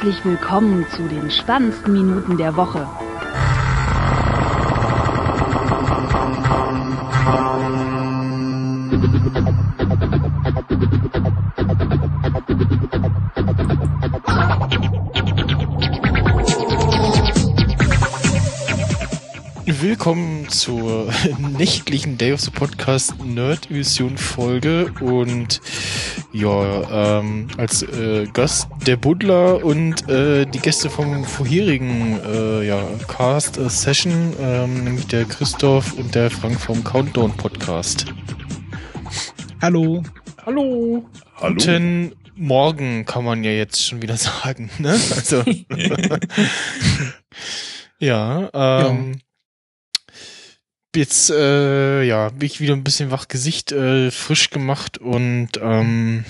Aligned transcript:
Herzlich 0.00 0.24
willkommen 0.24 0.86
zu 0.94 1.08
den 1.08 1.28
spannendsten 1.28 1.92
Minuten 1.92 2.36
der 2.36 2.54
Woche. 2.54 2.86
Willkommen 19.66 20.48
zur 20.48 21.12
nächtlichen 21.58 22.18
Day 22.18 22.32
of 22.34 22.40
the 22.40 22.50
Podcast 22.52 23.20
Nerd 23.24 23.68
Edition 23.68 24.16
Folge 24.16 24.92
und 25.00 25.60
ja, 26.32 27.18
ähm, 27.18 27.48
als 27.56 27.82
äh, 27.82 28.26
Gast 28.32 28.68
der 28.88 28.96
Buddler 28.96 29.62
und 29.62 30.08
äh, 30.08 30.46
die 30.46 30.60
Gäste 30.60 30.88
vom 30.88 31.22
vorherigen 31.22 32.18
äh, 32.24 32.66
ja, 32.66 32.82
Cast 33.06 33.58
äh, 33.58 33.68
Session, 33.68 34.34
ähm, 34.40 34.82
nämlich 34.82 35.06
der 35.08 35.26
Christoph 35.26 35.92
und 35.92 36.14
der 36.14 36.30
Frank 36.30 36.58
vom 36.58 36.82
Countdown 36.82 37.36
Podcast. 37.36 38.06
Hallo. 39.60 40.02
Hallo. 40.46 41.06
Hallo. 41.36 41.54
Guten 41.54 42.14
Morgen 42.34 43.04
kann 43.04 43.26
man 43.26 43.44
ja 43.44 43.50
jetzt 43.50 43.84
schon 43.84 44.00
wieder 44.00 44.16
sagen, 44.16 44.70
ne? 44.78 44.98
Also 45.14 45.42
ja, 47.98 48.48
ähm, 48.54 49.12
ja. 49.12 50.14
jetzt 50.96 51.28
äh, 51.28 52.04
ja 52.04 52.30
bin 52.30 52.46
ich 52.46 52.62
wieder 52.62 52.72
ein 52.72 52.84
bisschen 52.84 53.10
wach 53.10 53.28
Gesicht 53.28 53.70
äh, 53.70 54.10
frisch 54.10 54.48
gemacht 54.48 54.96
und 54.96 55.50
ähm, 55.60 56.24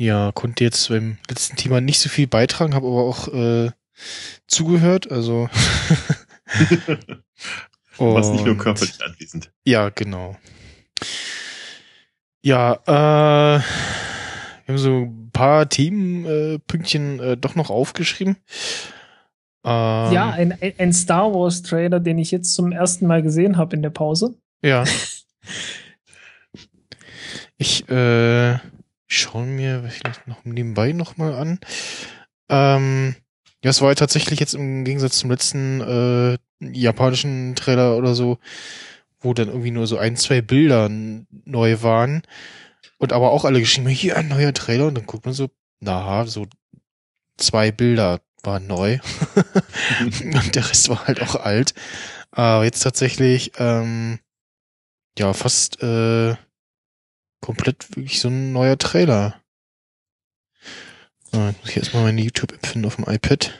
ja 0.00 0.32
konnte 0.32 0.64
jetzt 0.64 0.88
beim 0.88 1.18
letzten 1.28 1.56
Thema 1.56 1.80
nicht 1.80 2.00
so 2.00 2.08
viel 2.08 2.26
beitragen, 2.26 2.74
habe 2.74 2.86
aber 2.86 3.02
auch 3.02 3.28
äh, 3.28 3.70
zugehört, 4.46 5.10
also 5.10 5.48
Was 7.98 8.30
nicht 8.30 8.46
nur 8.46 8.56
körperlich 8.56 9.04
anwesend. 9.04 9.52
Ja, 9.64 9.90
genau. 9.90 10.36
Ja, 12.42 12.74
äh, 12.86 13.60
wir 13.60 14.68
haben 14.68 14.78
so 14.78 15.02
ein 15.02 15.30
paar 15.32 15.68
Themenpünktchen 15.68 17.20
äh, 17.20 17.36
doch 17.36 17.54
noch 17.54 17.68
aufgeschrieben. 17.68 18.36
Ähm, 19.64 20.12
ja, 20.12 20.30
ein, 20.30 20.56
ein 20.78 20.92
Star 20.94 21.34
Wars 21.34 21.60
Trailer, 21.62 22.00
den 22.00 22.18
ich 22.18 22.30
jetzt 22.30 22.54
zum 22.54 22.72
ersten 22.72 23.06
Mal 23.06 23.22
gesehen 23.22 23.58
habe 23.58 23.76
in 23.76 23.82
der 23.82 23.90
Pause. 23.90 24.34
Ja. 24.62 24.84
ich 27.58 27.86
äh, 27.90 28.58
schaue 29.10 29.44
mir 29.44 29.82
vielleicht 29.88 30.26
noch 30.26 30.44
nebenbei 30.44 30.92
nochmal 30.92 31.34
an. 31.34 31.58
Ähm, 32.48 33.16
ja, 33.62 33.70
es 33.70 33.82
war 33.82 33.90
ja 33.90 33.94
tatsächlich 33.94 34.40
jetzt 34.40 34.54
im 34.54 34.84
Gegensatz 34.84 35.18
zum 35.18 35.30
letzten 35.30 35.80
äh, 35.80 36.38
japanischen 36.60 37.54
Trailer 37.56 37.96
oder 37.96 38.14
so, 38.14 38.38
wo 39.20 39.34
dann 39.34 39.48
irgendwie 39.48 39.72
nur 39.72 39.86
so 39.86 39.98
ein, 39.98 40.16
zwei 40.16 40.40
Bilder 40.40 40.88
neu 40.88 41.82
waren. 41.82 42.22
Und 42.98 43.12
aber 43.12 43.32
auch 43.32 43.44
alle 43.44 43.60
geschrieben, 43.60 43.88
hier 43.88 44.16
ein 44.16 44.28
neuer 44.28 44.54
Trailer. 44.54 44.86
Und 44.86 44.94
dann 44.94 45.06
guckt 45.06 45.24
man 45.24 45.34
so, 45.34 45.50
na, 45.80 46.24
so 46.26 46.46
zwei 47.36 47.72
Bilder 47.72 48.20
war 48.42 48.60
neu. 48.60 48.98
und 50.00 50.54
der 50.54 50.68
Rest 50.68 50.88
war 50.88 51.06
halt 51.06 51.20
auch 51.20 51.34
alt. 51.34 51.74
Aber 52.30 52.64
jetzt 52.64 52.80
tatsächlich, 52.80 53.52
ähm, 53.58 54.20
ja, 55.18 55.32
fast 55.32 55.82
äh, 55.82 56.36
komplett 57.40 57.96
wirklich 57.96 58.20
so 58.20 58.28
ein 58.28 58.52
neuer 58.52 58.78
Trailer. 58.78 59.40
Ah, 61.32 61.52
muss 61.60 61.70
ich 61.70 61.76
erstmal 61.76 62.04
meine 62.04 62.20
YouTube-App 62.22 62.66
finden 62.66 62.86
auf 62.86 62.96
dem 62.96 63.06
iPad. 63.08 63.52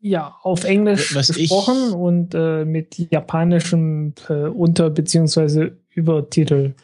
Ja, 0.00 0.36
auf 0.42 0.64
Englisch 0.64 1.14
Was 1.14 1.28
gesprochen 1.28 1.88
ich, 1.88 1.94
und 1.94 2.34
äh, 2.34 2.64
mit 2.64 2.98
japanischem 2.98 4.14
äh, 4.28 4.32
Unter- 4.48 4.90
bzw. 4.90 5.70
Übertitel. 5.90 6.74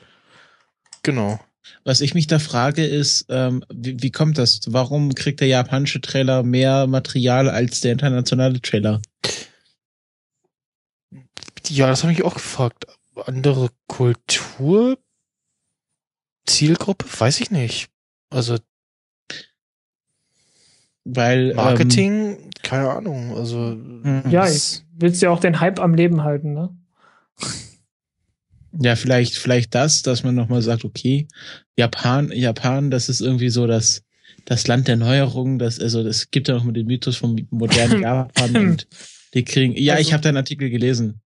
Genau. 1.02 1.40
Was 1.84 2.00
ich 2.00 2.14
mich 2.14 2.28
da 2.28 2.38
frage 2.38 2.86
ist, 2.86 3.26
ähm, 3.28 3.64
wie, 3.72 4.02
wie 4.02 4.10
kommt 4.10 4.38
das? 4.38 4.60
Warum 4.68 5.14
kriegt 5.14 5.40
der 5.40 5.48
japanische 5.48 6.00
Trailer 6.00 6.42
mehr 6.42 6.86
Material 6.86 7.50
als 7.50 7.80
der 7.80 7.92
internationale 7.92 8.60
Trailer? 8.62 9.02
Ja, 11.66 11.88
das 11.88 12.02
habe 12.04 12.12
ich 12.12 12.22
auch 12.24 12.34
gefragt. 12.34 12.86
Andere 13.26 13.70
Kultur, 13.88 14.96
Zielgruppe, 16.48 17.06
weiß 17.18 17.40
ich 17.40 17.50
nicht. 17.50 17.88
Also 18.30 18.58
weil 21.04 21.54
Marketing, 21.54 22.36
ähm, 22.36 22.50
keine 22.62 22.90
Ahnung. 22.90 23.36
Also 23.36 23.76
ja, 24.28 24.48
ich 24.48 24.82
willst 24.96 25.22
ja 25.22 25.30
auch 25.30 25.40
den 25.40 25.60
Hype 25.60 25.80
am 25.80 25.94
Leben 25.94 26.22
halten, 26.22 26.52
ne? 26.52 26.76
Ja, 28.80 28.94
vielleicht, 28.94 29.36
vielleicht 29.36 29.74
das, 29.74 30.02
dass 30.02 30.22
man 30.22 30.34
nochmal 30.34 30.60
sagt, 30.60 30.84
okay, 30.84 31.26
Japan, 31.76 32.30
Japan, 32.32 32.90
das 32.90 33.08
ist 33.08 33.20
irgendwie 33.20 33.48
so 33.48 33.66
das, 33.66 34.02
das 34.44 34.66
Land 34.66 34.86
der 34.86 34.96
Neuerungen, 34.96 35.58
das, 35.58 35.80
also 35.80 36.00
es 36.02 36.30
gibt 36.30 36.48
ja 36.48 36.54
noch 36.54 36.64
mal 36.64 36.72
den 36.72 36.86
Mythos 36.86 37.16
vom 37.16 37.36
modernen 37.50 38.02
Japan 38.02 38.56
und 38.56 38.86
die 39.34 39.44
kriegen, 39.44 39.74
ja, 39.76 39.94
also, 39.94 40.06
ich 40.06 40.12
habe 40.12 40.22
da 40.22 40.28
einen 40.28 40.38
Artikel 40.38 40.68
gelesen. 40.70 41.20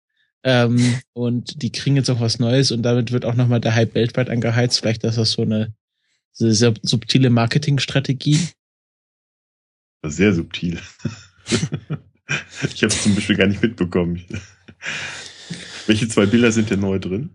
Ähm, 0.44 1.00
und 1.14 1.62
die 1.62 1.72
kriegen 1.72 1.96
jetzt 1.96 2.10
auch 2.10 2.20
was 2.20 2.40
Neues 2.40 2.72
und 2.72 2.82
damit 2.84 3.12
wird 3.12 3.26
auch 3.26 3.36
nochmal 3.36 3.62
der 3.62 3.76
Hype 3.76 3.94
weltweit 3.94 4.30
angeheizt. 4.30 4.80
Vielleicht 4.80 5.04
ist 5.04 5.18
das 5.18 5.32
so 5.32 5.44
eine 5.44 5.74
sehr 6.32 6.74
subtile 6.82 7.30
Marketingstrategie. 7.30 8.40
Sehr 10.04 10.34
subtil. 10.34 10.80
ich 12.74 12.84
habe 12.84 12.94
es 12.94 13.04
zum 13.04 13.14
Beispiel 13.14 13.36
gar 13.36 13.48
nicht 13.48 13.62
mitbekommen. 13.62 14.26
Welche 15.88 16.08
zwei 16.08 16.26
Bilder 16.26 16.52
sind 16.52 16.70
denn 16.70 16.80
neu 16.80 16.98
drin? 16.98 17.30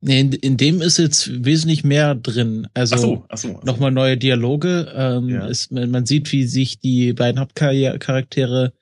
Nee, 0.00 0.20
in, 0.20 0.32
in 0.32 0.56
dem 0.56 0.80
ist 0.80 0.98
jetzt 0.98 1.44
wesentlich 1.44 1.82
mehr 1.82 2.14
drin. 2.14 2.68
Also 2.72 2.94
ach 2.94 2.98
so, 3.00 3.24
ach 3.28 3.38
so, 3.38 3.48
ach 3.48 3.60
so. 3.60 3.66
nochmal 3.66 3.90
neue 3.90 4.16
Dialoge. 4.16 4.92
Ähm, 4.94 5.28
ja. 5.28 5.46
ist, 5.46 5.72
man 5.72 6.06
sieht, 6.06 6.30
wie 6.30 6.44
sich 6.44 6.78
die 6.78 7.12
beiden 7.12 7.40
Hauptcharaktere 7.40 8.72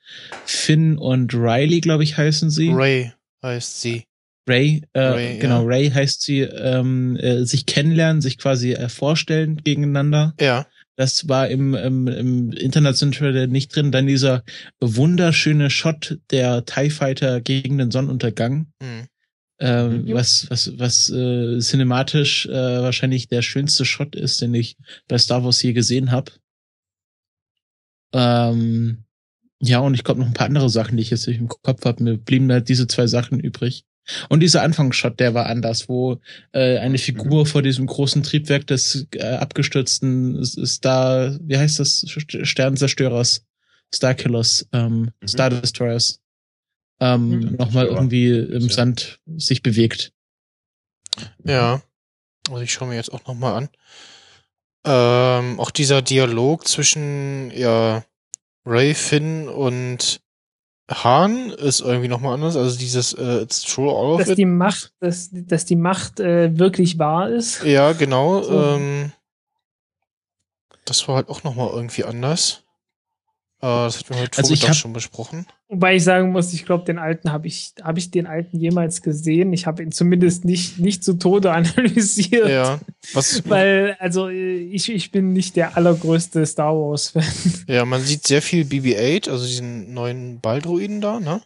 Finn 0.45 0.97
und 0.97 1.33
Riley, 1.33 1.81
glaube 1.81 2.03
ich, 2.03 2.17
heißen 2.17 2.51
sie. 2.51 2.69
Ray 2.71 3.11
heißt 3.43 3.81
sie. 3.81 4.03
Ray, 4.47 4.83
äh, 4.93 4.99
Ray 4.99 5.39
genau, 5.39 5.61
ja. 5.61 5.67
Ray 5.67 5.89
heißt 5.89 6.21
sie, 6.21 6.41
ähm, 6.41 7.17
äh, 7.17 7.43
sich 7.45 7.65
kennenlernen, 7.65 8.21
sich 8.21 8.37
quasi 8.37 8.73
äh, 8.73 8.87
vorstellen 8.87 9.57
gegeneinander. 9.63 10.35
Ja. 10.39 10.67
Das 10.95 11.27
war 11.27 11.47
im, 11.47 11.73
im, 11.73 12.07
im 12.07 12.51
internationalen 12.51 13.13
Trailer 13.13 13.47
nicht 13.47 13.75
drin. 13.75 13.91
Dann 13.91 14.07
dieser 14.07 14.43
wunderschöne 14.79 15.69
Shot 15.69 16.19
der 16.31 16.65
TIE 16.65 16.89
Fighter 16.89 17.41
gegen 17.41 17.79
den 17.79 17.91
Sonnenuntergang. 17.91 18.67
Mhm 18.81 19.07
ähm, 19.59 20.03
mhm. 20.03 20.13
was 20.13 20.47
was 20.49 20.77
was 20.77 21.09
äh, 21.09 21.59
cinematisch 21.59 22.45
äh, 22.45 22.51
wahrscheinlich 22.81 23.27
der 23.27 23.41
schönste 23.41 23.85
Shot 23.85 24.15
ist, 24.15 24.41
den 24.41 24.53
ich 24.53 24.77
bei 25.07 25.17
Star 25.17 25.43
Wars 25.43 25.61
je 25.61 25.73
gesehen 25.73 26.11
habe. 26.11 26.31
Ähm, 28.13 29.03
ja, 29.59 29.79
und 29.79 29.95
ich 29.95 30.03
glaube 30.03 30.19
noch 30.19 30.27
ein 30.27 30.33
paar 30.33 30.47
andere 30.47 30.69
Sachen, 30.69 30.97
die 30.97 31.03
ich 31.03 31.09
jetzt 31.09 31.27
nicht 31.27 31.39
im 31.39 31.47
Kopf 31.47 31.83
habe. 31.85 32.03
Mir 32.03 32.17
blieben 32.17 32.51
halt 32.51 32.69
diese 32.69 32.87
zwei 32.87 33.07
Sachen 33.07 33.39
übrig. 33.39 33.85
Und 34.29 34.39
dieser 34.39 34.61
Anfangsshot, 34.61 35.19
der 35.19 35.33
war 35.33 35.47
anders, 35.47 35.89
wo 35.89 36.21
äh, 36.53 36.77
eine 36.77 36.97
Figur 36.97 37.41
mhm. 37.41 37.45
vor 37.45 37.61
diesem 37.61 37.87
großen 37.87 38.23
Triebwerk 38.23 38.65
des 38.67 39.07
äh, 39.15 39.23
abgestürzten 39.23 40.43
Star, 40.45 41.37
wie 41.41 41.57
heißt 41.57 41.79
das, 41.79 42.05
Sternzerstörers, 42.07 43.45
Starkillers, 43.93 44.67
ähm, 44.71 45.11
mhm. 45.21 45.27
Star 45.27 45.49
Destroyers, 45.49 46.21
ähm, 46.99 47.29
mhm. 47.29 47.55
nochmal 47.55 47.87
irgendwie 47.87 48.29
im 48.29 48.69
Sand 48.69 49.19
sich 49.25 49.63
bewegt. 49.63 50.11
Ja, 51.43 51.81
also 52.49 52.61
ich 52.61 52.71
schaue 52.71 52.89
mir 52.89 52.95
jetzt 52.95 53.13
auch 53.13 53.25
nochmal 53.25 53.53
an. 53.55 53.69
Ähm, 54.85 55.59
auch 55.59 55.71
dieser 55.71 56.01
Dialog 56.01 56.67
zwischen 56.67 57.51
ja 57.51 58.03
Ray, 58.65 58.93
Finn 58.93 59.49
und 59.49 60.21
Hahn 60.89 61.49
ist 61.49 61.81
irgendwie 61.81 62.07
nochmal 62.07 62.35
anders. 62.35 62.55
Also 62.55 62.77
dieses 62.77 63.13
äh, 63.13 63.41
It's 63.41 63.61
true 63.61 63.89
all 63.89 64.13
of 64.13 64.19
dass 64.19 64.29
it. 64.29 64.37
Die 64.37 64.45
Macht, 64.45 64.93
dass, 64.99 65.29
dass 65.31 65.65
die 65.65 65.75
Macht 65.75 66.19
äh, 66.19 66.57
wirklich 66.57 66.97
wahr 66.97 67.29
ist. 67.29 67.63
Ja, 67.63 67.93
genau. 67.93 68.41
So. 68.41 68.63
Ähm, 68.63 69.11
das 70.85 71.07
war 71.07 71.15
halt 71.15 71.29
auch 71.29 71.43
nochmal 71.43 71.69
irgendwie 71.73 72.05
anders. 72.05 72.63
Äh, 73.59 73.65
das 73.65 73.99
hatten 73.99 74.13
wir 74.13 74.21
heute 74.21 74.37
also 74.37 74.53
ich 74.53 74.67
hab, 74.67 74.75
schon 74.75 74.93
besprochen. 74.93 75.47
Wobei 75.67 75.95
ich 75.95 76.03
sagen 76.03 76.31
muss, 76.31 76.53
ich 76.53 76.65
glaube, 76.65 76.85
den 76.85 76.99
alten 76.99 77.31
habe 77.31 77.47
ich, 77.47 77.73
habe 77.81 77.97
ich 77.97 78.11
den 78.11 78.27
alten 78.27 78.59
jemals 78.59 79.01
gesehen. 79.01 79.51
Ich 79.51 79.65
habe 79.65 79.81
ihn 79.81 79.91
zumindest 79.91 80.45
nicht, 80.45 80.77
nicht 80.77 81.03
zu 81.03 81.13
Tode 81.13 81.51
analysiert. 81.53 82.49
Ja. 82.49 82.79
Was, 83.13 83.47
Weil, 83.49 83.97
also 83.99 84.29
ich, 84.29 84.89
ich 84.89 85.11
bin 85.11 85.33
nicht 85.33 85.55
der 85.55 85.75
allergrößte 85.75 86.45
Star 86.45 86.73
Wars-Fan. 86.73 87.23
Ja, 87.67 87.85
man 87.85 88.01
sieht 88.03 88.27
sehr 88.27 88.41
viel 88.41 88.63
BB-8, 88.63 89.29
also 89.29 89.45
diesen 89.45 89.93
neuen 89.93 90.39
Baldruiden 90.39 91.01
da, 91.01 91.19
ne? 91.19 91.41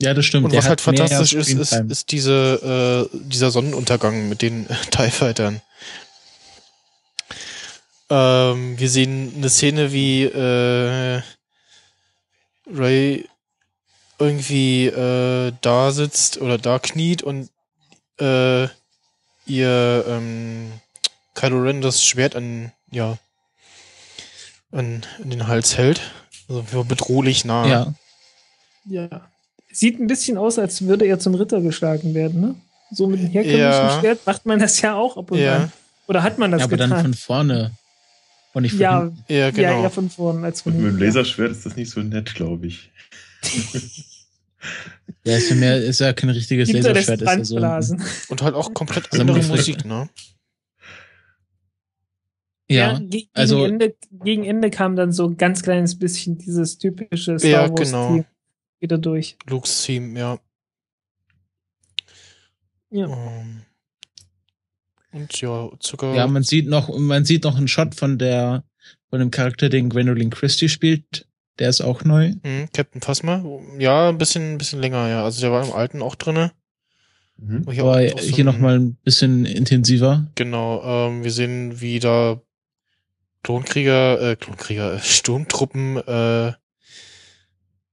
Ja, 0.00 0.12
das 0.12 0.24
stimmt. 0.24 0.46
Und 0.46 0.54
was 0.54 0.68
halt 0.68 0.80
fantastisch 0.80 1.34
ist, 1.34 1.50
ist, 1.50 1.72
ist 1.72 2.12
diese, 2.12 3.08
äh, 3.12 3.18
dieser 3.28 3.50
Sonnenuntergang 3.50 4.28
mit 4.28 4.42
den 4.42 4.66
TIE 4.90 5.10
Fightern. 5.10 5.60
Ähm, 8.10 8.78
wir 8.78 8.88
sehen 8.88 9.32
eine 9.36 9.48
Szene, 9.48 9.92
wie 9.92 10.24
äh, 10.24 11.22
Ray 12.72 13.28
irgendwie 14.18 14.86
äh, 14.86 15.52
da 15.60 15.90
sitzt 15.90 16.40
oder 16.40 16.58
da 16.58 16.78
kniet 16.78 17.22
und 17.22 17.50
äh, 18.20 18.68
ihr 19.46 20.04
ähm, 20.08 20.72
Kylo 21.34 21.60
Ren 21.62 21.80
das 21.80 22.04
Schwert 22.04 22.36
an, 22.36 22.72
ja, 22.90 23.18
an, 24.70 25.04
an 25.22 25.30
den 25.30 25.48
Hals 25.48 25.76
hält. 25.76 26.00
Also 26.48 26.84
bedrohlich 26.84 27.44
nah. 27.44 27.66
Ja. 27.66 27.94
Ja. 28.86 29.28
Sieht 29.72 29.98
ein 29.98 30.06
bisschen 30.06 30.38
aus, 30.38 30.58
als 30.58 30.82
würde 30.82 31.06
er 31.06 31.18
zum 31.18 31.34
Ritter 31.34 31.60
geschlagen 31.60 32.14
werden, 32.14 32.40
ne? 32.40 32.54
So 32.90 33.06
mit 33.06 33.20
dem 33.20 33.28
herkömmlichen 33.28 33.60
ja. 33.60 33.98
Schwert 33.98 34.26
macht 34.26 34.46
man 34.46 34.58
das 34.58 34.80
ja 34.80 34.94
auch 34.94 35.16
ab 35.16 35.30
und 35.30 35.38
ja. 35.38 35.56
an. 35.56 35.72
Oder 36.06 36.22
hat 36.22 36.38
man 36.38 36.50
das 36.52 36.60
ja, 36.60 36.64
aber 36.66 36.76
getan? 36.76 36.90
dann 36.90 37.02
von 37.02 37.14
vorne. 37.14 37.72
Und 38.54 38.62
nicht 38.62 38.72
von 38.72 38.80
ja, 38.80 39.12
ja, 39.28 39.50
genau. 39.50 39.62
ja, 39.62 39.82
eher 39.82 39.90
von 39.90 40.08
vorne 40.08 40.46
als 40.46 40.62
von 40.62 40.72
und 40.74 40.82
Mit 40.82 40.92
dem 40.92 40.98
Laserschwert 40.98 41.50
ist 41.50 41.66
das 41.66 41.76
nicht 41.76 41.90
so 41.90 42.00
nett, 42.00 42.34
glaube 42.34 42.68
ich. 42.68 42.90
ja, 45.24 45.36
ist 45.36 45.50
ja, 45.50 45.56
mehr, 45.56 45.82
ist 45.82 45.98
ja 45.98 46.12
kein 46.12 46.30
richtiges 46.30 46.68
Gibt 46.68 46.84
Laserschwert. 46.84 47.22
Ist 47.22 47.50
ja 47.50 47.82
so 47.82 47.96
und 48.28 48.42
halt 48.42 48.54
auch 48.54 48.72
komplett 48.72 49.12
andere 49.12 49.42
Musik, 49.42 49.84
ne? 49.84 50.08
Ja, 52.68 52.92
ja 52.92 52.98
gegen, 53.00 53.28
also, 53.32 53.64
Ende, 53.64 53.96
gegen 54.10 54.44
Ende 54.44 54.70
kam 54.70 54.94
dann 54.96 55.12
so 55.12 55.26
ein 55.26 55.36
ganz 55.36 55.62
kleines 55.62 55.98
bisschen 55.98 56.38
dieses 56.38 56.78
typische 56.78 57.38
Star 57.38 57.50
ja, 57.50 57.68
Wars 57.68 57.90
genau. 57.90 58.24
wieder 58.78 58.98
durch. 58.98 59.36
Luke's 59.48 59.84
Theme, 59.84 60.18
ja. 60.18 60.38
Ja. 62.90 63.06
Um, 63.06 63.18
ähm, 63.18 63.62
und 65.14 65.40
ja, 65.40 65.70
sogar. 65.80 66.14
Ja, 66.14 66.26
man 66.26 66.42
sieht 66.42 66.66
noch, 66.68 66.96
man 66.96 67.24
sieht 67.24 67.44
noch 67.44 67.56
einen 67.56 67.68
Shot 67.68 67.94
von 67.94 68.18
der, 68.18 68.64
von 69.08 69.20
dem 69.20 69.30
Charakter, 69.30 69.68
den 69.68 69.88
Gwendolyn 69.88 70.30
Christie 70.30 70.68
spielt. 70.68 71.26
Der 71.58 71.68
ist 71.68 71.80
auch 71.80 72.04
neu. 72.04 72.32
Mhm, 72.42 72.68
Captain 72.72 73.00
Phasma. 73.00 73.44
Ja, 73.78 74.08
ein 74.08 74.18
bisschen, 74.18 74.54
ein 74.54 74.58
bisschen 74.58 74.80
länger, 74.80 75.08
ja. 75.08 75.24
Also 75.24 75.40
der 75.40 75.52
war 75.52 75.64
im 75.64 75.72
alten 75.72 76.02
auch 76.02 76.16
drinne. 76.16 76.52
Mhm. 77.36 77.70
Hier 77.70 77.84
Aber 77.84 78.08
so 78.08 78.18
hier 78.18 78.44
noch 78.44 78.58
mal 78.58 78.78
ein 78.78 78.96
bisschen 78.96 79.44
intensiver. 79.44 80.26
Genau, 80.34 80.82
ähm, 80.84 81.24
wir 81.24 81.30
sehen, 81.30 81.80
wie 81.80 82.00
da 82.00 82.40
Klonkrieger, 83.42 84.20
äh, 84.20 84.36
Klonkrieger, 84.36 84.94
äh, 84.94 85.00
Sturmtruppen 85.00 85.96
äh, 85.96 86.52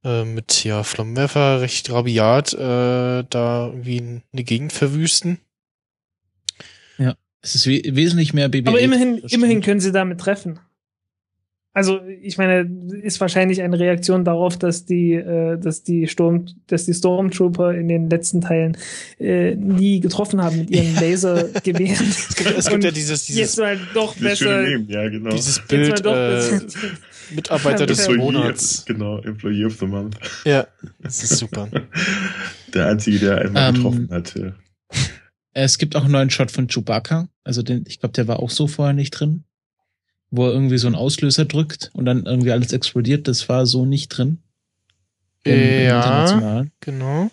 äh, 0.03 0.25
mit 0.25 0.63
ja 0.63 0.83
Flammenwerfer 0.83 1.62
recht 1.62 1.91
rabiat 1.91 2.53
äh, 2.53 3.24
da 3.29 3.67
irgendwie 3.67 4.21
eine 4.31 4.44
Gegend 4.44 4.74
verwüsten. 4.74 5.39
Ja, 7.41 7.47
es 7.47 7.55
ist 7.55 7.67
we 7.67 7.81
wesentlich 7.85 8.33
mehr 8.33 8.49
BB. 8.49 8.67
Aber 8.67 8.79
immerhin, 8.79 9.17
immerhin 9.29 9.61
können 9.61 9.79
sie 9.79 9.91
damit 9.91 10.19
treffen. 10.19 10.59
Also 11.73 12.01
ich 12.21 12.38
meine, 12.38 12.69
ist 13.01 13.21
wahrscheinlich 13.21 13.61
eine 13.61 13.79
Reaktion 13.79 14.25
darauf, 14.25 14.59
dass 14.59 14.85
die, 14.85 15.13
äh, 15.13 15.57
dass 15.57 15.83
die 15.83 16.09
Sturm, 16.09 16.47
dass 16.67 16.85
die 16.85 16.93
Stormtrooper 16.93 17.73
in 17.73 17.88
den 17.88 18.09
letzten 18.09 18.41
Teilen 18.41 18.75
äh, 19.19 19.55
nie 19.55 20.01
getroffen 20.01 20.43
haben 20.43 20.57
mit 20.57 20.69
ihren 20.69 20.93
Lasergewehren. 20.99 22.07
es 22.09 22.35
gibt, 22.35 22.57
es 22.57 22.69
gibt 22.69 22.83
ja 22.83 22.91
dieses, 22.91 23.25
dieses 23.25 23.39
jetzt 23.39 23.59
mal 23.59 23.79
doch 23.93 24.17
besser, 24.17 24.67
ja, 24.67 25.07
genau. 25.07 25.29
dieses 25.29 25.65
Bild 25.65 26.05
äh, 26.05 26.59
Mitarbeiter 27.33 27.85
des 27.85 28.09
Monats. 28.09 28.83
Genau, 28.85 29.19
Employee 29.19 29.63
of 29.63 29.77
the 29.79 29.85
Month. 29.85 30.17
Ja, 30.43 30.67
das 30.99 31.23
ist 31.23 31.38
super. 31.38 31.69
Der 32.73 32.88
einzige, 32.88 33.19
der 33.19 33.38
einmal 33.39 33.69
um, 33.69 33.75
ähm, 33.75 33.81
getroffen 33.81 34.09
hat. 34.11 34.35
Ja. 34.35 34.53
Es 35.53 35.77
gibt 35.77 35.95
auch 35.95 36.03
einen 36.03 36.13
neuen 36.13 36.30
Shot 36.30 36.51
von 36.51 36.68
Chewbacca. 36.68 37.27
Also 37.44 37.62
den, 37.62 37.83
ich 37.88 38.00
glaube, 38.00 38.13
der 38.13 38.27
war 38.27 38.39
auch 38.39 38.50
so 38.50 38.68
vorher 38.68 38.94
nicht 38.94 39.12
drin 39.12 39.44
wo 40.31 40.48
er 40.48 40.53
irgendwie 40.53 40.77
so 40.77 40.88
einen 40.88 40.95
Auslöser 40.95 41.45
drückt 41.45 41.92
und 41.94 42.06
dann 42.06 42.25
irgendwie 42.25 42.51
alles 42.51 42.71
explodiert. 42.71 43.27
Das 43.27 43.48
war 43.50 43.65
so 43.65 43.86
nicht 43.86 44.09
drin. 44.09 44.39
Im, 45.44 45.83
ja, 45.83 46.65
genau. 46.80 47.30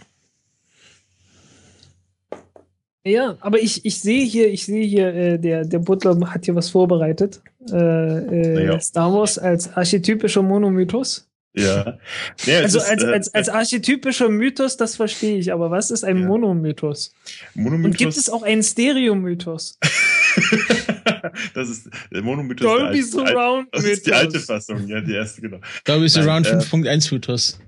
Ja, 3.05 3.37
aber 3.41 3.61
ich, 3.61 3.87
ich 3.87 4.00
sehe 4.00 4.25
hier, 4.25 4.50
ich 4.50 4.67
sehe 4.67 4.85
hier, 4.85 5.15
äh, 5.15 5.38
der, 5.38 5.65
der 5.65 5.79
Butler 5.79 6.19
hat 6.31 6.44
hier 6.44 6.55
was 6.56 6.70
vorbereitet. 6.70 7.41
Äh, 7.70 7.76
äh, 7.76 8.67
ja. 8.67 8.81
Star 8.81 9.12
Wars 9.15 9.38
als 9.38 9.73
archetypischer 9.75 10.43
Monomythos. 10.43 11.27
Ja. 11.58 11.99
ja 12.46 12.60
also 12.60 12.78
ist, 12.78 12.90
als, 12.90 13.02
äh, 13.02 13.06
als, 13.06 13.34
als 13.34 13.49
archetypischer 13.49 14.28
Mythos, 14.28 14.76
das 14.76 14.96
verstehe 14.96 15.38
ich, 15.38 15.52
aber 15.52 15.70
was 15.70 15.90
ist 15.90 16.05
ein 16.05 16.19
ja. 16.19 16.26
Monomythos? 16.26 17.14
Monomythos? 17.55 17.87
Und 17.87 17.99
gibt 17.99 18.16
es 18.16 18.31
auch 18.31 18.43
einen 18.43 18.62
Stereomythos? 18.62 19.78
das 21.55 21.69
ist 21.69 21.90
der 22.12 22.22
Monomythos. 22.22 22.66
Dolby 22.66 22.99
ist 22.99 23.12
Surround 23.12 23.69
Das 23.72 23.84
ist 23.84 24.06
die 24.06 24.12
alte 24.12 24.40
Fassung, 24.40 24.87
ja, 24.87 25.00
die 25.00 25.14
erste, 25.14 25.40
genau. 25.40 25.58
Dolby 25.84 26.08
Surround 26.08 26.46
äh, 26.46 26.56
5.1 26.56 27.12
Mythos. 27.12 27.58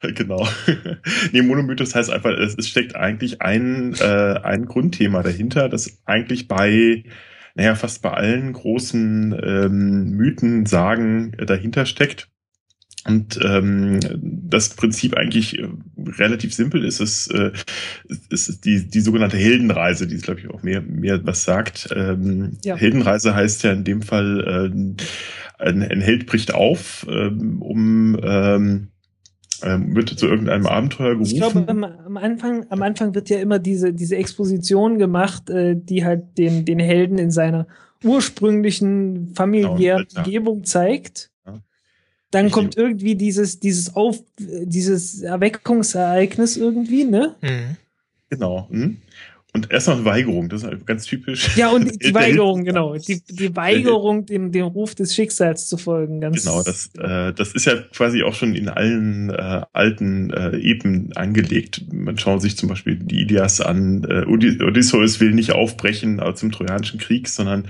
Genau. 0.14 0.48
nee, 1.32 1.42
Monomythos 1.42 1.94
heißt 1.94 2.10
einfach, 2.10 2.30
es, 2.30 2.54
es 2.54 2.68
steckt 2.68 2.96
eigentlich 2.96 3.42
ein, 3.42 3.94
äh, 4.00 4.40
ein 4.42 4.64
Grundthema 4.64 5.22
dahinter, 5.22 5.68
das 5.68 6.00
eigentlich 6.06 6.48
bei, 6.48 7.04
naja, 7.54 7.74
fast 7.74 8.00
bei 8.00 8.10
allen 8.10 8.54
großen 8.54 9.38
ähm, 9.42 10.10
Mythen, 10.12 10.64
Sagen 10.64 11.34
äh, 11.36 11.44
dahinter 11.44 11.84
steckt. 11.84 12.29
Und 13.06 13.40
ähm, 13.42 13.98
das 14.20 14.70
Prinzip 14.70 15.16
eigentlich 15.16 15.58
äh, 15.58 15.68
relativ 16.18 16.52
simpel 16.52 16.84
ist. 16.84 17.00
Es 17.00 17.28
äh, 17.28 17.52
ist 18.28 18.64
die, 18.66 18.88
die 18.88 19.00
sogenannte 19.00 19.38
Heldenreise, 19.38 20.06
die 20.06 20.18
glaube 20.18 20.40
ich 20.40 20.50
auch 20.50 20.62
mehr, 20.62 20.82
mehr 20.82 21.24
was 21.24 21.44
sagt. 21.44 21.88
Ähm, 21.96 22.58
ja. 22.62 22.76
Heldenreise 22.76 23.34
heißt 23.34 23.62
ja 23.62 23.72
in 23.72 23.84
dem 23.84 24.02
Fall, 24.02 24.44
äh, 25.60 25.64
ein, 25.64 25.82
ein 25.82 26.00
Held 26.00 26.26
bricht 26.26 26.54
auf, 26.54 27.06
ähm, 27.10 27.62
um 27.62 28.18
ähm, 28.22 28.88
ähm, 29.62 29.94
wird 29.94 30.08
zu 30.10 30.26
irgendeinem 30.26 30.66
Abenteuer 30.66 31.14
gerufen. 31.14 31.32
Ich 31.32 31.36
glaube, 31.36 31.68
am, 31.68 31.84
am, 31.84 32.16
Anfang, 32.16 32.66
am 32.70 32.82
Anfang 32.82 33.14
wird 33.14 33.28
ja 33.28 33.40
immer 33.40 33.58
diese, 33.58 33.92
diese 33.92 34.16
Exposition 34.16 34.98
gemacht, 34.98 35.50
äh, 35.50 35.76
die 35.76 36.04
halt 36.04 36.38
den, 36.38 36.64
den 36.64 36.78
Helden 36.78 37.18
in 37.18 37.30
seiner 37.30 37.66
ursprünglichen 38.02 39.34
familiären 39.34 40.06
genau, 40.08 40.24
Umgebung 40.24 40.64
zeigt. 40.64 41.29
Dann 42.30 42.46
ich 42.46 42.52
kommt 42.52 42.76
irgendwie 42.76 43.16
dieses, 43.16 43.60
dieses 43.60 43.94
Auf, 43.96 44.22
dieses 44.38 45.22
Erweckungsereignis 45.22 46.56
irgendwie, 46.56 47.04
ne? 47.04 47.34
Mhm. 47.40 47.76
Genau. 48.28 48.68
Hm? 48.70 48.98
Und 49.52 49.72
erstmal 49.72 49.96
eine 49.96 50.04
Weigerung, 50.04 50.48
das 50.48 50.62
ist 50.62 50.86
ganz 50.86 51.06
typisch. 51.06 51.56
Ja, 51.56 51.70
und 51.70 52.00
die 52.04 52.14
Weigerung, 52.14 52.64
genau. 52.64 52.96
Die, 52.96 53.20
die 53.28 53.56
Weigerung, 53.56 54.24
dem, 54.24 54.52
dem 54.52 54.66
Ruf 54.66 54.94
des 54.94 55.12
Schicksals 55.12 55.68
zu 55.68 55.76
folgen. 55.76 56.20
Ganz 56.20 56.44
genau, 56.44 56.62
das, 56.62 56.90
äh, 56.98 57.32
das 57.32 57.52
ist 57.52 57.64
ja 57.64 57.74
quasi 57.92 58.22
auch 58.22 58.34
schon 58.34 58.54
in 58.54 58.68
allen 58.68 59.30
äh, 59.30 59.62
alten 59.72 60.30
äh, 60.30 60.56
Eben 60.58 61.10
angelegt. 61.16 61.92
Man 61.92 62.16
schaut 62.16 62.42
sich 62.42 62.56
zum 62.56 62.68
Beispiel 62.68 62.94
die 62.94 63.22
Ilias 63.22 63.60
an. 63.60 64.04
Äh, 64.04 64.24
Odysseus 64.26 65.18
will 65.18 65.32
nicht 65.32 65.50
aufbrechen 65.50 66.22
zum 66.34 66.52
Trojanischen 66.52 67.00
Krieg, 67.00 67.26
sondern 67.26 67.66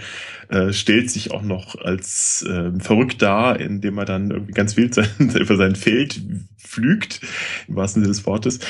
äh, 0.50 0.72
stellt 0.72 1.10
sich 1.10 1.30
auch 1.30 1.42
noch 1.42 1.76
als 1.80 2.44
äh, 2.48 2.72
verrückt 2.80 3.22
dar, 3.22 3.60
indem 3.60 3.98
er 3.98 4.04
dann 4.04 4.30
irgendwie 4.30 4.52
ganz 4.52 4.76
wild 4.76 4.94
sein, 4.94 5.08
über 5.18 5.56
sein 5.56 5.76
Feld 5.76 6.20
flügt, 6.58 7.20
im 7.68 7.76
wahrsten 7.76 8.02
Sinne 8.02 8.12
des 8.12 8.26
Wortes. 8.26 8.60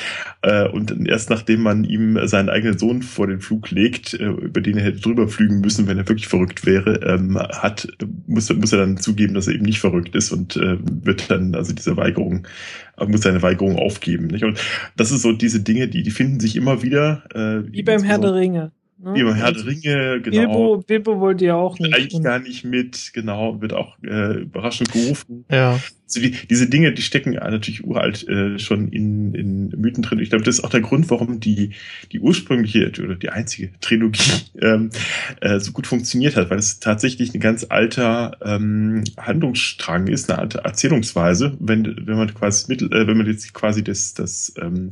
Äh, 0.43 0.69
und 0.69 1.07
erst 1.07 1.31
nachdem 1.31 1.63
man 1.63 1.85
ihm 1.85 2.19
seinen 2.27 2.49
eigenen 2.49 2.79
Sohn 2.79 3.03
vor 3.03 3.27
den 3.27 3.41
Flug 3.41 3.71
legt, 3.71 4.15
äh, 4.15 4.27
über 4.27 4.61
den 4.61 4.77
er 4.77 4.85
hätte 4.85 5.01
drüber 5.01 5.29
fliegen 5.29 5.61
müssen, 5.61 5.87
wenn 5.87 5.99
er 5.99 6.09
wirklich 6.09 6.29
verrückt 6.29 6.67
wäre, 6.67 7.01
ähm, 7.03 7.39
hat, 7.39 7.89
muss, 8.27 8.53
muss 8.55 8.73
er 8.73 8.81
dann 8.81 8.97
zugeben, 8.97 9.35
dass 9.35 9.49
er 9.49 9.55
eben 9.55 9.65
nicht 9.65 9.81
verrückt 9.81 10.15
ist 10.15 10.33
und 10.33 10.57
äh, 10.57 10.77
wird 10.81 11.31
dann 11.31 11.55
also 11.55 11.73
diese 11.75 11.97
Weigerung, 11.97 12.47
äh, 12.99 13.07
muss 13.07 13.23
seine 13.23 13.43
Weigerung 13.43 13.77
aufgeben. 13.77 14.27
Nicht? 14.27 14.45
Und 14.45 14.59
das 14.97 15.13
ist 15.13 15.23
so 15.23 15.33
diese 15.33 15.61
Dinge, 15.61 15.89
die, 15.89 16.03
die 16.03 16.11
finden 16.11 16.41
sich 16.41 16.57
immer 16.57 16.83
wieder. 16.83 17.23
Äh, 17.35 17.71
Wie 17.73 17.83
beim 17.83 18.03
Herr 18.03 18.19
der 18.19 18.35
Ringe. 18.35 18.73
Ne? 19.03 19.15
Wie 19.15 19.23
beim 19.23 19.35
Herr 19.35 19.53
der 19.53 19.65
Ringe, 19.65 20.21
genau. 20.21 20.77
Bilbo, 20.77 20.85
Bilbo 20.87 21.21
wollte 21.21 21.47
ja 21.47 21.55
auch 21.55 21.79
nicht. 21.79 21.95
Eigentlich 21.95 22.23
gar 22.23 22.39
nicht 22.39 22.65
mit, 22.65 23.13
genau, 23.15 23.61
wird 23.63 23.73
auch 23.73 23.97
äh, 24.03 24.43
überraschend 24.43 24.93
gerufen. 24.93 25.47
Ja. 25.51 25.81
Also 26.05 26.21
die, 26.21 26.33
diese 26.51 26.69
Dinge, 26.69 26.93
die 26.93 27.01
stecken 27.01 27.33
natürlich 27.33 27.85
uralt 27.85 28.29
äh, 28.29 28.59
schon 28.59 28.89
in, 28.89 29.33
in 29.33 29.69
Mythen 29.81 30.03
drin. 30.03 30.19
Ich 30.19 30.29
glaube, 30.29 30.45
das 30.45 30.57
ist 30.57 30.65
auch 30.65 30.71
der 30.71 30.83
Grund, 30.83 31.09
warum 31.09 31.41
die, 31.41 31.71
die 32.13 32.21
ursprüngliche 32.21 32.93
oder 33.03 33.15
die 33.15 33.31
einzige 33.31 33.71
Trilogie 33.81 34.33
ähm, 34.61 34.91
äh, 35.41 35.61
so 35.61 35.73
gut 35.73 35.87
funktioniert 35.87 36.37
hat, 36.37 36.51
weil 36.51 36.59
es 36.59 36.79
tatsächlich 36.79 37.33
ein 37.33 37.41
ganz 37.41 37.65
alter 37.71 38.37
ähm, 38.45 39.05
Handlungsstrang 39.17 40.09
ist, 40.09 40.31
eine 40.31 40.41
alte 40.41 40.59
Erzählungsweise, 40.59 41.57
wenn, 41.59 42.07
wenn 42.07 42.17
man 42.17 42.35
quasi 42.35 42.67
mittel, 42.69 42.93
äh, 42.93 43.07
wenn 43.07 43.17
man 43.17 43.27
jetzt 43.27 43.55
quasi 43.55 43.83
das, 43.83 44.13
das 44.13 44.53
ähm, 44.61 44.91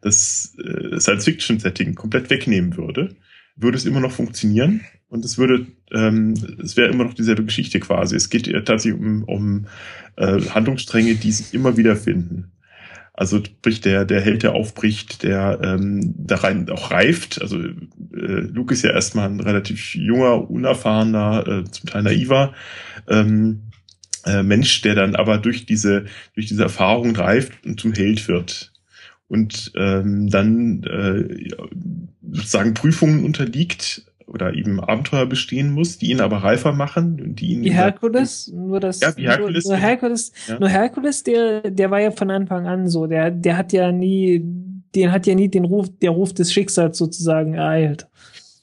das 0.00 0.56
äh, 0.58 0.98
Science-Fiction-Setting 0.98 1.94
komplett 1.94 2.30
wegnehmen 2.30 2.76
würde, 2.76 3.16
würde 3.58 3.76
es 3.76 3.84
immer 3.84 4.00
noch 4.00 4.12
funktionieren 4.12 4.82
und 5.08 5.24
es 5.24 5.38
würde, 5.38 5.66
ähm, 5.92 6.34
es 6.62 6.76
wäre 6.76 6.90
immer 6.90 7.04
noch 7.04 7.14
dieselbe 7.14 7.44
Geschichte 7.44 7.80
quasi. 7.80 8.16
Es 8.16 8.30
geht 8.30 8.46
tatsächlich 8.66 9.00
um, 9.00 9.24
um 9.24 9.66
äh, 10.16 10.40
Handlungsstränge, 10.40 11.14
die 11.14 11.32
sich 11.32 11.54
immer 11.54 11.76
wieder 11.76 11.96
finden. 11.96 12.52
Also 13.18 13.42
sprich, 13.42 13.80
der, 13.80 14.04
der 14.04 14.20
Held, 14.20 14.44
der 14.44 14.54
aufbricht, 14.54 15.24
der 15.24 15.58
ähm, 15.64 16.14
da 16.16 16.36
rein 16.36 16.70
auch 16.70 16.92
reift. 16.92 17.42
Also 17.42 17.58
äh, 17.58 17.72
Luke 18.12 18.72
ist 18.72 18.82
ja 18.82 18.92
erstmal 18.92 19.28
ein 19.28 19.40
relativ 19.40 19.96
junger, 19.96 20.48
unerfahrener, 20.48 21.44
äh, 21.48 21.64
zum 21.64 21.88
Teil 21.88 22.04
naiver 22.04 22.54
ähm, 23.08 23.62
äh, 24.24 24.44
Mensch, 24.44 24.82
der 24.82 24.94
dann 24.94 25.16
aber 25.16 25.38
durch 25.38 25.66
diese, 25.66 26.04
durch 26.34 26.46
diese 26.46 26.62
Erfahrung 26.62 27.16
reift 27.16 27.66
und 27.66 27.80
zum 27.80 27.92
Held 27.92 28.28
wird. 28.28 28.72
Und 29.28 29.72
ähm, 29.76 30.30
dann 30.30 30.82
äh, 30.84 31.50
sozusagen 32.32 32.74
Prüfungen 32.74 33.24
unterliegt, 33.24 34.08
oder 34.28 34.54
eben 34.54 34.80
Abenteuer 34.80 35.26
bestehen 35.26 35.72
muss, 35.72 35.98
die 35.98 36.10
ihn 36.10 36.20
aber 36.20 36.38
reifer 36.38 36.72
machen 36.72 37.20
und 37.20 37.40
die 37.40 37.52
ihn 37.52 37.64
wie 37.64 37.72
Herkules 37.72 38.48
nur 38.48 38.78
das 38.78 39.00
ja, 39.00 39.16
wie 39.16 39.26
Herkules, 39.26 39.64
nur, 39.64 39.74
nur 39.74 39.82
Herkules 39.82 40.32
ja. 40.46 40.58
nur 40.58 40.68
Herkules 40.68 41.22
der 41.24 41.70
der 41.70 41.90
war 41.90 42.00
ja 42.00 42.10
von 42.10 42.30
Anfang 42.30 42.66
an 42.66 42.88
so 42.88 43.06
der 43.06 43.30
der 43.30 43.56
hat 43.56 43.72
ja 43.72 43.90
nie 43.90 44.44
den 44.94 45.12
hat 45.12 45.26
ja 45.26 45.34
nie 45.34 45.48
den 45.48 45.64
Ruf 45.64 45.88
der 46.02 46.10
Ruf 46.10 46.34
des 46.34 46.52
Schicksals 46.52 46.98
sozusagen 46.98 47.54
ereilt 47.54 48.06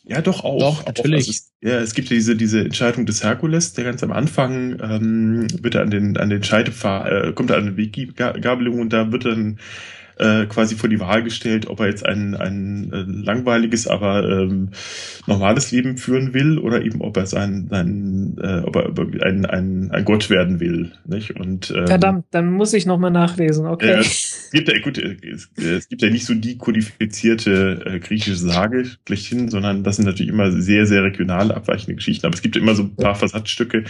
ja, 0.08 0.22
doch 0.22 0.44
auch. 0.44 0.60
Doch, 0.60 0.86
natürlich. 0.86 1.28
Also 1.28 1.32
es, 1.32 1.54
ja, 1.62 1.80
es 1.80 1.96
gibt 1.96 2.12
ja 2.12 2.16
diese, 2.16 2.36
diese 2.36 2.60
Entscheidung 2.62 3.08
des 3.08 3.24
Herkules, 3.24 3.74
der 3.74 3.86
ganz 3.86 4.04
am 4.04 4.12
Anfang 4.12 4.78
ähm, 4.80 5.48
wird 5.64 5.74
er 5.74 5.82
an 5.82 5.90
den, 5.90 6.16
an 6.18 6.30
den 6.30 6.44
Scheidepfahl, 6.44 7.30
äh, 7.30 7.34
kommt 7.34 7.50
er 7.50 7.58
an 7.58 7.70
eine 7.70 7.78
Weggabelung 7.78 8.80
und 8.80 8.94
da 8.94 9.12
wird 9.12 9.26
dann 9.26 9.58
äh, 10.18 10.46
quasi 10.46 10.76
vor 10.76 10.90
die 10.90 11.00
Wahl 11.00 11.24
gestellt, 11.24 11.68
ob 11.68 11.80
er 11.80 11.88
jetzt 11.88 12.06
ein, 12.06 12.36
ein 12.36 12.92
äh, 12.94 13.04
langweiliges, 13.08 13.88
aber 13.88 14.24
ähm, 14.28 14.70
normales 15.28 15.72
Leben 15.72 15.98
führen 15.98 16.34
will 16.34 16.58
oder 16.58 16.84
eben 16.84 17.02
ob 17.02 17.18
er 17.18 17.26
sein, 17.26 17.68
sein 17.70 18.38
äh, 18.42 18.60
ob 18.60 18.76
er 18.76 19.26
ein, 19.26 19.46
ein, 19.46 19.92
ein 19.92 20.06
Gott 20.06 20.30
werden 20.30 20.60
will. 20.60 20.94
Nicht? 21.06 21.40
Und, 21.40 21.74
ähm, 21.76 21.88
Verdammt, 21.88 22.26
dann 22.32 22.52
muss 22.52 22.74
ich 22.74 22.86
nochmal 22.86 23.12
nachlesen, 23.12 23.66
okay. 23.66 23.92
Äh, 23.92 24.00
es, 24.00 24.50
gibt 24.52 24.70
ja, 24.70 24.80
gut, 24.80 24.98
es, 24.98 25.50
es 25.58 25.90
gibt 25.90 26.02
ja 26.02 26.10
nicht 26.10 26.26
so 26.26 26.34
die 26.34 26.58
kodifizierte 26.58 27.82
äh, 27.86 28.00
griechische 28.00 28.36
Sage 28.36 28.86
schlechthin, 29.06 29.50
sondern 29.50 29.84
das 29.84 29.98
sind 29.98 30.06
natürlich 30.06 30.32
immer 30.32 30.52
sehr, 30.52 30.86
sehr 30.86 31.04
regional 31.04 31.52
abweichende 31.52 31.96
Geschichten. 31.96 32.26
Aber 32.26 32.36
es 32.36 32.42
gibt 32.42 32.56
immer 32.56 32.76
so 32.76 32.84
ein 32.84 32.96
paar 32.96 33.16
Versatzstücke, 33.16 33.84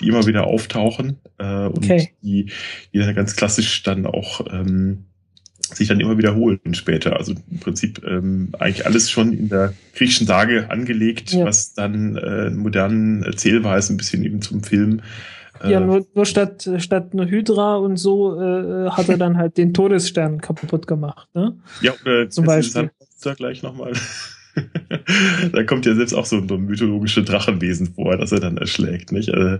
die 0.00 0.08
immer 0.08 0.26
wieder 0.26 0.44
auftauchen 0.44 1.18
äh, 1.38 1.66
und 1.66 1.84
okay. 1.84 2.10
die, 2.22 2.50
die 2.92 2.98
dann 2.98 3.14
ganz 3.14 3.36
klassisch 3.36 3.82
dann 3.82 4.06
auch 4.06 4.46
ähm, 4.52 5.04
sich 5.74 5.88
dann 5.88 6.00
immer 6.00 6.18
wiederholen 6.18 6.74
später. 6.74 7.16
Also 7.16 7.34
im 7.50 7.60
Prinzip 7.60 8.02
ähm, 8.06 8.50
eigentlich 8.58 8.86
alles 8.86 9.10
schon 9.10 9.32
in 9.32 9.48
der 9.48 9.74
griechischen 9.94 10.26
Sage 10.26 10.70
angelegt, 10.70 11.32
ja. 11.32 11.44
was 11.44 11.74
dann 11.74 12.16
äh, 12.16 12.50
modernen 12.50 13.22
Erzählweisen 13.22 13.94
ein 13.94 13.96
bisschen 13.98 14.24
eben 14.24 14.42
zum 14.42 14.62
Film. 14.62 15.00
Äh, 15.62 15.72
ja, 15.72 15.80
nur, 15.80 16.06
nur 16.14 16.26
statt, 16.26 16.68
statt 16.78 17.10
eine 17.12 17.28
Hydra 17.28 17.76
und 17.76 17.96
so 17.96 18.40
äh, 18.40 18.90
hat 18.90 19.08
er 19.08 19.18
dann 19.18 19.36
halt 19.36 19.58
den 19.58 19.74
Todesstern 19.74 20.40
kaputt 20.40 20.86
gemacht. 20.86 21.28
Ne? 21.34 21.56
Ja, 21.82 21.92
oder 22.02 22.30
zum 22.30 22.44
Beispiel. 22.44 22.90
Da 23.22 23.34
gleich 23.34 23.62
nochmal. 23.62 23.92
Da 25.52 25.62
kommt 25.64 25.86
ja 25.86 25.94
selbst 25.94 26.14
auch 26.14 26.26
so 26.26 26.36
ein, 26.36 26.66
mythologische 26.66 27.22
Drachenwesen 27.22 27.94
vor, 27.94 28.16
das 28.16 28.32
er 28.32 28.40
dann 28.40 28.56
erschlägt, 28.56 29.12
nicht? 29.12 29.28
Äh, 29.28 29.58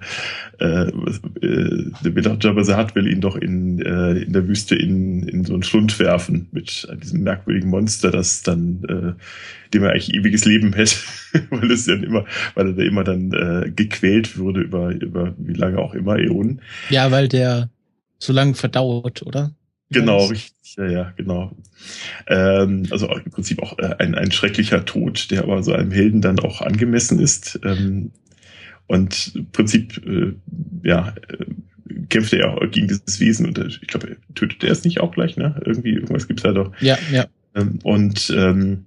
äh, 0.59 0.89
äh, 0.89 1.93
der 2.05 2.37
Jabba 2.41 2.95
will 2.95 3.07
ihn 3.07 3.21
doch 3.21 3.37
in, 3.37 3.81
äh, 3.81 4.23
in 4.23 4.33
der 4.33 4.47
Wüste 4.49 4.75
in, 4.75 5.23
in 5.29 5.45
so 5.45 5.55
einen 5.55 5.63
Schlund 5.63 5.99
werfen 5.99 6.49
mit 6.53 6.89
diesem 7.03 7.23
merkwürdigen 7.23 7.71
Monster, 7.71 8.11
das 8.11 8.43
dann, 8.43 8.83
äh, 8.89 9.73
dem 9.73 9.85
er 9.85 9.91
eigentlich 9.91 10.15
ewiges 10.15 10.45
Leben 10.45 10.73
hätte, 10.73 10.97
weil 11.51 11.71
es 11.71 11.87
dann 11.87 12.03
immer, 12.03 12.25
weil 12.55 12.69
er 12.69 12.73
da 12.73 12.83
immer 12.83 13.05
dann 13.05 13.33
äh, 13.33 13.71
gequält 13.71 14.37
würde 14.37 14.61
über, 14.61 14.91
über 14.91 15.35
wie 15.39 15.55
lange 15.55 15.79
auch 15.79 15.95
immer, 15.95 16.19
Äonen. 16.19 16.61
Ja, 16.91 17.11
weil 17.11 17.29
der 17.29 17.71
so 18.19 18.33
lange 18.33 18.55
verdauert, 18.55 19.23
oder? 19.23 19.53
Genau, 19.91 20.27
richtig, 20.27 20.77
ja, 20.77 20.87
ja, 20.87 21.13
genau. 21.17 21.53
Ähm, 22.29 22.87
also 22.91 23.09
im 23.09 23.31
Prinzip 23.31 23.61
auch 23.61 23.79
äh, 23.79 23.97
ein, 23.99 24.15
ein 24.15 24.31
schrecklicher 24.31 24.85
Tod, 24.85 25.31
der 25.31 25.43
aber 25.43 25.63
so 25.63 25.73
einem 25.73 25.91
Helden 25.91 26.21
dann 26.21 26.39
auch 26.39 26.61
angemessen 26.61 27.19
ist. 27.19 27.59
Ähm, 27.65 28.13
und 28.87 29.33
im 29.35 29.51
Prinzip, 29.51 30.01
äh, 30.07 30.35
ja, 30.85 31.15
äh, 31.29 31.47
kämpft 32.09 32.33
er 32.33 32.41
ja 32.41 32.67
gegen 32.67 32.89
dieses 32.89 33.21
Wesen 33.21 33.47
und 33.47 33.59
äh, 33.59 33.67
ich 33.67 33.89
glaube, 33.89 34.17
tötet 34.35 34.63
er 34.63 34.71
es 34.73 34.85
nicht 34.85 35.01
auch 35.01 35.13
gleich, 35.13 35.37
ne? 35.37 35.61
Irgendwie, 35.65 35.95
irgendwas 35.95 36.29
gibt's 36.29 36.43
da 36.43 36.53
doch. 36.53 36.73
Ja, 36.81 36.97
ja. 37.13 37.27
Ähm, 37.55 37.81
und 37.83 38.33
ähm, 38.37 38.87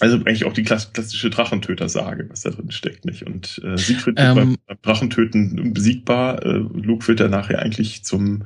also 0.00 0.16
eigentlich 0.16 0.44
auch 0.44 0.52
die 0.52 0.64
klassische 0.64 1.30
Drachentöter-Sage, 1.30 2.26
was 2.28 2.42
da 2.42 2.50
drin 2.50 2.70
steckt, 2.70 3.04
nicht? 3.04 3.26
Und 3.26 3.60
äh, 3.64 3.78
Siegfried 3.78 4.16
ähm, 4.18 4.34
beim, 4.34 4.56
beim 4.66 4.78
Drachentöten 4.82 5.58
unbesiegbar, 5.58 6.44
äh, 6.44 6.52
Luke 6.52 7.06
wird 7.08 7.20
dann 7.20 7.30
nachher 7.30 7.60
eigentlich 7.60 8.04
zum 8.04 8.44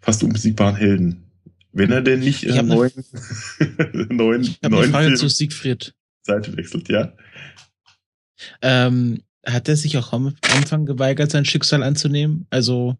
fast 0.00 0.24
unbesiegbaren 0.24 0.76
Helden. 0.76 1.25
Wenn 1.76 1.92
er 1.92 2.00
denn 2.00 2.20
nicht 2.20 2.42
in 2.42 2.66
neuen, 2.66 2.90
neuen, 4.08 4.42
ich 4.42 4.62
neuen 4.62 4.74
eine 4.74 4.90
Frage 4.90 5.06
Film 5.08 5.16
zu 5.16 5.28
Siegfried. 5.28 5.94
Seite 6.22 6.56
wechselt, 6.56 6.88
ja. 6.88 7.12
Ähm, 8.62 9.20
hat 9.44 9.68
er 9.68 9.76
sich 9.76 9.98
auch 9.98 10.14
am 10.14 10.34
Anfang 10.56 10.86
geweigert, 10.86 11.30
sein 11.30 11.44
Schicksal 11.44 11.82
anzunehmen? 11.82 12.46
Also, 12.48 12.96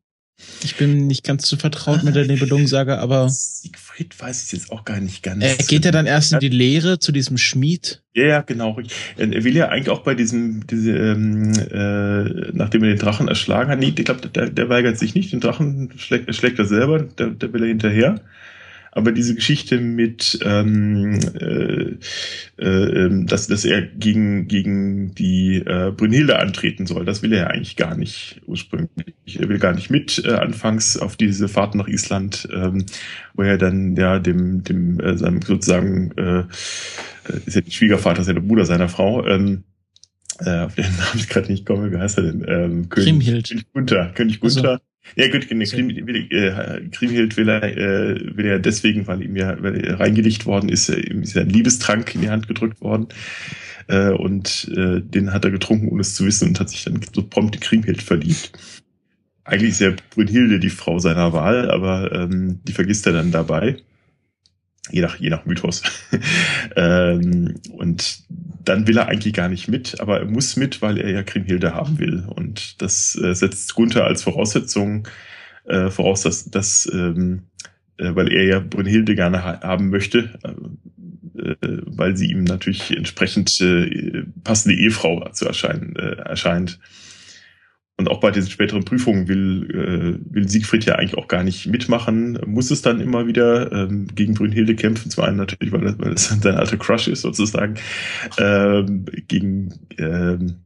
ich 0.63 0.77
bin 0.77 1.07
nicht 1.07 1.25
ganz 1.25 1.45
zu 1.47 1.57
vertraut 1.57 2.03
mit 2.03 2.17
der 2.17 2.27
Nebelungensage, 2.27 2.99
aber. 2.99 3.31
Siegfried 3.31 4.21
weiß 4.21 4.45
ich 4.45 4.53
jetzt 4.53 4.71
auch 4.71 4.85
gar 4.85 5.01
nicht 5.01 5.23
ganz. 5.23 5.43
Er 5.43 5.57
geht 5.57 5.87
ja 5.87 5.91
dann 5.91 6.05
erst 6.05 6.35
in 6.35 6.41
die 6.41 6.51
Lehre 6.51 6.99
zu 6.99 7.13
diesem 7.13 7.39
Schmied. 7.39 8.03
Ja, 8.13 8.27
ja, 8.27 8.41
genau. 8.43 8.79
Er 9.17 9.45
will 9.45 9.57
ja 9.57 9.71
eigentlich 9.71 9.89
auch 9.89 10.03
bei 10.03 10.15
diesem, 10.15 10.67
diese, 10.67 10.93
ähm, 10.93 11.55
äh, 11.55 12.53
nachdem 12.53 12.83
er 12.83 12.91
den 12.91 12.99
Drachen 12.99 13.29
erschlagen 13.29 13.71
hat, 13.71 13.79
nee, 13.79 13.95
ich 13.97 14.05
glaube, 14.05 14.29
der, 14.29 14.51
der 14.51 14.69
weigert 14.69 14.99
sich 14.99 15.15
nicht, 15.15 15.33
den 15.33 15.41
Drachen 15.41 15.95
schlägt, 15.97 16.33
schlägt 16.35 16.59
er 16.59 16.67
selber, 16.67 17.03
der, 17.03 17.29
der 17.29 17.55
will 17.55 17.63
er 17.63 17.69
hinterher. 17.69 18.21
Aber 18.97 19.13
diese 19.13 19.35
Geschichte 19.35 19.79
mit, 19.79 20.39
ähm, 20.43 21.21
äh, 21.39 21.97
äh, 22.57 23.27
dass, 23.27 23.47
dass 23.47 23.67
er 23.67 23.83
gegen, 23.83 24.49
gegen 24.49 25.15
die 25.15 25.57
äh, 25.57 25.93
Brünnhilde 25.95 26.39
antreten 26.39 26.87
soll, 26.87 27.05
das 27.05 27.21
will 27.21 27.35
er 27.35 27.41
ja 27.41 27.47
eigentlich 27.49 27.77
gar 27.77 27.95
nicht 27.95 28.41
ursprünglich. 28.47 29.39
Er 29.39 29.51
will 29.51 29.59
gar 29.59 29.75
nicht 29.75 29.91
mit 29.91 30.25
äh, 30.25 30.33
anfangs 30.33 30.97
auf 30.97 31.17
diese 31.17 31.47
Fahrt 31.49 31.75
nach 31.75 31.89
Island, 31.89 32.49
ähm, 32.51 32.87
wo 33.35 33.43
er 33.43 33.59
dann 33.59 33.97
ja 33.97 34.19
dem, 34.19 34.65
dem 34.65 34.99
äh, 35.01 35.19
seinem 35.19 35.43
sozusagen 35.43 36.13
äh, 36.17 36.45
ist 37.45 37.55
ja 37.55 37.61
der 37.61 37.71
Schwiegervater, 37.71 38.23
ist 38.23 38.29
ja 38.29 38.33
der 38.33 38.41
Bruder 38.41 38.65
seiner 38.65 38.89
Frau, 38.89 39.27
ähm, 39.27 39.65
äh, 40.39 40.61
auf 40.61 40.75
den 40.75 40.85
Namen 40.85 40.97
ich 41.17 41.29
gerade 41.29 41.53
nicht 41.53 41.67
komme, 41.67 41.93
wie 41.93 41.99
heißt 41.99 42.17
er 42.17 42.33
denn? 42.33 42.47
Ähm, 42.49 42.89
König, 42.89 43.27
König 43.27 43.73
Gunther. 43.75 44.13
König 44.15 44.41
Gunther. 44.41 44.71
Also. 44.71 44.83
Ja 45.15 45.31
gut, 45.31 45.51
ne, 45.51 45.65
äh, 45.65 46.89
Kriemhild 46.91 47.37
will 47.37 47.49
er, 47.49 47.63
äh, 47.63 48.37
will 48.37 48.47
er 48.47 48.59
deswegen, 48.59 49.07
weil 49.07 49.23
ihm 49.23 49.37
ja 49.37 49.57
weil 49.63 49.85
er 49.85 50.01
reingelegt 50.01 50.47
worden 50.47 50.69
ist, 50.69 50.89
äh, 50.89 51.01
ihm 51.01 51.23
ist 51.23 51.35
ja 51.35 51.43
ein 51.43 51.49
Liebestrank 51.49 52.15
in 52.15 52.23
die 52.23 52.31
Hand 52.31 52.49
gedrückt 52.49 52.81
worden. 52.81 53.09
Äh, 53.89 54.11
und 54.11 54.71
äh, 54.77 55.01
den 55.01 55.33
hat 55.33 55.45
er 55.45 55.51
getrunken, 55.51 55.89
ohne 55.89 56.01
es 56.01 56.15
zu 56.15 56.27
wissen, 56.27 56.49
und 56.49 56.61
hat 56.61 56.71
sich 56.71 56.85
dann 56.85 57.01
so 57.15 57.23
prompt 57.23 57.55
in 57.55 57.61
Kriemhild 57.61 58.03
verliebt. 58.03 58.53
Eigentlich 59.45 59.71
ist 59.71 59.81
ja 59.81 59.93
Brünnhilde 60.11 60.59
die 60.59 60.71
Frau 60.71 60.99
seiner 60.99 61.33
Wahl, 61.33 61.71
aber 61.71 62.11
ähm, 62.13 62.61
die 62.67 62.73
vergisst 62.73 63.07
er 63.07 63.13
dann 63.13 63.31
dabei. 63.31 63.77
Je 64.91 65.01
nach, 65.01 65.17
je 65.17 65.31
nach 65.31 65.45
Mythos. 65.47 65.83
ähm, 66.77 67.55
und 67.73 68.25
dann 68.65 68.87
will 68.87 68.99
er 68.99 69.09
eigentlich 69.09 69.35
gar 69.35 69.49
nicht 69.49 69.69
mit, 69.69 70.01
aber 70.01 70.21
er 70.21 70.27
muss 70.27 70.57
mit, 70.57 70.83
weil 70.83 70.99
er 70.99 71.11
ja 71.11 71.23
Kriemhilde 71.23 71.75
haben 71.75 71.99
will. 71.99 72.25
Und 72.27 72.81
das 72.83 73.17
äh, 73.17 73.35
setzt 73.35 73.75
Gunther 73.75 74.05
als 74.05 74.23
Voraussetzung 74.23 75.09
äh, 75.65 75.91
voraus, 75.91 76.23
dass, 76.23 76.51
dass 76.51 76.89
ähm, 76.93 77.43
äh, 77.99 78.15
weil 78.15 78.33
er 78.33 78.45
ja 78.45 78.61
Brünnhilde 78.61 79.15
gerne 79.15 79.43
ha 79.43 79.61
haben 79.63 79.89
möchte, 79.89 80.39
äh, 80.45 81.51
äh, 81.51 81.83
weil 81.87 82.17
sie 82.17 82.31
ihm 82.31 82.45
natürlich 82.45 82.97
entsprechend 82.97 83.61
äh, 83.61 84.25
passende 84.45 84.77
Ehefrau 84.77 85.29
zu 85.31 85.47
erscheinen 85.47 85.97
erscheint. 85.97 86.79
Und 87.99 88.11
auch 88.11 88.21
bei 88.21 88.31
diesen 88.31 88.51
späteren 88.51 88.85
Prüfungen 88.85 89.27
will, 89.27 89.71
äh, 89.71 90.35
will 90.35 90.49
Siegfried 90.49 90.85
ja 90.85 90.97
eigentlich 90.97 91.17
auch 91.17 91.29
gar 91.29 91.43
nicht 91.43 91.67
mitmachen, 91.67 92.39
muss 92.45 92.71
es 92.71 92.83
dann 92.83 93.01
immer 93.01 93.27
wieder 93.27 93.73
ähm, 93.73 94.07
gegen 94.15 94.35
Brünnhilde 94.35 94.77
kämpfen, 94.77 95.11
zum 95.11 95.25
einen 95.25 95.39
natürlich, 95.39 95.73
weil, 95.73 95.81
das, 95.81 95.99
weil 95.99 96.11
das 96.11 96.29
sein 96.43 96.55
alter 96.55 96.77
Crush 96.77 97.09
ist 97.09 97.23
sozusagen, 97.23 97.77
ähm, 98.39 99.07
gegen 99.29 99.73
ähm, 99.97 100.57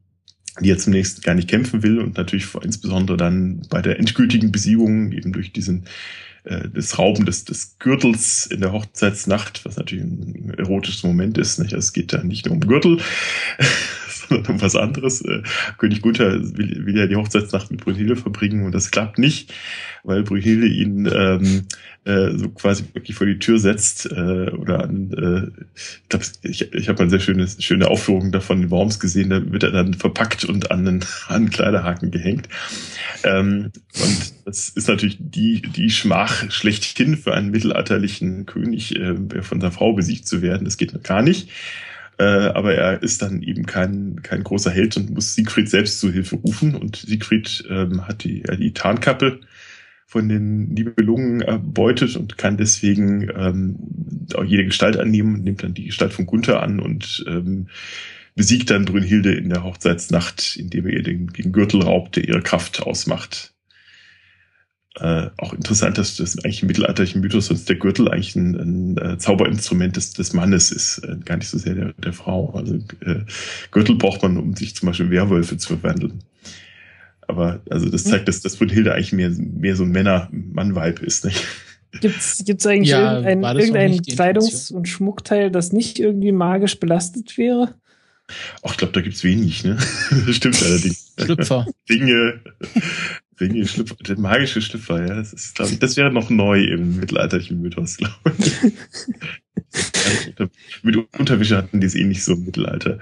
die 0.60 0.70
er 0.70 0.78
zunächst 0.78 1.22
gar 1.22 1.34
nicht 1.34 1.48
kämpfen 1.48 1.84
will 1.84 2.00
und 2.00 2.16
natürlich 2.16 2.48
insbesondere 2.62 3.16
dann 3.16 3.62
bei 3.70 3.80
der 3.80 3.98
endgültigen 4.00 4.50
Besiegung 4.50 5.12
eben 5.12 5.32
durch 5.32 5.52
diesen 5.52 5.84
äh, 6.44 6.68
das 6.74 6.98
Rauben 6.98 7.26
des, 7.26 7.44
des 7.44 7.78
Gürtels 7.78 8.46
in 8.46 8.60
der 8.60 8.72
Hochzeitsnacht, 8.72 9.64
was 9.64 9.76
natürlich 9.76 10.04
ein 10.04 10.54
erotisches 10.58 11.02
Moment 11.02 11.38
ist. 11.38 11.58
Nicht? 11.58 11.72
Es 11.72 11.92
geht 11.92 12.12
da 12.12 12.22
nicht 12.22 12.46
nur 12.46 12.54
um 12.54 12.60
Gürtel, 12.60 12.98
sondern 14.44 14.62
was 14.62 14.76
anderes. 14.76 15.22
Äh, 15.22 15.42
König 15.76 16.02
Gunther 16.02 16.40
will, 16.56 16.86
will 16.86 16.96
ja 16.96 17.06
die 17.06 17.16
Hochzeitsnacht 17.16 17.70
mit 17.70 17.82
Brünnhilde 17.82 18.16
verbringen 18.16 18.64
und 18.64 18.74
das 18.74 18.90
klappt 18.90 19.18
nicht, 19.18 19.52
weil 20.04 20.22
Brünnhilde 20.22 20.66
ihn 20.66 21.10
ähm, 21.12 21.62
äh, 22.04 22.30
so 22.36 22.48
quasi 22.50 22.84
wirklich 22.92 23.16
vor 23.16 23.26
die 23.26 23.38
Tür 23.38 23.58
setzt 23.58 24.06
äh, 24.06 24.50
oder 24.50 24.84
an, 24.84 25.12
äh, 25.12 25.64
ich 25.74 26.08
glaube, 26.08 26.24
ich, 26.42 26.72
ich 26.72 26.88
habe 26.88 27.00
eine 27.00 27.10
sehr 27.10 27.20
schöne, 27.20 27.46
schöne 27.58 27.88
Aufführung 27.88 28.32
davon 28.32 28.62
in 28.62 28.70
Worms 28.70 29.00
gesehen, 29.00 29.30
da 29.30 29.52
wird 29.52 29.64
er 29.64 29.72
dann 29.72 29.94
verpackt 29.94 30.44
und 30.44 30.70
an 30.70 30.86
einen, 30.86 31.00
an 31.28 31.36
einen 31.36 31.50
Kleiderhaken 31.50 32.10
gehängt. 32.10 32.48
Ähm, 33.24 33.72
und 34.00 34.34
das 34.44 34.68
ist 34.68 34.88
natürlich 34.88 35.18
die, 35.20 35.60
die 35.60 35.90
Schmach 35.90 36.50
schlechthin 36.50 37.16
für 37.16 37.34
einen 37.34 37.50
mittelalterlichen 37.50 38.46
König, 38.46 38.96
äh, 38.96 39.42
von 39.42 39.60
seiner 39.60 39.72
Frau 39.72 39.92
besiegt 39.92 40.26
zu 40.26 40.40
werden. 40.40 40.64
Das 40.64 40.76
geht 40.76 41.02
gar 41.02 41.22
nicht. 41.22 41.50
Äh, 42.20 42.52
aber 42.52 42.74
er 42.74 43.02
ist 43.02 43.22
dann 43.22 43.40
eben 43.40 43.64
kein, 43.64 44.20
kein 44.22 44.44
großer 44.44 44.70
Held 44.70 44.94
und 44.98 45.08
muss 45.08 45.34
Siegfried 45.34 45.70
selbst 45.70 46.00
zu 46.00 46.12
Hilfe 46.12 46.36
rufen. 46.36 46.74
Und 46.74 46.96
Siegfried 46.96 47.64
ähm, 47.70 48.06
hat 48.06 48.24
die, 48.24 48.44
äh, 48.44 48.58
die 48.58 48.74
Tarnkappe 48.74 49.40
von 50.06 50.28
den 50.28 50.68
Nibelungen 50.68 51.40
erbeutet 51.40 52.16
und 52.16 52.36
kann 52.36 52.58
deswegen 52.58 53.30
ähm, 53.34 53.76
auch 54.34 54.44
jede 54.44 54.66
Gestalt 54.66 54.98
annehmen, 54.98 55.42
nimmt 55.42 55.62
dann 55.62 55.72
die 55.72 55.86
Gestalt 55.86 56.12
von 56.12 56.26
Gunther 56.26 56.62
an 56.62 56.78
und 56.78 57.24
ähm, 57.26 57.68
besiegt 58.34 58.68
dann 58.68 58.84
Brünnhilde 58.84 59.32
in 59.32 59.48
der 59.48 59.64
Hochzeitsnacht, 59.64 60.56
indem 60.58 60.88
er 60.88 60.92
ihr 60.92 61.02
den, 61.02 61.28
den 61.28 61.52
Gürtel 61.52 61.80
raubt, 61.80 62.16
der 62.16 62.28
ihre 62.28 62.42
Kraft 62.42 62.82
ausmacht. 62.82 63.54
Äh, 64.96 65.30
auch 65.36 65.52
interessant, 65.52 65.98
dass 65.98 66.16
das 66.16 66.36
eigentlich 66.44 66.62
im 66.62 66.66
mittelalterlichen 66.66 67.20
Mythos 67.20 67.46
sonst 67.46 67.68
der 67.68 67.76
Gürtel 67.76 68.08
eigentlich 68.08 68.34
ein, 68.34 68.56
ein, 68.56 68.98
ein 68.98 69.12
äh, 69.12 69.18
Zauberinstrument 69.18 69.94
des, 69.96 70.14
des 70.14 70.32
Mannes 70.32 70.72
ist, 70.72 70.98
äh, 70.98 71.16
gar 71.24 71.36
nicht 71.36 71.48
so 71.48 71.58
sehr 71.58 71.74
der, 71.74 71.92
der 71.92 72.12
Frau. 72.12 72.52
Also 72.54 72.74
äh, 72.74 73.20
Gürtel 73.70 73.94
braucht 73.94 74.22
man, 74.22 74.36
um 74.36 74.54
sich 74.54 74.74
zum 74.74 74.88
Beispiel 74.88 75.06
in 75.06 75.12
Werwölfe 75.12 75.56
zu 75.56 75.76
verwandeln. 75.76 76.24
Aber 77.28 77.60
also 77.70 77.88
das 77.88 78.02
zeigt, 78.02 78.26
dass 78.26 78.40
das 78.40 78.56
Brünnhilde 78.56 78.92
eigentlich 78.92 79.12
mehr, 79.12 79.30
mehr 79.30 79.76
so 79.76 79.84
ein 79.84 79.92
Männer-Mann-Vibe 79.92 81.06
ist. 81.06 81.24
Nicht? 81.24 81.46
Gibt's, 82.00 82.42
gibt's 82.44 82.66
eigentlich 82.66 82.90
ja, 82.90 83.20
irgendein, 83.20 83.56
irgendein 83.56 83.98
Kleidungs- 83.98 84.72
und 84.72 84.88
Schmuckteil, 84.88 85.52
das 85.52 85.72
nicht 85.72 86.00
irgendwie 86.00 86.32
magisch 86.32 86.80
belastet 86.80 87.38
wäre? 87.38 87.74
Ach, 88.62 88.72
ich 88.72 88.76
glaube, 88.76 88.92
da 88.92 89.00
gibt's 89.00 89.24
wenig, 89.24 89.64
ne? 89.64 89.78
Stimmt 90.30 90.62
allerdings. 90.62 91.12
Schlüpfer. 91.18 91.66
Dinge, 91.88 92.40
Dinge, 93.40 93.66
Schlüpfer, 93.66 93.96
der 93.96 94.18
magische 94.18 94.60
Schlüpfer, 94.60 95.06
ja. 95.06 95.14
Das 95.14 95.32
ist, 95.32 95.58
ich, 95.60 95.78
das 95.78 95.96
wäre 95.96 96.12
noch 96.12 96.30
neu 96.30 96.62
im 96.62 96.98
mittelalterlichen 96.98 97.60
Mythos, 97.60 97.96
glaube 97.96 98.34
ich. 98.38 98.72
Mit 100.82 100.96
Unterwäsche 101.18 101.56
hatten 101.56 101.80
die 101.80 101.86
es 101.86 101.94
eh 101.94 102.04
nicht 102.04 102.22
so 102.22 102.34
im 102.34 102.44
Mittelalter. 102.44 102.98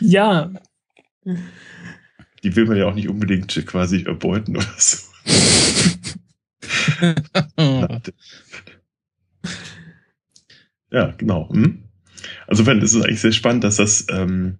ja. 0.00 0.52
Die 2.42 2.56
will 2.56 2.66
man 2.66 2.76
ja 2.76 2.86
auch 2.86 2.94
nicht 2.94 3.08
unbedingt 3.08 3.66
quasi 3.66 4.02
erbeuten 4.02 4.56
oder 4.56 4.74
so. 4.78 4.98
Ja, 10.92 11.14
genau. 11.16 11.48
Hm? 11.50 11.84
Also 12.46 12.66
wenn, 12.66 12.82
es 12.82 12.92
ist 12.92 13.02
eigentlich 13.02 13.20
sehr 13.20 13.32
spannend, 13.32 13.64
dass 13.64 13.76
das 13.76 14.06
ähm, 14.10 14.58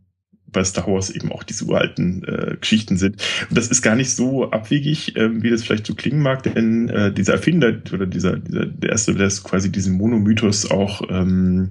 bei 0.52 0.62
Star 0.64 0.86
Wars 0.86 1.10
eben 1.10 1.32
auch 1.32 1.42
diese 1.42 1.64
uralten 1.64 2.24
äh, 2.24 2.56
Geschichten 2.60 2.96
sind. 2.96 3.22
Und 3.48 3.58
das 3.58 3.68
ist 3.68 3.82
gar 3.82 3.96
nicht 3.96 4.10
so 4.10 4.50
abwegig, 4.50 5.16
äh, 5.16 5.42
wie 5.42 5.50
das 5.50 5.62
vielleicht 5.62 5.86
so 5.86 5.94
klingen 5.94 6.20
mag, 6.20 6.42
denn 6.42 6.88
äh, 6.88 7.12
dieser 7.12 7.34
Erfinder 7.34 7.74
oder 7.92 8.06
dieser, 8.06 8.36
dieser 8.36 8.66
der 8.66 8.90
erste, 8.90 9.14
der 9.14 9.26
es 9.26 9.42
quasi 9.42 9.72
diesen 9.72 9.96
Monomythos 9.96 10.70
auch 10.70 11.02
ähm, 11.10 11.70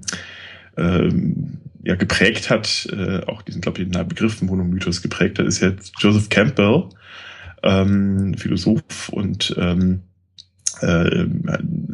ähm, 0.76 1.58
ja 1.84 1.94
geprägt 1.94 2.50
hat, 2.50 2.88
äh, 2.92 3.24
auch 3.26 3.42
diesen, 3.42 3.60
glaube 3.60 3.82
ich, 3.82 3.90
den 3.90 4.08
Begriff 4.08 4.40
Monomythos 4.42 5.02
geprägt 5.02 5.38
hat, 5.38 5.46
ist 5.46 5.60
ja 5.60 5.72
Joseph 5.98 6.28
Campbell, 6.28 6.88
ähm, 7.62 8.34
Philosoph 8.34 9.08
und 9.10 9.54
ähm, 9.58 10.02
äh, 10.80 11.26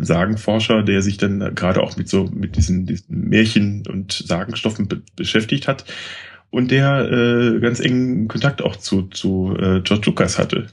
Sagenforscher, 0.01 0.83
der 0.83 1.03
sich 1.03 1.17
dann 1.19 1.55
gerade 1.55 1.83
auch 1.83 1.97
mit 1.97 2.09
so 2.09 2.25
mit 2.25 2.57
diesen, 2.57 2.87
diesen 2.87 3.29
Märchen 3.29 3.83
und 3.87 4.13
Sagenstoffen 4.13 4.89
be 4.89 5.03
beschäftigt 5.17 5.69
hat 5.69 5.85
und 6.51 6.71
der 6.71 7.11
äh, 7.11 7.61
ganz 7.61 7.81
engen 7.81 8.29
Kontakt 8.29 8.63
auch 8.63 8.77
zu, 8.77 9.03
zu 9.03 9.55
äh, 9.59 9.81
George 9.83 10.07
Lucas 10.07 10.39
hatte. 10.39 10.69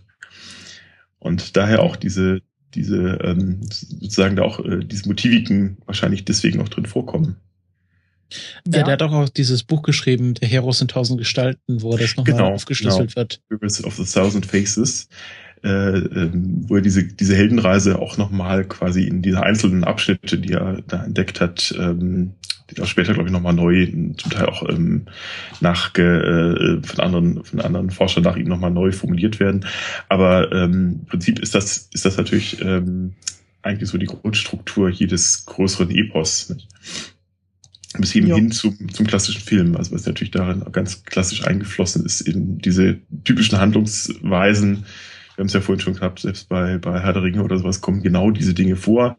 Und 1.19 1.57
daher 1.57 1.81
auch 1.81 1.95
diese, 1.95 2.41
diese 2.73 3.19
ähm, 3.23 3.61
sozusagen 3.63 4.35
da 4.35 4.43
auch 4.43 4.63
äh, 4.63 4.79
diese 4.85 5.07
Motiviken 5.07 5.77
wahrscheinlich 5.85 6.25
deswegen 6.25 6.61
auch 6.61 6.69
drin 6.69 6.85
vorkommen. 6.85 7.37
Ja. 8.67 8.83
Der 8.83 8.93
hat 8.93 9.03
auch, 9.03 9.11
auch 9.11 9.29
dieses 9.29 9.63
Buch 9.63 9.83
geschrieben, 9.83 10.33
Der 10.35 10.47
Heros 10.47 10.81
in 10.81 10.87
tausend 10.87 11.19
Gestalten, 11.19 11.81
wo 11.81 11.95
das 11.95 12.15
nochmal 12.15 12.37
genau, 12.37 12.53
aufgeschlüsselt 12.53 13.13
genau. 13.13 13.17
wird. 13.17 13.41
Rivers 13.51 13.83
of 13.83 13.95
the 13.95 14.03
Thousand 14.03 14.45
Faces 14.45 15.07
äh, 15.65 15.97
ähm, 15.97 16.63
wo 16.67 16.75
er 16.75 16.81
diese, 16.81 17.03
diese 17.03 17.35
Heldenreise 17.35 17.97
auch 17.97 18.17
nochmal 18.17 18.65
quasi 18.65 19.03
in 19.03 19.23
diese 19.23 19.41
einzelnen 19.41 19.83
Abschnitte, 19.83 20.37
die 20.37 20.53
er 20.53 20.83
da 20.87 21.03
entdeckt 21.03 21.41
hat, 21.41 21.73
ähm, 21.77 22.33
die 22.71 22.81
auch 22.81 22.87
später, 22.87 23.13
glaube 23.13 23.29
ich, 23.29 23.33
nochmal 23.33 23.53
neu, 23.53 23.85
zum 24.17 24.31
Teil 24.31 24.45
auch 24.45 24.67
ähm, 24.67 25.05
nach 25.61 25.95
äh, 25.97 26.81
von 26.81 26.99
anderen 26.99 27.43
von 27.43 27.61
anderen 27.61 27.91
Forschern 27.91 28.23
nach 28.23 28.35
ihm 28.35 28.47
nochmal 28.47 28.71
neu 28.71 28.91
formuliert 28.91 29.39
werden. 29.39 29.65
Aber 30.09 30.51
ähm, 30.51 30.99
im 31.01 31.05
Prinzip 31.05 31.39
ist 31.39 31.53
das 31.55 31.89
ist 31.93 32.05
das 32.05 32.17
natürlich 32.17 32.61
ähm, 32.61 33.13
eigentlich 33.61 33.89
so 33.89 33.97
die 33.97 34.07
Grundstruktur 34.07 34.89
jedes 34.89 35.45
größeren 35.45 35.91
Epos. 35.91 36.49
Nicht? 36.49 36.67
bis 37.97 38.13
eben 38.13 38.27
ja. 38.27 38.35
hin 38.35 38.51
zum, 38.51 38.91
zum 38.91 39.07
klassischen 39.07 39.41
Film, 39.41 39.77
also 39.77 39.93
was 39.93 40.05
natürlich 40.05 40.31
darin 40.31 40.63
ganz 40.73 41.05
klassisch 41.05 41.45
eingeflossen 41.45 42.05
ist 42.05 42.19
in 42.19 42.57
diese 42.57 42.97
typischen 43.23 43.59
Handlungsweisen, 43.59 44.85
wir 45.35 45.41
haben 45.41 45.47
es 45.47 45.53
ja 45.53 45.61
vorhin 45.61 45.81
schon 45.81 45.95
gehabt, 45.95 46.19
selbst 46.19 46.47
bei, 46.47 46.77
bei 46.77 47.01
Herr 47.01 47.13
der 47.13 47.23
Ringe 47.23 47.43
oder 47.43 47.57
sowas 47.57 47.81
kommen 47.81 48.01
genau 48.01 48.31
diese 48.31 48.53
Dinge 48.53 48.77
vor. 48.77 49.17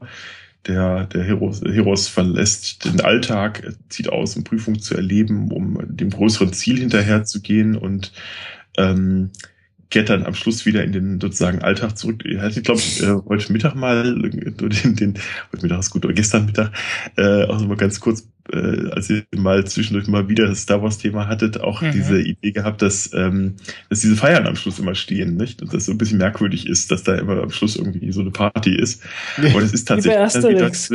Der, 0.67 1.05
der 1.05 1.23
Heros, 1.23 1.63
Heros 1.63 2.09
verlässt 2.09 2.85
den 2.85 3.01
Alltag, 3.01 3.73
zieht 3.89 4.09
aus, 4.09 4.37
um 4.37 4.45
Prüfung 4.45 4.81
zu 4.81 4.95
erleben, 4.95 5.53
um 5.53 5.79
dem 5.85 6.11
größeren 6.11 6.53
Ziel 6.53 6.79
hinterherzugehen 6.79 7.77
und 7.77 8.13
ähm, 8.77 9.31
kehrt 9.91 10.09
dann 10.09 10.27
am 10.27 10.35
Schluss 10.35 10.67
wieder 10.67 10.83
in 10.83 10.93
den 10.93 11.21
sozusagen 11.21 11.63
Alltag 11.63 11.97
zurück. 11.97 12.25
Er 12.25 12.43
hatte, 12.43 12.63
glaube 12.63 12.81
ich, 12.81 13.03
äh, 13.03 13.15
heute 13.29 13.53
Mittag 13.53 13.75
mal, 13.75 14.03
den, 14.03 14.97
den, 14.97 15.15
heute 15.53 15.63
Mittag 15.63 15.79
ist 15.79 15.91
gut, 15.91 16.05
oder 16.05 16.15
gestern 16.15 16.47
Mittag, 16.47 16.73
äh, 17.17 17.23
also 17.23 17.67
mal 17.67 17.77
ganz 17.77 18.01
kurz, 18.01 18.29
äh, 18.53 18.91
als 18.91 19.11
ihr 19.11 19.25
mal 19.37 19.65
zwischendurch 19.67 20.09
mal 20.09 20.29
wieder 20.29 20.47
das 20.47 20.63
Star 20.63 20.83
Wars 20.83 20.99
Thema 20.99 21.27
hattet, 21.29 21.61
auch 21.61 21.83
mhm. 21.83 21.93
diese 21.93 22.21
Idee 22.21 22.53
gehabt, 22.53 22.83
dass, 22.83 23.11
ähm, 23.15 23.55
dass 23.89 24.01
diese 24.01 24.17
Feiern 24.17 24.47
am 24.47 24.57
Schluss 24.57 24.79
immer 24.79 24.95
stehen, 24.95 25.37
nicht? 25.37 25.63
Und 25.63 25.73
das 25.73 25.87
so 25.87 25.93
ein 25.93 25.99
bisschen 25.99 26.19
merkwürdig 26.19 26.67
ist, 26.69 26.91
dass 26.91 27.03
da 27.03 27.15
immer 27.15 27.43
am 27.43 27.51
Schluss 27.51 27.77
irgendwie 27.77 28.13
so 28.13 28.21
eine 28.21 28.31
Party 28.31 28.75
ist. 28.75 29.03
Aber 29.37 29.61
das 29.61 29.73
ist 29.73 29.85
tatsächlich 29.89 30.45
wieder, 30.45 30.69
das 30.69 30.91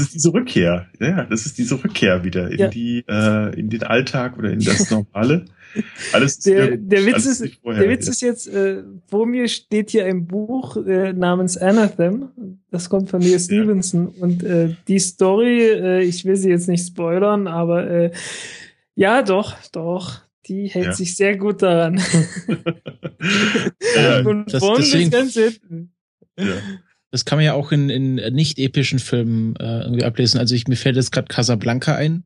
ist 0.00 0.14
diese 0.14 0.32
Rückkehr. 0.32 0.86
Ja, 1.00 1.24
das 1.24 1.46
ist 1.46 1.58
diese 1.58 1.82
Rückkehr 1.82 2.24
wieder 2.24 2.50
in 2.50 2.58
ja. 2.58 2.68
die, 2.68 3.04
äh, 3.08 3.58
in 3.58 3.70
den 3.70 3.82
Alltag 3.82 4.38
oder 4.38 4.50
in 4.50 4.60
das 4.60 4.90
Normale. 4.90 5.46
Alles 6.12 6.38
der, 6.40 6.76
der 6.76 7.06
Witz, 7.06 7.26
ist, 7.26 7.40
ist 7.40 7.54
vorher, 7.62 7.82
der 7.82 7.90
Witz 7.90 8.08
ist 8.08 8.20
jetzt, 8.20 8.48
äh, 8.48 8.82
vor 9.08 9.26
mir 9.26 9.48
steht 9.48 9.90
hier 9.90 10.06
ein 10.06 10.26
Buch 10.26 10.76
äh, 10.76 11.12
namens 11.12 11.56
Anathem. 11.56 12.28
Das 12.70 12.88
kommt 12.88 13.10
von 13.10 13.20
Neil 13.20 13.38
Stevenson. 13.38 14.12
Ja. 14.16 14.22
Und 14.22 14.42
äh, 14.42 14.74
die 14.88 14.98
Story, 14.98 15.62
äh, 15.62 16.02
ich 16.02 16.24
will 16.24 16.36
sie 16.36 16.50
jetzt 16.50 16.68
nicht 16.68 16.86
spoilern, 16.86 17.46
aber 17.46 17.88
äh, 17.88 18.10
ja, 18.94 19.22
doch, 19.22 19.56
doch. 19.72 20.20
Die 20.46 20.66
hält 20.66 20.86
ja. 20.86 20.92
sich 20.92 21.16
sehr 21.16 21.36
gut 21.36 21.62
daran. 21.62 22.00
ja, 23.96 24.20
Und 24.26 24.52
das, 24.52 24.62
deswegen, 24.76 25.10
das 25.10 25.20
Ganze. 25.20 25.52
Ja. 26.38 26.56
Das 27.12 27.24
kann 27.24 27.38
man 27.38 27.44
ja 27.44 27.54
auch 27.54 27.72
in, 27.72 27.90
in 27.90 28.14
nicht 28.34 28.58
epischen 28.58 28.98
Filmen 28.98 29.54
äh, 29.56 29.82
irgendwie 29.82 30.04
ablesen. 30.04 30.40
Also 30.40 30.54
ich, 30.54 30.66
mir 30.66 30.76
fällt 30.76 30.96
jetzt 30.96 31.12
gerade 31.12 31.28
Casablanca 31.28 31.94
ein 31.94 32.24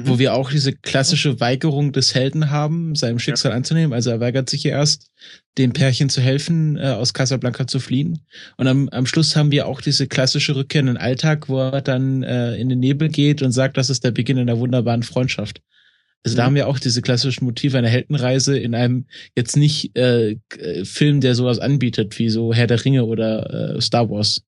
mhm. 0.00 0.08
wo 0.08 0.18
wir 0.18 0.34
auch 0.34 0.50
diese 0.50 0.72
klassische 0.72 1.40
Weigerung 1.40 1.92
des 1.92 2.14
Helden 2.14 2.50
haben, 2.50 2.94
seinem 2.94 3.18
Schicksal 3.18 3.52
ja. 3.52 3.56
anzunehmen. 3.56 3.92
Also 3.92 4.10
er 4.10 4.20
weigert 4.20 4.48
sich 4.50 4.64
ja 4.64 4.72
erst, 4.72 5.10
dem 5.58 5.72
Pärchen 5.72 6.08
zu 6.08 6.20
helfen, 6.20 6.76
äh, 6.76 6.90
aus 6.90 7.12
Casablanca 7.12 7.66
zu 7.66 7.80
fliehen. 7.80 8.20
Und 8.56 8.68
am, 8.68 8.88
am 8.90 9.06
Schluss 9.06 9.34
haben 9.36 9.50
wir 9.50 9.66
auch 9.66 9.80
diese 9.80 10.06
klassische 10.06 10.54
Rückkehr 10.54 10.80
in 10.80 10.86
den 10.86 10.96
Alltag, 10.96 11.48
wo 11.48 11.58
er 11.58 11.82
dann 11.82 12.22
äh, 12.22 12.56
in 12.56 12.68
den 12.68 12.78
Nebel 12.78 13.08
geht 13.08 13.42
und 13.42 13.52
sagt, 13.52 13.76
das 13.76 13.90
ist 13.90 14.04
der 14.04 14.12
Beginn 14.12 14.38
einer 14.38 14.58
wunderbaren 14.58 15.02
Freundschaft. 15.02 15.60
Also 16.24 16.36
da 16.36 16.42
mhm. 16.42 16.46
haben 16.46 16.54
wir 16.56 16.68
auch 16.68 16.78
diese 16.78 17.02
klassischen 17.02 17.44
Motive 17.44 17.78
einer 17.78 17.88
Heldenreise 17.88 18.58
in 18.58 18.74
einem 18.74 19.06
jetzt 19.36 19.56
nicht 19.56 19.96
äh, 19.96 20.36
Film, 20.84 21.20
der 21.20 21.34
sowas 21.34 21.58
anbietet, 21.58 22.18
wie 22.18 22.28
so 22.28 22.52
Herr 22.52 22.66
der 22.66 22.84
Ringe 22.84 23.04
oder 23.04 23.76
äh, 23.76 23.80
Star 23.80 24.10
Wars. 24.10 24.42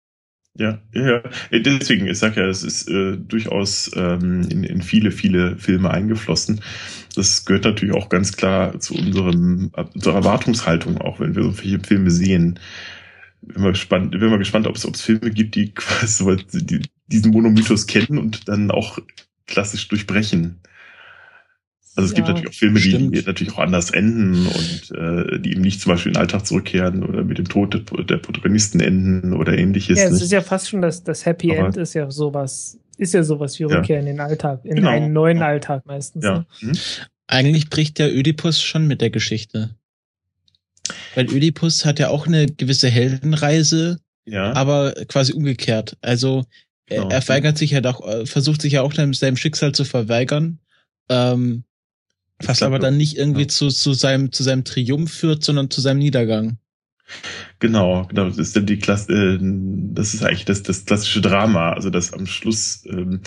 Ja, 0.54 0.80
ja, 0.92 1.06
ja. 1.06 1.22
Deswegen, 1.52 2.08
ich 2.08 2.18
sag 2.18 2.36
ja, 2.36 2.44
es 2.46 2.64
ist 2.64 2.88
äh, 2.88 3.16
durchaus 3.16 3.90
ähm, 3.94 4.42
in, 4.50 4.64
in 4.64 4.82
viele, 4.82 5.12
viele 5.12 5.56
Filme 5.56 5.90
eingeflossen. 5.90 6.60
Das 7.14 7.44
gehört 7.44 7.64
natürlich 7.64 7.94
auch 7.94 8.08
ganz 8.08 8.36
klar 8.36 8.78
zu 8.80 8.94
unserem, 8.94 9.70
unserer 9.94 10.16
Erwartungshaltung, 10.16 10.98
auch 10.98 11.20
wenn 11.20 11.36
wir 11.36 11.44
so 11.44 11.52
viele 11.52 11.78
Filme 11.80 12.10
sehen. 12.10 12.58
Bin 13.40 13.62
mal 13.62 13.72
gespannt, 13.72 14.10
bin 14.10 14.30
mal 14.30 14.38
gespannt, 14.38 14.66
ob 14.66 14.74
es, 14.76 15.00
Filme 15.00 15.30
gibt, 15.30 15.54
die 15.54 15.70
quasi 15.74 16.36
die, 16.52 16.82
diesen 17.06 17.32
Monomythos 17.32 17.86
kennen 17.86 18.18
und 18.18 18.48
dann 18.48 18.72
auch 18.72 18.98
klassisch 19.46 19.86
durchbrechen. 19.86 20.60
Also 21.98 22.12
es 22.12 22.16
ja, 22.16 22.16
gibt 22.24 22.28
natürlich 22.28 22.48
auch 22.50 22.58
Filme, 22.58 22.78
die, 22.78 23.10
die, 23.10 23.26
natürlich 23.26 23.52
auch 23.54 23.58
anders 23.58 23.90
enden 23.90 24.46
und 24.46 24.96
äh, 24.96 25.40
die 25.40 25.50
eben 25.50 25.62
nicht 25.62 25.80
zum 25.80 25.90
Beispiel 25.90 26.10
in 26.10 26.14
den 26.14 26.20
Alltag 26.20 26.46
zurückkehren 26.46 27.02
oder 27.02 27.24
mit 27.24 27.38
dem 27.38 27.48
Tod 27.48 27.74
der 28.08 28.18
Protagonisten 28.18 28.78
enden 28.78 29.32
oder 29.32 29.58
ähnliches. 29.58 29.98
Ja, 29.98 30.04
es 30.04 30.12
nicht. 30.12 30.22
ist 30.22 30.30
ja 30.30 30.40
fast 30.40 30.68
schon 30.68 30.80
das, 30.80 31.02
das 31.02 31.26
Happy 31.26 31.50
Aber, 31.50 31.66
End 31.66 31.76
ist 31.76 31.94
ja 31.94 32.08
sowas, 32.08 32.78
ist 32.98 33.14
ja 33.14 33.24
sowas 33.24 33.58
wie 33.58 33.64
Rückkehr 33.64 33.96
ja. 33.96 34.00
in 34.00 34.06
den 34.06 34.20
Alltag, 34.20 34.60
in 34.62 34.76
genau. 34.76 34.90
einen 34.90 35.12
neuen 35.12 35.42
Alltag 35.42 35.86
meistens. 35.86 36.24
Ja. 36.24 36.38
Ne? 36.38 36.46
Mhm. 36.60 36.72
Eigentlich 37.26 37.68
bricht 37.68 37.98
der 37.98 38.16
Ödipus 38.16 38.62
schon 38.62 38.86
mit 38.86 39.00
der 39.00 39.10
Geschichte. 39.10 39.74
Weil 41.16 41.28
Ödipus 41.28 41.84
hat 41.84 41.98
ja 41.98 42.10
auch 42.10 42.28
eine 42.28 42.46
gewisse 42.46 42.88
Heldenreise, 42.88 43.98
ja. 44.24 44.52
aber 44.52 44.92
quasi 45.08 45.32
umgekehrt. 45.32 45.96
Also 46.00 46.44
genau. 46.86 47.08
er, 47.08 47.16
er 47.16 47.28
weigert 47.28 47.58
sich 47.58 47.72
ja 47.72 47.80
doch, 47.80 48.06
äh, 48.06 48.24
versucht 48.24 48.62
sich 48.62 48.74
ja 48.74 48.82
auch 48.82 48.92
seinem 48.94 49.36
Schicksal 49.36 49.72
zu 49.72 49.84
verweigern. 49.84 50.60
Ähm, 51.08 51.64
was 52.42 52.62
aber 52.62 52.78
dann 52.78 52.96
nicht 52.96 53.16
irgendwie 53.16 53.42
ja. 53.42 53.48
zu, 53.48 53.68
zu, 53.68 53.92
seinem, 53.92 54.32
zu 54.32 54.42
seinem 54.42 54.64
Triumph 54.64 55.12
führt, 55.12 55.42
sondern 55.42 55.70
zu 55.70 55.80
seinem 55.80 55.98
Niedergang. 55.98 56.58
Genau, 57.58 58.06
genau. 58.08 58.26
Das 58.26 58.38
ist 58.38 58.54
dann 58.56 58.66
die 58.66 58.78
Klasse, 58.78 59.12
äh, 59.12 59.38
das 59.40 60.14
ist 60.14 60.22
eigentlich 60.22 60.44
das, 60.44 60.62
das 60.62 60.84
klassische 60.84 61.20
Drama, 61.20 61.72
also 61.72 61.90
dass 61.90 62.12
am 62.12 62.26
Schluss 62.26 62.84
ähm, 62.86 63.20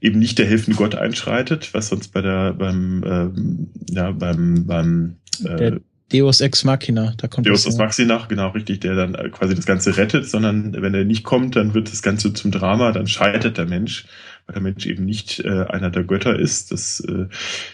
eben 0.00 0.18
nicht 0.18 0.38
der 0.38 0.46
helfende 0.46 0.76
Gott 0.76 0.94
einschreitet, 0.94 1.74
was 1.74 1.88
sonst 1.88 2.12
bei 2.12 2.22
der 2.22 2.52
beim 2.52 3.02
ähm, 3.04 3.68
ja 3.90 4.12
beim 4.12 4.66
beim 4.66 5.16
äh, 5.44 5.72
Deus 6.12 6.40
Ex 6.40 6.64
Machina, 6.64 7.14
da 7.18 7.28
kommt 7.28 7.46
Deus 7.46 7.66
Ex 7.66 7.76
Machina, 7.76 8.24
genau 8.28 8.50
richtig, 8.50 8.80
der 8.80 8.94
dann 8.94 9.12
quasi 9.32 9.54
das 9.54 9.66
Ganze 9.66 9.96
rettet, 9.96 10.26
sondern 10.26 10.80
wenn 10.80 10.94
er 10.94 11.04
nicht 11.04 11.24
kommt, 11.24 11.56
dann 11.56 11.74
wird 11.74 11.90
das 11.92 12.02
Ganze 12.02 12.32
zum 12.32 12.50
Drama, 12.50 12.92
dann 12.92 13.08
scheitert 13.08 13.58
der 13.58 13.66
Mensch 13.66 14.06
weil 14.48 14.54
der 14.54 14.62
Mensch 14.62 14.86
eben 14.86 15.04
nicht 15.04 15.40
äh, 15.40 15.66
einer 15.68 15.90
der 15.90 16.04
Götter 16.04 16.38
ist. 16.38 16.72
Das 16.72 17.00
äh, 17.00 17.26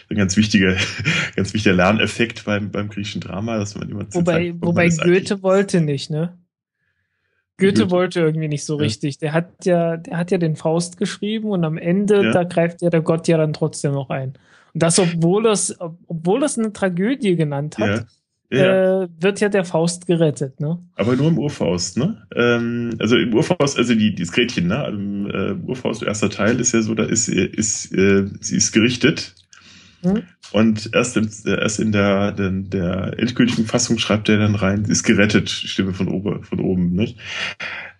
ein 0.09 0.17
ganz 0.17 0.35
wichtiger, 0.35 0.75
ganz 1.37 1.53
wichtiger 1.53 1.73
Lerneffekt 1.73 2.43
beim, 2.43 2.69
beim 2.69 2.89
griechischen 2.89 3.21
Drama, 3.21 3.57
dass 3.57 3.75
man 3.75 3.89
immer 3.89 4.05
Wobei, 4.11 4.51
Zeit, 4.51 4.55
wobei 4.59 4.89
Goethe 4.89 5.41
wollte 5.41 5.79
nicht, 5.79 6.09
ne? 6.09 6.37
Goethe, 7.57 7.83
Goethe, 7.83 7.91
wollte 7.91 8.19
irgendwie 8.19 8.49
nicht 8.49 8.65
so 8.65 8.75
ja. 8.75 8.81
richtig. 8.81 9.17
Der 9.19 9.31
hat 9.31 9.63
ja, 9.63 9.95
der 9.95 10.17
hat 10.17 10.31
ja 10.31 10.37
den 10.37 10.57
Faust 10.57 10.97
geschrieben 10.97 11.49
und 11.49 11.63
am 11.63 11.77
Ende, 11.77 12.25
ja. 12.25 12.31
da 12.31 12.43
greift 12.43 12.81
ja 12.81 12.89
der 12.89 13.01
Gott 13.01 13.29
ja 13.29 13.37
dann 13.37 13.53
trotzdem 13.53 13.93
noch 13.93 14.09
ein. 14.09 14.33
Und 14.73 14.83
das, 14.83 14.99
obwohl 14.99 15.43
das, 15.43 15.79
obwohl 15.79 16.41
das 16.41 16.59
eine 16.59 16.73
Tragödie 16.73 17.37
genannt 17.37 17.77
hat, 17.77 17.99
ja 18.01 18.05
ja. 18.51 19.03
äh, 19.03 19.07
wird 19.19 19.39
ja 19.39 19.49
der 19.49 19.65
Faust 19.65 20.07
gerettet, 20.07 20.59
ne? 20.59 20.79
Aber 20.95 21.15
nur 21.15 21.27
im 21.27 21.37
Urfaust, 21.37 21.97
ne? 21.97 22.25
Ähm, 22.35 22.91
also 22.99 23.15
im 23.17 23.33
Urfaust, 23.33 23.77
also 23.77 23.95
die, 23.95 24.15
das 24.15 24.31
Gretchen, 24.31 24.67
ne? 24.67 24.87
Im 24.87 25.29
äh, 25.29 25.53
Urfaust, 25.67 26.03
erster 26.03 26.29
Teil 26.29 26.59
ist 26.59 26.73
ja 26.73 26.81
so, 26.81 26.93
da 26.93 27.03
ist, 27.03 27.27
ist 27.27 27.93
äh, 27.93 28.25
sie 28.41 28.57
ist 28.57 28.71
gerichtet. 28.71 29.35
Hm? 30.01 30.23
Und 30.51 30.91
erst, 30.93 31.17
im, 31.17 31.29
erst 31.45 31.79
in 31.79 31.91
der, 31.91 32.31
der, 32.31 32.51
der 32.51 33.19
endgültigen 33.19 33.65
Fassung 33.65 33.97
schreibt 33.97 34.29
er 34.29 34.37
dann 34.37 34.55
rein, 34.55 34.85
sie 34.85 34.91
ist 34.91 35.03
gerettet, 35.03 35.49
Stimme 35.49 35.93
von 35.93 36.07
oben, 36.07 36.43
von 36.43 36.59
oben, 36.59 36.93
nicht? 36.93 37.17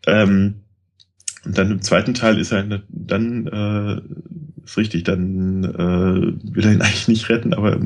Ähm, 0.06 0.62
und 1.44 1.58
dann 1.58 1.72
im 1.72 1.82
zweiten 1.82 2.14
Teil 2.14 2.40
ist 2.40 2.52
er 2.52 2.82
dann, 2.90 3.48
äh, 3.48 4.64
ist 4.64 4.78
richtig, 4.78 5.04
dann 5.04 5.64
äh, 5.64 6.56
will 6.56 6.66
er 6.66 6.74
ihn 6.74 6.82
eigentlich 6.82 7.08
nicht 7.08 7.30
retten, 7.30 7.54
aber 7.54 7.80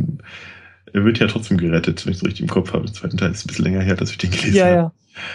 er 0.93 1.05
wird 1.05 1.19
ja 1.19 1.27
trotzdem 1.27 1.57
gerettet, 1.57 2.05
wenn 2.05 2.11
ich 2.11 2.19
es 2.19 2.25
richtig 2.25 2.41
im 2.41 2.49
Kopf 2.49 2.73
habe. 2.73 2.87
Im 2.87 2.93
zweiten 2.93 3.17
Teil 3.17 3.31
ist 3.31 3.43
ein 3.43 3.47
bisschen 3.47 3.65
länger 3.65 3.81
her, 3.81 3.95
dass 3.95 4.11
ich 4.11 4.17
den 4.17 4.31
gelesen 4.31 4.55
ja, 4.55 4.65
habe. 4.65 4.91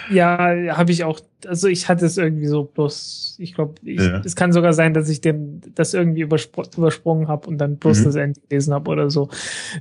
Ja, 0.09 0.53
ja, 0.53 0.77
habe 0.77 0.91
ich 0.91 1.03
auch. 1.03 1.19
Also 1.45 1.67
ich 1.67 1.87
hatte 1.87 2.05
es 2.05 2.17
irgendwie 2.17 2.47
so 2.47 2.63
bloß, 2.63 3.37
ich 3.39 3.53
glaube, 3.53 3.75
ja. 3.83 4.21
es 4.25 4.35
kann 4.35 4.51
sogar 4.51 4.73
sein, 4.73 4.93
dass 4.93 5.09
ich 5.09 5.21
dem 5.21 5.61
das 5.75 5.93
irgendwie 5.93 6.21
überspr 6.21 6.63
übersprungen 6.75 7.27
habe 7.27 7.47
und 7.47 7.57
dann 7.57 7.77
bloß 7.77 7.99
mhm. 7.99 8.03
das 8.05 8.15
Ende 8.15 8.41
gelesen 8.41 8.73
habe 8.73 8.89
oder 8.89 9.09
so. 9.09 9.29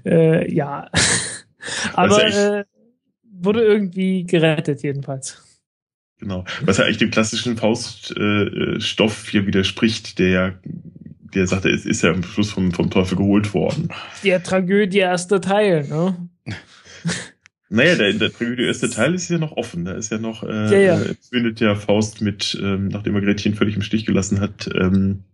Äh, 0.05 0.53
ja. 0.53 0.91
Aber 1.95 2.25
äh, 2.25 2.65
wurde 3.31 3.63
irgendwie 3.63 4.25
gerettet 4.25 4.83
jedenfalls. 4.83 5.43
Genau. 6.19 6.45
Was 6.63 6.79
ja 6.79 6.85
eigentlich 6.85 6.99
dem 6.99 7.11
klassischen 7.11 7.57
Fauststoff 7.57 9.27
äh, 9.27 9.31
hier 9.31 9.47
widerspricht, 9.47 10.19
der 10.19 10.29
ja 10.29 10.53
der 11.35 11.47
sagt, 11.47 11.65
es 11.67 11.85
ist 11.85 12.03
ja 12.03 12.11
am 12.11 12.23
Schluss 12.23 12.51
vom, 12.51 12.73
vom 12.73 12.91
Teufel 12.91 13.17
geholt 13.17 13.55
worden. 13.55 13.89
Der 14.23 14.43
Tragödie 14.43 14.99
erster 14.99 15.41
Teil, 15.41 15.87
ne? 15.89 16.17
Naja, 17.71 17.97
der, 17.97 18.13
der 18.13 18.33
Tragödie 18.33 18.65
erste 18.65 18.89
Teil 18.89 19.15
ist 19.15 19.29
ja 19.31 19.39
noch 19.39 19.53
offen. 19.53 19.85
Da 19.85 19.93
ist 19.93 20.13
ja 20.13 20.19
noch, 20.19 20.45
äh, 20.45 20.71
ja, 20.71 20.79
ja. 20.79 21.03
Äh, 21.03 21.15
findet 21.29 21.61
ja 21.61 21.75
Faust 21.75 22.21
mit, 22.21 22.57
ähm, 22.63 22.89
nachdem 22.89 23.17
er 23.17 23.23
Gretchen 23.23 23.55
völlig 23.55 23.75
im 23.75 23.83
Stich 23.83 24.07
gelassen 24.07 24.39
hat, 24.39 24.71
ähm, 24.79 25.25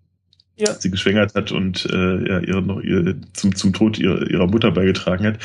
ja. 0.56 0.72
sie 0.72 0.90
geschwängert 0.90 1.34
hat 1.34 1.52
und 1.52 1.86
äh, 1.86 2.28
ja, 2.28 2.38
ihre 2.40 2.62
noch 2.62 2.80
ihr, 2.80 3.16
zum, 3.32 3.54
zum 3.54 3.72
Tod 3.72 3.98
ihrer, 3.98 4.30
ihrer 4.30 4.46
Mutter 4.46 4.70
beigetragen 4.70 5.26
hat, 5.26 5.38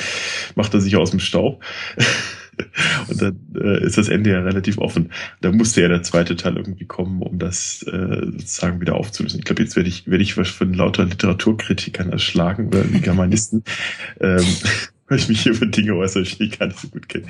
macht 0.56 0.74
er 0.74 0.82
sich 0.82 0.96
aus 0.96 1.12
dem 1.12 1.20
Staub. 1.20 1.63
Und 3.08 3.22
dann 3.22 3.39
äh, 3.56 3.84
ist 3.84 3.98
das 3.98 4.10
Ende 4.10 4.32
ja 4.32 4.39
relativ 4.41 4.78
offen. 4.78 5.12
Da 5.41 5.52
musste 5.52 5.82
ja 5.82 5.88
der 5.88 6.04
zweite 6.04 6.36
Teil 6.36 6.58
irgendwie 6.58 6.86
kommen, 6.86 7.22
um 7.22 7.39
das 7.39 7.84
äh, 7.84 8.26
sozusagen 8.26 8.82
wieder 8.82 8.96
aufzulösen. 8.96 9.39
Ich 9.39 9.46
glaube, 9.46 9.63
jetzt 9.63 9.76
werde 9.76 9.89
ich, 9.89 10.08
werde 10.08 10.24
ich 10.24 10.38
was 10.38 10.50
von 10.50 10.74
lauter 10.74 11.06
Literaturkritikern 11.06 12.12
erschlagen 12.12 12.68
oder 12.68 12.84
Germanisten. 12.84 13.63
ähm, 14.20 14.46
weil 15.08 15.20
ich 15.20 15.28
mich 15.28 15.41
hier 15.41 15.54
über 15.54 15.68
Dinge 15.68 15.94
äußere, 15.96 16.24
die 16.24 16.44
ich 16.46 16.60
gar 16.60 16.68
nicht 16.68 16.80
so 16.80 16.88
gut 16.88 17.08
kenne. 17.10 17.26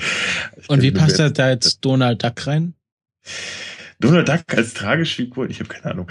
Und 0.67 0.81
wie 0.81 0.91
passt 0.91 1.19
da, 1.19 1.29
da 1.29 1.49
jetzt 1.49 1.79
Donald 1.83 2.23
Duck 2.23 2.47
rein? 2.47 2.73
Donald 3.99 4.29
Duck 4.29 4.43
als 4.55 4.73
tragische 4.73 5.15
Figur? 5.15 5.49
Ich 5.49 5.59
habe 5.59 5.69
keine 5.69 5.93
Ahnung. 5.93 6.07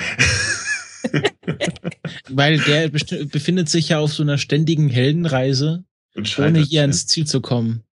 Weil 2.29 2.59
der 2.59 2.88
befindet 2.88 3.68
sich 3.68 3.90
ja 3.90 3.98
auf 3.98 4.12
so 4.12 4.22
einer 4.22 4.38
ständigen 4.38 4.88
Heldenreise, 4.88 5.85
ohne 6.38 6.61
hier 6.61 6.83
ans 6.83 7.07
Ziel 7.07 7.27
zu 7.27 7.40
kommen. 7.40 7.83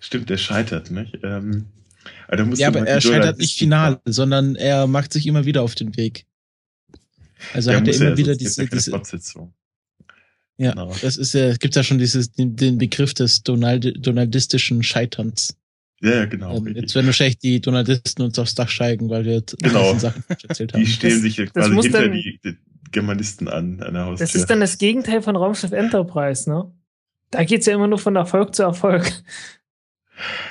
Stimmt, 0.00 0.30
der 0.30 0.36
scheitert, 0.36 0.90
nicht? 0.90 1.18
Ähm, 1.22 1.66
also 2.28 2.44
ja, 2.54 2.68
aber 2.68 2.86
er 2.86 3.00
scheitert 3.00 3.38
nicht 3.38 3.58
final, 3.58 4.00
sondern 4.04 4.56
er 4.56 4.86
macht 4.86 5.12
sich 5.12 5.26
immer 5.26 5.44
wieder 5.44 5.62
auf 5.62 5.74
den 5.74 5.96
Weg. 5.96 6.26
Also 7.54 7.70
der 7.70 7.80
hat 7.80 7.88
er 7.88 7.94
immer 7.94 8.10
ja, 8.10 8.16
wieder 8.16 8.36
diese, 8.36 8.66
diese 8.66 8.92
ja, 10.58 10.72
genau. 10.72 10.94
das 11.00 11.16
ist 11.16 11.34
ja, 11.34 11.54
gibt 11.56 11.74
ja 11.74 11.82
schon 11.82 11.98
dieses, 11.98 12.32
den, 12.32 12.56
den 12.56 12.78
Begriff 12.78 13.14
des 13.14 13.42
Donald, 13.42 13.94
donaldistischen 14.06 14.82
Scheiterns. 14.82 15.56
Ja, 16.00 16.14
ja, 16.16 16.24
genau. 16.26 16.56
Ähm, 16.56 16.68
jetzt 16.74 16.94
werden 16.94 17.06
wahrscheinlich 17.06 17.38
die 17.38 17.60
Donaldisten 17.60 18.22
uns 18.22 18.38
aufs 18.38 18.54
Dach 18.54 18.68
steigen, 18.68 19.08
weil 19.08 19.24
wir 19.24 19.42
genau. 19.58 19.96
Sachen 19.98 20.24
erzählt 20.28 20.72
haben. 20.72 20.84
Die 20.84 20.90
stehen 20.90 21.10
das, 21.10 21.20
sich 21.22 21.36
ja 21.36 21.46
quasi 21.46 21.74
hinter 21.74 22.02
dann, 22.02 22.12
die, 22.12 22.40
die 22.44 22.56
Germanisten 22.90 23.48
an, 23.48 23.80
an 23.82 23.94
der 23.94 24.06
Haustür. 24.06 24.26
Das 24.26 24.34
ist 24.34 24.50
dann 24.50 24.60
das 24.60 24.78
Gegenteil 24.78 25.22
von 25.22 25.36
Raumschiff 25.36 25.72
Enterprise, 25.72 26.50
ne? 26.50 26.70
Da 27.30 27.44
geht's 27.44 27.66
ja 27.66 27.74
immer 27.74 27.88
nur 27.88 27.98
von 27.98 28.14
Erfolg 28.14 28.54
zu 28.54 28.62
Erfolg. 28.62 29.10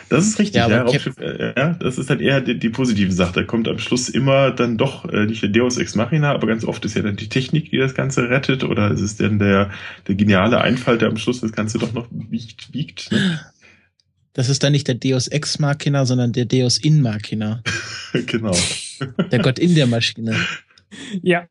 Das 0.10 0.26
ist 0.28 0.40
richtig, 0.40 0.56
ja. 0.56 0.70
ja, 0.70 0.84
Raumschiff, 0.84 1.18
äh, 1.20 1.54
ja 1.58 1.74
das 1.80 1.98
ist 1.98 2.10
dann 2.10 2.20
eher 2.20 2.42
die, 2.42 2.58
die 2.58 2.70
positive 2.70 3.12
Sache. 3.12 3.34
Da 3.34 3.44
kommt 3.44 3.68
am 3.68 3.80
Schluss 3.80 4.10
immer 4.10 4.52
dann 4.52 4.78
doch 4.78 5.06
äh, 5.06 5.26
nicht 5.26 5.42
der 5.42 5.50
Deus 5.50 5.78
Ex 5.78 5.96
Machina, 5.96 6.32
aber 6.32 6.48
ganz 6.48 6.64
oft 6.64 6.84
ist 6.86 6.96
ja 6.96 7.02
dann 7.02 7.16
die 7.16 7.30
Technik, 7.30 7.72
die 7.72 7.78
das 7.78 7.96
Ganze 7.96 8.30
rettet, 8.30 8.64
oder 8.64 8.92
ist 8.92 9.02
es 9.02 9.18
denn 9.18 9.40
der, 9.40 9.72
der 10.08 10.16
geniale 10.16 10.62
Einfall, 10.62 10.98
der 10.98 11.10
am 11.10 11.18
Schluss 11.18 11.42
das 11.42 11.52
Ganze 11.52 11.80
doch 11.80 11.94
noch 11.94 12.08
wiegt. 12.12 12.74
wiegt 12.74 13.12
ne? 13.12 13.40
Das 14.34 14.48
ist 14.48 14.64
dann 14.64 14.72
nicht 14.72 14.88
der 14.88 14.96
Deus 14.96 15.28
Ex 15.28 15.60
Machina, 15.60 16.06
sondern 16.06 16.32
der 16.32 16.46
Deus 16.46 16.78
in 16.78 17.02
Machina. 17.02 17.62
genau. 18.26 18.56
Der 19.32 19.40
Gott 19.40 19.60
in 19.60 19.76
der 19.76 19.88
Maschine. 19.88 20.36
Ja. 21.22 21.48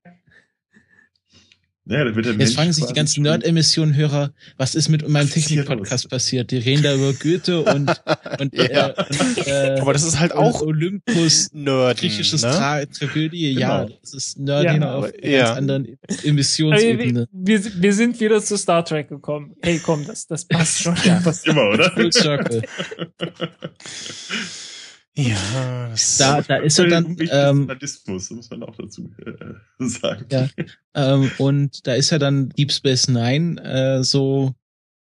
Ja, 1.91 2.07
Jetzt 2.07 2.37
Mensch 2.37 2.55
fragen 2.55 2.73
sich 2.73 2.85
die 2.85 2.93
ganzen 2.93 3.25
Nerd-Emissionen-Hörer, 3.25 4.31
was 4.57 4.77
ist 4.77 4.89
mit 4.89 5.09
meinem 5.09 5.29
Technik-Podcast 5.29 6.09
passiert? 6.09 6.53
Die 6.53 6.59
reden 6.59 6.85
da 6.85 6.95
über 6.95 7.13
Goethe 7.13 7.65
und, 7.65 7.91
und, 8.39 8.55
ja. 8.55 8.91
äh, 8.91 9.75
äh, 9.75 9.81
Aber 9.81 9.93
das 9.93 10.05
ist 10.05 10.21
halt 10.21 10.33
auch 10.33 10.63
Olympus, 10.63 11.53
Nerd, 11.53 11.99
griechisches 11.99 12.43
ne? 12.43 12.53
Tra 12.53 12.87
Tragödie. 12.87 13.55
Genau. 13.55 13.61
Ja, 13.61 13.89
das 14.03 14.15
ist 14.15 14.39
Nerding 14.39 14.83
ja, 14.83 14.95
auf 14.95 15.11
ja. 15.21 15.47
ganz 15.47 15.59
anderen 15.59 15.99
Emissionsebene. 16.23 17.27
Wir, 17.33 17.65
wir, 17.65 17.83
wir, 17.83 17.93
sind 17.93 18.21
wieder 18.21 18.41
zu 18.41 18.57
Star 18.57 18.85
Trek 18.85 19.09
gekommen. 19.09 19.57
Hey, 19.61 19.81
komm, 19.85 20.07
das, 20.07 20.29
das 20.29 20.45
passt 20.45 20.79
schon. 20.83 20.95
Ja. 21.03 21.19
Passt 21.19 21.45
immer, 21.49 21.71
oder? 21.71 21.91
Full 21.91 22.13
Circle. 22.13 22.63
Ja, 25.17 25.89
das 25.91 26.19
da, 26.19 26.41
da 26.41 26.57
ist 26.59 26.79
er 26.79 26.87
dann. 26.87 27.17
Ähm, 27.19 27.67
Sadismus, 27.67 28.31
muss 28.31 28.51
man 28.51 28.63
auch 28.63 28.77
dazu 28.77 29.11
äh, 29.19 29.85
sagen. 29.85 30.27
Ja, 30.31 30.49
ähm, 30.95 31.31
und 31.39 31.87
da 31.87 31.95
ist 31.95 32.13
er 32.13 32.19
dann 32.19 32.51
Deep 32.51 32.73
Space 32.73 33.09
Nine 33.09 33.61
äh, 33.63 34.05
so 34.05 34.55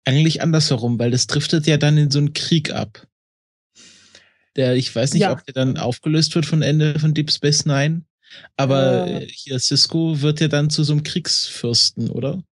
eigentlich 0.05 0.41
andersherum, 0.41 0.99
weil 0.99 1.11
das 1.11 1.27
driftet 1.27 1.67
ja 1.67 1.77
dann 1.77 1.97
in 1.97 2.11
so 2.11 2.19
einen 2.19 2.33
Krieg 2.33 2.71
ab. 2.71 3.07
Der, 4.55 4.75
ich 4.75 4.93
weiß 4.93 5.13
nicht, 5.13 5.23
ja. 5.23 5.31
ob 5.31 5.43
der 5.45 5.53
dann 5.53 5.77
aufgelöst 5.77 6.35
wird 6.35 6.45
von 6.45 6.61
Ende 6.61 6.99
von 6.99 7.13
Deep 7.13 7.31
Space 7.31 7.65
Nine, 7.65 8.03
aber 8.57 9.07
äh, 9.07 9.27
hier 9.27 9.57
Cisco 9.57 10.21
wird 10.21 10.41
ja 10.41 10.47
dann 10.49 10.69
zu 10.69 10.83
so 10.83 10.93
einem 10.93 11.03
Kriegsfürsten, 11.03 12.09
oder? 12.09 12.43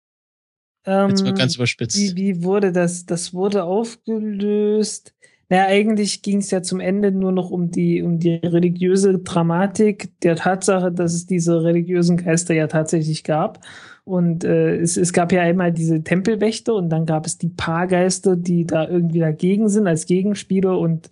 Ähm, 0.86 1.10
Jetzt 1.10 1.24
mal 1.24 1.34
ganz 1.34 1.56
überspitzt. 1.56 1.98
Wie, 1.98 2.16
wie 2.16 2.42
wurde 2.42 2.72
das? 2.72 3.04
Das 3.04 3.34
wurde 3.34 3.64
aufgelöst 3.64 5.12
naja, 5.50 5.66
eigentlich 5.66 6.22
ging 6.22 6.38
es 6.38 6.52
ja 6.52 6.62
zum 6.62 6.78
Ende 6.78 7.10
nur 7.10 7.32
noch 7.32 7.50
um 7.50 7.72
die, 7.72 8.02
um 8.02 8.20
die 8.20 8.36
religiöse 8.36 9.18
Dramatik 9.18 10.12
der 10.20 10.36
Tatsache, 10.36 10.92
dass 10.92 11.12
es 11.12 11.26
diese 11.26 11.64
religiösen 11.64 12.16
Geister 12.18 12.54
ja 12.54 12.68
tatsächlich 12.68 13.24
gab. 13.24 13.58
Und 14.04 14.44
äh, 14.44 14.76
es, 14.76 14.96
es 14.96 15.12
gab 15.12 15.32
ja 15.32 15.42
einmal 15.42 15.72
diese 15.72 16.04
Tempelwächter 16.04 16.74
und 16.74 16.88
dann 16.88 17.04
gab 17.04 17.26
es 17.26 17.36
die 17.36 17.48
Paargeister, 17.48 18.36
die 18.36 18.64
da 18.64 18.88
irgendwie 18.88 19.18
dagegen 19.18 19.68
sind 19.68 19.88
als 19.88 20.06
Gegenspieler 20.06 20.78
und 20.78 21.10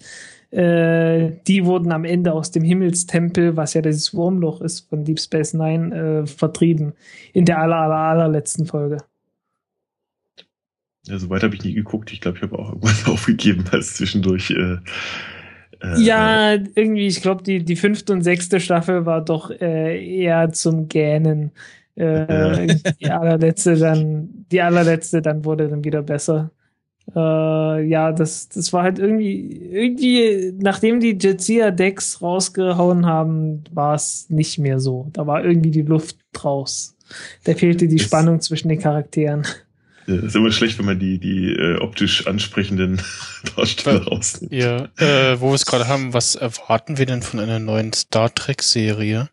äh, 0.53 1.33
die 1.49 1.67
wurden 1.67 1.91
am 1.91 2.05
Ende 2.05 2.33
aus 2.33 2.53
dem 2.53 2.63
Himmelstempel, 2.63 3.57
was 3.57 3.75
ja 3.75 3.83
das 3.83 4.15
Wurmloch 4.15 4.61
ist 4.61 4.89
von 4.89 5.05
Deep 5.05 5.19
Space 5.19 5.53
Nine, 5.53 6.23
äh, 6.23 6.27
vertrieben. 6.27 6.93
In 7.33 7.45
der 7.45 7.59
aller, 7.59 7.77
aller, 7.77 7.97
allerletzten 7.97 8.67
Folge. 8.67 8.99
Ja, 11.09 11.19
so 11.19 11.31
weit 11.31 11.43
habe 11.43 11.55
ich 11.55 11.65
nie 11.65 11.75
geguckt. 11.75 12.13
Ich 12.13 12.21
glaube, 12.21 12.37
ich 12.39 12.43
habe 12.43 12.59
auch 12.59 12.69
irgendwann 12.69 12.95
aufgegeben, 13.13 13.65
als 13.73 13.95
zwischendurch. 13.95 14.51
Äh, 14.51 14.77
äh, 15.81 16.01
ja, 16.01 16.53
irgendwie, 16.53 17.07
ich 17.07 17.23
glaube, 17.23 17.43
die, 17.43 17.65
die 17.65 17.77
fünfte 17.77 18.13
und 18.13 18.23
sechste 18.23 18.61
Staffel 18.61 19.07
war 19.07 19.25
doch 19.25 19.51
äh, 19.51 20.21
eher 20.21 20.53
zum 20.53 20.89
Gähnen. 20.89 21.53
Äh, 21.95 22.77
die 23.01 23.11
allerletzte 23.11 23.77
dann, 23.77 24.47
die 24.53 24.61
allerletzte 24.61 25.21
dann 25.21 25.45
wurde 25.45 25.69
dann 25.69 25.85
wieder 25.85 26.03
besser. 26.03 26.51
Äh, 27.15 27.89
ja, 27.89 28.13
das, 28.13 28.49
das 28.51 28.73
war 28.73 28.83
halt 28.83 28.99
irgendwie, 28.99 29.51
irgendwie, 29.73 30.53
nachdem 30.59 31.01
die 31.01 31.19
Jetsia 31.19 31.71
Decks 31.71 32.21
rausgehauen 32.21 33.07
haben, 33.07 33.65
war 33.73 33.95
es 33.95 34.29
nicht 34.29 34.59
mehr 34.59 34.79
so. 34.79 35.09
Da 35.13 35.27
war 35.27 35.45
irgendwie 35.45 35.71
die 35.71 35.83
Luft 35.83 36.19
raus. 36.45 36.97
Da 37.45 37.55
fehlte 37.55 37.89
die 37.89 37.99
Spannung 37.99 38.41
zwischen 38.41 38.69
den 38.69 38.79
Charakteren. 38.79 39.45
Ja, 40.09 40.15
ist 40.15 40.35
immer 40.35 40.51
schlecht, 40.51 40.79
wenn 40.79 40.87
man 40.87 40.99
die, 40.99 41.19
die 41.19 41.53
äh, 41.53 41.77
optisch 41.77 42.27
ansprechenden 42.27 43.01
Darsteller 43.57 44.05
rausnimmt. 44.05 44.53
Ja, 44.53 44.89
äh, 44.97 45.39
wo 45.39 45.49
wir 45.49 45.55
es 45.55 45.67
gerade 45.67 45.87
haben, 45.87 46.15
was 46.15 46.35
erwarten 46.35 46.97
wir 46.97 47.05
denn 47.05 47.21
von 47.21 47.41
einer 47.41 47.59
neuen 47.59 47.93
Star 47.93 48.35
Trek-Serie? 48.35 49.29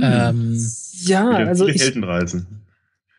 ähm, 0.00 0.56
ja, 0.92 1.28
also 1.28 1.66
ich, 1.66 1.82
Heldenreisen. 1.82 2.64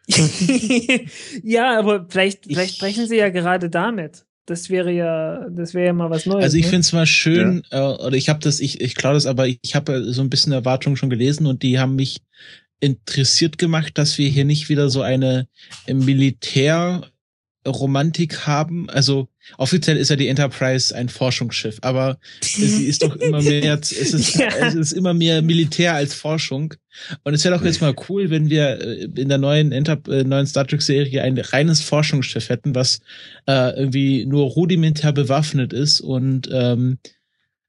ja, 1.44 1.78
aber 1.78 2.08
vielleicht, 2.10 2.46
vielleicht 2.46 2.80
brechen 2.80 3.08
sie 3.08 3.18
ja 3.18 3.30
gerade 3.30 3.70
damit. 3.70 4.26
Das 4.46 4.70
wäre 4.70 4.92
ja, 4.92 5.50
das 5.50 5.74
wäre 5.74 5.88
ja 5.88 5.94
mal 5.94 6.10
was 6.10 6.26
Neues. 6.26 6.44
Also 6.44 6.58
ich 6.58 6.66
ne? 6.66 6.70
finde 6.70 6.82
es 6.82 6.94
mal 6.94 7.06
schön, 7.06 7.64
ja. 7.70 7.92
äh, 7.92 7.96
oder 7.96 8.16
ich 8.16 8.30
habe 8.30 8.40
das, 8.40 8.62
ich, 8.62 8.80
ich 8.80 8.96
glaube 8.96 9.16
das, 9.16 9.26
aber 9.26 9.48
ich 9.48 9.76
habe 9.76 10.06
so 10.06 10.22
ein 10.22 10.30
bisschen 10.30 10.54
Erwartungen 10.54 10.96
schon 10.96 11.10
gelesen 11.10 11.48
und 11.48 11.64
die 11.64 11.80
haben 11.80 11.96
mich 11.96 12.22
interessiert 12.80 13.58
gemacht, 13.58 13.98
dass 13.98 14.18
wir 14.18 14.30
hier 14.30 14.46
nicht 14.46 14.70
wieder 14.70 14.90
so 14.90 15.02
eine 15.02 15.48
Militärromantik 15.88 18.46
haben. 18.46 18.90
Also 18.90 19.30
offiziell 19.58 19.98
ist 19.98 20.10
ja 20.10 20.16
die 20.16 20.28
Enterprise 20.28 20.96
ein 20.96 21.10
Forschungsschiff, 21.10 21.78
aber 21.82 22.18
sie 22.42 22.86
ist 22.86 23.04
doch 23.04 23.16
immer 23.16 23.42
mehr, 23.42 23.74
es 23.82 23.92
ist, 23.92 24.36
ja. 24.36 24.48
es 24.48 24.76
ist 24.76 24.92
immer 24.92 25.14
mehr 25.14 25.42
Militär 25.42 25.94
als 25.94 26.14
Forschung. 26.14 26.74
Und 27.24 27.34
es 27.34 27.44
wäre 27.44 27.58
doch 27.58 27.66
jetzt 27.66 27.82
mal 27.82 27.96
cool, 28.10 28.30
wenn 28.30 28.50
wir 28.50 28.80
äh, 28.80 29.08
in 29.16 29.30
der 29.30 29.38
neuen, 29.38 29.72
Enter 29.72 30.00
äh, 30.10 30.24
neuen 30.24 30.46
Star 30.46 30.68
Trek 30.68 30.82
Serie 30.82 31.24
ein 31.24 31.38
reines 31.38 31.82
Forschungsschiff 31.82 32.50
hätten, 32.50 32.76
was 32.76 33.00
äh, 33.48 33.78
irgendwie 33.78 34.26
nur 34.26 34.46
rudimentär 34.46 35.12
bewaffnet 35.12 35.74
ist 35.74 36.02
und 36.02 36.50
ähm, 36.52 37.00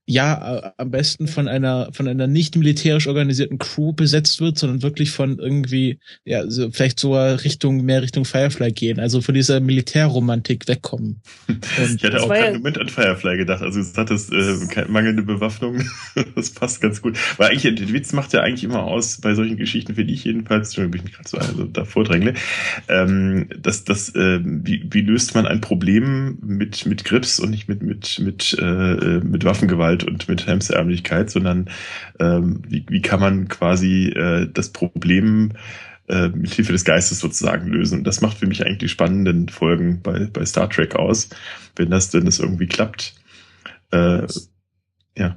ja, 0.06 0.58
äh, 0.58 0.70
am 0.76 0.90
besten 0.90 1.26
von 1.26 1.48
einer, 1.48 1.88
von 1.92 2.06
einer 2.06 2.26
nicht 2.26 2.56
militärisch 2.56 3.06
organisierten 3.06 3.58
Crew 3.58 3.92
besetzt 3.92 4.40
wird, 4.40 4.58
sondern 4.58 4.82
wirklich 4.82 5.10
von 5.10 5.38
irgendwie, 5.38 5.98
ja, 6.24 6.48
so 6.48 6.70
vielleicht 6.70 7.00
so 7.00 7.14
Richtung, 7.14 7.84
mehr 7.84 8.02
Richtung 8.02 8.26
Firefly 8.26 8.72
gehen, 8.72 9.00
also 9.00 9.22
von 9.22 9.34
dieser 9.34 9.60
Militärromantik 9.60 10.68
wegkommen. 10.68 11.22
Und 11.48 11.94
ich 11.96 12.04
hatte 12.04 12.22
auch 12.22 12.28
keinen 12.28 12.58
Moment 12.58 12.78
an 12.78 12.88
Firefly 12.88 13.38
gedacht, 13.38 13.62
also 13.62 13.80
es 13.80 13.96
hat 13.96 14.10
das, 14.10 14.28
äh, 14.30 14.84
mangelnde 14.88 15.22
Bewaffnung, 15.22 15.82
das 16.34 16.50
passt 16.50 16.82
ganz 16.82 17.00
gut. 17.00 17.16
Weil 17.38 17.50
eigentlich, 17.50 17.74
der 17.74 17.92
Witz 17.92 18.12
macht 18.12 18.34
ja 18.34 18.40
eigentlich 18.40 18.64
immer 18.64 18.82
aus, 18.82 19.20
bei 19.22 19.34
solchen 19.34 19.56
Geschichten, 19.56 19.94
für 19.94 20.04
die 20.04 20.12
ich 20.12 20.24
jedenfalls, 20.24 20.74
schon 20.74 20.90
bin 20.90 21.00
ich 21.00 21.04
mich 21.04 21.14
gerade 21.14 21.28
so 21.28 21.38
also 21.38 21.64
da 21.64 21.84
vordrängle, 21.86 22.34
ähm, 22.88 23.48
dass, 23.58 23.84
dass, 23.84 24.14
äh, 24.14 24.40
wie, 24.42 24.86
wie 24.90 25.00
löst 25.00 25.34
man 25.34 25.46
ein 25.46 25.62
Problem 25.62 26.38
mit, 26.42 26.84
mit 26.84 27.04
Grips 27.04 27.40
und 27.40 27.50
nicht 27.50 27.68
mit, 27.68 27.82
mit, 27.82 28.18
mit, 28.18 28.56
äh, 28.60 29.20
mit 29.20 29.44
Waffengewalt 29.44 29.93
Gewalt 29.94 30.04
und 30.04 30.28
mit 30.28 30.46
Hemsärmlichkeit, 30.46 31.30
sondern 31.30 31.70
ähm, 32.18 32.62
wie, 32.66 32.84
wie 32.88 33.02
kann 33.02 33.20
man 33.20 33.48
quasi 33.48 34.08
äh, 34.08 34.48
das 34.52 34.70
Problem 34.70 35.52
äh, 36.08 36.28
mit 36.28 36.52
Hilfe 36.52 36.72
des 36.72 36.84
Geistes 36.84 37.20
sozusagen 37.20 37.68
lösen. 37.68 38.04
Das 38.04 38.20
macht 38.20 38.38
für 38.38 38.46
mich 38.46 38.64
eigentlich 38.64 38.78
die 38.78 38.88
spannenden 38.88 39.48
Folgen 39.48 40.00
bei, 40.02 40.28
bei 40.32 40.44
Star 40.44 40.68
Trek 40.68 40.96
aus, 40.96 41.28
wenn 41.76 41.90
das 41.90 42.10
denn 42.10 42.24
das 42.24 42.38
irgendwie 42.38 42.66
klappt. 42.66 43.14
Äh, 43.90 44.26
ja. 45.16 45.36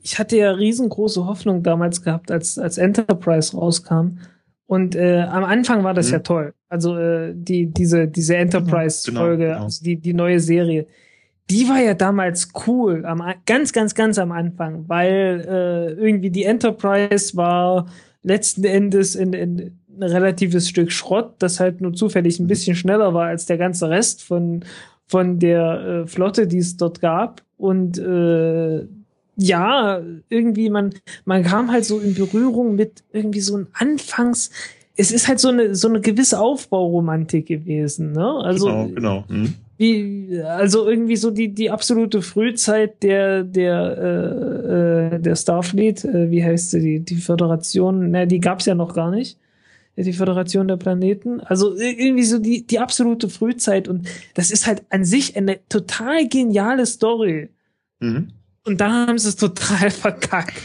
Ich 0.00 0.18
hatte 0.18 0.36
ja 0.36 0.52
riesengroße 0.52 1.26
Hoffnung 1.26 1.62
damals 1.62 2.02
gehabt, 2.02 2.30
als, 2.30 2.58
als 2.58 2.78
Enterprise 2.78 3.56
rauskam. 3.56 4.18
Und 4.66 4.94
äh, 4.96 5.22
am 5.22 5.44
Anfang 5.44 5.82
war 5.82 5.94
das 5.94 6.08
mhm. 6.08 6.12
ja 6.12 6.18
toll. 6.20 6.54
Also 6.68 6.96
äh, 6.96 7.32
die, 7.34 7.72
diese, 7.72 8.06
diese 8.06 8.36
Enterprise-Folge, 8.36 9.44
genau, 9.44 9.54
genau. 9.54 9.64
also 9.64 9.82
die, 9.82 9.96
die 9.96 10.14
neue 10.14 10.40
Serie 10.40 10.86
die 11.50 11.68
war 11.68 11.80
ja 11.80 11.94
damals 11.94 12.50
cool, 12.66 13.06
am, 13.06 13.22
ganz, 13.46 13.72
ganz, 13.72 13.94
ganz 13.94 14.18
am 14.18 14.32
Anfang, 14.32 14.84
weil 14.88 15.44
äh, 15.48 15.92
irgendwie 15.92 16.30
die 16.30 16.44
Enterprise 16.44 17.36
war 17.36 17.86
letzten 18.22 18.64
Endes 18.64 19.14
in, 19.14 19.32
in 19.32 19.78
ein 19.96 20.02
relatives 20.02 20.68
Stück 20.68 20.92
Schrott, 20.92 21.34
das 21.38 21.58
halt 21.58 21.80
nur 21.80 21.94
zufällig 21.94 22.38
ein 22.38 22.46
bisschen 22.46 22.76
schneller 22.76 23.14
war 23.14 23.26
als 23.26 23.46
der 23.46 23.56
ganze 23.56 23.88
Rest 23.88 24.22
von, 24.22 24.64
von 25.06 25.38
der 25.38 26.04
äh, 26.04 26.06
Flotte, 26.06 26.46
die 26.46 26.58
es 26.58 26.76
dort 26.76 27.00
gab. 27.00 27.42
Und 27.56 27.98
äh, 27.98 28.86
ja, 29.36 30.02
irgendwie, 30.28 30.68
man, 30.68 30.94
man 31.24 31.42
kam 31.42 31.70
halt 31.70 31.84
so 31.84 31.98
in 31.98 32.14
Berührung 32.14 32.74
mit 32.74 33.02
irgendwie 33.12 33.40
so 33.40 33.56
ein 33.56 33.68
Anfangs, 33.72 34.50
es 34.96 35.12
ist 35.12 35.28
halt 35.28 35.38
so 35.38 35.48
eine, 35.48 35.74
so 35.74 35.88
eine 35.88 36.00
gewisse 36.00 36.40
Aufbauromantik 36.40 37.46
gewesen, 37.46 38.12
ne? 38.12 38.26
Also, 38.42 38.66
genau, 38.66 38.88
genau. 38.88 39.24
Hm 39.28 39.54
wie 39.78 40.42
also 40.42 40.88
irgendwie 40.88 41.16
so 41.16 41.30
die 41.30 41.54
die 41.54 41.70
absolute 41.70 42.20
Frühzeit 42.20 43.02
der 43.02 43.44
der 43.44 43.96
äh, 43.98 45.14
äh, 45.14 45.20
der 45.20 45.36
Starfleet 45.36 46.04
äh, 46.04 46.30
wie 46.30 46.44
heißt 46.44 46.72
sie 46.72 46.80
die 46.80 47.00
die 47.00 47.20
Föderation 47.20 48.10
ne 48.10 48.26
die 48.26 48.40
gab's 48.40 48.66
ja 48.66 48.74
noch 48.74 48.92
gar 48.92 49.10
nicht 49.10 49.38
die 49.96 50.12
Föderation 50.12 50.68
der 50.68 50.76
Planeten 50.76 51.40
also 51.40 51.76
irgendwie 51.76 52.24
so 52.24 52.38
die 52.38 52.66
die 52.66 52.80
absolute 52.80 53.28
Frühzeit 53.28 53.88
und 53.88 54.08
das 54.34 54.50
ist 54.50 54.66
halt 54.66 54.82
an 54.90 55.04
sich 55.04 55.36
eine 55.36 55.60
total 55.68 56.28
geniale 56.28 56.84
Story 56.84 57.48
mhm. 58.00 58.32
und 58.64 58.80
da 58.80 59.06
haben 59.06 59.18
sie 59.18 59.28
es 59.28 59.36
total 59.36 59.90
verkackt 59.90 60.60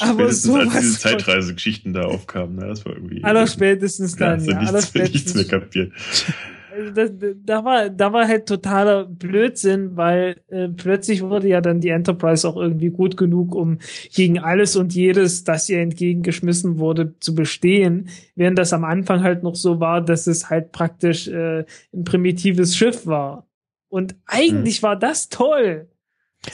aber 0.00 0.32
so 0.32 0.56
als 0.56 0.72
diese 0.72 0.98
Zeitreisegeschichten 0.98 1.92
da 1.92 2.02
aufkamen, 2.02 2.56
ne? 2.56 2.66
das 2.66 2.84
war 2.84 2.94
irgendwie. 2.94 3.22
Allerspätestens 3.22 4.16
dann, 4.16 4.44
ja. 4.44 4.60
ja 4.60 4.72
nichts, 4.72 4.94
nichts 4.94 5.34
mehr 5.34 5.44
kapiert 5.44 5.92
das, 6.94 7.12
da 7.44 7.64
war, 7.64 7.90
da 7.90 8.12
war 8.12 8.26
halt 8.26 8.46
totaler 8.46 9.04
Blödsinn, 9.04 9.96
weil 9.96 10.36
äh, 10.48 10.68
plötzlich 10.68 11.22
wurde 11.22 11.48
ja 11.48 11.60
dann 11.60 11.80
die 11.80 11.88
Enterprise 11.88 12.48
auch 12.48 12.56
irgendwie 12.56 12.90
gut 12.90 13.16
genug, 13.16 13.54
um 13.54 13.78
gegen 14.14 14.38
alles 14.38 14.76
und 14.76 14.94
jedes, 14.94 15.44
das 15.44 15.68
ihr 15.68 15.80
entgegengeschmissen 15.80 16.78
wurde, 16.78 17.14
zu 17.20 17.34
bestehen, 17.34 18.08
während 18.34 18.58
das 18.58 18.72
am 18.72 18.84
Anfang 18.84 19.22
halt 19.22 19.42
noch 19.42 19.54
so 19.54 19.80
war, 19.80 20.00
dass 20.00 20.26
es 20.26 20.50
halt 20.50 20.72
praktisch 20.72 21.28
äh, 21.28 21.64
ein 21.92 22.04
primitives 22.04 22.76
Schiff 22.76 23.06
war. 23.06 23.46
Und 23.88 24.16
eigentlich 24.26 24.78
hm. 24.78 24.82
war 24.82 24.96
das 24.96 25.28
toll. 25.28 25.88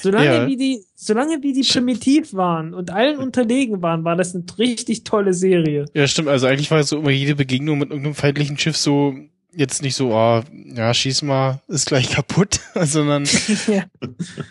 Solange 0.01 0.27
ja. 0.27 0.47
wie 0.49 0.57
die, 0.57 0.85
solange 0.97 1.43
wie 1.43 1.53
die 1.53 1.63
primitiv 1.63 2.35
waren 2.35 2.75
und 2.75 2.91
allen 2.91 3.19
unterlegen 3.19 3.83
waren, 3.83 4.03
war 4.03 4.17
das 4.17 4.35
eine 4.35 4.45
richtig 4.59 5.05
tolle 5.05 5.33
Serie. 5.33 5.85
Ja, 5.95 6.09
stimmt. 6.09 6.29
Also 6.29 6.47
eigentlich 6.49 6.71
war 6.73 6.83
so 6.83 6.99
immer 6.99 7.11
jede 7.11 7.37
Begegnung 7.37 7.79
mit 7.79 7.91
irgendeinem 7.91 8.15
feindlichen 8.15 8.59
Schiff 8.59 8.77
so 8.77 9.15
jetzt 9.57 9.83
nicht 9.83 9.95
so, 9.95 10.15
ah, 10.15 10.45
ja, 10.53 10.93
schieß 10.93 11.23
mal, 11.23 11.61
ist 11.67 11.87
gleich 11.87 12.11
kaputt, 12.11 12.61
sondern 12.75 13.25
ja. 13.67 13.85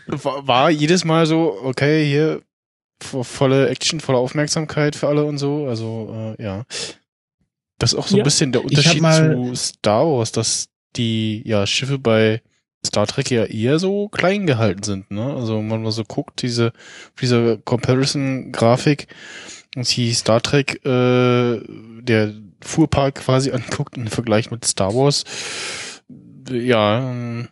war, 0.08 0.48
war, 0.48 0.70
jedes 0.70 1.06
Mal 1.06 1.26
so, 1.26 1.58
okay, 1.64 2.06
hier 2.06 2.42
volle 3.02 3.70
Action, 3.70 4.00
volle 4.00 4.18
Aufmerksamkeit 4.18 4.96
für 4.96 5.08
alle 5.08 5.26
und 5.26 5.38
so. 5.38 5.68
Also 5.68 6.36
äh, 6.40 6.44
ja, 6.44 6.66
das 7.78 7.94
ist 7.94 8.00
auch 8.00 8.08
so 8.08 8.18
ja. 8.18 8.24
ein 8.24 8.26
bisschen 8.26 8.52
der 8.52 8.64
Unterschied 8.64 9.04
zu 9.04 9.56
Star 9.56 10.06
Wars, 10.06 10.32
dass 10.32 10.70
die 10.96 11.42
ja 11.46 11.68
Schiffe 11.68 12.00
bei 12.00 12.42
Star 12.86 13.06
Trek 13.06 13.32
ja 13.32 13.46
eher 13.46 13.80
so 13.80 14.08
klein 14.08 14.48
gehalten 14.48 14.84
sind. 14.84 15.12
Ne? 15.12 15.34
Also 15.34 15.58
wenn 15.58 15.68
man 15.68 15.84
mal 15.84 15.92
so 15.92 16.04
guckt, 16.04 16.42
diese 16.42 16.72
diese 17.22 17.58
Comparison-Grafik, 17.58 19.08
und 19.76 19.96
die 19.96 20.14
Star 20.14 20.42
Trek, 20.42 20.86
äh, 20.86 21.62
der 22.02 22.34
Fuhrpark 22.62 23.16
quasi 23.16 23.52
anguckt 23.54 23.98
im 23.98 24.08
Vergleich 24.08 24.52
mit 24.52 24.66
Star 24.66 24.94
Wars, 24.94 25.24
ja, 26.50 27.48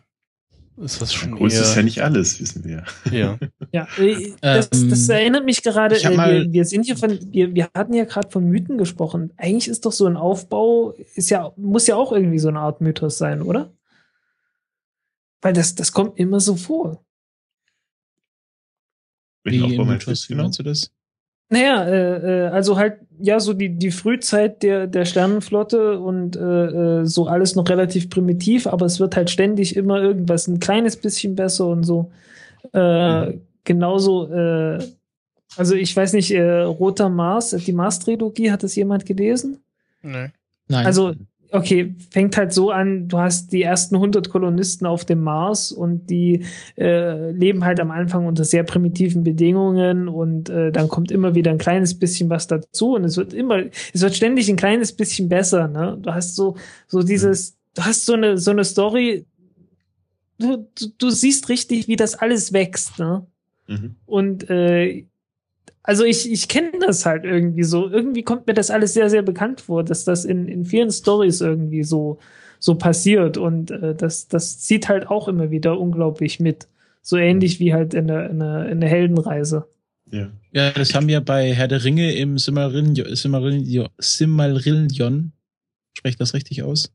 ist 0.76 1.00
das 1.00 1.14
schon 1.14 1.36
Groß 1.36 1.54
eher... 1.54 1.62
ist 1.62 1.76
ja 1.76 1.82
nicht 1.82 2.02
alles, 2.02 2.40
wissen 2.40 2.64
wir. 2.64 2.84
Ja. 3.12 3.38
ja, 3.72 3.86
äh, 3.96 4.32
das, 4.40 4.70
das 4.70 5.08
ähm, 5.08 5.14
erinnert 5.14 5.44
mich 5.44 5.62
gerade, 5.62 5.96
äh, 5.96 6.10
wir, 6.10 6.52
wir 6.52 6.64
sind 6.64 6.84
hier 6.84 6.96
von, 6.96 7.18
wir, 7.32 7.54
wir 7.54 7.70
hatten 7.74 7.94
ja 7.94 8.04
gerade 8.04 8.30
von 8.30 8.48
Mythen 8.48 8.76
gesprochen. 8.76 9.32
Eigentlich 9.36 9.68
ist 9.68 9.86
doch 9.86 9.92
so 9.92 10.06
ein 10.06 10.16
Aufbau, 10.16 10.92
ist 11.14 11.30
ja, 11.30 11.52
muss 11.56 11.86
ja 11.86 11.94
auch 11.94 12.12
irgendwie 12.12 12.40
so 12.40 12.48
eine 12.48 12.58
Art 12.58 12.80
Mythos 12.80 13.18
sein, 13.18 13.42
oder? 13.42 13.72
Weil 15.42 15.52
das, 15.52 15.74
das 15.76 15.92
kommt 15.92 16.18
immer 16.18 16.40
so 16.40 16.56
vor. 16.56 17.04
Wie 19.44 19.74
in 19.74 19.86
Mythos, 19.86 20.28
wie 20.28 20.34
meinst 20.34 20.58
du 20.58 20.64
das? 20.64 20.90
Naja, 21.50 21.84
äh, 21.84 22.46
äh, 22.46 22.48
also 22.48 22.76
halt, 22.78 22.98
ja, 23.20 23.38
so 23.38 23.52
die, 23.52 23.68
die 23.68 23.90
Frühzeit 23.90 24.62
der, 24.62 24.86
der 24.86 25.04
Sternenflotte 25.04 26.00
und 26.00 26.36
äh, 26.36 27.00
äh, 27.00 27.04
so 27.04 27.26
alles 27.26 27.54
noch 27.54 27.68
relativ 27.68 28.10
primitiv, 28.10 28.66
aber 28.66 28.86
es 28.86 28.98
wird 28.98 29.14
halt 29.14 29.30
ständig 29.30 29.76
immer 29.76 30.00
irgendwas 30.00 30.48
ein 30.48 30.58
kleines 30.58 30.96
bisschen 30.96 31.34
besser 31.34 31.66
und 31.66 31.84
so. 31.84 32.10
Äh, 32.72 33.26
mhm. 33.26 33.40
Genauso, 33.64 34.32
äh, 34.32 34.78
also 35.56 35.74
ich 35.74 35.94
weiß 35.96 36.14
nicht, 36.14 36.32
äh, 36.32 36.62
Roter 36.62 37.08
Mars, 37.08 37.50
die 37.50 37.72
Mars-Trilogie, 37.72 38.50
hat 38.50 38.62
das 38.62 38.74
jemand 38.74 39.06
gelesen? 39.06 39.62
Nee. 40.02 40.28
Nein. 40.68 40.86
Also 40.86 41.14
okay, 41.54 41.94
fängt 42.10 42.36
halt 42.36 42.52
so 42.52 42.70
an, 42.70 43.06
du 43.06 43.18
hast 43.18 43.52
die 43.52 43.62
ersten 43.62 43.94
100 43.94 44.28
Kolonisten 44.28 44.86
auf 44.86 45.04
dem 45.04 45.20
Mars 45.20 45.70
und 45.70 46.10
die 46.10 46.44
äh, 46.76 47.30
leben 47.30 47.64
halt 47.64 47.78
am 47.78 47.92
Anfang 47.92 48.26
unter 48.26 48.44
sehr 48.44 48.64
primitiven 48.64 49.22
Bedingungen 49.22 50.08
und 50.08 50.50
äh, 50.50 50.72
dann 50.72 50.88
kommt 50.88 51.12
immer 51.12 51.36
wieder 51.36 51.52
ein 51.52 51.58
kleines 51.58 51.96
bisschen 51.96 52.28
was 52.28 52.48
dazu 52.48 52.96
und 52.96 53.04
es 53.04 53.16
wird 53.16 53.32
immer, 53.32 53.62
es 53.92 54.02
wird 54.02 54.16
ständig 54.16 54.48
ein 54.48 54.56
kleines 54.56 54.92
bisschen 54.92 55.28
besser, 55.28 55.68
ne? 55.68 55.96
Du 56.02 56.12
hast 56.12 56.34
so, 56.34 56.56
so 56.88 57.04
dieses, 57.04 57.56
du 57.74 57.82
hast 57.82 58.04
so 58.04 58.14
eine, 58.14 58.36
so 58.36 58.50
eine 58.50 58.64
Story, 58.64 59.24
du, 60.38 60.68
du, 60.74 60.88
du 60.98 61.10
siehst 61.10 61.48
richtig, 61.48 61.86
wie 61.86 61.96
das 61.96 62.16
alles 62.16 62.52
wächst, 62.52 62.98
ne? 62.98 63.24
Mhm. 63.68 63.94
Und 64.06 64.50
äh, 64.50 65.04
also 65.84 66.02
ich, 66.04 66.32
ich 66.32 66.48
kenne 66.48 66.72
das 66.80 67.04
halt 67.04 67.24
irgendwie 67.24 67.62
so. 67.62 67.88
Irgendwie 67.88 68.22
kommt 68.22 68.46
mir 68.46 68.54
das 68.54 68.70
alles 68.70 68.94
sehr, 68.94 69.10
sehr 69.10 69.22
bekannt 69.22 69.60
vor, 69.60 69.84
dass 69.84 70.04
das 70.04 70.24
in, 70.24 70.48
in 70.48 70.64
vielen 70.64 70.90
Stories 70.90 71.42
irgendwie 71.42 71.84
so, 71.84 72.18
so 72.58 72.74
passiert. 72.74 73.36
Und 73.36 73.70
äh, 73.70 73.94
das, 73.94 74.26
das 74.26 74.58
zieht 74.60 74.88
halt 74.88 75.08
auch 75.08 75.28
immer 75.28 75.50
wieder 75.50 75.78
unglaublich 75.78 76.40
mit. 76.40 76.68
So 77.02 77.18
ähnlich 77.18 77.60
wie 77.60 77.74
halt 77.74 77.92
in 77.92 78.06
der, 78.06 78.30
in 78.30 78.40
der, 78.40 78.68
in 78.70 78.80
der 78.80 78.88
Heldenreise. 78.88 79.66
Ja. 80.10 80.30
ja, 80.52 80.70
das 80.70 80.94
haben 80.94 81.06
wir 81.06 81.20
bei 81.20 81.52
Herr 81.52 81.68
der 81.68 81.84
Ringe 81.84 82.14
im 82.14 82.38
Simmerillion, 82.38 83.14
Simmerillion, 83.14 83.88
Simmerillion. 83.98 85.32
Sprecht 85.92 86.20
das 86.20 86.32
richtig 86.32 86.62
aus? 86.62 86.90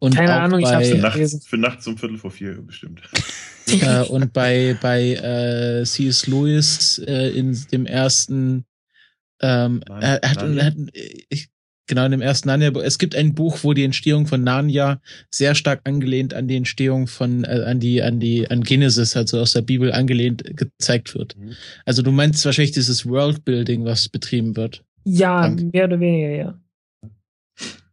Und 0.00 0.16
Keine 0.16 0.32
Ahnung, 0.32 0.60
ich 0.60 0.66
hab's 0.66 0.90
nicht 0.90 1.12
gelesen. 1.12 1.42
Für 1.42 1.58
nachts 1.58 1.86
um 1.86 1.98
Viertel 1.98 2.16
vor 2.16 2.30
vier 2.30 2.60
bestimmt. 2.62 3.02
äh, 3.66 4.00
und 4.08 4.32
bei, 4.32 4.76
bei 4.80 5.12
äh, 5.12 5.84
C.S. 5.84 6.26
Lewis 6.26 6.98
äh, 7.06 7.28
in 7.28 7.56
dem 7.70 7.86
ersten 7.86 8.64
ähm, 9.42 9.82
Nein, 9.88 10.02
er, 10.02 10.22
er 10.22 10.30
hat, 10.30 10.42
er 10.42 10.64
hat 10.64 10.74
ich, 11.28 11.50
genau 11.86 12.04
in 12.04 12.12
dem 12.12 12.22
ersten 12.22 12.48
Narnia 12.48 12.70
es 12.80 12.98
gibt 12.98 13.14
ein 13.14 13.34
Buch 13.34 13.58
wo 13.62 13.74
die 13.74 13.84
Entstehung 13.84 14.26
von 14.26 14.42
Narnia 14.42 15.00
sehr 15.30 15.54
stark 15.54 15.80
angelehnt 15.84 16.34
an 16.34 16.46
die 16.46 16.56
Entstehung 16.56 17.06
von 17.06 17.44
äh, 17.44 17.64
an 17.66 17.80
die 17.80 18.02
an 18.02 18.20
die 18.20 18.50
an 18.50 18.62
Genesis 18.62 19.16
also 19.16 19.40
aus 19.40 19.52
der 19.52 19.62
Bibel 19.62 19.92
angelehnt 19.92 20.44
gezeigt 20.56 21.14
wird 21.14 21.36
mhm. 21.36 21.52
also 21.84 22.02
du 22.02 22.12
meinst 22.12 22.44
wahrscheinlich 22.44 22.72
dieses 22.72 23.06
Worldbuilding 23.06 23.84
was 23.84 24.08
betrieben 24.08 24.56
wird 24.56 24.84
ja 25.04 25.42
Dank. 25.42 25.72
mehr 25.72 25.84
oder 25.84 26.00
weniger 26.00 26.30
ja 26.30 26.60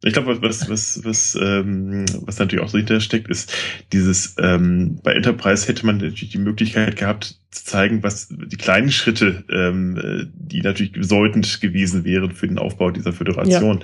ich 0.03 0.13
glaube, 0.13 0.41
was, 0.41 0.69
was, 0.69 1.03
was, 1.03 1.37
ähm, 1.41 2.05
was 2.21 2.37
natürlich 2.37 2.63
auch 2.63 2.69
so 2.69 2.77
hintersteckt, 2.77 3.29
ist 3.29 3.53
dieses, 3.93 4.35
ähm, 4.39 4.99
bei 5.03 5.13
Enterprise 5.13 5.67
hätte 5.67 5.85
man 5.85 5.97
natürlich 5.97 6.29
die 6.29 6.37
Möglichkeit 6.37 6.95
gehabt, 6.95 7.39
zu 7.49 7.65
zeigen, 7.65 8.03
was 8.03 8.27
die 8.29 8.57
kleinen 8.57 8.91
Schritte, 8.91 9.43
ähm, 9.49 10.29
die 10.35 10.61
natürlich 10.61 10.91
bedeutend 10.91 11.61
gewesen 11.61 12.03
wären 12.03 12.31
für 12.31 12.47
den 12.47 12.59
Aufbau 12.59 12.91
dieser 12.91 13.13
Föderation. 13.13 13.83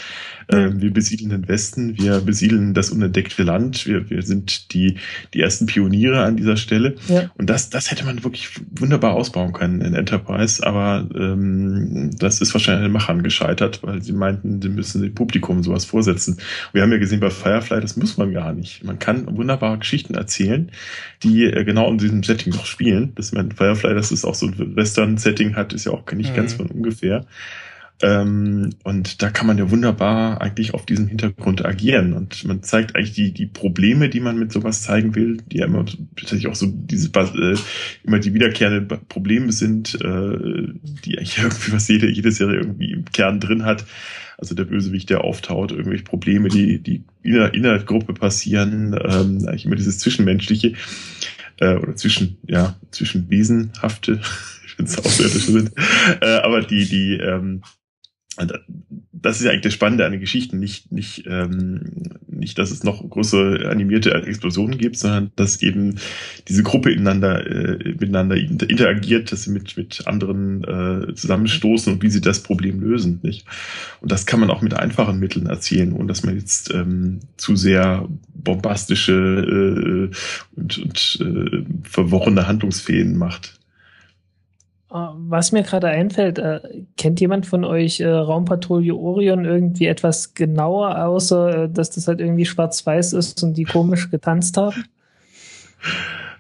ähm, 0.51 0.81
wir 0.81 0.93
besiedeln 0.93 1.31
den 1.31 1.49
Westen, 1.49 1.99
wir 1.99 2.21
besiedeln 2.21 2.75
das 2.75 2.91
unentdeckte 2.91 3.43
Land, 3.43 3.87
wir, 3.87 4.11
wir 4.11 4.23
sind 4.23 4.73
die, 4.73 4.97
die 5.35 5.41
ersten 5.41 5.67
Pioniere 5.67 6.25
an 6.25 6.37
dieser 6.37 6.57
Stelle. 6.57 6.97
Ja. 7.09 7.31
Und 7.37 7.51
das, 7.51 7.71
das 7.71 7.91
hätte 7.91 8.05
man 8.05 8.25
wirklich 8.25 8.51
wunderbar 8.71 9.15
ausbauen 9.15 9.53
können 9.53 9.81
in 9.81 9.95
Enterprise, 9.95 10.67
aber 10.67 11.09
ähm, 11.15 12.11
das 12.19 12.41
ist 12.41 12.55
wahrscheinlich 12.55 12.85
an 12.85 12.91
den 12.91 12.93
Machern 12.93 13.23
gescheitert, 13.23 13.83
weil 13.83 14.03
sie 14.03 14.13
meinten, 14.13 14.61
sie 14.63 14.69
müssen 14.69 15.03
dem 15.03 15.15
Publikum 15.15 15.63
sowas 15.63 15.85
vorsetzen. 15.85 16.39
Wir 16.73 16.83
haben 16.83 16.93
ja 16.93 16.99
gesehen 16.99 17.21
bei 17.21 17.31
Firefly, 17.31 17.81
das 17.81 17.97
muss 17.97 18.17
man 18.17 18.33
gar 18.33 18.53
nicht. 18.53 18.85
Man 18.85 18.99
kann 18.99 19.37
wunderbare 19.37 19.79
Geschichten 19.79 20.15
erzählen, 20.15 20.71
die 21.23 21.45
äh, 21.45 21.65
genau 21.65 21.91
in 21.91 21.99
diesem 21.99 22.23
Setting 22.23 22.53
noch 22.53 22.67
spielen. 22.67 23.13
Das 23.15 23.33
mein 23.33 23.53
Firefly, 23.53 23.95
das 23.95 24.13
ist 24.13 24.25
auch 24.25 24.35
so 24.35 24.47
ein 24.47 24.77
Western-Setting 24.77 25.57
hat, 25.57 25.73
ist 25.73 25.85
ja 25.85 25.93
auch 25.93 26.11
nicht 26.13 26.33
mhm. 26.33 26.37
ganz 26.37 26.55
von 26.55 26.67
ungefähr. 26.67 27.27
Ähm, 28.01 28.71
und 28.85 29.23
da 29.23 29.31
kann 29.31 29.47
man 29.47 29.59
ja 29.59 29.71
wunderbar 29.71 30.41
eigentlich 30.41 30.73
auf 30.73 30.87
diesem 30.87 31.09
Hintergrund 31.09 31.65
agieren. 31.65 32.13
Und 32.13 32.45
man 32.45 32.63
zeigt 32.63 32.95
eigentlich 32.95 33.15
die, 33.15 33.33
die 33.33 33.47
Probleme, 33.47 34.09
die 34.09 34.21
man 34.21 34.39
mit 34.39 34.53
sowas 34.53 34.83
zeigen 34.83 35.15
will, 35.15 35.39
die 35.51 35.59
ja 35.59 35.67
immer 35.67 35.85
tatsächlich 36.17 36.47
auch 36.47 36.55
so 36.55 36.67
diese 36.71 37.09
äh, 37.09 37.57
immer 38.05 38.21
die 38.21 38.35
wiederkehrenden 38.35 39.01
Probleme 39.09 39.51
sind, 39.51 39.95
äh, 39.97 40.73
die 41.05 41.19
eigentlich 41.19 41.39
irgendwie 41.43 41.73
was 41.73 41.89
jede, 41.89 42.09
jede 42.09 42.31
Serie 42.31 42.59
irgendwie 42.59 42.93
im 42.93 43.05
Kern 43.07 43.41
drin 43.41 43.65
hat. 43.65 43.85
Also 44.37 44.55
der 44.55 44.65
Bösewicht, 44.65 45.11
der 45.11 45.25
auftaucht, 45.25 45.73
irgendwelche 45.73 46.05
Probleme, 46.05 46.49
die, 46.49 46.79
die 46.81 47.03
in 47.25 47.33
der, 47.33 47.53
in 47.55 47.85
Gruppe 47.85 48.15
passieren, 48.15 48.93
ähm, 48.93 49.45
eigentlich 49.49 49.65
immer 49.65 49.75
dieses 49.75 49.99
Zwischenmenschliche 49.99 50.75
äh, 51.59 51.75
oder 51.75 51.97
zwischen, 51.97 52.39
ja, 52.47 52.77
zwischen 52.93 53.29
Wesenhafte, 53.29 54.21
ich 54.67 54.75
finde 54.75 54.93
es 54.93 54.99
außerirdische 54.99 55.51
sind, 55.51 55.73
äh, 56.21 56.37
aber 56.37 56.63
die, 56.63 56.89
die, 56.89 57.15
ähm, 57.15 57.63
das 59.23 59.39
ist 59.39 59.45
ja 59.45 59.51
eigentlich 59.51 59.63
das 59.63 59.75
Spannende 59.75 60.07
an 60.07 60.13
den 60.13 60.21
Geschichten. 60.21 60.59
Nicht, 60.59 60.93
nicht, 60.93 61.25
ähm, 61.27 61.81
nicht, 62.29 62.59
dass 62.59 62.71
es 62.71 62.85
noch 62.85 63.09
große 63.09 63.69
animierte 63.69 64.13
Explosionen 64.15 64.79
gibt, 64.79 64.97
sondern 64.97 65.33
dass 65.37 65.63
eben 65.63 65.97
diese 66.47 66.63
Gruppe 66.63 66.93
ineinander, 66.93 67.47
äh, 67.47 67.95
miteinander 67.99 68.37
interagiert, 68.37 69.33
dass 69.33 69.45
sie 69.45 69.51
mit, 69.51 69.77
mit 69.77 70.07
anderen 70.07 70.65
äh, 70.65 71.15
zusammenstoßen 71.15 71.93
und 71.93 72.03
wie 72.03 72.11
sie 72.11 72.21
das 72.21 72.43
Problem 72.43 72.81
lösen. 72.81 73.21
Nicht? 73.23 73.45
Und 74.01 74.13
das 74.13 74.27
kann 74.27 74.41
man 74.41 74.51
auch 74.51 74.63
mit 74.63 74.75
einfachen 74.75 75.19
Mitteln 75.19 75.47
erzählen, 75.47 75.93
ohne 75.93 76.07
dass 76.07 76.25
man 76.25 76.37
jetzt 76.37 76.73
ähm, 76.73 77.21
zu 77.37 77.57
sehr 77.57 78.09
bombastische 78.35 79.13
äh, 79.13 80.59
und, 80.61 80.79
und 80.79 81.19
äh, 81.21 81.65
verworrene 81.83 82.47
Handlungsfäden 82.47 83.17
macht. 83.17 83.58
Was 84.91 85.53
mir 85.53 85.63
gerade 85.65 85.89
einfällt, 85.89 86.39
äh, 86.39 86.61
kennt 86.97 87.21
jemand 87.21 87.45
von 87.45 87.65
euch 87.65 88.01
äh, 88.01 88.09
Raumpatrouille 88.09 88.95
Orion 88.95 89.45
irgendwie 89.45 89.87
etwas 89.87 90.33
genauer, 90.33 91.05
außer 91.05 91.65
äh, 91.65 91.69
dass 91.69 91.91
das 91.91 92.09
halt 92.09 92.21
irgendwie 92.21 92.47
schwarz-weiß 92.47 93.13
ist 93.13 93.43
und 93.43 93.55
die 93.55 93.65
komisch 93.65 94.11
getanzt 94.11 94.57
haben? 94.57 94.85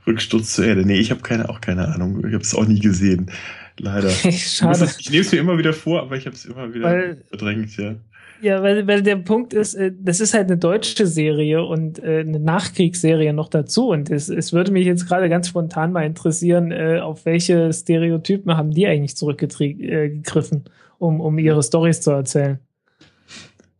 Rücksturz 0.06 0.54
zur 0.54 0.64
Erde. 0.64 0.86
Nee, 0.86 0.98
ich 0.98 1.10
habe 1.10 1.20
keine, 1.20 1.50
auch 1.50 1.60
keine 1.60 1.88
Ahnung. 1.88 2.24
Ich 2.26 2.32
habe 2.32 2.42
es 2.42 2.54
auch 2.54 2.64
nie 2.64 2.80
gesehen. 2.80 3.30
Leider. 3.78 4.08
Schade. 4.32 4.84
Ich, 4.84 5.00
ich 5.00 5.10
nehme 5.10 5.20
es 5.20 5.32
mir 5.32 5.38
immer 5.38 5.58
wieder 5.58 5.74
vor, 5.74 6.00
aber 6.00 6.16
ich 6.16 6.24
habe 6.24 6.34
es 6.34 6.46
immer 6.46 6.72
wieder 6.72 6.84
Weil, 6.84 7.24
verdrängt, 7.28 7.76
ja. 7.76 7.96
Ja, 8.40 8.62
weil, 8.62 8.86
weil 8.86 9.02
der 9.02 9.16
Punkt 9.16 9.52
ist, 9.52 9.74
äh, 9.74 9.92
das 9.98 10.20
ist 10.20 10.34
halt 10.34 10.46
eine 10.46 10.58
deutsche 10.58 11.06
Serie 11.06 11.64
und 11.64 12.02
äh, 12.02 12.20
eine 12.20 12.38
Nachkriegsserie 12.38 13.32
noch 13.32 13.48
dazu. 13.48 13.88
Und 13.88 14.10
es, 14.10 14.28
es 14.28 14.52
würde 14.52 14.70
mich 14.70 14.86
jetzt 14.86 15.06
gerade 15.06 15.28
ganz 15.28 15.48
spontan 15.48 15.92
mal 15.92 16.06
interessieren, 16.06 16.70
äh, 16.70 17.00
auf 17.00 17.24
welche 17.24 17.72
Stereotypen 17.72 18.56
haben 18.56 18.70
die 18.70 18.86
eigentlich 18.86 19.16
zurückgegriffen, 19.16 20.64
um, 20.98 21.20
um 21.20 21.38
ihre 21.38 21.62
Stories 21.62 22.00
zu 22.00 22.12
erzählen. 22.12 22.60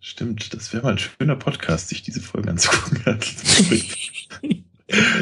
Stimmt, 0.00 0.54
das 0.54 0.72
wäre 0.72 0.82
mal 0.82 0.92
ein 0.92 0.98
schöner 0.98 1.36
Podcast, 1.36 1.90
sich 1.90 2.02
diese 2.02 2.20
Folge 2.20 2.50
anzugucken. 2.50 3.02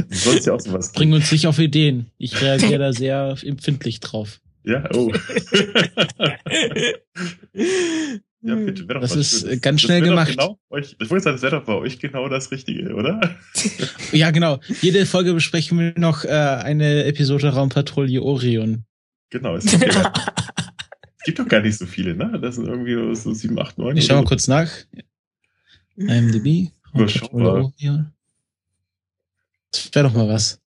Sonst 0.08 0.46
ja 0.46 0.54
auch 0.54 0.60
sowas. 0.60 0.92
Bring 0.92 1.12
uns 1.12 1.30
nicht 1.32 1.46
auf 1.46 1.58
Ideen. 1.58 2.06
Ich 2.18 2.40
reagiere 2.40 2.78
da 2.78 2.92
sehr 2.96 3.36
empfindlich 3.42 4.00
drauf. 4.00 4.40
Ja, 4.64 4.88
oh. 4.94 5.12
Ja, 8.46 8.54
bitte, 8.54 8.88
wäre 8.88 9.00
doch 9.00 9.08
das 9.08 9.16
ist 9.16 9.40
Schönes. 9.40 9.60
ganz 9.60 9.80
schnell 9.80 10.00
das 10.00 10.08
gemacht. 10.08 10.30
Genau 10.30 10.58
euch, 10.70 10.96
ich 11.00 11.10
wollte 11.10 11.24
sagen, 11.24 11.34
das 11.34 11.42
wäre 11.42 11.56
doch 11.56 11.64
bei 11.64 11.74
euch 11.74 11.98
genau 11.98 12.28
das 12.28 12.50
Richtige, 12.50 12.94
oder? 12.94 13.36
ja, 14.12 14.30
genau. 14.30 14.60
Jede 14.82 15.04
Folge 15.06 15.34
besprechen 15.34 15.78
wir 15.78 15.94
noch 15.96 16.24
äh, 16.24 16.28
eine 16.28 17.04
Episode 17.04 17.48
Raumpatrouille 17.48 18.22
Orion. 18.22 18.84
Genau. 19.30 19.56
Es 19.56 19.64
gibt, 19.66 19.92
ja, 19.92 20.12
es 21.18 21.24
gibt 21.24 21.38
doch 21.38 21.48
gar 21.48 21.60
nicht 21.60 21.76
so 21.76 21.86
viele, 21.86 22.14
ne? 22.14 22.38
Das 22.40 22.54
sind 22.54 22.66
irgendwie 22.66 23.16
so 23.16 23.32
sieben, 23.34 23.58
acht, 23.58 23.78
neun. 23.78 23.96
Ich 23.96 24.06
schau 24.06 24.14
mal 24.14 24.20
so. 24.20 24.26
kurz 24.26 24.46
nach. 24.46 24.70
IMDb. 25.96 26.70
Raumpatrouille 26.94 27.50
Orion. 27.50 28.12
Das 29.72 29.90
wäre 29.92 30.08
doch 30.08 30.14
mal 30.14 30.28
was. 30.28 30.60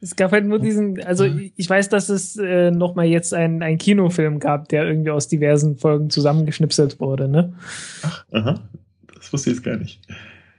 Es 0.00 0.14
gab 0.14 0.30
halt 0.30 0.46
nur 0.46 0.60
diesen, 0.60 1.02
also 1.02 1.24
ich 1.24 1.68
weiß, 1.68 1.88
dass 1.88 2.08
es 2.08 2.36
äh, 2.36 2.70
noch 2.70 2.94
mal 2.94 3.06
jetzt 3.06 3.34
ein, 3.34 3.62
ein 3.62 3.78
Kinofilm 3.78 4.38
gab, 4.38 4.68
der 4.68 4.86
irgendwie 4.86 5.10
aus 5.10 5.26
diversen 5.26 5.76
Folgen 5.76 6.08
zusammengeschnipselt 6.08 7.00
wurde, 7.00 7.28
ne? 7.28 7.54
Ach, 8.02 8.24
aha. 8.30 8.68
Das 9.16 9.32
wusste 9.32 9.50
ich 9.50 9.56
jetzt 9.56 9.64
gar 9.64 9.76
nicht. 9.76 10.00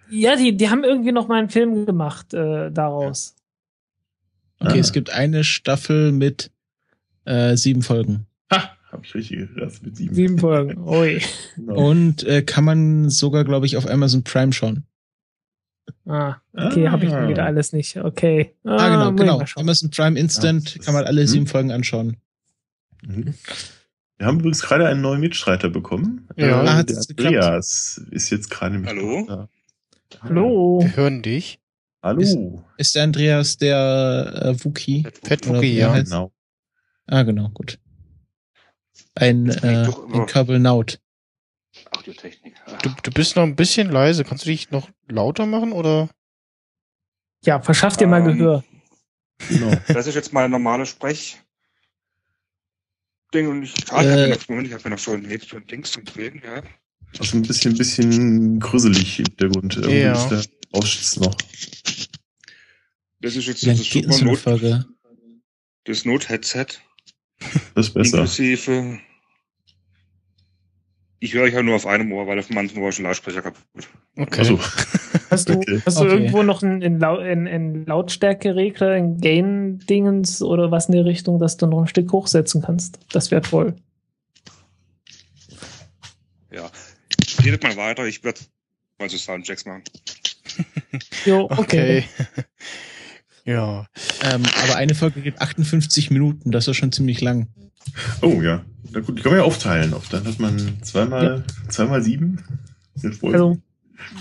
Ja, 0.10 0.36
die, 0.36 0.58
die 0.58 0.70
haben 0.70 0.84
irgendwie 0.84 1.14
noch 1.14 1.28
mal 1.28 1.40
einen 1.40 1.50
Film 1.50 1.86
gemacht 1.86 2.34
äh, 2.34 2.70
daraus. 2.72 3.36
Okay, 4.60 4.78
ah. 4.78 4.80
es 4.80 4.92
gibt 4.92 5.12
eine 5.12 5.44
Staffel 5.46 6.12
mit 6.12 6.52
äh, 7.26 7.56
sieben 7.56 7.82
Folgen. 7.82 8.26
Ha, 8.52 8.72
hab 8.92 9.06
ich 9.06 9.16
richtig 9.16 9.38
gehört, 9.38 9.82
mit 9.84 9.96
sieben. 9.96 10.16
Sieben 10.16 10.40
Folgen, 10.40 10.78
oi. 10.86 11.22
Genau. 11.56 11.90
Und 11.90 12.24
äh, 12.24 12.42
kann 12.42 12.66
man 12.66 13.10
sogar, 13.10 13.46
glaube 13.46 13.68
ich, 13.68 13.78
auf 13.78 13.90
Amazon 13.90 14.24
Prime 14.24 14.52
schauen. 14.52 14.84
Ah, 16.06 16.36
okay, 16.54 16.88
ah. 16.88 16.92
habe 16.92 17.06
ich 17.06 17.12
wieder 17.12 17.46
alles 17.46 17.74
nicht. 17.74 17.98
Okay. 17.98 18.56
Ah, 18.64 18.78
ah 18.78 18.90
genau, 18.90 19.14
genau. 19.14 19.46
Amazon 19.56 19.90
Prime 19.90 20.20
Instant 20.20 20.76
ja, 20.76 20.82
kann 20.84 20.94
man 20.94 21.06
alle 21.06 21.28
sieben 21.28 21.46
hm. 21.46 21.52
Folgen 21.52 21.72
anschauen. 21.72 22.18
Mhm. 23.04 23.34
Wir 24.18 24.28
haben 24.28 24.40
übrigens 24.40 24.62
gerade 24.62 24.88
einen 24.88 25.02
neuen 25.02 25.22
Mitstreiter 25.22 25.70
bekommen. 25.70 26.28
Ja, 26.36 26.80
äh, 26.80 26.84
der 26.84 26.98
Andreas 26.98 28.02
ist 28.12 28.30
jetzt 28.30 28.50
gerade 28.50 28.78
mit. 28.78 28.90
Hallo? 28.90 29.26
Da. 29.28 29.50
Hallo. 30.22 30.80
Wir 30.82 30.96
hören 30.96 31.22
dich. 31.22 31.60
Hallo. 32.04 32.20
Ist, 32.20 32.38
ist 32.78 32.96
der 32.96 33.04
Andreas 33.04 33.58
der 33.58 34.42
äh, 34.44 34.66
Wookie? 34.66 35.08
Fett 35.24 35.48
Wookie, 35.48 35.78
ja. 35.78 35.98
Genau. 35.98 36.34
Ah, 37.08 37.24
genau, 37.24 37.50
gut. 37.50 37.80
Ein, 39.16 39.50
äh, 39.50 39.88
ein 40.14 40.26
Kabelnaut. 40.26 41.00
Audiotechnik. 41.98 42.49
Du, 42.82 42.90
du 43.04 43.12
bist 43.12 43.36
noch 43.36 43.44
ein 43.44 43.56
bisschen 43.56 43.92
leise. 43.92 44.24
Kannst 44.24 44.46
du 44.46 44.50
dich 44.50 44.72
noch 44.72 44.90
lauter 45.08 45.46
machen 45.46 45.72
oder? 45.72 46.10
Ja, 47.44 47.62
verschaff 47.62 47.98
dir 47.98 48.08
mal 48.08 48.22
ähm, 48.22 48.38
Gehör. 48.38 48.64
Genau. 49.50 49.76
Das 49.88 50.08
ist 50.08 50.16
jetzt 50.16 50.34
mal 50.34 50.50
normale 50.50 50.86
Sprech. 50.86 51.38
Ding 53.34 53.48
und 53.48 53.64
ich, 53.64 53.74
ah, 53.92 54.02
äh, 54.02 54.34
ich 54.34 54.42
habe 54.42 54.54
mir, 54.54 54.90
noch 54.90 54.98
so 54.98 55.12
ein, 55.12 55.24
Dings 55.70 55.92
zum 55.92 56.04
Drehen, 56.04 56.42
ja. 56.44 56.64
Das 57.14 57.28
ist 57.28 57.34
ein 57.34 57.44
bisschen, 57.44 57.78
bisschen 57.78 58.60
grüsselig 58.60 59.20
im 59.20 59.26
Hintergrund. 59.26 59.76
Irgendwie 59.78 60.00
ja. 60.00 60.14
ist 60.14 60.30
der 60.30 60.44
Ausschnitt 60.72 61.26
noch. 61.26 61.36
Das 63.22 63.36
ist 63.36 63.46
jetzt 63.46 63.66
das 63.66 63.78
Super 63.80 64.58
Not, 64.58 64.88
das 65.86 66.06
Not-Headset. 66.06 66.68
Das 67.76 67.88
ist 67.88 67.94
besser. 67.94 68.20
Inklusive 68.20 69.00
ich 71.20 71.34
höre 71.34 71.44
euch 71.44 71.54
ja 71.54 71.62
nur 71.62 71.76
auf 71.76 71.86
einem 71.86 72.12
Ohr, 72.12 72.28
weil 72.28 72.40
auf 72.40 72.48
dem 72.48 72.58
anderen 72.58 72.82
Ohr 72.82 72.92
ein 72.92 73.04
Lautsprecher 73.04 73.42
kaputt. 73.42 73.90
Okay. 74.16 74.40
Also. 74.40 74.60
Hast 75.30 75.48
du, 75.48 75.58
okay. 75.58 75.80
hast 75.86 76.00
du 76.00 76.06
okay. 76.06 76.14
irgendwo 76.14 76.42
noch 76.42 76.64
einen, 76.64 77.04
einen, 77.04 77.48
einen 77.48 77.86
Lautstärkeregler, 77.86 78.94
ein 78.94 79.20
Gain-Dingens 79.20 80.42
oder 80.42 80.72
was 80.72 80.88
in 80.88 80.94
die 80.94 81.00
Richtung, 81.00 81.38
dass 81.38 81.56
du 81.56 81.68
noch 81.68 81.82
ein 81.82 81.88
Stück 81.88 82.12
hochsetzen 82.12 82.64
kannst? 82.64 82.98
Das 83.12 83.30
wäre 83.30 83.44
toll. 83.44 83.76
Ja. 86.52 86.72
Redet 87.44 87.62
mal 87.62 87.78
weiter, 87.78 88.06
ich 88.06 88.24
werde 88.24 88.40
mal 88.98 89.08
so 89.08 89.18
Soundchecks 89.18 89.66
machen. 89.66 89.84
jo, 91.26 91.44
okay. 91.58 92.06
okay. 92.08 92.44
Ja. 93.50 93.86
Ähm, 94.24 94.44
aber 94.64 94.76
eine 94.76 94.96
Folge 94.96 95.22
geht 95.22 95.42
58 95.42 96.12
Minuten, 96.12 96.52
das 96.52 96.68
ist 96.68 96.78
schon 96.78 96.92
ziemlich 96.92 97.22
lang. 97.22 97.48
Oh 98.22 98.42
ja. 98.42 98.64
Na 98.92 99.00
gut, 99.00 99.18
die 99.18 99.22
kann 99.22 99.32
man 99.32 99.40
ja 99.42 99.46
aufteilen. 99.46 99.94
Auf 99.94 100.10
dann 100.10 100.26
hat 100.26 100.40
man 100.40 100.82
zweimal, 100.84 101.24
ja. 101.24 101.70
zweimal 101.70 102.02
sieben. 102.02 102.44
Also 103.22 103.58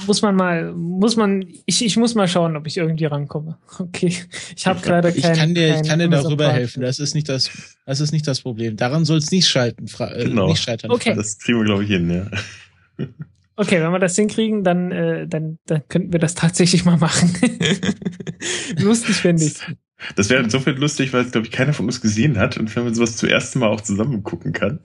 muss 0.06 0.22
man 0.22 0.34
mal, 0.34 0.72
muss 0.72 1.16
man, 1.16 1.44
ich, 1.66 1.84
ich 1.84 1.96
muss 1.96 2.14
mal 2.14 2.28
schauen, 2.28 2.56
ob 2.56 2.66
ich 2.66 2.76
irgendwie 2.76 3.04
rankomme. 3.04 3.58
Okay, 3.78 4.14
ich 4.56 4.66
habe 4.66 4.80
gerade 4.80 5.12
keinen. 5.12 5.32
Ich 5.32 5.38
kann 5.38 5.54
dir, 5.54 5.80
ich 5.80 5.88
kann 5.88 5.98
dir 5.98 6.08
darüber 6.08 6.52
helfen. 6.52 6.82
Das 6.82 6.98
ist 6.98 7.14
nicht 7.14 7.28
das, 7.28 7.50
das 7.86 8.00
ist 8.00 8.12
nicht 8.12 8.26
das 8.26 8.40
Problem. 8.40 8.76
Daran 8.76 9.04
soll 9.04 9.18
es 9.18 9.30
nicht 9.30 9.46
scheitern. 9.46 9.86
Äh, 9.98 10.24
genau. 10.24 10.48
Nicht 10.48 10.62
scheitern. 10.62 10.90
Okay. 10.90 11.14
Das 11.14 11.38
kriegen 11.38 11.58
wir 11.58 11.64
glaube 11.64 11.84
ich 11.84 11.90
hin, 11.90 12.10
ja. 12.10 13.06
Okay, 13.58 13.82
wenn 13.82 13.90
wir 13.90 13.98
das 13.98 14.14
hinkriegen, 14.14 14.62
dann, 14.62 14.92
äh, 14.92 15.26
dann, 15.26 15.58
dann 15.66 15.82
könnten 15.88 16.12
wir 16.12 16.20
das 16.20 16.36
tatsächlich 16.36 16.84
mal 16.84 16.96
machen. 16.96 17.36
Lustig 18.78 19.16
finde 19.16 19.46
ich. 19.46 19.54
Das 20.14 20.30
wäre 20.30 20.44
insofern 20.44 20.76
lustig, 20.76 21.12
weil 21.12 21.24
es, 21.24 21.32
glaube 21.32 21.48
ich, 21.48 21.52
keiner 21.52 21.72
von 21.72 21.86
uns 21.86 22.00
gesehen 22.00 22.38
hat. 22.38 22.56
Und 22.56 22.74
wenn 22.76 22.84
man 22.84 22.94
sowas 22.94 23.16
zum 23.16 23.28
ersten 23.28 23.58
Mal 23.58 23.66
auch 23.66 23.80
zusammen 23.80 24.22
gucken 24.22 24.52
kann, 24.52 24.78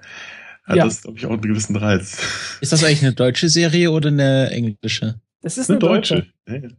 hat 0.63 0.77
ja. 0.77 0.85
das, 0.85 1.03
glaube 1.03 1.19
ich, 1.19 1.27
auch 1.27 1.33
einen 1.33 1.41
gewissen 1.41 1.75
Reiz. 1.75 2.17
Ist 2.61 2.71
das 2.71 2.83
eigentlich 2.83 3.03
eine 3.03 3.13
deutsche 3.13 3.47
Serie 3.47 3.91
oder 3.91 4.09
eine 4.09 4.49
englische? 4.49 5.21
Das 5.41 5.59
ist 5.59 5.69
eine, 5.69 5.77
eine 5.77 5.87
deutsche. 5.87 6.25
deutsche. 6.47 6.65
Ja. 6.65 6.69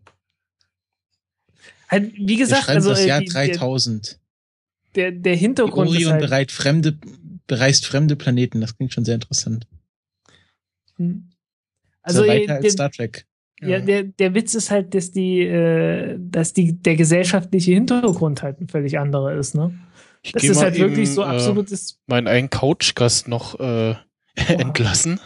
Halt, 1.89 2.13
wie 2.17 2.37
gesagt, 2.37 2.69
also 2.69 2.91
das 2.91 3.05
Jahr 3.05 3.21
die, 3.21 3.27
3000. 3.27 4.19
Der, 4.97 5.13
der 5.13 5.37
Hintergrund 5.37 5.91
die 5.91 5.95
Orion 5.95 6.03
ist 6.03 6.11
halt 6.11 6.23
bereit 6.23 6.51
fremde, 6.51 6.99
bereist 7.47 7.87
fremde 7.87 8.17
Planeten. 8.17 8.61
Das 8.61 8.77
klingt 8.77 8.93
schon 8.93 9.05
sehr 9.05 9.15
interessant. 9.15 9.69
Hm. 10.97 11.31
Also, 12.05 12.21
also 12.21 12.33
weiter 12.33 12.55
als 12.57 12.73
Star 12.73 12.91
Trek. 12.91 13.27
Ja, 13.61 13.81
der, 13.81 14.03
der 14.03 14.35
Witz 14.35 14.55
ist 14.55 14.71
halt, 14.71 14.95
dass 14.95 15.11
die, 15.11 15.41
äh, 15.41 16.17
dass 16.19 16.53
die, 16.53 16.81
der 16.81 16.97
gesellschaftliche 16.97 17.73
Hintergrund 17.73 18.43
halt 18.43 18.61
ein 18.61 18.69
völlig 18.69 18.99
anderer 18.99 19.33
ist, 19.35 19.55
ne? 19.55 19.75
Ich 20.23 20.33
das 20.33 20.45
ist 20.45 20.63
halt 20.63 20.79
wirklich 20.79 21.11
so 21.11 21.23
absolutes. 21.23 21.93
Äh, 21.93 21.95
meinen 22.07 22.29
einen 22.29 22.51
Couchgast 22.51 23.29
noch 23.29 23.59
äh, 23.61 23.95
entlassen. 24.49 25.21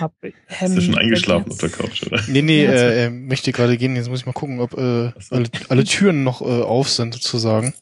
Hab, 0.00 0.12
ähm, 0.22 0.32
ist 0.48 0.76
er 0.76 0.80
schon 0.80 0.98
eingeschlafen 0.98 1.52
auf 1.52 1.58
der 1.58 1.68
Couch, 1.68 2.02
oder? 2.06 2.22
Nee, 2.26 2.42
nee, 2.42 2.64
äh, 2.64 3.04
er 3.04 3.10
möchte 3.10 3.52
gerade 3.52 3.76
gehen. 3.76 3.96
Jetzt 3.96 4.08
muss 4.08 4.20
ich 4.20 4.26
mal 4.26 4.32
gucken, 4.32 4.60
ob 4.60 4.74
äh, 4.74 5.12
alle, 5.30 5.48
alle 5.68 5.84
Türen 5.84 6.24
noch 6.24 6.42
äh, 6.42 6.62
auf 6.62 6.88
sind, 6.88 7.14
sozusagen. 7.14 7.74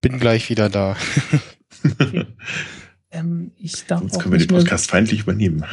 Bin 0.00 0.18
gleich 0.18 0.48
wieder 0.50 0.68
da. 0.68 0.96
okay. 2.00 2.26
ähm, 3.10 3.52
ich 3.56 3.86
darf 3.86 4.02
Jetzt 4.02 4.20
können 4.20 4.32
wir 4.32 4.38
den 4.38 4.48
Podcast 4.48 4.90
feindlich 4.90 5.20
übernehmen. 5.20 5.64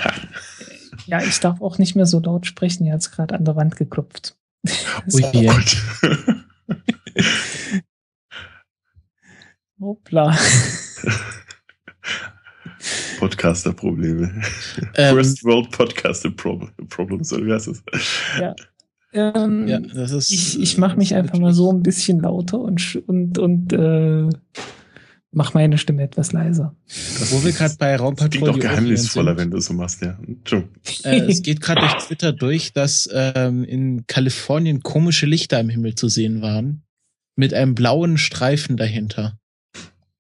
Ja, 1.06 1.22
ich 1.22 1.40
darf 1.40 1.62
auch 1.62 1.78
nicht 1.78 1.96
mehr 1.96 2.06
so 2.06 2.20
laut 2.20 2.46
sprechen. 2.46 2.86
Er 2.86 2.96
hat 2.96 3.12
gerade 3.12 3.36
an 3.36 3.46
der 3.46 3.56
Wand 3.56 3.76
geklopft. 3.76 4.38
Ui, 5.14 5.24
oh 5.24 5.52
Hoppla. 9.82 10.38
Podcaster-Probleme. 13.20 14.42
Ähm, 14.96 15.16
First 15.16 15.44
World 15.44 15.72
Podcaster 15.72 16.32
Problems, 16.32 17.34
oder 17.34 17.46
wie 17.46 17.54
heißt 17.54 17.68
das? 17.68 17.84
Ja. 18.40 18.56
Ähm, 19.14 19.68
ja, 19.68 19.80
das 19.80 20.12
ist, 20.12 20.30
ich 20.30 20.62
ich 20.62 20.78
mache 20.78 20.98
mich 20.98 21.16
einfach 21.16 21.40
mal 21.40 21.54
so 21.54 21.72
ein 21.72 21.82
bisschen 21.84 22.20
lauter 22.20 22.60
und, 22.60 23.02
und, 23.08 23.38
und 23.38 23.72
äh, 23.72 24.28
mach 25.36 25.54
meine 25.54 25.78
Stimme 25.78 26.02
etwas 26.02 26.32
leiser. 26.32 26.76
Das 26.88 27.32
Wo 27.32 27.44
wir 27.44 27.52
gerade 27.52 27.76
bei 27.78 27.96
Raumpatrouille 27.96 28.30
klingt 28.30 28.48
doch 28.48 28.60
geheimnisvoller, 28.60 29.38
wenn 29.38 29.52
du 29.52 29.60
so 29.60 29.74
machst, 29.74 30.02
ja. 30.02 30.18
Äh, 31.04 31.20
es 31.30 31.44
geht 31.44 31.62
gerade 31.62 31.82
durch 31.82 32.06
Twitter 32.06 32.32
durch, 32.32 32.74
dass 32.74 33.10
ähm, 33.12 33.64
in 33.66 34.08
Kalifornien 34.08 34.82
komische 34.82 35.26
Lichter 35.26 35.60
im 35.60 35.70
Himmel 35.70 35.96
zu 35.96 36.08
sehen 36.08 36.42
waren. 36.42 36.84
Mit 37.36 37.54
einem 37.54 37.76
blauen 37.76 38.18
Streifen 38.18 38.78
dahinter. 38.78 39.38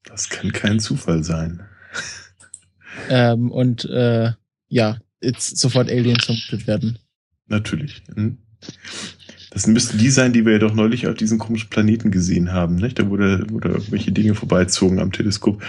Das 0.03 0.29
kann 0.29 0.51
kein 0.51 0.81
Zufall 0.81 1.23
sein. 1.23 1.63
Ähm, 3.09 3.51
und 3.51 3.85
äh, 3.85 4.33
ja, 4.67 4.99
jetzt 5.21 5.57
sofort 5.57 5.89
Aliens 5.89 6.25
vermutet 6.25 6.67
werden. 6.67 6.99
Natürlich. 7.47 8.03
Hm? 8.13 8.37
Das 9.55 9.67
müssten 9.67 9.97
die 9.97 10.09
sein, 10.09 10.33
die 10.33 10.45
wir 10.45 10.51
ja 10.51 10.59
doch 10.59 10.73
neulich 10.73 11.07
auf 11.07 11.15
diesem 11.15 11.39
komischen 11.39 11.69
Planeten 11.69 12.11
gesehen 12.11 12.51
haben, 12.51 12.75
nicht? 12.75 12.99
Da 12.99 13.09
wurde, 13.09 13.49
wurde 13.49 13.69
irgendwelche 13.69 14.11
Dinge 14.11 14.35
vorbeizogen 14.35 14.99
am 14.99 15.13
Teleskop. 15.13 15.63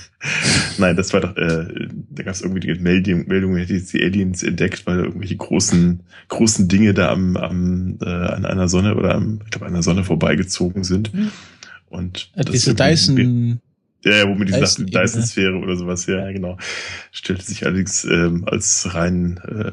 Nein, 0.78 0.94
das 0.94 1.12
war 1.12 1.22
doch, 1.22 1.36
äh, 1.36 1.88
da 2.10 2.22
gab 2.22 2.34
es 2.34 2.42
irgendwie 2.42 2.60
die 2.60 2.74
Meldung, 2.74 3.26
Meldung, 3.26 3.56
hätte 3.56 3.74
jetzt 3.74 3.92
die 3.92 4.04
Aliens 4.04 4.44
entdeckt, 4.44 4.86
weil 4.86 5.00
irgendwelche 5.00 5.34
großen, 5.34 5.98
großen 6.28 6.68
Dinge 6.68 6.94
da 6.94 7.10
am, 7.10 7.36
am 7.36 7.98
äh, 8.00 8.08
an 8.08 8.46
einer 8.46 8.68
Sonne 8.68 8.94
oder 8.94 9.16
am, 9.16 9.40
ich 9.44 9.50
glaube, 9.50 9.66
an 9.66 9.72
einer 9.72 9.82
Sonne 9.82 10.04
vorbeigezogen 10.04 10.84
sind. 10.84 11.12
Mhm. 11.12 11.32
Und 11.88 12.30
äh, 12.36 12.44
diese 12.44 12.76
Dyson 12.76 13.60
ja, 14.04 14.18
ja, 14.18 14.28
wo 14.28 14.34
mit 14.34 14.48
dieser 14.48 14.84
Dyson-Sphäre 14.84 15.56
oder 15.56 15.76
sowas, 15.76 16.06
ja, 16.06 16.30
genau. 16.30 16.56
Stellte 17.10 17.44
sich 17.44 17.66
allerdings 17.66 18.04
ähm, 18.04 18.44
als 18.46 18.94
rein 18.94 19.40
äh, 19.48 19.72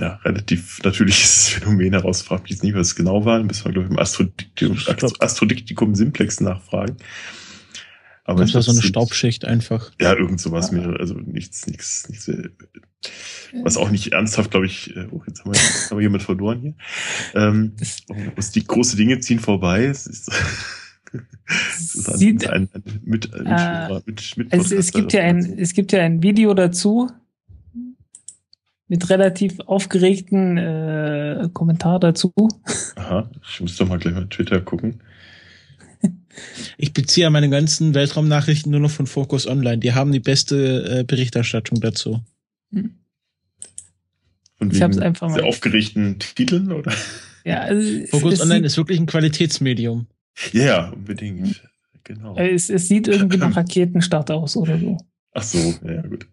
ja, 0.00 0.20
relativ 0.24 0.80
natürliches 0.84 1.48
Phänomen 1.48 1.92
heraus. 1.92 2.22
Fragt 2.22 2.44
mich 2.44 2.52
jetzt 2.52 2.62
nicht, 2.62 2.74
was 2.74 2.88
es 2.88 2.94
genau 2.94 3.24
war. 3.24 3.42
Müssen 3.42 3.64
wir, 3.64 3.72
glaube 3.72 3.86
ich, 3.86 3.92
im 3.92 3.98
Astrodiktikum, 3.98 4.78
Astrodiktikum 5.18 5.94
Simplex 5.94 6.40
nachfragen. 6.40 6.96
Aber 8.28 8.42
das 8.42 8.52
war 8.52 8.62
so 8.62 8.72
eine 8.72 8.82
Staubschicht 8.82 9.46
einfach. 9.46 9.90
Ja, 9.98 10.14
irgend 10.14 10.38
sowas 10.38 10.70
ja. 10.70 10.78
mehr. 10.78 11.00
Also 11.00 11.14
nichts, 11.14 11.66
nichts, 11.66 12.08
nichts. 12.10 12.28
Äh, 12.28 12.50
was 13.62 13.76
auch 13.76 13.90
nicht 13.90 14.12
ernsthaft, 14.12 14.50
glaube 14.50 14.66
ich. 14.66 14.94
Äh, 14.94 15.06
oh, 15.10 15.22
jetzt 15.26 15.40
haben 15.40 15.54
wir, 15.54 15.58
jetzt 15.58 15.90
haben 15.90 15.96
wir 15.96 16.02
jemand 16.02 16.22
verloren 16.22 16.60
hier. 16.60 16.74
Ähm, 17.34 17.72
oh, 18.10 18.14
die 18.54 18.64
große 18.64 18.96
Dinge 18.96 19.18
ziehen 19.20 19.40
vorbei. 19.40 19.86
Es 19.86 20.06
ist, 20.06 20.30
es 21.76 21.94
ist 21.94 22.08
ein, 22.22 22.48
ein, 22.48 22.68
ein, 22.72 23.00
mit, 23.04 23.32
äh, 23.32 24.00
mit, 24.06 24.36
mit, 24.36 24.52
es, 24.52 24.72
es 24.72 24.92
gibt 24.92 25.12
ja 25.12 25.22
ein, 25.22 25.58
es 25.58 25.72
gibt 25.72 25.92
ja 25.92 26.02
ein 26.02 26.22
Video 26.22 26.54
dazu 26.54 27.10
mit 28.88 29.10
relativ 29.10 29.60
aufgeregten 29.60 30.56
äh, 30.56 31.48
Kommentar 31.52 32.00
dazu. 32.00 32.32
Aha, 32.96 33.30
ich 33.50 33.60
muss 33.60 33.76
doch 33.76 33.88
mal 33.88 33.98
gleich 33.98 34.14
mal 34.14 34.26
Twitter 34.28 34.60
gucken. 34.60 35.00
Ich 36.76 36.92
beziehe 36.92 37.24
ja 37.24 37.30
meine 37.30 37.50
ganzen 37.50 37.94
Weltraumnachrichten 37.94 38.70
nur 38.70 38.80
noch 38.80 38.90
von 38.90 39.06
Focus 39.06 39.46
Online. 39.46 39.78
Die 39.78 39.92
haben 39.92 40.12
die 40.12 40.20
beste 40.20 41.00
äh, 41.00 41.04
Berichterstattung 41.04 41.80
dazu. 41.80 42.20
Hm. 42.72 42.94
Und 44.60 44.74
ich 44.74 44.82
hab's 44.82 44.98
einfach 44.98 45.28
mal. 45.28 45.34
Sehr 45.34 45.44
aufgeregten 45.44 46.18
Titeln, 46.18 46.72
oder? 46.72 46.92
Ja, 47.44 47.60
also 47.60 48.06
Focus 48.06 48.40
Online 48.40 48.66
ist 48.66 48.76
wirklich 48.76 48.98
ein 48.98 49.06
Qualitätsmedium. 49.06 50.06
Ja, 50.52 50.64
ja 50.64 50.88
unbedingt. 50.90 51.62
Genau. 52.04 52.36
Es, 52.36 52.70
es 52.70 52.88
sieht 52.88 53.08
irgendwie 53.08 53.36
nach 53.36 53.56
Raketenstart 53.56 54.30
aus 54.30 54.56
oder 54.56 54.78
so. 54.78 54.96
Ach 55.32 55.42
so, 55.42 55.58
ja, 55.84 56.02
gut. 56.02 56.26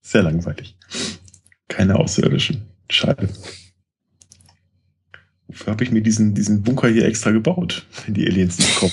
Sehr 0.00 0.22
langweilig. 0.22 0.76
Keine 1.68 1.96
Außerirdischen. 1.96 2.62
Schade. 2.90 3.28
Wofür 5.48 5.72
habe 5.72 5.84
ich 5.84 5.90
mir 5.90 6.02
diesen, 6.02 6.34
diesen 6.34 6.62
Bunker 6.62 6.88
hier 6.88 7.06
extra 7.06 7.30
gebaut, 7.30 7.86
wenn 8.04 8.14
die 8.14 8.26
Aliens 8.26 8.58
nicht 8.58 8.76
kommen? 8.76 8.92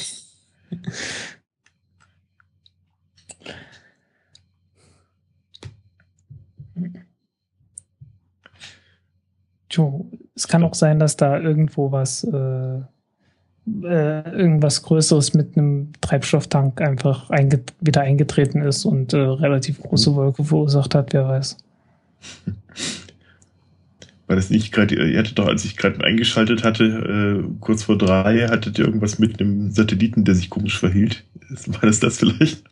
Jo, 9.70 10.10
es 10.36 10.48
kann 10.48 10.64
auch 10.64 10.74
sein, 10.74 11.00
dass 11.00 11.18
da 11.18 11.40
irgendwo 11.40 11.92
was, 11.92 12.24
äh, 12.24 12.82
äh, 13.84 14.30
irgendwas 14.32 14.84
Größeres 14.84 15.34
mit 15.34 15.58
einem 15.58 15.94
Treibstofftank 16.02 16.82
einfach 16.82 17.30
einget 17.30 17.74
wieder 17.82 18.02
eingetreten 18.02 18.62
ist 18.62 18.86
und 18.86 19.14
äh, 19.14 19.18
relativ 19.18 19.82
große 19.82 20.16
Wolke 20.16 20.44
verursacht 20.44 20.94
hat, 20.96 21.14
wer 21.14 21.28
weiß. 21.28 21.58
War 24.28 24.36
das 24.36 24.50
nicht 24.50 24.72
gerade, 24.72 24.96
ihr 24.96 25.20
hattet 25.20 25.38
doch, 25.38 25.48
als 25.48 25.66
ich 25.66 25.78
gerade 25.78 26.04
eingeschaltet 26.04 26.64
hatte, 26.64 26.84
äh, 26.84 27.44
kurz 27.60 27.84
vor 27.84 27.96
drei, 27.98 28.48
hattet 28.48 28.80
ihr 28.80 28.86
irgendwas 28.86 29.20
mit 29.20 29.40
einem 29.40 29.70
Satelliten, 29.70 30.24
der 30.26 30.34
sich 30.34 30.50
komisch 30.50 30.80
verhielt? 30.80 31.24
War 31.68 31.82
das 31.82 32.00
das 32.00 32.18
vielleicht? 32.18 32.64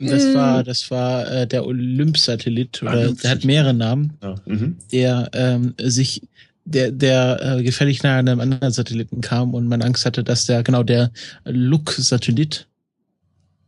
Das 0.00 0.34
war, 0.34 0.64
das 0.64 0.90
war 0.90 1.30
äh, 1.30 1.46
der 1.46 1.64
Olymp-Satellit, 1.64 2.82
oder 2.82 2.92
ah, 2.92 3.12
der 3.22 3.30
hat 3.30 3.44
mehrere 3.44 3.74
Namen, 3.74 4.14
ja. 4.22 4.34
mhm. 4.44 4.76
der 4.92 5.30
ähm, 5.32 5.74
sich, 5.80 6.22
der, 6.64 6.90
der 6.90 7.58
äh, 7.58 7.62
gefällig 7.62 8.02
nahe 8.02 8.18
an 8.18 8.28
einem 8.28 8.40
anderen 8.40 8.72
Satelliten 8.72 9.20
kam 9.20 9.54
und 9.54 9.68
man 9.68 9.82
Angst 9.82 10.06
hatte, 10.06 10.24
dass 10.24 10.46
der, 10.46 10.62
genau, 10.62 10.82
der 10.82 11.10
Look-Satellit, 11.44 12.66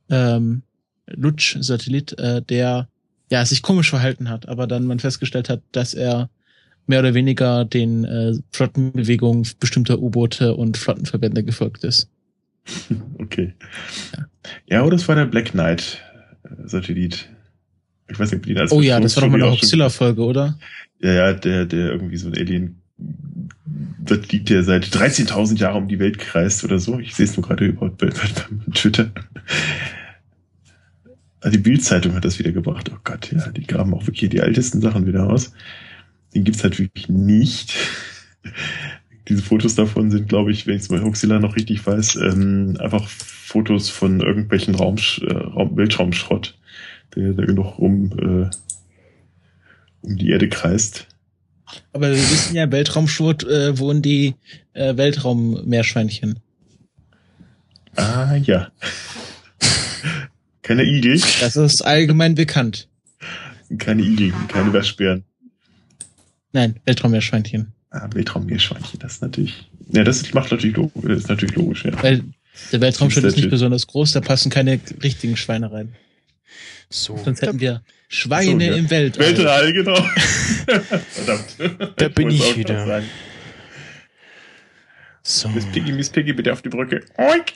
ähm, 0.09 0.63
Lutsch-Satellit, 1.07 2.19
äh, 2.19 2.43
der 2.43 2.89
ja 3.31 3.45
sich 3.45 3.63
komisch 3.63 3.91
verhalten 3.91 4.29
hat, 4.29 4.49
aber 4.49 4.67
dann 4.67 4.87
man 4.87 4.99
festgestellt 4.99 5.49
hat, 5.49 5.63
dass 5.73 5.95
er 5.95 6.31
mehr 6.87 7.01
oder 7.01 7.15
weniger 7.15 7.65
den 7.65 8.05
äh, 8.05 8.35
Flottenbewegungen 8.53 9.47
bestimmter 9.59 9.99
U-Boote 9.99 10.55
und 10.55 10.77
Flottenverbände 10.77 11.45
gefolgt 11.45 11.85
ist. 11.85 12.09
Okay. 13.19 13.55
Ja. 14.17 14.27
ja, 14.67 14.83
oder 14.85 14.95
es 14.97 15.09
war 15.09 15.17
der 15.17 15.27
Black 15.27 15.51
Knight 15.51 16.01
äh. 16.65 17.29
Ich 18.09 18.19
weiß 18.19 18.31
nicht, 18.31 18.41
ob 18.41 18.47
die 18.47 18.57
als 18.57 18.71
Oh 18.71 18.81
ja, 18.81 19.01
das 19.01 19.17
war 19.17 19.25
doch 19.25 19.31
mal 19.31 19.43
eine 19.43 19.53
Oxilla-Folge, 19.53 20.23
oder? 20.23 20.59
Ja, 21.01 21.13
ja, 21.13 21.33
der, 21.33 21.65
der 21.65 21.91
irgendwie 21.91 22.17
so 22.17 22.29
ein 22.29 22.37
Alien 22.37 22.81
Satellit, 24.07 24.49
der 24.49 24.63
seit 24.63 24.85
13.000 24.87 25.59
Jahren 25.59 25.83
um 25.83 25.89
die 25.89 25.99
Welt 25.99 26.19
kreist 26.19 26.65
oder 26.65 26.79
so. 26.79 26.99
Ich 26.99 27.15
sehe 27.15 27.27
es 27.27 27.37
nur 27.37 27.47
gerade 27.47 27.73
bei 27.73 28.09
Twitter. 28.73 29.11
Also 31.41 31.57
die 31.57 31.63
Bildzeitung 31.63 32.15
hat 32.15 32.25
das 32.25 32.39
wieder 32.39 32.53
gebracht. 32.53 32.91
Oh 32.93 32.99
Gott, 33.05 33.31
ja, 33.33 33.49
die 33.51 33.67
graben 33.67 33.95
auch 33.95 34.07
wirklich 34.07 34.31
die 34.31 34.39
ältesten 34.39 34.81
Sachen 34.81 35.07
wieder 35.07 35.29
aus. 35.29 35.53
Den 36.35 36.45
gibt's 36.45 36.63
halt 36.63 36.79
wirklich 36.79 37.09
nicht. 37.09 37.75
Diese 39.29 39.43
Fotos 39.43 39.75
davon 39.75 40.11
sind, 40.11 40.29
glaube 40.29 40.53
ich, 40.53 40.67
wenn 40.67 40.77
ich 40.77 40.83
es 40.83 40.89
bei 40.89 41.01
Huxilla 41.01 41.39
noch 41.39 41.57
richtig 41.57 41.85
weiß, 41.85 42.17
ähm, 42.17 42.77
einfach 42.81 43.09
Fotos 43.09 43.91
von 43.91 44.21
irgendwelchen 44.21 44.75
Raumsch 44.75 45.21
äh, 45.23 45.33
Raum 45.33 45.77
Weltraumschrott, 45.77 46.57
der 47.15 47.33
da 47.33 47.45
genug 47.45 47.79
um, 47.79 48.13
äh, 48.19 48.51
um 50.03 50.17
die 50.17 50.31
Erde 50.31 50.49
kreist. 50.49 51.09
Aber 51.93 52.11
wir 52.11 52.17
wissen 52.17 52.55
ja, 52.55 52.71
Weltraumschrott 52.71 53.45
äh, 53.45 53.79
wohnen 53.79 54.03
die 54.03 54.35
äh, 54.73 54.97
Weltraummeerschweinchen. 54.97 56.39
Ah, 57.97 58.37
ja. 58.37 58.71
Keine 60.63 60.85
Igel. 60.85 61.21
Das 61.41 61.57
ist 61.57 61.83
allgemein 61.83 62.35
bekannt. 62.35 62.89
Keine 63.79 64.03
Igel, 64.03 64.33
keine 64.49 64.73
Waschbären. 64.73 65.25
Nein, 66.53 66.81
Weltraummeerschweinchen. 66.85 67.73
Ah, 67.91 68.09
Weltraummeerschweinchen, 68.13 68.99
das 68.99 69.15
ist 69.15 69.23
natürlich. 69.23 69.69
Ja, 69.93 70.05
das 70.05 70.33
macht 70.35 70.51
natürlich, 70.51 70.77
das 71.03 71.19
ist 71.19 71.29
natürlich 71.29 71.55
logisch, 71.57 71.85
ja. 71.85 72.03
Weil 72.03 72.25
der 72.73 72.81
Weltraumschiff 72.81 73.25
ist 73.25 73.37
nicht 73.37 73.51
besonders 73.51 73.87
groß, 73.87 74.13
da 74.13 74.21
passen 74.21 74.51
keine 74.51 74.81
richtigen 75.03 75.37
Schweine 75.37 75.71
rein. 75.71 75.95
So. 76.89 77.17
Sonst 77.17 77.43
hätten 77.43 77.61
wir 77.61 77.83
Schweine 78.09 78.65
so, 78.65 78.71
ja. 78.71 78.77
im 78.77 78.91
Weltall. 78.91 79.27
Weltall, 79.27 79.73
genau. 79.73 79.97
Verdammt. 81.09 81.57
Da 81.97 82.09
bin 82.09 82.31
ich, 82.31 82.51
ich 82.51 82.57
wieder. 82.57 83.03
So. 85.23 85.49
Miss 85.49 85.67
Piggy, 85.67 85.93
Miss 85.93 86.09
Piggy, 86.11 86.33
bitte 86.33 86.53
auf 86.53 86.63
die 86.63 86.69
Brücke. 86.69 87.05
Oink. 87.19 87.55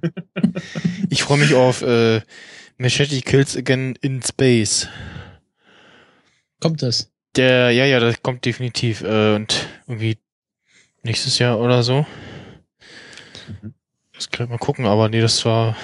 ich 1.10 1.22
freue 1.22 1.38
mich 1.38 1.54
auf 1.54 1.82
äh, 1.82 2.20
Machete 2.78 3.20
Kills 3.20 3.56
Again 3.56 3.96
in 4.00 4.22
Space. 4.22 4.88
Kommt 6.60 6.82
das? 6.82 7.10
Der, 7.36 7.72
ja, 7.72 7.84
ja, 7.84 8.00
das 8.00 8.22
kommt 8.22 8.44
definitiv. 8.44 9.02
Äh, 9.02 9.34
und 9.34 9.68
irgendwie 9.86 10.18
nächstes 11.02 11.38
Jahr 11.38 11.58
oder 11.58 11.82
so. 11.82 12.06
Mhm. 13.48 13.74
Das 14.14 14.30
kann 14.30 14.46
ich 14.46 14.50
mal 14.50 14.58
gucken, 14.58 14.86
aber 14.86 15.08
nee, 15.08 15.20
das 15.20 15.44
war. 15.44 15.76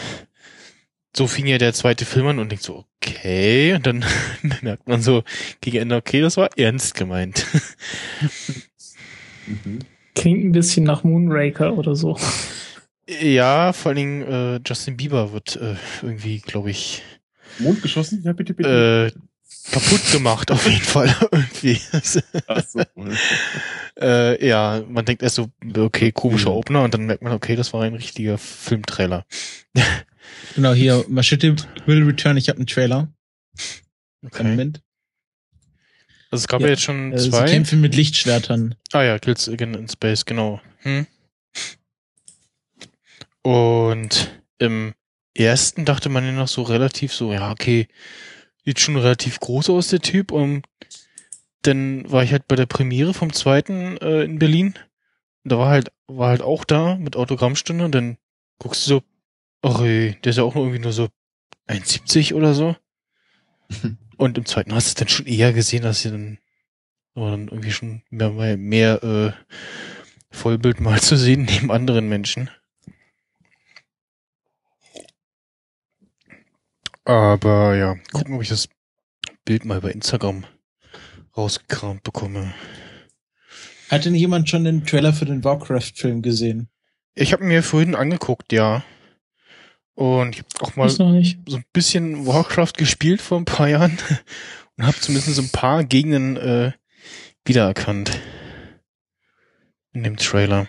So 1.17 1.27
fing 1.27 1.47
ja 1.47 1.57
der 1.57 1.73
zweite 1.73 2.05
Film 2.05 2.27
an 2.27 2.39
und 2.39 2.51
denkt 2.51 2.63
so, 2.63 2.85
okay. 3.01 3.75
Und 3.75 3.87
dann 3.87 4.05
merkt 4.63 4.87
man 4.87 5.01
so 5.01 5.25
gegen 5.63 5.79
Ende, 5.79 5.97
okay, 5.97 6.21
das 6.21 6.37
war 6.37 6.51
ernst 6.59 6.95
gemeint. 6.95 7.47
mhm. 9.47 9.79
Klingt 10.15 10.45
ein 10.45 10.53
bisschen 10.53 10.85
nach 10.85 11.05
Moonraker 11.05 11.79
oder 11.79 11.97
so. 11.97 12.19
Ja, 13.09 13.73
vor 13.73 13.91
allen 13.91 13.97
Dingen 13.97 14.23
äh, 14.23 14.61
Justin 14.67 14.99
Bieber 14.99 15.33
wird 15.33 15.57
äh, 15.57 15.77
irgendwie, 16.03 16.41
glaube 16.41 16.71
ich. 16.71 17.03
Mond 17.61 17.81
geschossen? 17.81 18.21
Ja, 18.23 18.35
bitte, 18.35 18.53
bitte. 18.53 19.13
Äh, 19.15 19.73
kaputt 19.73 20.13
gemacht, 20.13 20.51
auf 20.51 20.69
jeden 20.69 20.85
Fall. 20.85 21.17
irgendwie. 21.33 21.81
Ach 22.47 22.63
so. 22.67 22.83
äh, 23.99 24.47
ja, 24.47 24.83
man 24.87 25.07
denkt 25.07 25.23
erst 25.23 25.37
so, 25.37 25.49
okay, 25.79 26.13
komischer 26.13 26.51
mhm. 26.51 26.57
Opener 26.57 26.83
und 26.83 26.93
dann 26.93 27.07
merkt 27.07 27.23
man, 27.23 27.33
okay, 27.33 27.57
das 27.57 27.73
war 27.73 27.85
ein 27.85 27.95
richtiger 27.95 28.37
Filmtrailer. 28.37 29.25
Genau, 30.55 30.73
hier, 30.73 31.05
Machete 31.09 31.57
will 31.87 32.05
return, 32.05 32.37
ich 32.37 32.49
habe 32.49 32.59
einen 32.59 32.67
Trailer. 32.67 33.09
Okay. 34.25 34.45
Moment. 34.45 34.83
Also 36.31 36.43
es 36.43 36.49
gab 36.49 36.61
ja, 36.61 36.67
ja 36.67 36.73
jetzt 36.73 36.83
schon 36.83 37.13
äh, 37.13 37.17
zwei. 37.17 37.47
Sie 37.47 37.53
kämpfen 37.53 37.81
mit 37.81 37.95
Lichtschwertern. 37.95 38.75
Ah 38.93 39.03
ja, 39.03 39.19
Kills 39.19 39.49
Again 39.49 39.75
in 39.75 39.89
Space, 39.89 40.25
genau. 40.25 40.61
Hm. 40.79 41.07
Und 43.43 44.43
im 44.59 44.95
ersten 45.35 45.85
dachte 45.85 46.09
man 46.09 46.25
ja 46.25 46.33
noch 46.33 46.49
so 46.49 46.63
relativ 46.63 47.13
so, 47.13 47.33
ja, 47.33 47.51
okay, 47.51 47.87
sieht 48.65 48.81
schon 48.81 48.97
relativ 48.97 49.39
groß 49.39 49.71
aus, 49.71 49.89
der 49.89 50.01
Typ. 50.01 50.33
Und 50.33 50.67
dann 51.63 52.11
war 52.11 52.25
ich 52.25 52.33
halt 52.33 52.49
bei 52.49 52.57
der 52.57 52.67
Premiere 52.67 53.15
vom 53.15 53.33
zweiten 53.33 53.97
äh, 53.99 54.23
in 54.23 54.39
Berlin. 54.39 54.75
Und 55.45 55.53
da 55.53 55.59
war 55.59 55.69
halt, 55.69 55.93
war 56.09 56.31
halt 56.31 56.43
auch 56.43 56.65
da 56.65 56.97
mit 56.97 57.15
Autogrammstunde 57.15 57.85
und 57.85 57.95
dann 57.95 58.19
guckst 58.59 58.85
du 58.87 58.89
so, 58.89 59.03
ey, 59.63 60.17
der 60.23 60.31
ist 60.31 60.37
ja 60.37 60.45
auch 60.45 60.55
nur 60.55 60.65
irgendwie 60.65 60.83
nur 60.83 60.93
so 60.93 61.09
1,70 61.69 62.35
oder 62.35 62.55
so. 62.55 62.77
und 64.17 64.39
im 64.39 64.47
zweiten 64.47 64.75
hast 64.75 64.87
du 64.87 64.89
es 64.91 64.95
dann 64.95 65.09
schon 65.09 65.27
eher 65.27 65.53
gesehen, 65.53 65.83
dass 65.83 66.03
sie 66.03 66.11
dann, 66.11 66.39
aber 67.15 67.31
dann 67.31 67.49
irgendwie 67.49 67.73
schon 67.73 68.03
mehr, 68.11 68.57
mehr 68.57 69.03
äh, 69.03 69.33
Vollbild 70.31 70.81
mal 70.81 71.01
zu 71.01 71.17
sehen 71.17 71.45
neben 71.51 71.71
anderen 71.71 72.09
Menschen. 72.09 72.51
Aber 77.05 77.77
ja, 77.77 77.95
gucken, 78.13 78.35
ob 78.35 78.43
ich 78.43 78.49
das 78.49 78.69
Bild 79.45 79.65
mal 79.65 79.81
bei 79.81 79.93
Instagram 79.93 80.45
rausgekramt 81.37 82.03
bekomme. 82.03 82.53
Hat 83.91 84.05
denn 84.05 84.15
jemand 84.15 84.49
schon 84.49 84.65
den 84.65 84.85
Trailer 84.85 85.13
für 85.13 85.27
den 85.27 85.45
Warcraft-Film 85.45 86.23
gesehen? 86.23 86.69
Ich 87.15 87.33
habe 87.33 87.45
mir 87.45 87.63
vorhin 87.63 87.95
angeguckt, 87.95 88.53
ja. 88.53 88.83
Und 89.97 90.37
ich 90.37 90.41
habe 90.41 90.49
auch 90.61 90.77
mal 90.77 90.91
so 90.91 91.07
ein 91.07 91.65
bisschen 91.73 92.27
Warcraft 92.27 92.75
gespielt 92.77 93.23
vor 93.23 93.39
ein 93.39 93.47
paar 93.47 93.69
Jahren 93.69 93.99
und 94.77 94.87
habe 94.87 95.01
zumindest 95.01 95.35
so 95.35 95.43
ein 95.43 95.49
paar 95.49 95.85
Gegenden 95.85 96.37
äh, 96.37 96.73
wiedererkannt 97.47 98.21
in 99.95 100.05
dem 100.05 100.19
Trailer. 100.19 100.69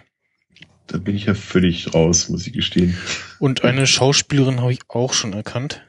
Da 0.88 0.97
bin 0.97 1.17
ich 1.17 1.25
ja 1.25 1.34
völlig 1.34 1.93
raus, 1.93 2.30
muss 2.30 2.47
ich 2.47 2.53
gestehen. 2.53 2.97
Und 3.39 3.65
eine 3.65 3.86
Schauspielerin 3.86 4.61
habe 4.61 4.71
ich 4.71 4.80
auch 4.88 5.11
schon 5.11 5.34
erkannt. 5.34 5.86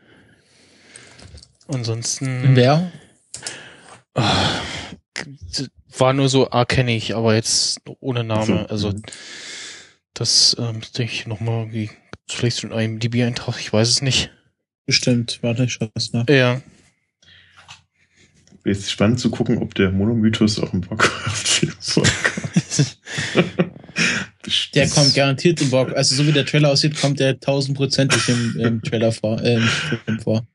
Ansonsten. 1.69 2.57
Wer? 2.57 2.91
War 5.97 6.13
nur 6.13 6.29
so, 6.29 6.51
ah, 6.51 6.65
kenne 6.65 6.97
ich, 6.97 7.15
aber 7.15 7.37
jetzt 7.37 7.83
ohne 8.01 8.25
Name. 8.25 8.47
So. 8.47 8.67
Also 8.67 8.95
das 10.13 10.57
ähm, 10.59 10.81
denke 10.97 11.13
ich 11.13 11.29
nochmal, 11.29 11.73
wie 11.73 11.91
vielleicht 12.37 12.59
so 12.59 12.69
ein 12.69 12.73
IMDb-Eintrag, 12.79 13.59
ich 13.59 13.73
weiß 13.73 13.89
es 13.89 14.03
nicht. 14.03 14.31
Bestimmt, 14.87 15.39
warte, 15.43 15.65
ich 15.65 15.75
schaue 15.75 15.91
es 15.95 16.13
nach. 16.13 16.29
Ja. 16.29 16.61
Jetzt 18.65 18.91
spannend 18.91 19.21
zu 19.21 19.31
gucken, 19.31 19.59
ob 19.59 19.75
der 19.75 19.91
Monomythos 19.91 20.59
auch 20.61 20.73
im 20.73 20.89
Warcraft-Film 20.91 21.75
vorkommt. 21.81 22.99
der 24.75 24.89
kommt 24.89 25.15
garantiert 25.15 25.61
im 25.61 25.73
Warcraft, 25.73 25.97
also 25.97 26.15
so 26.15 26.27
wie 26.27 26.33
der 26.33 26.45
Trailer 26.45 26.71
aussieht, 26.71 27.01
kommt 27.01 27.21
der 27.21 27.41
tausendprozentig 27.41 28.29
im, 28.29 28.61
im 28.61 28.83
Trailer 28.89 29.13
vor, 29.13 29.41
äh, 29.43 29.55
im 29.55 29.63
Film 29.63 30.21
vor. 30.21 30.47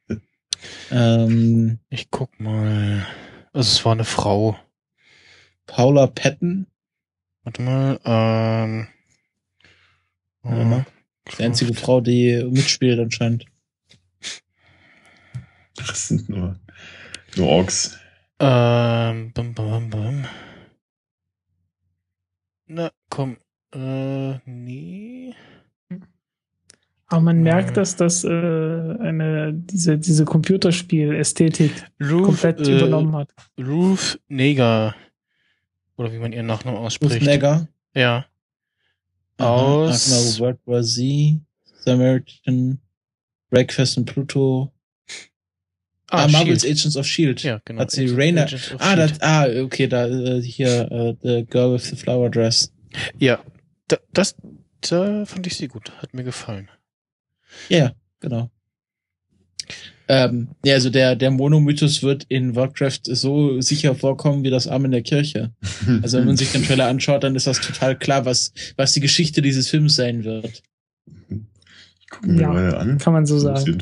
Ähm, 0.91 1.79
ich 1.89 2.11
guck 2.11 2.39
mal. 2.39 3.05
Also 3.51 3.71
es 3.71 3.85
war 3.85 3.93
eine 3.93 4.05
Frau. 4.05 4.57
Paula 5.65 6.07
Patton. 6.07 6.67
Warte 7.43 7.61
mal, 7.61 7.99
ähm. 8.05 8.87
Ja, 10.43 10.85
die 11.37 11.43
einzige 11.43 11.73
Frau, 11.73 12.01
die 12.01 12.43
mitspielt 12.49 12.99
anscheinend. 12.99 13.45
Das 15.75 16.07
sind 16.07 16.29
nur, 16.29 16.59
nur 17.35 17.47
Orks. 17.47 17.97
Ähm, 18.39 19.31
bum, 19.33 19.53
bum, 19.53 19.89
bum. 19.89 20.25
Na, 22.67 22.91
komm, 23.09 23.37
äh, 23.73 24.37
nee. 24.45 25.33
Aber 27.07 27.21
man 27.21 27.43
merkt, 27.43 27.77
dass 27.77 27.95
das 27.95 28.23
äh, 28.23 28.27
eine 28.27 29.53
diese 29.53 29.99
diese 29.99 30.25
Computerspiel-Ästhetik 30.25 31.71
komplett 31.99 32.67
äh, 32.67 32.77
übernommen 32.77 33.15
hat. 33.15 33.33
Ruth 33.59 34.19
Neger 34.29 34.95
oder 35.95 36.11
wie 36.11 36.17
man 36.17 36.33
ihren 36.33 36.47
Nachnamen 36.47 36.79
ausspricht. 36.79 37.15
Ruth 37.15 37.21
Neger. 37.21 37.67
Ja. 37.93 38.25
Aus. 39.37 40.11
Aha, 40.11 40.39
World 40.39 40.59
War 40.65 40.83
Z, 40.83 41.39
Samaritan, 41.83 42.79
Breakfast 43.49 43.97
and 43.97 44.07
Pluto. 44.07 44.71
Ah, 46.09 46.25
ah 46.25 46.27
Marvel's 46.27 46.61
Shield. 46.61 46.77
Agents 46.77 46.95
of 46.95 47.05
Shield. 47.05 47.43
Ja, 47.43 47.59
genau. 47.65 47.81
Hat 47.81 47.91
sie 47.91 48.07
Rainer. 48.07 48.47
Ah, 48.77 48.95
das, 48.95 49.19
ah, 49.21 49.45
okay, 49.63 49.87
da 49.87 50.07
äh, 50.07 50.41
hier 50.41 50.87
uh, 50.91 51.13
The 51.21 51.45
Girl 51.49 51.73
with 51.73 51.89
the 51.89 51.95
Flower 51.95 52.29
Dress. 52.29 52.71
Ja, 53.17 53.43
da, 53.87 53.97
das 54.13 54.35
da 54.81 55.25
fand 55.25 55.47
ich 55.47 55.57
sie 55.57 55.67
gut, 55.67 55.91
hat 56.01 56.13
mir 56.13 56.23
gefallen. 56.23 56.69
Ja, 57.69 57.93
genau. 58.19 58.49
Ähm, 60.07 60.49
ja, 60.65 60.75
also 60.75 60.89
der, 60.89 61.15
der 61.15 61.31
Monomythos 61.31 62.03
wird 62.03 62.25
in 62.27 62.55
Warcraft 62.55 63.01
so 63.03 63.61
sicher 63.61 63.95
vorkommen 63.95 64.43
wie 64.43 64.49
das 64.49 64.67
Arm 64.67 64.85
in 64.85 64.91
der 64.91 65.01
Kirche. 65.01 65.51
Also 66.01 66.17
wenn 66.17 66.25
man 66.25 66.37
sich 66.37 66.51
den 66.51 66.63
Trailer 66.63 66.87
anschaut, 66.87 67.23
dann 67.23 67.35
ist 67.35 67.47
das 67.47 67.61
total 67.61 67.97
klar, 67.97 68.25
was, 68.25 68.53
was 68.77 68.93
die 68.93 68.99
Geschichte 68.99 69.41
dieses 69.41 69.69
Films 69.69 69.95
sein 69.95 70.23
wird. 70.23 70.61
Ich 71.99 72.09
gucke 72.09 72.27
mir 72.27 72.41
ja, 72.41 72.47
mal 72.49 72.75
an. 72.75 72.97
Kann 72.97 73.13
man 73.13 73.25
so 73.25 73.39
sagen. 73.39 73.81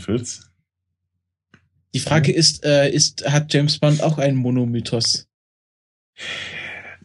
Die 1.93 1.99
Frage 1.99 2.31
ist, 2.31 2.63
äh, 2.65 2.89
ist, 2.89 3.29
hat 3.29 3.53
James 3.53 3.77
Bond 3.77 4.01
auch 4.01 4.17
einen 4.17 4.37
Monomythos? 4.37 5.27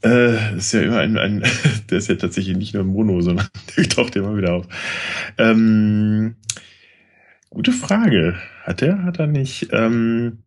Äh, 0.05 0.57
ist 0.57 0.73
ja 0.73 0.83
immer 0.83 0.99
ein, 0.99 1.19
ein, 1.19 1.43
der 1.91 1.99
ist 1.99 2.09
ja 2.09 2.14
tatsächlich 2.14 2.57
nicht 2.57 2.75
nur 2.75 2.85
ein 2.85 2.89
Mono, 2.89 3.21
sondern 3.21 3.49
der 3.77 3.89
taucht 3.89 4.17
immer 4.17 4.37
wieder 4.37 4.55
auf. 4.55 4.67
Ähm, 5.39 6.37
gute 7.57 7.72
Frage. 7.72 8.36
Hat 8.64 8.82
er, 8.82 9.02
hat 9.04 9.18
er 9.18 9.26
nicht? 9.26 9.68
Ähm, 9.72 10.42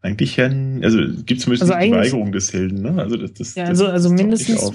eigentlich 0.00 0.36
ja, 0.36 0.44
also 0.46 0.98
gibt 1.24 1.40
zumindest 1.40 1.70
also 1.70 1.74
die 1.74 1.90
Weigerung 1.90 2.30
des 2.30 2.52
Helden, 2.52 2.82
ne? 2.82 3.02
Also 3.02 3.16
das, 3.16 3.32
das, 3.34 3.54
ja, 3.56 3.64
also, 3.64 3.86
also 3.86 4.08
mindestens, 4.08 4.72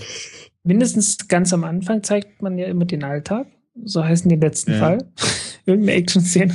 mindestens 0.63 1.28
ganz 1.30 1.53
am 1.53 1.63
Anfang 1.63 2.03
zeigt 2.03 2.41
man 2.41 2.57
ja 2.57 2.67
immer 2.67 2.86
den 2.86 3.03
Alltag. 3.03 3.47
So 3.86 4.03
heißen 4.03 4.30
die 4.30 4.36
letzten 4.36 4.74
ja. 4.74 4.80
Fall. 4.80 4.97
Irgendeine 5.65 5.97
Action-Szene. 5.97 6.53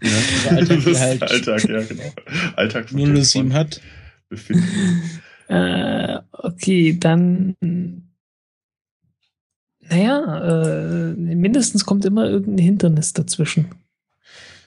Ja, 0.00 0.50
Alltag, 0.56 0.84
das 0.84 1.00
halt 1.00 1.22
Alltag, 1.22 1.68
ja, 1.68 1.82
genau. 1.88 2.12
Alltag 2.54 2.88
007 2.90 3.52
hat. 3.52 3.80
Befinden. 4.28 5.10
Äh, 5.48 6.18
okay, 6.32 6.96
dann. 6.98 7.54
Naja, 9.88 11.10
äh, 11.10 11.14
mindestens 11.14 11.84
kommt 11.84 12.04
immer 12.04 12.28
irgendein 12.28 12.64
Hindernis 12.64 13.12
dazwischen. 13.12 13.66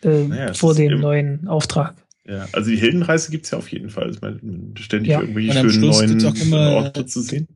Äh, 0.03 0.23
naja, 0.23 0.53
vor 0.53 0.75
dem 0.75 0.99
neuen 0.99 1.47
Auftrag. 1.47 1.95
Ja, 2.25 2.47
also 2.51 2.69
die 2.69 2.77
Heldenreise 2.77 3.31
gibt's 3.31 3.51
ja 3.51 3.57
auf 3.57 3.69
jeden 3.69 3.89
Fall. 3.89 4.11
Ich 4.11 4.21
meine, 4.21 4.39
ständig 4.77 5.11
ja. 5.11 5.21
irgendwelche 5.21 5.69
schönen 5.69 5.81
neuen 5.81 6.25
auch 6.25 6.35
immer 6.35 6.71
Orte 6.75 7.05
zu 7.05 7.21
sehen. 7.21 7.47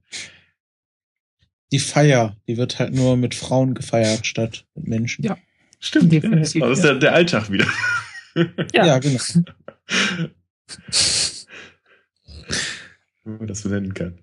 Die 1.72 1.80
Feier, 1.80 2.36
die 2.48 2.58
wird 2.58 2.80
halt 2.80 2.94
nur 2.94 3.16
mit 3.16 3.36
Frauen 3.36 3.76
gefeiert 3.76 4.26
statt 4.26 4.66
mit 4.76 4.88
Menschen. 4.88 5.24
Ja. 5.24 5.38
Stimmt. 5.80 6.14
Ja, 6.14 6.22
das 6.22 6.56
ist 6.56 6.84
der, 6.84 6.96
der 6.96 7.14
Alltag 7.14 7.52
wieder. 7.52 7.68
Ja, 8.74 8.86
ja 8.86 8.98
genau. 9.00 9.20
wenn 13.24 13.38
man 13.38 13.48
das 13.48 13.62
so 13.62 13.70
nennen 13.70 13.94
kann. 13.94 14.20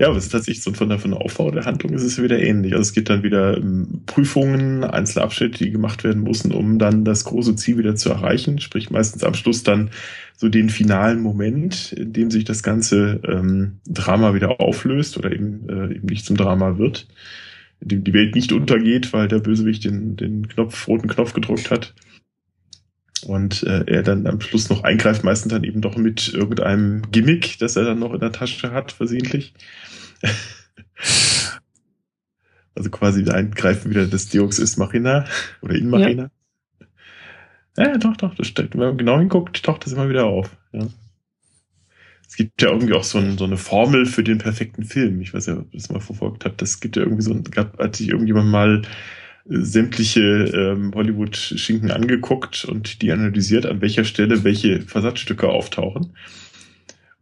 Ja, 0.00 0.08
aber 0.08 0.16
es 0.16 0.26
ist 0.26 0.32
tatsächlich 0.32 0.62
so 0.62 0.72
von 0.72 0.88
der, 0.88 1.00
von 1.00 1.10
der 1.10 1.20
Aufbau 1.20 1.50
der 1.50 1.64
Handlung 1.64 1.92
ist 1.92 2.04
es 2.04 2.22
wieder 2.22 2.38
ähnlich. 2.38 2.72
Also 2.72 2.82
es 2.82 2.92
gibt 2.92 3.10
dann 3.10 3.24
wieder 3.24 3.56
ähm, 3.56 4.02
Prüfungen, 4.06 4.84
einzelne 4.84 5.24
Abschnitte, 5.24 5.64
die 5.64 5.72
gemacht 5.72 6.04
werden 6.04 6.22
müssen, 6.22 6.52
um 6.52 6.78
dann 6.78 7.04
das 7.04 7.24
große 7.24 7.56
Ziel 7.56 7.78
wieder 7.78 7.96
zu 7.96 8.10
erreichen. 8.10 8.60
Sprich 8.60 8.90
meistens 8.90 9.24
am 9.24 9.34
Schluss 9.34 9.64
dann 9.64 9.90
so 10.36 10.48
den 10.48 10.70
finalen 10.70 11.20
Moment, 11.20 11.92
in 11.92 12.12
dem 12.12 12.30
sich 12.30 12.44
das 12.44 12.62
ganze 12.62 13.20
ähm, 13.26 13.78
Drama 13.88 14.34
wieder 14.34 14.60
auflöst 14.60 15.18
oder 15.18 15.32
eben, 15.32 15.68
äh, 15.68 15.96
eben 15.96 16.06
nicht 16.06 16.24
zum 16.24 16.36
Drama 16.36 16.78
wird. 16.78 17.08
In 17.80 17.88
dem 17.88 18.04
die 18.04 18.12
Welt 18.12 18.36
nicht 18.36 18.52
untergeht, 18.52 19.12
weil 19.12 19.26
der 19.26 19.40
Bösewicht 19.40 19.84
den, 19.84 20.14
den 20.14 20.46
Knopf, 20.46 20.86
roten 20.86 21.08
Knopf 21.08 21.32
gedrückt 21.32 21.72
hat 21.72 21.92
und 23.24 23.62
äh, 23.62 23.84
er 23.86 24.02
dann 24.02 24.26
am 24.26 24.40
Schluss 24.40 24.68
noch 24.68 24.84
eingreift, 24.84 25.24
meistens 25.24 25.52
dann 25.52 25.64
eben 25.64 25.80
doch 25.80 25.96
mit 25.96 26.32
irgendeinem 26.32 27.02
Gimmick, 27.10 27.58
das 27.58 27.76
er 27.76 27.84
dann 27.84 27.98
noch 27.98 28.14
in 28.14 28.20
der 28.20 28.32
Tasche 28.32 28.72
hat, 28.72 28.92
versehentlich. 28.92 29.54
also 32.74 32.90
quasi 32.90 33.28
eingreifen 33.28 33.90
wieder 33.90 34.06
des 34.06 34.28
Deus 34.28 34.58
ist 34.58 34.76
Machina 34.78 35.24
oder 35.62 35.74
in 35.74 35.90
Machina. 35.90 36.30
Ja. 37.76 37.88
ja, 37.88 37.98
doch, 37.98 38.16
doch, 38.16 38.34
das 38.34 38.46
steht, 38.46 38.74
wenn 38.74 38.80
man 38.80 38.98
genau 38.98 39.18
hinguckt, 39.18 39.62
taucht 39.62 39.84
das 39.86 39.92
immer 39.92 40.08
wieder 40.08 40.26
auf. 40.26 40.56
Ja. 40.72 40.86
Es 42.28 42.36
gibt 42.36 42.60
ja 42.60 42.68
irgendwie 42.68 42.92
auch 42.92 43.04
so, 43.04 43.18
ein, 43.18 43.38
so 43.38 43.44
eine 43.44 43.56
Formel 43.56 44.04
für 44.04 44.22
den 44.22 44.36
perfekten 44.36 44.84
Film. 44.84 45.22
Ich 45.22 45.32
weiß 45.32 45.46
ja, 45.46 45.54
ob 45.54 45.72
ihr 45.72 45.80
das 45.80 45.88
mal 45.88 46.00
verfolgt 46.00 46.44
habt. 46.44 46.60
Das 46.60 46.78
gibt 46.78 46.96
ja 46.96 47.02
irgendwie 47.02 47.22
so, 47.22 47.34
gab, 47.50 47.78
hat 47.78 47.96
sich 47.96 48.10
irgendjemand 48.10 48.48
mal 48.50 48.82
sämtliche 49.48 50.20
ähm, 50.20 50.92
Hollywood-Schinken 50.94 51.90
angeguckt 51.90 52.64
und 52.64 53.02
die 53.02 53.12
analysiert, 53.12 53.66
an 53.66 53.80
welcher 53.80 54.04
Stelle 54.04 54.44
welche 54.44 54.82
Versatzstücke 54.82 55.48
auftauchen. 55.48 56.12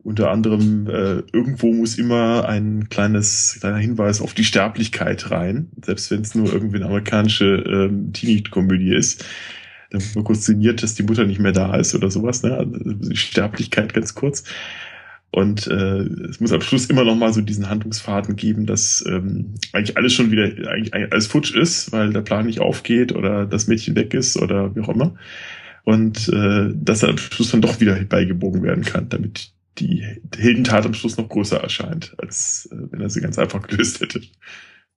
Unter 0.03 0.31
anderem, 0.31 0.89
äh, 0.89 1.23
irgendwo 1.33 1.73
muss 1.73 1.99
immer 1.99 2.49
ein 2.49 2.89
kleines, 2.89 3.57
kleiner 3.61 3.79
Hinweis 3.79 4.21
auf 4.21 4.35
die 4.35 4.45
Sterblichkeit 4.45 5.31
rein, 5.31 5.69
selbst 5.85 6.11
wenn 6.11 6.21
es 6.21 6.35
nur 6.35 6.53
irgendwie 6.53 6.77
eine 6.77 6.87
amerikanische 6.87 7.47
ähm, 7.47 8.13
Teenie-Komödie 8.13 8.95
ist. 8.95 9.25
Dann 9.91 10.03
wird 10.15 10.25
kurz 10.25 10.47
sinniert, 10.47 10.83
dass 10.83 10.95
die 10.95 11.03
Mutter 11.03 11.25
nicht 11.25 11.41
mehr 11.41 11.53
da 11.53 11.77
ist 11.77 11.95
oder 11.95 12.11
sowas, 12.11 12.43
ne? 12.43 12.57
Also 12.57 12.93
die 12.93 13.17
Sterblichkeit 13.17 13.95
ganz 13.95 14.15
kurz. 14.15 14.45
Und 15.31 15.67
äh, 15.67 16.03
es 16.31 16.41
muss 16.41 16.53
am 16.53 16.63
Schluss 16.63 16.87
immer 16.87 17.05
noch 17.05 17.17
mal 17.17 17.33
so 17.33 17.41
diesen 17.41 17.69
Handlungsfaden 17.69 18.37
geben, 18.37 18.65
dass 18.65 19.05
ähm, 19.07 19.55
eigentlich 19.73 19.97
alles 19.97 20.15
schon 20.15 20.31
wieder 20.31 20.45
eigentlich, 20.45 20.95
eigentlich 20.95 21.13
alles 21.13 21.27
futsch 21.27 21.55
ist, 21.55 21.93
weil 21.93 22.13
der 22.13 22.23
Plan 22.23 22.47
nicht 22.47 22.61
aufgeht 22.61 23.13
oder 23.13 23.45
das 23.45 23.67
Mädchen 23.67 23.97
weg 23.97 24.15
ist 24.15 24.39
oder 24.39 24.75
wie 24.75 24.81
auch 24.81 24.89
immer. 24.89 25.15
Und 25.85 26.29
äh, 26.29 26.71
dass 26.75 27.03
er 27.03 27.11
am 27.11 27.19
Schluss 27.19 27.51
dann 27.51 27.61
doch 27.61 27.81
wieder 27.81 27.95
beigebogen 28.05 28.63
werden 28.63 28.85
kann, 28.85 29.09
damit 29.09 29.53
die 29.79 30.03
Heldentat 30.37 30.87
am 30.87 30.95
Schluss 30.95 31.17
noch 31.17 31.29
größer 31.29 31.59
erscheint, 31.59 32.15
als 32.19 32.69
äh, 32.73 32.77
wenn 32.91 33.01
er 33.01 33.11
sie 33.11 33.21
ganz 33.21 33.39
einfach 33.39 33.67
gelöst 33.67 34.01
hätte. 34.01 34.23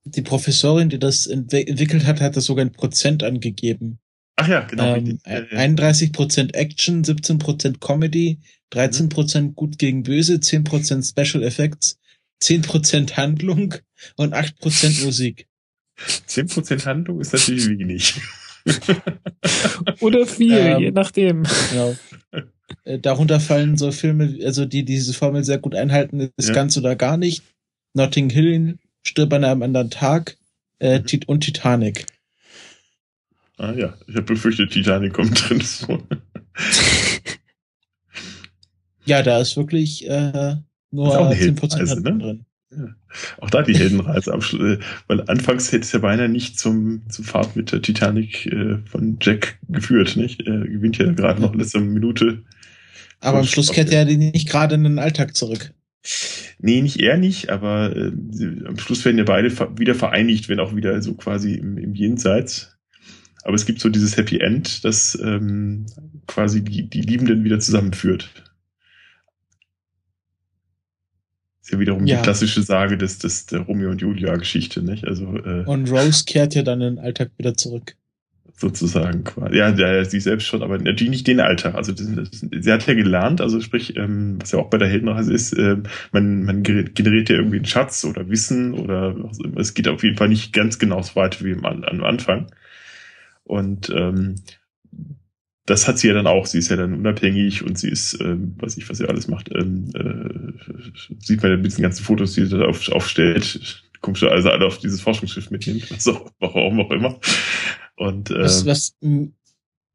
Die 0.04 0.22
Professorin, 0.22 0.88
die 0.88 0.98
das 0.98 1.26
entwickelt 1.26 2.06
hat, 2.06 2.20
hat 2.20 2.36
das 2.36 2.46
sogar 2.46 2.64
ein 2.64 2.72
Prozent 2.72 3.22
angegeben. 3.22 3.98
Ach 4.36 4.48
ja, 4.48 4.60
genau. 4.60 4.96
Ähm, 4.96 5.18
31% 5.26 6.54
Action, 6.54 7.04
17% 7.04 7.78
Comedy, 7.78 8.40
13% 8.72 9.54
gut 9.54 9.78
gegen 9.78 10.02
böse, 10.02 10.34
10% 10.34 11.08
Special 11.08 11.42
Effects, 11.42 11.98
10% 12.42 13.16
Handlung 13.16 13.74
und 14.16 14.34
8% 14.34 15.04
Musik. 15.04 15.46
10% 15.98 16.86
Handlung 16.86 17.20
ist 17.20 17.32
natürlich 17.32 17.68
wenig. 17.68 18.14
Oder 20.00 20.26
viel, 20.26 20.52
ähm, 20.52 20.80
je 20.80 20.90
nachdem. 20.90 21.42
Genau. 21.70 21.96
Äh, 22.84 22.98
darunter 22.98 23.40
fallen 23.40 23.76
so 23.76 23.90
Filme, 23.92 24.38
also 24.44 24.64
die 24.64 24.84
diese 24.84 25.12
Formel 25.12 25.44
sehr 25.44 25.58
gut 25.58 25.74
einhalten, 25.74 26.30
ist 26.36 26.48
ja. 26.48 26.54
ganz 26.54 26.76
oder 26.76 26.94
gar 26.94 27.16
nicht. 27.16 27.42
Notting 27.94 28.30
Hill, 28.30 28.78
Stirb 29.02 29.32
an 29.32 29.44
einem 29.44 29.62
anderen 29.62 29.90
Tag 29.90 30.36
äh, 30.78 31.00
mhm. 31.00 31.20
und 31.26 31.40
Titanic. 31.40 32.06
Ah 33.56 33.72
ja, 33.72 33.94
ich 34.06 34.14
habe 34.14 34.22
befürchtet, 34.22 34.72
Titanic 34.72 35.12
kommt 35.12 35.48
drin 35.48 35.60
vor. 35.60 36.02
ja, 39.10 39.22
da 39.22 39.40
ist 39.40 39.56
wirklich 39.56 40.08
äh, 40.08 40.54
nur 40.90 41.30
10% 41.30 42.00
ne? 42.00 42.18
drin. 42.18 42.44
Ja. 42.70 42.94
Auch 43.40 43.50
da 43.50 43.62
die 43.62 43.76
Heldenreise 43.76 44.32
am 44.32 44.40
Schluss, 44.40 44.78
äh, 44.78 44.78
weil 45.08 45.22
anfangs 45.22 45.72
hätte 45.72 45.82
es 45.82 45.90
ja 45.90 45.98
beinahe 45.98 46.28
nicht 46.28 46.58
zum, 46.58 47.02
zum 47.08 47.24
Fahrt 47.24 47.56
mit 47.56 47.72
der 47.72 47.82
Titanic 47.82 48.46
äh, 48.46 48.78
von 48.84 49.18
Jack 49.20 49.58
geführt, 49.68 50.16
nicht? 50.16 50.46
Er 50.46 50.60
gewinnt 50.60 50.98
ja 50.98 51.10
gerade 51.10 51.42
noch 51.42 51.54
letzte 51.54 51.80
Minute. 51.80 52.44
Aber 53.18 53.38
am 53.38 53.44
Schluss 53.44 53.72
kehrt 53.72 53.90
er 53.90 54.04
nicht 54.04 54.48
gerade 54.48 54.76
in 54.76 54.84
den 54.84 55.00
Alltag 55.00 55.36
zurück. 55.36 55.74
Nee, 56.60 56.80
nicht 56.80 57.00
er 57.00 57.18
nicht, 57.18 57.50
aber 57.50 57.94
äh, 57.94 58.12
am 58.66 58.78
Schluss 58.78 59.04
werden 59.04 59.18
ja 59.18 59.24
beide 59.24 59.50
wieder 59.76 59.96
vereinigt, 59.96 60.48
wenn 60.48 60.60
auch 60.60 60.74
wieder 60.76 61.02
so 61.02 61.14
quasi 61.14 61.54
im, 61.54 61.76
im 61.76 61.94
Jenseits. 61.94 62.78
Aber 63.42 63.54
es 63.54 63.66
gibt 63.66 63.80
so 63.80 63.88
dieses 63.88 64.16
Happy 64.16 64.38
End, 64.38 64.84
das 64.84 65.18
ähm, 65.20 65.86
quasi 66.28 66.62
die, 66.62 66.88
die 66.88 67.00
Liebenden 67.00 67.42
wieder 67.42 67.58
zusammenführt. 67.58 68.30
Ist 71.70 71.74
ja 71.74 71.78
wiederum 71.78 72.04
ja. 72.04 72.16
die 72.16 72.22
klassische 72.22 72.62
Sage 72.62 72.98
des, 72.98 73.18
des 73.18 73.46
der 73.46 73.60
Romeo 73.60 73.90
und 73.90 74.00
Julia 74.00 74.34
Geschichte, 74.34 74.82
nicht? 74.82 75.06
Also 75.06 75.36
äh, 75.36 75.62
und 75.66 75.88
Rose 75.88 76.24
kehrt 76.24 76.56
ja 76.56 76.64
dann 76.64 76.80
in 76.80 76.96
den 76.96 77.04
Alltag 77.04 77.30
wieder 77.38 77.54
zurück. 77.54 77.94
Sozusagen 78.56 79.22
quasi. 79.22 79.56
Ja, 79.56 79.70
der, 79.70 80.04
sie 80.04 80.18
selbst 80.18 80.48
schon, 80.48 80.64
aber 80.64 80.78
natürlich 80.78 81.10
nicht 81.10 81.28
den 81.28 81.38
Alltag. 81.38 81.76
Also 81.76 81.92
das, 81.92 82.08
das, 82.12 82.44
sie 82.50 82.72
hat 82.72 82.88
ja 82.88 82.94
gelernt, 82.94 83.40
also 83.40 83.60
sprich, 83.60 83.96
ähm, 83.96 84.38
was 84.40 84.50
ja 84.50 84.58
auch 84.58 84.68
bei 84.68 84.78
der 84.78 84.88
Heldenreise 84.88 85.32
ist, 85.32 85.52
äh, 85.52 85.76
man, 86.10 86.42
man 86.42 86.64
generiert 86.64 87.28
ja 87.28 87.36
irgendwie 87.36 87.58
einen 87.58 87.66
Schatz 87.66 88.04
oder 88.04 88.28
Wissen 88.28 88.74
oder 88.74 89.14
es 89.54 89.72
geht 89.74 89.86
auf 89.86 90.02
jeden 90.02 90.16
Fall 90.16 90.28
nicht 90.28 90.52
ganz 90.52 90.80
genau 90.80 91.00
so 91.02 91.14
weit 91.14 91.44
wie 91.44 91.52
am, 91.52 91.84
am 91.84 92.02
Anfang. 92.02 92.50
Und 93.44 93.90
ähm, 93.90 94.34
das 95.70 95.86
hat 95.86 95.98
sie 95.98 96.08
ja 96.08 96.14
dann 96.14 96.26
auch. 96.26 96.46
Sie 96.46 96.58
ist 96.58 96.68
ja 96.68 96.76
dann 96.76 96.94
unabhängig 96.94 97.62
und 97.62 97.78
sie 97.78 97.88
ist, 97.88 98.20
ähm, 98.20 98.54
weiß 98.58 98.76
ich, 98.76 98.88
was 98.90 98.98
sie 98.98 99.08
alles 99.08 99.28
macht. 99.28 99.50
Ähm, 99.54 99.90
äh, 99.94 101.14
sieht 101.20 101.42
man 101.42 101.52
ja 101.52 101.56
mit 101.56 101.76
den 101.76 101.82
ganzen 101.82 102.04
Fotos, 102.04 102.34
die 102.34 102.44
sie 102.44 102.58
da 102.58 102.66
auf, 102.66 102.88
aufstellt. 102.90 103.84
Komischerweise 104.00 104.50
alle 104.50 104.66
auf 104.66 104.78
dieses 104.78 105.00
Forschungsschiff 105.00 105.50
mitnimmt, 105.50 105.90
was 105.90 106.08
auch, 106.08 106.30
warum 106.40 106.80
auch 106.80 106.90
immer. 106.90 107.20
Und, 107.96 108.30
äh, 108.30 108.40
was, 108.40 108.66
was, 108.66 108.96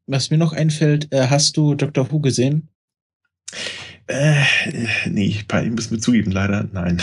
was 0.07 0.29
mir 0.29 0.37
noch 0.37 0.53
einfällt, 0.53 1.11
äh, 1.11 1.27
hast 1.27 1.57
du 1.57 1.75
Dr. 1.75 2.09
Who 2.11 2.21
gesehen? 2.21 2.69
Äh, 4.07 4.43
nee, 5.09 5.43
bei 5.47 5.65
ihm 5.65 5.73
müssen 5.73 5.91
wir 5.91 5.99
zugeben, 5.99 6.31
leider 6.31 6.69
nein. 6.71 7.01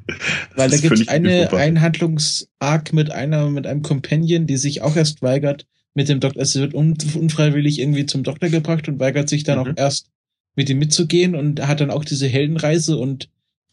Weil 0.56 0.70
da 0.70 0.76
gibt 0.78 0.98
es 0.98 1.08
eine 1.08 1.52
Einhandlungsarg 1.52 2.92
mit 2.92 3.12
einer, 3.12 3.48
mit 3.50 3.66
einem 3.66 3.82
Companion, 3.82 4.46
die 4.46 4.56
sich 4.56 4.82
auch 4.82 4.96
erst 4.96 5.22
weigert, 5.22 5.66
mit 5.94 6.08
dem 6.08 6.20
Doktor, 6.20 6.42
es 6.42 6.54
wird 6.56 6.74
un 6.74 6.96
unfreiwillig 7.14 7.78
irgendwie 7.80 8.06
zum 8.06 8.22
Doktor 8.22 8.48
gebracht 8.48 8.88
und 8.88 9.00
weigert 9.00 9.28
sich 9.28 9.44
dann 9.44 9.58
mhm. 9.58 9.64
auch 9.64 9.76
erst 9.76 10.10
mit 10.54 10.68
ihm 10.68 10.78
mitzugehen 10.78 11.34
und 11.34 11.66
hat 11.66 11.80
dann 11.80 11.90
auch 11.90 12.04
diese 12.04 12.26
Heldenreise 12.26 12.96
und 12.96 13.28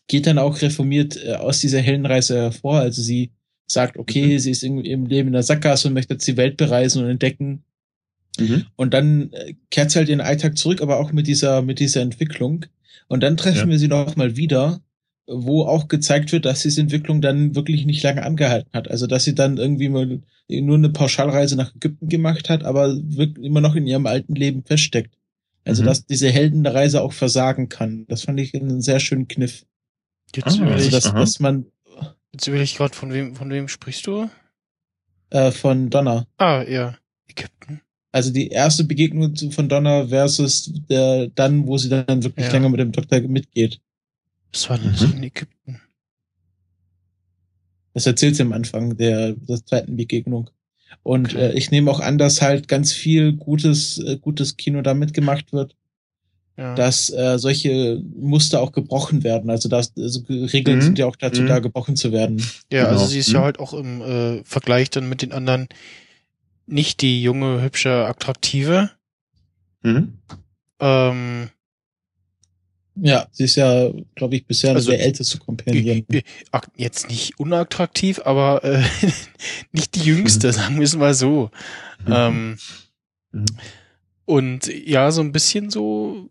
geht 0.08 0.28
dann 0.28 0.38
auch 0.38 0.62
reformiert 0.62 1.24
äh, 1.24 1.34
aus 1.34 1.60
dieser 1.60 1.80
Heldenreise 1.80 2.36
hervor. 2.36 2.80
Also 2.80 3.02
sie 3.02 3.32
sagt, 3.68 3.98
okay, 3.98 4.34
mhm. 4.34 4.40
sie 4.40 4.52
ist 4.52 4.64
im, 4.64 4.80
im 4.80 5.06
Leben 5.08 5.28
in 5.28 5.34
der 5.34 5.44
Sackgasse 5.44 5.88
und 5.88 5.94
möchte 5.94 6.14
jetzt 6.14 6.28
die 6.28 6.38
Welt 6.38 6.58
bereisen 6.58 7.04
und 7.04 7.10
entdecken. 7.10 7.64
Mhm. 8.40 8.66
Und 8.76 8.94
dann 8.94 9.32
äh, 9.32 9.56
kehrt 9.72 9.92
sie 9.92 10.00
halt 10.00 10.10
in 10.10 10.20
den 10.20 10.28
Alltag 10.28 10.58
zurück, 10.58 10.82
aber 10.82 11.00
auch 11.00 11.12
mit 11.12 11.28
dieser, 11.28 11.62
mit 11.62 11.80
dieser 11.80 12.02
Entwicklung. 12.02 12.66
Und 13.08 13.24
dann 13.24 13.38
treffen 13.38 13.68
ja. 13.68 13.70
wir 13.70 13.80
sie 13.80 13.88
noch 13.88 14.16
mal 14.16 14.36
wieder, 14.36 14.82
wo 15.28 15.64
auch 15.64 15.88
gezeigt 15.88 16.32
wird, 16.32 16.46
dass 16.46 16.62
diese 16.62 16.82
Entwicklung 16.82 17.22
dann 17.22 17.56
wirklich 17.56 17.86
nicht 17.86 18.04
lange 18.04 18.24
angehalten 18.24 18.70
hat. 18.74 18.90
Also, 18.90 19.08
dass 19.08 19.24
sie 19.24 19.36
dann 19.36 19.58
irgendwie 19.58 19.90
mal 19.90 20.22
nur 20.50 20.78
eine 20.78 20.90
Pauschalreise 20.90 21.56
nach 21.56 21.76
Ägypten 21.76 22.08
gemacht 22.10 22.50
hat, 22.50 22.64
aber 22.64 22.96
wirklich 22.96 23.46
immer 23.46 23.62
noch 23.62 23.76
in 23.76 23.88
ihrem 23.88 24.06
alten 24.06 24.36
Leben 24.36 24.64
feststeckt. 24.64 25.16
Also 25.66 25.82
mhm. 25.82 25.88
dass 25.88 26.06
diese 26.06 26.30
Heldenreise 26.30 27.02
auch 27.02 27.14
versagen 27.14 27.70
kann. 27.70 28.06
Das 28.08 28.22
fand 28.24 28.40
ich 28.40 28.54
einen 28.54 28.82
sehr 28.82 29.00
schönen 29.00 29.28
Kniff. 29.28 29.66
Jetzt 30.36 30.60
ah, 30.60 30.66
also, 30.66 30.92
dass, 30.92 31.12
dass 31.12 31.40
man 31.40 31.66
Jetzt 32.36 32.48
will 32.52 32.62
ich 32.62 32.76
gerade, 32.76 32.94
von 32.94 33.14
wem, 33.14 33.34
von 33.34 33.50
wem 33.50 33.70
sprichst 33.70 34.06
du? 34.08 34.30
Äh, 35.30 35.52
von 35.52 35.90
Donner. 35.90 36.28
Ah, 36.38 36.64
ja. 36.64 36.98
Ägypten. 37.30 37.82
Also 38.12 38.32
die 38.32 38.50
erste 38.50 38.84
Begegnung 38.84 39.36
von 39.52 39.70
Donner 39.70 40.10
versus 40.10 40.72
der 40.90 41.28
dann, 41.28 41.66
wo 41.66 41.78
sie 41.78 41.90
dann 41.90 42.24
wirklich 42.24 42.46
ja. 42.46 42.52
länger 42.52 42.70
mit 42.70 42.82
dem 42.82 42.92
Doktor 42.92 43.22
mitgeht. 43.22 43.80
Das 44.56 44.70
war 44.70 44.78
denn 44.78 44.92
mhm. 44.92 45.18
in 45.18 45.24
Ägypten? 45.24 45.82
Das 47.94 48.06
erzählt 48.06 48.38
sie 48.38 48.44
am 48.44 48.54
Anfang 48.54 48.96
der, 48.96 49.34
der 49.34 49.66
zweiten 49.66 49.98
Begegnung. 49.98 50.50
Und 51.04 51.36
okay. 51.36 51.48
äh, 51.48 51.58
ich 51.58 51.72
nehme 51.72 51.92
auch 51.92 52.00
an, 52.00 52.18
dass 52.18 52.42
halt 52.42 52.70
ganz 52.70 52.94
viel 52.94 53.34
gutes, 53.34 53.98
äh, 53.98 54.18
gutes 54.18 54.56
Kino 54.56 54.82
da 54.82 54.94
mitgemacht 54.94 55.52
wird. 55.52 55.76
Ja. 56.58 56.74
Dass 56.74 57.10
äh, 57.10 57.38
solche 57.38 58.02
Muster 58.16 58.62
auch 58.62 58.72
gebrochen 58.72 59.26
werden. 59.26 59.50
Also 59.50 59.68
dass 59.68 59.92
also 59.98 60.24
Regeln 60.30 60.78
mhm. 60.78 60.84
sind 60.84 61.00
ja 61.00 61.06
auch 61.06 61.18
dazu 61.18 61.42
mhm. 61.42 61.48
da, 61.48 61.60
gebrochen 61.60 61.98
zu 61.98 62.14
werden. 62.14 62.38
Ja, 62.72 62.84
also 62.84 62.92
genau. 62.92 63.02
also 63.02 63.06
sie 63.08 63.20
ist 63.20 63.28
mhm. 63.28 63.36
ja 63.36 63.42
halt 63.42 63.60
auch 63.60 63.74
im 63.74 64.02
äh, 64.02 64.44
Vergleich 64.46 64.90
dann 64.90 65.10
mit 65.10 65.22
den 65.22 65.34
anderen 65.34 65.68
nicht 66.66 67.02
die 67.02 67.22
junge, 67.22 67.62
hübsche, 67.62 68.06
attraktive. 68.06 68.90
Mhm. 69.84 70.14
Ähm, 70.80 71.50
ja, 72.96 73.28
sie 73.32 73.44
ist 73.44 73.56
ja, 73.56 73.92
glaube 74.16 74.36
ich, 74.36 74.46
bisher 74.46 74.74
also, 74.74 74.92
der 74.92 75.02
älteste 75.02 75.38
Companion. 75.38 76.06
Jetzt 76.76 77.10
nicht 77.10 77.40
unattraktiv, 77.40 78.22
aber 78.24 78.64
äh, 78.64 78.84
nicht 79.72 79.96
die 79.96 80.02
jüngste, 80.02 80.48
mhm. 80.48 80.52
sagen 80.52 80.76
wir 80.78 80.84
es 80.84 80.96
mal 80.96 81.14
so. 81.14 81.52
Mhm. 82.06 82.14
Ähm, 82.14 82.58
mhm. 83.32 83.46
Und 84.26 84.68
ja, 84.68 85.12
so 85.12 85.22
ein 85.22 85.32
bisschen 85.32 85.70
so, 85.70 86.30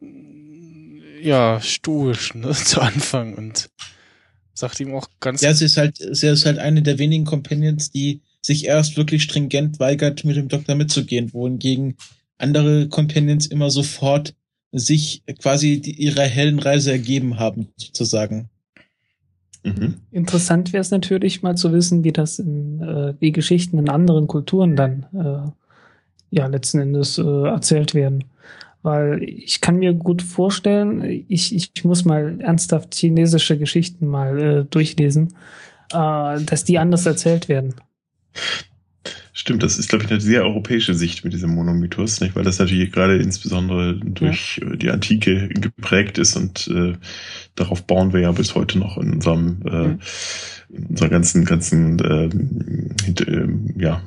ja, 1.22 1.60
stoisch, 1.60 2.34
ne, 2.34 2.50
zu 2.52 2.80
Anfang 2.80 3.34
und 3.34 3.70
sagt 4.54 4.80
ihm 4.80 4.94
auch 4.94 5.08
ganz. 5.20 5.42
Ja, 5.42 5.52
sie 5.52 5.66
ist 5.66 5.76
halt, 5.76 5.98
sie 5.98 6.28
ist 6.28 6.46
halt 6.46 6.58
eine 6.58 6.82
der 6.82 6.98
wenigen 6.98 7.24
Companions, 7.24 7.90
die 7.90 8.22
sich 8.40 8.66
erst 8.66 8.96
wirklich 8.96 9.22
stringent 9.22 9.80
weigert, 9.80 10.24
mit 10.24 10.36
dem 10.36 10.48
Doktor 10.48 10.74
mitzugehen, 10.74 11.32
wohingegen 11.32 11.96
andere 12.38 12.88
Companions 12.88 13.46
immer 13.46 13.70
sofort 13.70 14.34
sich 14.74 15.22
quasi 15.40 15.80
die, 15.80 15.92
ihrer 15.92 16.24
hellen 16.24 16.58
Reise 16.58 16.92
ergeben 16.92 17.38
haben, 17.38 17.68
sozusagen. 17.76 18.50
Mhm. 19.62 19.94
Interessant 20.10 20.72
wäre 20.72 20.82
es 20.82 20.90
natürlich 20.90 21.42
mal 21.42 21.56
zu 21.56 21.72
wissen, 21.72 22.04
wie 22.04 22.12
das 22.12 22.38
in, 22.38 22.80
äh, 22.82 23.14
wie 23.18 23.32
Geschichten 23.32 23.78
in 23.78 23.88
anderen 23.88 24.26
Kulturen 24.26 24.76
dann 24.76 25.06
äh, 25.14 25.50
ja 26.36 26.46
letzten 26.46 26.80
Endes 26.80 27.16
äh, 27.18 27.22
erzählt 27.22 27.94
werden. 27.94 28.24
Weil 28.82 29.22
ich 29.22 29.62
kann 29.62 29.76
mir 29.76 29.94
gut 29.94 30.20
vorstellen, 30.20 31.24
ich, 31.28 31.54
ich 31.54 31.84
muss 31.84 32.04
mal 32.04 32.38
ernsthaft 32.40 32.94
chinesische 32.94 33.56
Geschichten 33.56 34.06
mal 34.06 34.38
äh, 34.38 34.64
durchlesen, 34.64 35.28
äh, 35.92 36.40
dass 36.42 36.64
die 36.64 36.78
anders 36.78 37.06
erzählt 37.06 37.48
werden. 37.48 37.74
Stimmt, 39.36 39.64
das 39.64 39.80
ist, 39.80 39.88
glaube 39.88 40.04
ich, 40.04 40.10
eine 40.12 40.20
sehr 40.20 40.44
europäische 40.44 40.94
Sicht 40.94 41.24
mit 41.24 41.32
diesem 41.32 41.56
Monomythos, 41.56 42.20
nicht? 42.20 42.36
weil 42.36 42.44
das 42.44 42.60
natürlich 42.60 42.92
gerade 42.92 43.16
insbesondere 43.16 43.96
durch 43.96 44.60
ja. 44.62 44.76
die 44.76 44.90
Antike 44.90 45.48
geprägt 45.48 46.18
ist 46.18 46.36
und 46.36 46.68
äh, 46.68 46.92
darauf 47.56 47.84
bauen 47.84 48.12
wir 48.12 48.20
ja 48.20 48.30
bis 48.30 48.54
heute 48.54 48.78
noch 48.78 48.96
in 48.96 49.14
unserem 49.14 49.60
äh, 49.66 49.88
mhm. 49.88 49.98
in 50.68 50.86
unserer 50.86 51.08
ganzen 51.08 51.44
ganzen 51.44 51.98
äh, 51.98 52.30
hinter, 53.04 53.26
äh, 53.26 53.48
ja 53.76 54.02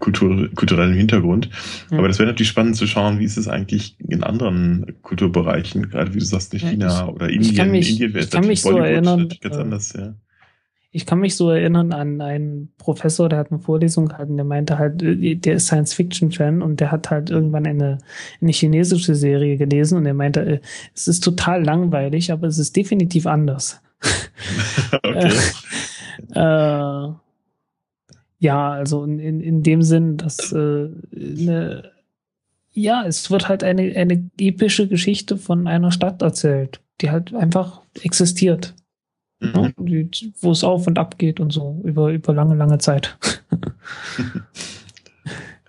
Kultur, 0.00 0.50
kulturellen 0.52 0.94
Hintergrund. 0.94 1.50
Mhm. 1.92 1.98
Aber 1.98 2.08
das 2.08 2.18
wäre 2.18 2.28
natürlich 2.28 2.48
spannend 2.48 2.74
zu 2.74 2.88
schauen, 2.88 3.20
wie 3.20 3.26
ist 3.26 3.36
es 3.36 3.46
eigentlich 3.46 3.94
in 4.08 4.24
anderen 4.24 4.96
Kulturbereichen, 5.02 5.88
gerade 5.88 6.14
wie 6.14 6.18
du 6.18 6.24
sagst, 6.24 6.52
in 6.54 6.58
China 6.58 6.88
ja, 6.88 7.04
ich, 7.04 7.14
oder 7.14 7.28
Indien. 7.28 7.70
Mich, 7.70 7.90
Indien 7.92 8.12
wäre 8.12 8.24
es 8.24 8.32
natürlich 8.32 8.62
so 8.62 8.76
erinnern, 8.76 9.28
ganz 9.40 9.56
äh, 9.56 9.60
anders, 9.60 9.92
ja 9.96 10.14
ich 10.90 11.04
kann 11.04 11.20
mich 11.20 11.36
so 11.36 11.50
erinnern 11.50 11.92
an 11.92 12.20
einen 12.20 12.72
Professor, 12.78 13.28
der 13.28 13.38
hat 13.40 13.50
eine 13.50 13.60
Vorlesung 13.60 14.08
gehalten, 14.08 14.36
der 14.36 14.44
meinte 14.44 14.78
halt, 14.78 15.02
äh, 15.02 15.34
der 15.34 15.54
ist 15.54 15.66
Science-Fiction-Fan 15.66 16.62
und 16.62 16.80
der 16.80 16.90
hat 16.90 17.10
halt 17.10 17.30
irgendwann 17.30 17.66
eine, 17.66 17.98
eine 18.40 18.52
chinesische 18.52 19.14
Serie 19.14 19.56
gelesen 19.56 19.98
und 19.98 20.06
er 20.06 20.14
meinte, 20.14 20.40
äh, 20.40 20.60
es 20.94 21.08
ist 21.08 21.20
total 21.20 21.62
langweilig, 21.62 22.32
aber 22.32 22.46
es 22.46 22.58
ist 22.58 22.74
definitiv 22.74 23.26
anders. 23.26 23.80
okay. 24.92 25.32
äh, 26.34 27.12
ja, 28.40 28.70
also 28.70 29.04
in, 29.04 29.18
in, 29.18 29.40
in 29.40 29.62
dem 29.62 29.82
Sinn, 29.82 30.16
dass 30.16 30.52
äh, 30.52 30.88
eine, 31.12 31.90
ja, 32.72 33.04
es 33.04 33.30
wird 33.30 33.48
halt 33.48 33.64
eine, 33.64 33.94
eine 33.96 34.30
epische 34.38 34.88
Geschichte 34.88 35.36
von 35.36 35.66
einer 35.66 35.90
Stadt 35.90 36.22
erzählt, 36.22 36.80
die 37.00 37.10
halt 37.10 37.34
einfach 37.34 37.82
existiert. 38.02 38.74
Mhm. 39.40 39.72
Ne? 39.78 40.10
Wo 40.40 40.50
es 40.50 40.64
auf 40.64 40.86
und 40.86 40.98
ab 40.98 41.18
geht 41.18 41.40
und 41.40 41.52
so 41.52 41.80
über, 41.84 42.10
über 42.10 42.34
lange, 42.34 42.54
lange 42.54 42.78
Zeit. 42.78 43.16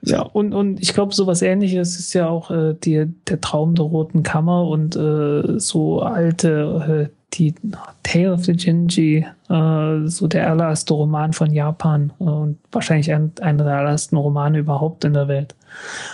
ja, 0.01 0.21
und, 0.21 0.53
und 0.53 0.81
ich 0.81 0.93
glaube, 0.93 1.13
sowas 1.13 1.41
ähnliches 1.41 1.99
ist 1.99 2.13
ja 2.13 2.27
auch 2.27 2.51
äh, 2.51 2.73
die, 2.73 3.05
der 3.27 3.41
Traum 3.41 3.75
der 3.75 3.85
Roten 3.85 4.23
Kammer 4.23 4.67
und 4.67 4.95
äh, 4.95 5.59
so 5.59 6.01
alte, 6.01 7.09
äh, 7.09 7.15
die 7.33 7.53
Tale 8.01 8.33
of 8.33 8.45
the 8.45 8.53
Genji, 8.53 9.23
äh, 9.49 10.07
so 10.07 10.27
der 10.27 10.49
allererste 10.49 10.95
Roman 10.95 11.33
von 11.33 11.53
Japan 11.53 12.11
äh, 12.19 12.23
und 12.23 12.57
wahrscheinlich 12.71 13.13
ein, 13.13 13.31
einer 13.39 13.63
der 13.63 13.77
allerersten 13.77 14.17
Romane 14.17 14.57
überhaupt 14.57 15.05
in 15.05 15.13
der 15.13 15.27
Welt. 15.27 15.53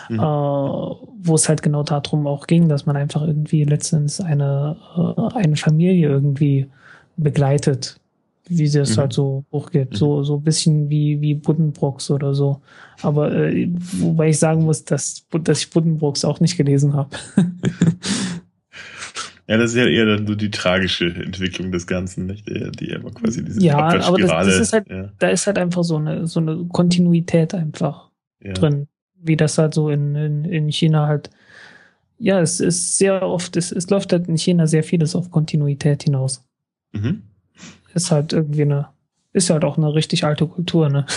Mhm. 0.09 0.19
Äh, 0.19 0.21
wo 0.21 1.35
es 1.35 1.47
halt 1.47 1.61
genau 1.61 1.83
darum 1.83 2.27
auch 2.27 2.47
ging, 2.47 2.67
dass 2.67 2.85
man 2.85 2.97
einfach 2.97 3.21
irgendwie 3.21 3.63
letztens 3.63 4.19
eine, 4.19 4.75
äh, 4.97 5.37
eine 5.37 5.55
Familie 5.55 6.09
irgendwie 6.09 6.67
begleitet, 7.17 7.99
wie 8.47 8.69
das 8.69 8.95
mhm. 8.95 9.01
halt 9.01 9.13
so 9.13 9.45
hochgeht. 9.51 9.91
Mhm. 9.91 9.95
So, 9.95 10.23
so 10.23 10.37
ein 10.37 10.43
bisschen 10.43 10.89
wie, 10.89 11.21
wie 11.21 11.35
Buddenbrooks 11.35 12.11
oder 12.11 12.33
so. 12.33 12.61
Aber 13.01 13.31
äh, 13.33 13.69
wobei 13.71 14.29
ich 14.29 14.39
sagen 14.39 14.63
muss, 14.63 14.85
dass, 14.85 15.25
dass 15.43 15.59
ich 15.59 15.69
Buddenbrooks 15.69 16.25
auch 16.25 16.39
nicht 16.39 16.57
gelesen 16.57 16.93
habe. 16.93 17.09
Ja, 19.47 19.57
das 19.57 19.71
ist 19.71 19.77
ja 19.77 19.85
eher 19.85 20.05
dann 20.05 20.25
so 20.25 20.33
die 20.33 20.49
tragische 20.49 21.05
Entwicklung 21.05 21.71
des 21.71 21.85
Ganzen, 21.85 22.25
nicht? 22.25 22.47
Die, 22.49 22.71
die 22.71 22.89
immer 22.89 23.11
quasi 23.11 23.45
diese 23.45 23.61
Ja, 23.61 23.77
aber 23.77 24.17
das, 24.17 24.31
das 24.31 24.59
ist 24.59 24.73
halt, 24.73 24.89
ja. 24.89 25.11
da 25.19 25.29
ist 25.29 25.45
halt 25.45 25.59
einfach 25.59 25.83
so 25.83 25.97
eine, 25.97 26.25
so 26.25 26.39
eine 26.39 26.65
Kontinuität 26.65 27.53
einfach 27.53 28.09
ja. 28.41 28.53
drin. 28.53 28.87
Wie 29.21 29.37
das 29.37 29.57
halt 29.57 29.75
so 29.75 29.89
in, 29.89 30.15
in, 30.15 30.45
in 30.45 30.71
China 30.71 31.07
halt, 31.07 31.29
ja, 32.17 32.39
es 32.41 32.59
ist 32.59 32.97
sehr 32.97 33.21
oft, 33.21 33.55
es, 33.55 33.71
es 33.71 33.89
läuft 33.89 34.13
halt 34.13 34.27
in 34.27 34.37
China 34.37 34.65
sehr 34.65 34.83
vieles 34.83 35.15
auf 35.15 35.29
Kontinuität 35.29 36.03
hinaus. 36.03 36.43
Mhm. 36.95 37.23
Ist 37.93 38.11
halt 38.11 38.33
irgendwie 38.33 38.63
eine, 38.63 38.87
ist 39.33 39.49
halt 39.49 39.63
auch 39.63 39.77
eine 39.77 39.93
richtig 39.93 40.23
alte 40.23 40.47
Kultur, 40.47 40.89
ne? 40.89 41.05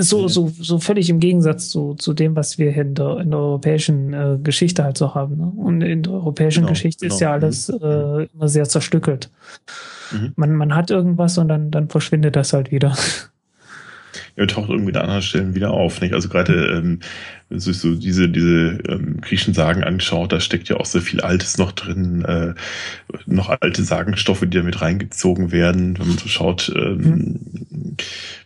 so, 0.00 0.28
so, 0.28 0.48
so 0.48 0.78
völlig 0.78 1.08
im 1.08 1.18
Gegensatz 1.18 1.70
zu, 1.70 1.94
zu 1.94 2.12
dem, 2.12 2.36
was 2.36 2.58
wir 2.58 2.74
in 2.76 2.94
der, 2.94 3.18
in 3.18 3.30
der 3.30 3.40
europäischen 3.40 4.12
äh, 4.12 4.38
Geschichte 4.42 4.84
halt 4.84 4.98
so 4.98 5.14
haben. 5.14 5.38
Ne? 5.38 5.46
Und 5.56 5.80
in 5.80 6.02
der 6.02 6.12
europäischen 6.12 6.60
genau, 6.60 6.72
Geschichte 6.72 7.06
genau. 7.06 7.14
ist 7.14 7.20
ja 7.20 7.32
alles 7.32 7.68
mhm. 7.68 7.78
äh, 7.82 8.24
immer 8.24 8.48
sehr 8.48 8.68
zerstückelt. 8.68 9.30
Mhm. 10.12 10.32
Man, 10.36 10.54
man 10.54 10.74
hat 10.74 10.90
irgendwas 10.90 11.38
und 11.38 11.48
dann, 11.48 11.70
dann 11.70 11.88
verschwindet 11.88 12.36
das 12.36 12.52
halt 12.52 12.70
wieder. 12.70 12.94
Ja, 14.36 14.46
taucht 14.46 14.70
irgendwie 14.70 14.94
an 14.94 15.02
anderen 15.02 15.22
Stellen 15.22 15.54
wieder 15.54 15.72
auf. 15.72 16.00
Nicht? 16.00 16.14
Also 16.14 16.28
gerade 16.28 16.54
ähm, 16.76 17.00
wenn 17.52 17.56
man 17.56 17.60
sich 17.60 17.78
so 17.78 17.94
diese, 17.94 18.30
diese 18.30 18.78
ähm, 18.88 19.20
griechischen 19.20 19.52
Sagen 19.52 19.84
anschaut, 19.84 20.32
da 20.32 20.40
steckt 20.40 20.70
ja 20.70 20.76
auch 20.78 20.86
so 20.86 21.00
viel 21.00 21.20
Altes 21.20 21.58
noch 21.58 21.72
drin, 21.72 22.24
äh, 22.24 22.54
noch 23.26 23.50
alte 23.60 23.84
Sagenstoffe, 23.84 24.40
die 24.40 24.56
da 24.56 24.62
mit 24.62 24.80
reingezogen 24.80 25.52
werden. 25.52 25.98
Wenn 25.98 26.08
man 26.08 26.18
so 26.18 26.28
schaut, 26.28 26.72
ähm, 26.74 26.96
mhm. 26.98 27.96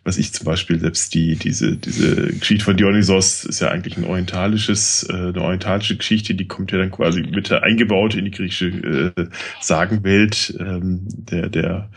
was 0.03 0.19
ich 0.19 0.33
zum 0.33 0.45
Beispiel 0.45 0.81
selbst 0.81 1.15
die, 1.15 1.37
diese, 1.37 1.77
diese 1.77 2.33
Geschichte 2.33 2.65
von 2.65 2.77
Dionysos 2.77 3.45
ist 3.45 3.61
ja 3.61 3.69
eigentlich 3.69 3.97
ein 3.97 4.05
orientalisches, 4.05 5.07
äh, 5.09 5.13
eine 5.13 5.41
orientalische 5.41 5.97
Geschichte, 5.97 6.35
die 6.35 6.49
kommt 6.49 6.73
ja 6.73 6.79
dann 6.79 6.91
quasi 6.91 7.23
mit 7.23 7.53
eingebaut 7.53 8.17
in 8.17 8.25
die 8.25 8.33
griechische 8.33 9.13
äh, 9.17 9.27
Sagenwelt, 9.61 10.57
ähm, 10.59 11.07
der, 11.07 11.49
der 11.49 11.91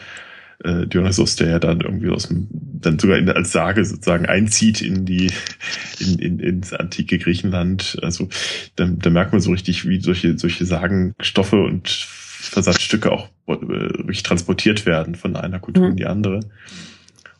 äh, 0.63 0.87
Dionysos, 0.87 1.35
der 1.35 1.49
ja 1.49 1.59
dann 1.59 1.81
irgendwie 1.81 2.09
aus 2.09 2.27
dem, 2.27 2.47
dann 2.51 2.99
sogar 2.99 3.17
in, 3.17 3.29
als 3.29 3.51
Sage 3.51 3.83
sozusagen 3.85 4.25
einzieht 4.25 4.81
in 4.81 5.05
die, 5.05 5.31
in, 5.99 6.19
in, 6.19 6.39
ins 6.39 6.73
antike 6.73 7.17
Griechenland. 7.17 7.97
Also 8.01 8.29
da, 8.75 8.85
da 8.85 9.09
merkt 9.09 9.31
man 9.31 9.41
so 9.41 9.51
richtig, 9.51 9.87
wie 9.87 10.01
solche, 10.01 10.37
solche 10.37 10.65
Sagenstoffe 10.65 11.53
und 11.53 11.87
Versatzstücke 11.87 13.11
auch 13.11 13.29
äh, 13.47 13.61
wirklich 13.61 14.23
transportiert 14.23 14.85
werden 14.85 15.15
von 15.15 15.35
einer 15.35 15.59
Kultur 15.59 15.85
mhm. 15.85 15.91
in 15.91 15.97
die 15.97 16.05
andere. 16.05 16.41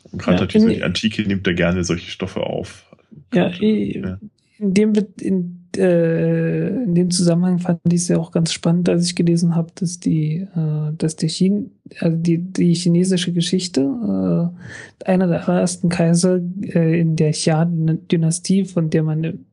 Und 0.04 0.20
gerade 0.20 0.36
ja, 0.36 0.40
natürlich 0.42 0.66
so 0.66 0.74
die 0.74 0.82
Antike 0.82 1.22
nimmt 1.22 1.46
da 1.46 1.52
gerne 1.52 1.84
solche 1.84 2.10
Stoffe 2.10 2.40
auf. 2.40 2.86
Ja, 3.32 3.48
ja. 3.48 4.18
in 4.58 4.74
dem, 4.74 4.92
in 5.20 5.60
äh, 5.76 6.68
in 6.68 6.94
dem 6.94 7.10
Zusammenhang 7.10 7.58
fand 7.58 7.80
ich 7.86 8.02
es 8.02 8.08
ja 8.08 8.18
auch 8.18 8.32
ganz 8.32 8.52
spannend, 8.52 8.88
als 8.88 9.06
ich 9.06 9.14
gelesen 9.14 9.54
habe, 9.54 9.70
dass 9.74 10.00
die, 10.00 10.48
äh, 10.54 10.92
dass 10.96 11.16
die, 11.16 11.28
Chin 11.28 11.70
also 11.98 12.16
die, 12.16 12.38
die 12.38 12.74
chinesische 12.74 13.32
Geschichte, 13.32 13.80
äh, 13.80 15.04
einer 15.04 15.26
der 15.26 15.40
ersten 15.40 15.88
Kaiser 15.88 16.40
äh, 16.62 17.00
in 17.00 17.16
der 17.16 17.32
Xia-Dynastie, 17.32 18.64
von 18.64 18.90
der 18.90 19.02
man 19.02 19.44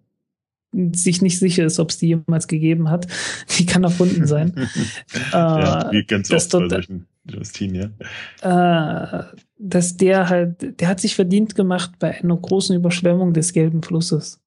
sich 0.93 1.21
nicht 1.21 1.39
sicher 1.39 1.65
ist, 1.65 1.79
ob 1.79 1.89
es 1.89 1.97
die 1.97 2.07
jemals 2.07 2.47
gegeben 2.47 2.89
hat, 2.89 3.07
die 3.57 3.65
kann 3.65 3.83
erfunden 3.83 4.27
sein. 4.27 4.53
ja, 5.31 5.91
wie 5.91 6.03
ganz 6.03 6.29
oft 6.31 6.53
dort, 6.53 6.69
bei 6.69 6.75
solchen 6.75 7.07
Dynastien, 7.25 7.75
ja. 7.75 9.19
Äh, 9.21 9.23
dass 9.57 9.97
der 9.97 10.29
halt, 10.29 10.79
der 10.79 10.87
hat 10.87 10.99
sich 10.99 11.15
verdient 11.15 11.55
gemacht 11.55 11.91
bei 11.99 12.21
einer 12.21 12.37
großen 12.37 12.75
Überschwemmung 12.75 13.33
des 13.33 13.53
Gelben 13.53 13.81
Flusses. 13.81 14.39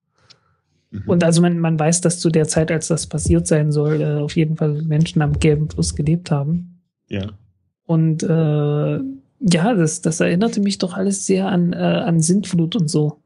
Mhm. 0.91 1.03
Und 1.07 1.25
also 1.25 1.43
man, 1.43 1.59
man 1.59 1.79
weiß, 1.79 2.01
dass 2.01 2.21
zu 2.21 2.31
der 2.31 2.47
Zeit, 2.47 2.71
als 2.71 2.89
das 2.89 3.07
passiert 3.07 3.47
sein 3.47 3.73
soll, 3.73 4.01
äh, 4.01 4.21
auf 4.21 4.37
jeden 4.37 4.57
Fall 4.57 4.83
Menschen 4.83 5.23
am 5.23 5.39
gelben 5.39 5.69
Fluss 5.69 5.95
gelebt 5.95 6.31
haben. 6.31 6.81
Ja. 7.09 7.31
Und 7.91 8.23
äh, 8.23 9.01
ja, 9.41 9.75
das, 9.75 10.01
das 10.01 10.21
erinnerte 10.21 10.61
mich 10.61 10.79
doch 10.79 10.95
alles 10.95 11.27
sehr 11.27 11.49
an, 11.49 11.73
äh, 11.73 11.77
an 11.77 12.21
Sintflut 12.21 12.77
und 12.77 12.89
so. 12.89 13.17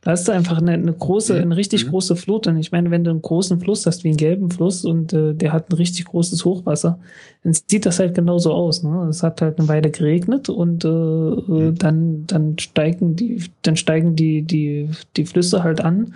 Da 0.00 0.12
hast 0.12 0.26
du 0.26 0.32
einfach 0.32 0.56
eine, 0.56 0.72
eine 0.72 0.94
große, 0.94 1.34
mhm. 1.34 1.42
eine 1.42 1.56
richtig 1.58 1.84
mhm. 1.84 1.90
große 1.90 2.16
Flut. 2.16 2.46
Und 2.46 2.56
ich 2.56 2.72
meine, 2.72 2.90
wenn 2.90 3.04
du 3.04 3.10
einen 3.10 3.20
großen 3.20 3.60
Fluss 3.60 3.84
hast, 3.84 4.02
wie 4.02 4.08
einen 4.08 4.16
gelben 4.16 4.50
Fluss, 4.50 4.86
und 4.86 5.12
äh, 5.12 5.34
der 5.34 5.52
hat 5.52 5.68
ein 5.68 5.74
richtig 5.74 6.06
großes 6.06 6.46
Hochwasser, 6.46 6.98
dann 7.44 7.52
sieht 7.52 7.84
das 7.84 7.98
halt 7.98 8.14
genauso 8.14 8.54
aus. 8.54 8.82
Ne? 8.82 9.08
Es 9.10 9.22
hat 9.22 9.42
halt 9.42 9.58
eine 9.58 9.68
Weile 9.68 9.90
geregnet 9.90 10.48
und 10.48 10.86
äh, 10.86 10.88
mhm. 10.88 11.74
dann, 11.76 12.26
dann 12.26 12.58
steigen 12.58 13.14
die, 13.14 13.44
dann 13.60 13.76
steigen 13.76 14.16
die, 14.16 14.40
die, 14.40 14.88
die 15.18 15.26
Flüsse 15.26 15.62
halt 15.62 15.82
an, 15.82 16.14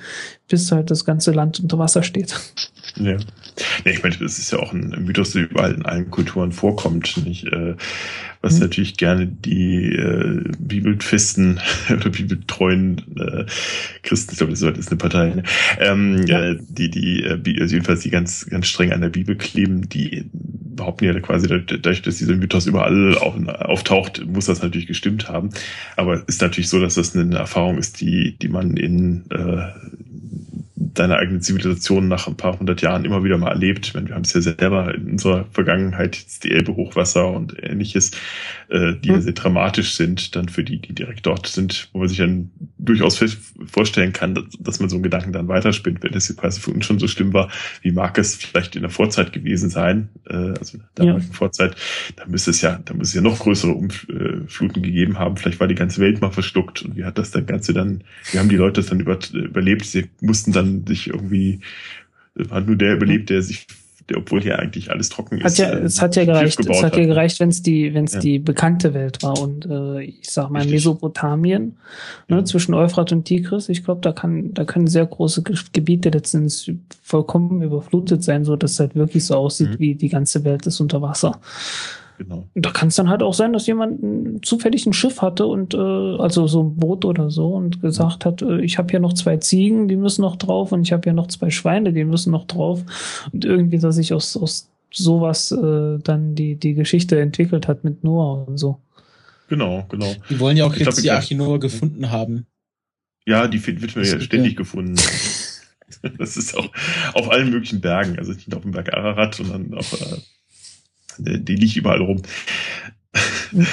bis 0.48 0.72
halt 0.72 0.90
das 0.90 1.04
ganze 1.04 1.32
Land 1.32 1.60
unter 1.60 1.78
Wasser 1.78 2.02
steht. 2.02 2.40
Ja. 2.96 3.12
ja 3.12 3.18
ich 3.84 4.02
meine, 4.02 4.16
das 4.16 4.38
ist 4.38 4.52
ja 4.52 4.58
auch 4.58 4.72
ein 4.72 4.90
Mythos, 5.04 5.32
der 5.32 5.42
überall 5.42 5.74
in 5.74 5.84
allen 5.84 6.10
Kulturen 6.10 6.52
vorkommt. 6.52 7.16
Nicht? 7.24 7.46
Äh, 7.46 7.74
was 8.42 8.54
mhm. 8.54 8.60
natürlich 8.60 8.96
gerne 8.96 9.26
die 9.26 9.92
äh, 9.92 10.44
bibelfesten 10.58 11.60
oder 11.90 12.10
bibeltreuen 12.10 12.98
äh, 13.16 13.44
Christen, 14.02 14.32
ich 14.32 14.38
glaube, 14.38 14.52
das 14.52 14.62
ist 14.62 14.88
eine 14.88 14.98
Partei, 14.98 15.34
ne? 15.34 15.42
ähm, 15.78 16.24
ja. 16.26 16.50
äh, 16.50 16.58
die, 16.60 16.90
die, 16.90 17.22
äh, 17.22 17.60
also 17.60 17.74
jedenfalls 17.74 18.00
die 18.00 18.10
ganz, 18.10 18.46
ganz 18.46 18.66
streng 18.66 18.92
an 18.92 19.02
der 19.02 19.10
Bibel 19.10 19.36
kleben, 19.36 19.88
die 19.88 20.24
behaupten 20.32 21.04
ja 21.04 21.20
quasi, 21.20 21.48
dadurch, 21.48 22.00
dass 22.00 22.16
dieser 22.16 22.34
Mythos 22.34 22.66
überall 22.66 23.16
auf, 23.18 23.34
auftaucht, 23.46 24.24
muss 24.26 24.46
das 24.46 24.62
natürlich 24.62 24.86
gestimmt 24.86 25.28
haben. 25.28 25.50
Aber 25.96 26.26
ist 26.26 26.40
natürlich 26.40 26.70
so, 26.70 26.80
dass 26.80 26.94
das 26.94 27.14
eine 27.14 27.36
Erfahrung 27.36 27.76
ist, 27.76 28.00
die, 28.00 28.36
die 28.40 28.48
man 28.48 28.76
in 28.78 29.24
äh, 29.30 29.68
deiner 30.80 31.18
eigenen 31.18 31.42
Zivilisation 31.42 32.08
nach 32.08 32.26
ein 32.26 32.36
paar 32.36 32.58
hundert 32.58 32.80
Jahren 32.80 33.04
immer 33.04 33.22
wieder 33.22 33.36
mal 33.36 33.50
erlebt. 33.50 33.86
Ich 33.86 33.94
meine, 33.94 34.08
wir 34.08 34.14
haben 34.14 34.22
es 34.22 34.32
ja 34.32 34.40
selber 34.40 34.94
in 34.94 35.10
unserer 35.10 35.44
Vergangenheit, 35.52 36.16
jetzt 36.16 36.42
die 36.44 36.52
Elbe 36.52 36.74
Hochwasser 36.74 37.30
und 37.30 37.54
ähnliches, 37.62 38.12
äh, 38.70 38.94
die 38.94 39.12
mhm. 39.12 39.20
sehr 39.20 39.34
dramatisch 39.34 39.92
sind, 39.94 40.34
dann 40.34 40.48
für 40.48 40.64
die, 40.64 40.80
die 40.80 40.94
direkt 40.94 41.26
dort 41.26 41.46
sind, 41.46 41.90
wo 41.92 41.98
man 41.98 42.08
sich 42.08 42.16
dann 42.16 42.50
durchaus 42.78 43.22
vorstellen 43.66 44.14
kann, 44.14 44.34
dass, 44.34 44.44
dass 44.58 44.80
man 44.80 44.88
so 44.88 44.96
einen 44.96 45.02
Gedanken 45.02 45.32
dann 45.32 45.48
weiterspinnt, 45.48 46.02
wenn 46.02 46.12
das 46.12 46.28
jetzt 46.28 46.38
quasi 46.38 46.60
für 46.60 46.70
uns 46.70 46.86
schon 46.86 46.98
so 46.98 47.08
schlimm 47.08 47.34
war, 47.34 47.50
wie 47.82 47.92
mag 47.92 48.16
es 48.16 48.36
vielleicht 48.36 48.74
in 48.74 48.82
der 48.82 48.90
Vorzeit 48.90 49.34
gewesen 49.34 49.68
sein, 49.68 50.08
äh, 50.30 50.34
also 50.34 50.78
in 50.78 50.84
der 50.96 51.04
ja. 51.04 51.20
Vorzeit, 51.32 51.76
da 52.16 52.24
müsste 52.26 52.52
es 52.52 52.62
ja, 52.62 52.80
da 52.82 52.94
müsste 52.94 53.18
es 53.18 53.22
ja 53.22 53.30
noch 53.30 53.38
größere 53.38 53.72
Umfluten 53.72 54.82
gegeben 54.82 55.18
haben, 55.18 55.36
vielleicht 55.36 55.60
war 55.60 55.68
die 55.68 55.74
ganze 55.74 56.00
Welt 56.00 56.22
mal 56.22 56.30
verschluckt 56.30 56.80
und 56.82 56.96
wie 56.96 57.04
hat 57.04 57.18
das 57.18 57.32
dann 57.32 57.44
Ganze 57.44 57.74
dann, 57.74 58.02
wie 58.32 58.38
haben 58.38 58.48
die 58.48 58.56
Leute 58.56 58.80
das 58.80 58.86
dann 58.86 59.00
über, 59.00 59.18
überlebt, 59.32 59.84
sie 59.84 60.08
mussten 60.20 60.52
dann 60.52 60.69
sich 60.86 61.08
irgendwie, 61.08 61.60
hat 62.50 62.66
nur 62.66 62.76
der 62.76 62.94
überlebt, 62.94 63.30
der 63.30 63.42
sich 63.42 63.66
obwohl 64.16 64.40
hier 64.40 64.58
eigentlich 64.58 64.90
alles 64.90 65.08
trocken 65.08 65.40
hat 65.40 65.46
ist. 65.46 65.58
Ja, 65.58 65.70
äh, 65.70 65.82
es 65.82 66.00
hat 66.00 66.16
ja 66.16 66.24
gereicht, 66.24 66.58
es 66.60 66.82
hat 66.82 66.96
ja 66.96 67.06
gereicht, 67.06 67.40
wenn 67.40 67.50
es 67.50 67.62
die, 67.62 67.94
wenn 67.94 68.04
es 68.04 68.14
ja. 68.14 68.20
die 68.20 68.38
bekannte 68.38 68.94
Welt 68.94 69.22
war 69.22 69.40
und 69.40 69.66
äh, 69.66 70.02
ich 70.02 70.30
sag 70.30 70.50
mal 70.50 70.60
Richtig. 70.60 70.74
Mesopotamien, 70.74 71.76
ne, 72.28 72.38
ja. 72.38 72.44
zwischen 72.44 72.74
Euphrat 72.74 73.12
und 73.12 73.24
Tigris. 73.24 73.68
Ich 73.68 73.84
glaube, 73.84 74.00
da 74.00 74.12
kann, 74.12 74.54
da 74.54 74.64
können 74.64 74.86
sehr 74.86 75.06
große 75.06 75.42
Gebiete 75.72 76.10
letztendlich 76.10 76.74
vollkommen 77.02 77.62
überflutet 77.62 78.24
sein, 78.24 78.44
so 78.44 78.56
dass 78.56 78.72
es 78.72 78.80
halt 78.80 78.94
wirklich 78.94 79.24
so 79.24 79.34
aussieht, 79.34 79.70
mhm. 79.70 79.78
wie 79.78 79.94
die 79.94 80.08
ganze 80.08 80.44
Welt 80.44 80.66
ist 80.66 80.80
unter 80.80 81.02
Wasser. 81.02 81.40
Genau. 82.20 82.46
Da 82.54 82.70
kann 82.70 82.88
es 82.88 82.96
dann 82.96 83.08
halt 83.08 83.22
auch 83.22 83.32
sein, 83.32 83.54
dass 83.54 83.66
jemand 83.66 84.02
ein, 84.02 84.42
zufällig 84.42 84.84
ein 84.84 84.92
Schiff 84.92 85.22
hatte 85.22 85.46
und 85.46 85.72
äh, 85.72 85.78
also 85.78 86.46
so 86.46 86.62
ein 86.64 86.76
Boot 86.76 87.06
oder 87.06 87.30
so 87.30 87.54
und 87.54 87.80
gesagt 87.80 88.26
hat, 88.26 88.42
äh, 88.42 88.60
ich 88.60 88.76
habe 88.76 88.90
hier 88.90 89.00
noch 89.00 89.14
zwei 89.14 89.38
Ziegen, 89.38 89.88
die 89.88 89.96
müssen 89.96 90.20
noch 90.20 90.36
drauf 90.36 90.70
und 90.72 90.82
ich 90.82 90.92
habe 90.92 91.04
hier 91.04 91.14
noch 91.14 91.28
zwei 91.28 91.48
Schweine, 91.48 91.94
die 91.94 92.04
müssen 92.04 92.30
noch 92.30 92.46
drauf 92.46 92.84
und 93.32 93.46
irgendwie, 93.46 93.78
dass 93.78 93.94
sich 93.94 94.12
aus, 94.12 94.36
aus 94.36 94.68
sowas 94.92 95.50
äh, 95.50 95.98
dann 96.04 96.34
die 96.34 96.56
die 96.56 96.74
Geschichte 96.74 97.18
entwickelt 97.18 97.68
hat 97.68 97.84
mit 97.84 98.04
Noah 98.04 98.46
und 98.46 98.58
so. 98.58 98.82
Genau, 99.48 99.86
genau. 99.88 100.12
Die 100.28 100.38
wollen 100.40 100.58
ja 100.58 100.66
auch 100.66 100.74
ich 100.74 100.80
jetzt 100.80 100.96
glaub, 100.96 101.02
die 101.02 101.10
Arche 101.10 101.36
Noah 101.36 101.58
gefunden 101.58 102.10
haben. 102.10 102.44
Ja, 103.24 103.48
die 103.48 103.66
wird 103.66 103.96
mir 103.96 104.04
ja 104.04 104.20
ständig 104.20 104.56
gefunden. 104.56 104.96
Das 106.16 106.36
ist 106.36 106.56
auch 106.56 106.70
auf 107.14 107.30
allen 107.30 107.50
möglichen 107.50 107.80
Bergen, 107.80 108.16
also 108.16 108.32
nicht 108.32 108.48
nur 108.48 108.58
auf 108.58 108.62
dem 108.62 108.70
Berg 108.70 108.94
Ararat, 108.94 109.34
sondern 109.34 109.74
auch 109.74 109.92
äh, 109.92 110.18
Die, 111.18 111.54
liegt 111.56 111.76
überall 111.76 112.00
rum. 112.00 112.22
Mhm. 113.52 113.66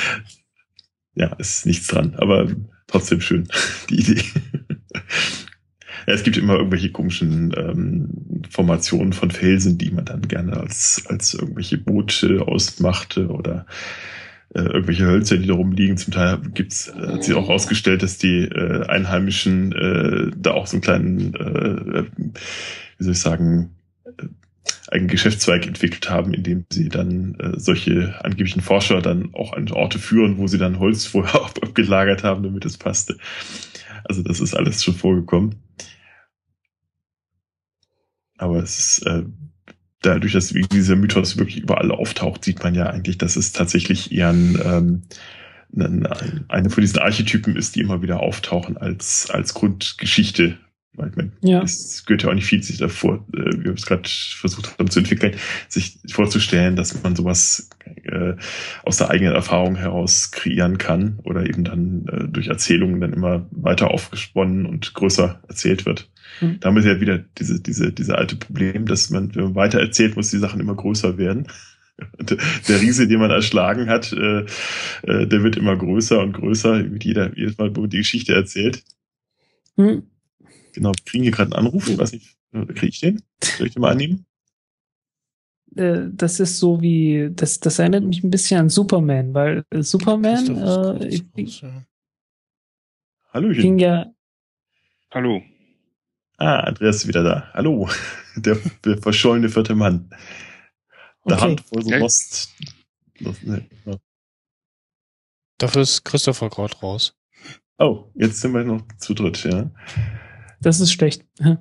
ja, 1.15 1.33
ist 1.35 1.65
nichts 1.65 1.87
dran, 1.87 2.15
aber 2.17 2.47
trotzdem 2.87 3.21
schön, 3.21 3.47
die 3.89 3.99
Idee. 3.99 4.23
ja, 6.07 6.13
es 6.13 6.23
gibt 6.23 6.37
immer 6.37 6.55
irgendwelche 6.55 6.91
komischen 6.91 7.53
ähm, 7.55 8.43
Formationen 8.49 9.13
von 9.13 9.31
Felsen, 9.31 9.77
die 9.77 9.91
man 9.91 10.05
dann 10.05 10.21
gerne 10.21 10.57
als, 10.57 11.03
als 11.07 11.33
irgendwelche 11.33 11.77
Boote 11.77 12.47
ausmachte 12.47 13.27
oder 13.27 13.65
äh, 14.53 14.61
irgendwelche 14.61 15.05
Hölzer, 15.05 15.37
die 15.37 15.47
da 15.47 15.53
rumliegen. 15.53 15.97
Zum 15.97 16.13
Teil 16.13 16.39
gibt's, 16.53 16.87
äh, 16.87 17.07
hat 17.07 17.23
sich 17.23 17.35
auch 17.35 17.47
herausgestellt, 17.47 18.03
dass 18.03 18.17
die 18.17 18.43
äh, 18.43 18.85
Einheimischen 18.87 19.71
äh, 19.73 20.31
da 20.35 20.51
auch 20.51 20.67
so 20.67 20.77
einen 20.77 20.81
kleinen, 20.81 21.33
äh, 21.35 22.03
wie 22.97 23.03
soll 23.03 23.13
ich 23.13 23.19
sagen, 23.19 23.75
äh, 24.05 24.27
einen 24.89 25.07
Geschäftszweig 25.07 25.67
entwickelt 25.67 26.09
haben, 26.09 26.33
indem 26.33 26.65
sie 26.71 26.89
dann 26.89 27.35
äh, 27.39 27.59
solche 27.59 28.15
angeblichen 28.23 28.61
Forscher 28.61 29.01
dann 29.01 29.33
auch 29.33 29.53
an 29.53 29.69
Orte 29.71 29.99
führen, 29.99 30.37
wo 30.37 30.47
sie 30.47 30.57
dann 30.57 30.79
Holz 30.79 31.05
vorher 31.05 31.35
abgelagert 31.61 32.23
haben, 32.23 32.43
damit 32.43 32.65
es 32.65 32.77
passte. 32.77 33.17
Also 34.03 34.23
das 34.23 34.39
ist 34.39 34.55
alles 34.55 34.83
schon 34.83 34.95
vorgekommen. 34.95 35.55
Aber 38.37 38.61
es 38.61 38.79
ist 38.79 39.07
äh, 39.07 39.23
dadurch, 40.01 40.33
dass 40.33 40.49
dieser 40.49 40.95
Mythos 40.95 41.37
wirklich 41.37 41.57
überall 41.57 41.91
auftaucht, 41.91 42.45
sieht 42.45 42.63
man 42.63 42.75
ja 42.75 42.87
eigentlich, 42.87 43.17
dass 43.17 43.35
es 43.35 43.51
tatsächlich 43.51 44.11
eher 44.11 44.29
ein, 44.29 44.59
ähm, 44.63 45.01
eine 46.47 46.69
von 46.69 46.81
diesen 46.81 46.99
Archetypen 46.99 47.55
ist, 47.55 47.75
die 47.75 47.81
immer 47.81 48.01
wieder 48.01 48.21
auftauchen 48.21 48.77
als, 48.77 49.29
als 49.29 49.53
Grundgeschichte. 49.53 50.57
Ich 51.05 51.15
meine, 51.15 51.31
ja. 51.41 51.61
Es 51.61 52.05
gehört 52.05 52.23
ja 52.23 52.29
auch 52.29 52.33
nicht 52.33 52.47
viel 52.47 52.63
sich 52.63 52.77
davor, 52.77 53.25
äh, 53.33 53.57
wie 53.57 53.65
wir 53.65 53.73
es 53.73 53.85
gerade 53.85 54.09
versucht 54.09 54.77
haben 54.79 54.89
zu 54.89 54.99
entwickeln, 54.99 55.35
sich 55.67 55.99
vorzustellen, 56.09 56.75
dass 56.75 57.03
man 57.03 57.15
sowas 57.15 57.69
äh, 58.03 58.33
aus 58.83 58.97
der 58.97 59.11
eigenen 59.11 59.33
Erfahrung 59.33 59.75
heraus 59.75 60.31
kreieren 60.31 60.77
kann 60.77 61.19
oder 61.23 61.45
eben 61.45 61.63
dann 61.63 62.05
äh, 62.07 62.27
durch 62.27 62.47
Erzählungen 62.47 62.99
dann 62.99 63.13
immer 63.13 63.45
weiter 63.51 63.91
aufgesponnen 63.91 64.65
und 64.65 64.93
größer 64.93 65.41
erzählt 65.47 65.85
wird. 65.85 66.09
Mhm. 66.41 66.59
Da 66.59 66.69
haben 66.69 66.75
wir 66.75 66.83
ja 66.83 66.99
wieder 66.99 67.19
diese, 67.37 67.61
diese, 67.61 67.91
diese 67.91 68.17
alte 68.17 68.35
Problem, 68.35 68.85
dass 68.85 69.09
man, 69.09 69.35
wenn 69.35 69.43
man 69.43 69.55
weiter 69.55 69.79
erzählt, 69.79 70.15
muss 70.15 70.31
die 70.31 70.39
Sachen 70.39 70.59
immer 70.59 70.75
größer 70.75 71.17
werden. 71.17 71.47
Und 72.19 72.37
der 72.67 72.81
Riese, 72.81 73.07
den 73.07 73.19
man 73.19 73.31
erschlagen 73.31 73.89
hat, 73.89 74.13
äh, 74.13 74.45
äh, 75.03 75.27
der 75.27 75.43
wird 75.43 75.57
immer 75.57 75.75
größer 75.75 76.19
und 76.19 76.33
größer, 76.33 76.83
mit 76.83 77.03
jeder, 77.03 77.35
jedes 77.35 77.57
Mal, 77.57 77.75
wo 77.75 77.81
man 77.81 77.89
die 77.89 77.97
Geschichte 77.97 78.33
erzählt. 78.33 78.83
Mhm. 79.77 80.03
Genau, 80.77 80.91
wir 80.91 81.05
kriegen 81.05 81.23
hier 81.23 81.31
gerade 81.31 81.55
einen 81.55 81.65
Anruf, 81.65 81.89
ich 81.89 81.97
weiß 81.97 82.11
nicht, 82.11 82.37
äh, 82.53 82.65
kriege 82.67 82.89
ich 82.89 82.99
den? 82.99 83.23
Soll 83.41 83.65
ich 83.65 83.73
den 83.73 83.81
mal 83.81 83.93
annehmen? 83.93 84.27
Äh, 85.75 86.03
das 86.11 86.39
ist 86.39 86.59
so 86.59 86.83
wie, 86.83 87.31
das, 87.31 87.59
das 87.59 87.79
erinnert 87.79 88.03
mich 88.03 88.23
ein 88.23 88.29
bisschen 88.29 88.59
an 88.59 88.69
Superman, 88.69 89.33
weil 89.33 89.65
Superman, 89.73 91.01
äh, 91.01 91.07
ich, 91.07 91.25
ich, 91.35 91.65
Hallo, 93.33 93.49
ging 93.49 93.79
ja. 93.79 94.05
Hallo. 95.09 95.41
Ah, 96.37 96.59
Andreas 96.59 96.97
ist 96.97 97.07
wieder 97.07 97.23
da. 97.23 97.49
Hallo, 97.53 97.89
der, 98.35 98.59
der 98.85 98.99
verschollene 98.99 99.49
vierte 99.49 99.73
Mann. 99.73 100.11
Der 101.25 101.37
okay. 101.37 101.41
Hand 101.41 101.61
vor 101.61 101.81
so 101.81 101.89
Lost. 101.89 102.55
Lost 103.17 103.43
ne, 103.43 103.67
ja. 103.87 103.97
Dafür 105.57 105.81
ist 105.81 106.05
Christopher 106.05 106.51
gerade 106.51 106.77
raus. 106.77 107.15
Oh, 107.79 108.11
jetzt 108.13 108.41
sind 108.41 108.53
wir 108.53 108.63
noch 108.63 108.83
zu 108.99 109.15
dritt, 109.15 109.43
ja. 109.43 109.71
Das 110.61 110.79
ist 110.79 110.91
schlecht. 110.91 111.23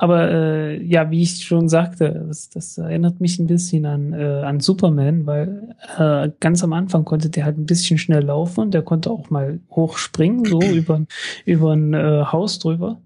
Aber 0.00 0.30
äh, 0.30 0.82
ja, 0.84 1.10
wie 1.10 1.22
ich 1.22 1.44
schon 1.44 1.68
sagte, 1.68 2.24
das, 2.28 2.50
das 2.50 2.78
erinnert 2.78 3.20
mich 3.20 3.38
ein 3.40 3.48
bisschen 3.48 3.84
an, 3.84 4.12
äh, 4.12 4.42
an 4.44 4.60
Superman, 4.60 5.26
weil 5.26 5.74
äh, 5.98 6.30
ganz 6.38 6.62
am 6.62 6.72
Anfang 6.72 7.04
konnte 7.04 7.30
der 7.30 7.44
halt 7.44 7.58
ein 7.58 7.66
bisschen 7.66 7.98
schnell 7.98 8.22
laufen 8.22 8.60
und 8.60 8.74
der 8.74 8.82
konnte 8.82 9.10
auch 9.10 9.28
mal 9.30 9.58
hochspringen, 9.70 10.44
so 10.44 10.62
über, 10.62 11.04
über 11.44 11.72
ein 11.72 11.94
äh, 11.94 12.24
Haus 12.30 12.60
drüber. 12.60 13.00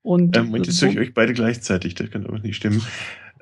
Und 0.00 0.36
ähm, 0.38 0.46
Moment, 0.46 0.66
jetzt 0.66 0.80
höre 0.80 0.88
ich 0.88 0.98
euch 0.98 1.14
beide 1.14 1.34
gleichzeitig, 1.34 1.94
das 1.94 2.10
kann 2.10 2.24
aber 2.24 2.38
nicht 2.38 2.56
stimmen. 2.56 2.82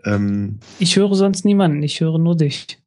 Ähm, 0.04 0.58
ich 0.80 0.96
höre 0.96 1.14
sonst 1.14 1.44
niemanden, 1.44 1.84
ich 1.84 2.00
höre 2.00 2.18
nur 2.18 2.36
dich. 2.36 2.78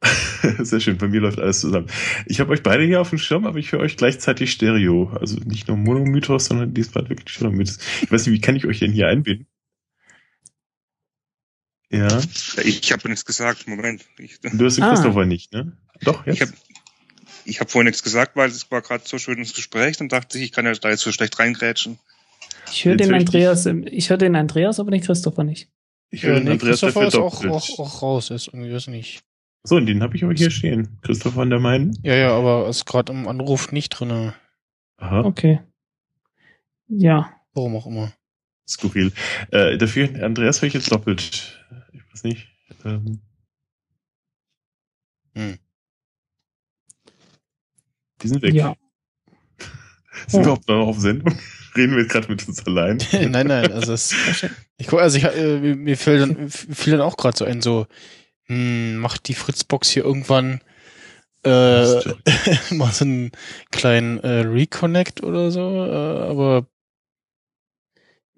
Sehr 0.58 0.80
schön, 0.80 0.98
bei 0.98 1.08
mir 1.08 1.20
läuft 1.20 1.38
alles 1.38 1.60
zusammen. 1.60 1.88
Ich 2.26 2.40
habe 2.40 2.52
euch 2.52 2.62
beide 2.62 2.84
hier 2.84 3.00
auf 3.00 3.10
dem 3.10 3.18
Schirm, 3.18 3.46
aber 3.46 3.58
ich 3.58 3.72
höre 3.72 3.80
euch 3.80 3.96
gleichzeitig 3.96 4.52
Stereo. 4.52 5.10
Also 5.20 5.38
nicht 5.40 5.68
nur 5.68 5.76
Monomythos, 5.76 6.46
sondern 6.46 6.74
diesmal 6.74 7.08
wirklich 7.08 7.30
Stereo-Mythos. 7.30 7.78
Ich 8.02 8.10
weiß 8.10 8.26
nicht, 8.26 8.34
wie 8.34 8.40
kann 8.40 8.56
ich 8.56 8.66
euch 8.66 8.78
denn 8.78 8.92
hier 8.92 9.08
einbinden? 9.08 9.46
Ja. 11.90 12.20
Ich 12.64 12.92
habe 12.92 13.08
nichts 13.08 13.24
gesagt, 13.24 13.66
Moment. 13.66 14.04
Ich, 14.18 14.40
du 14.40 14.64
hast 14.64 14.76
den 14.76 14.84
ah. 14.84 14.90
Christopher 14.90 15.24
nicht, 15.24 15.52
ne? 15.52 15.76
Doch, 16.02 16.26
jetzt. 16.26 16.36
Ich 16.36 16.42
habe 16.42 16.52
ich 17.44 17.60
hab 17.60 17.70
vorhin 17.70 17.86
nichts 17.86 18.02
gesagt, 18.02 18.36
weil 18.36 18.50
es 18.50 18.70
war 18.70 18.82
gerade 18.82 19.04
so 19.06 19.18
schön 19.18 19.38
ins 19.38 19.54
Gespräch, 19.54 19.96
dann 19.96 20.08
dachte 20.08 20.36
ich, 20.36 20.44
ich 20.44 20.52
kann 20.52 20.66
ja 20.66 20.72
da 20.74 20.90
jetzt 20.90 21.00
so 21.00 21.12
schlecht 21.12 21.38
reingrätschen. 21.38 21.98
Ich 22.70 22.84
höre 22.84 22.96
den 22.96 23.14
Andreas, 23.14 23.66
ich 23.66 24.10
höre 24.10 24.18
den 24.18 24.36
Andreas, 24.36 24.78
aber 24.78 24.90
den 24.90 25.00
Christopher 25.00 25.44
nicht. 25.44 25.70
Ich 26.10 26.24
höre 26.24 26.34
ja, 26.34 26.40
den 26.40 26.48
Andreas, 26.50 26.80
Christopher 26.80 27.08
ist 27.08 27.16
auch, 27.16 27.42
auch, 27.46 27.78
auch 27.78 28.02
raus, 28.02 28.30
ist 28.30 28.48
irgendwie 28.48 28.72
weiß 28.72 28.88
nicht. 28.88 29.22
So, 29.64 29.76
und 29.76 29.86
den 29.86 30.02
habe 30.02 30.16
ich 30.16 30.24
aber 30.24 30.32
hier 30.32 30.50
stehen. 30.50 30.98
Christopher 31.02 31.42
an 31.42 31.50
der 31.50 31.58
Main. 31.58 31.98
Ja, 32.02 32.14
ja, 32.14 32.30
aber 32.30 32.68
ist 32.68 32.86
gerade 32.86 33.12
im 33.12 33.28
Anruf 33.28 33.72
nicht 33.72 33.90
drinne. 33.90 34.34
Aha. 34.96 35.24
Okay. 35.24 35.60
Ja. 36.88 37.32
Warum 37.52 37.76
auch 37.76 37.86
immer. 37.86 38.12
Skurril. 38.66 39.12
Äh, 39.50 39.78
dafür, 39.78 40.22
Andreas 40.22 40.60
höre 40.60 40.68
ich 40.68 40.74
jetzt 40.74 40.92
doppelt. 40.92 41.64
Ich 41.92 42.02
weiß 42.12 42.24
nicht. 42.24 42.48
Ähm. 42.84 43.20
Hm. 45.34 45.58
Die 48.22 48.28
sind 48.28 48.42
weg. 48.42 48.54
Ja. 48.54 48.74
sind 50.26 50.40
wir 50.40 50.42
überhaupt 50.42 50.68
noch 50.68 50.86
auf 50.86 50.98
Sendung? 50.98 51.38
Reden 51.76 51.92
wir 51.92 52.02
jetzt 52.02 52.12
gerade 52.12 52.28
mit 52.28 52.46
uns 52.48 52.66
allein? 52.66 52.98
nein, 53.12 53.46
nein, 53.46 53.72
also 53.72 53.92
es, 53.92 54.14
ich 54.78 54.86
guck, 54.86 55.00
also 55.00 55.18
ich, 55.18 55.24
äh, 55.24 55.74
mir 55.74 55.96
fiel 55.96 56.18
dann, 56.18 56.48
fiel 56.48 56.92
dann 56.92 57.02
auch 57.02 57.16
gerade 57.16 57.36
so 57.36 57.44
ein, 57.44 57.62
so, 57.62 57.86
hm, 58.48 58.96
macht 58.96 59.28
die 59.28 59.34
Fritzbox 59.34 59.90
hier 59.90 60.04
irgendwann 60.04 60.60
äh, 61.44 61.48
mal 62.74 62.92
so 62.92 63.04
einen 63.04 63.32
kleinen 63.70 64.18
äh, 64.18 64.40
Reconnect 64.40 65.22
oder 65.22 65.50
so, 65.50 65.84
äh, 65.86 66.30
aber 66.30 66.66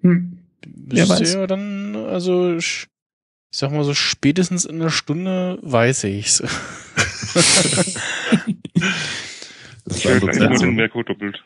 hm. 0.01 0.37
Wer 0.65 1.09
weiß. 1.09 1.33
ja 1.33 1.47
dann, 1.47 1.95
also 1.95 2.55
ich 2.55 2.87
sag 3.49 3.71
mal 3.71 3.83
so 3.83 3.93
spätestens 3.93 4.65
in 4.65 4.81
einer 4.81 4.89
Stunde 4.91 5.57
weiß 5.61 6.03
ich's. 6.05 6.41
ich 9.85 10.05
höre 10.05 10.19
nur 10.19 10.57
den 10.59 10.75
Merkur 10.75 11.03
doppelt. 11.03 11.43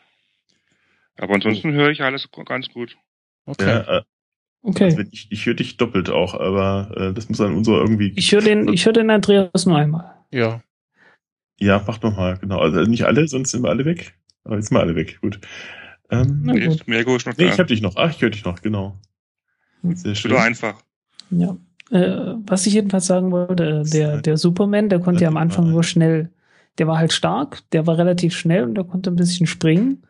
Aber 1.18 1.34
ansonsten 1.34 1.72
höre 1.72 1.90
ich 1.90 2.02
alles 2.02 2.28
ganz 2.44 2.68
gut. 2.68 2.96
Okay. 3.46 3.66
Ja, 3.66 3.98
äh, 3.98 4.02
okay. 4.66 4.84
Also 4.84 5.02
ich, 5.10 5.28
ich 5.30 5.46
höre 5.46 5.54
dich 5.54 5.76
doppelt 5.76 6.10
auch, 6.10 6.34
aber 6.34 6.90
äh, 6.96 7.12
das 7.12 7.28
muss 7.28 7.38
dann 7.38 7.54
unser 7.54 7.72
irgendwie. 7.72 8.12
Ich 8.16 8.32
höre 8.32 8.42
den, 8.42 8.68
ich 8.72 8.86
höre 8.86 8.92
den 8.92 9.10
Andreas 9.10 9.66
nur 9.66 9.76
einmal. 9.76 10.14
Ja. 10.30 10.62
Ja, 11.58 11.82
mach 11.86 11.98
doch 11.98 12.14
mal, 12.14 12.36
genau. 12.38 12.58
Also 12.58 12.82
nicht 12.82 13.06
alle, 13.06 13.26
sonst 13.28 13.50
sind 13.50 13.62
wir 13.62 13.70
alle 13.70 13.84
weg. 13.84 14.14
Aber 14.44 14.56
jetzt 14.56 14.68
sind 14.68 14.76
wir 14.76 14.80
alle 14.80 14.94
weg, 14.94 15.18
gut. 15.20 15.40
Ähm, 16.10 16.42
Na 16.44 16.52
gut. 16.52 16.86
Mergo 16.86 17.16
ist 17.16 17.26
noch 17.26 17.36
nee, 17.36 17.46
da. 17.46 17.52
ich 17.52 17.58
hab 17.58 17.66
dich 17.66 17.82
noch. 17.82 17.96
Ach, 17.96 18.10
ich 18.10 18.20
höre 18.20 18.30
dich 18.30 18.44
noch, 18.44 18.62
genau. 18.62 18.98
Sehr 19.82 20.14
schön. 20.14 20.32
Oder 20.32 20.42
einfach. 20.42 20.82
Ja. 21.30 21.56
Äh, 21.90 22.34
was 22.46 22.66
ich 22.66 22.74
jedenfalls 22.74 23.06
sagen 23.06 23.30
wollte, 23.30 23.84
äh, 23.86 23.90
der, 23.90 24.20
der 24.20 24.36
Superman, 24.36 24.88
der 24.88 25.00
konnte 25.00 25.22
ja 25.22 25.28
am 25.28 25.36
Anfang 25.36 25.70
nur 25.70 25.84
schnell, 25.84 26.30
der 26.78 26.86
war 26.86 26.98
halt 26.98 27.12
stark, 27.12 27.62
der 27.72 27.86
war 27.86 27.98
relativ 27.98 28.36
schnell 28.36 28.64
und 28.64 28.74
der 28.74 28.84
konnte 28.84 29.10
ein 29.10 29.16
bisschen 29.16 29.46
springen. 29.46 30.02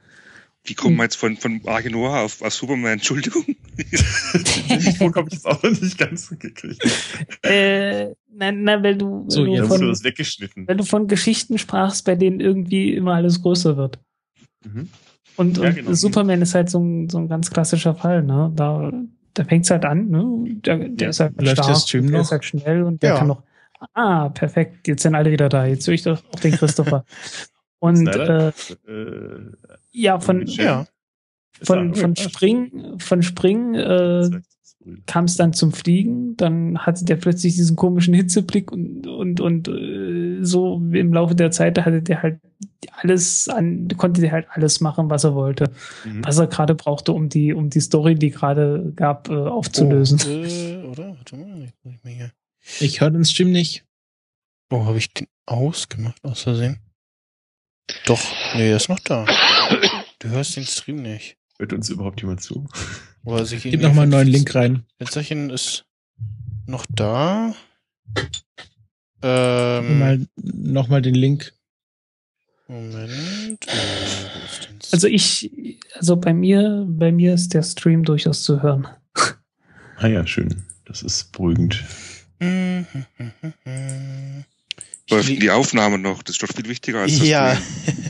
Wie 0.66 0.74
kommen 0.74 0.96
wir 0.96 1.04
jetzt 1.04 1.16
von, 1.16 1.36
von 1.36 1.60
Argenoa 1.64 2.22
auf, 2.22 2.42
auf 2.42 2.52
Superman? 2.52 2.94
Entschuldigung. 2.94 3.44
Wo 4.98 5.14
habe 5.14 5.28
ich 5.30 5.40
das 5.40 5.44
auch 5.44 5.62
noch 5.62 5.70
nicht 5.70 5.96
ganz 5.96 6.28
gekriegt. 6.28 6.82
Äh, 7.42 8.14
nein, 8.32 8.62
nein, 8.62 8.82
weil 8.82 8.96
du, 8.96 9.24
so, 9.28 9.44
du 9.44 9.52
jetzt 9.52 9.68
von, 9.68 9.80
du 9.80 9.86
das 9.88 10.02
weggeschnitten. 10.02 10.66
Wenn 10.66 10.78
du 10.78 10.84
von 10.84 11.06
Geschichten 11.06 11.58
sprachst, 11.58 12.04
bei 12.04 12.16
denen 12.16 12.40
irgendwie 12.40 12.94
immer 12.94 13.14
alles 13.14 13.42
größer 13.42 13.76
wird. 13.76 13.98
Mhm. 14.64 14.88
Und, 15.36 15.58
ja, 15.58 15.68
und 15.68 15.74
genau. 15.74 15.92
Superman 15.92 16.42
ist 16.42 16.54
halt 16.54 16.70
so 16.70 16.80
ein, 16.80 17.08
so 17.08 17.18
ein 17.18 17.28
ganz 17.28 17.50
klassischer 17.50 17.94
Fall, 17.94 18.22
ne? 18.22 18.50
Da, 18.54 18.92
da 19.34 19.44
fängt's 19.44 19.70
halt 19.70 19.84
an, 19.84 20.08
ne? 20.08 20.24
Der, 20.64 20.78
der 20.78 21.06
ja, 21.06 21.08
ist 21.10 21.20
halt 21.20 21.40
läuft 21.40 21.62
stark, 21.62 21.86
der 21.86 22.02
noch? 22.02 22.20
ist 22.20 22.30
halt 22.32 22.44
schnell 22.44 22.82
und 22.82 23.02
der 23.02 23.10
ja. 23.10 23.18
kann 23.18 23.28
noch. 23.28 23.42
Ah, 23.92 24.30
perfekt. 24.30 24.88
Jetzt 24.88 25.02
sind 25.02 25.14
alle 25.14 25.30
wieder 25.30 25.48
da. 25.48 25.66
Jetzt 25.66 25.86
höre 25.86 25.94
ich 25.94 26.02
doch 26.02 26.22
auch 26.32 26.40
den 26.40 26.52
Christopher. 26.52 27.04
Und 27.78 28.08
äh, 28.08 28.48
äh, 28.48 28.52
ja, 29.96 30.20
von 30.20 30.46
ja. 30.46 30.86
von 31.62 31.94
von 31.94 32.16
Spring 32.16 32.98
von 32.98 33.22
Spring 33.22 33.74
äh, 33.74 34.30
kam 35.06 35.24
es 35.24 35.36
dann 35.36 35.52
zum 35.52 35.72
Fliegen. 35.72 36.36
Dann 36.36 36.78
hatte 36.78 37.04
der 37.04 37.16
plötzlich 37.16 37.54
diesen 37.54 37.76
komischen 37.76 38.14
Hitzeblick 38.14 38.70
und 38.70 39.06
und 39.06 39.40
und 39.40 39.68
äh, 39.68 40.44
so 40.44 40.76
im 40.76 41.12
Laufe 41.12 41.34
der 41.34 41.50
Zeit 41.50 41.78
hatte 41.78 42.02
der 42.02 42.22
halt 42.22 42.40
alles 42.92 43.48
an 43.48 43.88
konnte 43.96 44.20
der 44.20 44.32
halt 44.32 44.46
alles 44.50 44.80
machen, 44.80 45.10
was 45.10 45.24
er 45.24 45.34
wollte, 45.34 45.70
mhm. 46.04 46.24
was 46.24 46.38
er 46.38 46.46
gerade 46.46 46.74
brauchte, 46.74 47.12
um 47.12 47.28
die 47.28 47.52
um 47.52 47.70
die 47.70 47.80
Story, 47.80 48.14
die 48.14 48.30
gerade 48.30 48.92
gab, 48.94 49.28
äh, 49.30 49.34
aufzulösen. 49.34 50.20
Oh, 50.26 50.30
äh, 50.30 50.84
oder? 50.84 51.16
Warte 51.16 51.36
mal, 51.36 51.72
ich, 51.84 52.82
ich 52.82 53.00
höre 53.00 53.10
den 53.10 53.24
Stream 53.24 53.50
nicht. 53.50 53.84
Oh, 54.70 54.84
habe 54.84 54.98
ich 54.98 55.12
den 55.12 55.26
ausgemacht 55.46 56.22
aus 56.24 56.42
Versehen? 56.42 56.80
Doch, 58.06 58.20
nee, 58.54 58.70
er 58.70 58.76
ist 58.76 58.88
noch 58.88 59.00
da. 59.00 59.26
Du 60.18 60.28
hörst 60.28 60.56
den 60.56 60.64
Stream 60.64 60.96
nicht. 61.02 61.36
Hört 61.58 61.72
uns 61.72 61.88
überhaupt 61.88 62.20
jemand 62.20 62.42
zu? 62.42 62.66
Oder 63.24 63.44
sich 63.46 63.62
Gib 63.62 63.80
noch 63.80 63.94
mal 63.94 64.02
einen 64.02 64.10
neuen 64.12 64.28
Link 64.28 64.54
rein. 64.54 64.84
Fensterchen 64.98 65.50
ist 65.50 65.86
noch 66.66 66.84
da. 66.88 67.54
Ähm, 69.22 70.28
noch 70.36 70.88
mal 70.88 71.00
den 71.02 71.14
Link. 71.14 71.52
Moment. 72.68 73.66
Äh, 73.66 73.72
Also 74.92 75.06
ich, 75.06 75.50
also 75.94 76.16
bei 76.16 76.34
mir, 76.34 76.84
bei 76.88 77.12
mir 77.12 77.34
ist 77.34 77.54
der 77.54 77.62
Stream 77.62 78.04
durchaus 78.04 78.42
zu 78.42 78.62
hören. 78.62 78.86
Ah 79.96 80.08
ja, 80.08 80.26
schön. 80.26 80.64
Das 80.84 81.02
ist 81.02 81.32
beruhigend. 81.32 81.82
Läuft 85.10 85.28
die 85.28 85.50
Aufnahme 85.50 85.98
noch? 85.98 86.22
Das 86.22 86.34
ist 86.36 86.42
doch 86.42 86.54
viel 86.54 86.68
wichtiger 86.68 87.00
als 87.00 87.18
das 87.18 87.28
ja, 87.28 87.56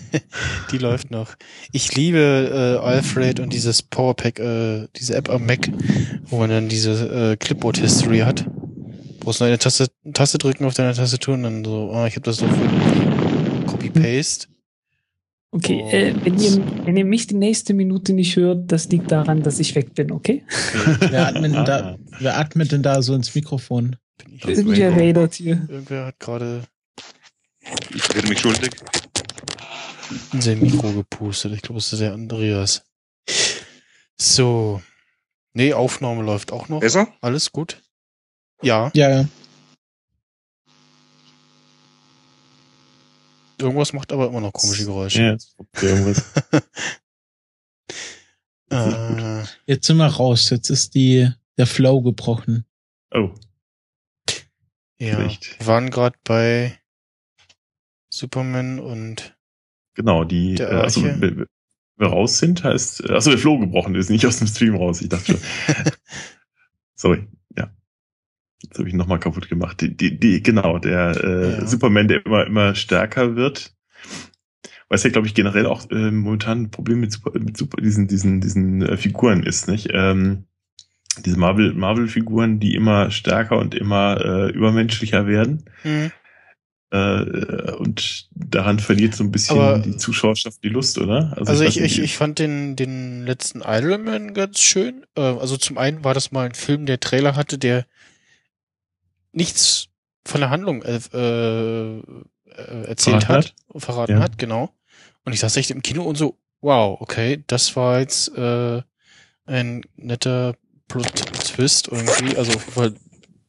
die 0.73 0.79
läuft 0.79 1.11
noch. 1.11 1.35
Ich 1.73 1.95
liebe 1.95 2.79
äh, 2.81 2.85
Alfred 2.85 3.39
und 3.39 3.53
dieses 3.53 3.83
Powerpack, 3.83 4.39
äh, 4.39 4.89
diese 4.97 5.15
App 5.15 5.29
am 5.29 5.45
Mac, 5.45 5.69
wo 6.25 6.39
man 6.39 6.49
dann 6.49 6.69
diese 6.69 7.33
äh, 7.33 7.37
Clipboard 7.37 7.79
History 7.79 8.21
hat. 8.21 8.47
Brauchst 9.21 9.41
nur 9.41 9.49
eine 9.49 9.59
Taste, 9.59 9.89
Taste 10.15 10.39
drücken 10.39 10.65
auf 10.65 10.75
deiner 10.75 10.95
Tastatur 10.95 11.35
und 11.35 11.43
dann 11.43 11.65
so, 11.65 11.91
ah, 11.93 12.07
ich 12.07 12.15
habe 12.15 12.25
das 12.25 12.37
so 12.37 12.47
für 12.47 13.67
Copy 13.67 13.91
Paste. 13.91 14.47
Okay, 15.51 15.81
Oh. 15.85 15.91
äh, 15.91 16.15
wenn, 16.25 16.39
ihr, 16.39 16.63
wenn 16.85 16.97
ihr 16.97 17.05
mich 17.05 17.27
die 17.27 17.35
nächste 17.35 17.73
Minute 17.75 18.13
nicht 18.13 18.37
hört, 18.37 18.71
das 18.73 18.89
liegt 18.89 19.11
daran, 19.11 19.43
dass 19.43 19.59
ich 19.59 19.75
weg 19.75 19.95
bin, 19.95 20.11
okay? 20.13 20.45
Wer 21.01 21.29
atmet, 21.29 21.55
denn 21.55 21.65
da, 21.65 21.97
wer 22.21 22.39
atmet 22.39 22.73
denn 22.73 22.83
da 22.83 23.01
so 23.03 23.15
ins 23.15 23.35
Mikrofon? 23.35 23.97
Irgendwer 24.47 24.97
redet 24.97 25.35
hier. 25.35 25.67
Irgendwer 25.69 26.07
hat 26.07 26.21
gerade 26.21 26.63
Ich 27.95 28.15
werde 28.15 28.29
mich 28.29 28.41
schuldig. 28.41 28.71
in 30.33 30.41
sein 30.41 30.61
Mikro 30.61 30.93
gepustet. 30.93 31.53
Ich 31.53 31.63
glaube, 31.63 31.79
es 31.79 31.93
ist 31.93 32.01
der 32.01 32.13
Andreas. 32.13 32.85
So. 34.21 34.83
Nee, 35.53 35.73
Aufnahme 35.73 36.23
läuft 36.23 36.53
auch 36.53 36.69
noch. 36.69 36.81
Besser? 36.81 37.09
Alles 37.21 37.51
gut? 37.51 37.83
Ja. 38.63 38.91
Ja, 38.95 39.11
ja. 39.11 39.29
Irgendwas 43.59 43.93
macht 43.95 44.13
aber 44.13 44.29
immer 44.29 44.41
noch 44.43 44.53
komische 44.53 44.85
Geräusche. 44.85 45.23
Ja, 45.23 45.31
jetzt 45.33 45.57
irgendwas. 45.81 46.23
Äh, 48.69 49.45
Jetzt 49.67 49.87
sind 49.87 49.97
wir 49.99 50.07
raus. 50.09 50.51
Jetzt 50.51 50.71
ist 50.71 50.97
die, 50.97 51.31
der 51.57 51.69
Flow 51.69 52.03
gebrochen. 52.03 52.65
Oh, 53.15 53.31
ja. 54.99 55.19
Wir 55.21 55.67
waren 55.67 55.89
gerade 55.89 56.19
bei 56.25 56.77
Superman 58.17 58.79
und 58.79 59.37
genau, 59.95 60.25
die, 60.25 60.53
äh, 60.53 60.57
Der 60.57 60.71
also, 60.83 61.01
Arche. 61.03 61.21
wenn 61.21 61.39
wenn 61.41 61.47
wir 61.99 62.09
raus 62.09 62.39
sind, 62.39 62.63
heißt, 62.63 63.09
also 63.09 63.31
der 63.31 63.39
Flow 63.39 63.59
gebrochen 63.59 63.95
ist, 63.95 64.11
nicht 64.11 64.27
aus 64.27 64.39
dem 64.39 64.47
Stream 64.49 64.77
raus. 64.77 65.01
Ich 65.01 65.09
dachte 65.09 65.33
schon. 65.33 65.41
Sorry, 66.95 67.27
ja. 67.57 67.71
Jetzt 68.63 68.79
habe 68.79 68.89
ich 68.89 68.95
nochmal 68.95 69.19
kaputt 69.19 69.49
gemacht. 69.49 69.81
Die, 69.81 69.97
die, 69.97 70.19
die, 70.19 70.43
genau, 70.43 70.79
der 70.79 71.17
äh, 71.23 71.51
Ja. 71.61 71.67
Superman, 71.67 72.09
der 72.09 72.25
immer, 72.27 72.47
immer 72.47 72.75
stärker 72.75 73.37
wird. 73.37 73.75
Was 74.89 75.03
ja, 75.03 75.11
glaube 75.11 75.27
ich, 75.27 75.35
generell 75.35 75.67
auch 75.67 75.91
äh, 75.91 76.11
momentan 76.11 76.63
ein 76.65 76.71
Problem 76.71 77.01
mit, 77.01 77.13
Super, 77.13 77.39
mit 77.39 77.57
Super, 77.57 77.81
diesen, 77.81 78.09
diesen, 78.09 78.41
diesen 78.41 78.83
äh, 78.83 78.97
Figuren 78.97 79.43
ist, 79.43 79.67
nicht? 79.69 79.89
Ähm, 79.93 80.45
diese 81.25 81.39
Marvel, 81.39 81.73
Marvel-Figuren, 81.73 82.61
die 82.61 82.75
immer 82.75 83.11
stärker 83.11 83.59
und 83.59 83.75
immer 83.75 84.21
äh, 84.23 84.51
übermenschlicher 84.53 85.27
werden. 85.27 85.65
hm, 85.83 86.13
Äh, 86.93 87.73
und 87.73 88.29
daran 88.33 88.79
verliert 88.79 89.15
so 89.17 89.25
ein 89.25 89.33
bisschen 89.33 89.59
Aber- 89.59 89.79
die 89.81 89.97
Zuschauerschaft 89.97 90.63
die 90.63 90.69
Lust, 90.69 90.99
oder? 90.99 91.35
also 91.37 91.53
ich, 91.65 91.69
weiß 91.71 91.77
ich, 91.77 91.83
nicht, 91.83 91.99
ich 91.99 92.17
fand 92.17 92.39
den, 92.39 92.77
den 92.77 93.27
letzten 93.27 93.61
Iron 93.61 94.05
Man 94.05 94.35
ganz 94.35 94.61
schön. 94.61 95.05
Äh, 95.17 95.21
also 95.21 95.57
zum 95.57 95.79
einen 95.79 96.05
war 96.05 96.15
das 96.15 96.31
mal 96.31 96.47
ein 96.47 96.55
Film, 96.55 96.87
der 96.87 97.01
Trailer 97.01 97.35
hatte, 97.35 97.59
der 97.59 97.87
nichts 99.33 99.89
von 100.25 100.41
der 100.41 100.51
Handlung 100.51 100.83
äh, 100.83 100.97
äh, 100.97 102.03
erzählt 102.87 103.25
Verraten 103.25 103.29
hat, 103.29 103.55
verraten 103.83 104.13
Ja. 104.13 104.21
hat, 104.21 104.39
genau. 104.39 104.73
Und 105.25 105.33
ich 105.33 105.41
saß 105.41 105.57
echt 105.57 105.71
im 105.73 105.83
Kino 105.83 106.05
und 106.05 106.17
so, 106.17 106.39
wow, 106.61 107.01
okay, 107.01 107.43
das 107.49 107.75
war 107.77 107.99
jetzt 108.01 108.31
ein 108.37 109.83
netter 109.97 110.55
Plot-Twist 110.89 111.89
irgendwie. 111.89 112.37
Also, 112.37 112.53
weil 112.75 112.95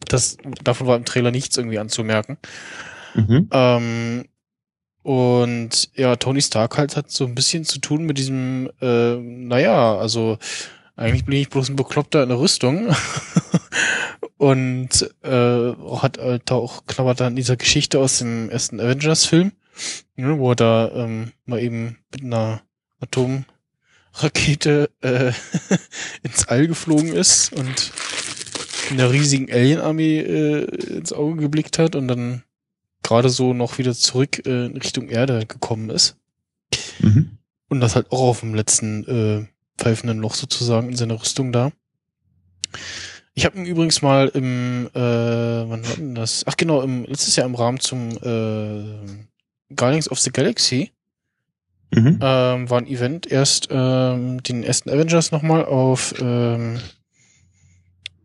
das, 0.08 0.38
davon 0.64 0.88
war 0.88 0.98
im 0.98 1.06
Trailer 1.06 1.32
nichts 1.32 1.56
irgendwie 1.58 1.80
anzumerken. 1.80 2.38
Mhm. 3.18 3.50
Ähm, 3.52 4.26
und 5.04 5.90
ja, 5.96 6.16
Tony 6.16 6.42
Stark 6.42 6.78
halt 6.78 6.96
hat 6.96 7.12
so 7.12 7.26
ein 7.26 7.36
bisschen 7.36 7.64
zu 7.66 7.80
tun 7.80 8.04
mit 8.04 8.18
diesem, 8.18 8.70
äh, 8.82 9.16
naja, 9.16 9.98
also 9.98 10.38
eigentlich 10.96 11.26
bin 11.26 11.36
ich 11.36 11.50
bloß 11.50 11.70
ein 11.70 11.76
Bekloppter 11.76 12.24
in 12.24 12.30
der 12.30 12.40
Rüstung. 12.40 12.90
und 14.38 15.10
äh, 15.24 15.74
hat 16.02 16.18
halt 16.20 16.52
auch 16.52 16.86
knabbert 16.86 17.22
an 17.22 17.36
dieser 17.36 17.58
Geschichte 17.58 18.00
aus 18.00 18.20
dem 18.20 18.50
ersten 18.50 18.80
Avengers-Film, 18.80 19.52
ne, 20.16 20.40
wo 20.40 20.52
er 20.52 20.56
da 20.56 20.92
ähm, 20.94 21.32
mal 21.46 21.62
eben 21.62 21.98
mit 22.12 22.24
einer 22.24 22.62
Atomrakete 23.00 24.90
äh, 25.02 25.32
ins 26.24 26.48
All 26.48 26.68
geflogen 26.68 27.14
ist 27.14 27.52
und 27.54 27.92
in 28.92 28.98
der 28.98 29.12
riesigen 29.12 29.52
Alien-Armee 29.52 30.20
äh, 30.20 30.64
ins 30.98 31.14
Auge 31.14 31.42
geblickt 31.42 31.80
hat 31.80 31.96
und 31.96 32.08
dann 32.08 32.44
gerade 33.08 33.30
so 33.30 33.54
noch 33.54 33.78
wieder 33.78 33.94
zurück 33.94 34.46
äh, 34.46 34.66
in 34.66 34.78
Richtung 34.78 35.08
Erde 35.08 35.46
gekommen 35.46 35.90
ist. 35.90 36.18
Mhm. 37.00 37.38
Und 37.70 37.80
das 37.80 37.96
halt 37.96 38.12
auch 38.12 38.22
auf 38.22 38.42
dem 38.42 38.54
letzten 38.54 39.06
äh, 39.06 39.48
pfeifenden 39.82 40.20
Loch 40.20 40.36
sozusagen 40.36 40.90
in 40.90 40.96
seiner 40.96 41.20
Rüstung 41.20 41.52
da. 41.54 41.72
Ich 43.34 43.46
habe 43.46 43.58
ihn 43.58 43.66
übrigens 43.66 44.02
mal 44.02 44.28
im, 44.28 44.90
äh, 44.94 45.00
wann 45.00 45.88
war 45.88 45.96
denn 45.96 46.16
das? 46.16 46.44
Ach 46.48 46.58
genau, 46.58 46.82
im, 46.82 47.06
letztes 47.06 47.36
Jahr 47.36 47.46
im 47.46 47.56
Rahmen 47.56 47.80
zum 47.80 48.10
äh, 48.10 49.74
Guardians 49.74 50.12
of 50.12 50.20
the 50.20 50.32
Galaxy 50.32 50.92
Mhm. 51.96 52.20
ähm, 52.22 52.70
war 52.70 52.80
ein 52.80 52.88
Event 52.88 53.32
erst 53.32 53.70
ähm, 53.72 54.44
den 54.44 54.64
ersten 54.64 54.90
Avengers 54.90 55.32
nochmal 55.32 55.64
auf 55.64 56.14
ähm, 56.20 56.82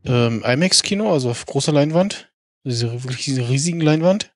ähm, 0.04 0.42
IMAX-Kino, 0.44 1.12
also 1.12 1.30
auf 1.30 1.46
großer 1.46 1.72
Leinwand. 1.72 2.32
Diese, 2.64 2.92
wirklich 3.04 3.24
diese 3.24 3.48
riesigen 3.48 3.80
Leinwand. 3.80 4.32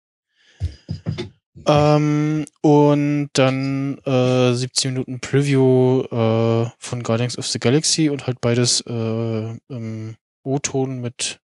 Ähm, 1.66 2.44
und 2.60 3.30
dann 3.32 3.98
äh, 4.04 4.54
17 4.54 4.92
Minuten 4.92 5.20
Preview 5.20 6.02
äh, 6.02 6.70
von 6.78 7.02
Guardians 7.02 7.38
of 7.38 7.46
the 7.46 7.58
Galaxy 7.58 8.08
und 8.08 8.26
halt 8.26 8.40
beides 8.40 8.82
äh, 8.82 9.56
im 9.68 10.16
O-Ton 10.44 11.00
mit 11.00 11.40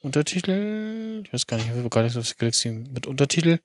Untertitel. 0.00 1.22
Ich 1.24 1.32
weiß 1.32 1.46
gar 1.46 1.56
nicht, 1.56 1.70
Guardians 1.90 2.16
of 2.16 2.26
the 2.26 2.34
Galaxy 2.38 2.70
mit 2.70 3.06
Untertitel. 3.06 3.58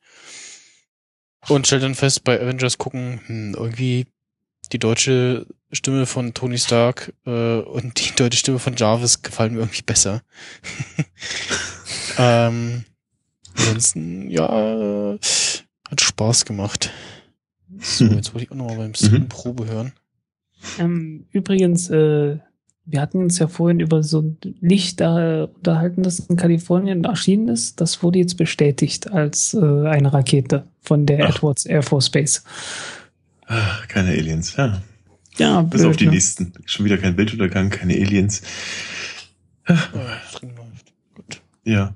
Und 1.48 1.68
stellt 1.68 1.84
dann 1.84 1.96
fest, 1.96 2.24
bei 2.24 2.42
Avengers 2.42 2.78
gucken, 2.78 3.22
hm, 3.26 3.56
irgendwie 3.56 4.08
die 4.72 4.80
deutsche 4.80 5.46
Stimme 5.72 6.06
von 6.06 6.34
Tony 6.34 6.58
Stark 6.58 7.14
äh, 7.26 7.60
und 7.60 8.00
die 8.00 8.16
deutsche 8.16 8.40
Stimme 8.40 8.60
von 8.60 8.76
Jarvis 8.76 9.22
gefallen 9.22 9.54
mir 9.54 9.60
irgendwie 9.60 9.84
besser. 9.84 10.24
ähm, 12.18 12.84
ansonsten, 13.58 14.30
ja, 14.30 15.14
äh, 15.14 15.20
hat 15.90 16.02
Spaß 16.02 16.46
gemacht. 16.46 16.92
So, 17.80 18.06
Mhm. 18.06 18.14
jetzt 18.16 18.34
wollte 18.34 18.46
ich 18.46 18.52
auch 18.52 18.56
nochmal 18.56 18.78
beim 18.78 18.94
Stream 18.96 19.24
Mhm. 19.24 19.30
Probe 19.30 19.66
hören. 19.68 19.92
Ähm, 20.80 21.26
übrigens, 21.32 21.90
äh, 21.90 22.38
wir 22.86 23.02
hatten 23.02 23.18
uns 23.22 23.38
ja 23.40 23.48
vorhin 23.48 23.80
über 23.82 24.02
so 24.02 24.22
ein 24.22 24.38
Licht 24.62 25.02
da 25.02 25.44
unterhalten, 25.44 26.04
das 26.04 26.20
in 26.20 26.38
Kalifornien 26.38 27.04
erschienen 27.04 27.50
ist. 27.50 27.82
Das 27.82 28.02
wurde 28.02 28.20
jetzt 28.20 28.38
bestätigt 28.38 29.12
als 29.12 29.54
äh, 29.54 29.58
eine 29.88 30.14
Rakete 30.14 30.66
von 30.82 31.06
der 31.06 31.26
Ach. 31.26 31.36
Edwards 31.36 31.66
Air 31.66 31.84
Force 31.84 32.10
Base. 32.10 32.42
Ah, 33.46 33.78
keine 33.90 34.10
Aliens, 34.12 34.56
ja. 34.56 34.82
Ja, 35.38 35.62
Bis 35.62 35.82
blöd, 35.82 35.92
auf 35.92 35.98
die 35.98 36.06
ne? 36.06 36.12
nächsten. 36.12 36.54
Schon 36.66 36.86
wieder 36.86 36.98
kein 36.98 37.16
Weltuntergang, 37.18 37.70
keine 37.70 37.94
Aliens. 37.94 38.42
Äh, 39.66 39.76
Stream 40.30 40.56
läuft. 40.56 40.94
Gut. 41.14 41.42
Ja. 41.66 41.94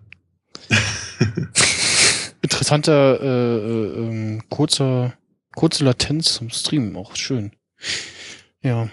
Interessanter, 2.41 3.19
äh, 3.21 4.35
äh, 4.35 4.39
kurzer, 4.49 5.13
kurze 5.55 5.83
Latenz 5.83 6.33
zum 6.33 6.49
Streamen, 6.49 6.95
auch 6.95 7.15
schön. 7.15 7.51
Ja. 8.61 8.89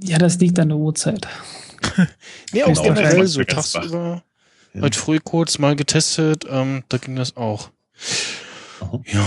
Ja, 0.00 0.18
das 0.18 0.38
liegt 0.38 0.58
an 0.58 0.68
der 0.68 0.78
Uhrzeit. 0.78 1.26
Nee, 2.52 2.62
Genau, 2.64 2.80
auch 2.80 2.82
generell 2.82 3.26
so 3.26 3.40
er 3.40 3.46
tagsüber. 3.46 4.22
Ja. 4.72 4.82
Heute 4.82 4.98
früh 4.98 5.18
kurz 5.22 5.58
mal 5.58 5.76
getestet, 5.76 6.44
ähm, 6.48 6.84
da 6.88 6.98
ging 6.98 7.16
das 7.16 7.36
auch. 7.36 7.70
Aha. 8.80 9.00
Ja. 9.06 9.26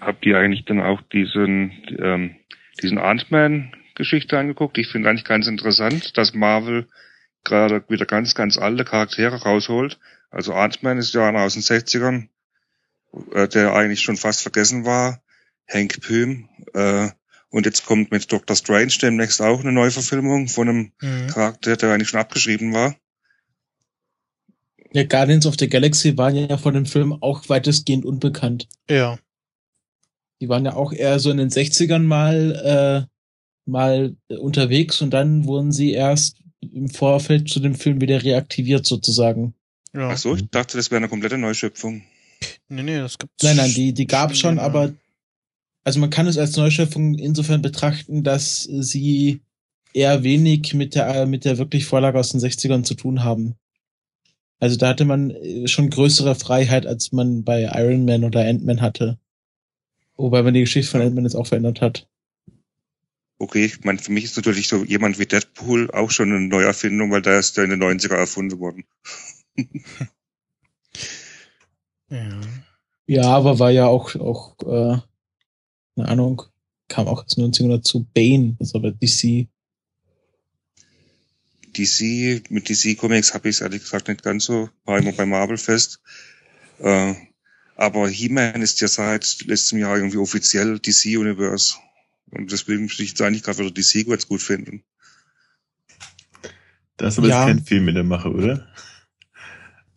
Habt 0.00 0.26
ihr 0.26 0.38
eigentlich 0.38 0.64
dann 0.64 0.80
auch 0.80 1.00
diesen, 1.12 1.72
ähm, 1.98 2.36
diesen 2.82 2.98
Ant-Man-Geschichte 2.98 4.38
angeguckt? 4.38 4.78
Ich 4.78 4.88
finde 4.88 5.10
eigentlich 5.10 5.24
ganz 5.24 5.46
interessant, 5.46 6.16
dass 6.16 6.34
Marvel 6.34 6.88
gerade 7.44 7.84
wieder 7.88 8.06
ganz, 8.06 8.34
ganz 8.34 8.58
alte 8.58 8.84
Charaktere 8.84 9.42
rausholt. 9.42 9.98
Also 10.30 10.54
Ant-Man 10.54 10.98
ist 10.98 11.12
ja 11.12 11.28
einer 11.28 11.42
aus 11.42 11.54
den 11.54 11.62
60ern. 11.62 12.28
äh, 13.32 13.48
der 13.48 13.74
eigentlich 13.74 14.00
schon 14.00 14.16
fast 14.16 14.42
vergessen 14.42 14.84
war, 14.84 15.20
Hank 15.68 16.00
Pym. 16.00 16.48
Äh, 16.74 17.08
und 17.50 17.66
jetzt 17.66 17.84
kommt 17.84 18.12
mit 18.12 18.30
Dr. 18.30 18.54
Strange 18.54 18.92
demnächst 19.02 19.42
auch 19.42 19.60
eine 19.60 19.72
Neuverfilmung 19.72 20.46
von 20.46 20.68
einem 20.68 20.92
mhm. 21.00 21.26
Charakter, 21.26 21.76
der 21.76 21.92
eigentlich 21.92 22.08
schon 22.08 22.20
abgeschrieben 22.20 22.72
war. 22.72 22.94
Ja, 24.92 25.04
Guardians 25.04 25.46
of 25.46 25.56
the 25.58 25.68
Galaxy 25.68 26.16
waren 26.16 26.36
ja 26.36 26.56
von 26.56 26.74
dem 26.74 26.86
Film 26.86 27.12
auch 27.12 27.48
weitestgehend 27.48 28.04
unbekannt. 28.04 28.68
Ja. 28.88 29.18
Die 30.40 30.48
waren 30.48 30.64
ja 30.64 30.74
auch 30.74 30.92
eher 30.92 31.18
so 31.18 31.30
in 31.30 31.36
den 31.36 31.50
60ern 31.50 32.02
mal, 32.02 33.06
äh, 33.06 33.70
mal 33.70 34.16
unterwegs 34.28 35.02
und 35.02 35.10
dann 35.10 35.44
wurden 35.44 35.70
sie 35.70 35.92
erst 35.92 36.40
im 36.60 36.88
Vorfeld 36.88 37.48
zu 37.48 37.60
dem 37.60 37.74
Film 37.74 38.00
wieder 38.00 38.22
reaktiviert 38.22 38.86
sozusagen. 38.86 39.54
Ja. 39.92 40.10
Ach 40.10 40.16
so, 40.16 40.34
ich 40.34 40.48
dachte, 40.50 40.76
das 40.76 40.90
wäre 40.90 40.98
eine 40.98 41.08
komplette 41.08 41.38
Neuschöpfung. 41.38 42.02
Nee, 42.68 42.82
nee, 42.82 42.98
das 42.98 43.18
gibt's. 43.18 43.42
Nein, 43.42 43.56
nein, 43.56 43.72
die, 43.74 43.92
die 43.92 44.06
gab's 44.06 44.38
schon, 44.38 44.56
ja. 44.56 44.62
aber 44.62 44.92
also 45.84 45.98
man 45.98 46.10
kann 46.10 46.26
es 46.26 46.38
als 46.38 46.56
Neuschöpfung 46.56 47.14
insofern 47.14 47.62
betrachten, 47.62 48.22
dass 48.22 48.62
sie 48.62 49.40
eher 49.92 50.22
wenig 50.22 50.74
mit 50.74 50.94
der, 50.94 51.26
mit 51.26 51.44
der 51.44 51.58
wirklich 51.58 51.86
Vorlage 51.86 52.18
aus 52.18 52.30
den 52.30 52.40
60ern 52.40 52.84
zu 52.84 52.94
tun 52.94 53.24
haben. 53.24 53.56
Also 54.60 54.76
da 54.76 54.88
hatte 54.88 55.04
man 55.04 55.30
äh, 55.30 55.66
schon 55.66 55.90
größere 55.90 56.34
Freiheit, 56.34 56.86
als 56.86 57.12
man 57.12 57.44
bei 57.44 57.62
Iron 57.62 58.04
Man 58.04 58.24
oder 58.24 58.46
Ant-Man 58.46 58.82
hatte. 58.82 59.18
Wobei 60.16 60.42
man 60.42 60.52
die 60.52 60.60
Geschichte 60.60 60.90
von 60.90 61.00
Ant-Man 61.00 61.24
jetzt 61.24 61.34
auch 61.34 61.46
verändert 61.46 61.80
hat. 61.80 62.06
Okay, 63.38 63.64
ich 63.64 63.84
meine, 63.84 63.98
für 63.98 64.12
mich 64.12 64.24
ist 64.24 64.36
natürlich 64.36 64.68
so 64.68 64.84
jemand 64.84 65.18
wie 65.18 65.24
Deadpool 65.24 65.90
auch 65.92 66.10
schon 66.10 66.30
eine 66.30 66.46
Neuerfindung, 66.46 67.10
weil 67.10 67.22
da 67.22 67.38
ist 67.38 67.56
der 67.56 67.64
in 67.64 67.70
den 67.70 67.82
90er 67.82 68.14
erfunden 68.14 68.60
worden. 68.60 68.84
ja. 72.10 72.40
ja, 73.06 73.24
aber 73.24 73.58
war 73.58 73.70
ja 73.70 73.86
auch, 73.86 74.14
auch 74.16 74.56
äh, 74.62 75.00
eine 75.96 76.08
Ahnung, 76.08 76.42
kam 76.88 77.08
auch 77.08 77.22
als 77.22 77.36
1900 77.36 77.84
zu 77.84 78.06
Bane, 78.14 78.56
das 78.58 78.68
ist 78.68 78.74
aber 78.74 78.90
DC. 78.90 79.48
DC, 81.76 82.50
mit 82.50 82.68
DC 82.68 82.98
Comics 82.98 83.32
habe 83.32 83.48
ich 83.48 83.56
es 83.56 83.60
ehrlich 83.60 83.82
gesagt 83.82 84.08
nicht 84.08 84.22
ganz 84.22 84.44
so, 84.44 84.68
war 84.84 84.98
immer 84.98 85.12
bei 85.12 85.24
Marvel 85.24 85.56
fest. 85.56 86.00
Äh, 86.78 87.14
aber 87.76 88.08
He-Man 88.08 88.60
ist 88.60 88.80
ja 88.80 88.88
seit 88.88 89.44
letztem 89.46 89.78
Jahr 89.78 89.96
irgendwie 89.96 90.18
offiziell 90.18 90.78
DC 90.78 91.18
Universe. 91.18 91.76
Und 92.30 92.52
deswegen 92.52 92.90
würde 92.90 93.02
ich 93.02 93.10
jetzt 93.10 93.22
eigentlich 93.22 93.42
gerade 93.42 93.58
wieder 93.58 93.70
DC 93.70 94.06
ganz 94.06 94.28
gut 94.28 94.42
finden. 94.42 94.84
Das 96.96 97.14
ist 97.14 97.18
aber 97.18 97.28
ja. 97.28 97.46
jetzt 97.46 97.56
kein 97.56 97.64
Film 97.64 97.88
in 97.88 97.94
der 97.94 98.04
Mache, 98.04 98.30
oder? 98.30 98.68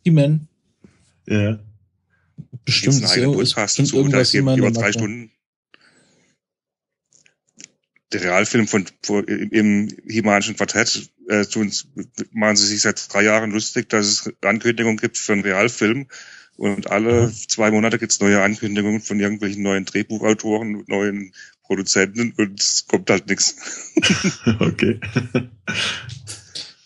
He-Man. 0.03 0.47
Ja. 1.27 1.59
Bestimmt, 2.65 3.07
so, 3.07 3.41
ist 3.41 3.55
bestimmt 3.55 3.93
irgendwas 3.93 4.33
über 4.33 4.71
drei 4.71 4.91
Stunden 4.91 5.31
der 8.13 8.21
Realfilm 8.21 8.67
von, 8.67 8.85
von 9.01 9.25
im 9.25 9.89
Himalischen 10.07 10.55
Quartett 10.55 11.09
äh, 11.29 11.45
tun, 11.45 11.71
machen 12.31 12.55
sie 12.55 12.67
sich 12.67 12.81
seit 12.81 13.11
drei 13.13 13.23
Jahren 13.23 13.51
lustig, 13.51 13.89
dass 13.89 14.05
es 14.05 14.33
Ankündigungen 14.41 14.97
gibt 14.97 15.17
für 15.17 15.33
einen 15.33 15.41
Realfilm 15.41 16.07
und 16.55 16.91
alle 16.91 17.31
zwei 17.31 17.71
Monate 17.71 17.97
gibt's 17.97 18.19
neue 18.19 18.41
Ankündigungen 18.41 19.01
von 19.01 19.19
irgendwelchen 19.19 19.63
neuen 19.63 19.85
Drehbuchautoren, 19.85 20.83
neuen 20.87 21.33
Produzenten 21.63 22.33
und 22.37 22.59
es 22.59 22.85
kommt 22.87 23.09
halt 23.09 23.27
nichts. 23.27 23.55
okay. 24.59 24.99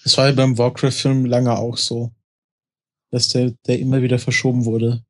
Das 0.04 0.18
war 0.18 0.28
ja 0.28 0.32
beim 0.32 0.58
Warcraft-Film 0.58 1.26
lange 1.26 1.58
auch 1.58 1.78
so, 1.78 2.12
dass 3.12 3.30
der, 3.30 3.54
der 3.66 3.80
immer 3.80 4.02
wieder 4.02 4.20
verschoben 4.20 4.66
wurde. 4.66 5.04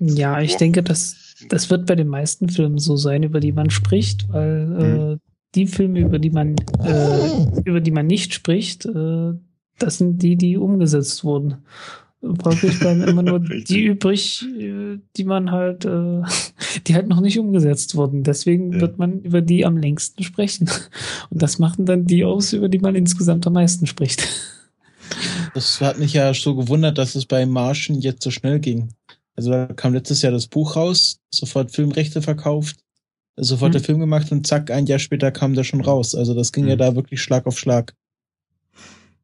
Ja, 0.00 0.40
ich 0.40 0.56
denke, 0.56 0.82
dass 0.82 1.34
das 1.48 1.70
wird 1.70 1.86
bei 1.86 1.94
den 1.94 2.08
meisten 2.08 2.48
Filmen 2.48 2.78
so 2.78 2.96
sein, 2.96 3.22
über 3.22 3.40
die 3.40 3.52
man 3.52 3.70
spricht, 3.70 4.28
weil 4.32 4.66
mhm. 4.66 5.12
äh, 5.12 5.16
die 5.54 5.66
Filme, 5.66 6.00
über 6.00 6.18
die 6.18 6.30
man 6.30 6.56
äh, 6.84 7.60
über 7.64 7.80
die 7.80 7.90
man 7.90 8.06
nicht 8.06 8.34
spricht, 8.34 8.86
äh, 8.86 9.32
das 9.78 9.98
sind 9.98 10.22
die, 10.22 10.36
die 10.36 10.56
umgesetzt 10.56 11.24
wurden. 11.24 11.58
Folglich 12.42 12.80
bleiben 12.80 13.02
immer 13.02 13.22
nur 13.22 13.38
die 13.68 13.84
übrig, 13.84 14.44
äh, 14.58 14.98
die 15.16 15.24
man 15.24 15.52
halt, 15.52 15.84
äh, 15.84 16.22
die 16.86 16.94
halt 16.94 17.08
noch 17.08 17.20
nicht 17.20 17.38
umgesetzt 17.38 17.94
wurden. 17.94 18.24
Deswegen 18.24 18.72
ja. 18.72 18.80
wird 18.80 18.98
man 18.98 19.20
über 19.20 19.40
die 19.40 19.64
am 19.64 19.76
längsten 19.76 20.22
sprechen. 20.24 20.68
Und 21.30 21.42
das 21.42 21.58
machen 21.58 21.86
dann 21.86 22.06
die 22.06 22.24
aus, 22.24 22.52
über 22.52 22.68
die 22.68 22.80
man 22.80 22.96
insgesamt 22.96 23.46
am 23.46 23.52
meisten 23.52 23.86
spricht. 23.86 24.26
Das 25.54 25.80
hat 25.80 25.98
mich 25.98 26.12
ja 26.12 26.32
so 26.34 26.54
gewundert, 26.54 26.98
dass 26.98 27.14
es 27.14 27.26
bei 27.26 27.46
Martian 27.46 28.00
jetzt 28.00 28.22
so 28.22 28.30
schnell 28.30 28.60
ging. 28.60 28.90
Also 29.34 29.50
da 29.50 29.66
kam 29.66 29.94
letztes 29.94 30.22
Jahr 30.22 30.32
das 30.32 30.48
Buch 30.48 30.76
raus, 30.76 31.20
sofort 31.30 31.72
Filmrechte 31.72 32.22
verkauft, 32.22 32.76
sofort 33.36 33.70
mhm. 33.70 33.72
der 33.72 33.84
Film 33.84 33.98
gemacht 34.00 34.32
und 34.32 34.46
zack, 34.46 34.70
ein 34.70 34.86
Jahr 34.86 34.98
später 34.98 35.30
kam 35.30 35.54
der 35.54 35.64
schon 35.64 35.80
raus. 35.80 36.14
Also 36.14 36.34
das 36.34 36.52
ging 36.52 36.64
mhm. 36.64 36.70
ja 36.70 36.76
da 36.76 36.96
wirklich 36.96 37.22
Schlag 37.22 37.46
auf 37.46 37.58
Schlag. 37.58 37.94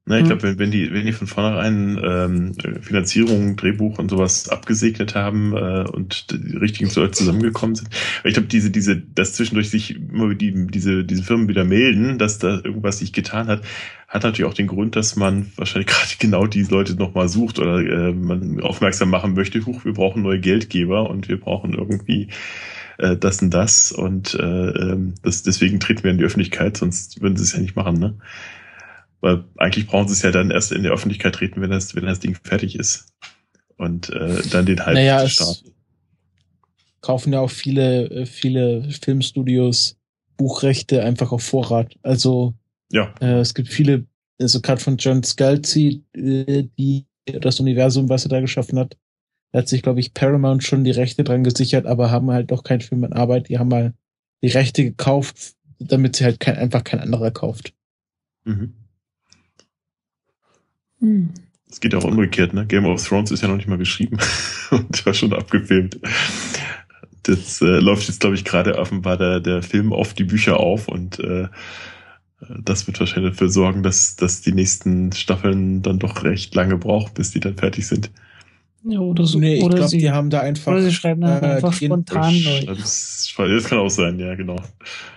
Na, 0.06 0.18
ich 0.18 0.24
mhm. 0.24 0.26
glaube, 0.28 0.42
wenn, 0.42 0.58
wenn 0.58 0.70
die, 0.70 0.92
wenn 0.92 1.06
die 1.06 1.12
von 1.12 1.26
vornherein 1.26 1.98
ähm, 2.04 2.52
Finanzierung, 2.82 3.56
Drehbuch 3.56 3.98
und 3.98 4.10
sowas 4.10 4.50
abgesegnet 4.50 5.14
haben 5.14 5.56
äh, 5.56 5.88
und 5.90 6.30
die 6.30 6.58
richtigen 6.58 6.90
Leute 6.94 7.12
zusammengekommen 7.12 7.74
sind, 7.74 7.88
ich 8.22 8.34
glaube, 8.34 8.48
diese, 8.48 8.70
diese, 8.70 8.96
dass 8.96 9.32
zwischendurch 9.32 9.70
sich 9.70 9.96
immer 9.96 10.34
die, 10.34 10.66
diese, 10.66 11.04
diese 11.04 11.22
Firmen 11.22 11.48
wieder 11.48 11.64
melden, 11.64 12.18
dass 12.18 12.38
da 12.38 12.60
irgendwas 12.62 12.98
sich 12.98 13.14
getan 13.14 13.46
hat, 13.46 13.62
hat 14.06 14.24
natürlich 14.24 14.50
auch 14.50 14.54
den 14.54 14.66
Grund, 14.66 14.94
dass 14.94 15.16
man 15.16 15.50
wahrscheinlich 15.56 15.86
gerade 15.90 16.10
genau 16.18 16.46
die 16.46 16.64
Leute 16.64 16.96
nochmal 16.96 17.30
sucht 17.30 17.58
oder 17.58 17.78
äh, 17.78 18.12
man 18.12 18.60
aufmerksam 18.60 19.08
machen 19.08 19.32
möchte, 19.32 19.64
huch, 19.64 19.86
wir 19.86 19.94
brauchen 19.94 20.22
neue 20.22 20.38
Geldgeber 20.38 21.08
und 21.08 21.28
wir 21.28 21.40
brauchen 21.40 21.72
irgendwie 21.72 22.28
äh, 22.98 23.16
das 23.16 23.40
und 23.40 23.54
das 23.54 23.90
und 23.90 24.34
äh, 24.34 24.42
ähm, 24.42 25.14
das, 25.22 25.42
deswegen 25.42 25.80
treten 25.80 26.04
wir 26.04 26.10
in 26.10 26.18
die 26.18 26.24
Öffentlichkeit, 26.24 26.76
sonst 26.76 27.22
würden 27.22 27.36
sie 27.36 27.44
es 27.44 27.54
ja 27.54 27.60
nicht 27.60 27.74
machen, 27.74 27.98
ne? 27.98 28.18
Weil 29.24 29.42
eigentlich 29.56 29.86
brauchen 29.86 30.06
sie 30.06 30.12
es 30.12 30.20
ja 30.20 30.30
dann 30.32 30.50
erst 30.50 30.70
in 30.70 30.82
der 30.82 30.92
Öffentlichkeit 30.92 31.34
treten, 31.34 31.62
wenn 31.62 31.70
das, 31.70 31.94
wenn 31.94 32.04
das 32.04 32.20
Ding 32.20 32.36
fertig 32.44 32.78
ist. 32.78 33.06
Und 33.78 34.10
äh, 34.10 34.42
dann 34.50 34.66
den 34.66 34.84
Hype 34.84 34.92
naja, 34.92 35.26
starten. 35.26 35.72
Kaufen 37.00 37.32
ja 37.32 37.40
auch 37.40 37.50
viele, 37.50 38.10
äh, 38.10 38.26
viele 38.26 38.86
Filmstudios 38.90 39.96
Buchrechte 40.36 41.02
einfach 41.02 41.32
auf 41.32 41.42
Vorrat. 41.42 41.96
Also 42.02 42.52
ja. 42.92 43.14
Äh, 43.22 43.38
es 43.38 43.54
gibt 43.54 43.70
viele, 43.70 44.04
also 44.38 44.60
gerade 44.60 44.82
von 44.82 44.98
John 44.98 45.22
Scalzi, 45.22 46.04
äh, 46.12 46.64
die 46.78 47.06
das 47.24 47.60
Universum, 47.60 48.10
was 48.10 48.26
er 48.26 48.28
da 48.28 48.42
geschaffen 48.42 48.78
hat, 48.78 48.98
da 49.52 49.60
hat 49.60 49.68
sich, 49.68 49.80
glaube 49.80 50.00
ich, 50.00 50.12
Paramount 50.12 50.64
schon 50.64 50.84
die 50.84 50.90
Rechte 50.90 51.24
dran 51.24 51.44
gesichert, 51.44 51.86
aber 51.86 52.10
haben 52.10 52.30
halt 52.30 52.50
doch 52.50 52.62
keinen 52.62 52.82
Film 52.82 53.04
in 53.04 53.14
Arbeit. 53.14 53.48
Die 53.48 53.58
haben 53.58 53.68
mal 53.68 53.94
die 54.42 54.48
Rechte 54.48 54.84
gekauft, 54.84 55.54
damit 55.78 56.16
sie 56.16 56.24
halt 56.24 56.40
kein, 56.40 56.56
einfach 56.56 56.84
kein 56.84 57.00
anderer 57.00 57.30
kauft. 57.30 57.72
Mhm. 58.44 58.74
Hm. 61.04 61.28
Es 61.70 61.80
geht 61.80 61.94
auch 61.94 62.04
umgekehrt, 62.04 62.54
ne? 62.54 62.66
Game 62.66 62.86
of 62.86 63.06
Thrones 63.06 63.30
ist 63.30 63.42
ja 63.42 63.48
noch 63.48 63.56
nicht 63.56 63.68
mal 63.68 63.78
geschrieben 63.78 64.18
und 64.70 65.04
war 65.04 65.14
schon 65.14 65.32
abgefilmt. 65.32 65.98
Das 67.24 67.60
äh, 67.60 67.80
läuft 67.80 68.08
jetzt, 68.08 68.20
glaube 68.20 68.36
ich, 68.36 68.44
gerade 68.44 68.78
offenbar 68.78 69.16
der, 69.16 69.40
der 69.40 69.62
Film 69.62 69.92
auf 69.92 70.14
die 70.14 70.24
Bücher 70.24 70.60
auf 70.60 70.88
und 70.88 71.18
äh, 71.20 71.48
das 72.62 72.86
wird 72.86 73.00
wahrscheinlich 73.00 73.32
dafür 73.32 73.48
sorgen, 73.48 73.82
dass, 73.82 74.16
dass 74.16 74.42
die 74.42 74.52
nächsten 74.52 75.12
Staffeln 75.12 75.82
dann 75.82 75.98
doch 75.98 76.24
recht 76.24 76.54
lange 76.54 76.76
brauchen, 76.76 77.14
bis 77.14 77.30
die 77.30 77.40
dann 77.40 77.56
fertig 77.56 77.86
sind. 77.86 78.10
Ja, 78.86 78.98
oder 78.98 79.24
so. 79.24 79.38
Nee, 79.38 79.54
ich 79.54 79.68
glaube, 79.68 79.96
die 79.96 80.10
haben 80.10 80.28
da 80.28 80.40
einfach. 80.40 80.72
Oder 80.72 80.82
sie 80.82 80.92
schreiben 80.92 81.22
äh, 81.22 81.26
einfach 81.26 81.72
spontan 81.72 82.34
neu. 82.42 82.66
Das, 82.66 83.34
das, 83.36 83.64
kann 83.64 83.78
auch 83.78 83.88
sein, 83.88 84.18
ja, 84.18 84.34
genau. 84.34 84.62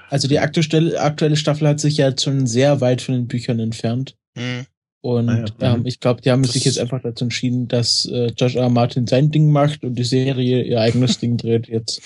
Also 0.10 0.30
die 0.30 0.40
aktuelle, 0.40 1.00
aktuelle 1.02 1.36
Staffel 1.36 1.68
hat 1.68 1.82
sich 1.82 1.98
ja 1.98 2.18
schon 2.18 2.48
sehr 2.48 2.80
weit 2.80 3.02
von 3.02 3.14
den 3.14 3.28
Büchern 3.28 3.60
entfernt. 3.60 4.16
Mhm. 4.36 4.66
Und 5.02 5.30
ah, 5.30 5.45
ja. 5.60 5.76
ähm, 5.76 5.86
ich 5.86 5.99
glaube, 5.99 6.22
die 6.22 6.32
haben 6.32 6.41
das 6.41 6.53
sich 6.53 6.65
jetzt 6.65 6.80
einfach 6.80 7.02
dazu 7.02 7.26
entschieden, 7.26 7.68
dass 7.68 8.06
äh, 8.06 8.28
Josh 8.36 8.56
R. 8.56 8.69
Martin 8.69 9.07
sein 9.07 9.32
Ding 9.32 9.52
macht 9.52 9.84
und 9.84 9.95
die 9.95 10.03
Serie 10.03 10.64
ihr 10.64 10.82
eigenes 10.82 11.19
Ding 11.19 11.38
dreht 11.38 11.68
jetzt. 11.68 12.02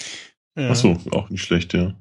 Ja. 0.55 0.69
Ach 0.71 0.75
so, 0.75 0.97
auch 1.11 1.29
nicht 1.29 1.43
schlecht, 1.43 1.73
ja. 1.73 1.95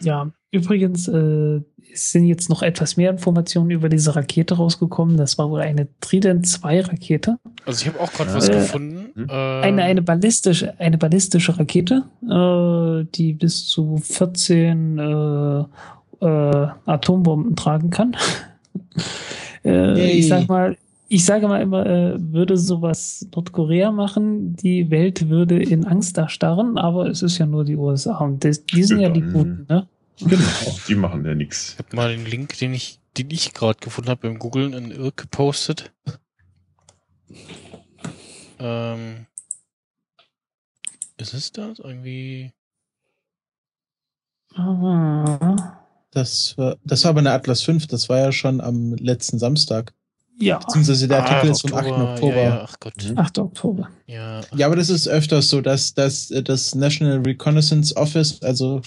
Ja, 0.00 0.32
übrigens 0.50 1.06
äh, 1.06 1.60
sind 1.94 2.26
jetzt 2.26 2.48
noch 2.48 2.62
etwas 2.62 2.96
mehr 2.96 3.10
Informationen 3.10 3.70
über 3.70 3.88
diese 3.88 4.16
Rakete 4.16 4.56
rausgekommen. 4.56 5.16
Das 5.16 5.38
war 5.38 5.50
wohl 5.50 5.60
eine 5.60 5.88
Trident 6.00 6.46
2 6.46 6.80
Rakete. 6.82 7.38
Also 7.64 7.82
ich 7.82 7.88
habe 7.88 8.00
auch 8.00 8.12
gerade 8.12 8.34
was 8.34 8.48
äh, 8.48 8.54
gefunden. 8.54 9.10
Hm? 9.14 9.30
Eine, 9.30 9.84
eine 9.84 10.02
ballistische, 10.02 10.78
eine 10.80 10.98
ballistische 10.98 11.58
Rakete, 11.58 12.04
äh, 12.22 13.06
die 13.14 13.32
bis 13.32 13.66
zu 13.66 13.98
14 13.98 14.98
äh, 16.20 16.66
Atombomben 16.86 17.56
tragen 17.56 17.90
kann. 17.90 18.16
äh. 19.64 20.18
Ich 20.18 20.28
sag 20.28 20.48
mal, 20.48 20.76
ich 21.08 21.24
sage 21.24 21.48
mal 21.48 21.62
immer, 21.62 21.86
äh, 21.86 22.14
würde 22.18 22.56
sowas 22.56 23.26
Nordkorea 23.34 23.90
machen, 23.90 24.54
die 24.56 24.90
Welt 24.90 25.28
würde 25.28 25.62
in 25.62 25.86
Angst 25.86 26.18
da 26.18 26.28
starren, 26.28 26.76
aber 26.76 27.06
es 27.06 27.22
ist 27.22 27.38
ja 27.38 27.46
nur 27.46 27.64
die 27.64 27.76
USA 27.76 28.18
und 28.18 28.44
das, 28.44 28.64
die 28.66 28.84
sind 28.84 29.00
ja, 29.00 29.08
ja 29.08 29.14
die 29.14 29.22
Guten, 29.22 29.66
ne? 29.68 29.86
Genau, 30.20 30.78
die 30.88 30.94
machen 30.96 31.24
ja 31.24 31.34
nichts. 31.34 31.74
Ich 31.74 31.78
habe 31.78 31.96
mal 31.96 32.10
den 32.14 32.26
Link, 32.26 32.58
den 32.58 32.74
ich, 32.74 32.98
den 33.16 33.30
ich 33.30 33.54
gerade 33.54 33.78
gefunden 33.78 34.10
habe 34.10 34.28
beim 34.28 34.38
Googlen 34.38 34.72
in 34.72 34.90
Irk 34.90 35.16
gepostet. 35.16 35.92
Ähm, 38.58 39.26
ist 41.18 41.34
es 41.34 41.52
das? 41.52 41.78
Irgendwie. 41.78 42.52
Ah. 44.54 45.78
Das 46.10 46.56
war, 46.56 46.76
das 46.84 47.04
war 47.04 47.10
aber 47.10 47.20
eine 47.20 47.32
Atlas 47.32 47.62
5, 47.62 47.86
das 47.86 48.08
war 48.08 48.18
ja 48.18 48.32
schon 48.32 48.60
am 48.60 48.94
letzten 48.94 49.38
Samstag. 49.38 49.92
Ja. 50.40 50.58
Beziehungsweise 50.58 51.08
der 51.08 51.18
Artikel 51.24 51.48
ah, 51.48 51.52
ist 51.52 51.62
vom 51.62 51.74
8. 51.74 51.86
Oktober. 51.86 52.36
Ja, 52.36 52.42
ja, 52.42 52.60
ach 52.64 52.76
Gott. 52.80 52.94
8. 53.14 53.38
Oktober. 53.38 53.88
Ja, 54.06 54.40
ja, 54.54 54.66
aber 54.66 54.76
das 54.76 54.88
ist 54.88 55.08
öfters 55.08 55.48
so, 55.48 55.60
dass, 55.60 55.94
dass 55.94 56.28
das 56.28 56.74
National 56.74 57.18
Reconnaissance 57.18 57.96
Office, 57.96 58.40
also 58.42 58.80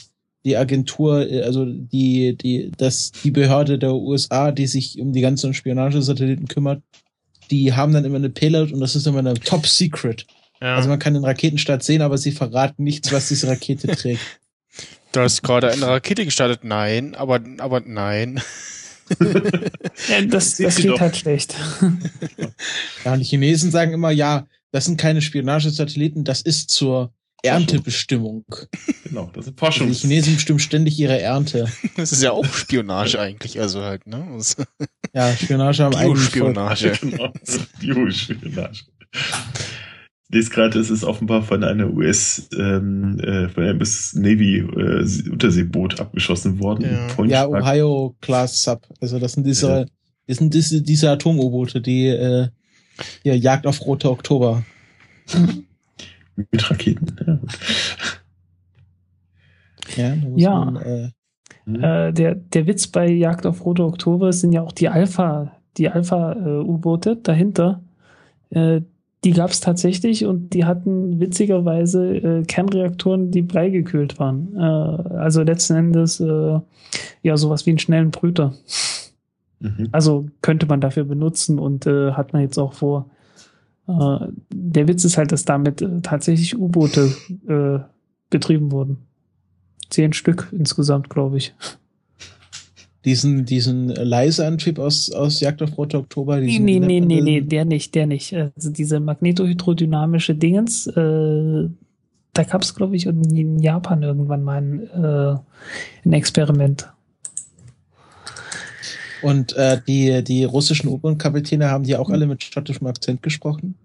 die 0.46 0.58
Agentur, 0.58 1.28
also 1.44 1.66
die, 1.66 2.36
die, 2.38 2.72
das, 2.78 3.12
die 3.24 3.32
Behörde 3.32 3.78
der 3.78 3.94
USA, 3.94 4.52
die 4.52 4.66
sich 4.66 5.00
um 5.00 5.12
die 5.12 5.22
ganzen 5.22 5.54
Spionagesatelliten 5.54 6.48
kümmert, 6.48 6.82
die 7.52 7.74
haben 7.74 7.94
dann 7.94 8.06
immer 8.06 8.16
eine 8.16 8.30
Payload 8.30 8.74
und 8.74 8.80
das 8.80 8.96
ist 8.96 9.06
immer 9.06 9.20
eine 9.20 9.34
Top 9.34 9.68
Secret. 9.68 10.26
Ja. 10.62 10.76
Also 10.76 10.90
man 10.90 11.00
kann 11.00 11.14
den 11.14 11.26
Raketenstart 11.26 11.84
sehen, 11.84 12.02
aber 12.02 12.18
sie 12.18 12.32
verraten 12.32 12.84
nichts, 12.84 13.12
was 13.12 13.28
diese 13.28 13.48
Rakete 13.48 13.88
trägt. 13.88 14.22
Du 15.12 15.20
hast 15.20 15.42
gerade 15.42 15.72
eine 15.72 15.88
Rakete 15.88 16.26
gestartet. 16.26 16.64
Nein, 16.64 17.16
aber, 17.16 17.42
aber 17.58 17.82
nein. 17.82 18.42
ja, 20.10 20.22
das, 20.22 20.58
das 20.58 20.78
geht 20.78 21.00
halt 21.00 21.18
schlecht. 21.18 21.56
Ja, 23.04 23.18
die 23.18 23.24
Chinesen 23.24 23.72
sagen 23.72 23.94
immer, 23.94 24.12
ja, 24.12 24.46
das 24.72 24.86
sind 24.86 25.00
keine 25.00 25.22
Spionagesatelliten, 25.22 26.24
das 26.24 26.42
ist 26.42 26.70
zur 26.70 27.12
Erntebestimmung. 27.42 28.46
Genau, 29.06 29.32
das 29.34 29.48
ist 29.48 29.60
Forschung. 29.60 29.88
Die 29.88 29.96
Chinesen 29.96 30.36
bestimmen 30.36 30.60
ständig 30.60 31.00
ihre 31.00 31.20
Ernte. 31.20 31.72
Das 31.98 32.12
ist 32.12 32.22
ja 32.22 32.32
auch 32.32 32.46
Spionage 32.46 33.20
eigentlich, 33.20 33.60
also 33.60 33.82
halt, 33.82 34.06
ne? 34.06 34.40
ja, 35.14 35.36
Spionage 35.36 35.84
am 35.84 35.96
eigenen 35.96 36.18
Spionage. 36.18 36.92
Genau, 37.02 37.34
Biospionage 37.80 38.86
lese 40.32 40.50
gerade, 40.50 40.80
es 40.80 40.90
ist 40.90 41.04
offenbar 41.04 41.44
von 41.44 41.64
einer 41.64 41.92
US, 41.94 42.50
ähm, 42.58 43.20
äh, 43.20 43.50
von 43.50 43.64
einem 43.64 43.80
US 43.80 44.14
Navy 44.16 44.60
äh, 44.60 45.30
Unterseeboot 45.30 46.00
abgeschossen 46.00 46.60
worden. 46.60 46.86
Ja, 47.18 47.26
ja 47.26 47.48
Ohio 47.48 48.16
Class 48.22 48.64
Sub. 48.64 48.88
Also 49.00 49.20
das 49.20 49.34
sind 49.34 49.46
diese, 49.46 49.68
ja. 49.68 49.86
das 50.28 50.38
sind 50.38 50.54
diese, 50.54 50.82
diese 50.82 51.12
Atom-U-Boote, 51.12 51.82
die 51.82 52.08
äh, 52.08 52.48
ja, 53.24 53.34
Jagd 53.34 53.68
auf 53.68 53.86
Rote 53.86 54.10
Oktober. 54.10 54.64
Mit 56.36 56.72
Raketen. 56.72 57.42
Ja, 59.96 60.16
ja. 60.36 60.66
Man, 60.66 60.76
äh, 60.78 61.10
hm? 61.66 61.84
äh, 61.84 62.14
der, 62.14 62.36
der 62.36 62.68
Witz 62.68 62.88
bei 62.88 63.10
Jagd 63.10 63.46
auf 63.46 63.66
Rote 63.66 63.84
Oktober 63.84 64.32
sind 64.32 64.54
ja 64.54 64.62
auch 64.62 64.72
die 64.72 64.88
Alpha, 64.88 65.58
die 65.78 65.90
Alpha-U-Boote 65.90 67.18
dahinter. 67.18 67.84
Die 69.24 69.32
gab 69.32 69.52
es 69.52 69.60
tatsächlich 69.60 70.26
und 70.26 70.54
die 70.54 70.66
hatten 70.66 71.20
witzigerweise 71.20 72.16
äh, 72.16 72.44
Kernreaktoren, 72.44 73.30
die 73.30 73.44
bleigekühlt 73.44 74.18
waren. 74.18 74.56
Äh, 74.56 74.60
also 74.60 75.44
letzten 75.44 75.76
Endes 75.76 76.20
äh, 76.20 76.60
ja 77.22 77.38
sowas 77.38 77.66
wie 77.66 77.72
einen 77.72 77.80
schnellen 77.80 78.10
Brüter. 78.10 78.54
Mhm. 79.60 79.90
Also 79.92 80.28
könnte 80.42 80.66
man 80.66 80.82
dafür 80.82 81.04
benutzen 81.04 81.60
und 81.60 81.86
äh, 81.86 82.14
hat 82.14 82.34
man 82.34 82.42
jetzt 82.42 82.58
auch 82.58 82.74
vor. 82.74 83.12
Äh, 83.88 84.28
der 84.52 84.88
Witz 84.88 85.06
ist 85.06 85.18
halt, 85.18 85.32
dass 85.32 85.46
damit 85.46 85.84
äh, 85.84 86.02
tatsächlich 86.02 86.58
U-Boote 86.58 87.12
äh, 87.48 87.80
betrieben 88.32 88.72
wurden. 88.72 88.98
Zehn 89.90 90.14
Stück 90.14 90.48
insgesamt, 90.52 91.10
glaube 91.10 91.38
ich 91.38 91.54
diesen, 93.06 93.46
diesen 93.46 93.90
Leiseantrieb 93.90 94.80
aus, 94.80 95.12
aus 95.12 95.40
Jagd 95.40 95.62
auf 95.62 95.78
Rote 95.78 95.98
Oktober? 95.98 96.40
Nee, 96.40 96.60
nee, 96.60 96.80
nee, 96.80 97.00
nee, 97.00 97.22
nee, 97.22 97.42
der 97.42 97.66
nicht, 97.66 97.96
der 97.96 98.06
nicht. 98.06 98.34
Also 98.34 98.70
diese 98.70 99.00
magnetohydrodynamische 99.00 100.36
Dingens, 100.36 100.88
äh, 100.88 101.70
da 102.34 102.44
gab 102.44 102.62
es, 102.62 102.76
glaube 102.76 102.96
ich, 102.96 103.06
in 103.06 103.60
Japan 103.60 104.04
irgendwann 104.04 104.44
mal 104.44 104.62
ein, 104.62 104.88
äh, 104.90 105.38
ein 106.06 106.14
Experiment. 106.14 106.88
Und 109.22 109.54
äh, 109.54 109.80
die, 109.88 110.24
die 110.24 110.44
russischen 110.46 110.90
U-Bahn-Kapitäne 110.90 111.70
haben 111.70 111.84
die 111.84 111.96
auch 111.96 112.10
alle 112.10 112.26
mit 112.26 112.44
schottischem 112.44 112.88
Akzent 112.88 113.22
gesprochen? 113.22 113.76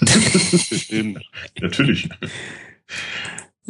Natürlich. 1.60 2.08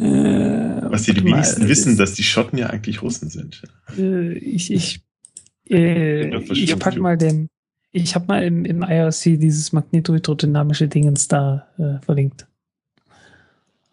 Äh, 0.01 0.91
Was 0.91 1.03
die, 1.03 1.13
die 1.13 1.23
wenigsten 1.23 1.67
wissen, 1.67 1.95
dass 1.95 2.15
die 2.15 2.23
Schotten 2.23 2.57
ja 2.57 2.67
eigentlich 2.67 3.03
Russen 3.03 3.29
sind. 3.29 3.61
Äh, 3.97 4.33
ich 4.33 4.71
ich, 4.71 5.01
äh, 5.69 6.35
ich 6.37 6.77
pack 6.79 6.97
mal 6.97 7.17
den. 7.17 7.47
Ich 7.91 8.15
habe 8.15 8.25
mal 8.27 8.43
im, 8.43 8.65
im 8.65 8.83
IRC 8.83 9.39
dieses 9.39 9.73
magnetohydrodynamische 9.73 10.87
Dingens 10.87 11.27
da 11.27 11.67
äh, 11.77 12.03
verlinkt. 12.03 12.47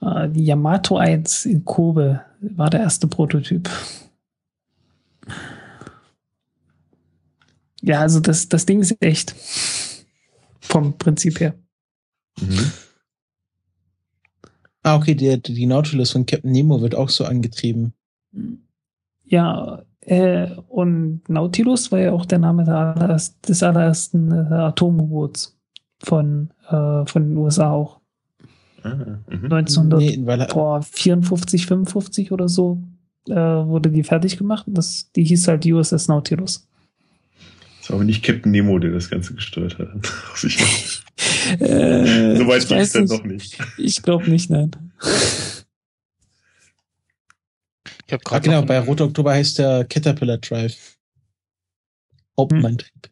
Äh, 0.00 0.28
die 0.30 0.44
Yamato 0.44 0.96
1 0.96 1.46
in 1.46 1.64
Kobe 1.64 2.22
war 2.40 2.70
der 2.70 2.80
erste 2.80 3.06
Prototyp. 3.06 3.68
Ja, 7.82 8.00
also 8.00 8.20
das, 8.20 8.48
das 8.48 8.64
Ding 8.66 8.80
ist 8.80 8.96
echt. 9.00 9.34
Vom 10.60 10.96
Prinzip 10.96 11.40
her. 11.40 11.54
Mhm. 12.40 12.72
Ah, 14.88 14.96
okay, 14.96 15.14
die, 15.14 15.40
die 15.42 15.66
Nautilus 15.66 16.12
von 16.12 16.24
Captain 16.24 16.50
Nemo 16.50 16.80
wird 16.80 16.94
auch 16.94 17.10
so 17.10 17.26
angetrieben. 17.26 17.92
Ja, 19.26 19.82
äh, 20.00 20.48
und 20.68 21.28
Nautilus 21.28 21.92
war 21.92 21.98
ja 21.98 22.12
auch 22.12 22.24
der 22.24 22.38
Name 22.38 22.64
des 23.46 23.62
allerersten 23.62 24.32
äh, 24.32 24.54
Atom-U-Boots 24.54 25.58
von, 26.02 26.54
äh, 26.68 27.04
von 27.04 27.28
den 27.28 27.36
USA 27.36 27.70
auch. 27.70 28.00
Ah, 28.82 29.18
mhm. 29.28 29.52
1954, 29.52 31.66
55 31.66 32.32
oder 32.32 32.48
so 32.48 32.82
äh, 33.28 33.34
wurde 33.34 33.90
die 33.90 34.04
fertig 34.04 34.38
gemacht. 34.38 34.64
Das, 34.68 35.12
die 35.12 35.24
hieß 35.24 35.48
halt 35.48 35.66
USS 35.66 36.08
Nautilus. 36.08 36.66
Das 37.88 37.94
war 37.94 38.00
aber 38.00 38.04
nicht 38.04 38.22
Captain 38.22 38.52
Nemo, 38.52 38.78
der 38.78 38.90
das 38.90 39.08
Ganze 39.08 39.32
gesteuert 39.34 39.78
hat. 39.78 39.88
Äh, 41.58 42.36
so 42.36 42.46
weit 42.46 42.68
ging 42.68 42.78
es 42.78 42.92
dann 42.92 43.06
doch 43.06 43.24
nicht. 43.24 43.58
Ich 43.78 44.02
glaube 44.02 44.30
nicht, 44.30 44.50
nein. 44.50 44.70
Ich 48.06 48.12
hab 48.12 48.20
ah, 48.30 48.38
genau, 48.38 48.62
bei 48.62 48.78
Rot 48.78 49.00
Oktober 49.00 49.32
heißt 49.32 49.58
der 49.58 49.84
Caterpillar 49.86 50.36
Drive. 50.38 50.98
Hauptmanntrieb. 52.36 53.10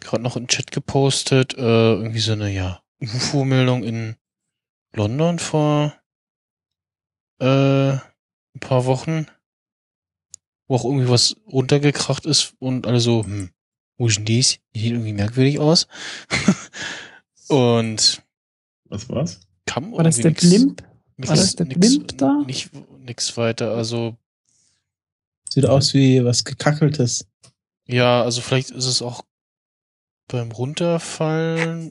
Gerade 0.00 0.22
noch 0.22 0.36
im 0.36 0.48
Chat 0.48 0.72
gepostet, 0.72 1.54
äh, 1.58 1.60
irgendwie 1.60 2.20
so 2.20 2.32
eine, 2.32 2.50
ja, 2.50 2.82
UFO-Meldung 3.00 3.84
in 3.84 4.16
London 4.94 5.38
vor 5.38 5.94
äh, 7.38 7.92
ein 7.92 8.60
paar 8.60 8.86
Wochen, 8.86 9.26
wo 10.70 10.76
auch 10.76 10.84
irgendwie 10.84 11.08
was 11.08 11.34
runtergekracht 11.50 12.26
ist 12.26 12.54
und 12.60 12.86
alle 12.86 13.00
so, 13.00 13.24
hm, 13.24 13.50
wo 13.98 14.06
ist 14.06 14.18
denn 14.18 14.24
dies? 14.24 14.60
Die 14.72 14.78
sieht 14.78 14.92
irgendwie 14.92 15.12
merkwürdig 15.12 15.58
aus. 15.58 15.88
und 17.48 18.22
was 18.84 19.08
war's? 19.08 19.40
Kam 19.66 19.90
War 19.92 20.04
das 20.04 20.18
der 20.18 20.30
nix, 20.30 20.48
Blimp? 20.48 20.84
Nix, 21.16 21.28
War 21.28 21.36
das 21.36 21.56
der 21.56 21.66
nix, 21.66 21.80
Blimp 21.80 22.18
da? 22.18 22.44
Nicht, 22.46 22.70
nix 23.00 23.36
weiter, 23.36 23.72
also. 23.72 24.16
Sieht 25.48 25.66
aus 25.66 25.92
wie 25.92 26.24
was 26.24 26.44
gekackeltes. 26.44 27.26
Ja, 27.88 28.22
also 28.22 28.40
vielleicht 28.40 28.70
ist 28.70 28.86
es 28.86 29.02
auch 29.02 29.24
beim 30.28 30.52
Runterfallen. 30.52 31.90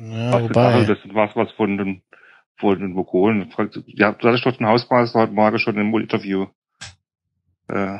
Ja, 0.00 0.32
was 0.32 0.42
wobei. 0.42 0.84
Das 0.84 0.98
war 1.14 1.30
was 1.36 1.52
von 1.52 1.78
den, 1.78 2.02
von 2.56 2.76
den 2.76 2.96
Vogolen. 2.96 3.54
Ja, 3.86 4.10
da 4.10 4.28
hatte 4.28 4.36
ich 4.36 4.42
dort 4.42 4.58
einen 4.58 4.68
Hausmeister 4.68 5.20
heute 5.20 5.32
Morgen 5.32 5.60
schon 5.60 5.78
im 5.78 5.94
Interview. 5.94 6.48
Äh, 7.70 7.98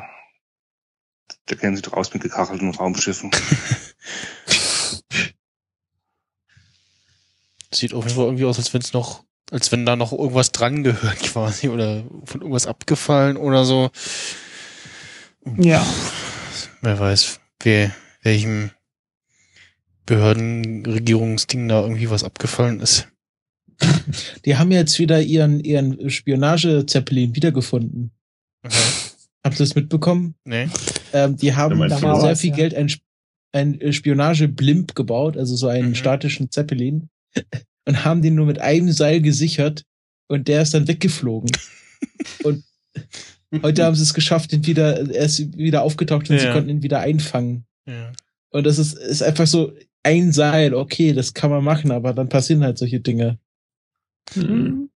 der 1.49 1.57
kennen 1.57 1.75
sich 1.75 1.83
doch 1.83 1.93
aus 1.93 2.13
mit 2.13 2.23
gekachelten 2.23 2.73
Raumschiffen. 2.73 3.31
Sieht 7.73 7.93
auf 7.93 8.03
jeden 8.03 8.15
Fall 8.15 8.25
irgendwie 8.25 8.43
aus, 8.45 8.57
als 8.57 8.73
wenn 8.73 8.81
es 8.81 8.91
noch, 8.91 9.23
als 9.49 9.71
wenn 9.71 9.85
da 9.85 9.95
noch 9.95 10.11
irgendwas 10.11 10.51
dran 10.51 10.83
gehört 10.83 11.19
quasi 11.23 11.69
oder 11.69 12.03
von 12.25 12.41
irgendwas 12.41 12.67
abgefallen 12.67 13.37
oder 13.37 13.63
so. 13.63 13.91
Ja. 15.57 15.85
Wer 16.81 16.99
weiß, 16.99 17.39
wer, 17.61 17.95
welchem 18.23 18.71
Behördenregierungsding 20.05 21.69
da 21.69 21.81
irgendwie 21.81 22.09
was 22.09 22.25
abgefallen 22.25 22.81
ist. 22.81 23.07
Die 24.45 24.57
haben 24.57 24.71
jetzt 24.71 24.99
wieder 24.99 25.21
ihren, 25.21 25.59
ihren 25.61 26.09
Spionage-Zeppelin 26.09 27.35
wiedergefunden. 27.35 28.11
Okay. 28.63 29.10
Habt 29.43 29.55
ihr 29.55 29.65
das 29.65 29.75
mitbekommen? 29.75 30.35
Nee. 30.45 30.69
Ähm, 31.13 31.37
die 31.37 31.55
haben 31.55 31.79
da 31.79 32.19
sehr 32.19 32.35
viel 32.35 32.51
ja. 32.51 32.55
Geld 32.55 32.75
ein, 32.75 32.91
ein 33.53 33.93
Spionage-Blimp 33.93 34.95
gebaut, 34.95 35.37
also 35.37 35.55
so 35.55 35.67
einen 35.67 35.89
mhm. 35.89 35.95
statischen 35.95 36.51
Zeppelin, 36.51 37.09
und 37.85 38.05
haben 38.05 38.21
den 38.21 38.35
nur 38.35 38.45
mit 38.45 38.59
einem 38.59 38.91
Seil 38.91 39.21
gesichert 39.21 39.83
und 40.27 40.47
der 40.47 40.61
ist 40.61 40.73
dann 40.73 40.87
weggeflogen. 40.87 41.51
und 42.43 42.63
heute 43.63 43.83
haben 43.83 43.95
sie 43.95 44.03
es 44.03 44.13
geschafft, 44.13 44.51
den 44.51 44.65
wieder, 44.65 45.09
er 45.11 45.25
ist 45.25 45.57
wieder 45.57 45.81
aufgetaucht 45.81 46.29
und 46.29 46.35
ja. 46.35 46.41
sie 46.41 46.51
konnten 46.51 46.69
ihn 46.69 46.83
wieder 46.83 46.99
einfangen. 46.99 47.65
Ja. 47.87 48.11
Und 48.51 48.65
das 48.65 48.77
ist, 48.77 48.93
ist 48.93 49.23
einfach 49.23 49.47
so, 49.47 49.73
ein 50.03 50.31
Seil, 50.31 50.73
okay, 50.73 51.13
das 51.13 51.33
kann 51.33 51.51
man 51.51 51.63
machen, 51.63 51.91
aber 51.91 52.13
dann 52.13 52.29
passieren 52.29 52.63
halt 52.63 52.77
solche 52.77 52.99
Dinge. 52.99 53.39
Mhm. 54.35 54.89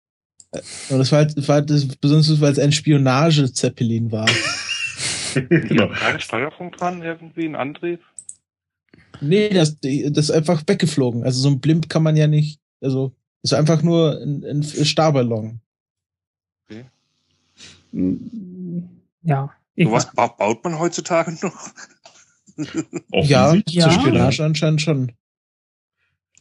Und 0.90 0.98
das 0.98 1.10
war 1.10 1.20
halt, 1.20 1.36
das 1.36 1.48
war 1.48 1.56
halt 1.56 1.70
das, 1.70 1.86
besonders, 1.96 2.40
weil 2.40 2.52
es 2.52 2.58
ein 2.58 2.72
Spionage-Zeppelin 2.72 4.12
war. 4.12 4.28
genau. 5.34 5.88
Kein 5.88 6.20
Steuerpunkt 6.20 6.80
dran, 6.80 7.02
irgendwie 7.02 7.46
ein 7.46 7.56
Antrieb? 7.56 8.00
Nee, 9.20 9.48
das, 9.48 9.78
das 9.80 10.24
ist 10.24 10.30
einfach 10.30 10.62
weggeflogen. 10.66 11.24
Also 11.24 11.40
so 11.40 11.48
ein 11.48 11.60
Blimp 11.60 11.88
kann 11.88 12.02
man 12.02 12.16
ja 12.16 12.26
nicht, 12.26 12.60
also, 12.80 13.14
ist 13.42 13.54
einfach 13.54 13.82
nur 13.82 14.20
ein, 14.20 14.44
ein 14.44 14.62
Starballon. 14.62 15.60
Okay. 16.68 16.84
Ja. 19.22 19.50
Was 19.76 20.12
baut 20.14 20.64
man 20.64 20.78
heutzutage 20.78 21.32
noch? 21.42 21.70
ja, 23.12 23.54
ja. 23.54 23.90
Zur 23.90 23.92
Spionage 23.92 24.44
anscheinend 24.44 24.82
schon. 24.82 25.12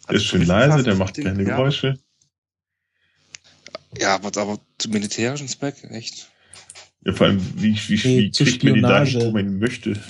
Der 0.10 0.18
ist 0.18 0.26
schön 0.26 0.46
leise, 0.46 0.84
der 0.84 0.96
macht 0.96 1.16
keine 1.16 1.44
ja. 1.44 1.56
Geräusche. 1.56 1.98
Ja, 4.00 4.16
aber, 4.16 4.36
aber 4.40 4.60
zum 4.78 4.92
militärischen 4.92 5.48
Zweck, 5.48 5.76
echt. 5.90 6.30
Ja, 7.04 7.14
vor 7.14 7.28
allem, 7.28 7.42
wie, 7.56 7.76
wie, 7.76 8.08
nee, 8.08 8.20
wie 8.20 8.32
kriegt 8.32 8.64
man 8.64 8.74
die 8.76 8.82
dahin, 8.82 9.22
wo 9.22 9.32
man 9.32 9.60
möchte? 9.60 10.02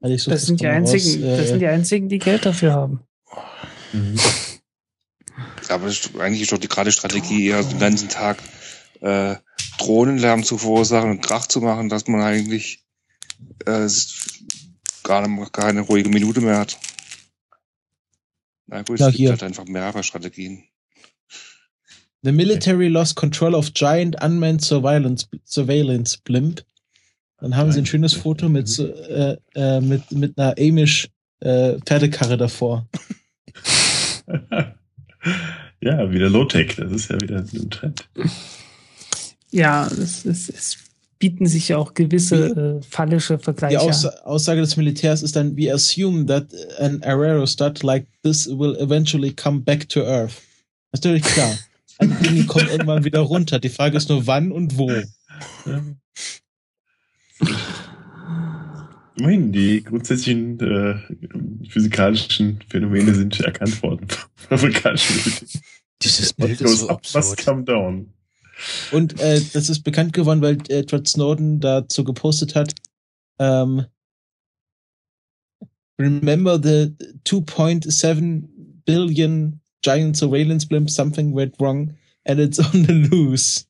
So 0.00 0.30
das, 0.30 0.46
sind 0.46 0.60
die 0.60 0.66
einzigen, 0.68 1.24
aus, 1.24 1.30
äh, 1.30 1.36
das 1.36 1.48
sind 1.48 1.58
die 1.58 1.66
einzigen, 1.66 2.08
die 2.08 2.20
Geld 2.20 2.46
dafür 2.46 2.72
haben. 2.72 3.00
Mhm. 3.92 4.16
Aber 5.68 5.86
eigentlich 5.86 6.42
ist 6.42 6.52
doch 6.52 6.58
die 6.58 6.68
gerade 6.68 6.92
Strategie 6.92 7.48
eher 7.48 7.62
den 7.62 7.78
ganzen 7.78 8.08
Tag 8.08 8.38
äh, 9.00 9.36
Drohnenlärm 9.78 10.44
zu 10.44 10.56
verursachen 10.56 11.10
und 11.10 11.20
Krach 11.20 11.46
zu 11.46 11.60
machen, 11.60 11.88
dass 11.88 12.06
man 12.06 12.20
eigentlich 12.20 12.84
äh, 13.66 13.88
gar 15.02 15.50
keine 15.50 15.80
ruhige 15.80 16.08
Minute 16.08 16.40
mehr 16.40 16.58
hat. 16.58 16.78
Na 18.66 18.82
gut, 18.82 19.00
es 19.00 19.14
gibt 19.14 19.30
halt 19.30 19.42
einfach 19.42 19.64
mehrere 19.64 20.04
Strategien. 20.04 20.64
The 22.28 22.32
military 22.32 22.90
lost 22.90 23.16
control 23.16 23.54
of 23.54 23.72
giant 23.72 24.14
unmanned 24.20 24.62
surveillance, 24.62 25.26
surveillance 25.46 26.18
blimp. 26.18 26.60
Dann 27.40 27.56
haben 27.56 27.72
sie 27.72 27.78
ein 27.78 27.86
schönes 27.86 28.12
Foto 28.12 28.50
mit, 28.50 28.78
äh, 28.78 29.38
äh, 29.54 29.80
mit, 29.80 30.12
mit 30.12 30.38
einer 30.38 30.54
Amish 30.58 31.08
äh, 31.40 31.78
Pferdekarre 31.86 32.36
davor. 32.36 32.86
ja, 35.80 36.12
wieder 36.12 36.28
Low-Tech, 36.28 36.76
das 36.76 36.92
ist 36.92 37.08
ja 37.08 37.18
wieder 37.18 37.38
ein 37.38 37.70
Trend. 37.70 38.06
Ja, 39.50 39.86
es, 39.86 40.26
es, 40.26 40.50
es 40.50 40.76
bieten 41.18 41.46
sich 41.46 41.68
ja 41.68 41.78
auch 41.78 41.94
gewisse 41.94 42.80
äh, 42.80 42.82
fallische 42.82 43.38
Vergleiche. 43.38 43.78
Die 43.78 43.78
Aussa 43.78 44.10
Aussage 44.24 44.60
des 44.60 44.76
Militärs 44.76 45.22
ist 45.22 45.34
dann, 45.34 45.56
we 45.56 45.72
assume 45.72 46.26
that 46.26 46.48
an 46.78 47.02
aerostat 47.02 47.82
like 47.82 48.06
this 48.22 48.46
will 48.46 48.76
eventually 48.78 49.32
come 49.32 49.60
back 49.60 49.88
to 49.88 50.02
Earth. 50.02 50.42
Natürlich 50.92 51.22
klar. 51.22 51.56
Ein 51.98 52.16
Ding 52.22 52.46
kommt 52.46 52.70
irgendwann 52.70 53.04
wieder 53.04 53.20
runter. 53.20 53.58
Die 53.58 53.68
Frage 53.68 53.96
ist 53.96 54.08
nur 54.08 54.26
wann 54.26 54.52
und 54.52 54.78
wo. 54.78 54.90
Immerhin, 59.16 59.52
die 59.52 59.82
grundsätzlichen 59.82 60.60
äh, 60.60 61.68
physikalischen 61.68 62.60
Phänomene 62.68 63.14
sind 63.14 63.40
erkannt 63.40 63.82
worden. 63.82 64.06
Dieses 66.02 66.32
Bild 66.32 66.60
ist 66.60 66.78
so 66.78 66.88
up, 66.88 67.02
must 67.14 67.44
come 67.44 67.64
down. 67.64 68.12
Und 68.92 69.20
äh, 69.20 69.40
das 69.52 69.68
ist 69.68 69.82
bekannt 69.82 70.12
geworden, 70.12 70.40
weil 70.40 70.58
Edward 70.68 71.08
Snowden 71.08 71.60
dazu 71.60 72.04
gepostet 72.04 72.54
hat. 72.54 72.74
Ähm, 73.40 73.86
Remember 76.00 76.62
the 76.62 76.94
2.7 77.24 78.48
billion 78.84 79.60
giant 79.82 80.16
surveillance 80.16 80.66
blimp, 80.66 80.90
something 80.90 81.34
went 81.34 81.54
wrong 81.60 81.94
and 82.24 82.40
it's 82.40 82.58
on 82.74 82.84
the 82.84 82.92
loose. 82.92 83.64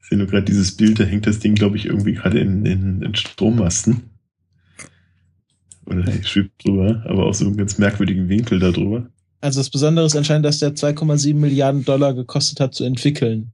Ich 0.00 0.08
sehe 0.08 0.18
nur 0.18 0.26
gerade 0.26 0.44
dieses 0.44 0.76
Bild, 0.76 1.00
da 1.00 1.04
hängt 1.04 1.26
das 1.26 1.38
Ding, 1.38 1.54
glaube 1.54 1.76
ich, 1.76 1.86
irgendwie 1.86 2.14
gerade 2.14 2.38
in, 2.38 2.66
in, 2.66 3.02
in 3.02 3.14
Strommasten. 3.14 4.10
Oder 5.86 6.10
schwebt 6.22 6.64
drüber, 6.64 7.04
aber 7.06 7.26
auch 7.26 7.34
so 7.34 7.46
einen 7.46 7.56
ganz 7.56 7.78
merkwürdigen 7.78 8.28
Winkel 8.28 8.58
da 8.58 8.70
drüber. 8.70 9.08
Also 9.40 9.60
das 9.60 9.70
Besondere 9.70 10.06
ist 10.06 10.16
anscheinend, 10.16 10.46
dass 10.46 10.58
der 10.58 10.74
2,7 10.74 11.34
Milliarden 11.34 11.84
Dollar 11.84 12.14
gekostet 12.14 12.60
hat 12.60 12.74
zu 12.74 12.84
entwickeln. 12.84 13.52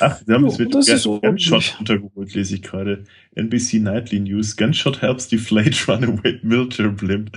Ach, 0.00 0.20
wir 0.26 0.34
haben 0.34 0.46
es 0.46 1.02
so 1.02 1.20
Gunshot 1.20 1.76
untergeholt, 1.78 2.34
lese 2.34 2.54
ich 2.56 2.62
gerade. 2.62 3.04
NBC 3.34 3.74
Nightly 3.80 4.20
News. 4.20 4.56
Gunshot 4.56 5.02
helps 5.02 5.28
deflate 5.28 5.88
runaway 5.88 6.38
military 6.42 6.90
blimp. 6.90 7.32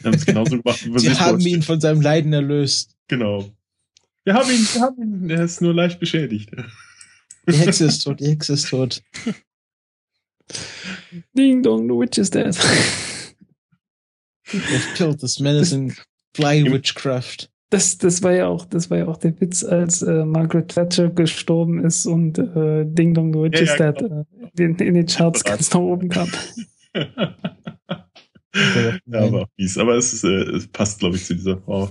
Wir 0.00 0.10
haben 0.10 0.16
es 0.16 0.26
genauso 0.26 0.58
gemacht, 0.62 0.84
wie 0.84 0.92
wir 0.92 1.00
Sie 1.00 1.10
haben 1.12 1.40
ihn 1.40 1.62
von 1.62 1.80
seinem 1.80 2.00
Leiden 2.00 2.32
erlöst. 2.32 2.96
Genau. 3.08 3.50
Wir 4.24 4.34
haben 4.34 4.50
ihn, 4.50 4.66
wir 4.72 4.80
haben 4.80 5.02
ihn, 5.02 5.30
er 5.30 5.44
ist 5.44 5.60
nur 5.60 5.74
leicht 5.74 6.00
beschädigt. 6.00 6.50
Die 7.48 7.56
Hexe 7.56 7.86
ist 7.86 8.00
tot, 8.00 8.20
die 8.20 8.26
Hexe 8.26 8.54
ist 8.54 8.68
tot. 8.68 9.02
Ding 11.36 11.62
dong, 11.62 11.88
the 11.88 11.94
witch 11.94 12.18
is 12.18 12.30
dead. 12.30 12.56
They've 14.46 14.94
killed 14.94 15.20
this 15.20 15.40
menacing 15.40 15.96
fly 16.34 16.62
witchcraft. 16.62 17.48
Das, 17.70 17.98
das 17.98 18.22
war 18.22 18.32
ja 18.32 18.46
auch, 18.46 18.64
das 18.64 18.90
war 18.90 18.98
ja 18.98 19.08
auch 19.08 19.16
der 19.16 19.40
Witz, 19.40 19.64
als 19.64 20.02
äh, 20.02 20.24
Margaret 20.24 20.68
Thatcher 20.68 21.10
gestorben 21.10 21.84
ist 21.84 22.06
und 22.06 22.38
äh, 22.38 22.84
Ding 22.86 23.12
Dong 23.12 23.32
the 23.32 23.40
Witch 23.40 23.58
ja, 23.58 23.64
is 23.64 23.78
ja, 23.78 23.92
Dead 23.92 24.08
genau. 24.08 24.20
äh, 24.20 24.62
in, 24.62 24.76
in, 24.76 24.94
den 24.94 25.06
Charts 25.06 25.42
ganz 25.42 25.72
nach 25.72 25.80
oben 25.80 26.08
kam. 26.08 26.28
ja, 29.04 29.20
aber 29.20 29.42
auch 29.42 29.48
fies. 29.56 29.78
Aber 29.78 29.96
es, 29.96 30.12
ist, 30.12 30.22
äh, 30.24 30.42
es 30.52 30.68
passt, 30.68 31.00
glaube 31.00 31.16
ich, 31.16 31.24
zu 31.24 31.34
dieser 31.34 31.58
Frau. 31.58 31.90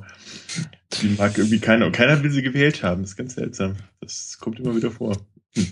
Die 1.01 1.09
mag 1.09 1.37
irgendwie 1.37 1.59
keiner. 1.59 1.87
Und 1.87 1.91
keiner 1.91 2.23
will 2.23 2.31
sie 2.31 2.41
gewählt 2.41 2.81
haben. 2.81 3.01
Das 3.01 3.11
ist 3.11 3.17
ganz 3.17 3.35
seltsam. 3.35 3.75
Das 3.99 4.37
kommt 4.39 4.59
immer 4.59 4.75
wieder 4.75 4.91
vor. 4.91 5.17
Hm. 5.55 5.67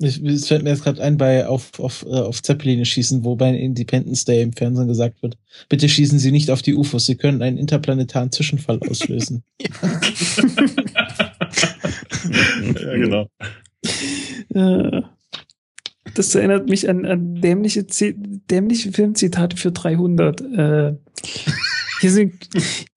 Es 0.00 0.46
fällt 0.46 0.62
mir 0.62 0.70
jetzt 0.70 0.84
gerade 0.84 1.02
ein 1.02 1.16
bei 1.16 1.46
auf, 1.46 1.80
auf, 1.80 2.04
äh, 2.04 2.10
auf 2.10 2.40
Zeppeline 2.42 2.84
schießen, 2.84 3.24
wo 3.24 3.34
bei 3.34 3.50
Independence 3.50 4.24
Day 4.24 4.42
im 4.42 4.52
Fernsehen 4.52 4.86
gesagt 4.86 5.22
wird, 5.22 5.36
bitte 5.68 5.88
schießen 5.88 6.20
Sie 6.20 6.30
nicht 6.30 6.50
auf 6.50 6.62
die 6.62 6.74
UFOs, 6.74 7.06
Sie 7.06 7.16
können 7.16 7.42
einen 7.42 7.58
interplanetaren 7.58 8.30
Zwischenfall 8.30 8.78
auslösen. 8.88 9.42
ja, 12.80 12.96
genau. 12.96 13.28
Das 16.14 16.34
erinnert 16.34 16.68
mich 16.68 16.88
an, 16.88 17.06
an 17.06 17.40
dämliche, 17.40 17.84
dämliche 17.84 18.90
Filmzitate 18.92 19.56
für 19.56 19.70
300. 19.70 20.40
Äh, 20.40 20.96
hier 22.00 22.10
sind 22.10 22.48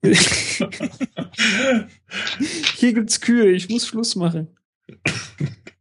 hier 2.76 2.94
gibt's 2.94 3.22
Kühe, 3.22 3.52
ich 3.52 3.69
muss 3.69 3.88
Schluss 3.88 4.15
machen. 4.15 4.48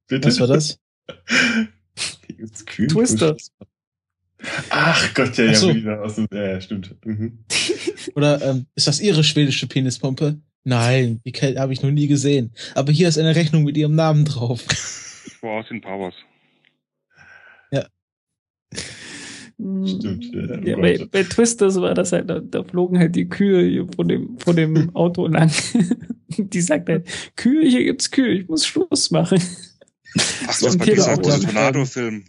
Bitte? 0.07 0.29
Was 0.29 0.41
war 0.41 0.49
das? 0.49 0.79
Twister. 2.89 3.37
Ach 4.71 5.15
Gott, 5.15 5.37
ja, 5.37 5.55
so. 5.55 5.69
ja, 5.69 5.75
wieder 5.75 6.03
aus 6.03 6.15
dem, 6.15 6.27
ja, 6.33 6.61
stimmt. 6.61 6.95
Mhm. 7.05 7.39
Oder 8.15 8.41
ähm, 8.43 8.67
ist 8.75 8.87
das 8.87 9.01
Ihre 9.01 9.23
schwedische 9.23 9.67
Penispumpe? 9.67 10.41
Nein, 10.65 11.21
die 11.25 11.33
habe 11.33 11.73
ich 11.73 11.83
noch 11.83 11.91
nie 11.91 12.07
gesehen. 12.07 12.53
Aber 12.75 12.93
hier 12.93 13.09
ist 13.09 13.19
eine 13.19 13.35
Rechnung 13.35 13.65
mit 13.65 13.77
Ihrem 13.77 13.95
Namen 13.95 14.25
drauf. 14.25 14.65
Wow, 15.41 15.67
sind 15.67 15.83
Powers. 15.83 16.15
Ja. 17.71 17.87
Stimmt. 19.59 20.35
Ja, 20.35 20.59
ja 20.61 20.77
bei, 20.77 21.07
bei, 21.11 21.23
Twisters 21.23 21.79
war 21.81 21.95
das 21.95 22.13
halt, 22.13 22.31
da, 22.31 22.41
da, 22.41 22.65
flogen 22.65 22.99
halt 22.99 23.15
die 23.15 23.29
Kühe 23.29 23.87
von 23.95 24.09
dem, 24.09 24.39
von 24.39 24.57
dem 24.57 24.95
Auto 24.97 25.27
lang. 25.27 25.51
die 26.29 26.61
sagt 26.61 26.89
halt, 26.89 27.07
Kühe, 27.37 27.69
hier 27.69 27.85
gibt's 27.85 28.11
Kühe, 28.11 28.33
ich 28.33 28.49
muss 28.49 28.67
Schluss 28.67 29.11
machen. 29.11 29.39
Ach, 30.19 30.53
so 30.53 30.67
das 30.67 30.79
war 30.79 30.87
dieser 30.87 31.23
Tornado-Film. 31.23 32.25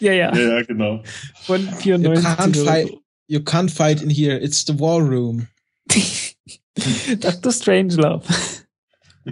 Ja, 0.00 0.12
ja. 0.12 0.34
Ja, 0.34 0.58
ja, 0.58 0.62
genau. 0.62 1.02
Von 1.42 1.68
94. 1.68 2.24
You 2.24 2.36
can't, 2.36 2.56
fight, 2.56 2.90
you 3.26 3.40
can't 3.40 3.70
fight 3.70 4.02
in 4.02 4.10
here, 4.10 4.38
it's 4.38 4.64
the 4.64 4.78
war 4.78 5.02
room. 5.02 5.48
Dr. 7.20 7.52
Strangelove. 7.52 8.24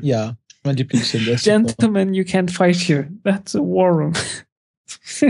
Ja, 0.02 0.36
mein 0.64 0.76
Lieblingsfilm. 0.76 1.36
Gentlemen, 1.36 2.14
you 2.14 2.24
can't 2.24 2.50
fight 2.50 2.76
here. 2.76 3.08
That's 3.22 3.54
a 3.54 3.60
war 3.60 3.92
room. 3.92 4.12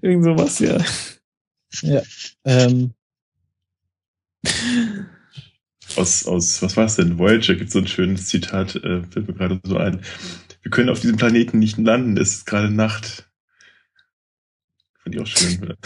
Irgend 0.00 0.24
sowas, 0.24 0.58
ja. 0.60 0.78
Ja. 1.82 2.02
Ähm. 2.44 2.94
Aus, 5.96 6.26
aus, 6.26 6.62
was 6.62 6.76
war 6.76 6.86
es 6.86 6.96
denn? 6.96 7.18
Voyager 7.18 7.54
gibt 7.54 7.70
so 7.70 7.78
ein 7.78 7.86
schönes 7.86 8.26
Zitat, 8.26 8.76
äh, 8.76 9.02
fällt 9.02 9.28
mir 9.28 9.34
gerade 9.34 9.60
so 9.64 9.76
ein 9.76 10.00
wir 10.64 10.70
können 10.70 10.88
auf 10.88 11.00
diesem 11.00 11.16
Planeten 11.16 11.58
nicht 11.58 11.78
landen, 11.78 12.16
es 12.16 12.36
ist 12.36 12.46
gerade 12.46 12.70
Nacht. 12.70 13.28
Finde 15.02 15.18
ich 15.18 15.22
auch 15.22 15.26
schön. 15.26 15.62
Oder? 15.62 15.76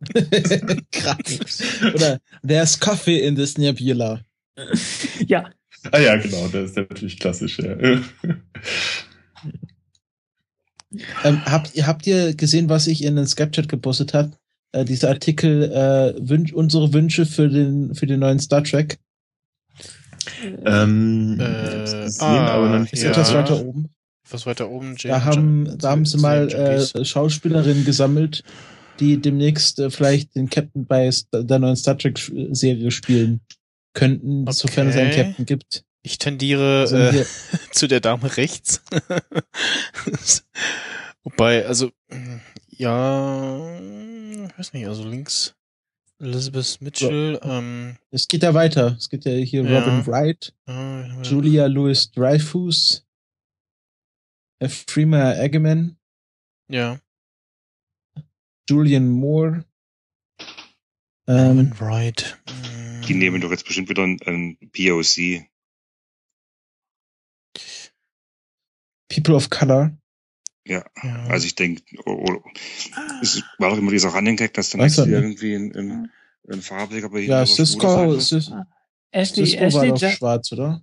oder 1.94 2.20
there's 2.46 2.78
coffee 2.78 3.18
in 3.18 3.34
this 3.34 3.58
nebula. 3.58 4.20
Ja. 5.26 5.50
Ah 5.90 5.98
ja, 5.98 6.16
genau, 6.16 6.46
das 6.48 6.70
ist 6.70 6.76
natürlich 6.76 7.18
klassisch, 7.18 7.58
ja. 7.58 7.76
Ähm, 11.22 11.44
habt, 11.44 11.76
habt 11.86 12.06
ihr 12.06 12.34
gesehen, 12.34 12.70
was 12.70 12.86
ich 12.86 13.04
in 13.04 13.16
den 13.16 13.26
Skype-Chat 13.26 13.68
gepostet 13.68 14.14
habe? 14.14 14.32
Äh, 14.72 14.86
dieser 14.86 15.10
Artikel, 15.10 15.64
äh, 15.64 16.14
wünsch, 16.18 16.54
unsere 16.54 16.94
Wünsche 16.94 17.26
für 17.26 17.50
den, 17.50 17.94
für 17.94 18.06
den 18.06 18.20
neuen 18.20 18.38
Star 18.38 18.64
Trek. 18.64 18.98
Ähm, 20.42 21.38
Äh, 21.40 22.04
gesehen, 22.06 22.20
ah, 22.20 22.48
aber 22.54 22.68
noch 22.68 22.78
nicht 22.80 22.92
Ist 22.92 23.02
Ja. 23.02 23.10
etwas 23.10 23.34
weiter 23.34 23.60
oben. 23.64 23.88
Was 24.30 24.44
weiter 24.46 24.68
oben? 24.68 24.96
Da 25.02 25.24
haben, 25.24 25.78
da 25.78 25.90
haben 25.90 26.04
sie 26.04 26.18
mal 26.18 26.48
äh, 26.52 27.04
Schauspielerinnen 27.04 27.84
gesammelt, 27.84 28.44
die 29.00 29.20
demnächst 29.20 29.78
äh, 29.78 29.90
vielleicht 29.90 30.34
den 30.34 30.50
Captain 30.50 30.84
bei 30.86 31.10
der 31.32 31.58
neuen 31.58 31.76
Star 31.76 31.96
Trek-Serie 31.96 32.90
spielen 32.90 33.40
könnten, 33.94 34.46
sofern 34.52 34.88
es 34.88 34.96
einen 34.96 35.10
Okay. 35.10 35.24
Captain 35.24 35.46
gibt. 35.46 35.84
ich 36.02 36.18
tendiere 36.18 36.80
Also 36.80 36.96
äh, 36.96 37.24
zu 37.72 37.88
der 37.88 38.00
Dame 38.00 38.36
rechts. 38.36 38.82
Wobei, 41.24 41.66
also, 41.66 41.90
ja, 42.68 43.78
ich 43.80 44.58
weiß 44.58 44.72
nicht, 44.74 44.86
also 44.86 45.04
links 45.08 45.54
Elizabeth 46.20 46.80
Mitchell, 46.80 47.38
ähm, 47.42 47.96
Es 48.10 48.26
geht 48.26 48.42
ja 48.42 48.52
weiter. 48.54 48.96
Es 48.98 49.08
gibt 49.08 49.24
ja 49.24 49.32
hier 49.32 49.62
Ja. 49.62 49.78
Robin 49.78 50.06
Wright, 50.06 50.52
äh, 50.66 51.22
Julia 51.22 51.66
Louis 51.66 52.10
Dreyfus, 52.10 53.06
Freema 54.60 55.34
Eggman, 55.34 55.96
ja, 56.68 57.00
Julian 58.68 59.08
Moore. 59.08 59.64
Robin 61.28 61.58
Ähm, 61.72 61.80
Wright. 61.80 62.38
mh, 62.48 63.06
Die 63.06 63.14
nehmen 63.14 63.40
doch 63.40 63.50
jetzt 63.50 63.64
bestimmt 63.64 63.88
wieder 63.88 64.02
ein, 64.02 64.18
ein 64.26 64.56
POC. 64.72 65.46
People 69.08 69.34
of 69.34 69.48
Color. 69.50 69.96
Ja, 70.68 70.84
ja. 71.02 71.24
also 71.28 71.46
ich 71.46 71.54
denke, 71.54 71.82
oh, 72.04 72.26
oh, 72.28 72.40
es 73.22 73.42
war 73.58 73.70
doch 73.70 73.78
immer 73.78 73.90
dieser 73.90 74.10
Running 74.10 74.36
Gag, 74.36 74.52
dass 74.54 74.70
dann 74.70 74.80
Weiß 74.82 74.96
jetzt 74.96 75.06
er 75.08 75.20
nicht. 75.20 75.42
irgendwie 75.42 75.54
ein, 75.54 75.74
ein, 75.76 76.10
ein 76.52 76.60
farbiger 76.62 77.08
bei 77.08 77.20
Ja, 77.20 77.46
Cisco, 77.46 78.18
Cis 78.20 78.28
Cis, 78.28 78.52
Ashley, 79.10 79.46
Cisco 79.46 79.60
war 79.60 79.66
Ashley 79.84 79.88
doch 79.88 80.16
schwarz, 80.16 80.52
oder? 80.52 80.82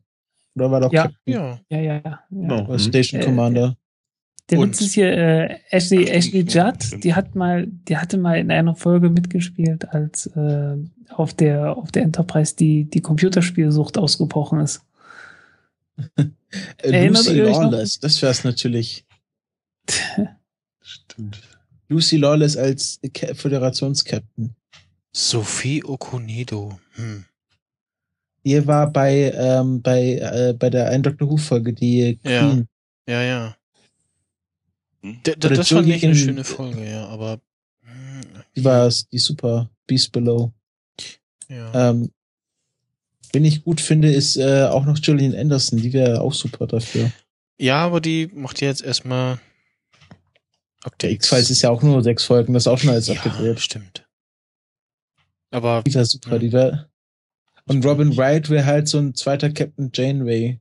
Oder 0.56 0.72
war 0.72 0.82
doch 0.82 0.92
Ja. 0.92 1.04
Captain 1.04 1.34
ja, 1.34 1.60
Ja, 1.70 1.78
ja, 1.80 1.94
ja. 1.94 2.02
ja. 2.04 2.20
Oh, 2.32 2.64
oder 2.64 2.74
hm. 2.74 2.80
Station 2.80 3.22
Äh, 3.22 3.26
Commander? 3.26 3.78
Der 4.50 4.60
Und- 4.60 4.70
Witz 4.70 4.82
ist 4.82 4.94
hier, 4.94 5.12
äh, 5.12 5.58
Ashley, 5.72 6.08
Ashley 6.08 6.42
Judd, 6.42 7.04
die 7.04 7.14
hat 7.16 7.36
mal, 7.36 7.66
die 7.68 7.98
hatte 7.98 8.18
mal 8.18 8.38
in 8.40 8.52
einer 8.52 8.76
Folge 8.76 9.10
mitgespielt, 9.10 9.90
als 9.90 10.28
äh, 10.28 10.76
auf 11.10 11.34
der 11.34 11.76
auf 11.78 11.92
der 11.92 12.04
Enterprise 12.04 12.56
die 12.56 12.86
die 12.86 13.02
Computerspielsucht 13.02 13.98
ausgebrochen 13.98 14.60
ist. 14.62 14.82
Äh, 16.78 16.92
erinnert 16.92 17.26
Lucy? 17.26 17.40
Lawless, 17.42 18.00
das 18.00 18.22
wär's 18.22 18.46
natürlich. 18.46 19.06
Stimmt. 20.82 21.42
Lucy 21.88 22.18
Lawless 22.18 22.58
als 22.58 23.00
Föderationskapitän. 23.34 24.56
Sophie 25.14 25.84
Okunedo. 25.84 26.80
Hm. 26.96 27.26
Ihr 28.44 28.68
war 28.68 28.92
bei, 28.92 29.32
ähm, 29.36 29.82
bei, 29.82 30.16
äh, 30.18 30.54
bei 30.58 30.70
der 30.70 30.90
einen 30.90 31.04
Doctor 31.04 31.30
Who-Folge, 31.30 31.74
die 31.74 32.20
Ja. 32.24 32.40
Queen. 32.52 32.68
Ja, 33.08 33.22
ja. 33.22 33.56
Hm? 35.02 35.22
D 35.26 35.32
Oder 35.36 35.50
das 35.50 35.70
fand 35.70 35.88
ich 35.88 36.04
eine 36.04 36.14
Julian- 36.14 36.16
schöne 36.16 36.44
Folge, 36.44 36.90
ja, 36.90 37.08
aber 37.08 37.40
hm, 37.84 38.22
Die 38.56 38.64
war 38.64 38.90
die 39.12 39.18
super 39.20 39.70
Beast 39.88 40.12
Below. 40.12 40.52
ja. 41.48 41.90
Ähm, 41.92 42.12
wen 43.32 43.46
ich 43.46 43.64
gut 43.64 43.80
finde, 43.82 44.12
ist 44.12 44.38
äh, 44.38 44.64
auch 44.64 44.86
noch 44.86 45.00
Gillian 45.02 45.36
Anderson. 45.36 45.80
Die 45.82 45.94
wäre 45.94 46.22
auch 46.22 46.34
super 46.34 46.68
dafür. 46.68 47.12
ja, 47.58 47.78
aber 47.86 48.02
die 48.02 48.28
macht 48.34 48.62
jetzt 48.62 48.82
erstmal 48.84 49.40
Der 51.02 51.12
X-Files 51.12 51.50
ist 51.50 51.62
ja 51.62 51.70
auch 51.70 51.82
nur 51.82 52.02
sechs 52.04 52.24
Folgen, 52.24 52.54
das 52.54 52.64
ist 52.64 52.68
auch 52.68 52.78
schon 52.78 52.90
alles 52.92 53.08
ja, 53.08 53.16
abgedreht. 53.16 53.60
stimmt. 53.60 54.08
Aber 55.52 55.84
Die 55.86 55.94
wäre 55.94 56.06
super, 56.06 56.34
Ja. 56.34 56.38
die 56.40 56.52
wäre. 56.52 56.90
Und 57.68 57.84
Robin 57.86 58.16
Wright 58.16 58.50
wäre 58.50 58.66
halt 58.66 58.88
so 58.88 59.00
ein 59.00 59.16
zweiter 59.16 59.50
Captain 59.52 59.90
Janeway. 59.94 60.60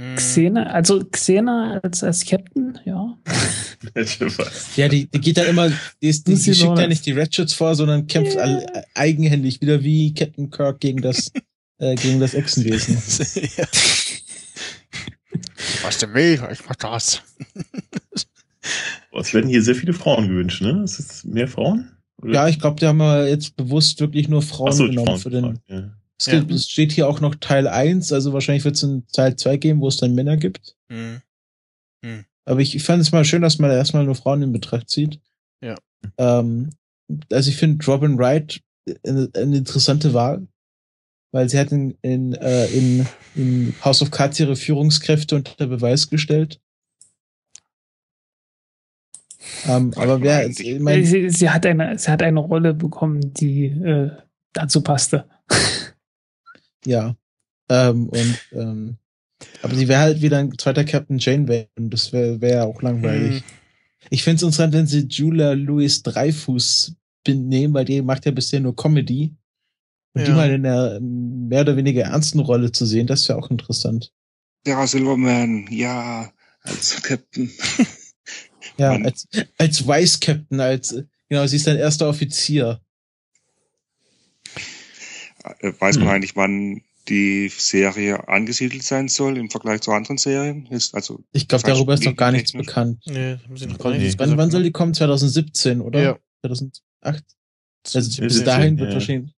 hm, 0.00 0.16
Xena, 0.16 0.64
also 0.64 1.04
Xena 1.04 1.80
als 1.82 2.02
als 2.04 2.24
Captain, 2.26 2.78
ja. 2.84 3.16
Ja, 4.76 4.88
die, 4.88 5.06
die 5.08 5.20
geht 5.20 5.36
dann 5.38 5.46
immer, 5.46 5.70
die, 6.02 6.08
ist, 6.08 6.26
die, 6.26 6.34
die 6.34 6.54
schickt 6.54 6.78
ja 6.78 6.86
nicht 6.88 7.06
die 7.06 7.12
Ratchets 7.12 7.54
vor, 7.54 7.74
sondern 7.76 8.06
kämpft 8.08 8.34
Ja. 8.34 8.40
all, 8.42 8.84
eigenhändig, 8.94 9.60
wieder 9.60 9.82
wie 9.84 10.12
Captain 10.12 10.50
Kirk 10.50 10.80
gegen 10.80 11.00
das, 11.00 11.30
äh, 11.78 11.94
gegen 11.94 12.18
das 12.20 12.34
Echsenwesen. 12.34 13.00
ja. 13.56 13.66
Was 15.82 15.98
denn 15.98 16.12
will? 16.14 16.42
Ich 16.52 16.66
mach 16.68 16.76
das. 16.76 17.22
Es 19.20 19.34
werden 19.34 19.48
hier 19.48 19.62
sehr 19.62 19.74
viele 19.74 19.92
Frauen 19.92 20.28
gewünscht, 20.28 20.62
ne? 20.62 20.82
Ist 20.84 20.98
es 20.98 21.24
mehr 21.24 21.48
Frauen? 21.48 21.90
Oder? 22.22 22.32
Ja, 22.32 22.48
ich 22.48 22.58
glaube, 22.58 22.80
die 22.80 22.86
haben 22.86 22.98
wir 22.98 23.28
jetzt 23.28 23.56
bewusst 23.56 24.00
wirklich 24.00 24.28
nur 24.28 24.42
Frauen 24.42 24.72
so, 24.72 24.84
genommen 24.84 25.06
Frauen, 25.06 25.18
für 25.18 25.30
den. 25.30 25.58
Ja. 25.68 25.90
Es, 26.18 26.26
Ja. 26.26 26.40
gibt, 26.40 26.50
es 26.50 26.68
steht 26.68 26.92
hier 26.92 27.08
auch 27.08 27.20
noch 27.20 27.36
Teil 27.36 27.68
1, 27.68 28.12
also 28.12 28.32
wahrscheinlich 28.32 28.64
wird 28.64 28.74
es 28.74 28.82
einen 28.82 29.06
Teil 29.08 29.36
2 29.36 29.56
geben, 29.56 29.80
wo 29.80 29.88
es 29.88 29.98
dann 29.98 30.14
Männer 30.14 30.36
gibt. 30.36 30.76
Hm. 30.90 31.22
Aber 32.44 32.60
ich, 32.60 32.74
ich 32.74 32.82
fand 32.82 33.02
es 33.02 33.12
mal 33.12 33.24
schön, 33.26 33.42
dass 33.42 33.58
man 33.58 33.70
erstmal 33.70 34.04
nur 34.04 34.14
Frauen 34.14 34.40
in 34.40 34.52
Betracht 34.52 34.88
zieht. 34.88 35.20
Ja. 35.62 35.74
Ähm, 36.16 36.70
also 37.30 37.50
ich 37.50 37.56
finde 37.56 37.84
Robin 37.84 38.18
Wright 38.18 38.62
eine, 39.06 39.28
eine 39.36 39.58
interessante 39.58 40.14
Wahl, 40.14 40.48
weil 41.30 41.48
sie 41.50 41.58
hat 41.58 41.72
in, 41.72 41.98
in, 42.00 42.32
äh, 42.34 42.66
in, 42.68 43.06
in 43.34 43.74
House 43.84 44.00
of 44.00 44.10
Cards 44.10 44.40
ihre 44.40 44.56
Führungskräfte 44.56 45.36
unter 45.36 45.66
Beweis 45.66 46.08
gestellt. 46.08 46.58
Ähm, 49.66 49.92
aber 49.96 50.20
wer, 50.22 50.48
ich 50.48 50.78
mein, 50.80 51.04
sie, 51.04 51.30
sie 51.30 51.50
hat 51.50 51.66
eine 51.66 51.98
sie 51.98 52.10
hat 52.10 52.22
eine 52.22 52.40
Rolle 52.40 52.74
bekommen, 52.74 53.32
die 53.34 53.66
äh, 53.66 54.10
dazu 54.52 54.82
passte. 54.82 55.28
ja. 56.84 57.16
Ähm, 57.68 58.08
und 58.08 58.38
ähm, 58.52 58.96
aber 59.62 59.74
sie 59.74 59.88
wäre 59.88 60.00
halt 60.00 60.22
wieder 60.22 60.38
ein 60.38 60.56
zweiter 60.58 60.84
Captain 60.84 61.18
Janeway 61.18 61.68
und 61.76 61.90
das 61.90 62.12
wäre 62.12 62.40
wär 62.40 62.66
auch 62.66 62.82
langweilig. 62.82 63.40
Hm. 63.40 63.42
Ich 64.10 64.22
finde 64.22 64.36
es 64.36 64.42
interessant, 64.42 64.74
wenn 64.74 64.86
sie 64.86 65.06
Julia 65.08 65.52
Louis 65.52 66.02
Dreyfus 66.02 66.94
nehmen, 67.26 67.74
weil 67.74 67.84
die 67.84 68.00
macht 68.00 68.24
ja 68.24 68.32
bisher 68.32 68.60
nur 68.60 68.74
Comedy. 68.74 69.34
Und 70.14 70.26
die 70.26 70.30
Ja. 70.30 70.36
mal 70.36 70.50
in 70.50 70.64
einer 70.64 70.98
mehr 71.00 71.60
oder 71.60 71.76
weniger 71.76 72.04
ernsten 72.04 72.40
Rolle 72.40 72.72
zu 72.72 72.86
sehen, 72.86 73.06
das 73.06 73.28
wäre 73.28 73.38
auch 73.38 73.50
interessant. 73.50 74.12
Sarah 74.64 74.86
Silverman, 74.86 75.66
ja, 75.70 76.32
als 76.62 77.02
Captain. 77.02 77.50
Ja, 78.78 78.92
als, 78.92 79.26
als 79.58 79.86
Vice 79.86 80.20
Captain, 80.20 80.60
als, 80.60 80.94
genau, 81.28 81.46
sie 81.46 81.56
ist 81.56 81.66
ein 81.68 81.76
erster 81.78 82.08
Offizier. 82.08 82.80
Äh, 85.60 85.72
Weiß 85.78 85.96
man 85.98 86.06
Hm. 86.08 86.14
eigentlich, 86.14 86.36
wann 86.36 86.82
die 87.08 87.48
Serie 87.48 88.28
angesiedelt 88.28 88.82
sein 88.82 89.08
soll 89.08 89.38
im 89.38 89.50
Vergleich 89.50 89.80
zu 89.80 89.92
anderen 89.92 90.18
Serien? 90.18 90.66
Ist 90.66 90.94
also 90.94 91.20
Ich 91.32 91.48
glaube, 91.48 91.64
darüber 91.66 91.94
ist 91.94 92.04
noch 92.04 92.16
gar 92.16 92.32
nichts 92.32 92.52
technisch- 92.52 92.66
bekannt. 92.66 93.02
Nee, 93.06 93.36
haben 93.44 93.56
sie 93.56 93.66
noch 93.66 93.78
gar 93.78 93.92
nichts 93.92 94.18
Wann, 94.18 94.26
gesagt, 94.26 94.38
wann 94.38 94.50
soll 94.50 94.60
ne? 94.60 94.66
die 94.66 94.72
kommen? 94.72 94.92
2017, 94.94 95.80
oder? 95.80 96.02
Ja. 96.02 96.18
2008? 96.42 97.24
Also 97.94 98.20
Ja, 98.22 98.28
bis 98.28 98.44
dahin 98.44 98.62
schön, 98.70 98.78
wird 98.78 98.88
ja. 98.90 98.94
wahrscheinlich. 98.94 99.32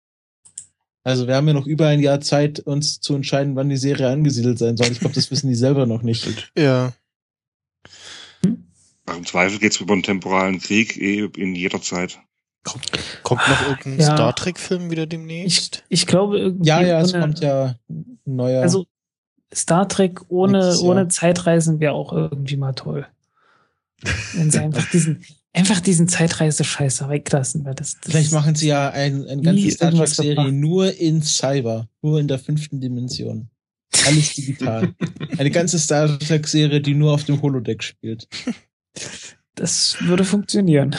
Also 1.02 1.26
wir 1.26 1.34
haben 1.36 1.46
ja 1.48 1.54
noch 1.54 1.66
über 1.66 1.86
ein 1.86 2.00
Jahr 2.00 2.20
Zeit, 2.20 2.60
uns 2.60 3.00
zu 3.00 3.14
entscheiden, 3.14 3.56
wann 3.56 3.68
die 3.70 3.76
Serie 3.78 4.08
angesiedelt 4.08 4.58
sein 4.58 4.76
soll. 4.76 4.88
Ich 4.90 5.00
glaube, 5.00 5.14
das 5.14 5.30
wissen 5.30 5.48
die 5.48 5.54
selber 5.54 5.86
noch 5.86 6.02
nicht. 6.02 6.52
Ja. 6.58 6.92
Ach, 9.06 9.16
im 9.16 9.26
Zweifel 9.26 9.58
geht's 9.58 9.80
über 9.80 9.94
einen 9.94 10.02
temporalen 10.02 10.60
Krieg 10.60 10.96
eh 10.96 11.28
in 11.36 11.54
jeder 11.54 11.80
Zeit. 11.82 12.20
Kommt, 12.62 12.90
kommt 13.22 13.40
noch 13.48 13.68
irgendein 13.68 14.00
Ja. 14.00 14.14
Star 14.14 14.36
Trek-Film 14.36 14.90
wieder 14.90 15.06
demnächst? 15.06 15.82
Ich 15.88 16.06
glaube 16.06 16.38
irgendwie 16.38 16.68
Ja, 16.68 16.82
ja, 16.82 17.00
es 17.00 17.12
kommt 17.12 17.40
ja 17.40 17.76
ein 17.88 18.18
neuer. 18.26 18.62
Also 18.62 18.86
Star 19.52 19.88
Trek 19.88 20.20
ohne 20.28 20.78
ohne 20.80 21.08
Zeitreisen 21.08 21.80
wäre 21.80 21.94
auch 21.94 22.12
irgendwie 22.12 22.56
mal 22.56 22.74
toll. 22.74 23.06
Wenn 24.34 24.50
sie 24.50 24.58
einfach 24.58 24.88
diesen 24.90 25.24
einfach 25.52 25.80
diesen 25.80 26.06
Zeitreise-Scheiße 26.06 27.08
weglassen, 27.08 27.64
weil 27.64 27.74
das, 27.74 27.98
das 28.00 28.12
Vielleicht 28.12 28.32
machen 28.32 28.54
sie 28.54 28.68
ja 28.68 28.90
ein, 28.90 29.26
ein 29.26 29.42
ganze 29.42 29.62
Nie 29.62 29.70
Star 29.70 29.90
Trek-Serie 29.90 30.52
nur 30.52 30.94
in 30.96 31.22
Cyber, 31.22 31.88
nur 32.02 32.20
in 32.20 32.28
der 32.28 32.38
fünften 32.38 32.80
Dimension. 32.80 33.48
Alles 34.06 34.34
digital. 34.34 34.94
Eine 35.38 35.50
ganze 35.50 35.78
Star 35.78 36.18
Trek-Serie, 36.18 36.80
die 36.80 36.94
nur 36.94 37.12
auf 37.12 37.24
dem 37.24 37.42
Holodeck 37.42 37.82
spielt. 37.82 38.28
Das 39.54 39.96
würde 40.00 40.24
funktionieren. 40.24 40.96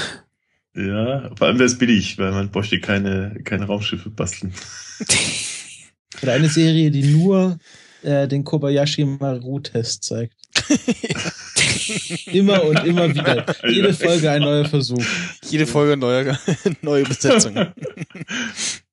Ja, 0.75 1.29
vor 1.35 1.47
allem 1.47 1.59
wäre 1.59 1.67
es 1.67 1.77
billig, 1.77 2.17
weil 2.17 2.31
man 2.31 2.49
bräuchte 2.49 2.79
keine, 2.79 3.37
keine 3.43 3.65
Raumschiffe 3.65 4.09
basteln. 4.09 4.53
Oder 6.21 6.33
eine 6.33 6.49
Serie, 6.49 6.91
die 6.91 7.03
nur 7.03 7.57
äh, 8.03 8.27
den 8.27 8.43
Kobayashi 8.43 9.05
Maru-Test 9.05 10.03
zeigt. 10.03 10.35
Immer 12.27 12.63
und 12.63 12.83
immer 12.85 13.13
wieder. 13.13 13.45
Jede 13.67 13.93
Folge 13.93 14.29
ein 14.31 14.41
neuer 14.41 14.65
Versuch. 14.65 15.03
Jede 15.49 15.65
Folge 15.65 15.97
neue, 15.97 16.37
neue 16.81 17.03
Besetzung. 17.03 17.73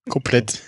Komplett. 0.09 0.63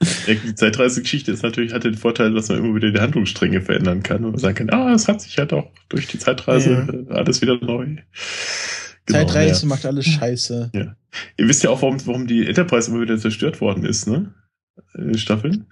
Die 0.00 0.54
Zeitreisegeschichte 0.54 1.32
ist 1.32 1.42
natürlich, 1.42 1.72
hat 1.72 1.84
den 1.84 1.94
Vorteil, 1.94 2.32
dass 2.32 2.48
man 2.48 2.58
immer 2.58 2.74
wieder 2.74 2.92
die 2.92 3.00
Handlungsstränge 3.00 3.60
verändern 3.60 4.02
kann 4.02 4.24
und 4.24 4.38
sagen 4.38 4.54
kann, 4.54 4.70
ah, 4.70 4.94
es 4.94 5.08
hat 5.08 5.20
sich 5.20 5.38
halt 5.38 5.52
auch 5.52 5.70
durch 5.88 6.06
die 6.06 6.18
Zeitreise 6.18 7.06
ja. 7.08 7.14
alles 7.16 7.42
wieder 7.42 7.58
neu. 7.60 7.96
Genau, 9.06 9.18
Zeitreise 9.18 9.62
ja. 9.62 9.68
macht 9.68 9.86
alles 9.86 10.06
scheiße. 10.06 10.70
Ja. 10.74 10.96
Ihr 11.36 11.48
wisst 11.48 11.64
ja 11.64 11.70
auch, 11.70 11.82
warum, 11.82 11.96
warum 12.06 12.26
die 12.26 12.46
Enterprise 12.46 12.90
immer 12.90 13.00
wieder 13.00 13.18
zerstört 13.18 13.60
worden 13.60 13.84
ist, 13.84 14.06
ne? 14.06 14.34
Staffeln. 15.16 15.66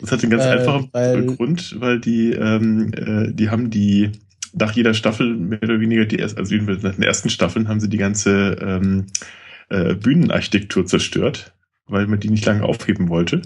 Das 0.00 0.12
hat 0.12 0.22
einen 0.22 0.30
ganz 0.30 0.44
äh, 0.44 0.48
einfachen 0.48 0.88
weil, 0.92 1.26
Grund, 1.26 1.80
weil 1.80 2.00
die, 2.00 2.32
ähm, 2.32 2.92
äh, 2.94 3.32
die 3.32 3.50
haben 3.50 3.70
die 3.70 4.10
nach 4.52 4.72
jeder 4.72 4.94
Staffel 4.94 5.34
mehr 5.34 5.62
oder 5.62 5.80
weniger 5.80 6.04
die 6.04 6.16
erst, 6.16 6.36
also 6.36 6.54
nach 6.54 6.94
den 6.94 7.02
ersten 7.02 7.30
Staffeln 7.30 7.68
haben 7.68 7.80
sie 7.80 7.88
die 7.88 7.98
ganze 7.98 8.56
ähm, 8.60 9.06
äh, 9.70 9.94
Bühnenarchitektur 9.94 10.86
zerstört, 10.86 11.54
weil 11.86 12.06
man 12.06 12.20
die 12.20 12.30
nicht 12.30 12.44
lange 12.44 12.64
aufheben 12.64 13.08
wollte. 13.08 13.42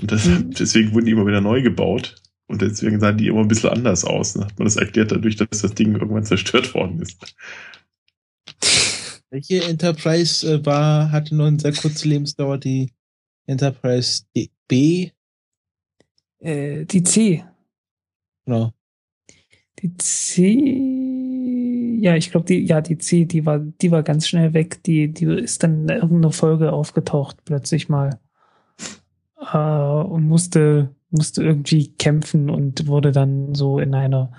Und 0.00 0.12
das, 0.12 0.26
mhm. 0.26 0.50
deswegen 0.52 0.92
wurden 0.92 1.06
die 1.06 1.12
immer 1.12 1.26
wieder 1.26 1.40
neu 1.40 1.62
gebaut. 1.62 2.16
Und 2.46 2.62
deswegen 2.62 2.98
sahen 2.98 3.16
die 3.16 3.28
immer 3.28 3.40
ein 3.40 3.48
bisschen 3.48 3.70
anders 3.70 4.04
aus. 4.04 4.32
Dann 4.32 4.44
hat 4.44 4.58
man 4.58 4.66
das 4.66 4.76
erklärt 4.76 5.12
dadurch, 5.12 5.36
dass 5.36 5.62
das 5.62 5.74
Ding 5.74 5.94
irgendwann 5.94 6.24
zerstört 6.24 6.74
worden 6.74 7.00
ist. 7.00 7.36
Welche 9.30 9.62
Enterprise 9.62 10.54
äh, 10.54 10.66
war, 10.66 11.12
hatte 11.12 11.36
nur 11.36 11.46
eine 11.46 11.60
sehr 11.60 11.72
kurze 11.72 12.08
Lebensdauer, 12.08 12.58
die 12.58 12.90
Enterprise 13.46 14.24
B? 14.66 15.10
Äh, 16.40 16.86
die 16.86 17.02
C. 17.04 17.44
Genau. 18.44 18.72
Die 19.78 19.96
C, 19.98 20.89
ja, 22.00 22.16
ich 22.16 22.30
glaube, 22.30 22.46
die, 22.46 22.64
ja, 22.64 22.80
die 22.80 22.98
C, 22.98 23.26
die 23.26 23.44
war, 23.44 23.58
die 23.58 23.90
war 23.90 24.02
ganz 24.02 24.26
schnell 24.26 24.54
weg. 24.54 24.82
Die, 24.84 25.12
die 25.12 25.26
ist 25.26 25.62
dann 25.62 25.82
in 25.82 25.88
irgendeiner 25.88 26.32
Folge 26.32 26.72
aufgetaucht, 26.72 27.36
plötzlich 27.44 27.88
mal. 27.88 28.18
Äh, 29.52 29.56
und 29.56 30.26
musste, 30.26 30.94
musste 31.10 31.42
irgendwie 31.42 31.88
kämpfen 31.96 32.48
und 32.48 32.86
wurde 32.86 33.12
dann 33.12 33.54
so 33.54 33.78
in 33.78 33.94
einer 33.94 34.32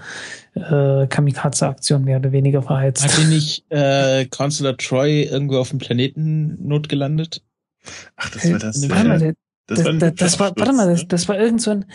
äh, 0.56 1.06
Kamikaze-Aktion 1.08 2.04
mehr 2.04 2.18
oder 2.18 2.32
weniger 2.32 2.64
verheizt. 2.64 3.04
Hat 3.04 3.18
die 3.18 3.30
nicht 3.34 3.66
äh, 3.70 4.26
Counselor 4.26 4.78
Troy 4.78 5.24
irgendwo 5.24 5.58
auf 5.58 5.70
dem 5.70 5.80
Planeten 5.80 6.58
notgelandet? 6.68 7.44
Ach, 8.16 8.30
das 8.32 8.52
war 8.52 8.60
das. 8.60 8.90
Warte 8.90 9.08
mal, 9.08 9.36
das, 9.68 9.78
das, 9.78 9.86
war, 9.86 10.12
das 10.12 10.40
war, 10.40 10.54
warte 10.58 10.74
mal, 10.74 10.90
das, 10.90 11.08
das 11.08 11.28
war 11.30 11.40
irgend 11.40 11.62
so 11.62 11.72
ein, 11.72 11.86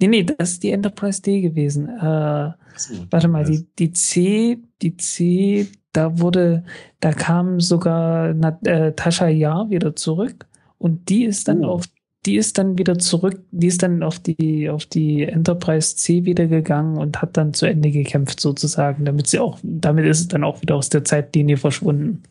Nee, 0.00 0.08
nee, 0.08 0.24
das 0.24 0.52
ist 0.52 0.62
die 0.62 0.70
Enterprise 0.70 1.20
D 1.20 1.40
gewesen. 1.40 1.88
Äh, 1.88 2.52
so, 2.76 2.94
warte 3.10 3.28
mal, 3.28 3.44
die, 3.44 3.66
die 3.78 3.92
C, 3.92 4.58
die 4.80 4.96
C, 4.96 5.68
da 5.92 6.18
wurde, 6.18 6.64
da 7.00 7.12
kam 7.12 7.60
sogar 7.60 8.30
äh, 8.64 8.92
Tascha 8.92 9.28
Ja 9.28 9.68
wieder 9.68 9.94
zurück 9.96 10.46
und 10.78 11.08
die 11.08 11.24
ist 11.24 11.48
dann 11.48 11.64
oh. 11.64 11.72
auf, 11.72 11.86
die 12.26 12.36
ist 12.36 12.58
dann 12.58 12.78
wieder 12.78 12.98
zurück, 12.98 13.42
die 13.50 13.66
ist 13.66 13.82
dann 13.82 14.02
auf 14.02 14.18
die, 14.18 14.70
auf 14.70 14.86
die 14.86 15.22
Enterprise 15.24 15.96
C 15.96 16.24
wieder 16.24 16.46
gegangen 16.46 16.96
und 16.96 17.20
hat 17.20 17.36
dann 17.36 17.52
zu 17.52 17.66
Ende 17.66 17.90
gekämpft 17.90 18.40
sozusagen, 18.40 19.04
damit 19.04 19.26
sie 19.26 19.38
auch, 19.38 19.58
damit 19.62 20.06
ist 20.06 20.20
es 20.20 20.28
dann 20.28 20.44
auch 20.44 20.62
wieder 20.62 20.76
aus 20.76 20.88
der 20.88 21.04
Zeitlinie 21.04 21.56
verschwunden. 21.56 22.22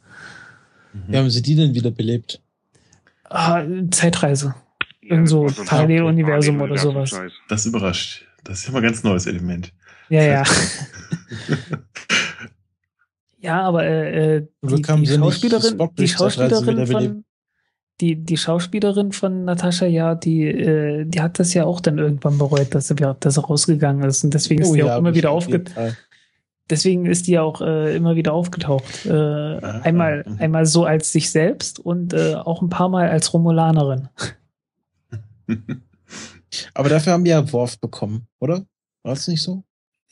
Wie 1.08 1.18
haben 1.18 1.30
sie 1.30 1.42
die 1.42 1.56
denn 1.56 1.76
wieder 1.76 1.92
belebt? 1.92 2.42
Ah, 3.26 3.64
Zeitreise. 3.92 4.56
Irgend 5.10 5.28
so 5.28 5.48
Paralleluniversum 5.66 6.62
oder 6.62 6.78
sowas. 6.78 7.20
Das 7.48 7.66
überrascht. 7.66 8.26
Das 8.44 8.60
ist 8.60 8.68
ja 8.68 8.72
mal 8.74 8.80
ein 8.80 8.84
ganz 8.84 9.04
neues 9.04 9.26
Element. 9.26 9.74
Ja, 10.10 10.24
ja. 10.24 10.44
ja, 13.40 13.62
aber 13.62 13.86
äh, 13.86 14.38
äh 14.38 14.48
die, 14.62 14.82
die 14.82 15.08
Schauspielerin, 15.08 15.90
die 15.98 16.08
Schauspielerin 16.08 16.88
von 16.88 17.24
die, 18.02 18.16
die 18.16 18.38
Schauspielerin 18.38 19.12
von 19.12 19.46
Natascha, 19.46 19.86
ja, 19.86 20.16
die, 20.16 20.46
äh, 20.46 21.06
die 21.06 21.22
hat 21.22 21.40
das 21.40 21.54
ja 21.54 21.66
auch 21.66 21.82
dann 21.82 21.98
irgendwann 21.98 22.38
bereut, 22.38 22.74
dass 22.74 22.88
sie, 22.88 22.96
dass 22.96 23.34
sie 23.34 23.42
rausgegangen 23.42 24.08
ist. 24.08 24.24
Und 24.24 24.34
deswegen 24.34 24.62
ist 24.62 24.70
oh, 24.70 24.74
die 24.74 24.80
ja, 24.80 24.96
auch 24.96 25.00
immer 25.00 25.14
wieder 25.16 25.32
aufgetaucht. 25.32 25.98
Deswegen 26.70 27.08
ist 27.08 27.28
die 27.28 27.40
auch 27.40 27.62
äh, 27.62 27.96
immer 27.96 28.16
wieder 28.16 28.34
aufgetaucht. 28.34 29.06
Äh, 29.06 29.12
ah, 29.12 29.82
einmal, 29.84 30.24
ah, 30.28 30.36
einmal 30.38 30.66
so 30.66 30.86
als 30.86 31.12
sich 31.12 31.32
selbst 31.32 31.80
und 31.80 32.14
äh, 32.14 32.36
auch 32.36 32.62
ein 32.62 32.70
paar 32.70 32.90
Mal 32.90 33.10
als 33.10 33.34
Romulanerin. 33.34 34.08
Aber 36.74 36.90
dafür 36.90 37.14
haben 37.14 37.26
wir 37.26 37.32
ja 37.32 37.54
Worf 37.54 37.80
bekommen, 37.80 38.28
oder? 38.40 38.66
War 39.04 39.14
es 39.14 39.28
nicht 39.28 39.44
so? 39.44 39.64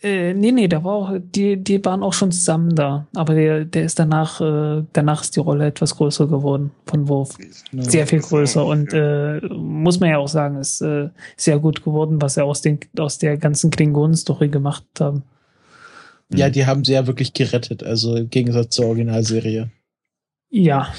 Äh, 0.04 0.36
nee, 0.36 0.52
nee, 0.52 0.68
da 0.68 0.84
war 0.84 0.94
auch, 0.94 1.12
die, 1.20 1.58
die 1.58 1.84
waren 1.84 2.04
auch 2.04 2.14
schon 2.14 2.32
zusammen 2.32 2.76
da. 2.76 3.08
Aber 3.16 3.34
der, 3.34 3.66
der 3.66 3.84
ist 3.84 3.98
danach, 3.98 4.40
äh, 4.42 4.84
danach 4.94 5.24
ist 5.24 5.36
die 5.36 5.40
Rolle 5.40 5.66
etwas 5.66 5.96
größer 5.96 6.28
geworden 6.28 6.72
von 6.86 7.08
Worf. 7.08 7.38
Ja. 7.72 7.82
Sehr 7.82 8.06
viel 8.06 8.20
größer 8.20 8.64
und 8.64 8.94
äh, 8.94 9.40
muss 9.50 10.00
man 10.00 10.12
ja 10.12 10.20
auch 10.20 10.28
sagen, 10.28 10.58
ist 10.58 10.82
äh, 10.82 11.10
sehr 11.36 11.58
gut 11.58 11.84
geworden, 11.84 12.22
was 12.22 12.38
er 12.38 12.46
aus, 12.46 12.62
den, 12.62 12.80
aus 13.00 13.18
der 13.18 13.38
ganzen 13.38 13.72
Klingonen-Story 13.72 14.50
gemacht 14.50 14.86
haben. 15.00 15.24
Ja, 16.32 16.50
die 16.50 16.66
haben 16.66 16.84
sie 16.84 16.94
ja 16.94 17.08
wirklich 17.08 17.34
gerettet, 17.34 17.84
also 17.84 18.16
im 18.16 18.30
Gegensatz 18.30 18.76
zur 18.76 18.88
Originalserie. 18.88 19.72
Ja. 20.50 20.94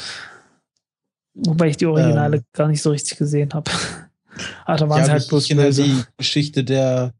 Wobei 1.35 1.69
ich 1.69 1.77
die 1.77 1.87
Originale 1.87 2.39
ähm, 2.39 2.45
gar 2.53 2.67
nicht 2.67 2.83
so 2.83 2.91
richtig 2.91 3.17
gesehen 3.17 3.51
habe. 3.55 3.71
Ach, 4.65 4.79
da 4.79 4.89
waren 4.89 5.01
ja, 5.01 5.05
sie 5.07 5.11
halt 5.13 5.29
bloß 5.29 5.49
böse. 5.49 5.83
die 5.83 6.03
Geschichte 6.17 6.65
der, 6.65 7.15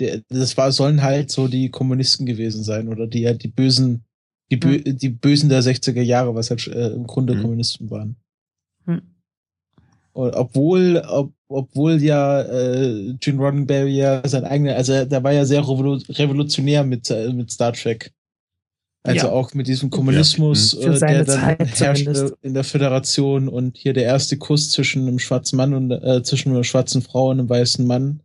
der, 0.00 0.22
das 0.28 0.56
war, 0.56 0.72
sollen 0.72 1.02
halt 1.02 1.30
so 1.30 1.48
die 1.48 1.70
Kommunisten 1.70 2.26
gewesen 2.26 2.62
sein 2.62 2.88
oder 2.88 3.06
die, 3.06 3.36
die 3.38 3.48
bösen, 3.48 4.04
die, 4.50 4.56
Bö 4.56 4.78
hm. 4.78 4.98
die 4.98 5.08
Bösen 5.08 5.48
der 5.48 5.62
60er 5.62 6.02
Jahre, 6.02 6.34
was 6.34 6.50
halt 6.50 6.66
äh, 6.68 6.88
im 6.88 7.06
Grunde 7.06 7.34
hm. 7.34 7.42
Kommunisten 7.42 7.90
waren. 7.90 8.16
Hm. 8.86 9.02
Und 10.12 10.34
obwohl, 10.34 11.02
ob, 11.06 11.32
obwohl 11.48 12.02
ja 12.02 12.42
äh, 12.42 13.14
Gene 13.20 13.38
Roddenberry 13.38 13.96
ja 13.96 14.26
sein 14.26 14.44
eigener, 14.44 14.74
also 14.74 15.04
der 15.04 15.22
war 15.22 15.32
ja 15.32 15.44
sehr 15.44 15.60
revolutionär 15.60 16.84
mit, 16.84 17.10
äh, 17.10 17.32
mit 17.32 17.50
Star 17.50 17.72
Trek. 17.72 18.12
Also 19.04 19.26
ja. 19.28 19.32
auch 19.32 19.54
mit 19.54 19.68
diesem 19.68 19.90
Kommunismus, 19.90 20.76
ja. 20.78 20.92
äh, 20.92 20.98
der 20.98 21.24
dann 21.24 21.66
herrschte 21.66 22.36
in 22.42 22.54
der 22.54 22.64
Föderation 22.64 23.48
und 23.48 23.76
hier 23.76 23.92
der 23.92 24.04
erste 24.04 24.36
Kuss 24.36 24.70
zwischen 24.70 25.06
einem 25.06 25.18
schwarzen 25.18 25.56
Mann 25.56 25.72
und 25.72 25.90
äh, 25.90 26.22
zwischen 26.22 26.50
einer 26.50 26.64
schwarzen 26.64 27.02
Frau 27.02 27.30
und 27.30 27.38
einem 27.38 27.48
weißen 27.48 27.86
Mann. 27.86 28.20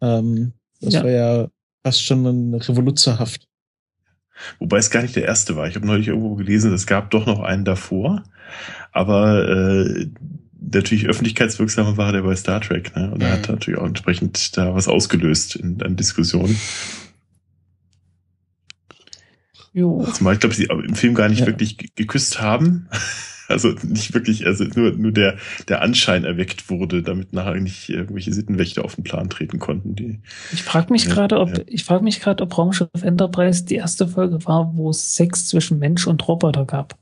Ähm, 0.00 0.52
das 0.80 0.94
ja. 0.94 1.04
war 1.04 1.10
ja 1.10 1.48
fast 1.84 2.02
schon 2.02 2.54
revoluzerhaft. 2.54 3.46
Wobei 4.58 4.78
es 4.78 4.90
gar 4.90 5.02
nicht 5.02 5.16
der 5.16 5.24
erste 5.24 5.56
war. 5.56 5.66
Ich 5.68 5.74
habe 5.74 5.86
neulich 5.86 6.08
irgendwo 6.08 6.34
gelesen, 6.36 6.72
es 6.72 6.86
gab 6.86 7.10
doch 7.10 7.26
noch 7.26 7.40
einen 7.40 7.64
davor, 7.64 8.22
aber 8.92 9.48
äh, 9.48 10.06
natürlich 10.60 11.06
öffentlichkeitswirksamer 11.06 11.96
war 11.96 12.12
der 12.12 12.22
bei 12.22 12.36
Star 12.36 12.60
Trek, 12.60 12.94
ne? 12.96 13.10
Und 13.10 13.22
er 13.22 13.32
hat 13.32 13.48
mhm. 13.48 13.54
natürlich 13.54 13.80
auch 13.80 13.86
entsprechend 13.86 14.56
da 14.56 14.74
was 14.74 14.88
ausgelöst 14.88 15.56
in, 15.56 15.78
in 15.80 15.96
Diskussionen. 15.96 16.58
Jo. 19.72 20.06
Zumal 20.12 20.34
ich 20.34 20.40
glaube, 20.40 20.54
sie 20.54 20.64
im 20.64 20.94
Film 20.94 21.14
gar 21.14 21.28
nicht 21.28 21.40
ja. 21.40 21.46
wirklich 21.46 21.76
geküsst 21.94 22.40
haben. 22.40 22.88
Also 23.50 23.70
nicht 23.82 24.12
wirklich, 24.12 24.44
also 24.44 24.64
nur, 24.64 24.92
nur 24.92 25.10
der, 25.10 25.38
der 25.68 25.80
Anschein 25.80 26.24
erweckt 26.24 26.68
wurde, 26.68 27.02
damit 27.02 27.32
nachher 27.32 27.54
nicht 27.54 27.88
irgendwelche 27.88 28.30
Sittenwächter 28.30 28.84
auf 28.84 28.96
den 28.96 29.04
Plan 29.04 29.30
treten 29.30 29.58
konnten. 29.58 29.94
Die, 29.94 30.20
ich 30.52 30.62
frage 30.62 30.92
mich 30.92 31.04
ja, 31.04 31.14
gerade, 31.14 31.40
ob 31.40 31.56
ja. 31.56 31.64
ich 31.66 31.84
frage 31.84 32.04
mich 32.04 32.20
gerade, 32.20 32.44
ob 32.44 32.58
Raumschiff 32.58 32.90
Enterprise 33.00 33.64
die 33.64 33.76
erste 33.76 34.06
Folge 34.06 34.44
war, 34.44 34.76
wo 34.76 34.90
es 34.90 35.14
Sex 35.14 35.46
zwischen 35.46 35.78
Mensch 35.78 36.06
und 36.06 36.28
Roboter 36.28 36.66
gab. 36.66 36.98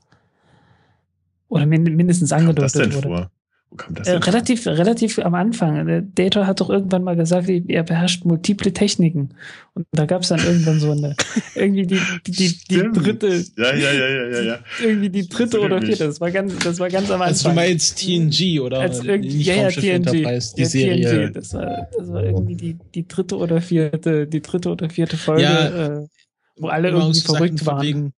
Oder 1.49 1.65
mindestens 1.65 2.31
angedeutet 2.31 2.95
wurde. 2.95 3.07
Vor? 3.07 3.31
Wo 3.69 3.75
kam 3.75 3.95
das 3.95 4.07
äh, 4.07 4.13
relativ, 4.13 4.65
relativ 4.65 5.19
am 5.19 5.33
Anfang. 5.35 5.85
Der 5.85 6.01
Data 6.01 6.47
hat 6.47 6.61
doch 6.61 6.69
irgendwann 6.69 7.03
mal 7.03 7.17
gesagt, 7.17 7.49
er 7.49 7.83
beherrscht 7.83 8.23
multiple 8.23 8.71
Techniken. 8.71 9.31
Und 9.73 9.85
da 9.91 10.05
gab 10.05 10.21
es 10.21 10.29
dann 10.29 10.39
irgendwann 10.39 10.79
so 10.79 10.91
eine, 10.91 11.15
irgendwie 11.55 11.85
die, 11.85 11.99
die, 12.25 12.31
die, 12.31 12.57
die 12.69 12.91
dritte. 12.93 13.43
Ja, 13.57 13.75
ja, 13.75 13.91
ja, 13.91 14.07
ja, 14.07 14.27
ja, 14.29 14.41
ja. 14.41 14.59
Irgendwie 14.83 15.09
die 15.09 15.27
dritte 15.27 15.59
oder 15.59 15.81
vierte. 15.81 16.05
Das 16.05 16.21
war 16.21 16.31
ganz, 16.31 16.57
das 16.59 16.79
war 16.79 16.89
ganz 16.89 17.11
am 17.11 17.21
Anfang. 17.21 17.27
Also 17.27 17.49
du 17.49 17.55
meinst 17.55 17.99
TNG 17.99 18.61
oder? 18.61 18.79
Als 18.79 19.03
irgendwie, 19.03 19.41
ja, 19.41 19.55
ja, 19.55 19.69
TNG. 19.69 20.11
Die 20.11 20.21
ja, 20.23 20.39
Serie. 20.39 21.27
TNG. 21.27 21.33
Das 21.33 21.53
war, 21.53 21.87
das 21.97 22.07
war 22.07 22.23
irgendwie 22.23 22.55
die, 22.55 22.77
die 22.95 23.07
dritte 23.07 23.37
oder 23.37 23.61
vierte, 23.61 24.27
die 24.27 24.41
dritte 24.41 24.69
oder 24.69 24.89
vierte 24.89 25.17
Folge, 25.17 25.43
ja, 25.43 25.99
äh, 25.99 26.07
wo 26.57 26.67
alle 26.69 26.89
irgendwie 26.89 27.19
verrückt 27.19 27.65
waren. 27.65 27.81
Wegen, 27.85 28.13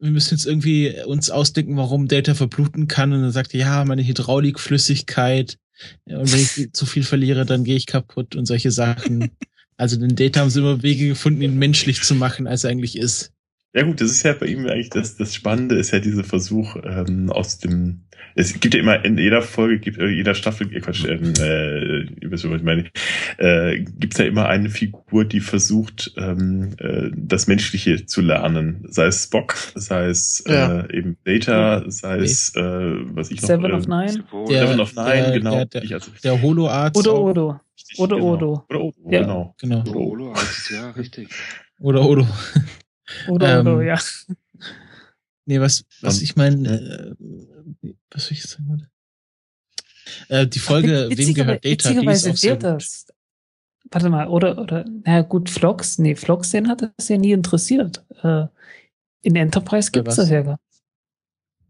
wir 0.00 0.10
müssen 0.10 0.34
jetzt 0.34 0.46
irgendwie 0.46 0.94
uns 1.06 1.30
ausdenken, 1.30 1.76
warum 1.76 2.08
Data 2.08 2.34
verbluten 2.34 2.88
kann. 2.88 3.12
Und 3.12 3.22
dann 3.22 3.32
sagt 3.32 3.54
er, 3.54 3.60
ja, 3.60 3.84
meine 3.84 4.06
Hydraulikflüssigkeit. 4.06 5.58
Und 6.06 6.32
wenn 6.32 6.40
ich 6.40 6.68
zu 6.72 6.86
viel 6.86 7.02
verliere, 7.02 7.44
dann 7.44 7.64
gehe 7.64 7.76
ich 7.76 7.86
kaputt 7.86 8.36
und 8.36 8.46
solche 8.46 8.70
Sachen. 8.70 9.30
Also 9.76 9.96
den 9.96 10.16
Data 10.16 10.40
haben 10.40 10.50
sie 10.50 10.60
immer 10.60 10.82
Wege 10.82 11.08
gefunden, 11.08 11.42
ihn 11.42 11.58
menschlich 11.58 12.02
zu 12.02 12.14
machen, 12.14 12.46
als 12.46 12.64
er 12.64 12.70
eigentlich 12.70 12.98
ist. 12.98 13.32
Ja 13.74 13.82
gut, 13.84 14.00
das 14.00 14.10
ist 14.10 14.22
ja 14.24 14.32
bei 14.32 14.46
ihm 14.46 14.66
eigentlich 14.66 14.90
das, 14.90 15.16
das 15.16 15.34
Spannende, 15.34 15.76
ist 15.76 15.92
ja 15.92 16.00
dieser 16.00 16.24
Versuch 16.24 16.76
ähm, 16.82 17.30
aus 17.30 17.58
dem, 17.58 18.07
es 18.34 18.58
gibt 18.60 18.74
ja 18.74 18.80
immer 18.80 19.04
in 19.04 19.18
jeder 19.18 19.42
Folge, 19.42 19.78
gibt, 19.78 19.98
äh, 19.98 20.08
jeder 20.08 20.34
Staffel, 20.34 20.72
äh, 20.74 20.80
Quatsch, 20.80 21.04
ähm, 21.04 21.32
äh, 21.40 22.02
ihr 22.02 22.30
wisst, 22.30 22.48
was 22.48 22.56
ich 22.58 22.62
meine, 22.62 22.84
äh, 23.38 23.78
gibt 23.80 24.14
es 24.14 24.18
ja 24.18 24.26
immer 24.26 24.46
eine 24.48 24.70
Figur, 24.70 25.24
die 25.24 25.40
versucht, 25.40 26.12
ähm, 26.16 26.74
äh, 26.78 27.10
das 27.14 27.46
Menschliche 27.46 28.06
zu 28.06 28.20
lernen. 28.20 28.84
Sei 28.88 29.06
es 29.06 29.24
Spock, 29.24 29.54
sei 29.74 30.06
es 30.06 30.44
Ja. 30.46 30.80
äh, 30.80 30.96
eben 30.98 31.16
Data, 31.24 31.84
sei 31.90 32.18
es, 32.18 32.54
äh, 32.54 32.60
was 32.62 33.30
ich 33.30 33.40
noch... 33.42 33.48
Seven 33.48 33.70
äh, 33.70 33.74
of 33.74 33.86
Nine. 33.88 34.24
Der- 34.48 34.66
Seven 34.66 34.80
of 34.80 34.94
Nine, 34.94 35.06
der- 35.12 35.30
genau. 35.32 35.50
der- 35.56 35.64
der- 35.66 35.82
Ich 35.84 35.94
also- 35.94 36.10
Der 36.22 36.40
Holo-Arzt. 36.42 36.96
Oder. 36.96 37.18
Odo. 37.20 37.60
richtig, 37.76 37.98
Oder 37.98 38.16
genau. 38.16 38.32
Odo. 38.34 38.64
Oder 38.68 38.80
Odo, 38.80 38.94
Ja. 39.10 39.20
genau. 39.20 39.54
Genau. 39.60 40.34
Heißt 40.34 40.58
es, 40.58 40.70
ja, 40.70 40.90
richtig. 40.90 41.28
Oder 41.80 42.02
Odo. 42.08 42.26
Oder 43.28 43.54
Ähm, 43.60 43.66
Odo, 43.66 43.80
ja. 43.82 43.98
Nee, 45.46 45.60
was, 45.60 45.84
was 46.02 46.20
ich 46.20 46.36
meine, 46.36 46.68
äh, 46.68 47.14
was 48.10 48.24
soll 48.24 48.32
ich 48.32 48.40
jetzt 48.40 48.50
sagen? 48.50 48.68
Warte. 48.68 48.90
Äh, 50.28 50.46
die 50.46 50.58
Folge, 50.58 51.08
wem 51.10 51.34
gehört 51.34 51.64
Data, 51.64 51.68
die 51.68 51.72
ist 51.72 51.86
witzigerweise 51.88 52.30
auch 52.30 52.36
sehr 52.36 52.50
fehlt 52.52 52.62
gut. 52.62 52.70
das. 52.70 53.06
Warte 53.90 54.10
mal, 54.10 54.28
oder, 54.28 54.58
oder, 54.58 54.84
na 55.04 55.22
gut, 55.22 55.48
Vlogs, 55.48 55.98
nee, 55.98 56.14
Vlogs, 56.14 56.50
den 56.50 56.68
hat 56.68 56.82
das 56.82 57.08
ja 57.08 57.16
nie 57.16 57.32
interessiert. 57.32 58.04
Äh, 58.22 58.46
in 59.22 59.36
Enterprise 59.36 59.90
gibt's 59.90 60.16
das 60.16 60.28
ja 60.30 60.42
gar 60.42 60.60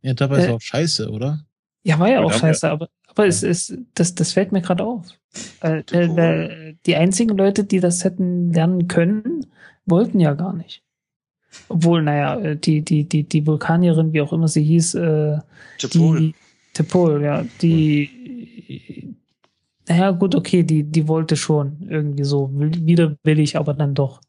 Ja, 0.02 0.14
dabei 0.14 0.38
ist 0.38 0.48
Äh, 0.48 0.50
auch 0.50 0.60
scheiße, 0.60 1.10
oder? 1.10 1.44
Ja, 1.84 1.98
war 1.98 2.10
ja 2.10 2.20
auch 2.20 2.32
scheiße, 2.32 2.68
aber, 2.68 2.88
aber 3.06 3.26
es 3.26 3.42
ist, 3.42 3.76
das, 3.94 4.14
das 4.14 4.32
fällt 4.32 4.52
mir 4.52 4.60
gerade 4.60 4.84
auf. 4.84 5.06
Weil, 5.60 5.84
äh, 5.92 6.08
weil 6.16 6.78
die 6.86 6.96
einzigen 6.96 7.36
Leute, 7.36 7.64
die 7.64 7.80
das 7.80 8.04
hätten 8.04 8.52
lernen 8.52 8.88
können, 8.88 9.46
wollten 9.86 10.18
ja 10.20 10.34
gar 10.34 10.52
nicht. 10.52 10.82
Obwohl, 11.68 12.02
naja, 12.02 12.38
äh, 12.40 12.56
die, 12.56 12.82
die, 12.82 13.04
die, 13.04 13.24
die 13.24 13.46
Vulkanierin, 13.46 14.12
wie 14.12 14.20
auch 14.20 14.32
immer 14.32 14.48
sie 14.48 14.62
hieß, 14.62 14.94
äh, 14.94 15.38
Tepol. 15.78 16.18
die 16.20 16.34
Tepol, 16.74 17.22
ja, 17.22 17.44
die, 17.62 19.14
naja, 19.88 20.10
gut, 20.10 20.34
okay, 20.34 20.62
die, 20.62 20.84
die 20.84 21.08
wollte 21.08 21.36
schon 21.36 21.86
irgendwie 21.88 22.24
so, 22.24 22.50
will- 22.52 22.86
widerwillig, 22.86 23.56
aber 23.56 23.74
dann 23.74 23.94
doch. 23.94 24.20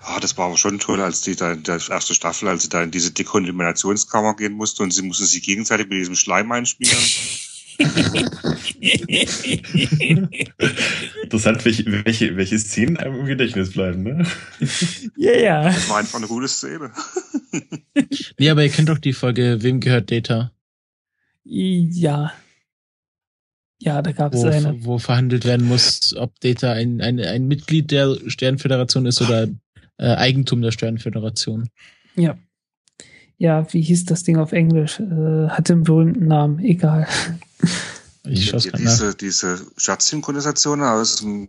Ah, 0.00 0.20
das 0.20 0.36
war 0.38 0.46
aber 0.46 0.56
schon 0.56 0.78
toll, 0.78 1.00
als 1.00 1.22
die 1.22 1.34
da 1.34 1.52
in 1.52 1.64
der 1.64 1.74
ersten 1.76 2.14
Staffel, 2.14 2.48
als 2.48 2.62
sie 2.62 2.68
da 2.68 2.82
in 2.82 2.90
diese 2.90 3.10
Dekontaminationskammer 3.10 4.36
gehen 4.36 4.52
musste 4.52 4.82
und 4.82 4.92
sie 4.92 5.02
mussten 5.02 5.26
sich 5.26 5.42
gegenseitig 5.42 5.88
mit 5.88 5.98
diesem 5.98 6.14
Schleim 6.14 6.52
einschmieren. 6.52 6.96
Interessant, 11.22 11.64
welche, 11.64 12.04
welche, 12.04 12.36
welche 12.36 12.58
Szenen 12.58 12.96
einem 12.96 13.20
im 13.20 13.26
Gedächtnis 13.26 13.72
bleiben, 13.72 14.02
ne? 14.02 14.26
Ja, 15.16 15.32
ja. 15.32 15.64
Das 15.64 15.88
war 15.88 15.98
einfach 15.98 16.18
eine 16.18 16.26
gute 16.26 16.48
Szene. 16.48 16.90
Nee, 18.38 18.50
aber 18.50 18.62
ihr 18.62 18.70
kennt 18.70 18.88
doch 18.88 18.98
die 18.98 19.12
Folge, 19.12 19.58
wem 19.62 19.80
gehört 19.80 20.12
Data? 20.12 20.52
Ja. 21.42 22.32
Ja, 23.80 24.02
da 24.02 24.12
gab 24.12 24.34
es 24.34 24.44
eine. 24.44 24.84
wo 24.84 24.98
verhandelt 24.98 25.44
werden 25.44 25.66
muss, 25.66 26.14
ob 26.16 26.38
Data 26.40 26.72
ein, 26.72 27.00
ein, 27.00 27.18
ein 27.20 27.48
Mitglied 27.48 27.90
der 27.90 28.16
Sternföderation 28.28 29.06
ist 29.06 29.20
oder 29.20 29.48
äh, 29.98 30.14
Eigentum 30.14 30.62
der 30.62 30.70
Sternföderation. 30.70 31.68
Ja. 32.14 32.38
Ja, 33.38 33.72
wie 33.72 33.80
hieß 33.82 34.04
das 34.06 34.24
Ding 34.24 34.36
auf 34.36 34.52
Englisch? 34.52 34.98
Äh, 35.00 35.48
hatte 35.48 35.72
einen 35.74 35.84
berühmten 35.84 36.26
Namen, 36.26 36.58
egal. 36.58 37.06
Ich 38.24 38.46
schaue 38.50 38.60
Die- 38.60 38.72
diese, 38.72 39.14
diese 39.14 39.60
Schatzsynchronisationen 39.76 40.84
aus 40.84 41.16
dem, 41.16 41.48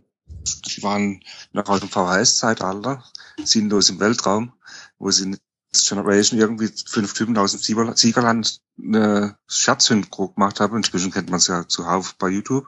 die 0.66 0.82
waren 0.82 1.20
noch 1.52 1.68
aus 1.68 1.80
dem 1.80 1.88
VHS-Zeitalter, 1.88 3.02
sinnlos 3.44 3.90
im 3.90 3.98
Weltraum, 4.00 4.52
wo 4.98 5.10
sie 5.10 5.24
in 5.24 5.30
Next 5.72 5.88
Generation 5.88 6.38
irgendwie 6.38 6.70
fünf 6.86 7.12
Typen 7.12 7.36
aus 7.36 7.52
dem 7.52 7.60
Sieger- 7.60 7.96
Siegerland 7.96 8.60
eine 8.82 9.36
Schatzsynchro 9.48 10.28
gemacht 10.28 10.60
haben. 10.60 10.76
Inzwischen 10.76 11.10
kennt 11.10 11.28
man 11.28 11.38
es 11.38 11.48
ja 11.48 11.66
zuhauf 11.68 12.14
bei 12.18 12.28
YouTube. 12.28 12.66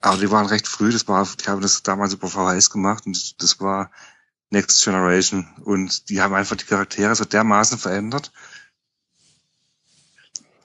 Aber 0.00 0.16
die 0.18 0.30
waren 0.30 0.46
recht 0.46 0.68
früh, 0.68 0.92
das 0.92 1.08
war, 1.08 1.26
die 1.44 1.48
haben 1.48 1.60
das 1.60 1.82
damals 1.82 2.14
über 2.14 2.28
VHS 2.28 2.70
gemacht 2.70 3.04
und 3.06 3.42
das 3.42 3.60
war 3.60 3.90
Next 4.50 4.84
Generation. 4.84 5.46
Und 5.64 6.08
die 6.08 6.20
haben 6.20 6.34
einfach 6.34 6.56
die 6.56 6.64
Charaktere 6.64 7.14
so 7.14 7.24
dermaßen 7.24 7.78
verändert. 7.78 8.32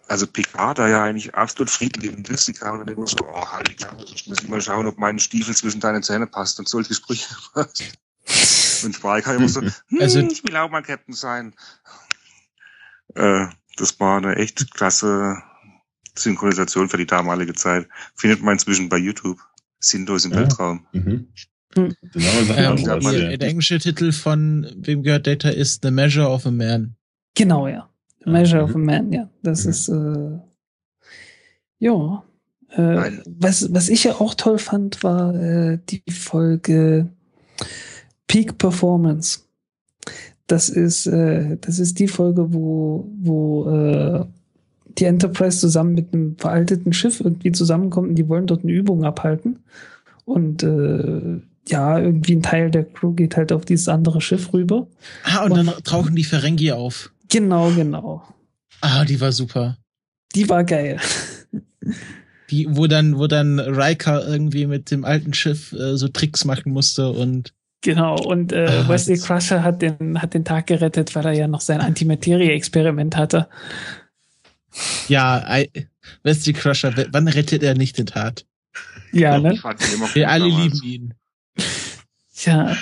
Also 0.07 0.27
Picard, 0.27 0.77
der 0.77 0.89
ja 0.89 1.03
eigentlich 1.03 1.35
absolut 1.35 1.69
friedlich 1.69 2.13
und 2.13 2.27
ist, 2.29 2.47
die 2.47 2.53
kam 2.53 2.79
dann 2.79 2.87
immer 2.89 3.07
so, 3.07 3.15
oh, 3.21 3.47
halt 3.49 3.69
die 3.69 3.75
Klappe, 3.75 4.03
ich 4.13 4.27
muss 4.27 4.45
mal 4.47 4.61
schauen, 4.61 4.85
ob 4.85 4.97
mein 4.97 5.19
Stiefel 5.19 5.55
zwischen 5.55 5.79
deine 5.79 6.01
Zähne 6.01 6.27
passt 6.27 6.59
und 6.59 6.67
solche 6.67 6.93
Sprüche. 6.93 7.33
und 7.55 8.93
Spike 8.95 9.31
immer 9.33 9.47
so, 9.47 9.61
hm, 9.61 9.71
Also- 10.01 10.19
ich 10.19 10.43
will 10.43 10.55
auch 10.57 10.69
mal 10.69 10.83
Captain 10.83 11.13
sein. 11.15 11.55
Äh, 13.15 13.47
das 13.77 13.97
war 14.01 14.17
eine 14.17 14.35
echt 14.35 14.73
klasse 14.73 15.41
Synchronisation 16.17 16.89
für 16.89 16.97
die 16.97 17.05
damalige 17.07 17.53
Zeit. 17.53 17.87
Findet 18.13 18.41
man 18.43 18.53
inzwischen 18.55 18.89
bei 18.89 18.97
YouTube. 18.97 19.39
Sinnlos 19.79 20.25
im 20.25 20.31
Ja. 20.31 20.39
Weltraum. 20.41 20.85
Mhm. 20.91 21.33
Hm. 21.75 21.93
Ähm, 22.15 22.75
der, 22.83 23.37
der 23.37 23.47
englische 23.49 23.79
Titel 23.79 24.11
von 24.11 24.67
wem 24.75 25.03
gehört 25.03 25.27
Data 25.27 25.49
ist 25.49 25.83
The 25.83 25.91
Measure 25.91 26.29
of 26.29 26.45
a 26.45 26.51
Man. 26.51 26.95
Genau, 27.35 27.67
ja. 27.67 27.89
The 28.23 28.29
Measure 28.29 28.63
Mhm. 28.63 28.69
of 28.69 28.75
a 28.75 28.79
Man, 28.79 29.11
ja. 29.13 29.29
Das 29.41 29.63
Mhm. 29.65 29.69
ist, 29.71 29.89
äh, 29.89 30.39
ja. 31.79 32.23
Äh, 32.69 33.11
was, 33.39 33.73
was 33.73 33.89
ich 33.89 34.03
ja 34.05 34.13
auch 34.15 34.33
toll 34.33 34.57
fand, 34.57 35.03
war 35.03 35.33
äh, 35.35 35.79
die 35.89 36.03
Folge 36.11 37.07
Peak 38.27 38.57
Performance. 38.57 39.41
Das 40.47 40.69
ist, 40.69 41.05
äh, 41.07 41.57
das 41.59 41.79
ist 41.79 41.99
die 41.99 42.07
Folge, 42.07 42.53
wo, 42.53 43.09
wo 43.21 43.69
äh, 43.69 44.25
die 44.97 45.05
Enterprise 45.05 45.59
zusammen 45.59 45.93
mit 45.93 46.13
einem 46.13 46.37
veralteten 46.37 46.91
Schiff 46.93 47.21
irgendwie 47.21 47.51
zusammenkommt 47.53 48.09
und 48.09 48.15
die 48.15 48.27
wollen 48.27 48.47
dort 48.47 48.63
eine 48.63 48.73
Übung 48.73 49.03
abhalten. 49.05 49.59
Und 50.25 50.63
äh, 50.63 51.39
ja, 51.67 51.99
irgendwie 51.99 52.35
ein 52.35 52.41
Teil 52.43 52.71
der 52.71 52.85
Crew 52.85 53.13
geht 53.13 53.37
halt 53.37 53.51
auf 53.51 53.65
dieses 53.65 53.87
andere 53.87 54.19
Schiff 54.21 54.51
rüber. 54.53 54.87
Ah, 55.23 55.43
und 55.45 55.55
dann 55.55 55.67
tauchen 55.83 56.15
die 56.15 56.23
Ferengi 56.23 56.71
auf. 56.71 57.11
Genau, 57.29 57.71
genau. 57.71 58.23
Ah, 58.81 59.05
die 59.05 59.21
war 59.21 59.31
super. 59.31 59.77
Die 60.35 60.49
war 60.49 60.63
geil. 60.63 60.99
Die, 62.49 62.67
wo 62.69 62.87
dann, 62.87 63.17
wo 63.17 63.27
dann 63.27 63.59
Riker 63.59 64.27
irgendwie 64.27 64.65
mit 64.65 64.91
dem 64.91 65.05
alten 65.05 65.33
Schiff 65.33 65.71
äh, 65.73 65.95
so 65.95 66.07
Tricks 66.07 66.45
machen 66.45 66.71
musste 66.73 67.09
und 67.09 67.53
Genau, 67.83 68.15
und 68.15 68.51
äh, 68.51 68.67
Ah, 68.67 68.89
Wesley 68.89 69.17
Crusher 69.17 69.63
hat 69.63 69.81
den, 69.81 70.21
hat 70.21 70.33
den 70.35 70.45
Tag 70.45 70.67
gerettet, 70.67 71.15
weil 71.15 71.25
er 71.25 71.31
ja 71.31 71.47
noch 71.47 71.61
sein 71.61 71.81
Antimaterie-Experiment 71.81 73.17
hatte. 73.17 73.47
ja, 75.07 75.43
I, 75.59 75.69
Wesley 76.23 76.53
Crusher, 76.53 76.93
wann 77.11 77.27
rettet 77.27 77.63
er 77.63 77.73
nicht 77.75 77.97
den 77.97 78.05
Tat? 78.05 78.45
Ja, 79.11 79.39
ne? 79.39 79.53
Ich 79.53 79.61
fand 79.61 79.81
ihn 79.81 79.95
immer 79.95 80.13
Wir 80.13 80.29
alle 80.29 80.49
damals. 80.49 80.81
lieben 80.81 80.83
ihn. 80.87 81.13
Ja, 82.45 82.75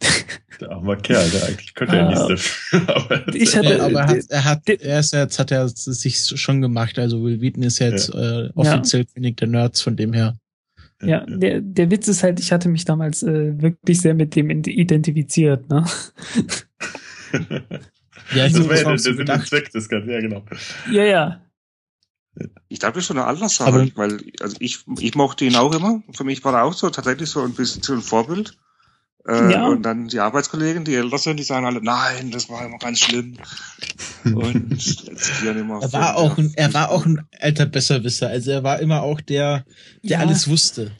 Der 0.60 0.70
arme 0.70 0.96
Kerl, 0.98 1.28
der 1.30 1.46
eigentlich 1.48 1.74
könnte 1.74 1.96
er 1.96 2.06
Ah. 2.08 2.28
nichts 2.28 2.70
dafür. 2.70 2.96
Aber 2.96 3.34
Ich 3.34 3.56
hatte- 3.56 3.74
Ja, 3.76 3.84
aber 3.86 4.00
er 4.00 4.06
hat, 4.08 4.18
er 4.28 4.44
hat, 4.44 4.68
er 4.68 5.00
ist 5.00 5.12
jetzt, 5.12 5.38
hat 5.38 5.50
er 5.50 5.68
sich 5.68 6.18
schon 6.40 6.60
gemacht. 6.60 6.98
Also 6.98 7.22
Will 7.24 7.40
Wheaton 7.40 7.62
ist 7.64 7.78
jetzt 7.80 8.10
äh, 8.14 8.50
offiziell 8.54 9.04
König 9.06 9.36
der 9.38 9.48
Nerds 9.48 9.80
von 9.80 9.96
dem 9.96 10.12
her. 10.12 10.36
ja, 11.02 11.24
der, 11.26 11.60
der 11.60 11.90
Witz 11.90 12.06
ist 12.08 12.22
halt, 12.22 12.38
ich 12.38 12.52
hatte 12.52 12.68
mich 12.68 12.84
damals 12.84 13.22
äh, 13.24 13.60
wirklich 13.60 14.00
sehr 14.00 14.14
mit 14.14 14.36
dem 14.36 14.48
identifiziert, 14.50 15.68
ne? 15.68 15.84
Ja, 18.34 18.46
ich 18.46 18.52
das 18.52 18.68
war 18.68 18.76
ja 18.76 18.84
der 18.84 18.98
Sinn 18.98 19.18
und. 19.18 19.46
Zweck 19.46 19.70
des 19.72 19.88
Ganzen, 19.88 20.10
ja 20.10 20.20
genau. 20.20 20.44
Ja, 20.90 21.04
ja. 21.04 21.43
Ich 22.68 22.80
glaube, 22.80 22.94
das 22.94 23.04
ist 23.04 23.08
so 23.08 23.14
eine 23.14 23.24
Alterssache, 23.26 23.68
Aber- 23.68 23.88
weil 23.96 24.18
also 24.40 24.56
ich, 24.58 24.80
ich 24.98 25.14
mochte 25.14 25.44
ihn 25.44 25.56
auch 25.56 25.74
immer. 25.74 26.02
Für 26.12 26.24
mich 26.24 26.42
war 26.44 26.54
er 26.54 26.64
auch 26.64 26.72
so 26.74 26.90
tatsächlich 26.90 27.30
so 27.30 27.42
ein 27.42 27.52
bisschen 27.54 27.82
so 27.82 27.92
ein 27.92 28.00
Vorbild. 28.02 28.56
Äh, 29.26 29.52
Ja. 29.52 29.68
Und 29.68 29.82
dann 29.82 30.08
die 30.08 30.18
Arbeitskollegen, 30.20 30.84
die 30.84 30.94
älter 30.96 31.16
sind, 31.18 31.38
die 31.38 31.44
sagen 31.44 31.64
alle, 31.64 31.80
nein, 31.82 32.30
das 32.30 32.48
war 32.50 32.66
immer 32.66 32.78
ganz 32.78 33.00
schlimm. 33.00 33.36
Und 34.24 34.70
jetzt 34.72 35.42
gehen 35.42 35.58
immer 35.58 35.80
Er 35.82 35.92
war 35.92 36.16
auch 36.16 36.36
ein, 36.38 36.52
er 36.56 36.74
war 36.74 36.90
auch 36.90 37.06
ein 37.06 37.22
alter 37.40 37.66
Besserwisser. 37.66 38.28
Also 38.28 38.50
er 38.50 38.62
war 38.64 38.80
immer 38.80 39.02
auch 39.02 39.20
der, 39.20 39.64
der 40.02 40.10
Ja. 40.10 40.18
alles 40.18 40.48
wusste. 40.48 40.90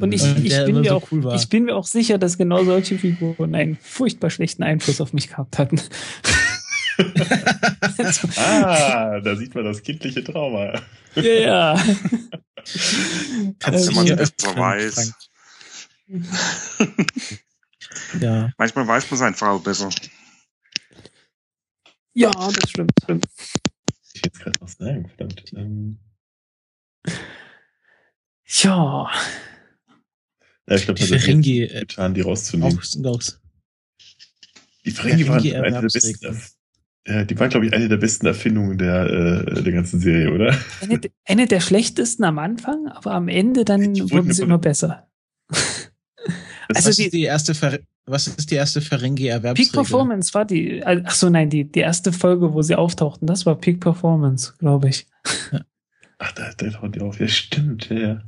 Und 0.00 0.12
ich, 0.12 0.22
Und 0.22 0.44
ich, 0.44 0.56
bin 0.64 0.80
mir 0.80 0.90
so 0.90 0.96
auch, 0.96 1.08
cool 1.10 1.32
ich 1.34 1.48
bin 1.48 1.64
mir 1.64 1.74
auch 1.74 1.86
sicher, 1.86 2.18
dass 2.18 2.38
genau 2.38 2.64
solche 2.64 2.96
Figuren 2.98 3.54
einen 3.56 3.76
furchtbar 3.82 4.30
schlechten 4.30 4.62
Einfluss 4.62 5.00
auf 5.00 5.12
mich 5.12 5.28
gehabt 5.28 5.58
hatten. 5.58 5.80
Ah, 8.36 9.20
da 9.20 9.36
sieht 9.36 9.54
man 9.54 9.64
das 9.64 9.82
kindliche 9.82 10.22
Trauma. 10.24 10.80
ja, 11.14 11.22
ja. 11.22 11.74
Kannst 13.58 13.88
Äh, 13.88 13.92
du 13.92 13.94
das 14.16 14.32
öffnen, 14.40 14.56
weiß. 14.56 15.12
Ja. 18.20 18.50
Manchmal 18.58 18.86
weiß 18.86 19.10
man 19.10 19.18
seine 19.18 19.36
Frau 19.36 19.58
besser. 19.58 19.90
Ja, 22.14 22.30
das 22.32 22.70
stimmt, 22.70 22.92
stimmt. 23.02 23.26
Ich 24.14 24.22
jetzt 24.24 24.40
gerade 24.40 24.58
noch 24.60 24.68
sagen, 24.68 25.08
verdammt. 25.16 25.52
Ähm, 25.54 25.98
Ja, 28.46 29.10
ja, 30.66 30.74
ich 30.76 30.84
glaube, 30.84 30.98
Die 31.00 31.08
das 31.08 31.26
äh, 31.26 31.80
getan, 31.80 32.14
die 32.14 32.20
rauszunehmen. 32.22 32.78
auch, 32.78 33.22
Die 34.84 34.90
Ferengi 34.90 35.28
waren 35.28 35.38
eine 35.40 35.80
der 35.80 35.82
besten. 35.82 36.42
Ja, 37.08 37.24
die 37.24 37.38
waren, 37.38 37.48
glaube 37.48 37.66
ich, 37.66 37.72
eine 37.72 37.88
der 37.88 37.96
besten 37.96 38.26
Erfindungen 38.26 38.76
der, 38.76 39.06
äh, 39.06 39.62
der 39.62 39.72
ganzen 39.72 39.98
Serie, 39.98 40.30
oder? 40.30 40.54
Eine, 40.82 41.00
eine 41.24 41.46
der 41.46 41.60
schlechtesten 41.60 42.22
am 42.24 42.38
Anfang, 42.38 42.86
aber 42.88 43.12
am 43.12 43.28
Ende 43.28 43.64
dann 43.64 43.82
wurden 44.10 44.30
sie 44.32 44.42
immer 44.42 44.58
besser. 44.58 45.08
also 46.74 46.90
die, 46.92 47.08
die 47.08 47.22
erste 47.22 47.54
Ver 47.54 47.78
was 48.04 48.26
ist 48.26 48.50
die 48.50 48.54
erste 48.54 48.80
Ferengi-Erwerbsregel? 48.80 49.70
Peak 49.70 49.72
Performance 49.72 50.32
war 50.32 50.44
die, 50.46 50.82
ach 50.84 51.14
so, 51.14 51.28
nein, 51.28 51.50
die, 51.50 51.64
die 51.64 51.80
erste 51.80 52.10
Folge, 52.10 52.54
wo 52.54 52.62
sie 52.62 52.74
auftauchten, 52.74 53.26
das 53.26 53.44
war 53.44 53.54
Peak 53.56 53.80
Performance, 53.80 54.54
glaube 54.58 54.88
ich. 54.88 55.06
Ach, 56.18 56.32
da, 56.32 56.50
da 56.56 56.70
tauchen 56.70 56.92
die 56.92 57.00
auf, 57.00 57.20
ja, 57.20 57.28
stimmt, 57.28 57.90
ja. 57.90 58.22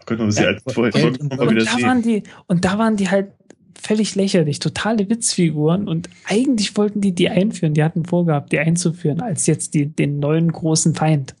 Oh 0.00 0.04
Gott, 0.06 0.18
man 0.18 0.26
muss 0.28 0.38
ja, 0.38 0.50
ja 0.50 0.58
vorher 0.66 1.04
und, 1.04 1.20
und, 1.20 1.38
und 1.38 1.56
da 1.56 1.82
waren 1.82 2.02
die, 2.02 2.22
und 2.46 2.64
da 2.64 2.78
waren 2.78 2.96
die 2.96 3.10
halt 3.10 3.32
völlig 3.80 4.14
lächerlich, 4.14 4.58
totale 4.58 5.08
Witzfiguren 5.08 5.88
und 5.88 6.08
eigentlich 6.24 6.76
wollten 6.76 7.00
die 7.00 7.14
die 7.14 7.28
einführen, 7.28 7.74
die 7.74 7.84
hatten 7.84 8.04
vorgehabt, 8.04 8.52
die 8.52 8.58
einzuführen 8.58 9.20
als 9.20 9.46
jetzt 9.46 9.74
die, 9.74 9.86
den 9.86 10.18
neuen 10.18 10.50
großen 10.50 10.94
Feind. 10.94 11.34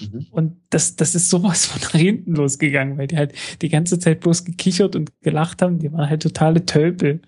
Mhm. 0.00 0.26
Und 0.30 0.56
das, 0.70 0.96
das 0.96 1.14
ist 1.14 1.28
sowas 1.28 1.66
von 1.66 1.80
nach 1.92 1.92
hinten 1.92 2.34
losgegangen, 2.34 2.98
weil 2.98 3.06
die 3.06 3.16
halt 3.16 3.34
die 3.60 3.68
ganze 3.68 3.98
Zeit 3.98 4.20
bloß 4.20 4.44
gekichert 4.44 4.96
und 4.96 5.12
gelacht 5.20 5.62
haben. 5.62 5.78
Die 5.78 5.92
waren 5.92 6.08
halt 6.08 6.22
totale 6.22 6.64
Tölpel. 6.64 7.20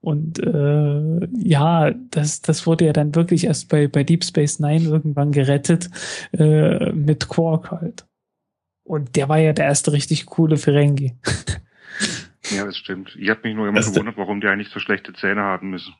Und 0.00 0.38
äh, 0.38 1.28
ja, 1.38 1.90
das, 2.10 2.42
das 2.42 2.66
wurde 2.66 2.86
ja 2.86 2.92
dann 2.92 3.14
wirklich 3.14 3.44
erst 3.44 3.68
bei, 3.68 3.88
bei 3.88 4.04
Deep 4.04 4.24
Space 4.24 4.58
Nine 4.60 4.84
irgendwann 4.84 5.32
gerettet 5.32 5.90
äh, 6.32 6.92
mit 6.92 7.28
Quark 7.28 7.70
halt. 7.70 8.06
Und 8.84 9.16
der 9.16 9.28
war 9.28 9.38
ja 9.38 9.52
der 9.54 9.64
erste 9.64 9.92
richtig 9.92 10.26
coole 10.26 10.56
Ferengi. 10.58 11.14
Ja, 12.50 12.64
das 12.64 12.76
stimmt. 12.76 13.16
Ich 13.18 13.28
habe 13.30 13.40
mich 13.44 13.54
nur 13.54 13.68
immer 13.68 13.78
das 13.78 13.92
gewundert, 13.92 14.16
warum 14.16 14.40
die 14.40 14.46
eigentlich 14.46 14.68
so 14.68 14.80
schlechte 14.80 15.12
Zähne 15.12 15.42
haben 15.42 15.70
müssen. 15.70 15.94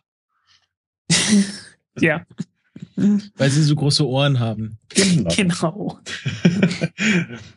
ja. 1.99 2.25
Weil 2.97 3.51
sie 3.51 3.63
so 3.63 3.75
große 3.75 4.07
Ohren 4.07 4.41
haben. 4.41 4.79
Genau. 4.95 5.35
genau. 5.35 6.01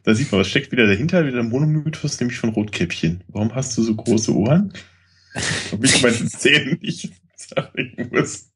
da 0.03 0.15
sieht 0.15 0.31
man, 0.31 0.41
was 0.41 0.47
steckt 0.47 0.71
wieder 0.71 0.87
dahinter, 0.87 1.23
wieder 1.25 1.37
der 1.37 1.43
Monomythos, 1.43 2.19
nämlich 2.19 2.39
von 2.39 2.49
Rotkäppchen. 2.49 3.23
Warum 3.27 3.53
hast 3.53 3.77
du 3.77 3.83
so 3.83 3.95
große 3.95 4.35
Ohren? 4.35 4.73
Ob 5.71 5.83
ich 5.83 6.01
meine 6.01 6.25
Zähne 6.25 6.77
nicht 6.81 7.11
zeigen 7.35 8.09
muss. 8.11 8.51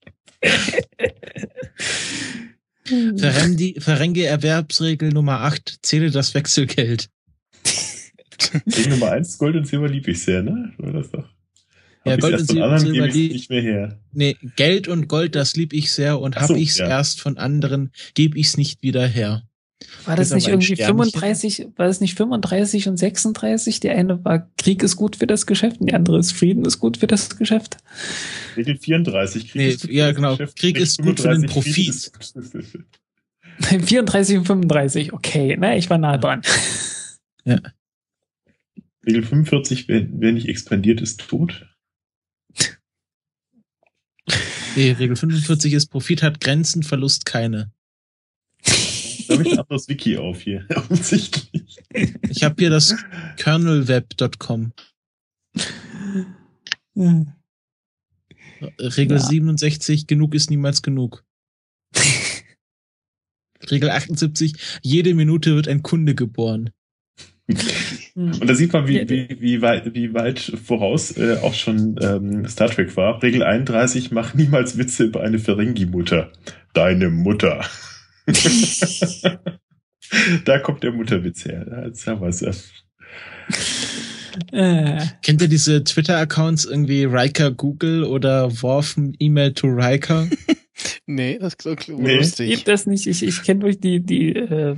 Ferengi 2.86 4.24
Erwerbsregel 4.24 5.10
Nummer 5.10 5.42
8, 5.42 5.80
zähle 5.84 6.10
das 6.10 6.34
Wechselgeld. 6.34 7.10
Regel 8.66 8.92
Nummer 8.92 9.12
1, 9.12 9.38
Gold 9.38 9.56
und 9.56 9.68
Silber 9.68 9.90
liebe 9.90 10.12
ich 10.12 10.24
sehr, 10.24 10.44
ne? 10.44 10.74
War 10.78 10.94
das 10.94 11.12
doch? 11.12 11.28
Ja, 12.06 12.16
Gold 12.16 12.40
und 12.40 12.48
Silber, 12.48 12.80
Silber 12.80 13.08
lieb 13.08 13.32
nicht 13.32 13.50
mehr 13.50 13.62
her. 13.62 14.00
Nee, 14.12 14.36
Geld 14.56 14.88
und 14.88 15.08
Gold, 15.08 15.36
das 15.36 15.56
lieb 15.56 15.74
ich 15.74 15.92
sehr 15.92 16.20
und 16.20 16.36
so, 16.36 16.42
hab 16.42 16.50
ich's 16.52 16.78
ja. 16.78 16.88
erst 16.88 17.22
von 17.22 17.38
anderen, 17.38 17.92
gebe 18.16 18.38
ich's 18.40 18.58
nicht 18.58 18.82
wieder 18.82 19.06
her. 19.06 19.44
War 20.06 20.16
das, 20.16 20.30
das 20.30 20.36
nicht 20.36 20.48
irgendwie 20.48 20.76
35, 20.76 21.68
war 21.76 21.88
das 21.88 22.02
nicht 22.02 22.16
35 22.16 22.88
und 22.88 22.98
36? 22.98 23.80
Die 23.80 23.90
eine 23.90 24.24
war 24.24 24.48
Krieg 24.58 24.84
ist 24.84 24.96
gut 24.96 25.16
für 25.16 25.28
das 25.28 25.46
Geschäft 25.46 25.80
und 25.80 25.90
die 25.90 25.94
andere 25.94 26.20
ist 26.20 26.32
Frieden 26.32 26.66
ist 26.66 26.80
gut 26.80 26.98
für 26.98 27.08
das 27.08 27.38
Geschäft. 27.38 27.78
Regel 28.58 28.78
34, 28.78 29.52
Krieg 29.52 29.56
nee, 29.56 29.70
ist 29.70 29.82
gut 29.82 29.92
ja, 29.92 30.08
für 30.10 30.14
genau. 30.16 30.32
Geschäft. 30.32 30.60
Krieg 30.60 30.80
ist 30.80 31.02
gut 31.02 31.20
für 31.20 31.30
den 31.30 31.46
Profit. 31.46 32.12
34 33.60 34.38
und 34.40 34.46
35, 34.46 35.14
okay, 35.14 35.58
ne, 35.58 35.78
ich 35.78 35.90
war 35.90 35.98
nah 35.98 36.18
dran. 36.18 36.42
Ja. 37.46 37.60
Regel 39.06 39.24
45, 39.24 39.88
wer, 39.88 40.08
wer 40.12 40.32
nicht 40.32 40.48
expandiert, 40.48 41.02
ist 41.02 41.22
tot. 41.22 41.66
Nee, 44.76 44.92
Regel 44.92 45.16
45 45.16 45.74
ist 45.74 45.88
Profit 45.88 46.24
hat 46.24 46.40
Grenzen, 46.40 46.84
Verlust 46.84 47.26
keine. 47.26 47.72
Da 48.64 49.34
habe 49.34 49.44
ich 49.44 49.52
ein 49.54 49.60
anderes 49.60 49.88
Wiki 49.88 50.18
auf 50.18 50.42
hier, 50.42 50.66
offensichtlich. 50.76 51.80
Ich 52.30 52.44
habe 52.44 52.56
hier 52.60 52.70
das 52.70 52.96
kernelweb.com. 53.38 54.74
Regel 58.80 59.18
ja. 59.18 59.24
67, 59.24 60.08
genug 60.08 60.36
ist 60.36 60.50
niemals 60.50 60.82
genug. 60.82 61.26
Regel 63.70 63.90
78, 63.90 64.54
jede 64.84 65.14
Minute 65.14 65.56
wird 65.56 65.68
ein 65.68 65.82
Kunde 65.84 66.16
geboren. 66.16 66.72
Und 68.16 68.48
da 68.48 68.56
sieht 68.56 68.74
man, 68.74 68.88
wie, 68.88 69.08
wie, 69.10 69.38
wie, 69.40 69.62
weit, 69.62 69.94
wie 69.94 70.14
weit 70.14 70.40
voraus 70.40 71.18
äh, 71.18 71.38
auch 71.42 71.54
schon 71.54 71.98
ähm, 72.02 72.48
Star 72.48 72.70
Trek 72.70 72.96
war. 72.96 73.22
Regel 73.22 73.44
31, 73.44 74.12
mach 74.12 74.34
niemals 74.34 74.78
Witze 74.78 75.06
über 75.06 75.22
eine 75.22 75.40
Ferengi-Mutter. 75.40 76.32
Deine 76.74 77.10
Mutter. 77.10 77.66
da 80.46 80.60
kommt 80.60 80.84
der 80.84 80.92
Mutterwitz 80.92 81.46
her. 81.46 81.84
Jetzt 81.86 82.08
haben 82.08 82.22
wir 82.22 82.28
es. 82.28 82.42
Äh. 84.52 85.02
Kennt 85.22 85.42
ihr 85.42 85.50
diese 85.50 85.84
Twitter-Accounts 85.84 86.66
irgendwie 86.66 87.04
Riker 87.04 87.52
Google 87.52 88.04
oder 88.04 88.50
Worf 88.62 88.96
E-Mail 89.20 89.54
to 89.54 89.68
Riker? 89.68 90.28
Nee, 91.14 91.38
das 91.40 91.58
klingt 91.58 91.90
nee. 91.90 92.16
lustig. 92.16 92.50
Gibt 92.50 92.68
das 92.70 92.86
nicht. 92.86 93.06
Ich, 93.06 93.22
ich 93.22 93.44
kenne 93.44 93.60
durch 93.62 93.80
die, 93.80 94.00
die 94.00 94.34
äh, 94.34 94.76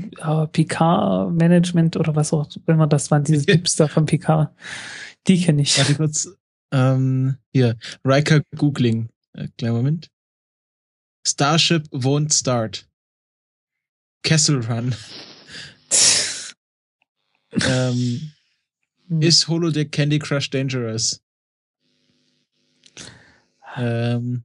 PK-Management 0.52 1.96
oder 1.98 2.16
was 2.16 2.34
auch 2.34 2.50
wenn 2.66 2.78
man 2.78 2.90
das 2.90 3.12
waren, 3.12 3.24
diese 3.24 3.46
Tipps 3.48 3.76
da 3.76 3.88
von 3.88 4.08
PK. 4.08 4.52
Die 5.28 5.40
kenne 5.42 5.62
ich. 5.62 5.78
Warte 5.78 5.96
kurz. 5.96 6.30
Ähm, 6.72 7.38
hier, 7.54 7.78
Riker 8.04 8.42
Googling. 8.56 9.10
Äh, 9.34 9.48
kleinen 9.60 9.76
Moment. 9.76 10.10
Starship 11.26 11.88
won't 11.92 12.34
start. 12.34 12.90
Castle 14.24 14.68
Run. 14.68 14.96
ähm, 17.68 18.32
hm. 19.08 19.22
Is 19.22 19.48
Holodeck 19.48 19.92
Candy 19.92 20.18
Crush 20.18 20.50
dangerous? 20.50 21.22
Ähm, 23.76 24.44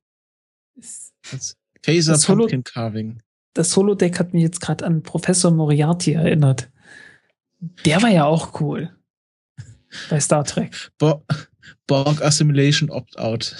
was? 1.31 1.58
Phaser 1.83 2.13
das 2.13 2.27
Pumpkin 2.27 2.65
Carving. 2.65 3.21
Das 3.55 3.77
Holodeck 3.77 4.19
hat 4.19 4.35
mich 4.35 4.43
jetzt 4.43 4.61
gerade 4.61 4.85
an 4.85 5.03
Professor 5.03 5.51
Moriarty 5.51 6.13
erinnert. 6.13 6.69
Der 7.85 8.03
war 8.03 8.11
ja 8.11 8.25
auch 8.25 8.61
cool. 8.61 8.91
Bei 10.11 10.21
Star 10.21 10.45
Trek. 10.45 10.91
Bo 10.99 11.25
Borg 11.87 12.23
Assimilation 12.23 12.91
Opt-out. 12.91 13.57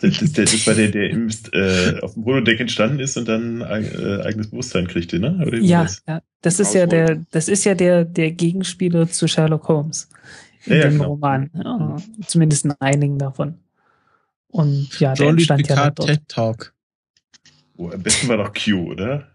Das, 0.00 0.18
das, 0.18 0.32
das 0.32 0.66
war 0.66 0.74
der, 0.74 0.90
der 0.90 1.10
im, 1.10 1.28
äh, 1.52 2.00
auf 2.00 2.14
dem 2.14 2.24
Holodeck 2.24 2.60
entstanden 2.60 3.00
ist 3.00 3.16
und 3.16 3.26
dann 3.28 3.60
äh, 3.60 4.22
eigenes 4.22 4.50
Bewusstsein 4.50 4.86
kriegte, 4.86 5.18
ne? 5.18 5.42
Oder 5.44 5.58
ja, 5.58 5.84
das? 5.84 6.02
ja, 6.06 6.22
das 6.40 6.60
ist 6.60 6.74
ja 6.74 6.86
der, 6.86 7.24
das 7.30 7.48
ist 7.48 7.64
ja 7.64 7.74
der, 7.74 8.04
der 8.04 8.32
Gegenspieler 8.32 9.08
zu 9.08 9.28
Sherlock 9.28 9.68
Holmes 9.68 10.08
in 10.66 10.76
ja, 10.76 10.82
dem 10.82 10.92
genau. 10.92 11.04
Roman. 11.10 11.50
Ja, 11.54 11.96
zumindest 12.26 12.64
in 12.64 12.72
einigen 12.80 13.18
davon. 13.18 13.58
Und 14.48 15.00
ja, 15.00 15.14
der 15.14 15.28
entstand 15.28 15.68
ja 15.68 15.90
dort. 15.90 16.08
TED 16.08 16.28
Talk. 16.28 16.74
Oh, 17.82 17.90
am 17.90 18.02
besten 18.02 18.28
war 18.28 18.36
doch 18.36 18.52
Q, 18.52 18.92
oder? 18.92 19.28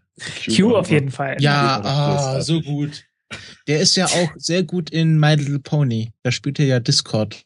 Q, 0.45 0.55
Q 0.55 0.75
auf 0.75 0.89
jeden 0.89 1.11
Fall. 1.11 1.37
Ja, 1.39 1.81
ah, 1.83 2.41
so 2.41 2.61
gut. 2.61 3.03
Der 3.67 3.81
ist 3.81 3.97
ja 3.97 4.05
auch 4.05 4.29
sehr 4.37 4.63
gut 4.63 4.89
in 4.89 5.19
My 5.19 5.35
Little 5.35 5.59
Pony. 5.59 6.13
Da 6.23 6.31
spielt 6.31 6.59
er 6.59 6.65
ja 6.65 6.79
Discord. 6.79 7.43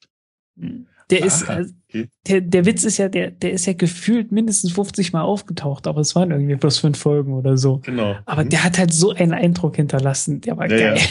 Der 1.10 1.26
ist, 1.26 1.49
Aha, 1.49 1.65
okay. 1.90 2.07
der, 2.28 2.41
der 2.41 2.65
Witz 2.65 2.84
ist 2.84 2.98
ja, 2.98 3.10
der, 3.10 3.32
der 3.32 3.52
ist 3.52 3.65
ja 3.65 3.73
gefühlt 3.73 4.32
mindestens 4.32 4.73
50 4.73 5.11
Mal 5.11 5.23
aufgetaucht, 5.23 5.88
aber 5.88 6.02
es 6.02 6.15
waren 6.15 6.30
irgendwie 6.32 6.56
bloß 6.56 6.78
fünf 6.78 6.99
Folgen 6.99 7.34
oder 7.34 7.57
so. 7.57 7.80
Genau. 7.80 8.15
Aber 8.26 8.45
mhm. 8.45 8.49
der 8.49 8.64
hat 8.64 8.78
halt 8.78 8.94
so 8.94 9.11
einen 9.11 9.34
Eindruck 9.34 9.76
hinterlassen. 9.78 10.40
Der 10.41 10.56
war 10.56 10.69
ja, 10.69 10.78
geil. 10.78 10.98
Ja. 10.98 11.03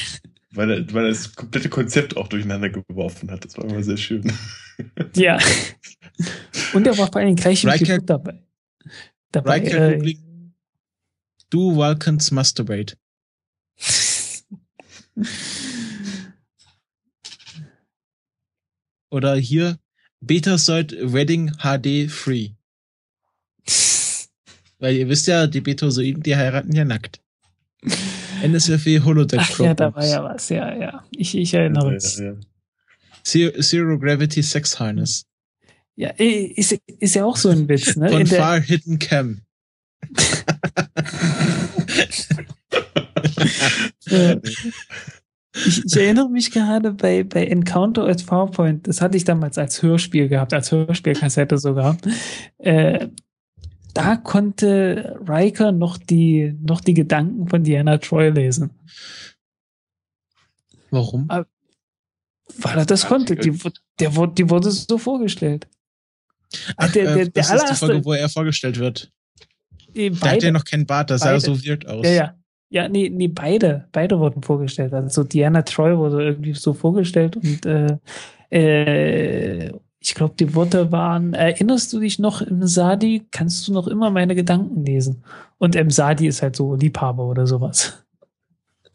Weil 0.53 0.71
er, 0.71 0.95
weil 0.95 1.05
er 1.05 1.11
das 1.11 1.35
komplette 1.35 1.69
Konzept 1.69 2.17
auch 2.17 2.29
durcheinander 2.29 2.71
geworfen 2.71 3.31
hat. 3.31 3.45
Das 3.45 3.59
war 3.59 3.65
immer 3.65 3.83
sehr 3.83 3.97
schön. 3.97 4.33
Ja. 5.15 5.39
Und 6.73 6.87
er 6.87 6.97
war 6.97 7.09
vor 7.09 7.17
allem 7.17 7.37
gleich 7.37 7.67
Riker, 7.67 7.99
dabei. 7.99 8.43
Dabei 9.32 9.61
Riker 9.61 9.97
äh, 9.97 10.16
Do 11.51 11.74
Vulcans 11.74 12.31
masturbate. 12.31 12.97
Oder 19.11 19.35
hier 19.36 19.78
Betasoid 20.20 20.93
Wedding 21.01 21.51
HD 21.59 22.11
Free. 22.11 22.51
Weil 24.78 24.97
ihr 24.97 25.09
wisst 25.09 25.27
ja, 25.27 25.47
die 25.47 25.61
Betasoiden, 25.61 26.23
die 26.23 26.36
heiraten 26.36 26.73
ja 26.73 26.85
nackt. 26.85 27.20
NSFW 28.43 29.01
Holodeck 29.01 29.40
Ach 29.43 29.59
ja, 29.59 29.74
da 29.74 29.94
war 29.94 30.07
ja 30.07 30.23
was, 30.24 30.48
ja, 30.48 30.74
ja. 30.74 31.05
Ich, 31.11 31.35
ich 31.36 31.52
erinnere 31.55 31.93
mich. 31.93 32.16
Ja, 32.16 32.24
ja, 32.24 32.36
Zero, 33.23 33.61
Zero 33.61 33.98
Gravity 33.98 34.43
Sex 34.43 34.78
Harness. 34.78 35.27
Ja, 35.97 36.11
ist, 36.17 36.79
ist 36.99 37.15
ja 37.15 37.25
auch 37.25 37.37
so 37.37 37.49
ein 37.51 37.69
Witz, 37.69 37.97
ne? 37.97 38.09
Von 38.09 38.27
Far 38.27 38.61
Hidden 38.61 38.99
Cam. 38.99 39.43
Ich, 45.53 45.85
ich 45.85 45.97
erinnere 45.97 46.29
mich 46.29 46.53
gerade 46.53 46.93
bei, 46.93 47.25
bei 47.25 47.47
Encounter 47.47 48.07
at 48.07 48.23
Farpoint, 48.23 48.87
das 48.87 49.01
hatte 49.01 49.17
ich 49.17 49.25
damals 49.25 49.59
als 49.59 49.83
Hörspiel 49.83 50.29
gehabt, 50.29 50.55
als 50.55 50.71
Hörspielkassette 50.71 51.59
sogar. 51.59 51.97
Äh, 52.59 53.09
da 53.93 54.17
konnte 54.17 55.19
Riker 55.29 55.73
noch 55.73 55.99
die, 55.99 56.57
noch 56.61 56.81
die 56.81 56.95
Gedanken 56.95 57.49
von 57.49 57.65
Diana 57.65 57.99
Troy 57.99 58.31
lesen. 58.31 58.71
Warum? 60.91 61.27
Ah, 61.29 61.45
weil 62.59 62.79
er 62.79 62.87
das 62.87 63.07
konnte. 63.07 63.37
Die, 63.37 63.57
der, 63.99 64.11
die 64.29 64.51
wurde 64.51 64.71
so 64.71 64.99
vorgestellt. 64.99 65.69
Ach, 66.77 66.90
der, 66.93 67.14
der, 67.14 67.22
äh, 67.22 67.31
das 67.31 67.48
der 67.48 67.56
ist 67.56 67.70
die 67.70 67.74
Folge, 67.74 68.05
wo 68.05 68.12
er 68.12 68.28
vorgestellt 68.28 68.78
wird. 68.78 69.10
Beide, 69.94 70.10
der 70.10 70.31
hat 70.31 70.43
ja 70.43 70.51
noch 70.52 70.64
keinen 70.64 70.86
Bart, 70.86 71.10
das 71.10 71.22
sah 71.22 71.39
so 71.40 71.56
weird 71.64 71.86
aus. 71.86 72.06
Ja, 72.06 72.12
ja. 72.12 72.35
Ja, 72.72 72.89
nee, 72.89 73.10
nee, 73.10 73.27
beide, 73.27 73.89
beide 73.90 74.20
wurden 74.20 74.44
vorgestellt. 74.44 74.94
Also 74.94 75.24
Diana 75.24 75.62
Troy 75.62 75.98
wurde 75.98 76.22
irgendwie 76.22 76.55
so 76.55 76.72
vorgestellt 76.72 77.35
und 77.35 77.66
äh, 77.66 77.98
äh, 78.51 79.72
ich 79.98 80.14
glaube, 80.14 80.35
die 80.39 80.55
Worte 80.55 80.93
waren, 80.93 81.35
erinnerst 81.35 81.93
du 81.93 81.98
dich 81.98 82.18
noch 82.18 82.40
im 82.40 82.66
Sadi, 82.66 83.27
kannst 83.31 83.66
du 83.66 83.72
noch 83.72 83.86
immer 83.86 84.10
meine 84.10 84.35
Gedanken 84.35 84.86
lesen? 84.86 85.24
Und 85.59 85.74
im 85.74 85.90
Sadi 85.90 86.27
ist 86.27 86.43
halt 86.43 86.56
so 86.56 86.74
Liebhaber 86.74 87.24
oder 87.24 87.47
sowas. 87.47 88.02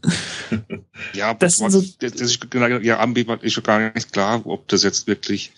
ja, 1.13 1.33
das, 1.33 1.61
was, 1.61 1.73
so 1.73 1.83
das 1.99 2.13
ist 2.13 2.39
ja 2.53 2.99
ambivalent 2.99 3.43
ist 3.43 3.53
schon 3.53 3.63
gar 3.63 3.93
nicht 3.93 4.13
klar, 4.13 4.45
ob 4.45 4.67
das 4.67 4.83
jetzt 4.83 5.05
wirklich 5.05 5.51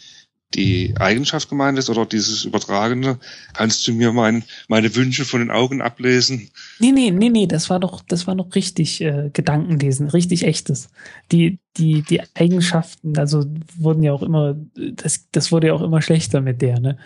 die 0.56 0.95
Eigenschaft 0.98 1.49
gemeint 1.49 1.78
ist 1.78 1.90
oder 1.90 2.06
dieses 2.06 2.45
Übertragende. 2.45 3.19
Kannst 3.53 3.86
du 3.88 3.94
mir 3.94 4.14
mein, 4.14 4.44
meine 4.68 4.95
Wünsche 4.95 5.26
von 5.26 5.41
den 5.41 5.52
Augen 5.52 5.82
ablesen? 5.82 6.49
Nee, 6.80 6.91
nee, 6.91 7.11
nee, 7.11 7.30
nee, 7.30 7.48
das 7.48 7.69
war 7.69 7.80
doch, 7.80 8.02
das 8.07 8.28
war 8.28 8.36
noch 8.36 8.56
richtig 8.56 9.02
äh, 9.02 9.30
Gedankenlesen, 9.34 10.07
richtig 10.07 10.44
echtes. 10.44 10.90
Die, 11.32 11.60
die, 11.76 12.02
die 12.02 12.22
Eigenschaften, 12.34 13.18
also 13.18 13.45
wurden 13.78 14.03
ja 14.03 14.14
auch 14.14 14.24
immer, 14.24 14.56
das, 14.76 15.28
das 15.32 15.52
wurde 15.52 15.68
ja 15.68 15.74
auch 15.74 15.82
immer 15.82 16.02
schlechter 16.02 16.41
mit 16.41 16.61
der, 16.61 16.80
ne? 16.80 16.98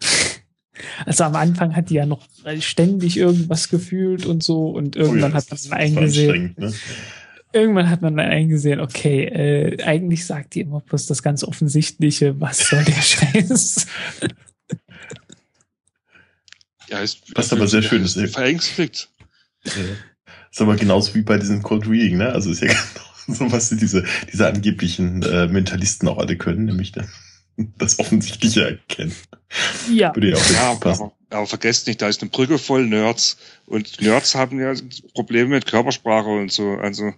Also 1.04 1.24
am 1.24 1.36
Anfang 1.36 1.76
hat 1.76 1.90
die 1.90 1.94
ja 1.94 2.06
noch 2.06 2.26
ständig 2.60 3.18
irgendwas 3.18 3.68
gefühlt 3.68 4.24
und 4.24 4.42
so 4.42 4.70
und 4.70 4.96
irgendwann 4.96 5.32
oh 5.32 5.34
ja, 5.34 5.44
hat 5.44 5.50
man 5.50 5.78
eingesehen. 5.78 6.54
Ne? 6.56 6.72
Irgendwann 7.52 7.90
hat 7.90 8.00
man 8.02 8.16
dann 8.16 8.28
eingesehen, 8.28 8.80
okay, 8.80 9.24
äh, 9.24 9.82
eigentlich 9.82 10.24
sagt 10.24 10.54
die 10.54 10.60
immer 10.60 10.80
bloß 10.80 11.06
das 11.06 11.22
ganz 11.22 11.42
Offensichtliche, 11.42 12.40
was 12.40 12.68
soll 12.68 12.84
der 12.84 12.92
Scheiß? 13.02 13.86
Ja, 16.88 17.00
ist, 17.00 17.34
passt 17.34 17.52
aber 17.52 17.66
sehr 17.68 17.82
schön. 17.82 18.04
Ist 18.04 18.18
verängstigt. 18.32 19.08
Ja. 19.64 19.72
Ist 20.50 20.60
aber 20.60 20.76
genauso 20.76 21.14
wie 21.14 21.22
bei 21.22 21.38
diesem 21.38 21.62
Cold 21.62 21.88
Reading, 21.88 22.18
ne? 22.18 22.32
Also 22.32 22.50
ist 22.50 22.62
ja 22.62 22.68
genau 23.26 23.38
so, 23.48 23.52
was 23.52 23.70
diese, 23.70 24.04
diese 24.32 24.46
angeblichen 24.46 25.22
äh, 25.22 25.46
Mentalisten 25.46 26.08
auch 26.08 26.18
alle 26.18 26.36
können, 26.36 26.64
nämlich 26.64 26.92
dann 26.92 27.08
das 27.78 27.98
Offensichtliche 27.98 28.64
erkennen. 28.64 29.14
Ja. 29.92 30.14
Würde 30.14 30.30
ja 30.30 30.36
auch 30.36 30.50
ja, 30.50 30.70
aber, 30.70 31.12
aber 31.30 31.46
vergesst 31.46 31.86
nicht, 31.86 32.00
da 32.00 32.08
ist 32.08 32.22
eine 32.22 32.30
Brücke 32.30 32.58
voll 32.58 32.86
Nerds. 32.86 33.36
Und 33.66 34.00
Nerds 34.00 34.34
haben 34.34 34.60
ja 34.60 34.72
Probleme 35.14 35.50
mit 35.50 35.66
Körpersprache 35.66 36.28
und 36.28 36.52
so. 36.52 36.74
Also 36.74 37.12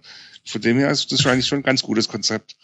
von 0.45 0.61
dem 0.61 0.77
her 0.77 0.91
ist 0.91 1.11
das 1.11 1.25
eigentlich 1.25 1.47
schon 1.47 1.59
ein 1.59 1.63
ganz 1.63 1.81
gutes 1.81 2.07
Konzept. 2.07 2.55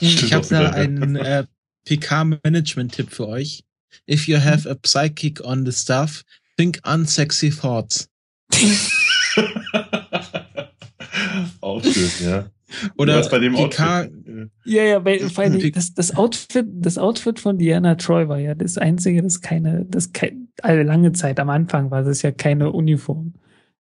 Ich 0.00 0.32
habe 0.32 0.46
da 0.46 0.70
einen 0.70 1.16
äh, 1.16 1.44
PK-Management-Tipp 1.84 3.12
für 3.12 3.28
euch. 3.28 3.64
If 4.08 4.28
you 4.28 4.38
have 4.38 4.68
a 4.68 4.74
psychic 4.74 5.40
on 5.44 5.64
the 5.64 5.72
stuff, 5.72 6.22
think 6.56 6.80
unsexy 6.84 7.50
thoughts. 7.50 8.08
Auch 11.60 11.82
schön, 11.82 12.10
ja. 12.20 12.50
Oder 12.96 13.28
bei 13.28 13.38
dem 13.38 13.54
PK, 13.54 14.08
ja, 14.64 14.82
ja, 14.82 15.04
weil, 15.04 15.20
vor 15.30 15.44
allem 15.44 15.72
das, 15.72 15.94
das 15.94 16.16
Outfit, 16.16 16.66
das 16.68 16.98
Outfit 16.98 17.38
von 17.38 17.58
Diana 17.58 17.94
Troy 17.94 18.28
war 18.28 18.38
ja 18.38 18.54
das 18.54 18.76
einzige, 18.76 19.22
das 19.22 19.40
keine, 19.40 19.84
das 19.88 20.12
kein, 20.12 20.48
also 20.62 20.82
lange 20.82 21.12
Zeit 21.12 21.38
am 21.38 21.50
Anfang 21.50 21.90
war 21.90 22.02
das 22.02 22.22
ja 22.22 22.32
keine 22.32 22.72
Uniform. 22.72 23.34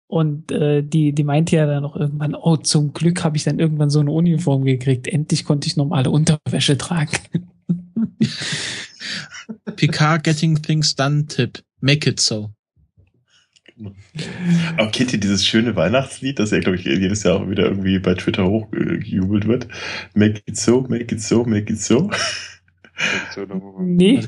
Und 0.07 0.51
äh, 0.51 0.81
die, 0.83 1.13
die 1.13 1.23
meinte 1.23 1.55
ja 1.55 1.67
dann 1.67 1.83
noch 1.83 1.95
irgendwann, 1.95 2.33
oh, 2.33 2.57
zum 2.57 2.93
Glück 2.93 3.23
habe 3.23 3.37
ich 3.37 3.43
dann 3.43 3.59
irgendwann 3.59 3.91
so 3.91 3.99
eine 3.99 4.11
Uniform 4.11 4.63
gekriegt. 4.63 5.07
Endlich 5.07 5.45
konnte 5.45 5.67
ich 5.67 5.77
normale 5.77 6.09
Unterwäsche 6.09 6.77
tragen. 6.79 7.11
PK 9.75 10.17
Getting 10.17 10.61
Things 10.61 10.95
Done 10.95 11.27
Tipp. 11.27 11.59
Make 11.79 12.09
it 12.09 12.19
so. 12.19 12.49
Aber 14.77 14.91
kennt 14.91 15.13
ihr 15.13 15.19
dieses 15.19 15.45
schöne 15.45 15.75
Weihnachtslied, 15.75 16.39
das 16.39 16.51
ja, 16.51 16.59
glaube 16.59 16.77
ich, 16.77 16.85
jedes 16.85 17.23
Jahr 17.23 17.37
auch 17.37 17.49
wieder 17.49 17.65
irgendwie 17.65 17.99
bei 17.99 18.13
Twitter 18.15 18.45
hochgejubelt 18.45 19.47
wird? 19.47 19.67
Make 20.13 20.41
it 20.45 20.57
so, 20.57 20.81
make 20.81 21.13
it 21.13 21.21
so, 21.21 21.43
make 21.45 21.71
it 21.71 21.81
so. 21.81 22.09
Nee. 23.79 24.21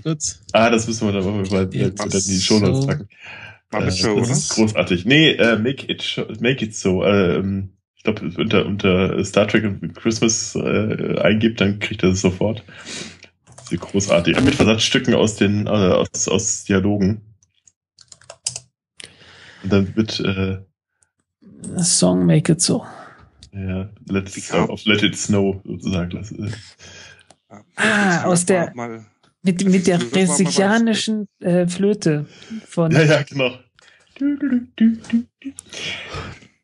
Ah, 0.53 0.69
das 0.69 0.87
müssen 0.87 1.07
wir 1.07 1.13
dann 1.13 1.25
mal 1.25 1.43
bei, 1.43 1.65
bei, 1.65 2.07
die 2.07 2.39
Show 2.39 2.59
Notes 2.59 2.85
packen. 2.85 3.07
Äh, 3.71 3.85
das 3.85 4.01
ist 4.29 4.49
großartig. 4.49 5.05
Nee, 5.05 5.31
äh, 5.31 5.57
make 5.57 5.91
it 5.91 6.25
make 6.39 6.63
it 6.63 6.75
so. 6.75 7.03
Äh, 7.03 7.41
ich 7.95 8.03
glaube, 8.03 8.31
unter, 8.37 8.65
unter 8.65 9.23
Star 9.23 9.47
Trek 9.47 9.63
und 9.63 9.95
Christmas 9.95 10.55
äh, 10.55 11.19
eingibt, 11.19 11.61
dann 11.61 11.79
kriegt 11.79 12.03
er 12.03 12.09
es 12.09 12.21
sofort. 12.21 12.63
Großartig. 13.69 14.41
Mit 14.41 14.55
Versatzstücken 14.55 15.13
aus 15.13 15.35
den 15.35 15.67
äh, 15.67 15.69
aus, 15.69 16.27
aus 16.27 16.63
Dialogen. 16.65 17.21
Und 19.63 19.71
dann 19.71 19.95
wird 19.95 20.19
äh, 20.19 20.59
Song 21.81 22.25
Make 22.25 22.53
It 22.53 22.61
So. 22.61 22.85
Ja, 23.53 23.89
let's, 24.07 24.53
uh, 24.53 24.57
auf 24.57 24.85
Let 24.85 25.03
It 25.03 25.17
Snow 25.17 25.61
sozusagen. 25.65 26.11
Das, 26.11 26.31
äh. 26.31 26.51
Ah, 27.75 28.23
aus 28.23 28.45
der 28.45 28.73
mit, 29.43 29.65
mit 29.65 29.87
der 29.87 29.97
brasilianischen 29.97 31.27
äh, 31.39 31.67
Flöte 31.67 32.27
von. 32.65 32.91
Ja, 32.91 33.03
ja, 33.03 33.23
genau. 33.23 33.51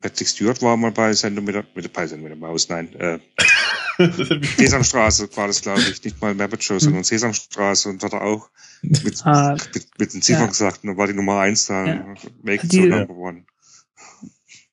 Patrick 0.00 0.28
Stewart 0.28 0.62
war 0.62 0.76
mal 0.76 0.92
bei 0.92 1.12
Sendung 1.12 1.44
mit 1.44 1.54
der, 1.54 1.64
mit 1.74 1.84
der, 1.84 1.90
bei 1.90 2.06
Sendung 2.06 2.30
mit 2.30 2.40
der 2.40 2.48
Maus, 2.48 2.68
nein. 2.68 2.94
Äh, 2.94 3.18
Sesamstraße 4.56 5.28
war 5.36 5.48
das, 5.48 5.62
glaube 5.62 5.80
ich. 5.80 6.04
Nicht 6.04 6.20
mal 6.20 6.34
Muppet 6.34 6.62
Show, 6.62 6.78
sondern 6.78 7.02
Sesamstraße 7.02 7.88
und 7.88 8.02
hat 8.02 8.12
er 8.12 8.22
auch 8.22 8.48
mit, 8.82 9.26
ah, 9.26 9.56
mit, 9.74 9.88
mit 9.98 10.14
den 10.14 10.22
Ziffern 10.22 10.42
ja. 10.42 10.48
gesagt, 10.48 10.84
und 10.84 10.90
dann 10.90 10.96
war 10.96 11.08
die 11.08 11.14
Nummer 11.14 11.40
eins 11.40 11.66
da. 11.66 11.84
Ja. 11.84 12.14
Make 12.42 12.66
it 12.66 12.72
die, 12.72 12.82
so 12.82 12.88
number 12.88 13.16
one. 13.16 13.44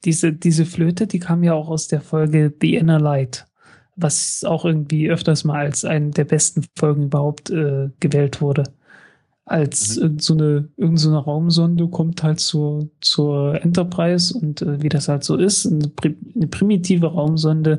Diese, 0.04 0.32
diese 0.32 0.68
Flöte, 0.68 1.08
die 1.08 1.20
kam 1.20 1.44
ja 1.44 1.54
auch 1.54 1.70
aus 1.70 1.88
der 1.88 2.02
Folge 2.02 2.54
The 2.62 2.76
Inner 2.76 3.00
Light, 3.00 3.48
was 3.96 4.44
auch 4.44 4.64
irgendwie 4.64 5.10
öfters 5.10 5.44
mal 5.44 5.66
als 5.66 5.86
eine 5.86 6.12
der 6.12 6.26
besten 6.26 6.64
Folgen 6.78 7.06
überhaupt 7.06 7.50
äh, 7.50 7.90
gewählt 8.00 8.42
wurde 8.42 8.66
als 9.46 9.98
mhm. 9.98 10.20
so 10.20 10.34
eine, 10.34 10.68
irgend 10.76 11.00
so 11.00 11.16
Raumsonde 11.16 11.88
kommt 11.88 12.24
halt 12.24 12.40
zur, 12.40 12.90
zur 13.00 13.62
Enterprise 13.64 14.36
und 14.36 14.64
äh, 14.64 14.82
wie 14.82 14.90
das 14.90 15.08
halt 15.08 15.24
so 15.24 15.38
ist, 15.38 15.68
eine, 15.68 15.92
eine, 16.36 16.48
primitive 16.48 17.06
Raumsonde 17.06 17.78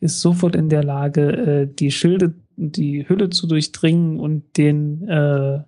ist 0.00 0.20
sofort 0.20 0.54
in 0.54 0.68
der 0.68 0.84
Lage, 0.84 1.32
äh, 1.32 1.68
die 1.74 1.90
Schilde, 1.90 2.34
die 2.58 3.08
Hülle 3.08 3.30
zu 3.30 3.46
durchdringen 3.46 4.20
und 4.20 4.42
den, 4.58 5.08
äh, 5.08 5.60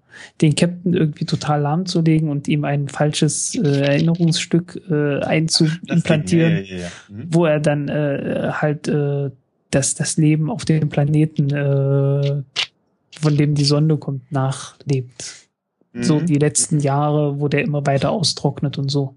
den 0.42 0.54
Captain 0.54 0.92
irgendwie 0.92 1.24
total 1.24 1.62
lahmzulegen 1.62 2.28
und 2.28 2.46
ihm 2.46 2.64
ein 2.64 2.88
falsches 2.88 3.54
äh, 3.54 3.80
Erinnerungsstück 3.80 4.82
äh, 4.90 5.20
einzuimplantieren, 5.20 6.56
ja, 6.56 6.60
ja, 6.60 6.76
ja. 6.76 6.88
Mhm. 7.08 7.24
wo 7.30 7.46
er 7.46 7.60
dann 7.60 7.88
äh, 7.88 8.50
halt 8.52 8.86
äh, 8.88 9.30
das, 9.70 9.94
das 9.94 10.18
Leben 10.18 10.50
auf 10.50 10.66
dem 10.66 10.90
Planeten 10.90 11.50
äh, 11.50 12.42
von 13.20 13.36
dem 13.36 13.54
die 13.54 13.64
Sonde 13.64 13.96
kommt, 13.96 14.30
nachlebt. 14.32 15.48
Mhm. 15.92 16.02
So 16.02 16.20
die 16.20 16.38
letzten 16.38 16.80
Jahre, 16.80 17.40
wo 17.40 17.48
der 17.48 17.62
immer 17.62 17.86
weiter 17.86 18.10
austrocknet 18.10 18.78
und 18.78 18.90
so. 18.90 19.16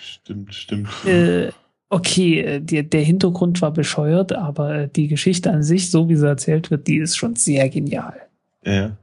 Stimmt, 0.00 0.54
stimmt. 0.54 0.88
Äh, 1.06 1.50
okay, 1.88 2.40
äh, 2.40 2.60
der, 2.60 2.82
der 2.82 3.02
Hintergrund 3.02 3.62
war 3.62 3.72
bescheuert, 3.72 4.32
aber 4.32 4.74
äh, 4.74 4.88
die 4.88 5.08
Geschichte 5.08 5.50
an 5.50 5.62
sich, 5.62 5.90
so 5.90 6.08
wie 6.08 6.16
sie 6.16 6.26
erzählt 6.26 6.70
wird, 6.70 6.86
die 6.86 6.98
ist 6.98 7.16
schon 7.16 7.36
sehr 7.36 7.68
genial. 7.68 8.14
Ja. 8.64 8.96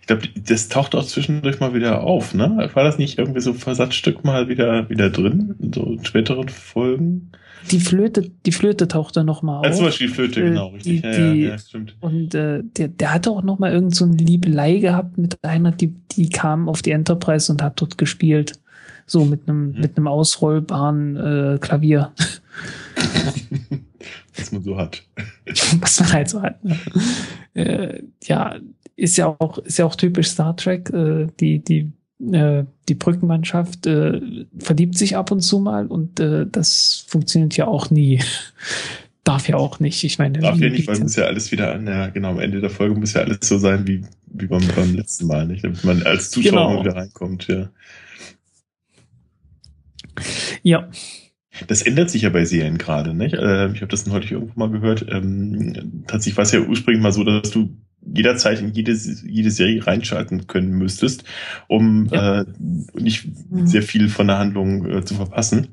Ich 0.00 0.08
glaube, 0.08 0.28
das 0.36 0.68
taucht 0.68 0.94
auch 0.96 1.04
zwischendurch 1.04 1.60
mal 1.60 1.74
wieder 1.74 2.02
auf, 2.02 2.34
ne? 2.34 2.70
War 2.74 2.82
das 2.82 2.98
nicht 2.98 3.18
irgendwie 3.18 3.40
so 3.40 3.50
ein 3.50 3.56
Versatzstück 3.56 4.24
mal 4.24 4.48
wieder, 4.48 4.90
wieder 4.90 5.10
drin, 5.10 5.54
in 5.60 5.72
so 5.72 5.96
späteren 6.02 6.48
Folgen? 6.48 7.30
Die 7.70 7.80
Flöte, 7.80 8.30
die 8.46 8.52
Flöte 8.52 8.88
taucht 8.88 9.16
da 9.16 9.24
noch 9.24 9.42
mal 9.42 9.58
auf. 9.58 9.76
Zum 9.76 9.84
Beispiel 9.84 10.08
die 10.08 10.14
Flöte, 10.14 10.42
genau, 10.42 10.68
richtig. 10.68 11.02
Die, 11.02 11.06
ja, 11.06 11.32
die, 11.32 11.42
ja, 11.42 11.58
stimmt. 11.58 11.96
Und 12.00 12.34
äh, 12.34 12.62
der, 12.62 12.88
der 12.88 13.14
hatte 13.14 13.30
auch 13.30 13.42
noch 13.42 13.58
mal 13.58 13.72
irgend 13.72 13.94
so 13.94 14.04
eine 14.04 14.16
Liebelei 14.16 14.78
gehabt 14.78 15.18
mit 15.18 15.42
einer, 15.44 15.70
die, 15.72 15.94
die 16.12 16.28
kam 16.28 16.68
auf 16.68 16.82
die 16.82 16.90
Enterprise 16.92 17.52
und 17.52 17.62
hat 17.62 17.80
dort 17.80 17.98
gespielt. 17.98 18.54
So 19.06 19.24
mit 19.24 19.48
einem, 19.48 19.72
mhm. 19.72 19.80
mit 19.80 19.96
einem 19.96 20.06
ausrollbaren 20.06 21.16
äh, 21.16 21.58
Klavier. 21.60 22.12
Was 24.36 24.52
man 24.52 24.62
so 24.62 24.76
hat. 24.76 25.02
Was 25.80 26.00
man 26.00 26.12
halt 26.12 26.28
so 26.28 26.42
hat. 26.42 26.64
Ne? 26.64 26.76
äh, 27.54 28.02
ja, 28.22 28.56
ist 28.96 29.16
ja 29.16 29.26
auch, 29.26 29.58
ist 29.58 29.78
ja 29.78 29.84
auch 29.84 29.96
typisch 29.96 30.28
Star 30.28 30.56
Trek. 30.56 30.90
Äh, 30.90 31.26
die, 31.40 31.58
die 31.58 31.90
äh, 32.32 32.64
die 32.88 32.94
Brückenmannschaft 32.94 33.86
äh, 33.86 34.20
verliebt 34.58 34.98
sich 34.98 35.16
ab 35.16 35.30
und 35.30 35.40
zu 35.40 35.60
mal 35.60 35.86
und 35.86 36.20
äh, 36.20 36.46
das 36.50 37.04
funktioniert 37.08 37.56
ja 37.56 37.66
auch 37.66 37.90
nie 37.90 38.20
darf 39.24 39.48
ja 39.48 39.56
auch 39.56 39.80
nicht. 39.80 40.02
Ich 40.04 40.18
meine, 40.18 40.38
darf 40.38 40.58
ja 40.58 40.70
nicht, 40.70 40.88
weil 40.88 40.98
muss 40.98 41.16
ja 41.16 41.24
alles 41.24 41.52
wieder 41.52 41.72
an, 41.74 41.86
ja, 41.86 42.08
genau, 42.08 42.30
am 42.30 42.40
Ende 42.40 42.60
der 42.60 42.70
Folge 42.70 42.98
muss 42.98 43.12
ja 43.12 43.22
alles 43.22 43.38
so 43.42 43.58
sein 43.58 43.86
wie, 43.86 44.02
wie 44.26 44.46
beim, 44.46 44.66
beim 44.74 44.94
letzten 44.94 45.26
Mal, 45.26 45.46
nicht? 45.46 45.64
Damit 45.64 45.84
man 45.84 46.02
als 46.02 46.30
Zuschauer 46.30 46.70
genau. 46.70 46.84
wieder 46.84 46.96
reinkommt, 46.96 47.46
ja. 47.46 47.70
Ja. 50.62 50.88
Das 51.66 51.82
ändert 51.82 52.10
sich 52.10 52.22
ja 52.22 52.30
bei 52.30 52.44
Serien 52.44 52.78
gerade, 52.78 53.14
nicht? 53.14 53.34
Äh, 53.34 53.72
ich 53.72 53.82
habe 53.82 53.90
das 53.90 54.08
heute 54.08 54.34
irgendwo 54.34 54.58
mal 54.58 54.70
gehört. 54.70 55.06
Ähm, 55.10 56.04
tatsächlich 56.06 56.36
war 56.36 56.44
es 56.44 56.52
ja 56.52 56.60
ursprünglich 56.60 57.02
mal 57.02 57.12
so, 57.12 57.22
dass 57.24 57.50
du 57.50 57.76
jederzeit 58.02 58.60
in 58.60 58.72
jede, 58.72 58.92
jede 58.92 59.50
Serie 59.50 59.86
reinschalten 59.86 60.46
können 60.46 60.70
müsstest, 60.70 61.24
um 61.68 62.08
ja. 62.10 62.40
äh, 62.40 62.44
nicht 62.94 63.28
mhm. 63.50 63.66
sehr 63.66 63.82
viel 63.82 64.08
von 64.08 64.26
der 64.26 64.38
Handlung 64.38 64.90
äh, 64.90 65.04
zu 65.04 65.14
verpassen. 65.14 65.68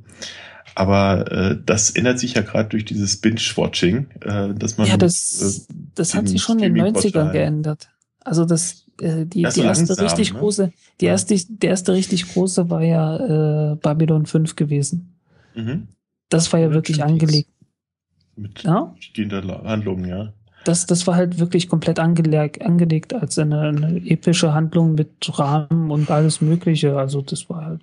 Aber 0.75 1.31
äh, 1.31 1.57
das 1.65 1.89
ändert 1.89 2.19
sich 2.19 2.35
ja 2.35 2.41
gerade 2.41 2.69
durch 2.69 2.85
dieses 2.85 3.17
Binge-Watching, 3.17 4.07
äh, 4.21 4.53
dass 4.53 4.77
man. 4.77 4.87
Ja, 4.87 4.97
das, 4.97 5.65
äh, 5.67 5.73
das 5.95 6.13
hat 6.13 6.27
sich 6.27 6.41
schon 6.41 6.59
in 6.59 6.75
den 6.75 6.95
90ern 6.95 7.31
geändert. 7.31 7.89
Also 8.19 8.45
das, 8.45 8.85
äh, 9.01 9.25
die, 9.25 9.41
das 9.41 9.55
die 9.55 9.61
erste 9.61 9.87
langsam, 9.87 10.05
richtig 10.05 10.33
ne? 10.33 10.39
große, 10.39 10.71
die 11.01 11.05
ja. 11.05 11.11
erste, 11.11 11.35
der 11.49 11.71
erste 11.71 11.93
richtig 11.93 12.31
große 12.33 12.69
war 12.69 12.83
ja 12.83 13.71
äh, 13.71 13.75
Babylon 13.77 14.27
5 14.27 14.55
gewesen. 14.55 15.15
Mhm. 15.55 15.87
Das 16.29 16.51
war 16.53 16.59
ja 16.59 16.71
wirklich 16.71 17.03
angelegt. 17.03 17.49
Mit 18.35 18.61
ja? 18.61 18.93
stehender 18.99 19.63
Handlung, 19.63 20.05
ja. 20.05 20.33
Das, 20.67 20.85
das 20.85 21.07
war 21.07 21.15
halt 21.15 21.39
wirklich 21.39 21.69
komplett 21.69 21.99
angelegt, 21.99 22.61
angelegt 22.61 23.13
als 23.13 23.37
eine, 23.39 23.61
eine 23.61 23.97
epische 24.05 24.53
Handlung 24.53 24.95
mit 24.95 25.09
Rahmen 25.39 25.91
und 25.91 26.11
alles 26.11 26.41
Mögliche. 26.41 26.97
Also 26.97 27.21
das 27.21 27.49
war 27.49 27.65
halt 27.65 27.81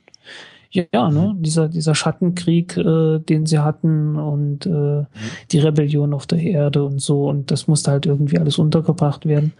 ja, 0.92 1.08
ne, 1.08 1.36
dieser, 1.38 1.68
dieser 1.68 1.94
Schattenkrieg, 1.94 2.76
äh, 2.76 3.20
den 3.20 3.46
sie 3.46 3.60
hatten 3.60 4.16
und 4.16 4.66
äh, 4.66 4.70
mhm. 4.70 5.06
die 5.52 5.60
Rebellion 5.60 6.12
auf 6.12 6.26
der 6.26 6.40
Erde 6.40 6.84
und 6.84 7.00
so. 7.00 7.28
Und 7.28 7.52
das 7.52 7.68
musste 7.68 7.92
halt 7.92 8.06
irgendwie 8.06 8.38
alles 8.38 8.58
untergebracht 8.58 9.24
werden. 9.24 9.52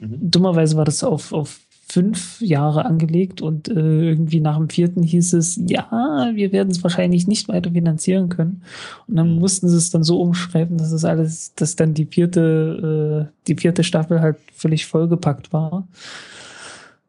Mhm. 0.00 0.30
Dummerweise 0.30 0.76
war 0.76 0.84
das 0.84 1.02
auf, 1.02 1.32
auf 1.32 1.60
fünf 1.90 2.40
Jahre 2.40 2.84
angelegt 2.84 3.42
und 3.42 3.68
äh, 3.68 3.72
irgendwie 3.72 4.40
nach 4.40 4.56
dem 4.56 4.68
vierten 4.68 5.02
hieß 5.02 5.32
es, 5.32 5.60
ja, 5.66 6.30
wir 6.34 6.52
werden 6.52 6.70
es 6.70 6.84
wahrscheinlich 6.84 7.26
nicht 7.26 7.48
weiter 7.48 7.72
finanzieren 7.72 8.28
können. 8.28 8.62
Und 9.08 9.16
dann 9.16 9.34
mhm. 9.34 9.40
mussten 9.40 9.68
sie 9.68 9.76
es 9.76 9.90
dann 9.90 10.04
so 10.04 10.20
umschreiben, 10.20 10.78
dass 10.78 10.92
es 10.92 11.04
alles, 11.04 11.54
dass 11.56 11.74
dann 11.74 11.92
die 11.92 12.06
vierte, 12.06 13.28
äh, 13.28 13.34
die 13.48 13.56
vierte 13.56 13.82
Staffel 13.82 14.20
halt 14.20 14.36
völlig 14.52 14.86
vollgepackt 14.86 15.52
war. 15.52 15.88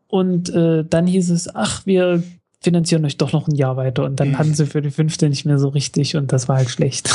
Und 0.07 0.49
äh, 0.49 0.83
dann 0.83 1.05
hieß 1.05 1.29
es, 1.29 1.53
ach, 1.53 1.85
wir 1.85 2.23
finanzieren 2.59 3.05
euch 3.05 3.17
doch 3.17 3.33
noch 3.33 3.47
ein 3.47 3.55
Jahr 3.55 3.77
weiter. 3.77 4.03
Und 4.03 4.19
dann 4.19 4.29
mhm. 4.29 4.39
hatten 4.39 4.55
sie 4.55 4.65
für 4.65 4.81
die 4.81 4.91
fünfte 4.91 5.29
nicht 5.29 5.45
mehr 5.45 5.59
so 5.59 5.69
richtig 5.69 6.15
und 6.15 6.33
das 6.33 6.49
war 6.49 6.57
halt 6.57 6.69
schlecht. 6.69 7.09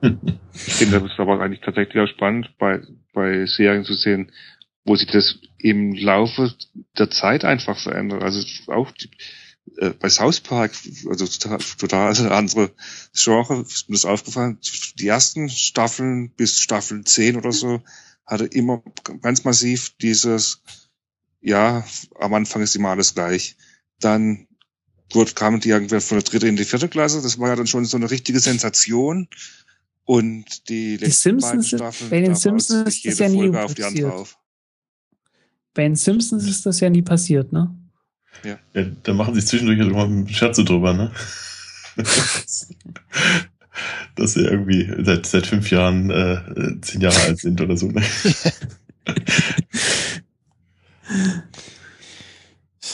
Ich 0.52 0.74
finde, 0.74 1.00
das 1.00 1.12
ist 1.12 1.18
aber 1.18 1.40
eigentlich 1.40 1.62
tatsächlich 1.62 2.02
auch 2.02 2.08
spannend, 2.08 2.50
bei, 2.58 2.82
bei 3.14 3.46
Serien 3.46 3.84
zu 3.84 3.94
sehen, 3.94 4.30
wo 4.84 4.96
sich 4.96 5.08
das 5.10 5.38
im 5.58 5.94
Laufe 5.94 6.54
der 6.98 7.10
Zeit 7.10 7.44
einfach 7.44 7.78
verändert. 7.78 8.22
Also 8.22 8.40
auch 8.66 8.90
die, 8.92 9.10
äh, 9.78 9.90
bei 9.90 10.08
South 10.08 10.40
Park, 10.40 10.72
also 11.08 11.26
total, 11.26 11.58
total 11.78 12.32
andere 12.32 12.70
Genre, 13.14 13.62
ist 13.62 13.88
mir 13.88 13.94
das 13.94 14.04
aufgefallen. 14.04 14.58
Die 14.98 15.06
ersten 15.06 15.48
Staffeln 15.48 16.30
bis 16.30 16.60
Staffel 16.60 17.04
10 17.04 17.36
oder 17.36 17.52
so 17.52 17.82
hatte 18.26 18.44
immer 18.44 18.82
ganz 19.20 19.44
massiv 19.44 19.92
dieses, 20.00 20.62
ja, 21.40 21.84
am 22.18 22.34
Anfang 22.34 22.62
ist 22.62 22.76
immer 22.76 22.90
alles 22.90 23.14
gleich. 23.14 23.56
Dann 24.00 24.48
Gut, 25.12 25.36
kamen 25.36 25.60
die 25.60 25.68
irgendwann 25.68 26.00
von 26.00 26.18
der 26.18 26.24
dritten 26.24 26.46
in 26.46 26.56
die 26.56 26.64
vierte 26.64 26.88
Klasse. 26.88 27.22
Das 27.22 27.38
war 27.38 27.48
ja 27.48 27.56
dann 27.56 27.66
schon 27.66 27.84
so 27.84 27.96
eine 27.96 28.10
richtige 28.10 28.40
Sensation. 28.40 29.28
Und 30.04 30.68
die 30.68 30.96
letzten 30.96 31.04
die 31.04 31.10
Simpsons 31.12 31.50
beiden 31.50 31.64
Staffeln, 31.64 32.10
bei 32.10 32.20
den 32.20 32.34
Simpsons 32.34 32.96
ist 32.96 33.06
das 33.06 33.18
ja 33.20 33.28
nie 33.28 33.48
passiert. 33.48 34.36
Bei 35.74 35.82
den 35.82 35.96
Simpsons 35.96 36.48
ist 36.48 36.64
das 36.64 36.80
ja 36.80 36.88
nie 36.88 37.02
passiert, 37.02 37.52
ne? 37.52 37.74
Ja. 38.44 38.58
ja 38.74 38.84
da 39.02 39.12
machen 39.12 39.34
sich 39.34 39.46
zwischendurch 39.46 39.78
ja 39.78 39.84
immer 39.86 40.28
Scherze 40.28 40.64
drüber, 40.64 40.94
ne? 40.94 41.10
Dass 44.14 44.34
sie 44.34 44.44
irgendwie 44.44 44.88
seit, 45.04 45.26
seit 45.26 45.46
fünf 45.46 45.68
Jahren 45.70 46.10
äh, 46.10 46.80
zehn 46.80 47.00
Jahre 47.00 47.20
alt 47.22 47.40
sind 47.40 47.60
oder 47.60 47.76
so. 47.76 47.88
Ne? 47.88 48.02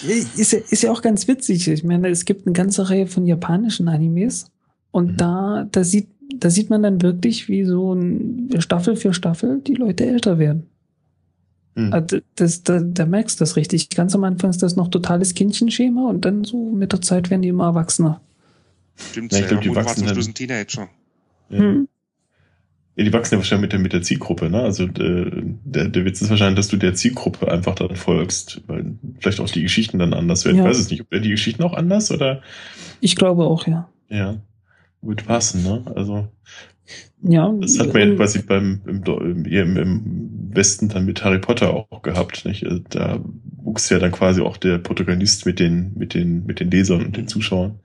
Ist 0.02 0.52
ja, 0.52 0.58
ist 0.70 0.82
ja 0.82 0.90
auch 0.90 1.02
ganz 1.02 1.28
witzig. 1.28 1.68
Ich 1.68 1.84
meine, 1.84 2.08
es 2.08 2.24
gibt 2.24 2.46
eine 2.46 2.54
ganze 2.54 2.88
Reihe 2.88 3.06
von 3.06 3.26
japanischen 3.26 3.86
Animes 3.88 4.50
und 4.92 5.12
mhm. 5.12 5.16
da, 5.18 5.68
da 5.70 5.84
sieht, 5.84 6.08
da 6.34 6.48
sieht 6.48 6.70
man 6.70 6.82
dann 6.82 7.02
wirklich, 7.02 7.48
wie 7.48 7.64
so 7.64 7.92
ein 7.92 8.48
Staffel 8.60 8.96
für 8.96 9.12
Staffel 9.12 9.60
die 9.60 9.74
Leute 9.74 10.06
älter 10.06 10.38
werden. 10.38 10.69
Mhm. 11.74 11.92
Also 11.92 12.18
das, 12.36 12.62
da, 12.62 12.80
da 12.80 13.06
merkst 13.06 13.38
du 13.38 13.42
das 13.42 13.56
richtig. 13.56 13.90
Ganz 13.90 14.14
am 14.14 14.24
Anfang 14.24 14.50
ist 14.50 14.62
das 14.62 14.76
noch 14.76 14.88
totales 14.88 15.34
Kindchenschema 15.34 16.08
und 16.08 16.24
dann 16.24 16.44
so 16.44 16.70
mit 16.70 16.92
der 16.92 17.00
Zeit 17.00 17.30
werden 17.30 17.42
die 17.42 17.48
immer 17.48 17.64
erwachsener. 17.64 18.20
Stimmt, 18.96 19.32
ja, 19.32 19.38
ich 19.40 19.48
glaube, 19.48 19.62
die 19.62 19.74
wachsen 19.74 20.06
dann. 20.06 20.16
ein 20.16 20.34
Teenager. 20.34 20.88
Ja. 21.48 21.58
Hm. 21.58 21.88
Ja, 22.96 23.04
die 23.04 23.12
wachsen 23.12 23.34
ja 23.34 23.38
wahrscheinlich 23.38 23.62
mit 23.62 23.72
der, 23.72 23.78
mit 23.78 23.92
der 23.92 24.02
Zielgruppe, 24.02 24.50
ne? 24.50 24.62
Also 24.62 24.84
äh, 24.84 25.30
der, 25.64 25.88
der 25.88 26.04
Witz 26.04 26.20
ist 26.20 26.28
wahrscheinlich, 26.28 26.56
dass 26.56 26.68
du 26.68 26.76
der 26.76 26.94
Zielgruppe 26.94 27.50
einfach 27.50 27.76
dann 27.76 27.96
folgst, 27.96 28.62
weil 28.66 28.94
vielleicht 29.20 29.40
auch 29.40 29.48
die 29.48 29.62
Geschichten 29.62 29.98
dann 29.98 30.12
anders 30.12 30.44
werden. 30.44 30.58
Ja. 30.58 30.64
Ich 30.64 30.70
weiß 30.70 30.78
es 30.78 30.90
nicht, 30.90 31.00
ob 31.00 31.08
die 31.10 31.30
Geschichten 31.30 31.62
auch 31.62 31.72
anders 31.72 32.10
oder? 32.10 32.42
Ich 33.00 33.16
glaube 33.16 33.44
auch, 33.44 33.66
ja. 33.66 33.88
Ja. 34.08 34.40
Wird 35.02 35.24
passen, 35.24 35.62
ne? 35.62 35.82
Also. 35.94 36.28
Ja. 37.22 37.50
Das 37.60 37.78
hat 37.78 37.94
man 37.94 38.08
ja 38.10 38.14
quasi 38.16 38.42
beim 38.42 38.82
im, 38.86 39.44
im, 39.46 39.76
im 39.76 40.29
Westen 40.54 40.88
dann 40.88 41.04
mit 41.04 41.24
Harry 41.24 41.38
Potter 41.38 41.72
auch 41.74 42.02
gehabt, 42.02 42.44
nicht? 42.44 42.64
Also 42.66 42.80
da 42.88 43.20
wuchs 43.56 43.88
ja 43.88 43.98
dann 43.98 44.12
quasi 44.12 44.40
auch 44.40 44.56
der 44.56 44.78
Protagonist 44.78 45.46
mit 45.46 45.58
den, 45.58 45.92
mit 45.96 46.14
den, 46.14 46.46
mit 46.46 46.60
den 46.60 46.70
Lesern 46.70 47.04
und 47.04 47.16
den 47.16 47.28
Zuschauern. 47.28 47.78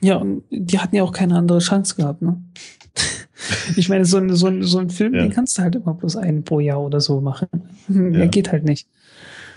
Ja, 0.00 0.16
und 0.16 0.42
die 0.50 0.78
hatten 0.78 0.96
ja 0.96 1.02
auch 1.02 1.12
keine 1.12 1.36
andere 1.36 1.60
Chance 1.60 1.96
gehabt, 1.96 2.22
ne? 2.22 2.42
Ich 3.76 3.88
meine, 3.88 4.04
so 4.04 4.18
ein, 4.18 4.32
so 4.36 4.46
ein, 4.46 4.62
so 4.62 4.78
ein 4.78 4.88
Film, 4.88 5.14
ja. 5.14 5.22
den 5.22 5.32
kannst 5.32 5.58
du 5.58 5.62
halt 5.62 5.74
immer 5.74 5.94
bloß 5.94 6.16
einen 6.16 6.44
pro 6.44 6.60
Jahr 6.60 6.80
oder 6.80 7.00
so 7.00 7.20
machen. 7.20 7.48
Ja. 7.88 8.26
geht 8.26 8.52
halt 8.52 8.64
nicht. 8.64 8.86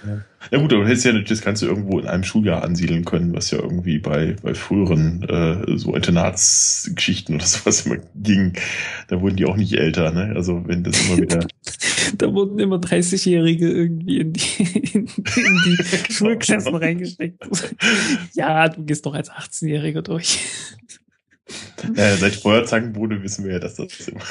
Ja. 0.05 0.21
ja 0.51 0.57
gut, 0.59 0.73
aber 0.73 0.83
du 0.83 0.89
hättest 0.89 1.05
ja 1.05 1.13
das 1.13 1.41
du 1.61 1.65
irgendwo 1.65 1.99
in 1.99 2.07
einem 2.07 2.23
Schuljahr 2.23 2.63
ansiedeln 2.63 3.05
können, 3.05 3.33
was 3.33 3.51
ja 3.51 3.59
irgendwie 3.59 3.99
bei, 3.99 4.35
bei 4.41 4.53
früheren 4.53 5.23
äh, 5.23 5.77
so 5.77 5.95
Internatsgeschichten 5.95 7.35
oder 7.35 7.45
sowas 7.45 7.85
immer 7.85 7.97
ging. 8.15 8.53
Da 9.07 9.21
wurden 9.21 9.35
die 9.35 9.45
auch 9.45 9.57
nicht 9.57 9.73
älter, 9.73 10.11
ne? 10.11 10.33
Also 10.35 10.63
wenn 10.67 10.83
das 10.83 11.07
immer 11.07 11.17
wieder. 11.17 11.47
da 12.17 12.33
wurden 12.33 12.59
immer 12.59 12.77
30-Jährige 12.77 13.69
irgendwie 13.69 14.19
in 14.19 14.33
die, 14.33 14.41
in, 14.93 15.07
in 15.07 15.77
die 15.77 16.13
Schulklassen 16.13 16.75
reingesteckt. 16.75 17.43
ja, 18.33 18.69
du 18.69 18.83
gehst 18.83 19.05
doch 19.05 19.13
als 19.13 19.31
18-Jähriger 19.31 20.01
durch. 20.01 20.39
Ja, 21.95 22.15
seit 22.17 22.35
Feuerzangenbowle 22.35 23.21
wissen 23.23 23.45
wir 23.45 23.53
ja, 23.53 23.59
dass 23.59 23.75
das 23.75 24.07
immer. 24.07 24.21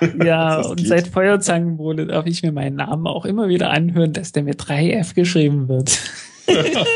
Ja, 0.24 0.58
das 0.58 0.66
und 0.68 0.76
geht. 0.76 0.88
seit 0.88 1.08
Feuerzangenbowle 1.08 2.06
darf 2.06 2.26
ich 2.26 2.42
mir 2.42 2.52
meinen 2.52 2.76
Namen 2.76 3.06
auch 3.06 3.24
immer 3.24 3.48
wieder 3.48 3.70
anhören, 3.70 4.12
dass 4.12 4.32
der 4.32 4.42
mit 4.42 4.60
3F 4.60 5.14
geschrieben 5.14 5.68
wird. 5.68 5.98
okay. 6.46 6.86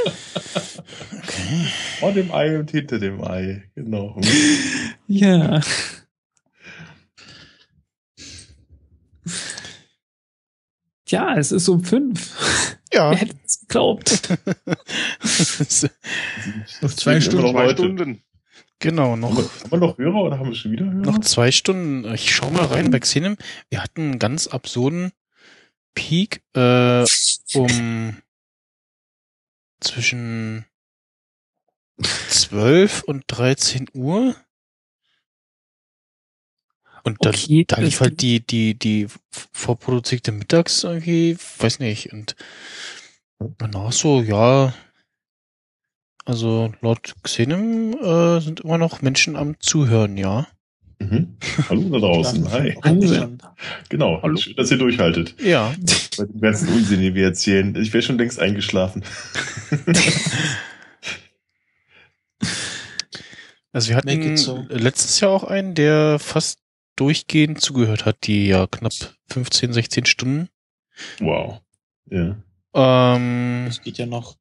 Vor 2.00 2.12
dem 2.12 2.32
Ei 2.32 2.58
und 2.58 2.70
hinter 2.70 2.98
dem 2.98 3.22
Ei, 3.22 3.64
genau. 3.74 4.20
Ja. 5.06 5.60
Ja, 11.08 11.36
es 11.36 11.52
ist 11.52 11.68
um 11.68 11.84
fünf. 11.84 12.78
Ja. 12.92 13.10
Wer 13.10 13.18
hätte 13.18 13.36
es 13.44 13.60
geglaubt? 13.60 14.30
Noch 16.80 16.92
zwei 16.94 17.20
Stunden. 17.20 17.50
Zwei 17.50 17.72
Stunden. 17.72 18.22
Genau, 18.82 19.14
noch. 19.14 19.30
Haben 19.30 19.70
wir, 19.70 19.78
noch 19.78 19.96
Hörer 19.96 20.22
oder 20.22 20.38
haben 20.40 20.48
wir 20.48 20.56
schon 20.56 20.72
wieder 20.72 20.86
Hörer? 20.86 21.06
Noch 21.06 21.20
zwei 21.20 21.52
Stunden. 21.52 22.12
Ich 22.14 22.34
schau 22.34 22.50
mal 22.50 22.64
rein 22.64 22.90
bei 22.90 22.98
Xenem. 22.98 23.36
Wir 23.70 23.80
hatten 23.80 24.00
einen 24.02 24.18
ganz 24.18 24.48
absurden 24.48 25.12
Peak 25.94 26.42
äh, 26.54 27.04
um 27.54 28.16
zwischen 29.78 30.64
12 32.02 33.04
und 33.04 33.22
13 33.28 33.86
Uhr. 33.94 34.34
Und 37.04 37.24
dann, 37.24 37.34
okay, 37.34 37.64
da 37.66 37.80
lief 37.80 38.00
halt 38.00 38.20
die, 38.20 38.44
die, 38.44 38.76
die 38.76 39.06
vorproduzierte 39.30 40.32
Mittags 40.32 40.82
irgendwie, 40.82 41.36
weiß 41.58 41.78
nicht. 41.78 42.12
Und 42.12 42.34
danach 43.58 43.92
so, 43.92 44.22
ja, 44.22 44.74
also 46.24 46.72
laut 46.80 47.14
Xenem 47.22 47.94
äh, 47.94 48.40
sind 48.40 48.60
immer 48.60 48.78
noch 48.78 49.02
Menschen 49.02 49.36
am 49.36 49.58
Zuhören, 49.60 50.16
ja. 50.16 50.46
Mhm. 51.02 51.36
Hallo 51.68 51.88
da 51.90 51.98
draußen. 51.98 52.50
Hi. 52.52 52.78
Hallo. 52.82 53.36
Genau. 53.88 54.22
Hallo. 54.22 54.36
Schön, 54.36 54.54
dass 54.56 54.70
ihr 54.70 54.78
durchhaltet. 54.78 55.34
Ja. 55.40 55.74
Bei 56.16 56.24
dem 56.24 56.40
ganzen 56.40 56.68
Unsinn, 56.68 57.00
den 57.00 57.14
wir 57.14 57.24
erzählen. 57.24 57.74
Ich 57.76 57.92
wäre 57.92 58.02
schon 58.02 58.18
längst 58.18 58.38
eingeschlafen. 58.38 59.02
also 63.72 63.88
wir 63.88 63.96
hatten 63.96 64.36
so. 64.36 64.64
letztes 64.68 65.18
Jahr 65.20 65.32
auch 65.32 65.42
einen, 65.44 65.74
der 65.74 66.18
fast 66.20 66.60
durchgehend 66.96 67.60
zugehört 67.60 68.04
hat, 68.04 68.18
die 68.24 68.46
ja 68.46 68.66
knapp 68.68 68.92
15, 69.28 69.72
16 69.72 70.06
Stunden. 70.06 70.48
Wow. 71.18 71.60
Ja. 72.10 72.36
Ähm, 72.74 73.64
Das 73.66 73.82
geht 73.82 73.98
ja 73.98 74.06
noch. 74.06 74.36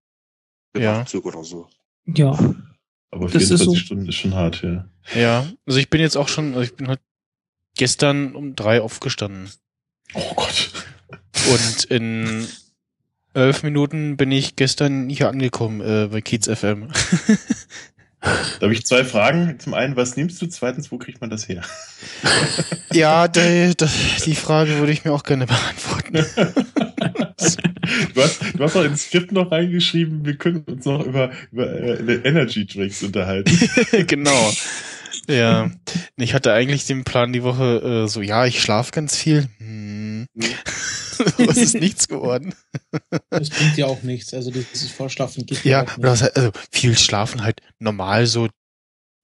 Ja. 0.76 1.00
Nachtzug 1.00 1.26
oder 1.26 1.44
so. 1.44 1.68
Ja. 2.06 2.32
Aber 3.12 3.26
Das 3.28 3.42
ist 3.44 3.48
24 3.50 3.66
so- 3.66 3.76
Stunden 3.76 4.08
ist 4.10 4.16
schon 4.16 4.34
hart, 4.36 4.62
ja. 4.64 4.86
ja, 5.16 5.46
also 5.66 5.80
ich 5.80 5.90
bin 5.90 6.00
jetzt 6.02 6.16
auch 6.16 6.28
schon, 6.30 6.50
also 6.54 6.62
ich 6.62 6.76
bin 6.76 6.88
halt 6.88 7.02
gestern 7.76 8.36
um 8.36 8.56
drei 8.56 8.82
aufgestanden. 8.82 9.50
Oh 10.14 10.34
Gott. 10.36 10.72
Und 11.52 11.84
in 11.86 12.48
elf 13.34 13.64
Minuten 13.64 14.18
bin 14.18 14.32
ich 14.32 14.56
gestern 14.56 15.10
hier 15.10 15.30
angekommen 15.30 15.82
äh, 15.82 16.08
bei 16.12 16.22
Kiez 16.22 16.48
FM. 16.48 16.90
Da 18.22 18.62
habe 18.62 18.74
ich 18.74 18.86
zwei 18.86 19.04
Fragen. 19.04 19.58
Zum 19.60 19.74
einen, 19.74 19.96
was 19.96 20.16
nimmst 20.16 20.42
du? 20.42 20.46
Zweitens, 20.48 20.92
wo 20.92 20.98
kriegt 21.00 21.22
man 21.22 21.30
das 21.32 21.48
her? 21.50 21.64
ja, 22.94 23.28
die, 23.28 23.74
die 24.26 24.36
Frage 24.36 24.78
würde 24.78 24.92
ich 24.92 25.04
mir 25.06 25.12
auch 25.12 25.24
gerne 25.24 25.48
beantworten. 25.48 26.26
Du 28.14 28.22
hast, 28.22 28.42
du 28.54 28.64
hast 28.64 28.76
auch 28.76 28.84
ins 28.84 29.06
Skript 29.06 29.32
noch 29.32 29.52
reingeschrieben, 29.52 30.26
wir 30.26 30.36
können 30.38 30.62
uns 30.62 30.86
noch 30.86 31.06
über, 31.06 31.32
über 31.52 31.68
äh, 31.72 32.22
Energy 32.24 32.66
Drinks 32.66 33.02
unterhalten. 33.04 33.52
genau. 34.08 34.52
Ja, 35.28 35.72
ich 36.18 36.34
hatte 36.34 36.54
eigentlich 36.54 36.86
den 36.86 37.04
Plan 37.04 37.32
die 37.34 37.44
Woche 37.44 38.04
äh, 38.06 38.08
so, 38.08 38.22
ja, 38.22 38.46
ich 38.46 38.62
schlafe 38.62 38.92
ganz 38.92 39.16
viel. 39.16 39.48
Hm. 39.58 40.26
Was 41.38 41.58
ist 41.58 41.76
nichts 41.76 42.08
geworden? 42.08 42.56
Das 43.30 43.50
bringt 43.52 43.78
ja 43.78 43.86
auch 43.86 44.02
nichts. 44.02 44.34
Also 44.34 44.50
dieses 44.50 44.90
Vorschlafen 44.92 45.46
geht 45.46 45.64
Ja, 45.64 45.84
heißt- 45.84 46.32
also 46.36 46.52
viel 46.72 46.98
schlafen 46.98 47.44
halt 47.44 47.62
normal 47.78 48.26
so 48.26 48.48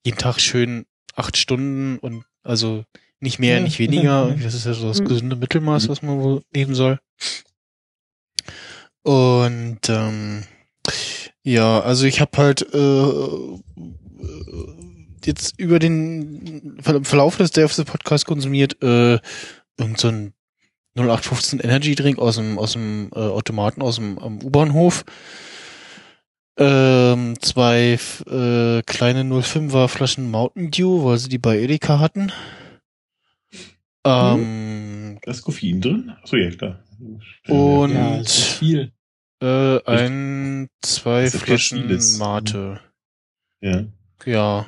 jeden 0.06 0.18
Tag 0.20 0.40
schön 0.40 0.86
acht 1.16 1.38
Stunden 1.38 1.98
und 1.98 2.24
also 2.44 2.84
nicht 3.20 3.40
mehr, 3.40 3.58
Ja. 3.58 3.64
nicht 3.64 3.80
weniger. 3.80 4.36
Das 4.44 4.54
ist 4.54 4.68
ja 4.68 4.74
so 4.74 4.88
das 4.90 5.04
gesunde 5.04 5.36
Mittelmaß, 5.36 5.90
was 5.90 6.04
man 6.04 6.20
wohl 6.20 6.44
nehmen 6.54 6.76
soll. 6.76 7.00
Und 9.08 9.80
ähm, 9.88 10.44
ja, 11.44 11.80
also 11.80 12.06
ich 12.06 12.20
habe 12.20 12.38
halt 12.38 12.62
äh, 12.74 13.58
jetzt 15.26 15.58
über 15.58 15.80
den 15.80 16.78
Ver- 16.82 17.06
Verlauf 17.06 17.38
des 17.38 17.52
Day 17.52 17.64
of 17.64 17.74
the 17.74 17.86
Podcast 17.86 18.26
konsumiert 18.26 18.76
äh, 18.84 19.14
irgend 19.80 19.98
so 19.98 20.10
ein 20.10 20.34
0815 20.96 21.60
Energy 21.62 21.96
Drink 21.96 22.20
aus 22.20 22.36
dem 22.36 22.60
aus 22.60 22.74
dem 22.74 23.10
äh, 23.16 23.20
Automaten 23.20 23.82
aus 23.82 23.96
dem 23.96 24.20
am 24.20 24.42
U-Bahnhof. 24.44 25.06
Ähm, 26.60 27.36
zwei 27.40 28.00
äh, 28.30 28.82
kleine 28.82 29.24
05er 29.24 29.88
Flaschen 29.88 30.30
Mountain 30.30 30.72
Dew, 30.72 31.06
weil 31.06 31.18
sie 31.18 31.30
die 31.30 31.38
bei 31.38 31.60
Edeka 31.60 32.00
hatten. 32.00 32.34
Ähm, 34.04 35.20
Da 35.22 35.32
ist 35.32 35.44
Koffein 35.44 35.80
drin? 35.80 36.12
Achso, 36.22 36.36
ja, 36.36 36.50
klar. 36.50 36.84
Und- 37.48 37.92
Ja, 37.94 38.22
viel. 38.26 38.92
Äh, 39.42 39.84
ein, 39.86 40.68
zwei 40.82 41.30
Flaschen 41.30 41.82
vieles. 41.84 42.18
Mate. 42.18 42.80
Ja. 43.62 43.86
Ja. 44.26 44.66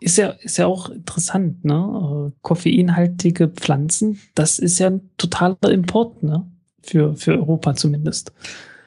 Ist 0.00 0.18
ja, 0.18 0.28
ist 0.30 0.58
ja 0.58 0.66
auch 0.66 0.90
interessant, 0.90 1.64
ne? 1.64 2.28
Äh, 2.30 2.36
Koffeinhaltige 2.42 3.48
Pflanzen, 3.48 4.20
das 4.34 4.58
ist 4.58 4.78
ja 4.78 4.88
ein 4.88 5.10
totaler 5.16 5.70
Import, 5.70 6.22
ne? 6.22 6.46
Für, 6.82 7.16
für 7.16 7.32
Europa 7.32 7.74
zumindest. 7.74 8.32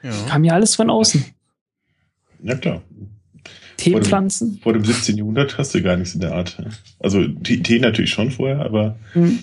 ja. 0.02 0.12
Kam 0.28 0.44
ja 0.44 0.54
alles 0.54 0.76
von 0.76 0.88
außen. 0.88 1.24
Ja, 2.42 2.54
klar. 2.54 2.82
Teepflanzen. 3.76 4.60
Vor 4.62 4.72
dem 4.74 4.84
17. 4.84 5.16
Jahrhundert 5.16 5.58
hast 5.58 5.74
du 5.74 5.82
gar 5.82 5.96
nichts 5.96 6.14
in 6.14 6.20
der 6.20 6.32
Art. 6.34 6.62
Also 6.98 7.26
Tee, 7.26 7.62
Tee 7.62 7.78
natürlich 7.78 8.10
schon 8.10 8.30
vorher, 8.30 8.60
aber 8.60 8.98
Hm. 9.12 9.40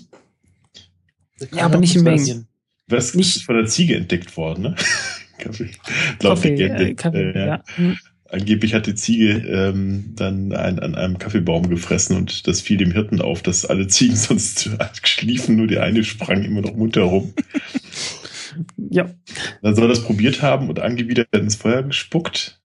Ja, 1.53 1.65
aber 1.65 1.77
nicht 1.79 1.95
in 1.95 2.03
Mengen. 2.03 2.47
was 2.87 3.13
Nicht- 3.13 3.35
ist 3.35 3.43
von 3.45 3.55
der 3.57 3.65
Ziege 3.67 3.95
entdeckt 3.95 4.35
worden, 4.37 4.61
ne? 4.63 4.75
Kaffee. 5.39 5.69
Laut 6.21 6.35
Kaffee, 6.37 6.49
Legende. 6.49 6.89
äh, 6.89 6.93
Kaffee, 6.95 7.31
Äh, 7.31 7.47
ja. 7.47 7.63
Hm. 7.75 7.97
Angeblich 8.29 8.73
hat 8.73 8.87
die 8.87 8.95
Ziege 8.95 9.37
ähm, 9.47 10.13
dann 10.17 10.51
ein, 10.51 10.79
an 10.79 10.95
einem 10.95 11.17
Kaffeebaum 11.17 11.69
gefressen 11.69 12.17
und 12.17 12.45
das 12.45 12.59
fiel 12.59 12.75
dem 12.75 12.91
Hirten 12.91 13.21
auf, 13.21 13.41
dass 13.41 13.65
alle 13.65 13.87
Ziegen 13.87 14.15
sonst 14.17 14.69
schliefen, 15.03 15.55
nur 15.55 15.67
die 15.67 15.79
eine 15.79 16.03
sprang 16.03 16.43
immer 16.43 16.61
noch 16.61 16.75
munter 16.75 17.03
rum. 17.03 17.33
Ja. 18.89 19.11
Dann 19.61 19.75
soll 19.75 19.85
er 19.85 19.89
das 19.89 20.03
probiert 20.03 20.41
haben 20.41 20.69
und 20.69 20.79
angewidert 20.79 21.27
ins 21.35 21.55
Feuer 21.55 21.83
gespuckt. 21.83 22.59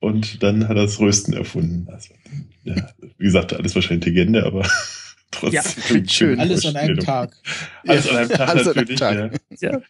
Und 0.00 0.42
dann 0.42 0.64
hat 0.68 0.76
er 0.76 0.82
das 0.86 0.98
Rösten 0.98 1.34
erfunden. 1.34 1.86
Also, 1.92 2.14
ja, 2.64 2.88
wie 3.18 3.24
gesagt, 3.24 3.52
alles 3.52 3.74
wahrscheinlich 3.76 4.06
Legende, 4.06 4.44
aber 4.44 4.68
trotzdem. 5.30 5.60
Ja, 6.02 6.08
schön. 6.08 6.40
Alles 6.40 6.66
an 6.66 6.74
einem. 6.76 6.98
Tag. 6.98 7.36
Alles 7.86 8.08
an 8.08 8.16
einem 8.16 8.28
Tag 8.30 8.48
Alles 8.48 8.66
an 8.66 8.76
einem 8.78 8.88
natürlich. 8.88 8.98
Tag. 8.98 9.40
Ja. 9.60 9.80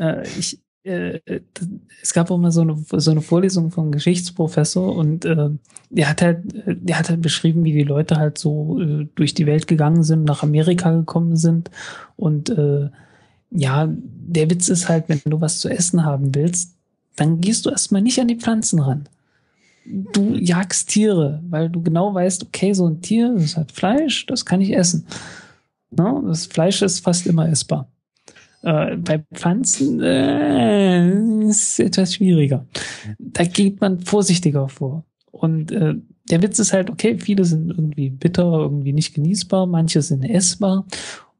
Äh, 0.00 0.28
ich, 0.38 0.54
äh, 0.54 0.56
d- 0.56 0.69
es 0.82 2.14
gab 2.14 2.30
auch 2.30 2.38
mal 2.38 2.50
so 2.50 2.62
eine, 2.62 2.76
so 2.92 3.10
eine 3.10 3.20
Vorlesung 3.20 3.70
vom 3.70 3.92
Geschichtsprofessor 3.92 4.96
und 4.96 5.26
äh, 5.26 5.50
der 5.90 6.08
hat 6.08 6.22
halt, 6.22 6.54
äh, 6.54 6.74
der 6.74 6.98
hat 6.98 7.10
halt 7.10 7.20
beschrieben, 7.20 7.64
wie 7.64 7.72
die 7.72 7.82
Leute 7.82 8.16
halt 8.16 8.38
so 8.38 8.80
äh, 8.80 9.06
durch 9.14 9.34
die 9.34 9.46
Welt 9.46 9.66
gegangen 9.66 10.02
sind, 10.02 10.24
nach 10.24 10.42
Amerika 10.42 10.90
gekommen 10.92 11.36
sind 11.36 11.70
und 12.16 12.48
äh, 12.50 12.88
ja, 13.50 13.88
der 13.90 14.48
Witz 14.48 14.68
ist 14.68 14.88
halt, 14.88 15.08
wenn 15.08 15.20
du 15.24 15.40
was 15.40 15.58
zu 15.58 15.68
essen 15.68 16.04
haben 16.04 16.34
willst, 16.34 16.76
dann 17.16 17.40
gehst 17.40 17.66
du 17.66 17.70
erstmal 17.70 18.00
nicht 18.00 18.20
an 18.20 18.28
die 18.28 18.36
Pflanzen 18.36 18.80
ran. 18.80 19.08
Du 19.84 20.34
jagst 20.34 20.88
Tiere, 20.88 21.42
weil 21.50 21.68
du 21.68 21.82
genau 21.82 22.14
weißt, 22.14 22.44
okay, 22.44 22.72
so 22.72 22.86
ein 22.86 23.02
Tier, 23.02 23.34
das 23.36 23.56
hat 23.56 23.72
Fleisch, 23.72 24.24
das 24.26 24.46
kann 24.46 24.60
ich 24.60 24.74
essen. 24.74 25.06
Ne? 25.90 26.22
Das 26.26 26.46
Fleisch 26.46 26.80
ist 26.82 27.00
fast 27.00 27.26
immer 27.26 27.48
essbar. 27.48 27.88
Äh, 28.62 28.96
bei 28.96 29.24
Pflanzen 29.34 30.00
äh, 30.00 31.48
ist 31.48 31.80
etwas 31.80 32.14
schwieriger. 32.14 32.66
Da 33.18 33.44
geht 33.44 33.80
man 33.80 34.00
vorsichtiger 34.00 34.68
vor. 34.68 35.04
Und 35.30 35.72
äh, 35.72 35.94
der 36.30 36.42
Witz 36.42 36.58
ist 36.58 36.72
halt, 36.72 36.90
okay, 36.90 37.18
viele 37.18 37.44
sind 37.44 37.70
irgendwie 37.70 38.10
bitter, 38.10 38.44
irgendwie 38.44 38.92
nicht 38.92 39.14
genießbar, 39.14 39.66
manche 39.66 40.02
sind 40.02 40.24
essbar. 40.24 40.86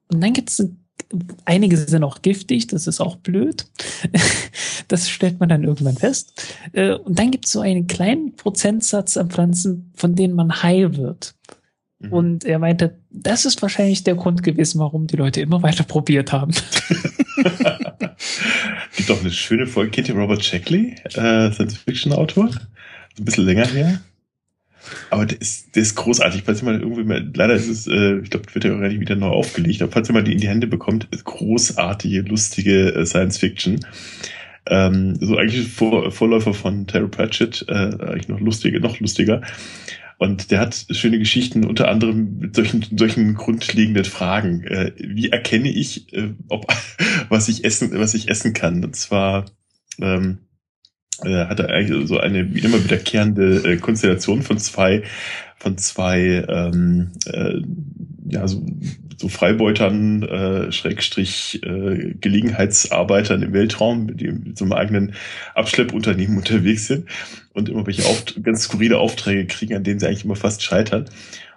Und 0.08 0.22
dann 0.22 0.32
gibt 0.32 0.50
es 0.50 0.68
einige 1.44 1.76
sind 1.76 2.04
auch 2.04 2.22
giftig, 2.22 2.66
das 2.68 2.86
ist 2.86 3.00
auch 3.00 3.16
blöd. 3.16 3.66
Das 4.88 5.08
stellt 5.08 5.38
man 5.38 5.48
dann 5.48 5.62
irgendwann 5.62 5.96
fest. 5.96 6.52
Äh, 6.72 6.94
Und 6.94 7.16
dann 7.16 7.30
gibt 7.30 7.46
es 7.46 7.52
so 7.52 7.60
einen 7.60 7.86
kleinen 7.86 8.34
Prozentsatz 8.34 9.16
an 9.16 9.30
Pflanzen, 9.30 9.92
von 9.94 10.16
denen 10.16 10.34
man 10.34 10.64
heil 10.64 10.96
wird. 10.96 11.36
Mhm. 12.00 12.12
Und 12.12 12.44
er 12.44 12.58
meinte, 12.58 12.98
das 13.10 13.44
ist 13.44 13.62
wahrscheinlich 13.62 14.04
der 14.04 14.14
Grund 14.14 14.42
gewesen, 14.42 14.80
warum 14.80 15.06
die 15.06 15.16
Leute 15.16 15.40
immer 15.40 15.62
weiter 15.62 15.84
probiert 15.84 16.32
haben. 16.32 16.52
Gibt 18.96 19.10
auch 19.10 19.20
eine 19.20 19.30
schöne 19.30 19.66
Folge. 19.66 19.90
Kennt 19.90 20.08
ihr 20.08 20.16
Robert 20.16 20.42
Shackley, 20.44 20.96
äh, 21.14 21.52
Science-Fiction-Autor? 21.52 22.50
Ein 23.18 23.24
bisschen 23.24 23.44
länger 23.44 23.66
her. 23.66 24.00
Aber 25.10 25.26
der 25.26 25.40
ist, 25.40 25.76
der 25.76 25.82
ist 25.82 25.94
großartig. 25.94 26.42
Falls 26.44 26.62
ihr 26.62 26.64
mal 26.64 26.80
irgendwie 26.80 27.04
mal, 27.04 27.30
leider 27.34 27.54
ist 27.54 27.68
es, 27.68 27.86
äh, 27.86 28.18
ich 28.18 28.30
glaube, 28.30 28.46
wird 28.54 28.64
ja 28.64 28.74
auch 28.74 28.78
nicht 28.78 28.98
wieder 28.98 29.16
neu 29.16 29.28
aufgelegt, 29.28 29.82
aber 29.82 29.92
falls 29.92 30.08
ihr 30.08 30.14
mal 30.14 30.24
die 30.24 30.32
in 30.32 30.40
die 30.40 30.48
Hände 30.48 30.66
bekommt, 30.66 31.06
ist 31.10 31.24
großartige, 31.24 32.22
lustige 32.22 32.94
äh, 32.94 33.04
Science-Fiction. 33.04 33.84
Ähm, 34.66 35.16
so 35.20 35.36
eigentlich 35.36 35.68
Vor 35.68 36.10
Vorläufer 36.12 36.54
von 36.54 36.86
Terry 36.86 37.08
Pratchett, 37.08 37.64
äh, 37.68 37.72
eigentlich 37.72 38.28
noch 38.28 38.40
lustiger, 38.40 38.80
noch 38.80 38.98
lustiger. 39.00 39.42
Und 40.20 40.50
der 40.50 40.60
hat 40.60 40.84
schöne 40.90 41.18
Geschichten, 41.18 41.64
unter 41.64 41.88
anderem 41.88 42.40
mit 42.40 42.54
solchen, 42.54 42.84
solchen 42.98 43.36
grundlegenden 43.36 44.04
Fragen. 44.04 44.64
Äh, 44.64 44.92
wie 44.98 45.30
erkenne 45.30 45.70
ich, 45.70 46.12
äh, 46.12 46.34
ob 46.48 46.66
was 47.30 47.48
ich 47.48 47.64
essen, 47.64 47.98
was 47.98 48.12
ich 48.12 48.28
essen 48.28 48.52
kann? 48.52 48.84
Und 48.84 48.94
zwar 48.96 49.46
ähm, 49.98 50.40
äh, 51.24 51.46
hat 51.46 51.60
er 51.60 51.70
eigentlich 51.70 52.06
so 52.06 52.18
eine 52.18 52.40
immer 52.40 52.84
wiederkehrende 52.84 53.64
äh, 53.64 53.76
Konstellation 53.78 54.42
von 54.42 54.58
zwei 54.58 55.04
von 55.56 55.78
zwei 55.78 56.44
ähm, 56.46 57.12
äh, 57.24 57.62
ja 58.28 58.46
so, 58.46 58.62
so 59.20 59.28
Freibeutern 59.28 60.22
äh, 60.22 60.72
Schrägstrich 60.72 61.60
äh, 61.62 62.14
Gelegenheitsarbeitern 62.20 63.42
im 63.42 63.52
Weltraum, 63.52 64.16
die 64.16 64.28
mit 64.32 64.56
so 64.56 64.64
einem 64.64 64.72
eigenen 64.72 65.14
Abschleppunternehmen 65.54 66.38
unterwegs 66.38 66.86
sind 66.86 67.06
und 67.52 67.68
immer 67.68 67.86
welche 67.86 68.06
Auft 68.06 68.42
ganz 68.42 68.62
skurrile 68.64 68.98
Aufträge 68.98 69.46
kriegen, 69.46 69.76
an 69.76 69.84
denen 69.84 70.00
sie 70.00 70.06
eigentlich 70.06 70.24
immer 70.24 70.36
fast 70.36 70.62
scheitern. 70.62 71.04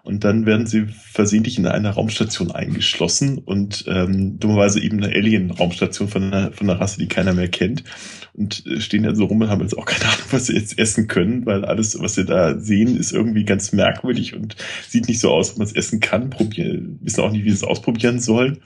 Und 0.03 0.25
dann 0.25 0.45
werden 0.45 0.67
sie 0.67 0.85
versehentlich 0.87 1.57
in 1.57 1.65
einer 1.65 1.91
Raumstation 1.91 2.51
eingeschlossen 2.51 3.37
und 3.37 3.85
ähm, 3.87 4.37
dummerweise 4.37 4.81
eben 4.81 5.01
eine 5.01 5.15
Alien-Raumstation 5.15 6.09
von 6.09 6.23
einer, 6.23 6.51
von 6.51 6.69
einer 6.69 6.79
Rasse, 6.79 6.99
die 6.99 7.07
keiner 7.07 7.31
mehr 7.33 7.47
kennt. 7.47 7.85
Und 8.33 8.65
äh, 8.67 8.81
stehen 8.81 9.03
dann 9.03 9.15
so 9.15 9.23
rum 9.23 9.39
und 9.39 9.49
haben 9.49 9.61
jetzt 9.61 9.77
auch 9.77 9.85
keine 9.85 10.11
Ahnung, 10.11 10.25
was 10.31 10.47
sie 10.47 10.55
jetzt 10.55 10.77
essen 10.77 11.07
können, 11.07 11.45
weil 11.45 11.63
alles, 11.63 11.97
was 12.01 12.15
sie 12.15 12.25
da 12.25 12.59
sehen, 12.59 12.97
ist 12.97 13.13
irgendwie 13.13 13.45
ganz 13.45 13.71
merkwürdig 13.71 14.35
und 14.35 14.57
sieht 14.89 15.07
nicht 15.07 15.21
so 15.21 15.31
aus, 15.31 15.51
ob 15.51 15.59
man 15.59 15.67
es 15.67 15.73
essen 15.73 16.01
kann. 16.01 16.29
Probieren, 16.29 16.99
wissen 17.01 17.21
auch 17.21 17.31
nicht, 17.31 17.45
wie 17.45 17.51
sie 17.51 17.55
es 17.55 17.63
ausprobieren 17.63 18.19
sollen. 18.19 18.57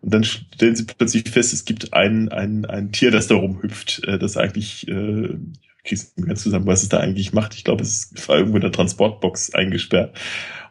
Und 0.00 0.12
dann 0.12 0.24
stellen 0.24 0.74
sie 0.74 0.84
plötzlich 0.84 1.30
fest, 1.30 1.52
es 1.52 1.64
gibt 1.64 1.94
ein, 1.94 2.30
ein, 2.30 2.64
ein 2.64 2.90
Tier, 2.90 3.12
das 3.12 3.28
da 3.28 3.36
rumhüpft, 3.36 4.02
äh, 4.08 4.18
das 4.18 4.36
eigentlich 4.36 4.88
äh, 4.88 5.36
krieg's 5.84 6.12
nicht 6.16 6.26
mehr 6.26 6.36
zusammen, 6.36 6.66
was 6.66 6.82
es 6.82 6.88
da 6.88 6.98
eigentlich 6.98 7.32
macht. 7.32 7.54
Ich 7.54 7.64
glaube, 7.64 7.82
es 7.82 8.10
war 8.26 8.38
irgendwo 8.38 8.56
in 8.56 8.62
der 8.62 8.72
Transportbox 8.72 9.54
eingesperrt. 9.54 10.16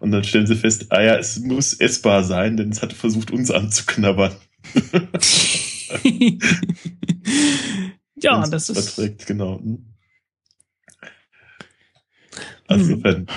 Und 0.04 0.12
dann 0.12 0.26
stellen 0.26 0.46
sie 0.46 0.58
fest, 0.58 0.88
ah 0.90 1.02
ja, 1.02 1.16
es 1.16 1.40
muss 1.40 1.72
essbar 1.72 2.26
sein, 2.26 2.58
denn 2.58 2.72
es 2.72 2.82
hat 2.82 2.92
versucht, 2.92 3.32
uns 3.32 3.50
anzuknabbern. 3.50 4.36
ja, 8.16 8.46
das 8.46 8.68
ist. 8.68 8.90
Verträgt, 8.90 9.26
genau. 9.28 9.62
Hm. 9.62 9.86
Also, 12.68 13.02
hm. 13.02 13.28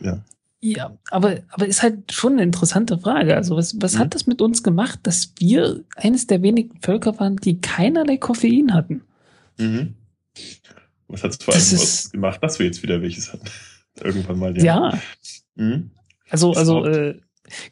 ja. 0.00 0.24
Ja, 0.62 0.96
aber, 1.10 1.42
aber 1.50 1.66
ist 1.66 1.82
halt 1.82 2.10
schon 2.10 2.32
eine 2.32 2.44
interessante 2.44 2.98
Frage. 2.98 3.36
Also, 3.36 3.54
was, 3.54 3.76
was 3.82 3.96
mhm. 3.96 3.98
hat 3.98 4.14
das 4.14 4.26
mit 4.26 4.40
uns 4.40 4.62
gemacht, 4.62 5.00
dass 5.02 5.34
wir 5.38 5.84
eines 5.96 6.26
der 6.26 6.40
wenigen 6.40 6.80
Völker 6.80 7.20
waren, 7.20 7.36
die 7.36 7.60
keinerlei 7.60 8.16
Koffein 8.16 8.72
hatten? 8.72 9.02
Mhm. 9.58 9.96
Was 11.08 11.22
hat 11.22 11.32
es 11.32 11.44
vor 11.44 11.52
allem 11.52 11.62
das 11.62 12.10
gemacht, 12.10 12.42
dass 12.42 12.58
wir 12.58 12.64
jetzt 12.64 12.82
wieder 12.82 13.02
welches 13.02 13.34
hatten? 13.34 13.50
Irgendwann 14.00 14.38
mal. 14.38 14.56
Ja. 14.56 14.92
ja. 14.92 14.98
Mhm. 15.56 15.90
Also, 16.30 16.52
also, 16.52 16.84
äh, 16.84 17.16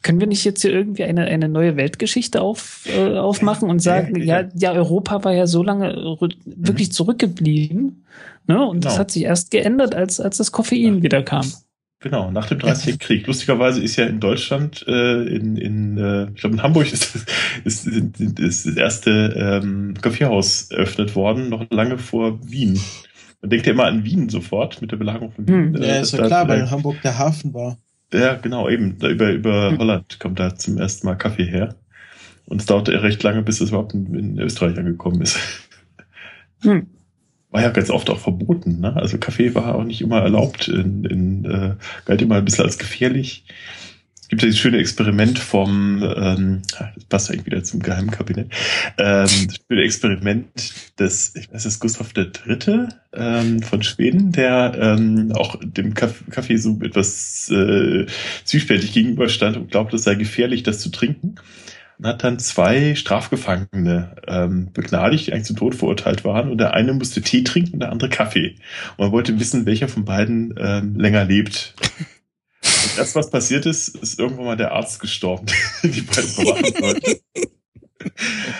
können 0.01 0.19
wir 0.19 0.27
nicht 0.27 0.45
jetzt 0.45 0.61
hier 0.61 0.71
irgendwie 0.71 1.03
eine, 1.03 1.25
eine 1.25 1.49
neue 1.49 1.75
Weltgeschichte 1.75 2.41
auf, 2.41 2.87
äh, 2.87 3.17
aufmachen 3.17 3.69
und 3.69 3.79
sagen, 3.79 4.21
ja, 4.21 4.41
ja, 4.41 4.49
ja, 4.55 4.71
Europa 4.71 5.23
war 5.23 5.33
ja 5.33 5.47
so 5.47 5.63
lange 5.63 5.93
wirklich 6.45 6.89
mhm. 6.89 6.91
zurückgeblieben, 6.91 8.05
ne? 8.47 8.65
Und 8.65 8.79
genau. 8.79 8.89
das 8.89 8.99
hat 8.99 9.11
sich 9.11 9.23
erst 9.23 9.51
geändert, 9.51 9.93
als, 9.95 10.19
als 10.19 10.37
das 10.37 10.51
Koffein 10.51 10.97
ja. 10.97 11.03
wieder 11.03 11.23
kam. 11.23 11.51
Genau, 11.99 12.29
nach 12.29 12.47
dem 12.47 12.59
30. 12.59 12.99
Krieg. 12.99 13.25
Lustigerweise 13.25 13.81
ist 13.81 13.95
ja 13.95 14.05
in 14.05 14.19
Deutschland, 14.19 14.85
äh, 14.87 15.23
in, 15.23 15.57
in 15.57 15.97
äh, 15.97 16.29
ich 16.35 16.41
glaube 16.41 16.55
in 16.55 16.61
Hamburg 16.61 16.91
ist, 16.93 17.15
ist, 17.63 17.87
ist, 17.87 18.19
ist 18.39 18.67
das 18.67 18.75
erste 18.75 19.61
ähm, 19.63 19.95
Kaffeehaus 20.01 20.69
eröffnet 20.71 21.15
worden, 21.15 21.49
noch 21.49 21.65
lange 21.71 21.97
vor 21.97 22.39
Wien. 22.47 22.79
Man 23.41 23.49
denkt 23.49 23.65
ja 23.65 23.73
immer 23.73 23.85
an 23.85 24.05
Wien 24.05 24.29
sofort 24.29 24.81
mit 24.81 24.91
der 24.91 24.97
Belagerung 24.97 25.31
von 25.31 25.47
Wien. 25.47 25.75
Hm, 25.75 25.81
ja, 25.81 25.99
ist 25.99 26.13
ja 26.13 26.25
klar, 26.25 26.47
weil 26.47 26.69
Hamburg 26.69 27.01
der 27.01 27.17
Hafen 27.17 27.53
war. 27.53 27.77
Ja, 28.13 28.35
genau, 28.35 28.69
eben. 28.69 28.97
Über, 29.01 29.31
über 29.31 29.71
hm. 29.71 29.77
Holland 29.79 30.19
kommt 30.19 30.39
da 30.39 30.55
zum 30.55 30.77
ersten 30.77 31.07
Mal 31.07 31.15
Kaffee 31.15 31.45
her. 31.45 31.75
Und 32.45 32.61
es 32.61 32.67
dauerte 32.67 33.01
recht 33.01 33.23
lange, 33.23 33.41
bis 33.41 33.61
es 33.61 33.69
überhaupt 33.69 33.93
in, 33.93 34.13
in 34.13 34.39
Österreich 34.39 34.77
angekommen 34.77 35.21
ist. 35.21 35.37
Hm. 36.61 36.87
War 37.51 37.61
ja 37.61 37.69
ganz 37.69 37.89
oft 37.89 38.09
auch 38.09 38.19
verboten. 38.19 38.79
Ne? 38.81 38.95
Also 38.95 39.17
Kaffee 39.17 39.55
war 39.55 39.75
auch 39.75 39.83
nicht 39.83 40.01
immer 40.01 40.21
erlaubt. 40.21 40.67
In, 40.67 41.05
in, 41.05 41.45
äh, 41.45 41.75
galt 42.05 42.21
immer 42.21 42.35
ein 42.35 42.45
bisschen 42.45 42.65
als 42.65 42.77
gefährlich. 42.77 43.45
Es 44.25 44.29
gibt 44.29 44.41
ja 44.41 44.47
dieses 44.47 44.59
schöne 44.59 44.79
Experiment 44.79 45.37
vom, 45.37 46.01
ähm, 46.01 46.63
das 46.95 47.05
passt 47.09 47.29
eigentlich 47.29 47.45
wieder 47.45 47.63
zum 47.63 47.79
Geheimkabinett, 47.79 48.47
ähm, 48.97 49.27
das 49.27 49.59
schöne 49.67 49.83
Experiment 49.83 50.47
des, 50.97 51.35
ich 51.35 51.53
weiß 51.53 51.65
es, 51.65 51.79
Gustav 51.79 52.11
III. 52.17 52.87
Ähm, 53.13 53.61
von 53.61 53.83
Schweden, 53.83 54.31
der 54.31 54.75
ähm, 54.81 55.31
auch 55.35 55.59
dem 55.63 55.93
Kaffee 55.93 56.57
so 56.57 56.79
etwas 56.81 57.51
äh, 57.51 58.07
zwiespältig 58.45 58.93
gegenüberstand 58.93 59.57
und 59.57 59.69
glaubt, 59.69 59.93
es 59.93 60.05
sei 60.05 60.15
gefährlich, 60.15 60.63
das 60.63 60.79
zu 60.79 60.89
trinken. 60.89 61.35
Und 61.99 62.07
hat 62.07 62.23
dann 62.23 62.39
zwei 62.39 62.95
Strafgefangene 62.95 64.15
ähm, 64.27 64.69
begnadigt, 64.73 65.27
die 65.27 65.33
eigentlich 65.33 65.45
zum 65.45 65.57
Tod 65.57 65.75
verurteilt 65.75 66.25
waren. 66.25 66.49
Und 66.49 66.57
der 66.57 66.73
eine 66.73 66.93
musste 66.93 67.21
Tee 67.21 67.43
trinken 67.43 67.73
und 67.73 67.79
der 67.81 67.91
andere 67.91 68.09
Kaffee. 68.09 68.55
Und 68.97 69.05
man 69.05 69.11
wollte 69.11 69.39
wissen, 69.39 69.67
welcher 69.67 69.87
von 69.87 70.03
beiden 70.03 70.55
ähm, 70.57 70.99
länger 70.99 71.25
lebt. 71.25 71.75
Erst 72.97 73.15
was 73.15 73.29
passiert 73.29 73.65
ist, 73.65 73.89
ist 73.97 74.19
irgendwann 74.19 74.45
mal 74.45 74.57
der 74.57 74.71
Arzt 74.71 74.99
gestorben, 74.99 75.45
die 75.83 76.01
beiden 76.01 76.29
verwachen 76.29 76.73
sollten. 76.79 77.15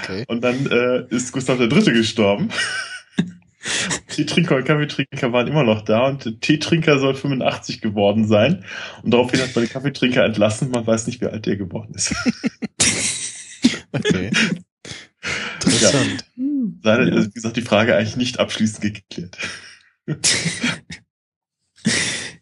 Okay. 0.04 0.26
Und 0.28 0.42
dann 0.44 0.66
äh, 0.68 1.06
ist 1.10 1.32
Gustav 1.32 1.58
der 1.58 1.68
Dritte 1.68 1.94
gestorben. 1.94 2.50
Teetrinker 4.10 4.58
und 4.58 4.66
Kaffeetrinker 4.66 5.34
waren 5.34 5.48
immer 5.48 5.64
noch 5.64 5.82
da 5.82 6.08
und 6.08 6.26
der 6.26 6.40
Teetrinker 6.40 7.00
soll 7.00 7.16
85 7.16 7.82
geworden 7.82 8.28
sein. 8.28 8.64
Und 9.04 9.12
daraufhin 9.12 9.42
hat 9.42 9.56
man 9.56 9.66
den 9.66 9.72
Kaffeetrinker 9.72 10.24
entlassen. 10.24 10.70
Man 10.72 10.86
weiß 10.86 11.08
nicht, 11.08 11.22
wie 11.22 11.26
alt 11.28 11.46
der 11.46 11.58
geworden 11.58 11.94
ist. 11.96 12.14
okay. 13.92 14.32
Interessant. 15.64 16.26
Ja. 16.36 16.46
Leider 16.84 17.12
ist, 17.12 17.30
wie 17.30 17.34
gesagt, 17.34 17.58
die 17.58 17.62
Frage 17.62 17.96
eigentlich 17.96 18.18
nicht 18.18 18.40
abschließend 18.40 18.82
geklärt. 18.82 19.38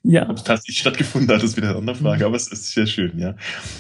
Ja. 0.04 0.30
Ob 0.30 0.38
es 0.38 0.44
tatsächlich 0.44 0.80
stattgefunden 0.80 1.34
hat, 1.34 1.44
ist 1.44 1.56
wieder 1.56 1.70
eine 1.70 1.78
andere 1.78 1.96
Frage, 1.96 2.20
mhm. 2.20 2.26
aber 2.26 2.36
es 2.36 2.48
ist 2.48 2.72
sehr 2.72 2.86
schön, 2.86 3.18
ja. 3.18 3.36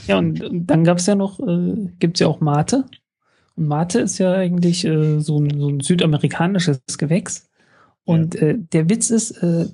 Ja, 0.07 0.17
und, 0.17 0.41
und 0.41 0.67
dann 0.67 0.85
gab 0.85 0.97
es 0.97 1.05
ja 1.05 1.15
noch, 1.15 1.39
äh, 1.39 1.89
gibt 1.99 2.17
es 2.17 2.21
ja 2.21 2.27
auch 2.27 2.39
Mate. 2.39 2.85
Und 3.55 3.67
Mate 3.67 3.99
ist 3.99 4.17
ja 4.19 4.31
eigentlich 4.31 4.85
äh, 4.85 5.19
so, 5.19 5.39
ein, 5.39 5.59
so 5.59 5.69
ein 5.69 5.81
südamerikanisches 5.81 6.79
Gewächs. 6.97 7.49
Und 8.05 8.35
ja. 8.35 8.41
äh, 8.47 8.57
der 8.57 8.89
Witz 8.89 9.09
ist, 9.09 9.31
äh, 9.43 9.67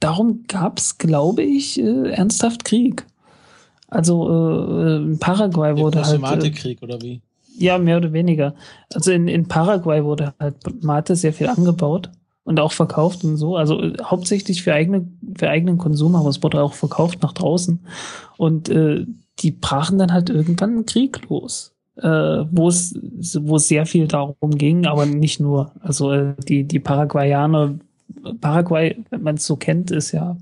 darum 0.00 0.44
gab 0.48 0.78
es, 0.78 0.96
glaube 0.96 1.42
ich, 1.42 1.78
äh, 1.78 2.10
ernsthaft 2.10 2.64
Krieg. 2.64 3.06
Also 3.88 4.28
äh, 4.30 4.96
in 4.96 5.18
Paraguay 5.18 5.76
wurde 5.76 6.04
halt. 6.04 6.20
Mate-Krieg 6.20 6.82
oder 6.82 7.00
wie? 7.02 7.20
Ja, 7.58 7.78
mehr 7.78 7.98
oder 7.98 8.12
weniger. 8.12 8.54
Also 8.92 9.12
in, 9.12 9.28
in 9.28 9.46
Paraguay 9.46 10.02
wurde 10.04 10.34
halt 10.40 10.82
Mate 10.82 11.16
sehr 11.16 11.32
viel 11.32 11.48
angebaut 11.48 12.10
und 12.46 12.60
auch 12.60 12.72
verkauft 12.72 13.24
und 13.24 13.36
so. 13.36 13.56
Also 13.56 13.82
äh, 13.82 13.94
hauptsächlich 14.02 14.62
für 14.62 14.72
eigene, 14.72 15.06
für 15.36 15.50
eigenen 15.50 15.78
Konsum, 15.78 16.14
aber 16.14 16.30
es 16.30 16.42
wurde 16.42 16.62
auch 16.62 16.72
verkauft 16.72 17.22
nach 17.22 17.32
draußen. 17.32 17.80
Und 18.38 18.68
äh, 18.68 19.04
die 19.40 19.50
brachen 19.50 19.98
dann 19.98 20.12
halt 20.12 20.30
irgendwann 20.30 20.70
einen 20.70 20.86
Krieg 20.86 21.28
los. 21.28 21.74
Äh, 21.96 22.44
wo 22.50 22.68
es 22.68 22.94
wo 23.40 23.56
es 23.56 23.68
sehr 23.68 23.86
viel 23.86 24.06
darum 24.06 24.50
ging, 24.50 24.86
aber 24.86 25.06
nicht 25.06 25.40
nur. 25.40 25.72
Also 25.80 26.12
äh, 26.12 26.34
die 26.46 26.64
die 26.64 26.78
Paraguayaner 26.78 27.78
Paraguay, 28.40 28.96
wenn 29.10 29.22
man 29.22 29.36
es 29.36 29.46
so 29.46 29.56
kennt, 29.56 29.90
ist 29.90 30.12
ja 30.12 30.36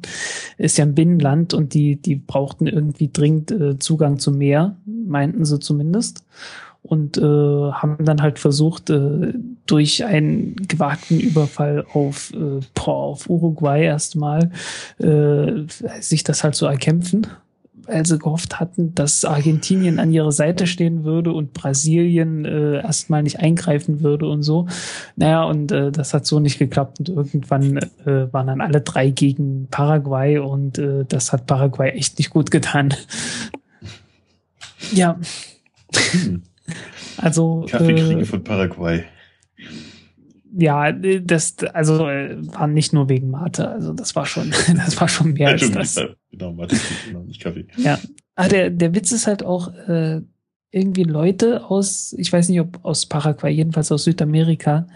ist 0.58 0.76
ja 0.76 0.84
ein 0.84 0.96
Binnenland 0.96 1.54
und 1.54 1.72
die 1.72 1.94
die 1.94 2.16
brauchten 2.16 2.66
irgendwie 2.66 3.08
dringend 3.08 3.52
äh, 3.52 3.78
Zugang 3.78 4.18
zum 4.18 4.36
Meer, 4.36 4.76
meinten 4.84 5.44
sie 5.44 5.60
zumindest 5.60 6.24
und 6.84 7.16
äh, 7.16 7.22
haben 7.22 8.04
dann 8.04 8.20
halt 8.20 8.38
versucht, 8.38 8.90
äh, 8.90 9.32
durch 9.64 10.04
einen 10.04 10.54
gewagten 10.56 11.18
Überfall 11.18 11.86
auf, 11.94 12.30
äh, 12.34 12.60
boah, 12.74 12.94
auf 12.94 13.30
Uruguay 13.30 13.84
erstmal 13.84 14.50
äh, 14.98 15.64
sich 16.00 16.24
das 16.24 16.44
halt 16.44 16.54
so 16.54 16.66
erkämpfen, 16.66 17.26
weil 17.86 18.04
sie 18.04 18.18
gehofft 18.18 18.60
hatten, 18.60 18.94
dass 18.94 19.24
Argentinien 19.24 19.98
an 19.98 20.12
ihrer 20.12 20.30
Seite 20.30 20.66
stehen 20.66 21.04
würde 21.04 21.32
und 21.32 21.54
Brasilien 21.54 22.44
äh, 22.44 22.82
erstmal 22.82 23.22
nicht 23.22 23.40
eingreifen 23.40 24.02
würde 24.02 24.28
und 24.28 24.42
so. 24.42 24.68
Naja, 25.16 25.44
und 25.44 25.72
äh, 25.72 25.90
das 25.90 26.12
hat 26.12 26.26
so 26.26 26.38
nicht 26.38 26.58
geklappt 26.58 26.98
und 26.98 27.08
irgendwann 27.08 27.78
äh, 28.04 28.30
waren 28.30 28.48
dann 28.48 28.60
alle 28.60 28.82
drei 28.82 29.08
gegen 29.08 29.68
Paraguay 29.70 30.36
und 30.36 30.76
äh, 30.76 31.06
das 31.08 31.32
hat 31.32 31.46
Paraguay 31.46 31.92
echt 31.92 32.18
nicht 32.18 32.28
gut 32.28 32.50
getan. 32.50 32.92
ja. 34.92 35.18
Hm. 36.12 36.42
Also 37.24 37.64
Kaffeekriege 37.66 38.20
äh, 38.20 38.24
von 38.26 38.44
Paraguay. 38.44 39.04
Ja, 40.56 40.92
das 40.92 41.56
also 41.72 42.06
äh, 42.06 42.36
war 42.54 42.66
nicht 42.66 42.92
nur 42.92 43.08
wegen 43.08 43.30
Mate, 43.30 43.66
also 43.66 43.94
das 43.94 44.14
war 44.14 44.26
schon, 44.26 44.50
das 44.76 45.00
war 45.00 45.08
schon 45.08 45.32
mehr 45.32 45.48
als 45.48 45.70
das. 45.70 45.98
Genau, 46.30 46.52
Mate, 46.52 46.76
genau, 47.06 47.22
nicht 47.22 47.40
Kaffee. 47.40 47.66
Ja, 47.78 47.98
ah, 48.34 48.46
der 48.46 48.68
der 48.68 48.94
Witz 48.94 49.10
ist 49.10 49.26
halt 49.26 49.42
auch 49.42 49.72
äh, 49.88 50.20
irgendwie 50.70 51.04
Leute 51.04 51.70
aus, 51.70 52.14
ich 52.18 52.30
weiß 52.30 52.50
nicht, 52.50 52.60
ob 52.60 52.84
aus 52.84 53.06
Paraguay, 53.06 53.50
jedenfalls 53.50 53.90
aus 53.90 54.04
Südamerika, 54.04 54.86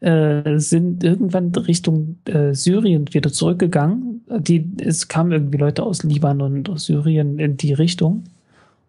äh, 0.00 0.58
sind 0.58 1.04
irgendwann 1.04 1.54
Richtung 1.54 2.18
äh, 2.24 2.52
Syrien 2.52 3.14
wieder 3.14 3.30
zurückgegangen. 3.30 4.22
Die, 4.38 4.68
es 4.82 5.06
kamen 5.06 5.30
irgendwie 5.30 5.58
Leute 5.58 5.84
aus 5.84 6.02
Libanon 6.02 6.54
und 6.54 6.68
aus 6.68 6.86
Syrien 6.86 7.38
in 7.38 7.56
die 7.56 7.74
Richtung. 7.74 8.24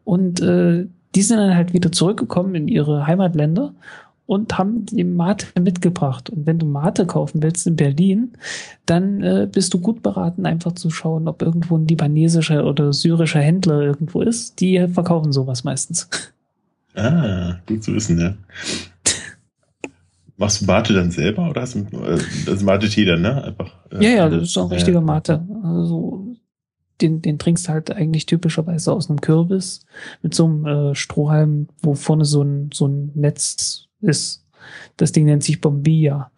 Und 0.03 0.41
äh, 0.41 0.87
die 1.15 1.21
sind 1.21 1.37
dann 1.37 1.55
halt 1.55 1.73
wieder 1.73 1.91
zurückgekommen 1.91 2.55
in 2.55 2.67
ihre 2.67 3.07
Heimatländer 3.07 3.73
und 4.25 4.57
haben 4.57 4.85
die 4.85 5.03
Mate 5.03 5.47
mitgebracht. 5.59 6.29
Und 6.29 6.45
wenn 6.45 6.57
du 6.57 6.65
Mate 6.65 7.05
kaufen 7.05 7.43
willst 7.43 7.67
in 7.67 7.75
Berlin, 7.75 8.31
dann 8.85 9.21
äh, 9.21 9.47
bist 9.51 9.73
du 9.73 9.79
gut 9.79 10.01
beraten, 10.01 10.45
einfach 10.45 10.71
zu 10.71 10.89
schauen, 10.89 11.27
ob 11.27 11.41
irgendwo 11.41 11.77
ein 11.77 11.85
libanesischer 11.85 12.65
oder 12.65 12.93
syrischer 12.93 13.41
Händler 13.41 13.81
irgendwo 13.81 14.21
ist. 14.21 14.61
Die 14.61 14.87
verkaufen 14.87 15.33
sowas 15.33 15.65
meistens. 15.65 16.09
Ah, 16.95 17.55
gut 17.67 17.83
zu 17.83 17.93
wissen, 17.93 18.19
ja. 18.19 18.33
Machst 20.37 20.61
du 20.61 20.65
Mate 20.65 20.93
dann 20.93 21.11
selber 21.11 21.49
oder 21.49 21.61
hast 21.61 21.75
du 21.75 21.79
äh, 21.79 22.17
das 22.45 22.63
Mate-Tee 22.63 23.05
dann, 23.05 23.21
ne? 23.21 23.43
Einfach. 23.43 23.73
Äh, 23.91 24.03
ja, 24.03 24.09
ja, 24.11 24.29
das 24.29 24.43
ist 24.43 24.57
auch 24.57 24.65
ein 24.65 24.73
richtiger 24.73 25.01
Mate. 25.01 25.45
Also 25.61 26.35
den, 27.01 27.21
den 27.21 27.39
trinkst 27.39 27.67
du 27.67 27.71
halt 27.71 27.91
eigentlich 27.91 28.25
typischerweise 28.25 28.91
aus 28.93 29.09
einem 29.09 29.21
Kürbis 29.21 29.85
mit 30.21 30.33
so 30.33 30.45
einem 30.45 30.65
äh, 30.65 30.95
Strohhalm, 30.95 31.67
wo 31.81 31.95
vorne 31.95 32.25
so 32.25 32.43
ein, 32.43 32.69
so 32.73 32.87
ein 32.87 33.11
Netz 33.15 33.85
ist. 34.01 34.45
Das 34.97 35.11
Ding 35.11 35.25
nennt 35.25 35.43
sich 35.43 35.61
Bombilla. 35.61 36.31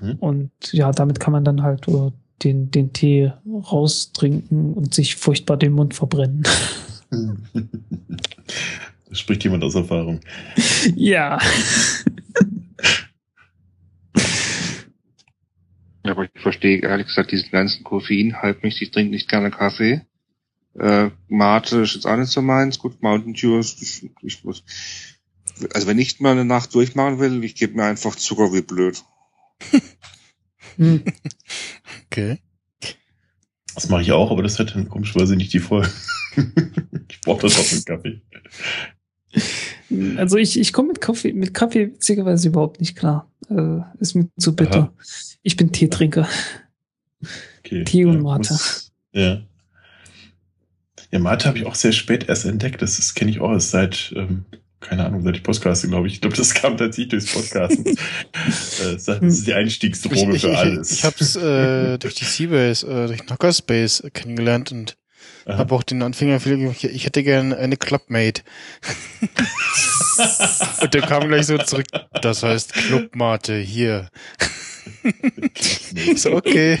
Mhm. 0.00 0.16
Und 0.20 0.50
ja, 0.72 0.92
damit 0.92 1.20
kann 1.20 1.32
man 1.32 1.44
dann 1.44 1.62
halt 1.62 1.88
äh, 1.88 2.10
den, 2.44 2.70
den 2.70 2.92
Tee 2.92 3.32
raustrinken 3.46 4.74
und 4.74 4.94
sich 4.94 5.16
furchtbar 5.16 5.56
den 5.56 5.72
Mund 5.72 5.94
verbrennen. 5.94 6.44
Das 9.10 9.18
spricht 9.18 9.42
jemand 9.42 9.64
aus 9.64 9.74
Erfahrung. 9.74 10.20
Ja. 10.94 11.38
aber 16.02 16.24
ich 16.24 16.42
verstehe 16.42 16.80
ehrlich 16.80 17.06
gesagt 17.06 17.32
diesen 17.32 17.50
ganzen 17.50 17.84
Koffein-Hype 17.84 18.62
nicht. 18.64 18.80
Ich 18.80 18.90
trinke 18.90 19.10
nicht 19.10 19.28
gerne 19.28 19.50
Kaffee. 19.50 20.02
Äh, 20.78 21.10
Mate 21.28 21.82
ist 21.82 21.94
jetzt 21.94 22.06
auch 22.06 22.16
nicht 22.16 22.30
so 22.30 22.42
meins. 22.42 22.78
Gut, 22.78 23.02
Mountain 23.02 23.34
Dew 23.34 23.58
ist, 23.58 23.82
ich, 23.82 24.10
ich 24.22 24.44
muss, 24.44 24.64
also 25.74 25.86
wenn 25.86 25.98
ich 25.98 26.20
mal 26.20 26.32
eine 26.32 26.44
Nacht 26.44 26.74
durchmachen 26.74 27.18
will, 27.18 27.42
ich 27.44 27.54
gebe 27.54 27.74
mir 27.74 27.84
einfach 27.84 28.14
Zucker 28.16 28.52
wie 28.52 28.62
blöd. 28.62 29.02
hm. 30.76 31.04
Okay. 32.06 32.38
Das 33.76 33.88
mache 33.88 34.02
ich 34.02 34.10
auch, 34.10 34.32
aber 34.32 34.42
das 34.42 34.58
hat 34.58 34.74
dann 34.74 34.88
komischerweise 34.88 35.36
nicht 35.36 35.52
die 35.52 35.60
Folge. 35.60 35.92
ich 37.08 37.20
brauche 37.20 37.42
das 37.42 37.56
auch 37.56 37.72
mit 37.72 37.86
Kaffee. 37.86 38.20
Also 40.16 40.36
ich, 40.36 40.58
ich 40.58 40.72
komme 40.72 40.88
mit 40.88 41.00
Kaffee, 41.00 41.32
mit 41.32 41.52
Kaffee 41.54 41.88
witzigerweise 41.88 42.48
überhaupt 42.48 42.80
nicht 42.80 42.96
klar. 42.96 43.28
Äh, 43.48 43.80
ist 43.98 44.14
mir 44.14 44.28
zu 44.38 44.54
bitter. 44.54 44.78
Aha. 44.78 44.92
Ich 45.42 45.56
bin 45.56 45.72
Teetrinker. 45.72 46.28
Okay. 47.60 47.84
Tee 47.84 48.04
und 48.04 48.22
Mate. 48.22 48.56
ja. 49.12 49.42
Ja, 51.12 51.18
Mate 51.18 51.48
habe 51.48 51.58
ich 51.58 51.66
auch 51.66 51.74
sehr 51.74 51.92
spät 51.92 52.28
erst 52.28 52.44
entdeckt. 52.44 52.82
Das, 52.82 52.96
das 52.96 53.14
kenne 53.14 53.32
ich 53.32 53.40
auch 53.40 53.50
erst 53.50 53.70
seit, 53.70 54.14
ähm, 54.16 54.44
keine 54.78 55.04
Ahnung, 55.04 55.22
seit 55.22 55.36
ich 55.36 55.42
Podcaste, 55.42 55.88
glaube 55.88 56.06
ich. 56.06 56.14
Ich 56.14 56.20
glaube, 56.20 56.36
das 56.36 56.54
kam 56.54 56.76
tatsächlich 56.76 57.08
durchs 57.08 57.32
Podcasten. 57.32 57.84
Äh, 58.82 58.92
das 58.94 59.08
ist 59.08 59.46
die 59.46 59.54
Einstiegsdroge 59.54 60.38
für 60.38 60.56
alles. 60.56 60.92
Ich, 60.92 60.98
ich 60.98 61.04
habe 61.04 61.16
es 61.18 61.36
äh, 61.36 61.98
durch 61.98 62.14
die 62.14 62.24
Seabase, 62.24 62.86
äh, 62.86 63.06
durch 63.08 63.26
Knockerspace 63.26 64.04
kennengelernt 64.12 64.72
und 64.72 64.96
habe 65.46 65.74
auch 65.74 65.82
den 65.82 66.02
Anfänger 66.02 66.40
ich 66.82 67.04
hätte 67.04 67.22
gern 67.22 67.52
eine 67.52 67.76
Clubmate. 67.76 68.42
und 70.82 70.94
der 70.94 71.02
kam 71.02 71.28
gleich 71.28 71.46
so 71.46 71.58
zurück, 71.58 71.86
das 72.22 72.42
heißt 72.42 72.72
Clubmate, 72.72 73.58
hier. 73.58 74.10
so, 76.16 76.32
okay. 76.32 76.78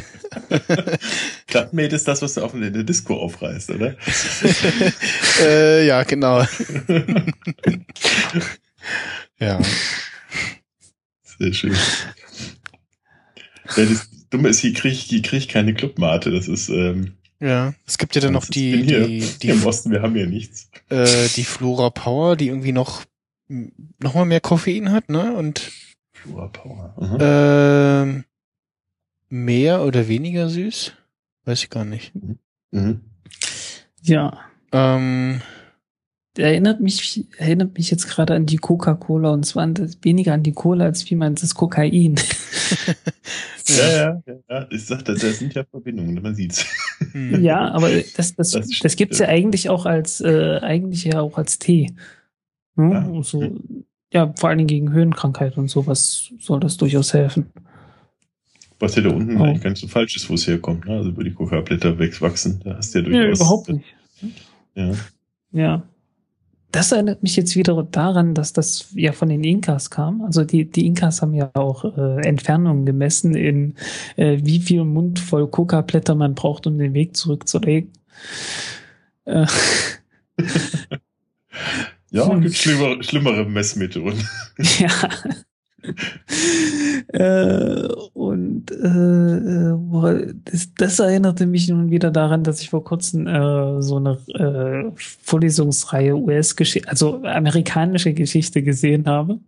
Clubmate 1.46 1.96
ist 1.96 2.06
das, 2.08 2.22
was 2.22 2.34
du 2.34 2.42
auf 2.42 2.52
der 2.52 2.70
Disco 2.70 3.16
aufreißt, 3.16 3.70
oder? 3.70 3.96
äh, 5.42 5.86
ja, 5.86 6.02
genau. 6.04 6.40
ja. 9.38 9.60
Sehr 11.38 11.52
schön. 11.52 11.76
Ja, 13.76 13.84
das 13.84 14.08
Dumme 14.30 14.48
ist, 14.48 14.60
hier 14.60 14.72
kriege 14.72 14.94
ich, 14.94 15.08
krieg 15.22 15.38
ich 15.38 15.48
keine 15.48 15.74
Clubmate. 15.74 16.30
Das 16.30 16.48
ist, 16.48 16.68
ähm, 16.68 17.16
ja, 17.40 17.74
es 17.86 17.98
gibt 17.98 18.14
ja 18.14 18.20
dann 18.20 18.34
noch 18.34 18.46
die, 18.46 18.82
hier, 18.82 19.06
die, 19.06 19.20
die, 19.42 19.48
im 19.48 19.64
Osten, 19.64 19.90
wir 19.90 20.02
haben 20.02 20.16
ja 20.16 20.26
nichts. 20.26 20.70
Äh, 20.90 21.28
die 21.36 21.44
Flora 21.44 21.90
Power, 21.90 22.36
die 22.36 22.48
irgendwie 22.48 22.72
noch, 22.72 23.04
noch 23.48 24.14
mal 24.14 24.26
mehr 24.26 24.40
Koffein 24.40 24.92
hat, 24.92 25.08
ne? 25.08 25.32
Und 25.34 25.72
Flora 26.12 26.48
Power. 26.48 26.94
Mhm. 26.98 28.20
Äh, 28.20 28.24
mehr 29.30 29.82
oder 29.82 30.06
weniger 30.08 30.48
süß? 30.48 30.92
Weiß 31.44 31.62
ich 31.62 31.70
gar 31.70 31.84
nicht. 31.84 32.14
Mhm. 32.14 32.38
mhm. 32.70 33.00
Ja. 34.02 34.40
Ähm, 34.72 35.40
erinnert 36.40 36.80
mich, 36.80 37.24
erinnert 37.38 37.76
mich 37.76 37.90
jetzt 37.90 38.08
gerade 38.08 38.34
an 38.34 38.46
die 38.46 38.56
Coca-Cola 38.56 39.30
und 39.30 39.44
zwar 39.44 39.64
an 39.64 39.74
das, 39.74 39.98
weniger 40.02 40.34
an 40.34 40.42
die 40.42 40.52
Cola 40.52 40.84
als 40.84 41.08
wie 41.10 41.14
man 41.14 41.34
das 41.34 41.54
Kokain. 41.54 42.16
ja, 43.68 43.92
ja, 43.92 44.22
ja, 44.48 44.66
ich 44.70 44.84
sagte, 44.84 45.14
da 45.14 45.30
sind 45.30 45.54
ja 45.54 45.64
Verbindungen, 45.64 46.20
man 46.22 46.34
sieht's. 46.34 46.66
Hm. 47.12 47.42
Ja, 47.42 47.70
aber 47.72 47.90
das, 48.16 48.34
das, 48.34 48.50
das, 48.50 48.68
das 48.82 48.96
gibt's 48.96 49.18
ja 49.18 49.28
eigentlich 49.28 49.68
auch 49.68 49.86
als, 49.86 50.20
äh, 50.20 50.58
eigentlich 50.62 51.04
ja 51.04 51.20
auch 51.20 51.38
als 51.38 51.58
Tee. 51.58 51.92
Hm? 52.76 52.90
Ja. 52.90 53.22
So, 53.22 53.56
ja, 54.12 54.32
vor 54.36 54.48
allen 54.48 54.58
Dingen 54.58 54.68
gegen 54.68 54.92
Höhenkrankheit 54.92 55.56
und 55.56 55.68
sowas 55.68 56.32
soll 56.38 56.60
das 56.60 56.76
durchaus 56.76 57.14
helfen. 57.14 57.46
Was 58.78 58.96
ja 58.96 59.02
da 59.02 59.10
unten 59.10 59.36
oh. 59.36 59.44
eigentlich 59.44 59.62
ganz 59.62 59.80
so 59.80 59.88
falsch 59.88 60.16
ist, 60.16 60.30
wo 60.30 60.34
es 60.34 60.46
herkommt, 60.46 60.86
ne? 60.86 60.96
Also 60.96 61.16
wo 61.16 61.20
die 61.20 61.34
Coca-Blätter 61.34 61.98
wachsen, 61.98 62.60
da 62.64 62.76
hast 62.76 62.94
du 62.94 62.98
ja 62.98 63.04
durchaus. 63.04 63.38
Ja, 63.38 63.44
überhaupt 63.44 63.68
nicht. 63.68 63.94
Ja. 64.74 64.92
Ja 65.52 65.82
das 66.72 66.92
erinnert 66.92 67.22
mich 67.22 67.36
jetzt 67.36 67.56
wieder 67.56 67.82
daran, 67.82 68.34
dass 68.34 68.52
das 68.52 68.88
ja 68.94 69.12
von 69.12 69.28
den 69.28 69.42
Inkas 69.42 69.90
kam. 69.90 70.22
Also 70.22 70.44
die, 70.44 70.70
die 70.70 70.86
Inkas 70.86 71.20
haben 71.22 71.34
ja 71.34 71.50
auch 71.54 71.84
äh, 71.96 72.26
Entfernungen 72.26 72.86
gemessen 72.86 73.34
in 73.34 73.74
äh, 74.16 74.38
wie 74.42 74.60
viel 74.60 74.84
Mund 74.84 75.18
voll 75.18 75.48
Coca-Blätter 75.48 76.14
man 76.14 76.34
braucht, 76.34 76.66
um 76.66 76.78
den 76.78 76.94
Weg 76.94 77.16
zurückzulegen. 77.16 77.90
Äh. 79.24 79.46
ja, 82.10 82.34
gibt 82.38 82.54
schlimmere, 82.54 83.02
schlimmere 83.02 83.44
Messmethoden. 83.44 84.22
ja. 84.78 84.90
äh, 87.08 87.88
und 88.12 88.70
äh, 88.70 90.32
das, 90.44 90.74
das, 90.76 90.98
erinnerte 90.98 91.46
mich 91.46 91.68
nun 91.68 91.90
wieder 91.90 92.10
daran, 92.10 92.44
dass 92.44 92.60
ich 92.60 92.70
vor 92.70 92.84
kurzem 92.84 93.26
äh, 93.26 93.80
so 93.82 93.96
eine 93.96 94.18
äh, 94.34 94.90
Vorlesungsreihe 94.94 96.14
US-Geschichte, 96.16 96.88
also 96.88 97.22
amerikanische 97.24 98.12
Geschichte 98.12 98.62
gesehen 98.62 99.06
habe. 99.06 99.38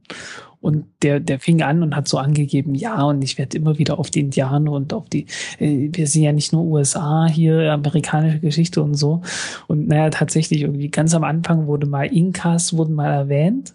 Und 0.63 0.85
der, 1.03 1.19
der 1.19 1.41
fing 1.41 1.61
an 1.63 1.83
und 1.83 1.97
hat 1.97 2.07
so 2.07 2.19
angegeben, 2.19 2.77
ja, 2.77 3.03
und 3.03 3.21
ich 3.23 3.37
werde 3.37 3.59
immer 3.59 3.79
wieder 3.79 3.99
auf 3.99 4.11
die 4.11 4.21
Indianer 4.21 4.71
und 4.71 4.95
auf 4.95 5.09
die, 5.09 5.27
äh, 5.59 5.89
wir 5.93 6.07
sind 6.07 6.23
ja 6.23 6.33
nicht 6.33 6.53
nur 6.53 6.63
USA 6.63 7.27
hier, 7.27 7.73
amerikanische 7.73 8.39
Geschichte 8.39 8.81
und 8.81 8.95
so. 8.95 9.23
Und 9.67 9.89
naja, 9.89 10.09
tatsächlich 10.11 10.63
irgendwie 10.63 10.89
ganz 10.89 11.15
am 11.15 11.25
Anfang 11.25 11.67
wurde 11.67 11.87
mal 11.89 12.05
Inkas 12.05 12.77
wurden 12.77 12.95
mal 12.95 13.13
erwähnt. 13.13 13.73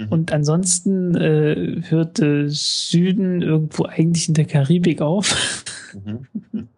Mhm. 0.00 0.08
Und 0.08 0.32
ansonsten 0.32 1.14
äh, 1.14 1.82
hörte 1.88 2.48
Süden 2.48 3.42
irgendwo 3.42 3.84
eigentlich 3.84 4.28
in 4.28 4.34
der 4.34 4.46
Karibik 4.46 5.02
auf. 5.02 5.64
Mhm. 6.04 6.26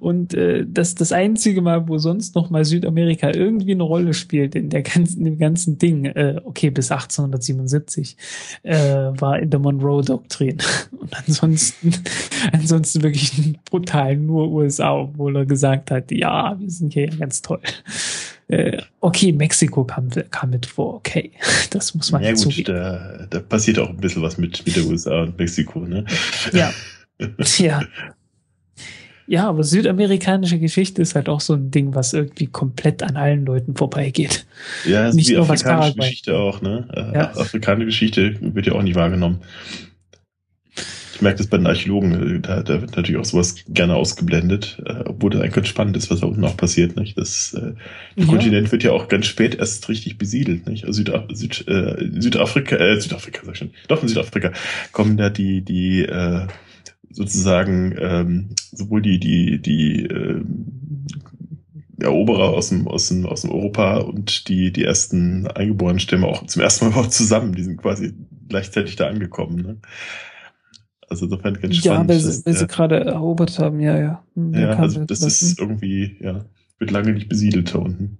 Und 0.00 0.34
äh, 0.34 0.64
das 0.66 0.94
das 0.94 1.12
einzige 1.12 1.60
Mal, 1.62 1.88
wo 1.88 1.98
sonst 1.98 2.34
noch 2.34 2.50
mal 2.50 2.64
Südamerika 2.64 3.30
irgendwie 3.32 3.72
eine 3.72 3.84
Rolle 3.84 4.14
spielt 4.14 4.54
in 4.54 4.70
der 4.70 4.82
ganzen 4.82 5.24
dem 5.24 5.38
ganzen 5.38 5.78
Ding, 5.78 6.06
äh, 6.06 6.40
okay 6.44 6.70
bis 6.70 6.90
1877, 6.90 8.16
äh, 8.62 8.76
war 8.76 9.38
in 9.38 9.50
der 9.50 9.60
Monroe 9.60 10.02
Doktrin. 10.02 10.58
Und 10.98 11.16
ansonsten 11.16 11.92
ansonsten 12.52 13.02
wirklich 13.02 13.32
brutal 13.70 14.16
nur 14.16 14.50
USA, 14.50 14.94
obwohl 14.94 15.36
er 15.36 15.46
gesagt 15.46 15.90
hat, 15.90 16.10
ja, 16.10 16.56
wir 16.58 16.70
sind 16.70 16.92
hier 16.92 17.08
ganz 17.08 17.42
toll. 17.42 17.60
Äh, 18.48 18.80
okay, 19.00 19.32
Mexiko 19.32 19.84
kam, 19.84 20.08
kam 20.30 20.50
mit 20.50 20.66
vor, 20.66 20.94
okay. 20.94 21.32
Das 21.70 21.94
muss 21.94 22.12
man 22.12 22.22
ja 22.22 22.30
gut, 22.30 22.38
zugeben. 22.38 22.74
Da, 22.74 23.26
da 23.28 23.40
passiert 23.40 23.78
auch 23.78 23.88
ein 23.88 23.96
bisschen 23.96 24.22
was 24.22 24.38
mit, 24.38 24.64
mit 24.64 24.76
der 24.76 24.84
USA 24.86 25.22
und 25.22 25.38
Mexiko, 25.38 25.80
ne? 25.80 26.04
Ja. 26.52 26.72
ja. 27.58 27.82
Ja, 29.28 29.48
aber 29.48 29.64
südamerikanische 29.64 30.60
Geschichte 30.60 31.02
ist 31.02 31.16
halt 31.16 31.28
auch 31.28 31.40
so 31.40 31.54
ein 31.54 31.72
Ding, 31.72 31.94
was 31.96 32.12
irgendwie 32.12 32.46
komplett 32.46 33.02
an 33.02 33.16
allen 33.16 33.44
Leuten 33.44 33.74
vorbeigeht. 33.74 34.46
Ja, 34.84 35.04
also 35.04 35.16
nicht 35.16 35.30
die 35.30 35.34
nur 35.34 35.42
afrikanische 35.42 35.94
Geschichte 35.96 36.38
auch, 36.38 36.62
ne? 36.62 36.86
Äh, 36.94 37.14
ja. 37.14 37.30
Afrikanische 37.34 37.86
Geschichte 37.86 38.36
wird 38.40 38.66
ja 38.66 38.74
auch 38.74 38.82
nicht 38.82 38.94
wahrgenommen. 38.94 39.40
Ich 41.16 41.22
merke 41.22 41.38
das 41.38 41.46
bei 41.46 41.56
den 41.56 41.66
Archäologen, 41.66 42.42
da, 42.42 42.62
da 42.62 42.82
wird 42.82 42.94
natürlich 42.94 43.18
auch 43.18 43.24
sowas 43.24 43.54
gerne 43.68 43.94
ausgeblendet, 43.94 44.82
äh, 44.84 45.02
obwohl 45.06 45.30
das 45.30 45.40
eigentlich 45.40 45.54
ganz 45.54 45.68
spannend 45.68 45.96
ist, 45.96 46.10
was 46.10 46.20
da 46.20 46.26
unten 46.26 46.44
auch 46.44 46.58
passiert. 46.58 46.94
Nicht? 46.94 47.16
Das, 47.16 47.54
äh, 47.54 47.72
der 48.16 48.24
ja. 48.24 48.26
Kontinent 48.26 48.70
wird 48.70 48.82
ja 48.82 48.92
auch 48.92 49.08
ganz 49.08 49.24
spät 49.24 49.54
erst 49.54 49.88
richtig 49.88 50.18
besiedelt. 50.18 50.68
Nicht? 50.68 50.84
Also 50.84 50.98
Südaf 50.98 51.24
Süd, 51.32 51.66
äh, 51.68 52.20
Südafrika, 52.20 52.76
äh, 52.76 53.00
Südafrika 53.00 53.40
sag 53.46 53.52
ich 53.52 53.58
schon, 53.58 53.70
doch 53.88 54.02
in 54.02 54.08
Südafrika 54.08 54.52
kommen 54.92 55.16
da 55.16 55.30
die, 55.30 55.62
die 55.62 56.02
äh, 56.02 56.46
sozusagen 57.08 57.96
ähm, 57.98 58.50
sowohl 58.72 59.00
die, 59.00 59.18
die, 59.18 59.58
die 59.62 60.04
äh, 60.04 60.42
Eroberer 61.98 62.50
aus 62.50 62.68
dem, 62.68 62.86
aus 62.88 63.08
dem, 63.08 63.24
aus 63.24 63.40
dem 63.40 63.52
Europa 63.52 64.00
und 64.00 64.48
die, 64.48 64.70
die 64.70 64.84
ersten 64.84 65.46
eingeborenen 65.46 65.98
Stämme 65.98 66.26
auch 66.26 66.44
zum 66.46 66.60
ersten 66.60 66.84
Mal 66.84 66.90
überhaupt 66.92 67.14
zusammen. 67.14 67.54
Die 67.54 67.62
sind 67.62 67.78
quasi 67.78 68.12
gleichzeitig 68.50 68.96
da 68.96 69.06
angekommen. 69.06 69.56
Ne? 69.56 69.76
Also 71.08 71.26
insofern 71.26 71.54
ganz 71.54 71.76
spannend. 71.76 71.84
Ja, 71.84 72.14
weil 72.14 72.20
sie, 72.20 72.44
weil 72.44 72.54
sie 72.54 72.66
gerade 72.66 73.04
erobert 73.04 73.58
haben, 73.58 73.80
ja, 73.80 73.98
ja. 73.98 74.24
Hm, 74.34 74.54
ja, 74.54 74.70
also 74.70 75.04
das 75.04 75.22
ist 75.22 75.58
irgendwie, 75.58 76.16
ja, 76.20 76.44
wird 76.78 76.90
lange 76.90 77.12
nicht 77.12 77.28
besiedelt 77.28 77.74
da 77.74 77.78
unten. 77.78 78.18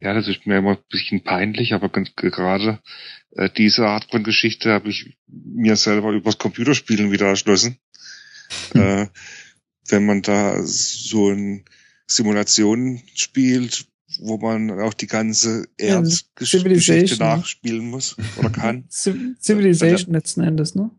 Ja, 0.00 0.14
das 0.14 0.28
ist 0.28 0.46
mir 0.46 0.58
immer 0.58 0.72
ein 0.72 0.84
bisschen 0.90 1.24
peinlich, 1.24 1.74
aber 1.74 1.88
ganz 1.88 2.14
gerade 2.14 2.78
äh, 3.32 3.50
diese 3.50 3.86
Art 3.86 4.06
von 4.10 4.22
Geschichte 4.22 4.70
habe 4.72 4.90
ich 4.90 5.16
mir 5.26 5.76
selber 5.76 6.12
übers 6.12 6.38
Computerspielen 6.38 7.10
wieder 7.10 7.26
erschlossen. 7.26 7.78
Hm. 8.72 8.80
Äh, 8.80 9.08
wenn 9.90 10.04
man 10.04 10.20
da 10.20 10.62
so 10.62 11.30
ein 11.30 11.64
Simulation 12.06 13.02
spielt, 13.14 13.86
wo 14.20 14.38
man 14.38 14.80
auch 14.80 14.94
die 14.94 15.06
ganze 15.06 15.66
Erdgeschichte 15.76 17.18
nachspielen 17.18 17.90
muss 17.90 18.16
oder 18.36 18.50
kann. 18.50 18.84
Civilization 18.90 20.14
letzten 20.14 20.42
Endes, 20.42 20.74
ne? 20.74 20.90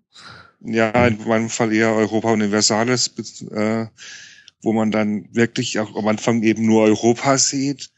Ja, 0.61 1.07
in 1.07 1.25
meinem 1.25 1.49
Fall 1.49 1.73
eher 1.73 1.93
Europa 1.93 2.31
Universalis, 2.31 3.13
äh, 3.51 3.87
wo 4.61 4.73
man 4.73 4.91
dann 4.91 5.29
wirklich 5.31 5.79
auch 5.79 5.95
am 5.95 6.07
Anfang 6.07 6.43
eben 6.43 6.65
nur 6.65 6.83
Europa 6.83 7.37
sieht. 7.37 7.91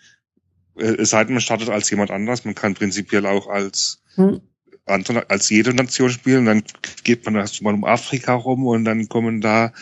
Äh, 0.77 0.95
es 0.99 1.09
sei 1.09 1.23
denn, 1.23 1.33
man 1.33 1.41
startet 1.41 1.69
als 1.69 1.89
jemand 1.89 2.11
anders. 2.11 2.45
Man 2.45 2.55
kann 2.55 2.75
prinzipiell 2.75 3.25
auch 3.25 3.47
als 3.47 4.03
hm. 4.15 4.41
andere, 4.85 5.29
als 5.29 5.49
jede 5.49 5.73
Nation 5.73 6.11
spielen. 6.11 6.45
Dann 6.45 6.63
geht 7.03 7.25
man 7.25 7.35
erstmal 7.35 7.73
um 7.73 7.83
Afrika 7.83 8.35
rum 8.35 8.65
und 8.67 8.85
dann 8.85 9.09
kommen 9.09 9.41
da 9.41 9.73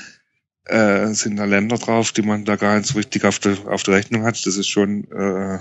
äh, 0.70 1.14
sind 1.14 1.38
da 1.38 1.46
Länder 1.46 1.78
drauf, 1.78 2.12
die 2.12 2.22
man 2.22 2.46
da 2.46 2.56
gar 2.56 2.78
nicht 2.78 2.88
so 2.88 2.98
richtig 2.98 3.26
auf 3.26 3.40
der, 3.40 3.58
auf 3.68 3.84
der 3.84 3.96
Rechnung 3.96 4.24
hat. 4.24 4.46
Das 4.46 4.56
ist 4.56 4.68
schon 4.68 5.06
äh, 5.12 5.60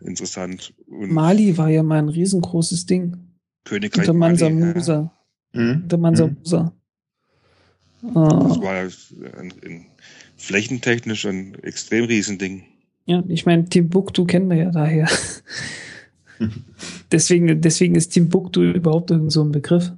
interessant. 0.00 0.72
Und 0.86 1.12
Mali 1.12 1.56
war 1.58 1.68
ja 1.68 1.82
mal 1.82 1.98
ein 1.98 2.08
riesengroßes 2.08 2.86
Ding. 2.86 3.16
Königreich 3.64 4.08
Unter 4.08 4.12
Mansa 4.14 4.48
Musa. 4.48 5.12
Ja. 5.52 5.60
Mhm. 5.60 5.82
Unter 5.82 5.98
Mansa 5.98 6.26
mhm. 6.26 6.36
Musa. 6.38 6.72
Das 8.02 8.16
ah. 8.16 8.62
war 8.62 8.74
ein, 9.38 9.52
ein, 9.64 9.86
flächentechnisch 10.36 11.26
ein 11.26 11.54
extrem 11.62 12.04
Riesending. 12.04 12.64
Ja, 13.06 13.22
ich 13.28 13.44
meine, 13.44 13.68
Timbuktu 13.68 14.24
kennen 14.24 14.48
wir 14.48 14.56
ja 14.56 14.70
daher. 14.70 15.08
deswegen, 17.12 17.60
deswegen 17.60 17.94
ist 17.94 18.10
Timbuktu 18.10 18.62
überhaupt 18.62 19.10
irgend 19.10 19.32
so 19.32 19.42
ein 19.42 19.52
Begriff. 19.52 19.92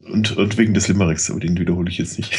Und, 0.00 0.36
und 0.36 0.58
wegen 0.58 0.74
des 0.74 0.88
Limericks, 0.88 1.30
aber 1.30 1.40
den 1.40 1.58
wiederhole 1.58 1.88
ich 1.88 1.98
jetzt 1.98 2.18
nicht. 2.18 2.36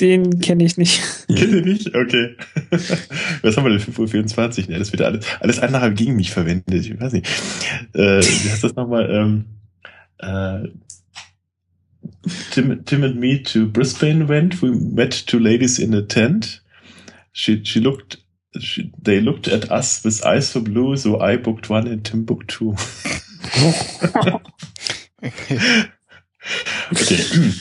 Den 0.00 0.40
kenne 0.40 0.64
ich 0.64 0.78
nicht. 0.78 1.02
Kenne 1.28 1.58
ich 1.58 1.64
nicht? 1.64 1.94
Okay. 1.94 2.36
Was 3.42 3.56
haben 3.56 3.64
wir 3.64 3.76
denn? 3.76 3.80
5.24 3.80 4.62
Uhr? 4.62 4.70
Ne, 4.70 4.78
das 4.78 4.92
wird 4.92 5.02
alles, 5.02 5.26
alles 5.40 5.58
andere 5.58 5.92
gegen 5.92 6.16
mich 6.16 6.30
verwendet. 6.30 6.86
Ich 6.86 6.98
weiß 6.98 7.12
nicht. 7.12 7.26
Äh, 7.92 8.20
wie 8.22 8.50
heißt 8.50 8.64
das 8.64 8.74
nochmal? 8.76 9.10
Ähm, 9.10 9.44
äh, 10.18 10.68
Tim, 12.50 12.84
Tim 12.84 13.04
and 13.04 13.16
me 13.16 13.42
to 13.42 13.66
Brisbane 13.66 14.28
went. 14.28 14.62
We 14.62 14.70
met 14.70 15.12
two 15.26 15.38
ladies 15.38 15.78
in 15.78 15.94
a 15.94 16.02
tent. 16.02 16.62
She, 17.32 17.64
she 17.64 17.80
looked, 17.80 18.18
she, 18.58 18.92
they 19.00 19.20
looked 19.20 19.48
at 19.48 19.70
us 19.70 20.02
with 20.04 20.24
eyes 20.24 20.48
so 20.50 20.60
blue, 20.60 20.96
so 20.96 21.20
I 21.20 21.36
booked 21.36 21.68
one 21.70 21.86
in 21.86 22.02
Timbuktu. 22.02 22.74
okay. 26.92 27.52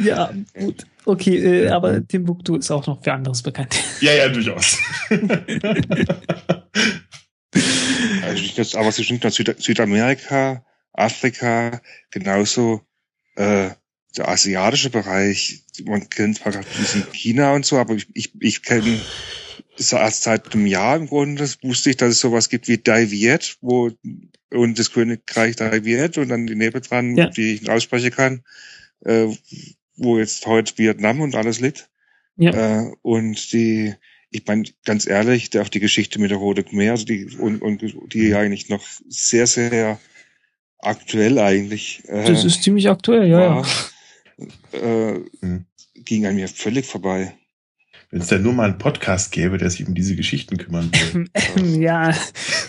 Ja, 0.00 0.32
gut. 0.54 0.86
Okay, 1.04 1.64
äh, 1.64 1.68
aber 1.68 2.06
Timbuktu 2.06 2.56
ist 2.56 2.70
auch 2.70 2.86
noch 2.86 3.02
für 3.02 3.12
anderes 3.12 3.42
bekannt. 3.42 3.74
Ja, 4.00 4.12
ja, 4.12 4.28
durchaus. 4.28 4.78
also 8.22 8.44
das, 8.56 8.76
aber 8.76 8.88
es 8.88 8.98
ist 8.98 9.10
nicht 9.10 9.24
nur 9.24 9.32
Süd 9.32 9.56
Südamerika, 9.60 10.64
Afrika, 10.92 11.80
genauso 12.10 12.82
äh, 13.34 13.70
der 14.16 14.28
asiatische 14.28 14.90
Bereich. 14.90 15.64
Man 15.84 16.08
kennt 16.08 16.38
zwar 16.38 16.52
diesen 16.52 17.10
China 17.12 17.54
und 17.54 17.66
so, 17.66 17.78
aber 17.78 17.94
ich, 17.94 18.06
ich, 18.14 18.32
ich 18.40 18.62
kenne 18.62 19.00
seit 19.76 20.54
einem 20.54 20.66
Jahr 20.66 20.96
im 20.96 21.06
Grunde 21.06 21.42
das 21.42 21.62
wusste 21.62 21.90
ich, 21.90 21.96
dass 21.96 22.10
es 22.10 22.20
sowas 22.20 22.48
gibt 22.48 22.68
wie 22.68 22.78
Dai 22.78 23.10
Viet, 23.10 23.56
wo 23.60 23.90
und 24.50 24.78
das 24.78 24.92
Königreich 24.92 25.56
Dai 25.56 25.84
Viet 25.84 26.18
und 26.18 26.28
dann 26.28 26.46
die 26.46 26.54
Nebel 26.54 26.80
dran, 26.80 27.16
ja. 27.16 27.28
die 27.28 27.54
ich 27.54 27.70
aussprechen 27.70 28.10
kann, 28.10 28.42
äh, 29.04 29.28
wo 29.98 30.18
jetzt 30.18 30.46
heute 30.46 30.76
Vietnam 30.78 31.20
und 31.20 31.34
alles 31.34 31.60
liegt. 31.60 31.90
Ja. 32.36 32.52
Äh, 32.52 32.92
und 33.02 33.52
die, 33.52 33.94
ich 34.30 34.44
meine, 34.46 34.64
ganz 34.84 35.06
ehrlich, 35.06 35.56
auch 35.58 35.68
die 35.68 35.80
Geschichte 35.80 36.20
mit 36.20 36.30
der 36.30 36.38
Rote 36.38 36.64
Khmer, 36.64 36.92
also 36.92 37.04
die, 37.04 37.26
und, 37.38 37.62
und 37.62 37.82
die 38.12 38.34
eigentlich 38.34 38.68
noch 38.68 38.84
sehr, 39.08 39.46
sehr 39.46 39.98
aktuell 40.78 41.38
eigentlich. 41.38 42.02
Äh, 42.06 42.24
das 42.24 42.44
ist 42.44 42.62
ziemlich 42.62 42.88
aktuell, 42.88 43.28
ja. 43.28 43.56
War, 43.56 43.66
äh, 44.72 45.20
hm. 45.40 45.64
Ging 45.94 46.26
an 46.26 46.36
mir 46.36 46.48
völlig 46.48 46.86
vorbei. 46.86 47.34
Wenn 48.10 48.22
es 48.22 48.28
da 48.28 48.38
nur 48.38 48.54
mal 48.54 48.70
einen 48.70 48.78
Podcast 48.78 49.32
gäbe, 49.32 49.58
der 49.58 49.68
sich 49.68 49.86
um 49.86 49.94
diese 49.94 50.16
Geschichten 50.16 50.56
kümmern 50.56 50.90
würde. 51.12 51.78
ja, 51.78 52.14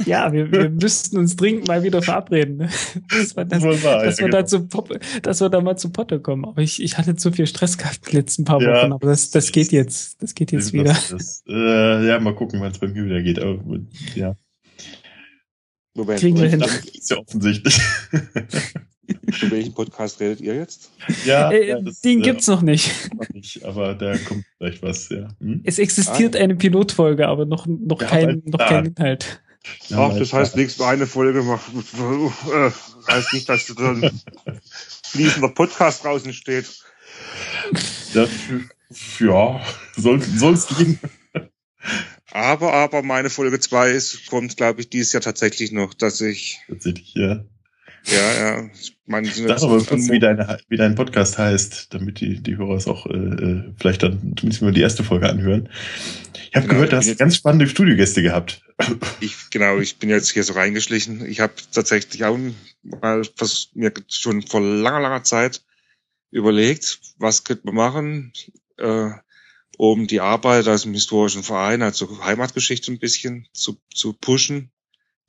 ja, 0.06 0.34
wir, 0.34 0.52
wir 0.52 0.70
müssten 0.82 1.18
uns 1.18 1.38
dringend 1.38 1.66
mal 1.70 1.82
wieder 1.82 2.02
verabreden. 2.02 2.57
Ne? 2.57 2.70
Dass, 3.10 3.38
wir, 3.38 3.45
das, 3.45 3.64
wahr, 3.64 4.03
dass, 4.03 4.20
ja, 4.20 4.26
wir 4.26 4.44
genau. 4.44 4.99
dass 5.22 5.41
wir 5.41 5.49
da 5.49 5.61
mal 5.61 5.78
zu 5.78 5.91
Potte 5.91 6.20
kommen. 6.20 6.44
Aber 6.44 6.61
ich, 6.61 6.84
ich 6.84 6.98
hatte 6.98 7.16
zu 7.16 7.32
viel 7.32 7.48
Stress 7.48 7.78
gehabt 7.78 8.11
die 8.11 8.18
letzten 8.18 8.44
paar 8.44 8.57
Wochen, 8.57 8.66
ja, 8.66 8.91
aber 8.91 9.07
das, 9.07 9.30
das 9.32 9.52
geht 9.52 9.72
jetzt. 9.72 10.22
Das 10.22 10.36
geht 10.36 10.52
jetzt 10.52 10.68
das, 10.68 10.74
wieder. 10.74 10.94
Das, 11.10 11.44
äh, 11.48 12.07
ja, 12.07 12.20
mal 12.20 12.36
gucken, 12.36 12.60
wann 12.60 12.72
es 12.72 12.80
bei 12.80 12.88
mir 12.88 13.06
wieder 13.06 13.22
geht. 13.22 13.40
Aber, 13.40 13.60
ja. 14.16 14.36
Moment, 15.95 16.20
Kriegen 16.20 16.38
wir 16.38 16.49
hin. 16.49 16.60
Das 16.60 16.76
ist 16.86 17.10
ja 17.10 17.18
offensichtlich. 17.18 17.80
Für 19.31 19.52
welchen 19.52 19.73
Podcast 19.73 20.19
redet 20.19 20.41
ihr 20.41 20.56
jetzt? 20.56 20.91
Ja, 21.26 21.52
äh, 21.52 21.68
ja 21.68 21.81
das, 21.81 22.02
den 22.02 22.22
gibt's 22.22 22.48
noch 22.48 22.61
nicht. 22.61 22.91
Noch 23.14 23.30
nicht. 23.30 23.64
Aber 23.64 23.95
da 23.95 24.18
kommt 24.18 24.45
vielleicht 24.57 24.81
was, 24.81 25.10
ja. 25.10 25.27
Hm? 25.40 25.61
Es 25.64 25.80
existiert 25.80 26.36
ah, 26.36 26.40
eine 26.40 26.56
Pilotfolge, 26.56 27.27
aber 27.27 27.45
noch, 27.45 27.65
noch, 27.68 27.99
kein, 27.99 28.41
noch 28.45 28.60
kein 28.60 28.86
Inhalt. 28.88 29.41
Ach, 29.94 30.18
das 30.18 30.34
heißt 30.34 30.56
nichts, 30.56 30.80
eine 30.80 31.06
Folge 31.06 31.44
macht, 31.44 31.69
äh, 31.73 32.72
heißt 33.11 33.34
nicht, 33.34 33.49
dass 33.49 33.68
dann 33.68 34.22
fließender 35.03 35.49
Podcast 35.49 36.06
draußen 36.06 36.34
steht. 36.34 36.65
Das, 38.14 38.30
ja, 39.19 39.61
soll, 39.95 40.22
soll's 40.22 40.68
gehen. 40.68 40.99
Aber, 42.31 42.73
aber 42.73 43.02
meine 43.02 43.30
Folge 43.30 43.60
2 43.60 43.99
kommt, 44.30 44.57
glaube 44.57 44.81
ich, 44.81 44.90
dieses 44.90 45.14
Jahr 45.14 45.22
tatsächlich 45.22 45.72
noch, 45.72 45.94
dass 45.94 46.22
ich. 46.22 46.60
Tatsächlich, 46.68 47.14
ja. 47.15 47.44
Ja, 48.06 48.34
ja. 48.34 48.70
Meine, 49.06 49.28
Sag 49.28 49.64
aber 49.64 49.84
kurz, 49.84 50.10
wie, 50.10 50.20
deine, 50.20 50.60
wie 50.68 50.78
dein 50.78 50.96
Podcast 50.96 51.38
heißt, 51.38 51.94
damit 51.94 52.20
die, 52.22 52.42
die 52.42 52.58
Hörer 52.58 52.76
es 52.76 52.88
auch 52.88 53.06
äh, 53.08 53.18
äh, 53.18 53.74
vielleicht 53.78 54.04
dann 54.04 54.36
zumindest 54.38 54.62
mal 54.62 54.72
die 54.72 54.82
erste 54.82 55.04
Folge 55.04 55.30
anhören. 55.30 55.70
Ich 56.50 56.56
habe 56.56 56.68
genau, 56.68 56.74
gehört, 56.76 56.94
du 56.94 56.98
hast 56.98 57.18
ganz 57.18 57.36
spannende 57.36 57.68
Studiogäste 57.68 58.22
gehabt. 58.22 58.62
Ich, 59.20 59.50
genau, 59.50 59.80
ich 59.80 59.98
bin 59.98 60.10
jetzt 60.10 60.32
hier 60.32 60.44
so 60.44 60.54
reingeschlichen. 60.54 61.26
Ich 61.26 61.40
habe 61.42 61.54
tatsächlich 61.72 62.24
auch 62.24 62.38
mal 62.84 63.24
was 63.38 63.70
mir 63.74 63.92
schon 64.08 64.42
vor 64.42 64.62
langer, 64.62 65.02
langer 65.02 65.24
Zeit 65.24 65.64
überlegt, 66.32 67.00
was 67.18 67.44
könnte 67.44 67.66
man 67.66 67.76
machen, 67.76 68.34
äh, 68.78 69.10
um 69.78 70.08
die 70.08 70.22
Arbeit 70.22 70.68
als 70.68 70.86
im 70.86 70.94
historischen 70.94 71.44
Verein, 71.44 71.82
also 71.82 72.24
Heimatgeschichte 72.24 72.92
ein 72.92 73.00
bisschen 73.00 73.48
zu, 73.54 73.80
zu 73.94 74.14
pushen 74.14 74.72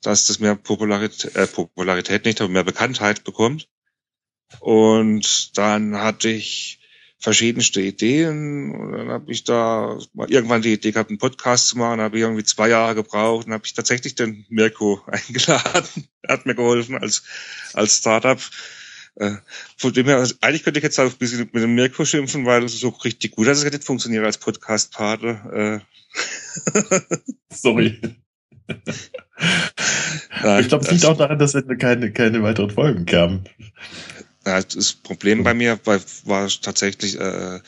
dass 0.01 0.27
das 0.27 0.39
mehr 0.39 0.55
Popularität, 0.55 1.35
äh, 1.35 1.47
Popularität 1.47 2.25
nicht, 2.25 2.41
aber 2.41 2.49
mehr 2.49 2.63
Bekanntheit 2.63 3.23
bekommt. 3.23 3.67
Und 4.59 5.57
dann 5.57 5.97
hatte 5.97 6.29
ich 6.29 6.79
verschiedenste 7.19 7.81
Ideen 7.81 8.73
und 8.73 8.91
dann 8.93 9.09
habe 9.09 9.31
ich 9.31 9.43
da 9.43 9.99
irgendwann 10.27 10.63
die 10.63 10.73
Idee 10.73 10.91
gehabt, 10.91 11.11
einen 11.11 11.19
Podcast 11.19 11.67
zu 11.67 11.77
machen, 11.77 12.01
habe 12.01 12.17
ich 12.17 12.23
irgendwie 12.23 12.43
zwei 12.43 12.67
Jahre 12.67 12.95
gebraucht 12.95 13.45
und 13.45 13.53
habe 13.53 13.65
ich 13.65 13.73
tatsächlich 13.73 14.15
den 14.15 14.45
Mirko 14.49 15.01
eingeladen. 15.07 16.07
er 16.23 16.33
hat 16.33 16.45
mir 16.45 16.55
geholfen 16.55 16.97
als 16.97 17.23
als 17.73 17.97
Startup. 17.97 18.39
Äh, 19.15 19.35
von 19.77 19.93
dem 19.93 20.07
her, 20.07 20.17
also 20.17 20.35
eigentlich 20.41 20.63
könnte 20.63 20.79
ich 20.79 20.83
jetzt 20.83 20.99
auch 20.99 21.11
ein 21.11 21.17
bisschen 21.17 21.49
mit 21.51 21.61
dem 21.61 21.75
Mirko 21.75 22.05
schimpfen, 22.05 22.45
weil 22.45 22.61
das 22.61 22.71
so 22.71 22.89
richtig 22.89 23.35
gut, 23.35 23.45
dass 23.45 23.63
es 23.63 23.71
nicht 23.71 23.83
funktioniert 23.83 24.25
als 24.25 24.37
Podcast-Partner. 24.37 25.53
Äh. 25.53 25.79
Sorry 27.53 27.99
ich 30.59 30.67
glaube, 30.67 30.85
es 30.85 30.91
liegt 30.91 31.05
auch 31.05 31.17
daran, 31.17 31.39
dass 31.39 31.55
keine, 31.79 32.11
keine 32.11 32.43
weiteren 32.43 32.69
Folgen 32.69 33.05
kamen. 33.05 33.45
Ja, 34.45 34.61
das 34.61 34.93
Problem 34.93 35.43
bei 35.43 35.53
mir 35.53 35.79
war, 35.85 35.99
war 36.25 36.47
tatsächlich, 36.47 37.19
äh, 37.19 37.59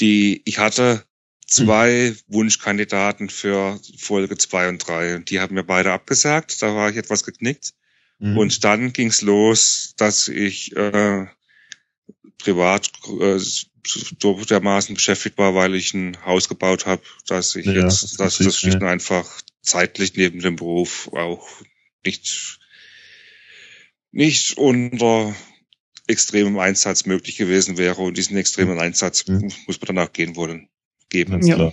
die, 0.00 0.42
ich 0.44 0.58
hatte 0.58 1.02
zwei. 1.48 2.14
Wunschkandidaten 2.28 3.28
für 3.30 3.80
Folge 3.96 4.36
zwei 4.36 4.68
und 4.68 4.86
drei. 4.86 5.18
Die 5.18 5.40
haben 5.40 5.54
mir 5.54 5.64
beide 5.64 5.92
abgesagt, 5.92 6.62
da 6.62 6.74
war 6.74 6.90
ich 6.90 6.96
etwas 6.96 7.24
geknickt. 7.24 7.72
Hm. 8.20 8.36
Und 8.36 8.64
dann 8.64 8.92
ging's 8.92 9.22
los, 9.22 9.94
dass 9.96 10.28
ich 10.28 10.76
äh, 10.76 11.26
privat 12.38 12.90
äh, 13.20 13.38
so 13.38 14.44
dermaßen 14.44 14.94
beschäftigt 14.94 15.38
war, 15.38 15.54
weil 15.54 15.74
ich 15.74 15.94
ein 15.94 16.24
Haus 16.24 16.48
gebaut 16.48 16.86
habe, 16.86 17.02
dass 17.26 17.56
ich 17.56 17.66
ja, 17.66 17.72
jetzt, 17.72 18.02
das 18.02 18.12
dass 18.14 18.38
das 18.38 18.58
schlicht 18.58 18.82
ja. 18.82 18.88
einfach 18.88 19.26
zeitlich 19.68 20.14
neben 20.16 20.40
dem 20.40 20.56
Beruf 20.56 21.08
auch 21.12 21.46
nicht, 22.04 22.58
nicht 24.10 24.56
unter 24.56 25.34
extremem 26.06 26.58
Einsatz 26.58 27.06
möglich 27.06 27.36
gewesen 27.36 27.76
wäre. 27.76 28.00
Und 28.02 28.16
diesen 28.16 28.36
extremen 28.36 28.80
Einsatz 28.80 29.26
mhm. 29.26 29.52
muss 29.66 29.80
man 29.80 29.86
danach 29.86 30.12
gehen 30.12 30.36
wollen, 30.36 30.68
geben. 31.10 31.46
Ja. 31.46 31.72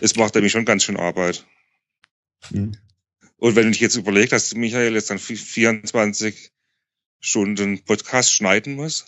Es 0.00 0.16
macht 0.16 0.34
nämlich 0.34 0.52
schon 0.52 0.64
ganz 0.64 0.84
schön 0.84 0.96
Arbeit. 0.96 1.46
Mhm. 2.50 2.76
Und 3.36 3.54
wenn 3.54 3.66
du 3.66 3.70
dich 3.70 3.80
jetzt 3.80 3.96
überlegst, 3.96 4.32
dass 4.32 4.54
Michael 4.54 4.94
jetzt 4.94 5.10
dann 5.10 5.18
24 5.20 6.50
Stunden 7.20 7.84
Podcast 7.84 8.32
schneiden 8.32 8.74
muss. 8.74 9.06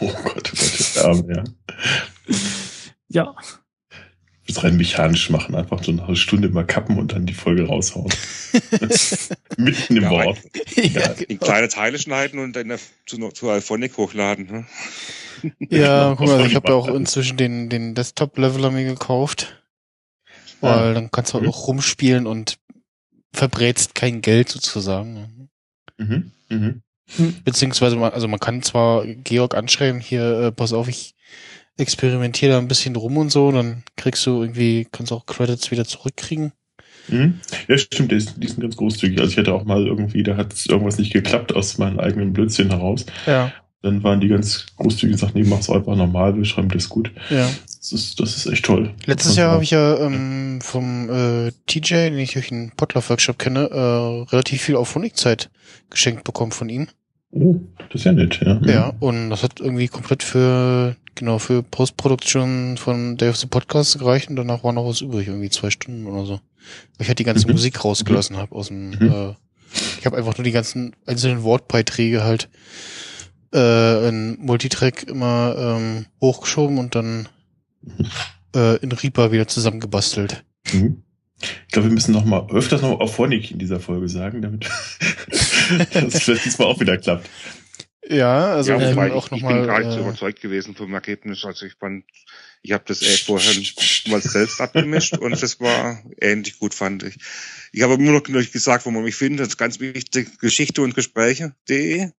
Oh 0.00 0.12
Gott, 0.12 0.52
oh 0.52 0.56
Gott, 0.56 0.96
Arm, 1.04 1.30
ja. 1.30 1.44
ja 3.08 3.36
das 4.46 4.62
rein 4.62 4.76
mechanisch 4.76 5.30
machen, 5.30 5.54
einfach 5.54 5.82
so 5.82 5.92
eine 5.92 6.16
Stunde 6.16 6.48
mal 6.48 6.64
kappen 6.64 6.98
und 6.98 7.12
dann 7.12 7.26
die 7.26 7.34
Folge 7.34 7.66
raushauen. 7.66 8.12
Mitten 9.56 9.96
im 9.96 10.02
ja, 10.04 10.10
Wort. 10.10 10.38
Ja, 10.76 11.12
genau. 11.12 11.28
In 11.28 11.40
kleine 11.40 11.68
Teile 11.68 11.98
schneiden 11.98 12.38
und 12.38 12.54
dann 12.54 12.72
zu, 13.06 13.28
zu 13.30 13.50
Alphonic 13.50 13.96
hochladen. 13.96 14.46
Ne? 14.46 14.66
Ja, 15.68 16.14
guck 16.16 16.28
mal, 16.28 16.46
ich 16.46 16.54
habe 16.54 16.70
ja 16.70 16.74
auch 16.74 16.88
inzwischen 16.88 17.36
den, 17.36 17.68
den 17.68 17.94
Desktop-Leveler 17.94 18.70
mir 18.70 18.84
gekauft. 18.84 19.62
Weil 20.62 20.88
ja. 20.88 20.94
dann 20.94 21.10
kannst 21.10 21.34
du 21.34 21.40
mhm. 21.40 21.48
auch 21.48 21.68
rumspielen 21.68 22.26
und 22.26 22.58
verbrätst 23.32 23.94
kein 23.94 24.22
Geld 24.22 24.48
sozusagen. 24.48 25.50
Mhm. 25.98 26.32
Mhm. 26.48 26.82
Beziehungsweise, 27.44 27.96
man, 27.96 28.12
also 28.12 28.28
man 28.28 28.40
kann 28.40 28.62
zwar 28.62 29.04
Georg 29.06 29.54
anschreiben, 29.54 30.00
hier, 30.00 30.40
äh, 30.40 30.52
pass 30.52 30.72
auf, 30.72 30.88
ich 30.88 31.15
experimentiere 31.76 32.52
da 32.52 32.58
ein 32.58 32.68
bisschen 32.68 32.96
rum 32.96 33.16
und 33.16 33.30
so, 33.30 33.52
dann 33.52 33.82
kriegst 33.96 34.24
du 34.26 34.42
irgendwie, 34.42 34.86
kannst 34.90 35.12
auch 35.12 35.26
Credits 35.26 35.70
wieder 35.70 35.84
zurückkriegen. 35.84 36.52
Mhm. 37.08 37.40
Ja, 37.68 37.78
stimmt, 37.78 38.12
die, 38.12 38.18
die 38.18 38.48
sind 38.48 38.60
ganz 38.60 38.76
großzügig. 38.76 39.20
Also 39.20 39.32
ich 39.32 39.38
hatte 39.38 39.54
auch 39.54 39.64
mal 39.64 39.86
irgendwie, 39.86 40.22
da 40.22 40.36
hat 40.36 40.54
irgendwas 40.68 40.98
nicht 40.98 41.12
geklappt 41.12 41.54
aus 41.54 41.78
meinem 41.78 42.00
eigenen 42.00 42.32
Blödsinn 42.32 42.70
heraus. 42.70 43.06
Ja. 43.26 43.52
Dann 43.82 44.02
waren 44.02 44.20
die 44.20 44.28
ganz 44.28 44.66
großzügig 44.76 45.14
und 45.14 45.18
sagten, 45.18 45.40
nee, 45.40 45.48
mach's 45.48 45.70
einfach 45.70 45.94
normal, 45.94 46.36
wir 46.36 46.44
schreiben 46.44 46.68
das 46.70 46.88
gut. 46.88 47.12
Ja. 47.30 47.48
Das 47.66 47.92
ist, 47.92 48.18
das 48.18 48.36
ist 48.36 48.46
echt 48.46 48.64
toll. 48.64 48.92
Letztes 49.04 49.36
Jahr 49.36 49.52
habe 49.52 49.62
ich 49.62 49.70
ja 49.70 49.98
ähm, 50.00 50.60
vom 50.60 51.08
äh, 51.08 51.52
TJ, 51.66 52.10
den 52.10 52.18
ich 52.18 52.32
durch 52.32 52.48
den 52.48 52.72
Potlauf-Workshop 52.76 53.38
kenne, 53.38 53.68
äh, 53.70 54.30
relativ 54.32 54.62
viel 54.62 54.74
auf 54.76 54.94
Honigzeit 54.94 55.50
geschenkt 55.90 56.24
bekommen 56.24 56.50
von 56.50 56.68
ihm. 56.68 56.88
Oh, 57.38 57.60
das 57.90 58.00
ist 58.00 58.04
ja 58.04 58.12
nett, 58.12 58.40
ja. 58.44 58.60
Ja, 58.64 58.92
und 59.00 59.30
das 59.30 59.42
hat 59.42 59.60
irgendwie 59.60 59.88
komplett 59.88 60.22
für, 60.22 60.96
genau, 61.14 61.38
für 61.38 61.62
Postproduktion 61.62 62.76
von 62.78 63.16
Day 63.16 63.28
of 63.28 63.36
the 63.36 63.46
Podcast 63.46 63.98
gereicht 63.98 64.30
und 64.30 64.36
danach 64.36 64.64
war 64.64 64.72
noch 64.72 64.86
was 64.88 65.00
übrig, 65.02 65.28
irgendwie 65.28 65.50
zwei 65.50 65.70
Stunden 65.70 66.06
oder 66.06 66.24
so. 66.24 66.32
Weil 66.34 67.02
ich 67.02 67.08
halt 67.08 67.18
die 67.18 67.24
ganze 67.24 67.46
Mhm. 67.46 67.52
Musik 67.52 67.84
rausgelassen 67.84 68.36
habe 68.36 68.54
aus 68.54 68.68
dem, 68.68 68.90
Mhm. 68.90 69.12
äh, 69.12 69.34
ich 69.98 70.06
habe 70.06 70.16
einfach 70.16 70.36
nur 70.38 70.44
die 70.44 70.52
ganzen 70.52 70.96
einzelnen 71.06 71.42
Wortbeiträge 71.42 72.24
halt 72.24 72.48
äh, 73.54 74.08
in 74.08 74.38
Multitrack 74.40 75.04
immer 75.04 75.54
ähm, 75.58 76.06
hochgeschoben 76.20 76.78
und 76.78 76.94
dann 76.94 77.28
äh, 78.54 78.76
in 78.78 78.90
Reaper 78.92 79.30
wieder 79.32 79.46
zusammengebastelt. 79.46 80.44
Mhm. 80.72 81.02
Ich 81.40 81.68
glaube, 81.72 81.88
wir 81.88 81.94
müssen 81.94 82.12
noch 82.12 82.24
mal 82.24 82.46
öfters 82.50 82.80
noch 82.80 82.98
auf 82.98 83.18
Honig 83.18 83.52
in 83.52 83.58
dieser 83.58 83.78
Folge 83.78 84.08
sagen, 84.08 84.40
damit 84.40 84.68
das 85.92 86.22
vielleicht 86.22 86.44
diesmal 86.44 86.68
auch 86.68 86.80
wieder 86.80 86.98
klappt. 86.98 87.28
Ja, 88.08 88.54
also 88.54 88.72
ja, 88.72 88.78
können 88.78 89.12
auch 89.12 89.26
ich, 89.26 89.30
noch 89.32 89.38
ich 89.38 89.44
bin 89.44 89.58
mal, 89.58 89.66
gar 89.66 89.80
nicht 89.80 89.92
so 89.92 89.98
äh, 89.98 90.02
überzeugt 90.02 90.40
gewesen 90.40 90.76
vom 90.76 90.94
Ergebnis. 90.94 91.44
Also 91.44 91.66
ich 91.66 91.74
fand, 91.74 92.04
ich 92.62 92.72
habe 92.72 92.84
das 92.86 93.02
eh 93.02 93.16
vorher 93.16 93.52
mal 94.08 94.22
selbst 94.22 94.60
abgemischt 94.60 95.18
und 95.18 95.42
das 95.42 95.60
war 95.60 96.02
ähnlich 96.20 96.58
gut, 96.58 96.74
fand 96.74 97.02
ich. 97.02 97.16
Ich 97.72 97.82
habe 97.82 97.94
immer 97.94 98.12
noch 98.12 98.28
nicht 98.28 98.52
gesagt, 98.52 98.86
wo 98.86 98.90
man 98.90 99.02
mich 99.02 99.16
findet. 99.16 99.40
Das 99.40 99.48
ist 99.48 99.56
ganz 99.56 99.80
wichtig, 99.80 100.38
Geschichte 100.38 100.82
und 100.82 100.94
Gespräche.de. 100.94 102.10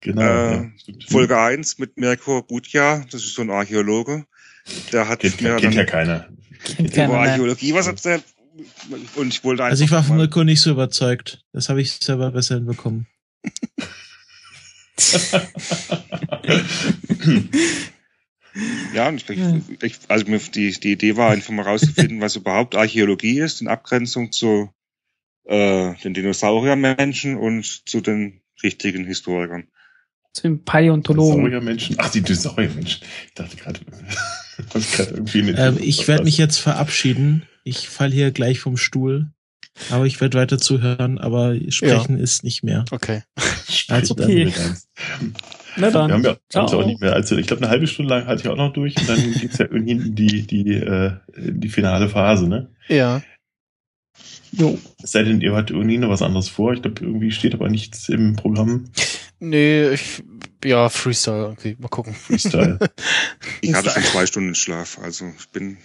Genau. 0.00 0.20
Äh, 0.20 0.54
ja. 0.54 0.70
Folge 1.08 1.38
1 1.38 1.78
mit 1.78 1.96
Mirko 1.96 2.42
Butja, 2.42 3.04
das 3.10 3.24
ist 3.24 3.34
so 3.34 3.42
ein 3.42 3.50
Archäologe. 3.50 4.26
Der 4.92 5.08
hat 5.08 5.20
Kennt, 5.20 5.40
mir 5.40 5.56
kennt 5.56 5.74
ja 5.74 5.84
dann 5.84 5.86
keiner. 5.86 6.28
Über 6.78 6.88
keiner 6.88 7.08
mehr. 7.08 7.18
Archäologie 7.18 7.74
was 7.74 7.86
erzählt. 7.86 8.24
Und 9.16 9.28
ich 9.28 9.42
wollte 9.42 9.64
Also 9.64 9.84
ich 9.84 9.90
war 9.90 10.04
von 10.04 10.16
Mirko 10.16 10.44
nicht 10.44 10.60
so 10.60 10.70
überzeugt. 10.70 11.44
Das 11.52 11.68
habe 11.68 11.80
ich 11.80 11.92
selber 11.92 12.30
besser 12.30 12.56
hinbekommen. 12.56 13.06
Ja, 18.94 19.08
und 19.08 19.16
ich, 19.16 19.28
ich, 19.28 19.82
ich, 19.82 19.98
also 20.08 20.24
die, 20.24 20.70
die 20.72 20.92
Idee 20.92 21.16
war 21.16 21.30
einfach 21.30 21.52
mal 21.52 21.62
rauszufinden, 21.62 22.20
was 22.20 22.36
überhaupt 22.36 22.76
Archäologie 22.76 23.40
ist, 23.40 23.60
in 23.60 23.68
Abgrenzung 23.68 24.30
zu 24.30 24.70
äh, 25.44 25.94
den 26.04 26.14
Dinosauriermenschen 26.14 27.36
und 27.36 27.88
zu 27.88 28.00
den 28.00 28.42
richtigen 28.62 29.04
Historikern. 29.04 29.66
Zu 30.32 30.42
den 30.42 30.64
Paläontologen. 30.64 31.44
Dinosauriermenschen. 31.44 31.96
Ach, 31.98 32.10
die 32.10 32.22
Dinosauriermenschen. 32.22 33.06
Ich 33.26 33.34
dachte 33.34 33.56
gerade, 33.56 33.80
was 34.72 34.92
gerade 34.92 35.10
irgendwie 35.10 35.42
eine 35.42 35.58
Ähm, 35.58 35.78
ich 35.80 36.06
werde 36.06 36.22
mich 36.22 36.38
jetzt 36.38 36.58
verabschieden. 36.58 37.46
Ich 37.64 37.88
fall 37.88 38.12
hier 38.12 38.30
gleich 38.30 38.60
vom 38.60 38.76
Stuhl. 38.76 39.30
Aber 39.90 40.06
ich 40.06 40.20
werde 40.20 40.38
weiter 40.38 40.58
zuhören, 40.58 41.18
aber 41.18 41.56
sprechen 41.68 42.18
ist 42.18 42.44
nicht 42.44 42.62
mehr. 42.62 42.84
okay. 42.90 43.22
Also 43.88 44.14
dann. 44.14 44.30
Okay. 44.30 44.52
Na 45.76 45.86
Wir 45.88 45.90
dann. 45.90 46.12
haben 46.12 46.22
ja 46.22 46.36
Ciao. 46.48 46.64
uns 46.64 46.74
auch 46.74 46.86
nicht 46.86 47.00
mehr. 47.00 47.14
Also 47.14 47.36
ich 47.36 47.46
glaube, 47.46 47.62
eine 47.62 47.70
halbe 47.70 47.86
Stunde 47.86 48.14
lang 48.14 48.26
hatte 48.26 48.42
ich 48.42 48.48
auch 48.48 48.56
noch 48.56 48.72
durch 48.72 48.96
und 48.96 49.08
dann 49.08 49.32
geht's 49.40 49.58
ja 49.58 49.66
irgendwie 49.66 49.92
in 49.92 50.14
die, 50.14 50.46
die, 50.46 50.74
äh, 50.74 51.12
die 51.36 51.68
finale 51.68 52.08
Phase, 52.08 52.46
ne? 52.46 52.70
Ja. 52.88 53.22
Jo. 54.52 54.78
Es 55.02 55.12
sei 55.12 55.24
denn, 55.24 55.40
ihr 55.40 55.54
habt 55.54 55.70
irgendwie 55.70 55.98
noch 55.98 56.10
was 56.10 56.22
anderes 56.22 56.48
vor. 56.48 56.72
Ich 56.74 56.82
glaube, 56.82 57.02
irgendwie 57.02 57.32
steht 57.32 57.54
aber 57.54 57.68
nichts 57.68 58.08
im 58.08 58.36
Programm. 58.36 58.84
Nee, 59.40 59.90
ich, 59.90 60.22
ja, 60.64 60.88
Freestyle, 60.88 61.48
okay, 61.48 61.76
mal 61.80 61.88
gucken. 61.88 62.14
Freestyle. 62.14 62.78
Ich 63.60 63.74
hatte 63.74 63.90
schon 63.90 64.02
zwei 64.04 64.26
Stunden 64.26 64.54
Schlaf, 64.54 64.98
also 65.02 65.24
ich 65.38 65.48
bin 65.48 65.78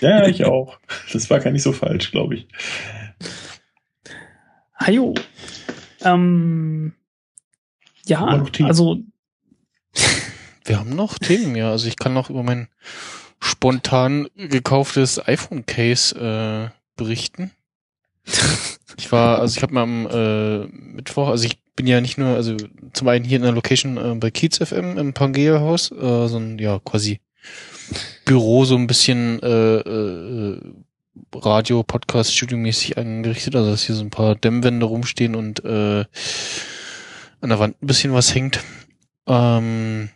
ja, 0.00 0.26
ich 0.26 0.44
auch. 0.44 0.78
Das 1.12 1.30
war 1.30 1.40
gar 1.40 1.50
nicht 1.50 1.62
so 1.62 1.72
falsch, 1.72 2.10
glaube 2.10 2.34
ich. 2.36 2.48
Hajo. 4.78 5.14
Ähm, 6.02 6.94
ja, 8.06 8.36
noch 8.36 8.50
Themen. 8.50 8.68
also 8.68 8.98
Wir 10.64 10.78
haben 10.78 10.94
noch 10.94 11.18
Themen, 11.18 11.56
ja. 11.56 11.70
Also 11.70 11.88
ich 11.88 11.96
kann 11.96 12.14
noch 12.14 12.30
über 12.30 12.42
mein 12.42 12.68
spontan 13.40 14.28
gekauftes 14.36 15.26
iPhone-Case 15.26 16.70
äh, 16.70 16.70
berichten. 16.96 17.50
Ich 18.96 19.10
war, 19.10 19.40
also 19.40 19.56
ich 19.56 19.62
habe 19.64 19.74
mal 19.74 19.82
am 19.82 20.06
äh, 20.06 20.66
Mittwoch, 20.66 21.26
also 21.28 21.44
ich 21.46 21.58
bin 21.74 21.88
ja 21.88 22.00
nicht 22.00 22.16
nur, 22.16 22.36
also 22.36 22.56
zum 22.92 23.08
einen 23.08 23.24
hier 23.24 23.38
in 23.38 23.42
der 23.42 23.50
Location 23.50 23.96
äh, 23.96 24.14
bei 24.14 24.30
Kiez 24.30 24.58
FM 24.58 24.98
im 24.98 25.12
Pangea-Haus, 25.12 25.90
äh, 25.90 26.28
so 26.28 26.36
ein, 26.36 26.60
ja, 26.60 26.78
quasi 26.78 27.20
Büro, 28.24 28.64
so 28.64 28.76
ein 28.76 28.86
bisschen 28.86 29.40
äh, 29.42 29.76
äh, 29.76 30.60
Radio, 31.34 31.82
Podcast, 31.82 32.34
Studio-mäßig 32.34 32.96
eingerichtet, 32.98 33.54
also 33.54 33.70
dass 33.70 33.84
hier 33.84 33.94
so 33.94 34.02
ein 34.02 34.10
paar 34.10 34.34
Dämmwände 34.34 34.86
rumstehen 34.86 35.34
und 35.34 35.64
äh, 35.64 36.04
an 37.40 37.48
der 37.48 37.58
Wand 37.58 37.82
ein 37.82 37.86
bisschen 37.86 38.12
was 38.12 38.34
hängt. 38.34 38.60
Ähm, 39.26 40.08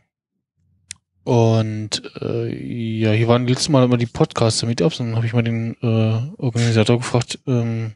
und 1.25 2.03
äh, 2.23 2.99
ja, 2.99 3.13
hier 3.13 3.29
waren 3.29 3.47
letztes 3.47 3.69
Mal 3.69 3.85
immer 3.85 3.99
die 3.99 4.07
Podcaster-Meetups 4.07 5.01
und 5.01 5.09
dann 5.09 5.17
habe 5.17 5.27
ich 5.27 5.35
mal 5.35 5.43
den 5.43 5.77
äh, 5.83 6.43
Organisator 6.43 6.99
gefragt, 6.99 7.39
ähm, 7.47 7.93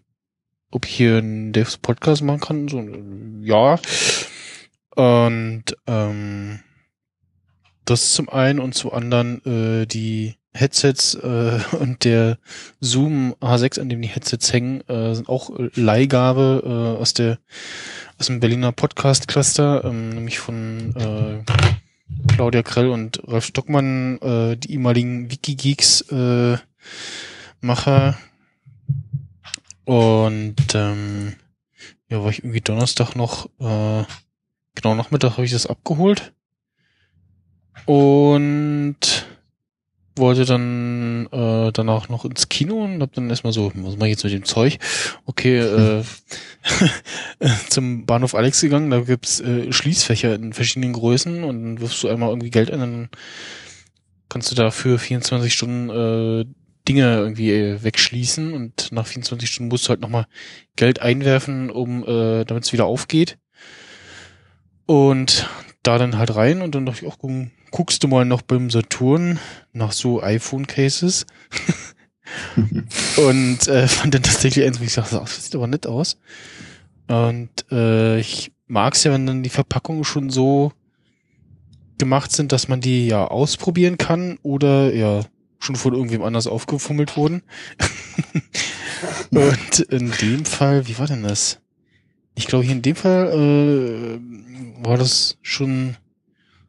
ob 0.70 0.86
ich 0.86 0.94
hier 0.94 1.16
einen 1.16 1.52
Devs 1.52 1.78
Podcast 1.78 2.22
machen 2.22 2.40
kann. 2.40 2.68
So, 2.68 2.82
ja. 3.42 3.78
Und 4.94 5.64
ähm, 5.86 6.60
das 7.84 8.14
zum 8.14 8.28
einen 8.28 8.58
und 8.60 8.74
zum 8.74 8.92
anderen 8.92 9.44
äh, 9.44 9.86
die 9.86 10.36
Headsets 10.54 11.14
äh, 11.14 11.60
und 11.78 12.04
der 12.04 12.38
Zoom 12.80 13.34
H6, 13.40 13.80
an 13.80 13.88
dem 13.88 14.02
die 14.02 14.08
Headsets 14.08 14.52
hängen, 14.52 14.82
äh, 14.88 15.14
sind 15.14 15.28
auch 15.28 15.58
äh, 15.58 15.70
Leihgabe 15.74 16.62
äh, 16.64 17.00
aus 17.00 17.14
der 17.14 17.38
aus 18.18 18.26
dem 18.26 18.40
Berliner 18.40 18.72
Podcast 18.72 19.26
Cluster, 19.26 19.84
ähm, 19.84 20.10
nämlich 20.10 20.38
von 20.38 20.94
äh, 20.94 21.42
Claudia 22.28 22.62
Krell 22.62 22.90
und 22.90 23.20
Ralf 23.26 23.46
Stockmann, 23.46 24.18
äh, 24.20 24.56
die 24.56 24.72
ehemaligen 24.72 25.30
Wikigeeks 25.30 26.02
äh, 26.12 26.58
Macher. 27.60 28.16
Und 29.84 30.74
ähm, 30.74 31.34
ja, 32.08 32.22
war 32.22 32.30
ich 32.30 32.40
irgendwie 32.40 32.60
Donnerstag 32.60 33.16
noch, 33.16 33.46
äh, 33.58 34.04
genau 34.74 34.94
Nachmittag 34.94 35.32
habe 35.32 35.44
ich 35.44 35.52
das 35.52 35.66
abgeholt. 35.66 36.32
Und 37.86 39.26
wollte 40.16 40.44
dann 40.44 41.26
äh, 41.32 41.72
danach 41.72 42.08
noch 42.08 42.24
ins 42.24 42.48
Kino 42.48 42.84
und 42.84 43.00
hab 43.00 43.12
dann 43.14 43.30
erstmal 43.30 43.52
so, 43.52 43.72
was 43.74 43.96
mache 43.96 44.08
ich 44.08 44.12
jetzt 44.12 44.24
mit 44.24 44.32
dem 44.32 44.44
Zeug? 44.44 44.78
Okay, 45.26 45.58
äh, 46.00 46.02
zum 47.68 48.04
Bahnhof 48.04 48.34
Alex 48.34 48.60
gegangen, 48.60 48.90
da 48.90 49.00
gibt's 49.00 49.40
äh, 49.40 49.72
Schließfächer 49.72 50.34
in 50.34 50.52
verschiedenen 50.52 50.92
Größen 50.92 51.44
und 51.44 51.62
dann 51.62 51.80
wirfst 51.80 52.02
du 52.02 52.08
einmal 52.08 52.28
irgendwie 52.28 52.50
Geld 52.50 52.70
ein, 52.70 52.80
dann 52.80 53.08
kannst 54.28 54.50
du 54.50 54.54
dafür 54.54 54.98
24 54.98 55.52
Stunden 55.52 55.90
äh, 55.90 56.44
Dinge 56.88 57.16
irgendwie 57.16 57.52
äh, 57.52 57.82
wegschließen 57.82 58.52
und 58.52 58.90
nach 58.92 59.06
24 59.06 59.48
Stunden 59.48 59.70
musst 59.70 59.86
du 59.86 59.90
halt 59.90 60.00
nochmal 60.00 60.26
Geld 60.76 61.00
einwerfen, 61.00 61.70
um 61.70 62.02
äh, 62.02 62.44
damit 62.44 62.64
es 62.64 62.72
wieder 62.72 62.86
aufgeht. 62.86 63.38
Und 64.86 65.48
da 65.82 65.98
dann 65.98 66.18
halt 66.18 66.34
rein 66.34 66.62
und 66.62 66.74
dann 66.74 66.86
dachte 66.86 67.04
ich 67.04 67.12
auch, 67.12 67.18
guck, 67.18 67.30
guckst 67.70 68.02
du 68.02 68.08
mal 68.08 68.24
noch 68.24 68.42
beim 68.42 68.70
Saturn 68.70 69.38
nach 69.72 69.92
so 69.92 70.22
iPhone-Cases. 70.22 71.26
und 73.16 73.68
äh, 73.68 73.88
fand 73.88 74.14
dann 74.14 74.22
tatsächlich 74.22 74.64
eins, 74.64 74.80
wo 74.80 74.84
ich 74.84 74.92
sagte, 74.92 75.16
das 75.16 75.44
sieht 75.44 75.54
aber 75.54 75.66
nett 75.66 75.86
aus. 75.86 76.18
Und 77.08 77.50
äh, 77.70 78.20
ich 78.20 78.52
mag's 78.66 79.04
ja, 79.04 79.12
wenn 79.12 79.26
dann 79.26 79.42
die 79.42 79.50
Verpackungen 79.50 80.04
schon 80.04 80.30
so 80.30 80.72
gemacht 81.98 82.32
sind, 82.32 82.52
dass 82.52 82.68
man 82.68 82.80
die 82.80 83.06
ja 83.06 83.26
ausprobieren 83.26 83.98
kann 83.98 84.38
oder 84.42 84.94
ja 84.94 85.24
schon 85.58 85.76
von 85.76 85.94
irgendwem 85.94 86.22
anders 86.22 86.46
aufgefummelt 86.46 87.16
wurden. 87.16 87.42
Und 89.30 89.80
in 89.80 90.10
dem 90.20 90.44
Fall, 90.44 90.86
wie 90.88 90.98
war 90.98 91.06
denn 91.06 91.22
das? 91.22 91.60
Ich 92.34 92.46
glaube, 92.46 92.64
hier 92.64 92.74
in 92.74 92.82
dem 92.82 92.96
Fall 92.96 93.28
äh, 93.28 94.18
war 94.82 94.96
das 94.96 95.38
schon 95.42 95.96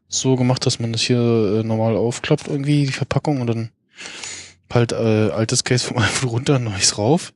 so 0.08 0.36
gemacht, 0.36 0.66
dass 0.66 0.80
man 0.80 0.92
das 0.92 1.02
hier 1.02 1.18
äh, 1.18 1.64
normal 1.64 1.96
aufklappt, 1.96 2.48
irgendwie, 2.48 2.86
die 2.86 2.92
Verpackung, 2.92 3.42
und 3.42 3.48
dann 3.48 3.70
halt 4.72 4.92
äh, 4.92 5.30
altes 5.30 5.64
Case 5.64 5.86
vom 5.86 5.98
iPhone 6.00 6.30
runter, 6.30 6.60
neues 6.60 6.98
rauf. 6.98 7.34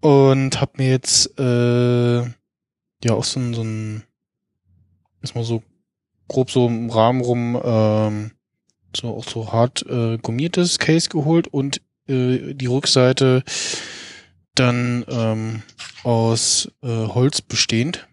Und 0.00 0.60
hab 0.60 0.78
mir 0.78 0.90
jetzt 0.90 1.38
äh, 1.38 2.20
ja 2.22 3.12
auch 3.12 3.24
so 3.24 3.40
ein, 3.40 3.54
so 3.54 3.62
ein 3.62 4.02
erstmal 5.22 5.44
so 5.44 5.62
grob 6.28 6.50
so 6.50 6.66
im 6.66 6.90
Rahmen 6.90 7.20
rum 7.20 7.60
ähm, 7.62 8.30
so 8.94 9.08
auch 9.08 9.24
so 9.24 9.52
hart 9.52 9.84
äh, 9.88 10.18
gummiertes 10.18 10.78
Case 10.78 11.08
geholt 11.08 11.48
und 11.48 11.80
äh, 12.08 12.54
die 12.54 12.66
Rückseite 12.66 13.42
dann 14.54 15.04
ähm, 15.08 15.62
aus 16.02 16.70
äh, 16.82 16.88
Holz 16.88 17.42
bestehend. 17.42 18.08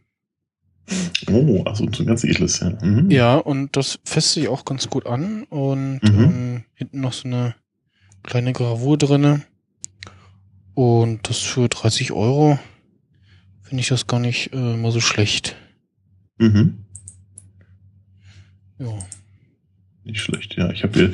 Oh, 1.31 1.63
also 1.65 1.87
so 1.91 2.03
ein 2.03 2.07
ganz 2.07 2.23
edles, 2.23 2.59
ja. 2.59 2.71
Mhm. 2.81 3.09
Ja, 3.11 3.35
und 3.37 3.75
das 3.77 3.99
fässt 4.05 4.33
sich 4.33 4.47
auch 4.47 4.65
ganz 4.65 4.89
gut 4.89 5.05
an 5.05 5.43
und 5.43 5.99
Mhm. 6.03 6.19
ähm, 6.23 6.63
hinten 6.75 7.01
noch 7.01 7.13
so 7.13 7.27
eine 7.27 7.55
kleine 8.23 8.53
Gravur 8.53 8.97
drinne. 8.97 9.41
Und 10.73 11.29
das 11.29 11.39
für 11.39 11.69
30 11.69 12.11
Euro 12.11 12.57
finde 13.61 13.81
ich 13.81 13.89
das 13.89 14.07
gar 14.07 14.19
nicht 14.19 14.53
äh, 14.53 14.75
mal 14.77 14.91
so 14.91 14.99
schlecht. 14.99 15.55
Mhm. 16.39 16.85
Ja. 18.79 18.97
Nicht 20.03 20.19
schlecht, 20.19 20.55
ja. 20.57 20.71
Ich 20.71 20.83
habe 20.83 20.99
ja, 20.99 21.09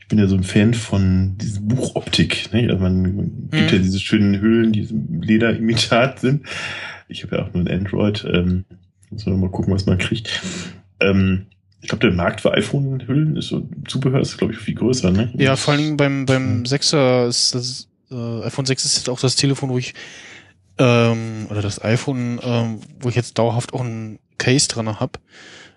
ich 0.00 0.08
bin 0.08 0.18
ja 0.18 0.26
so 0.26 0.36
ein 0.36 0.42
Fan 0.44 0.74
von 0.74 1.36
dieser 1.38 1.60
Buchoptik. 1.60 2.52
Ne? 2.52 2.68
Also 2.68 2.78
man, 2.82 3.02
man 3.16 3.48
gibt 3.50 3.54
Mhm. 3.72 3.76
ja 3.76 3.82
diese 3.82 4.00
schönen 4.00 4.40
Hüllen, 4.40 4.72
die 4.72 4.80
im 4.82 5.22
Lederimitat 5.22 6.20
sind. 6.20 6.44
Ich 7.08 7.22
habe 7.22 7.36
ja 7.36 7.42
auch 7.44 7.52
nur 7.54 7.64
ein 7.64 7.68
Android. 7.68 8.24
Ähm, 8.28 8.64
muss 9.10 9.26
man 9.26 9.40
mal 9.40 9.50
gucken, 9.50 9.72
was 9.74 9.86
man 9.86 9.98
kriegt. 9.98 10.42
Ähm, 11.00 11.46
ich 11.82 11.88
glaube, 11.88 12.06
der 12.06 12.16
Markt 12.16 12.40
für 12.40 12.52
iPhone-Hüllen 12.52 13.36
ist 13.36 13.48
so 13.48 13.68
Zubehör 13.86 14.20
ist, 14.20 14.38
glaube 14.38 14.52
ich, 14.54 14.58
viel 14.58 14.74
größer. 14.74 15.10
Ne? 15.10 15.32
Ja, 15.36 15.56
vor 15.56 15.74
allen 15.74 15.82
Dingen 15.82 15.96
beim, 15.96 16.26
beim 16.26 16.58
Mhm. 16.60 16.62
6er 16.64 17.28
ist 17.28 17.54
das, 17.54 17.88
äh, 18.10 18.42
iPhone 18.44 18.66
6 18.66 18.84
ist 18.84 18.96
jetzt 18.96 19.08
auch 19.08 19.20
das 19.20 19.36
Telefon, 19.36 19.68
wo 19.70 19.78
ich, 19.78 19.94
ähm, 20.78 21.46
oder 21.50 21.62
das 21.62 21.82
iPhone, 21.84 22.40
ähm, 22.42 22.80
wo 23.00 23.08
ich 23.08 23.14
jetzt 23.14 23.38
dauerhaft 23.38 23.72
auch 23.72 23.82
ein 23.82 24.18
Case 24.38 24.68
dran 24.68 24.98
hab, 25.00 25.20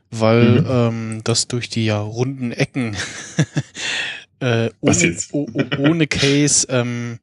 weil 0.10 0.62
Mhm. 0.62 0.68
ähm, 0.70 1.22
das 1.24 1.48
durch 1.48 1.70
die 1.70 1.86
ja 1.86 2.00
runden 2.00 2.52
Ecken 2.52 2.96
äh, 4.40 4.70
ohne, 4.82 5.18
ohne 5.78 6.08
Case 6.08 6.68
ähm, 6.70 7.20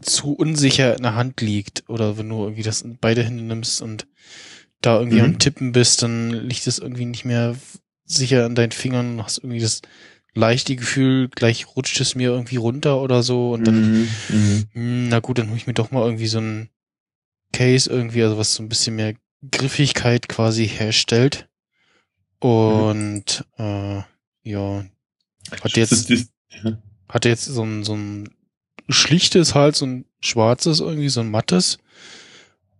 zu 0.00 0.34
unsicher 0.34 0.96
in 0.96 1.02
der 1.02 1.14
Hand 1.14 1.40
liegt 1.40 1.84
oder 1.88 2.18
wenn 2.18 2.28
du 2.28 2.42
irgendwie 2.42 2.62
das 2.62 2.82
in 2.82 2.98
beide 3.00 3.22
Hände 3.24 3.42
nimmst 3.42 3.80
und 3.82 4.06
da 4.84 4.98
irgendwie 4.98 5.18
Mhm. 5.18 5.24
am 5.24 5.38
Tippen 5.38 5.72
bist, 5.72 6.02
dann 6.02 6.30
liegt 6.30 6.66
es 6.66 6.78
irgendwie 6.78 7.06
nicht 7.06 7.24
mehr 7.24 7.56
sicher 8.04 8.44
an 8.44 8.54
deinen 8.54 8.72
Fingern 8.72 9.14
und 9.18 9.24
hast 9.24 9.38
irgendwie 9.38 9.60
das 9.60 9.80
leichte 10.34 10.76
Gefühl, 10.76 11.28
gleich 11.28 11.66
rutscht 11.76 12.00
es 12.00 12.14
mir 12.14 12.30
irgendwie 12.30 12.56
runter 12.56 13.00
oder 13.00 13.22
so 13.22 13.52
und 13.52 13.64
dann, 13.64 13.76
Mhm. 13.76 14.08
Mhm. 14.28 14.68
hm, 14.72 15.08
na 15.08 15.20
gut, 15.20 15.38
dann 15.38 15.48
hole 15.48 15.56
ich 15.56 15.66
mir 15.66 15.74
doch 15.74 15.90
mal 15.90 16.04
irgendwie 16.04 16.26
so 16.26 16.38
ein 16.38 16.68
Case 17.52 17.88
irgendwie, 17.88 18.22
also 18.22 18.36
was 18.36 18.54
so 18.54 18.62
ein 18.62 18.68
bisschen 18.68 18.96
mehr 18.96 19.14
Griffigkeit 19.50 20.28
quasi 20.28 20.66
herstellt. 20.66 21.48
Und 22.40 23.44
äh, 23.56 24.02
ja, 24.42 24.84
hat 25.62 25.76
jetzt, 25.76 26.10
hatte 27.08 27.28
jetzt 27.28 27.44
so 27.44 27.62
ein, 27.62 27.84
so 27.84 27.94
ein 27.94 28.28
schlichtes 28.88 29.54
halt, 29.54 29.76
so 29.76 29.86
ein 29.86 30.04
schwarzes 30.20 30.80
irgendwie, 30.80 31.08
so 31.08 31.20
ein 31.20 31.30
mattes. 31.30 31.78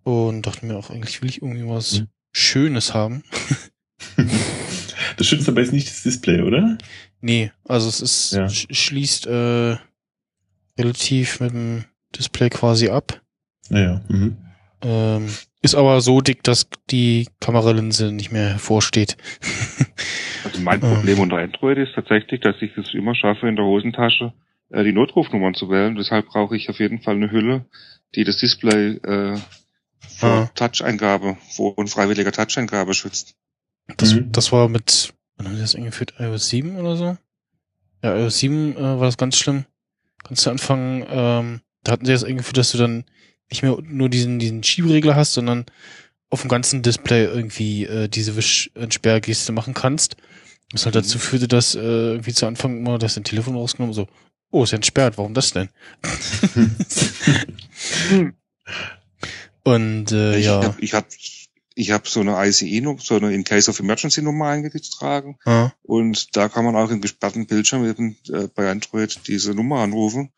Und 0.05 0.43
dachte 0.47 0.65
mir 0.67 0.77
auch, 0.77 0.91
eigentlich 0.91 1.21
will 1.23 1.31
ich 1.31 1.43
irgendwie 1.43 1.67
was 1.69 2.01
Mhm. 2.01 2.09
Schönes 2.33 2.95
haben. 2.95 3.23
Das 5.17 5.27
Schönste 5.29 5.53
dabei 5.53 5.63
ist 5.63 5.73
nicht 5.73 5.87
das 5.89 6.03
Display, 6.03 6.41
oder? 6.43 6.77
Nee, 7.21 7.53
also 7.69 7.89
es 7.89 8.01
ist 8.01 8.33
Ja. 8.33 8.49
sch 8.49 8.67
schließt 8.71 9.27
äh, 9.27 9.77
relativ 10.79 11.41
mit 11.41 11.53
dem 11.53 11.85
Display 12.17 12.51
quasi 12.51 12.89
ab. 12.89 13.21
Naja. 13.69 14.03
Mhm. 14.09 14.37
Ähm, 14.83 15.29
ist 15.63 15.75
aber 15.77 16.01
so 16.01 16.21
dick, 16.21 16.43
dass 16.43 16.67
die 16.91 17.29
Kameralinse 17.41 18.13
nicht 18.13 18.33
mehr 18.33 18.49
hervorsteht. 18.51 19.17
Also 20.45 20.61
mein 20.61 20.83
Ähm. 20.83 20.95
Problem 20.95 21.21
unter 21.21 21.39
Android 21.39 21.79
ist 21.79 21.95
tatsächlich, 21.95 22.41
dass 22.43 22.57
ich 22.61 22.77
es 22.77 22.93
immer 22.93 23.15
schaffe, 23.15 23.49
in 23.49 23.57
der 23.57 23.65
Hosentasche 23.65 24.35
äh, 24.71 24.85
die 24.85 24.93
Notrufnummern 24.93 25.55
zu 25.55 25.71
wählen. 25.71 25.95
Deshalb 25.97 26.27
brauche 26.27 26.55
ich 26.55 26.69
auf 26.69 26.81
jeden 26.81 27.01
Fall 27.01 27.15
eine 27.15 27.31
Hülle, 27.31 27.65
die 28.15 28.25
das 28.25 28.37
Display 28.37 28.97
äh, 29.05 29.39
vor 30.19 30.29
Ah. 30.29 30.51
Touch-Eingabe, 30.55 31.37
vor 31.51 31.77
unfreiwilliger 31.79 32.33
Touch-Eingabe 32.33 32.95
schützt. 32.95 33.35
Das, 33.97 34.15
Mhm. 34.15 34.33
das 34.33 34.53
war 34.53 34.69
mit, 34.69 35.13
wann 35.37 35.47
haben 35.49 35.55
die 35.57 35.61
das 35.61 35.75
eingeführt? 35.75 36.15
iOS 36.19 36.49
7 36.49 36.77
oder 36.77 36.97
so? 36.97 37.17
Ja, 38.03 38.17
iOS 38.17 38.39
7 38.39 38.77
äh, 38.77 38.81
war 38.81 39.07
das 39.07 39.17
ganz 39.17 39.37
schlimm. 39.37 39.65
Ganz 40.23 40.43
zu 40.43 40.51
Anfang, 40.51 41.05
ähm, 41.09 41.61
da 41.83 41.93
hatten 41.93 42.07
sie 42.07 42.13
das 42.13 42.25
eingeführt, 42.25 42.57
dass 42.57 42.73
du 42.73 42.79
dann 42.79 43.05
nicht 43.51 43.63
mehr 43.63 43.77
nur 43.83 44.09
diesen, 44.09 44.39
diesen 44.39 44.63
Schieberegler 44.63 45.17
hast, 45.17 45.35
sondern 45.35 45.67
auf 46.31 46.41
dem 46.41 46.49
ganzen 46.49 46.83
Display 46.83 47.25
irgendwie 47.27 47.85
äh, 47.85 48.09
diese 48.09 48.37
Wisch-Entsperrgeste 48.37 49.53
machen 49.53 49.75
kannst. 49.75 50.17
Was 50.73 50.87
halt 50.87 50.95
Mhm. 50.95 51.01
dazu 51.01 51.19
führte, 51.19 51.47
dass 51.47 51.75
äh, 51.75 51.79
irgendwie 51.81 52.33
zu 52.33 52.47
Anfang 52.47 52.79
immer 52.79 52.99
das 52.99 53.15
dein 53.15 53.25
Telefon 53.25 53.55
rausgenommen 53.55 53.93
so, 53.93 54.09
oh, 54.51 54.65
ist 54.65 54.71
ja 54.71 54.77
entsperrt, 54.77 55.19
warum 55.19 55.35
das 55.35 55.53
denn? 55.53 55.69
Und 59.65 60.13
äh, 60.13 60.39
ich 60.39 60.47
ja, 60.47 60.63
habe 60.63 60.81
ich 60.81 60.95
hab, 60.95 61.07
ich 61.75 61.91
hab 61.91 62.07
so 62.07 62.21
eine 62.21 62.37
ICE, 62.47 62.97
so 63.01 63.17
eine 63.17 63.33
In 63.35 63.45
Case 63.45 63.71
of 63.71 63.81
Emergency 63.81 64.23
Nummer 64.23 64.49
eingetragen. 64.49 65.39
ah, 65.45 65.73
Und 65.83 66.37
da 66.37 66.49
kann 66.49 66.65
man 66.65 66.77
auch 66.77 66.91
im 66.91 67.01
gesperrten 67.01 67.47
Bildschirm 67.47 67.85
eben 67.89 68.17
äh, 68.29 68.47
bei 68.55 68.71
Android 68.71 69.21
diese 69.27 69.55
Nummer 69.55 69.81
anrufen. 69.81 70.31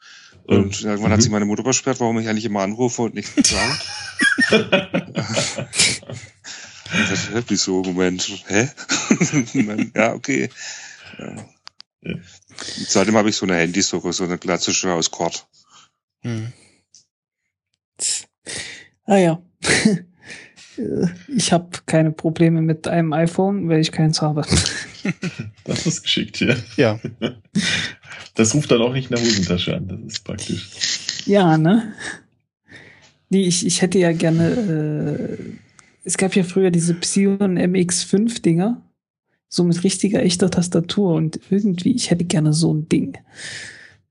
Und 0.44 0.80
irgendwann 0.82 1.10
hat 1.10 1.18
Mhm. 1.18 1.22
sie 1.22 1.30
meine 1.30 1.44
Mutter 1.44 1.64
versperrt, 1.64 1.98
warum 1.98 2.20
ich 2.20 2.28
eigentlich 2.28 2.44
immer 2.44 2.60
anrufe 2.62 3.02
und 3.02 3.14
nichts 3.14 3.50
sage. 3.50 3.78
Und 4.50 4.70
das 7.10 7.50
ist 7.50 7.64
so, 7.64 7.82
Moment, 7.82 8.44
hä? 8.46 8.68
Ja, 9.96 10.14
okay. 10.14 10.50
Ja. 11.18 11.36
Ja. 12.02 12.14
Seitdem 12.86 13.16
habe 13.16 13.28
ich 13.28 13.34
so 13.36 13.44
eine 13.46 13.56
Handysuche, 13.56 14.12
so 14.12 14.22
eine 14.22 14.38
klassische 14.38 14.92
aus 14.92 15.10
Kord. 15.10 15.48
hm. 16.22 16.52
Ah 19.06 19.16
ja. 19.16 19.42
Ich 21.28 21.52
habe 21.52 21.70
keine 21.86 22.12
Probleme 22.12 22.60
mit 22.60 22.86
einem 22.86 23.12
iPhone, 23.12 23.68
weil 23.68 23.80
ich 23.80 23.92
keins 23.92 24.20
habe. 24.22 24.42
Das 25.64 25.86
ist 25.86 26.02
geschickt, 26.02 26.40
ja. 26.40 26.56
ja, 26.76 27.00
Das 28.34 28.54
ruft 28.54 28.70
dann 28.70 28.82
auch 28.82 28.92
nicht 28.92 29.10
in 29.10 29.16
der 29.16 29.24
Hosentasche 29.24 29.76
an. 29.76 29.88
Das 29.88 30.14
ist 30.14 30.24
praktisch. 30.24 30.68
Ja, 31.26 31.56
ne? 31.56 31.92
Nee, 33.30 33.42
ich, 33.42 33.64
ich 33.64 33.82
hätte 33.82 33.98
ja 33.98 34.12
gerne. 34.12 35.38
Äh, 35.38 35.38
es 36.04 36.16
gab 36.16 36.34
ja 36.34 36.42
früher 36.42 36.70
diese 36.70 36.94
Psion 36.94 37.58
MX5 37.58 38.42
Dinger. 38.42 38.82
So 39.48 39.64
mit 39.64 39.82
richtiger, 39.84 40.22
echter 40.22 40.50
Tastatur. 40.50 41.14
Und 41.14 41.40
irgendwie, 41.50 41.94
ich 41.94 42.10
hätte 42.10 42.24
gerne 42.24 42.52
so 42.52 42.74
ein 42.74 42.88
Ding. 42.88 43.16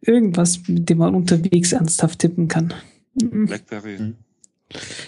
Irgendwas, 0.01 0.67
mit 0.67 0.89
dem 0.89 0.99
man 0.99 1.13
unterwegs 1.13 1.73
ernsthaft 1.73 2.19
tippen 2.19 2.47
kann. 2.47 2.73
Mhm. 3.15 3.47
Blackberry. 3.47 3.97
Mhm. 3.99 4.15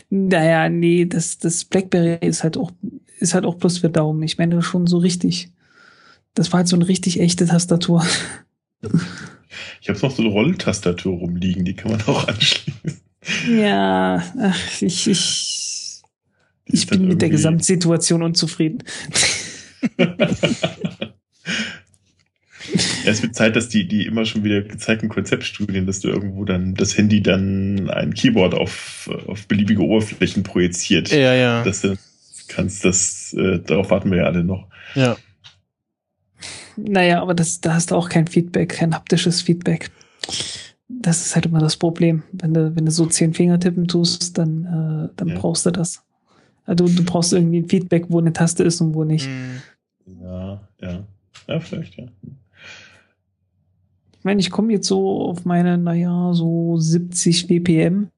Naja, 0.10 0.69
nee, 0.69 1.06
das, 1.06 1.38
das 1.38 1.66
Blackberry 1.66 2.26
ist 2.26 2.44
halt 2.44 2.58
auch, 2.58 2.72
ist 3.19 3.34
halt 3.34 3.45
auch 3.45 3.56
bloß 3.56 3.80
für 3.80 3.90
Daumen. 3.90 4.24
Ich 4.24 4.38
meine 4.38 4.61
schon 4.61 4.88
so 4.88 4.98
richtig. 4.98 5.52
Das 6.34 6.52
war 6.52 6.60
halt 6.60 6.68
so 6.68 6.76
eine 6.76 6.88
richtig 6.88 7.19
echte 7.19 7.45
Tastatur. 7.45 8.06
Ich 9.82 9.90
habe 9.90 10.00
noch 10.00 10.11
so 10.11 10.22
eine 10.22 10.32
Rolltastatur 10.32 11.18
rumliegen, 11.18 11.66
die 11.66 11.74
kann 11.74 11.92
man 11.92 12.02
auch 12.03 12.27
anschließen. 12.27 13.02
Ja, 13.50 14.24
ach, 14.40 14.82
ich, 14.82 15.08
ich, 15.08 16.02
ich 16.66 16.88
bin 16.88 17.08
mit 17.08 17.22
der 17.22 17.30
Gesamtsituation 17.30 18.22
unzufrieden. 18.22 18.84
Ja, 23.05 23.11
es 23.11 23.21
wird 23.21 23.35
Zeit, 23.35 23.55
dass 23.55 23.69
die, 23.69 23.87
die 23.87 24.05
immer 24.05 24.25
schon 24.25 24.43
wieder 24.43 24.61
gezeigten 24.61 25.09
Konzeptstudien, 25.09 25.85
dass 25.85 25.99
du 26.01 26.09
irgendwo 26.09 26.43
dann 26.45 26.73
das 26.75 26.97
Handy 26.97 27.21
dann 27.21 27.89
ein 27.89 28.13
Keyboard 28.13 28.53
auf, 28.53 29.09
auf 29.27 29.47
beliebige 29.47 29.81
Oberflächen 29.81 30.43
projiziert. 30.43 31.09
ja, 31.11 31.33
ja, 31.33 31.63
Dass 31.63 31.81
du 31.81 31.97
kannst, 32.47 32.83
das, 32.85 33.33
äh, 33.37 33.59
darauf 33.59 33.89
warten 33.91 34.11
wir 34.11 34.19
ja 34.19 34.23
alle 34.25 34.43
noch. 34.43 34.67
ja. 34.95 35.17
Naja, 36.79 37.23
aber 37.23 37.33
das, 37.33 37.59
da 37.59 37.73
hast 37.73 37.89
du 37.89 37.95
auch 37.95 38.07
kein 38.07 38.27
Feedback, 38.27 38.69
kein 38.69 38.93
haptisches 38.93 39.41
Feedback. 39.41 39.89
Das 40.87 41.25
ist 41.25 41.33
halt 41.33 41.47
immer 41.47 41.59
das 41.59 41.75
Problem. 41.75 42.21
Wenn 42.31 42.53
du, 42.53 42.75
wenn 42.75 42.85
du 42.85 42.91
so 42.91 43.07
zehn 43.07 43.33
Finger 43.33 43.59
tippen 43.59 43.87
tust, 43.87 44.37
dann, 44.37 44.65
äh, 44.65 45.13
dann 45.15 45.29
Ja. 45.29 45.39
brauchst 45.39 45.65
du 45.65 45.71
das. 45.71 46.03
Also 46.65 46.87
du 46.87 47.03
brauchst 47.03 47.33
irgendwie 47.33 47.59
ein 47.61 47.67
Feedback, 47.69 48.05
wo 48.09 48.19
eine 48.19 48.31
Taste 48.31 48.63
ist 48.63 48.79
und 48.81 48.93
wo 48.93 49.03
nicht. 49.03 49.25
Hm. 49.25 49.61
Ja, 50.21 50.67
ja. 50.79 51.07
Ja, 51.47 51.59
vielleicht, 51.59 51.95
ja. 51.97 52.05
Ich 54.27 54.30
meine, 54.30 54.41
ich 54.41 54.51
komme 54.51 54.73
jetzt 54.73 54.88
so 54.89 55.22
auf 55.22 55.45
meine, 55.45 55.77
naja, 55.77 56.33
so 56.33 56.75
70 56.77 57.47
BPM. 57.47 58.09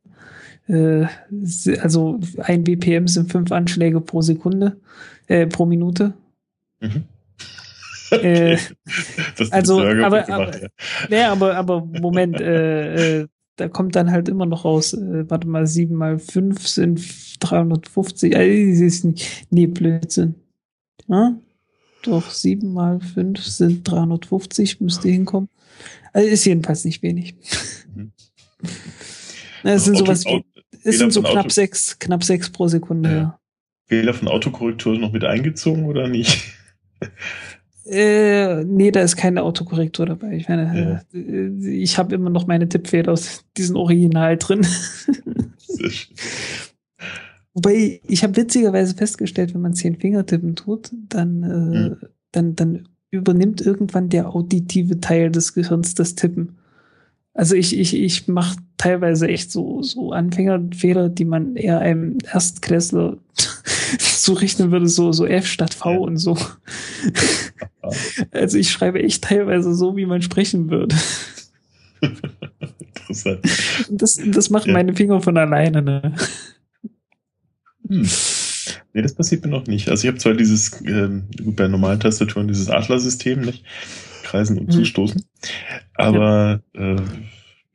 Äh, 0.67 1.05
also 1.81 2.19
ein 2.39 2.63
BPM 2.63 3.07
sind 3.07 3.31
fünf 3.31 3.51
Anschläge 3.51 4.01
pro 4.01 4.23
Sekunde, 4.23 4.77
äh, 5.27 5.45
pro 5.45 5.67
Minute. 5.67 6.13
Mhm. 6.79 7.03
Äh, 8.09 8.57
Das 9.37 9.39
ist 9.49 9.53
also, 9.53 9.81
aber- 9.81 10.23
gemacht, 10.23 10.29
aber- 10.31 10.59
ja. 10.59 10.67
Naja, 11.11 11.31
aber, 11.31 11.55
aber 11.55 11.85
Moment, 11.85 12.41
äh, 12.41 13.19
äh, 13.21 13.27
da 13.57 13.67
kommt 13.69 13.95
dann 13.95 14.09
halt 14.09 14.29
immer 14.29 14.47
noch 14.47 14.65
raus, 14.65 14.93
äh, 14.93 15.29
warte 15.29 15.47
mal, 15.47 15.67
7 15.67 15.93
mal 15.93 16.17
5 16.17 16.67
sind 16.67 16.99
350, 17.39 18.35
äh, 18.35 18.63
ist 18.71 19.05
nicht, 19.05 19.45
nee, 19.51 19.67
Blödsinn. 19.67 20.33
Ja? 21.07 21.37
Doch, 22.01 22.31
7 22.31 22.73
mal 22.73 22.99
5 22.99 23.43
sind 23.45 23.83
350, 23.87 24.81
müsste 24.81 25.07
hinkommen. 25.09 25.49
Also 26.13 26.27
ist 26.27 26.45
jedenfalls 26.45 26.85
nicht 26.85 27.01
wenig. 27.03 27.35
Mhm. 27.93 28.11
Es 29.63 29.85
sind 29.85 29.97
sowas 29.97 30.25
wie, 30.25 30.43
es 30.83 30.97
sind 30.97 31.13
so 31.13 31.21
knapp 31.21 31.51
sechs, 31.51 31.99
knapp 31.99 32.23
sechs 32.23 32.49
pro 32.49 32.67
Sekunde. 32.67 33.09
Ja. 33.09 33.39
Fehler 33.87 34.13
von 34.13 34.27
Autokorrektur 34.27 34.97
noch 34.97 35.11
mit 35.11 35.23
eingezogen 35.23 35.85
oder 35.85 36.07
nicht? 36.07 36.43
Äh, 37.85 38.63
nee, 38.65 38.91
da 38.91 39.01
ist 39.01 39.15
keine 39.15 39.41
Autokorrektur 39.41 40.05
dabei. 40.05 40.33
Ich 40.33 40.47
meine, 40.47 41.03
ja. 41.13 41.19
Äh, 41.19 41.81
ich 41.81 41.97
habe 41.97 42.13
immer 42.13 42.29
noch 42.29 42.45
meine 42.45 42.69
Tippfehler 42.69 43.11
aus 43.11 43.45
diesem 43.57 43.77
Original 43.77 44.37
drin. 44.37 44.65
Wobei, 47.53 47.99
ich 48.07 48.23
habe 48.23 48.35
witzigerweise 48.35 48.95
festgestellt, 48.95 49.55
wenn 49.55 49.61
man 49.61 49.73
zehn 49.73 49.95
Finger 49.95 50.25
tippen 50.25 50.55
tut, 50.55 50.91
dann, 50.91 51.43
äh, 51.43 51.47
mhm. 51.47 51.97
dann, 52.31 52.55
dann 52.55 52.88
übernimmt 53.11 53.61
irgendwann 53.61 54.09
der 54.09 54.29
auditive 54.29 54.99
Teil 54.99 55.31
des 55.31 55.53
Gehirns 55.53 55.95
das 55.95 56.15
Tippen. 56.15 56.57
Also 57.33 57.55
ich, 57.55 57.77
ich, 57.77 57.95
ich 57.95 58.27
mache 58.27 58.57
teilweise 58.77 59.27
echt 59.27 59.51
so, 59.51 59.81
so 59.81 60.11
Anfängerfehler, 60.11 61.09
die 61.09 61.25
man 61.25 61.55
eher 61.55 61.79
einem 61.79 62.17
Erstklässler 62.31 63.17
zurechnen 63.99 64.71
würde, 64.71 64.87
so, 64.87 65.11
so 65.11 65.25
F 65.25 65.47
statt 65.47 65.73
V 65.73 66.01
und 66.01 66.17
so. 66.17 66.37
also 68.31 68.57
ich 68.57 68.71
schreibe 68.71 69.01
echt 69.01 69.23
teilweise 69.23 69.73
so, 69.73 69.95
wie 69.95 70.05
man 70.05 70.21
sprechen 70.21 70.69
würde. 70.69 70.95
Interessant. 73.09 73.39
Das, 73.89 74.19
das 74.25 74.49
machen 74.49 74.73
meine 74.73 74.95
Finger 74.95 75.21
von 75.21 75.37
alleine, 75.37 75.81
ne? 75.81 76.15
Hm. 77.87 78.07
Nee, 78.93 79.01
das 79.01 79.13
passiert 79.13 79.43
mir 79.45 79.51
noch 79.51 79.67
nicht. 79.67 79.89
Also 79.89 80.03
ich 80.03 80.07
habe 80.07 80.17
zwar 80.17 80.33
dieses, 80.33 80.81
ähm, 80.85 81.27
gut, 81.43 81.55
bei 81.55 81.67
normalen 81.67 81.99
Tastaturen 81.99 82.47
dieses 82.47 82.69
Adler-System, 82.69 83.41
nicht? 83.41 83.63
Kreisen 84.23 84.57
und 84.57 84.67
hm. 84.67 84.71
zustoßen. 84.71 85.23
Aber 85.95 86.61
ja. 86.75 86.95
äh, 86.95 87.01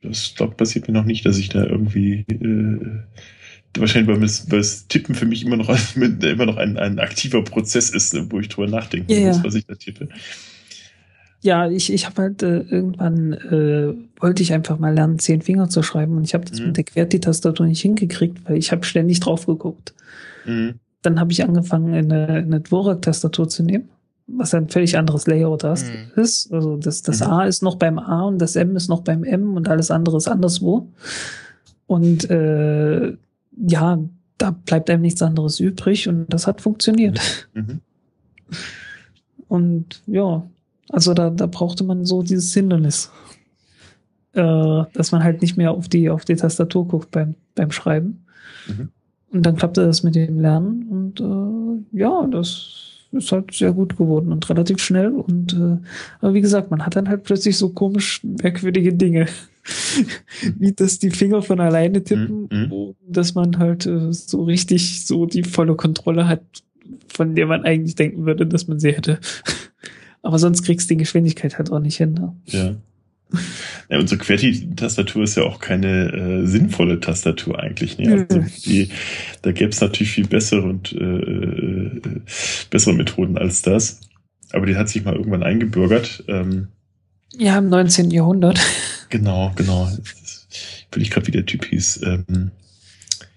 das 0.01 0.33
glaub, 0.35 0.57
passiert 0.57 0.87
mir 0.87 0.93
noch 0.93 1.05
nicht, 1.05 1.25
dass 1.25 1.37
ich 1.37 1.49
da 1.49 1.63
irgendwie 1.63 2.25
äh, 2.29 3.79
wahrscheinlich, 3.79 4.13
weil 4.13 4.21
das, 4.21 4.49
weil 4.51 4.59
das 4.59 4.87
Tippen 4.87 5.15
für 5.15 5.25
mich 5.25 5.45
immer 5.45 5.57
noch, 5.57 5.69
immer 5.95 6.45
noch 6.45 6.57
ein, 6.57 6.77
ein 6.77 6.99
aktiver 6.99 7.43
Prozess 7.43 7.89
ist, 7.89 8.15
wo 8.31 8.39
ich 8.39 8.49
drüber 8.49 8.67
nachdenken 8.67 9.11
ja, 9.11 9.27
muss, 9.27 9.43
was 9.43 9.55
ich 9.55 9.65
da 9.65 9.75
tippe. 9.75 10.09
Ja, 11.41 11.69
ich, 11.69 11.93
ich 11.93 12.05
habe 12.07 12.23
halt 12.23 12.43
äh, 12.43 12.61
irgendwann 12.61 13.33
äh, 13.33 13.93
wollte 14.19 14.41
ich 14.41 14.51
einfach 14.53 14.79
mal 14.79 14.93
lernen, 14.93 15.19
zehn 15.19 15.41
Finger 15.41 15.69
zu 15.69 15.83
schreiben 15.83 16.17
und 16.17 16.23
ich 16.23 16.33
habe 16.33 16.45
das 16.45 16.59
mhm. 16.59 16.67
mit 16.67 16.77
der 16.77 16.85
QWERTY-Tastatur 16.85 17.67
nicht 17.67 17.81
hingekriegt, 17.81 18.39
weil 18.45 18.57
ich 18.57 18.71
habe 18.71 18.83
ständig 18.83 19.19
drauf 19.19 19.45
geguckt. 19.45 19.93
Mhm. 20.45 20.79
Dann 21.05 21.19
habe 21.19 21.31
ich 21.31 21.43
angefangen, 21.43 21.93
eine, 21.93 22.27
eine 22.27 22.61
Dvorak-Tastatur 22.61 23.47
zu 23.47 23.63
nehmen, 23.63 23.89
was 24.27 24.53
ein 24.53 24.69
völlig 24.69 24.97
anderes 24.97 25.27
Layout 25.27 25.63
ist. 25.63 25.87
Mhm. 25.87 26.21
ist. 26.21 26.51
Also 26.51 26.77
das, 26.77 27.01
das 27.03 27.19
mhm. 27.19 27.27
A 27.27 27.45
ist 27.45 27.61
noch 27.61 27.75
beim 27.75 27.99
A 27.99 28.23
und 28.23 28.39
das 28.39 28.55
M 28.55 28.75
ist 28.75 28.89
noch 28.89 29.01
beim 29.01 29.23
M 29.23 29.55
und 29.55 29.67
alles 29.67 29.91
andere 29.91 30.17
ist 30.17 30.27
anderswo. 30.27 30.89
Und 31.87 32.29
äh, 32.29 33.15
ja, 33.67 33.99
da 34.37 34.51
bleibt 34.51 34.89
einem 34.89 35.01
nichts 35.01 35.21
anderes 35.21 35.59
übrig 35.59 36.07
und 36.07 36.27
das 36.27 36.47
hat 36.47 36.61
funktioniert. 36.61 37.47
Mhm. 37.53 37.81
Und 39.47 40.01
ja, 40.07 40.45
also 40.89 41.13
da, 41.13 41.29
da 41.29 41.45
brauchte 41.45 41.83
man 41.83 42.05
so 42.05 42.23
dieses 42.23 42.53
Hindernis, 42.53 43.11
äh, 44.33 44.83
dass 44.93 45.11
man 45.11 45.23
halt 45.23 45.41
nicht 45.41 45.57
mehr 45.57 45.71
auf 45.71 45.87
die, 45.87 46.09
auf 46.09 46.25
die 46.25 46.35
Tastatur 46.35 46.87
guckt 46.87 47.11
beim, 47.11 47.35
beim 47.53 47.71
Schreiben. 47.71 48.25
Mhm. 48.67 48.89
Und 49.31 49.45
dann 49.45 49.55
klappte 49.55 49.85
das 49.85 50.03
mit 50.03 50.15
dem 50.15 50.39
Lernen 50.39 50.87
und 50.89 51.19
äh, 51.19 51.97
ja, 51.99 52.25
das 52.27 52.85
ist 53.11 53.31
halt 53.31 53.53
sehr 53.53 53.71
gut 53.73 53.97
geworden 53.97 54.31
und 54.31 54.49
relativ 54.49 54.79
schnell. 54.79 55.09
Und 55.09 55.53
äh, 55.53 55.77
aber 56.21 56.33
wie 56.33 56.41
gesagt, 56.41 56.71
man 56.71 56.85
hat 56.85 56.95
dann 56.95 57.09
halt 57.09 57.23
plötzlich 57.23 57.57
so 57.57 57.69
komisch 57.69 58.21
merkwürdige 58.23 58.93
Dinge. 58.93 59.27
wie 60.59 60.73
das 60.73 60.99
die 60.99 61.09
Finger 61.09 61.41
von 61.41 61.59
alleine 61.59 62.03
tippen, 62.03 62.47
mhm. 62.51 62.95
dass 63.07 63.33
man 63.33 63.57
halt 63.57 63.85
äh, 63.85 64.13
so 64.13 64.43
richtig 64.43 65.05
so 65.05 65.25
die 65.25 65.43
volle 65.43 65.75
Kontrolle 65.75 66.27
hat, 66.27 66.43
von 67.07 67.35
der 67.35 67.47
man 67.47 67.63
eigentlich 67.63 67.95
denken 67.95 68.25
würde, 68.25 68.45
dass 68.45 68.67
man 68.67 68.79
sie 68.79 68.91
hätte. 68.91 69.19
Aber 70.21 70.39
sonst 70.39 70.63
kriegst 70.63 70.89
du 70.89 70.93
die 70.93 70.99
Geschwindigkeit 70.99 71.57
halt 71.57 71.71
auch 71.71 71.79
nicht 71.79 71.97
hin. 71.97 72.13
Ne? 72.13 72.35
Ja. 72.45 72.75
Ja, 73.89 73.99
unsere 73.99 74.19
QWERTY-Tastatur 74.19 75.23
ist 75.23 75.35
ja 75.35 75.43
auch 75.43 75.59
keine 75.59 76.11
äh, 76.11 76.47
sinnvolle 76.47 76.99
Tastatur 76.99 77.59
eigentlich. 77.59 77.97
Ne? 77.97 78.25
Also 78.29 78.43
die, 78.65 78.89
da 79.41 79.51
gäbe 79.51 79.69
es 79.69 79.81
natürlich 79.81 80.11
viel 80.11 80.27
bessere 80.27 80.63
und 80.63 80.93
äh, 80.93 81.03
äh, 81.03 82.01
bessere 82.69 82.93
Methoden 82.93 83.37
als 83.37 83.61
das. 83.61 84.01
Aber 84.51 84.65
die 84.65 84.75
hat 84.75 84.89
sich 84.89 85.03
mal 85.03 85.15
irgendwann 85.15 85.43
eingebürgert. 85.43 86.23
Ähm, 86.27 86.69
ja, 87.37 87.57
im 87.57 87.69
19. 87.69 88.11
Jahrhundert. 88.11 88.59
Genau, 89.09 89.51
genau. 89.55 89.87
Ich 90.49 90.87
will 90.91 91.03
ich 91.03 91.11
gerade, 91.11 91.27
wie 91.27 91.31
der 91.31 91.45
Typ 91.45 91.65
hieß. 91.65 92.01
Ähm, 92.03 92.51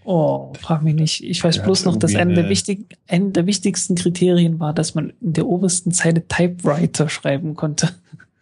oh, 0.04 0.52
frag 0.58 0.82
mich 0.82 0.94
nicht. 0.94 1.22
Ich 1.22 1.44
weiß 1.44 1.62
bloß 1.62 1.84
noch, 1.84 1.96
dass 1.96 2.14
eine 2.14 2.34
der, 2.34 2.48
wichtig, 2.48 2.96
eine 3.06 3.30
der 3.30 3.46
wichtigsten 3.46 3.94
Kriterien 3.94 4.58
war, 4.60 4.72
dass 4.72 4.94
man 4.94 5.12
in 5.20 5.34
der 5.34 5.46
obersten 5.46 5.92
Zeile 5.92 6.26
Typewriter 6.26 7.08
schreiben 7.08 7.54
konnte. 7.54 7.90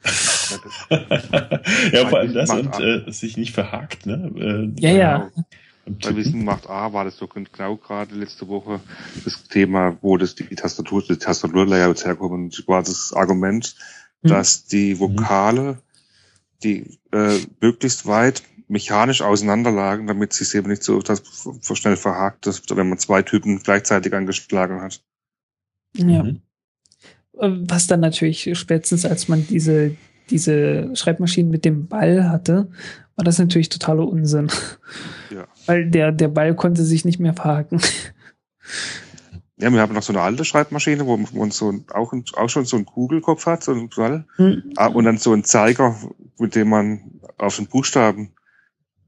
ja, 1.93 2.07
vor 2.07 2.19
allem 2.19 2.35
das 2.35 2.51
und 2.51 2.81
äh, 2.81 3.11
sich 3.11 3.37
nicht 3.37 3.53
verhakt, 3.53 4.07
ne? 4.07 4.75
Äh, 4.79 4.81
ja, 4.81 4.91
ja. 4.91 5.31
Bei 5.87 6.17
Wissen 6.17 6.45
macht 6.45 6.69
A 6.69 6.93
war 6.93 7.05
das 7.05 7.17
doch 7.19 7.29
genau 7.29 7.77
gerade 7.77 8.15
letzte 8.17 8.49
Woche 8.49 8.81
das 9.25 9.45
Thema, 9.45 9.97
wo 10.01 10.17
das 10.17 10.35
die 10.35 10.45
Tastatur, 10.55 11.03
die 11.03 11.17
Tastaturlayouts 11.17 12.05
herkommen. 12.05 12.45
Und 12.45 12.65
war 12.67 12.83
das 12.83 13.13
Argument, 13.13 13.77
hm. 14.23 14.31
dass 14.31 14.67
die 14.67 14.99
Vokale, 14.99 15.79
die 16.65 16.99
äh, 17.13 17.39
möglichst 17.61 18.07
weit 18.07 18.43
mechanisch 18.69 19.23
auseinanderlagen, 19.23 20.09
damit 20.09 20.33
sich 20.33 20.53
eben 20.57 20.69
nicht 20.69 20.83
so, 20.83 21.01
das, 21.01 21.23
so 21.61 21.75
schnell 21.77 21.97
verhakt, 21.97 22.47
dass, 22.47 22.63
wenn 22.69 22.89
man 22.89 22.99
zwei 22.99 23.23
Typen 23.23 23.63
gleichzeitig 23.63 24.13
angeschlagen 24.13 24.81
hat. 24.81 25.01
Ja. 25.95 26.25
Mhm. 26.25 26.41
Was 27.37 27.87
dann 27.87 28.01
natürlich 28.01 28.51
spätestens, 28.59 29.05
als 29.05 29.29
man 29.29 29.47
diese, 29.47 29.95
diese 30.31 30.95
Schreibmaschinen 30.97 31.51
mit 31.51 31.65
dem 31.65 31.87
Ball 31.87 32.29
hatte, 32.31 32.69
war 33.17 33.25
das 33.25 33.39
natürlich 33.39 33.69
totaler 33.69 34.07
Unsinn. 34.07 34.49
Ja. 35.31 35.47
Weil 35.67 35.91
der, 35.91 36.13
der 36.13 36.29
Ball 36.29 36.55
konnte 36.55 36.85
sich 36.85 37.05
nicht 37.05 37.19
mehr 37.19 37.35
verhaken. 37.35 37.81
Ja, 39.59 39.73
wir 39.73 39.81
haben 39.81 39.95
noch 39.95 40.03
so 40.03 40.13
eine 40.13 40.21
alte 40.21 40.45
Schreibmaschine, 40.45 41.07
wo 41.07 41.17
man 41.17 41.51
so 41.51 41.73
auch, 41.95 42.13
auch 42.37 42.49
schon 42.49 42.67
so 42.67 42.77
einen 42.77 42.85
Kugelkopf 42.85 43.47
hat, 43.47 43.65
so 43.65 43.73
einen 43.73 43.89
Ball. 43.89 44.27
Mhm. 44.37 44.75
Und 44.93 45.05
dann 45.05 45.17
so 45.17 45.33
einen 45.33 45.45
Zeiger, 45.45 45.97
mit 46.39 46.55
dem 46.55 46.69
man 46.69 47.21
auf 47.39 47.57
den 47.57 47.67
Buchstaben 47.67 48.35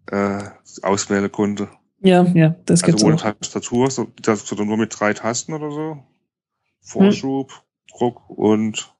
äh, 0.06 0.42
auswählen 0.82 1.30
konnte. 1.30 1.68
Ja, 2.00 2.22
ja, 2.22 2.54
das 2.64 2.82
also 2.84 3.06
ohne 3.06 3.16
Tastatur, 3.16 3.90
so, 3.90 4.08
das, 4.22 4.46
so 4.46 4.54
nur 4.54 4.76
mit 4.76 4.98
drei 4.98 5.12
Tasten 5.12 5.52
oder 5.52 5.70
so. 5.70 6.02
Vorschub, 6.80 7.50
mhm. 7.50 7.67
Druck 7.90 8.28
und 8.30 8.94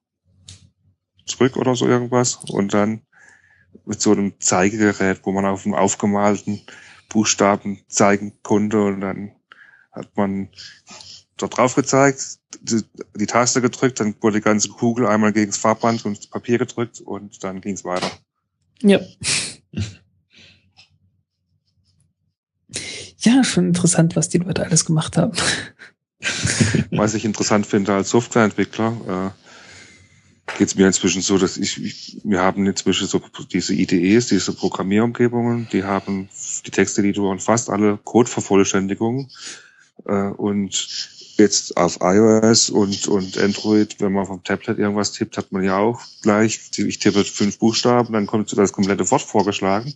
zurück 1.25 1.57
oder 1.57 1.75
so 1.75 1.87
irgendwas. 1.87 2.35
Und 2.35 2.73
dann 2.73 3.01
mit 3.85 4.01
so 4.01 4.11
einem 4.11 4.39
Zeigegerät, 4.39 5.21
wo 5.23 5.31
man 5.31 5.45
auf 5.45 5.63
dem 5.63 5.73
aufgemalten 5.73 6.61
Buchstaben 7.09 7.81
zeigen 7.87 8.33
konnte 8.43 8.81
und 8.81 9.01
dann 9.01 9.31
hat 9.91 10.15
man 10.15 10.49
dort 11.37 11.57
drauf 11.57 11.75
gezeigt, 11.75 12.39
die, 12.61 12.81
die, 13.15 13.25
Taste 13.25 13.61
gedrückt, 13.61 13.99
dann 13.99 14.15
wurde 14.21 14.37
die 14.37 14.43
ganze 14.43 14.69
Kugel 14.69 15.07
einmal 15.07 15.33
gegen 15.33 15.51
das 15.51 15.57
Farbband 15.57 16.05
und 16.05 16.17
das 16.17 16.27
Papier 16.27 16.57
gedrückt 16.57 17.01
und 17.01 17.43
dann 17.43 17.61
ging 17.61 17.73
es 17.73 17.83
weiter. 17.83 18.11
Ja. 18.81 18.99
Ja, 23.21 23.43
schon 23.43 23.67
interessant, 23.67 24.15
was 24.15 24.29
die 24.29 24.37
Leute 24.37 24.63
alles 24.63 24.85
gemacht 24.85 25.17
haben. 25.17 25.33
Was 26.91 27.13
ich 27.13 27.25
interessant 27.25 27.65
finde 27.65 27.93
als 27.93 28.09
Softwareentwickler, 28.09 29.33
äh, 29.35 30.57
geht 30.57 30.67
es 30.67 30.75
mir 30.75 30.87
inzwischen 30.87 31.21
so, 31.21 31.37
dass 31.37 31.57
ich, 31.57 31.83
ich, 31.83 32.17
wir 32.23 32.41
haben 32.41 32.65
inzwischen 32.65 33.07
so 33.07 33.21
diese 33.51 33.73
IDEs, 33.73 34.27
diese 34.27 34.53
Programmierumgebungen, 34.53 35.67
die 35.71 35.83
haben 35.83 36.29
die 36.65 36.71
Texteditoren 36.71 37.39
fast 37.39 37.69
alle 37.69 37.97
Codevervollständigungen 38.03 39.29
äh, 40.05 40.29
und 40.29 41.09
jetzt 41.37 41.77
auf 41.77 41.99
iOS 42.01 42.69
und, 42.69 43.07
und 43.07 43.37
Android, 43.37 43.95
wenn 43.99 44.11
man 44.11 44.25
vom 44.25 44.43
Tablet 44.43 44.77
irgendwas 44.77 45.13
tippt, 45.13 45.37
hat 45.37 45.53
man 45.53 45.63
ja 45.63 45.77
auch 45.77 46.01
gleich, 46.21 46.59
ich 46.75 46.99
tippe 46.99 47.23
fünf 47.23 47.59
Buchstaben, 47.59 48.11
dann 48.11 48.27
kommt 48.27 48.55
das 48.57 48.73
komplette 48.73 49.09
Wort 49.09 49.21
vorgeschlagen 49.21 49.93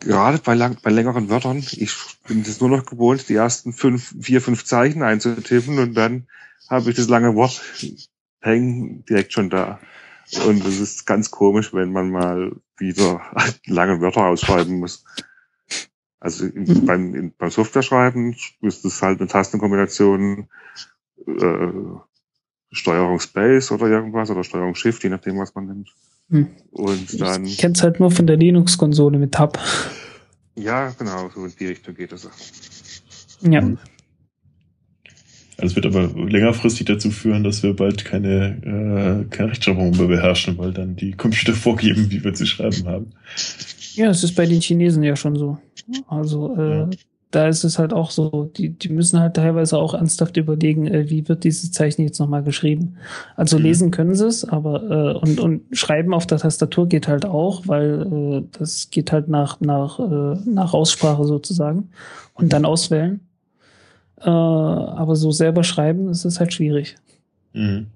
gerade 0.00 0.38
bei, 0.38 0.54
lang, 0.54 0.78
bei 0.82 0.90
längeren 0.90 1.28
Wörtern, 1.28 1.58
ich 1.58 1.94
bin 2.26 2.42
das 2.42 2.60
nur 2.60 2.70
noch 2.70 2.86
gewohnt, 2.86 3.28
die 3.28 3.34
ersten 3.34 3.72
fünf, 3.72 4.14
vier, 4.20 4.40
fünf 4.40 4.64
Zeichen 4.64 5.02
einzutippen 5.02 5.78
und 5.78 5.94
dann 5.94 6.26
habe 6.68 6.90
ich 6.90 6.96
das 6.96 7.08
lange 7.08 7.34
Wort 7.34 7.62
hängen 8.40 9.04
direkt 9.04 9.32
schon 9.32 9.50
da. 9.50 9.78
Und 10.46 10.64
das 10.64 10.78
ist 10.78 11.06
ganz 11.06 11.30
komisch, 11.30 11.74
wenn 11.74 11.92
man 11.92 12.10
mal 12.10 12.52
wieder 12.76 13.20
lange 13.66 14.00
Wörter 14.00 14.26
ausschreiben 14.26 14.78
muss. 14.78 15.04
Also 16.20 16.46
in, 16.46 16.64
mhm. 16.64 16.86
beim, 16.86 17.14
in, 17.14 17.34
beim 17.36 17.50
Software-Schreiben 17.50 18.36
ist 18.60 18.84
es 18.84 19.02
halt 19.02 19.20
eine 19.20 19.28
Tastenkombination 19.28 20.48
äh, 21.26 21.72
Steuerung 22.72 23.18
Space 23.18 23.72
oder 23.72 23.88
irgendwas 23.88 24.30
oder 24.30 24.44
Steuerung 24.44 24.74
Shift, 24.74 25.02
je 25.02 25.10
nachdem, 25.10 25.38
was 25.38 25.54
man 25.54 25.66
nimmt. 25.66 25.92
Hm. 26.30 26.48
Und 26.70 27.20
dann. 27.20 27.44
Ich 27.44 27.58
kenne 27.58 27.74
es 27.74 27.82
halt 27.82 28.00
nur 28.00 28.10
von 28.10 28.26
der 28.26 28.36
Linux-Konsole 28.36 29.18
mit 29.18 29.32
Tab. 29.32 29.58
Ja, 30.56 30.90
genau, 30.98 31.30
so 31.34 31.44
in 31.44 31.52
die 31.58 31.66
Richtung 31.66 31.94
geht 31.94 32.12
es. 32.12 32.28
Ja. 33.42 33.68
Das 35.56 35.76
wird 35.76 35.84
aber 35.84 36.08
längerfristig 36.08 36.86
dazu 36.86 37.10
führen, 37.10 37.44
dass 37.44 37.62
wir 37.62 37.74
bald 37.74 38.04
keine, 38.04 39.26
äh, 39.26 39.28
keine 39.28 39.50
Rechtschreibung 39.50 39.90
mehr 39.90 40.06
beherrschen, 40.06 40.56
weil 40.56 40.72
dann 40.72 40.96
die 40.96 41.12
Computer 41.12 41.52
vorgeben, 41.54 42.10
wie 42.10 42.24
wir 42.24 42.32
zu 42.32 42.46
schreiben 42.46 42.86
haben. 42.86 43.12
Ja, 43.94 44.08
es 44.08 44.24
ist 44.24 44.34
bei 44.34 44.46
den 44.46 44.60
Chinesen 44.60 45.02
ja 45.02 45.16
schon 45.16 45.36
so. 45.36 45.58
Also 46.06 46.56
äh, 46.56 46.78
ja. 46.78 46.90
Da 47.30 47.46
ist 47.46 47.62
es 47.62 47.78
halt 47.78 47.92
auch 47.92 48.10
so, 48.10 48.50
die, 48.56 48.70
die 48.70 48.88
müssen 48.88 49.20
halt 49.20 49.34
teilweise 49.34 49.78
auch 49.78 49.94
ernsthaft 49.94 50.36
überlegen, 50.36 50.86
äh, 50.86 51.08
wie 51.10 51.28
wird 51.28 51.44
dieses 51.44 51.70
Zeichen 51.70 52.02
jetzt 52.02 52.18
nochmal 52.18 52.42
geschrieben. 52.42 52.96
Also 53.36 53.56
mhm. 53.56 53.62
lesen 53.64 53.90
können 53.90 54.14
sie 54.14 54.26
es, 54.26 54.44
aber 54.44 54.82
äh, 54.82 55.18
und, 55.18 55.38
und 55.38 55.62
schreiben 55.76 56.12
auf 56.12 56.26
der 56.26 56.38
Tastatur 56.38 56.88
geht 56.88 57.06
halt 57.06 57.24
auch, 57.24 57.66
weil 57.66 58.42
äh, 58.42 58.58
das 58.58 58.90
geht 58.90 59.12
halt 59.12 59.28
nach, 59.28 59.60
nach, 59.60 60.00
äh, 60.00 60.38
nach 60.44 60.74
Aussprache 60.74 61.24
sozusagen 61.24 61.90
und 62.34 62.52
dann 62.52 62.64
auswählen. 62.64 63.20
Äh, 64.20 64.28
aber 64.28 65.14
so 65.14 65.30
selber 65.30 65.62
schreiben, 65.62 66.08
ist 66.10 66.24
es 66.24 66.40
halt 66.40 66.52
schwierig. 66.52 66.96
Mhm. 67.52 67.86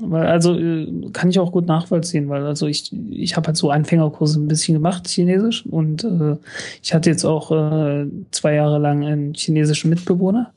Weil, 0.00 0.26
also 0.26 0.56
äh, 0.56 1.10
kann 1.12 1.28
ich 1.28 1.40
auch 1.40 1.50
gut 1.50 1.66
nachvollziehen, 1.66 2.28
weil 2.28 2.46
also 2.46 2.68
ich, 2.68 2.92
ich 3.10 3.36
habe 3.36 3.48
halt 3.48 3.56
so 3.56 3.70
Anfängerkurse 3.70 4.40
ein 4.40 4.46
bisschen 4.46 4.74
gemacht, 4.74 5.08
Chinesisch, 5.08 5.66
und 5.66 6.04
äh, 6.04 6.36
ich 6.82 6.94
hatte 6.94 7.10
jetzt 7.10 7.24
auch 7.24 7.50
äh, 7.50 8.06
zwei 8.30 8.54
Jahre 8.54 8.78
lang 8.78 9.04
einen 9.04 9.34
chinesischen 9.34 9.90
Mitbewohner. 9.90 10.52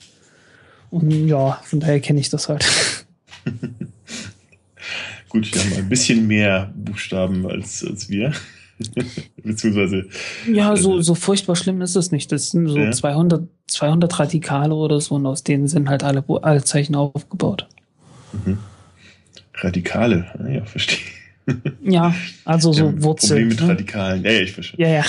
Und 0.91 1.09
ja, 1.27 1.59
von 1.63 1.79
daher 1.79 1.99
kenne 2.01 2.19
ich 2.19 2.29
das 2.29 2.49
halt. 2.49 2.65
gut, 5.29 5.51
wir 5.53 5.61
haben 5.63 5.73
ein 5.77 5.89
bisschen 5.89 6.27
mehr 6.27 6.71
Buchstaben 6.75 7.47
als, 7.47 7.83
als 7.83 8.09
wir. 8.09 8.33
Beziehungsweise. 9.43 10.05
Ja, 10.51 10.75
so, 10.75 10.99
äh, 10.99 11.03
so 11.03 11.15
furchtbar 11.15 11.55
schlimm 11.55 11.81
ist 11.81 11.95
es 11.95 12.11
nicht. 12.11 12.31
Das 12.31 12.51
sind 12.51 12.67
so 12.67 12.77
ja. 12.77 12.91
200, 12.91 13.47
200 13.67 14.19
Radikale 14.19 14.75
oder 14.75 15.01
so 15.01 15.15
und 15.15 15.25
aus 15.25 15.43
denen 15.43 15.67
sind 15.67 15.89
halt 15.89 16.03
alle, 16.03 16.23
alle 16.43 16.63
Zeichen 16.63 16.93
aufgebaut. 16.93 17.67
Mhm. 18.33 18.59
Radikale, 19.63 20.25
ah, 20.39 20.47
ja, 20.47 20.65
verstehe. 20.65 20.99
Ja, 21.81 22.13
also 22.45 22.71
so 22.71 22.85
ja, 22.85 23.03
Wurzeln. 23.03 23.29
Problem 23.29 23.47
mit 23.49 23.61
ne? 23.61 23.67
Radikalen, 23.69 24.23
ja, 24.23 24.31
ja, 24.31 24.41
ich 24.41 24.51
verstehe. 24.51 24.87
Ja, 24.87 24.93
ja. 24.93 25.05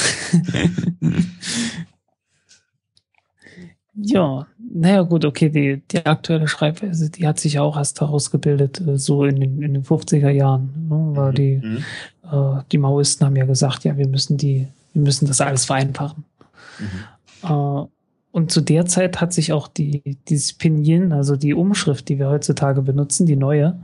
ja, 3.94 4.47
naja, 4.74 5.02
gut, 5.02 5.24
okay, 5.24 5.50
die, 5.50 5.82
die 5.90 6.05
aktuelle 6.05 6.48
Schreibweise, 6.48 7.10
die 7.10 7.26
hat 7.26 7.39
sich 7.39 7.58
auch 7.58 7.76
erst 7.76 8.00
herausgebildet, 8.00 8.81
äh, 8.81 8.98
so 8.98 9.24
in 9.24 9.40
den, 9.40 9.62
in 9.62 9.74
den 9.74 9.84
50er 9.84 10.31
Jahren, 10.31 10.89
ne, 10.89 11.10
weil 11.14 11.31
mhm. 11.31 11.34
die, 11.34 11.60
mhm. 11.62 11.84
Äh, 12.24 12.62
die 12.72 12.78
Maoisten 12.78 13.26
haben 13.26 13.36
ja 13.36 13.44
gesagt, 13.44 13.84
ja, 13.84 13.97
wir 13.97 14.08
müssen 14.08 14.36
die, 14.39 14.66
wir 14.94 15.02
müssen 15.02 15.26
das 15.26 15.40
alles 15.40 15.66
vereinfachen. 15.66 16.24
Mhm. 16.78 17.48
Äh, 17.48 17.86
und 18.31 18.50
zu 18.50 18.62
der 18.62 18.86
Zeit 18.86 19.20
hat 19.20 19.34
sich 19.34 19.52
auch 19.52 19.68
die, 19.68 20.16
dieses 20.28 20.55
Pinyin, 20.55 21.12
also 21.12 21.36
die 21.36 21.52
Umschrift, 21.52 22.08
die 22.08 22.18
wir 22.18 22.31
heutzutage 22.31 22.81
benutzen, 22.81 23.26
die 23.26 23.36
neue, 23.36 23.78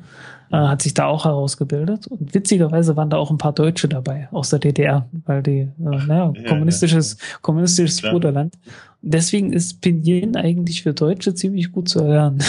äh, 0.50 0.56
hat 0.56 0.82
sich 0.82 0.94
da 0.94 1.06
auch 1.06 1.24
herausgebildet. 1.24 2.06
Und 2.06 2.34
witzigerweise 2.34 2.96
waren 2.96 3.10
da 3.10 3.16
auch 3.16 3.30
ein 3.30 3.38
paar 3.38 3.52
Deutsche 3.52 3.88
dabei 3.88 4.28
aus 4.32 4.50
der 4.50 4.58
DDR, 4.58 5.06
weil 5.26 5.42
die, 5.42 5.60
äh, 5.60 5.70
naja, 5.78 6.32
ja, 6.34 6.48
kommunistisches, 6.48 7.16
ja. 7.18 7.38
kommunistisches 7.42 7.98
Klar. 7.98 8.12
Bruderland. 8.12 8.54
Deswegen 9.02 9.52
ist 9.52 9.80
Pinyin 9.80 10.36
eigentlich 10.36 10.82
für 10.82 10.92
Deutsche 10.92 11.34
ziemlich 11.34 11.72
gut 11.72 11.88
zu 11.88 12.00
erlernen. 12.00 12.42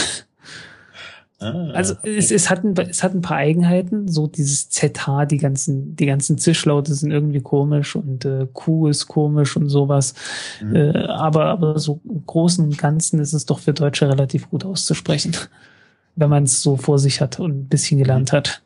Ah, 1.42 1.69
also 1.72 1.95
es, 2.03 2.32
es, 2.32 2.50
hat 2.50 2.66
ein, 2.66 2.76
es 2.78 3.02
hat 3.02 3.14
ein 3.14 3.22
paar 3.22 3.38
Eigenheiten, 3.38 4.10
so 4.10 4.28
dieses 4.28 4.69
ZH, 4.72 5.26
die 5.26 5.38
ganzen, 5.38 5.95
die 5.95 6.06
ganzen 6.06 6.38
Zischlaute 6.38 6.94
sind 6.94 7.11
irgendwie 7.11 7.40
komisch 7.40 7.95
und 7.95 8.26
äh, 8.26 8.45
Q 8.52 8.88
ist 8.90 9.08
komisch 9.08 9.56
und 9.56 9.69
sowas. 9.69 10.16
Mhm. 10.61 10.76
Äh, 10.76 11.06
aber, 11.06 11.45
aber 11.45 11.80
so 11.80 12.02
im 12.03 12.26
Großen 12.26 12.66
und 12.66 12.78
Ganzen 12.78 13.22
ist 13.22 13.32
es 13.32 13.45
doch 13.45 13.60
für 13.60 13.74
Deutsche 13.74 14.10
relativ 14.10 14.50
gut 14.50 14.66
auszusprechen, 14.66 15.32
wenn 16.16 16.30
man 16.30 16.44
es 16.44 16.62
so 16.62 16.78
vor 16.78 17.00
sich 17.00 17.22
hat 17.22 17.40
und 17.40 17.52
ein 17.52 17.68
bisschen 17.68 18.00
gelernt 18.00 18.32
mhm. 18.32 18.38
hat. 18.38 18.62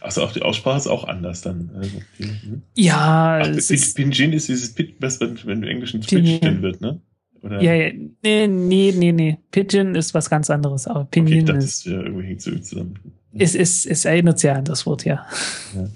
Also 0.00 0.22
auch 0.22 0.32
die 0.32 0.42
Aussprache 0.42 0.78
ist 0.78 0.86
auch 0.86 1.04
anders 1.04 1.42
dann. 1.42 1.70
Also, 1.74 1.98
mhm. 2.18 2.62
Ja, 2.74 3.40
Ach, 3.42 3.48
es 3.48 3.70
ist, 3.70 3.94
Pinjin 3.96 4.32
ist 4.32 4.48
dieses 4.48 4.72
Pit, 4.72 4.94
was 5.00 5.20
wenn, 5.20 5.38
wenn 5.44 5.62
du 5.62 5.68
Englisch 5.68 5.94
ein 5.94 6.02
Switch 6.02 6.40
wird, 6.42 6.80
ne? 6.80 7.00
Oder? 7.42 7.62
Ja, 7.62 7.74
ja, 7.74 7.92
nee, 8.22 8.46
nee, 8.46 8.94
nee, 8.96 9.12
nee. 9.12 9.38
Pigeon 9.50 9.94
ist 9.94 10.14
was 10.14 10.30
ganz 10.30 10.50
anderes, 10.50 10.86
aber 10.86 11.04
Pinion 11.04 11.48
okay, 11.48 11.58
ist. 11.58 11.84
Ja, 11.84 12.00
irgendwie 12.02 12.36
zusammen. 12.36 12.98
Es, 13.32 13.54
es, 13.54 13.86
es 13.86 14.04
erinnert 14.04 14.38
sich 14.38 14.50
an 14.50 14.64
das 14.64 14.86
Wort, 14.86 15.04
ja. 15.04 15.26
Ja, 15.74 15.88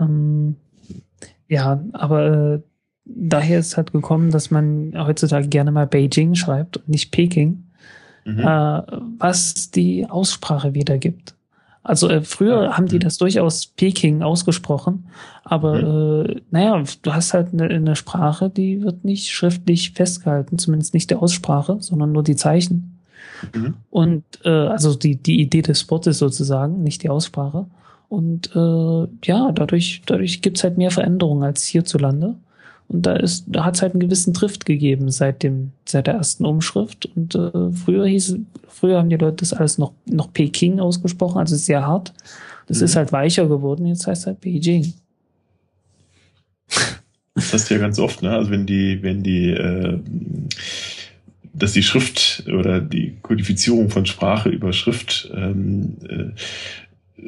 ähm, 0.00 0.56
ja 1.48 1.84
aber 1.92 2.54
äh, 2.54 2.60
daher 3.04 3.60
ist 3.60 3.76
halt 3.76 3.92
gekommen, 3.92 4.30
dass 4.30 4.50
man 4.50 4.92
heutzutage 4.96 5.48
gerne 5.48 5.70
mal 5.70 5.86
Beijing 5.86 6.34
schreibt 6.34 6.78
und 6.78 6.88
nicht 6.88 7.12
Peking, 7.12 7.69
mhm. 8.24 8.38
äh, 8.38 8.82
was 9.18 9.70
die 9.70 10.06
Aussprache 10.08 10.74
wiedergibt. 10.74 11.34
Also 11.82 12.08
äh, 12.08 12.22
früher 12.22 12.64
ja. 12.64 12.76
haben 12.76 12.86
die 12.86 12.96
mhm. 12.96 13.00
das 13.00 13.18
durchaus 13.18 13.66
Peking 13.66 14.22
ausgesprochen, 14.22 15.06
aber 15.44 16.22
mhm. 16.24 16.30
äh, 16.30 16.40
naja, 16.50 16.82
du 17.02 17.12
hast 17.14 17.32
halt 17.32 17.52
eine, 17.52 17.64
eine 17.64 17.96
Sprache, 17.96 18.50
die 18.50 18.82
wird 18.82 19.04
nicht 19.04 19.30
schriftlich 19.30 19.92
festgehalten, 19.92 20.58
zumindest 20.58 20.94
nicht 20.94 21.10
der 21.10 21.22
Aussprache, 21.22 21.78
sondern 21.80 22.12
nur 22.12 22.22
die 22.22 22.36
Zeichen. 22.36 22.98
Mhm. 23.54 23.74
Und 23.88 24.24
äh, 24.44 24.50
also 24.50 24.94
die, 24.94 25.16
die 25.16 25.40
Idee 25.40 25.62
des 25.62 25.90
Wortes 25.90 26.18
sozusagen, 26.18 26.82
nicht 26.82 27.02
die 27.02 27.08
Aussprache. 27.08 27.66
Und 28.08 28.54
äh, 28.54 29.06
ja, 29.24 29.52
dadurch, 29.52 30.02
dadurch 30.04 30.42
gibt's 30.42 30.64
halt 30.64 30.76
mehr 30.76 30.90
Veränderungen 30.90 31.44
als 31.44 31.64
hierzulande. 31.64 32.34
Und 32.90 33.06
da 33.06 33.14
ist, 33.14 33.44
da 33.46 33.64
hat 33.64 33.76
es 33.76 33.82
halt 33.82 33.92
einen 33.92 34.00
gewissen 34.00 34.32
Drift 34.32 34.66
gegeben 34.66 35.12
seit 35.12 35.44
dem, 35.44 35.70
seit 35.84 36.08
der 36.08 36.14
ersten 36.14 36.44
Umschrift. 36.44 37.06
Und 37.14 37.36
äh, 37.36 37.70
früher 37.72 38.04
hieß, 38.04 38.36
früher 38.66 38.98
haben 38.98 39.08
die 39.08 39.16
Leute 39.16 39.36
das 39.36 39.52
alles 39.52 39.78
noch 39.78 39.92
noch 40.06 40.32
Peking 40.32 40.80
ausgesprochen, 40.80 41.38
also 41.38 41.54
sehr 41.54 41.86
hart. 41.86 42.12
Das 42.66 42.78
mhm. 42.78 42.84
ist 42.86 42.96
halt 42.96 43.12
weicher 43.12 43.46
geworden. 43.46 43.86
Jetzt 43.86 44.08
heißt 44.08 44.22
es 44.22 44.26
halt 44.26 44.40
Beijing. 44.40 44.92
Das 47.36 47.52
hast 47.52 47.70
du 47.70 47.74
ja 47.74 47.80
ganz 47.80 48.00
oft, 48.00 48.22
ne? 48.22 48.30
Also 48.32 48.50
wenn 48.50 48.66
die, 48.66 49.00
wenn 49.04 49.22
die, 49.22 49.50
äh, 49.50 50.00
dass 51.54 51.72
die 51.72 51.84
Schrift 51.84 52.44
oder 52.48 52.80
die 52.80 53.16
Kodifizierung 53.22 53.90
von 53.90 54.04
Sprache 54.04 54.48
über 54.48 54.72
Schrift 54.72 55.30
ähm, 55.32 55.96
äh, 56.08 56.30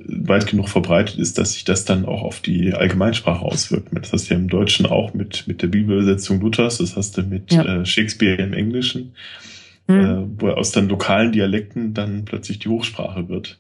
weit 0.07 0.47
genug 0.47 0.69
verbreitet 0.69 1.19
ist, 1.19 1.39
dass 1.39 1.53
sich 1.53 1.65
das 1.65 1.85
dann 1.85 2.05
auch 2.05 2.23
auf 2.23 2.41
die 2.41 2.73
Allgemeinsprache 2.73 3.45
auswirkt. 3.45 3.89
Das 3.93 4.13
hast 4.13 4.29
du 4.29 4.35
ja 4.35 4.41
im 4.41 4.49
Deutschen 4.49 4.87
auch 4.87 5.15
mit, 5.15 5.47
mit 5.47 5.63
der 5.63 5.69
Bibelübersetzung 5.69 6.41
Luthers, 6.41 6.79
das 6.79 6.97
hast 6.97 7.17
du 7.17 7.23
mit 7.23 7.53
ja. 7.53 7.65
äh, 7.65 7.85
Shakespeare 7.85 8.43
im 8.43 8.53
Englischen, 8.53 9.13
mhm. 9.87 10.01
äh, 10.01 10.41
wo 10.41 10.49
aus 10.49 10.73
dann 10.73 10.89
lokalen 10.89 11.33
Dialekten 11.33 11.95
dann 11.95 12.25
plötzlich 12.25 12.59
die 12.59 12.69
Hochsprache 12.69 13.29
wird. 13.29 13.59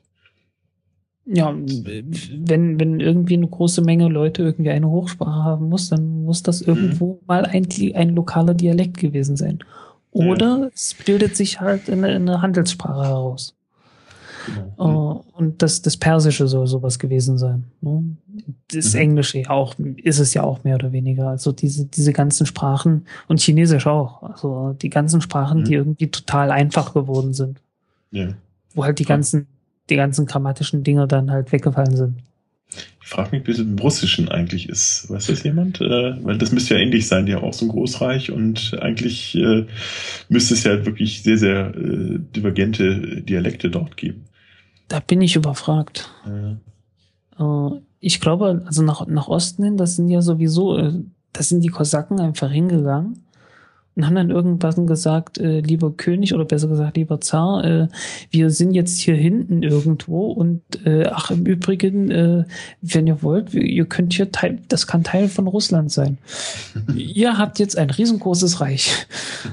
Ja, 1.24 1.54
wenn, 1.54 2.80
wenn 2.80 2.98
irgendwie 2.98 3.34
eine 3.34 3.46
große 3.46 3.80
Menge 3.82 4.08
Leute 4.08 4.42
irgendwie 4.42 4.70
eine 4.70 4.88
Hochsprache 4.88 5.44
haben 5.44 5.68
muss, 5.68 5.88
dann 5.88 6.24
muss 6.24 6.42
das 6.42 6.62
irgendwo 6.62 7.14
mhm. 7.14 7.26
mal 7.28 7.46
ein, 7.46 7.68
ein 7.94 8.14
lokaler 8.16 8.54
Dialekt 8.54 8.98
gewesen 8.98 9.36
sein. 9.36 9.60
Oder 10.10 10.58
ja. 10.58 10.70
es 10.74 10.94
bildet 10.94 11.36
sich 11.36 11.60
halt 11.60 11.88
eine, 11.88 12.08
eine 12.08 12.42
Handelssprache 12.42 13.04
heraus. 13.04 13.54
Genau. 14.46 15.24
Und 15.32 15.62
das, 15.62 15.82
das 15.82 15.96
Persische 15.96 16.46
soll 16.46 16.66
sowas 16.66 16.98
gewesen 16.98 17.38
sein. 17.38 17.64
Ne? 17.80 18.16
Das 18.72 18.94
mhm. 18.94 19.00
Englische 19.00 19.48
auch, 19.48 19.74
ist 19.96 20.18
es 20.18 20.34
ja 20.34 20.42
auch 20.42 20.64
mehr 20.64 20.76
oder 20.76 20.92
weniger. 20.92 21.28
Also 21.28 21.52
diese, 21.52 21.86
diese 21.86 22.12
ganzen 22.12 22.46
Sprachen 22.46 23.06
und 23.28 23.40
Chinesisch 23.40 23.86
auch. 23.86 24.22
Also 24.22 24.76
die 24.80 24.90
ganzen 24.90 25.20
Sprachen, 25.20 25.60
mhm. 25.60 25.64
die 25.64 25.74
irgendwie 25.74 26.10
total 26.10 26.50
einfach 26.50 26.94
geworden 26.94 27.34
sind. 27.34 27.60
Ja. 28.10 28.28
Wo 28.74 28.84
halt 28.84 28.98
die 28.98 29.04
ganzen, 29.04 29.46
die 29.90 29.96
ganzen 29.96 30.26
grammatischen 30.26 30.84
Dinge 30.84 31.06
dann 31.06 31.30
halt 31.30 31.52
weggefallen 31.52 31.96
sind. 31.96 32.14
Ich 33.02 33.08
frage 33.08 33.36
mich, 33.36 33.46
wie 33.46 33.50
es 33.50 33.58
im 33.58 33.78
Russischen 33.78 34.28
eigentlich 34.28 34.68
ist. 34.68 35.10
Weiß 35.10 35.26
das 35.26 35.42
jemand? 35.42 35.80
Äh, 35.80 36.24
weil 36.24 36.38
das 36.38 36.52
müsste 36.52 36.74
ja 36.74 36.80
ähnlich 36.80 37.06
sein, 37.06 37.26
die 37.26 37.34
haben 37.34 37.44
auch 37.44 37.52
so 37.52 37.66
ein 37.66 37.68
Großreich 37.68 38.30
und 38.30 38.76
eigentlich 38.80 39.34
äh, 39.34 39.66
müsste 40.28 40.54
es 40.54 40.64
ja 40.64 40.86
wirklich 40.86 41.22
sehr, 41.22 41.36
sehr 41.36 41.74
äh, 41.74 42.18
divergente 42.34 43.22
Dialekte 43.22 43.70
dort 43.70 43.96
geben. 43.96 44.24
Da 44.92 45.00
bin 45.00 45.22
ich 45.22 45.36
überfragt. 45.36 46.10
Ja. 47.38 47.68
Äh, 47.70 47.80
ich 47.98 48.20
glaube, 48.20 48.62
also 48.66 48.82
nach, 48.82 49.06
nach 49.06 49.28
Osten 49.28 49.64
hin, 49.64 49.78
das 49.78 49.96
sind 49.96 50.08
ja 50.08 50.20
sowieso, 50.20 50.76
äh, 50.76 50.92
da 51.32 51.42
sind 51.42 51.62
die 51.64 51.68
Kosaken 51.68 52.20
einfach 52.20 52.50
hingegangen 52.50 53.24
und 53.94 54.06
haben 54.06 54.14
dann 54.14 54.30
irgendwas 54.30 54.76
gesagt, 54.86 55.38
äh, 55.38 55.60
lieber 55.60 55.92
König 55.92 56.34
oder 56.34 56.44
besser 56.44 56.68
gesagt 56.68 56.96
lieber 56.96 57.20
Zar, 57.20 57.64
äh, 57.64 57.88
wir 58.30 58.50
sind 58.50 58.72
jetzt 58.72 58.98
hier 58.98 59.14
hinten 59.14 59.62
irgendwo 59.62 60.32
und 60.32 60.62
äh, 60.86 61.06
ach 61.06 61.30
im 61.30 61.44
Übrigen, 61.44 62.10
äh, 62.10 62.44
wenn 62.80 63.06
ihr 63.06 63.22
wollt, 63.22 63.52
ihr 63.54 63.84
könnt 63.84 64.14
hier 64.14 64.32
Teil, 64.32 64.60
das 64.68 64.86
kann 64.86 65.04
Teil 65.04 65.28
von 65.28 65.46
Russland 65.46 65.92
sein. 65.92 66.18
ihr 66.96 67.36
habt 67.36 67.58
jetzt 67.58 67.76
ein 67.76 67.90
riesengroßes 67.90 68.60
Reich. 68.60 69.06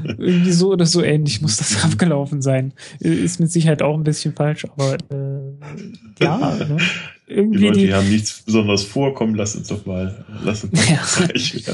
Irgendwie 0.04 0.52
so 0.52 0.72
oder 0.72 0.86
so 0.86 1.04
ähnlich 1.04 1.42
muss 1.42 1.58
das 1.58 1.84
abgelaufen 1.84 2.42
sein. 2.42 2.74
Äh, 3.02 3.10
ist 3.10 3.40
mit 3.40 3.52
Sicherheit 3.52 3.82
auch 3.82 3.96
ein 3.96 4.04
bisschen 4.04 4.34
falsch, 4.34 4.66
aber 4.66 4.94
äh, 5.12 6.24
ja, 6.24 6.56
ne? 6.56 6.78
irgendwie 7.28 7.60
die 7.60 7.66
Leute, 7.66 7.80
die, 7.80 7.86
die 7.88 7.94
haben 7.94 8.10
nichts 8.10 8.42
besonders 8.42 8.84
vorkommen, 8.84 9.36
lass 9.36 9.56
uns 9.56 9.68
doch 9.68 9.86
mal, 9.86 10.26
lass 10.44 10.64
uns 10.64 10.74
mal 10.74 10.86
ja. 10.90 11.74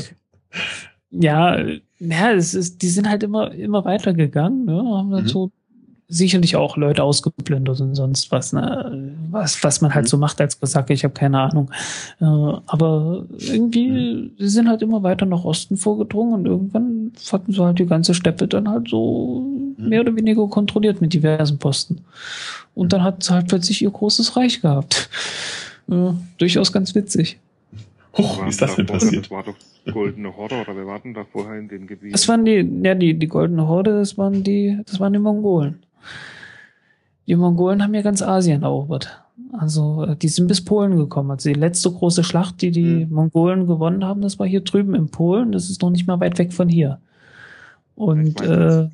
Ja, 1.19 1.58
ja, 2.00 2.32
es 2.32 2.53
ist, 2.53 2.82
die 2.82 2.90
sind 2.90 3.10
halt 3.10 3.24
immer, 3.24 3.52
immer 3.52 3.85
weitergegangen, 3.85 4.66
ne? 4.66 4.77
haben 4.77 5.11
dann 5.11 5.24
mhm. 5.24 5.27
so 5.27 5.52
sicherlich 6.08 6.56
auch 6.56 6.77
Leute 6.77 7.03
ausgeblendet 7.03 7.82
und 7.82 7.95
sonst 7.95 8.32
was, 8.32 8.53
ne? 8.53 9.16
was, 9.32 9.64
was 9.64 9.82
man 9.82 9.95
halt 9.95 10.06
mhm. 10.06 10.10
so 10.10 10.18
macht 10.18 10.40
als 10.40 10.60
Kosaker, 10.60 10.94
ich 10.94 11.03
habe 11.03 11.14
keine 11.14 11.40
Ahnung. 11.40 11.72
Äh, 12.19 12.26
aber 12.26 13.26
irgendwie, 13.40 13.90
mhm. 13.90 14.32
sie 14.38 14.50
sind 14.50 14.69
halt 14.69 14.82
immer 14.82 15.02
weiter 15.03 15.26
nach 15.26 15.44
Osten 15.44 15.77
vorgedrungen 15.77 16.34
und 16.34 16.45
irgendwann 16.45 17.11
hatten 17.32 17.52
sie 17.52 17.64
halt 17.64 17.80
die 17.80 17.85
ganze 17.85 18.14
Steppe 18.14 18.48
dann 18.48 18.69
halt 18.69 18.90
so 18.90 19.42
mhm. 19.77 19.90
mehr 19.90 20.02
oder 20.02 20.16
weniger 20.16 20.48
kontrolliert 20.48 21.02
mit 21.02 21.14
diversen 21.14 21.58
Posten. 21.58 22.02
Und 22.76 22.94
dann 22.94 23.03
hat 23.03 23.24
sie 23.24 23.34
halt 23.34 23.48
plötzlich 23.48 23.82
ihr 23.82 23.90
großes 23.90 24.35
Reich 24.35 24.61
gehabt. 24.61 25.10
Äh, 25.90 26.11
durchaus 26.38 26.72
ganz 26.72 26.94
witzig. 26.94 27.40
Huch, 28.18 28.44
wie 28.44 28.50
ist 28.50 28.61
das 28.61 28.76
denn 28.76 28.85
passiert? 28.85 29.26
Das 29.26 29.32
war 29.32 29.44
doch 29.44 29.56
Goldene 29.92 30.35
Horde 30.35 30.61
oder 30.61 30.76
wir 30.76 30.85
warten 30.85 31.14
da 31.14 31.26
vorher 31.26 31.60
in 31.60 31.68
den 31.68 31.85
Gebieten? 31.88 32.14
Das 32.14 32.27
waren 32.27 32.45
die, 32.45 32.68
ja, 32.84 32.95
die, 32.95 33.18
die 33.18 33.27
Goldene 33.27 33.68
Horde, 33.68 33.92
das 34.00 34.18
waren 34.18 34.44
die, 34.44 34.80
das 34.85 35.00
waren 35.00 35.14
die 35.14 35.19
Mongolen. 35.19 35.84
Die 37.27 37.35
Mongolen 37.35 37.84
haben 37.84 37.94
ja 37.94 38.02
ganz 38.02 38.22
Asien 38.22 38.64
erobert. 38.64 39.22
Also, 39.52 40.06
äh, 40.06 40.16
die 40.16 40.27
sind 40.27 40.48
bis 40.48 40.64
Polen 40.64 40.98
gekommen. 40.98 41.32
Also 41.32 41.50
die 41.50 41.60
letzte 41.60 41.92
große 41.92 42.24
Schlacht, 42.24 42.61
die 42.61 42.72
die 42.72 43.06
mhm. 43.06 43.14
Mongolen 43.14 43.68
gewonnen 43.68 44.06
haben, 44.06 44.22
das 44.22 44.40
war 44.40 44.48
hier 44.48 44.61
drüben 44.61 44.95
in 44.95 45.10
Polen. 45.10 45.52
Das 45.52 45.69
ist 45.69 45.82
noch 45.82 45.90
nicht 45.90 46.08
mal 46.08 46.19
weit 46.19 46.38
weg 46.38 46.53
von 46.53 46.69
hier. 46.69 47.00
Und, 47.95 48.42
äh, 48.42 48.90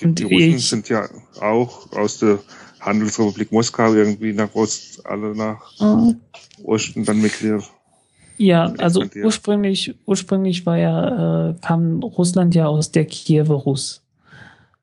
die, 0.00 0.04
und 0.04 0.18
die 0.18 0.24
Russen 0.24 0.56
ich, 0.56 0.68
sind 0.68 0.88
ja 0.88 1.08
auch 1.40 1.92
aus 1.92 2.18
der 2.18 2.38
Handelsrepublik 2.80 3.52
Moskau 3.52 3.94
irgendwie 3.94 4.32
nach 4.32 4.54
Ost, 4.54 5.04
alle 5.06 5.34
nach 5.36 5.72
äh, 5.80 6.14
Osten 6.64 7.04
dann 7.04 7.20
migriert. 7.20 7.64
Ja, 8.42 8.72
also 8.78 9.04
ursprünglich, 9.22 9.94
ursprünglich 10.04 10.66
war 10.66 10.76
ja, 10.76 11.50
äh, 11.50 11.54
kam 11.60 12.02
Russland 12.02 12.56
ja 12.56 12.66
aus 12.66 12.90
der 12.90 13.04
Kiewer 13.04 13.54
Russ. 13.54 14.02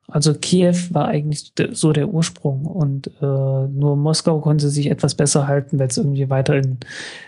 Also 0.07 0.33
Kiew 0.33 0.75
war 0.91 1.09
eigentlich 1.09 1.51
so 1.71 1.91
der 1.91 2.07
Ursprung 2.07 2.65
und 2.65 3.07
äh, 3.21 3.21
nur 3.21 3.97
Moskau 3.97 4.39
konnte 4.39 4.69
sich 4.69 4.89
etwas 4.89 5.13
besser 5.13 5.45
halten, 5.45 5.77
weil 5.77 5.89
es 5.89 5.97
irgendwie 5.97 6.29
weiter 6.29 6.55
in, 6.55 6.77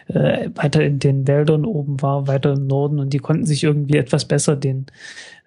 äh, 0.07 0.49
weiter 0.55 0.81
in 0.81 0.99
den 0.99 1.27
Wäldern 1.27 1.65
oben 1.65 2.01
war, 2.01 2.27
weiter 2.27 2.53
im 2.53 2.65
Norden 2.65 2.99
und 2.99 3.11
die 3.11 3.19
konnten 3.19 3.45
sich 3.45 3.65
irgendwie 3.65 3.97
etwas 3.97 4.23
besser 4.23 4.55
den, 4.55 4.85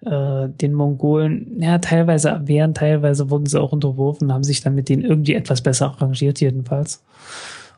äh, 0.05 0.49
den 0.49 0.75
Mongolen, 0.75 1.59
ja, 1.59 1.79
teilweise 1.79 2.29
erwehren, 2.29 2.75
teilweise 2.75 3.31
wurden 3.31 3.47
sie 3.47 3.59
auch 3.59 3.71
unterworfen, 3.71 4.31
haben 4.31 4.43
sich 4.43 4.61
dann 4.61 4.75
mit 4.75 4.87
denen 4.87 5.03
irgendwie 5.03 5.33
etwas 5.33 5.61
besser 5.61 5.87
arrangiert 5.87 6.39
jedenfalls. 6.39 7.03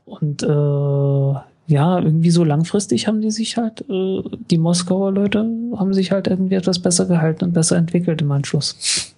Und 0.05 0.43
äh, 0.43 1.33
ja, 1.67 1.99
irgendwie 1.99 2.31
so 2.31 2.43
langfristig 2.45 3.07
haben 3.07 3.21
die 3.21 3.31
sich 3.31 3.57
halt, 3.57 3.81
äh, 3.89 4.23
die 4.49 4.57
Moskauer 4.57 5.11
Leute 5.11 5.39
haben 5.75 5.93
sich 5.93 6.11
halt 6.11 6.27
irgendwie 6.27 6.55
etwas 6.55 6.79
besser 6.79 7.05
gehalten 7.05 7.43
und 7.43 7.53
besser 7.53 7.75
entwickelt 7.75 8.21
im 8.21 8.31
Anschluss. 8.31 9.13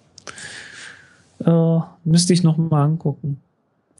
Äh, 1.44 1.78
müsste 2.04 2.32
ich 2.32 2.42
noch 2.42 2.58
mal 2.58 2.84
angucken. 2.84 3.40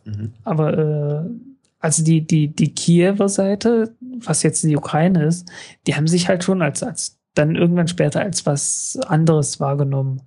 Mhm. 0.04 0.32
Aber 0.44 0.78
äh, 0.78 1.30
also 1.78 2.04
die, 2.04 2.26
die, 2.26 2.48
die 2.48 2.74
Kiewer 2.74 3.28
Seite, 3.28 3.94
was 4.00 4.42
jetzt 4.42 4.64
die 4.64 4.76
Ukraine 4.76 5.24
ist, 5.24 5.48
die 5.86 5.94
haben 5.94 6.08
sich 6.08 6.28
halt 6.28 6.44
schon 6.44 6.60
als, 6.60 6.82
als 6.82 7.18
dann 7.34 7.54
irgendwann 7.54 7.88
später 7.88 8.20
als 8.20 8.44
was 8.44 8.98
anderes 9.06 9.60
wahrgenommen 9.60 10.22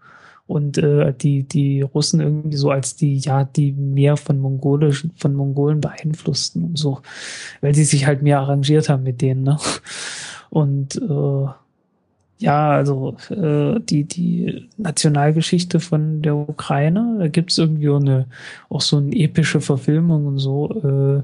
und 0.45 0.77
äh, 0.77 1.13
die 1.13 1.43
die 1.43 1.81
Russen 1.81 2.19
irgendwie 2.19 2.57
so 2.57 2.69
als 2.69 2.95
die 2.95 3.17
ja 3.17 3.43
die 3.43 3.71
mehr 3.71 4.17
von 4.17 4.39
mongolischen 4.39 5.11
von 5.15 5.33
Mongolen 5.33 5.81
beeinflussten 5.81 6.63
und 6.63 6.77
so, 6.77 7.01
weil 7.61 7.73
sie 7.73 7.85
sich 7.85 8.05
halt 8.05 8.21
mehr 8.21 8.39
arrangiert 8.39 8.89
haben 8.89 9.03
mit 9.03 9.21
denen 9.21 9.43
ne? 9.43 9.57
Und 10.49 10.95
äh, 10.97 11.47
ja 12.39 12.71
also 12.71 13.15
äh, 13.29 13.79
die 13.79 14.03
die 14.03 14.69
Nationalgeschichte 14.77 15.79
von 15.79 16.21
der 16.21 16.35
Ukraine 16.35 17.15
da 17.19 17.27
gibt's 17.27 17.57
irgendwie 17.57 17.89
auch 17.89 18.01
eine 18.01 18.27
auch 18.69 18.81
so 18.81 18.97
eine 18.97 19.15
epische 19.15 19.61
Verfilmung 19.61 20.25
und 20.27 20.39
so 20.39 21.23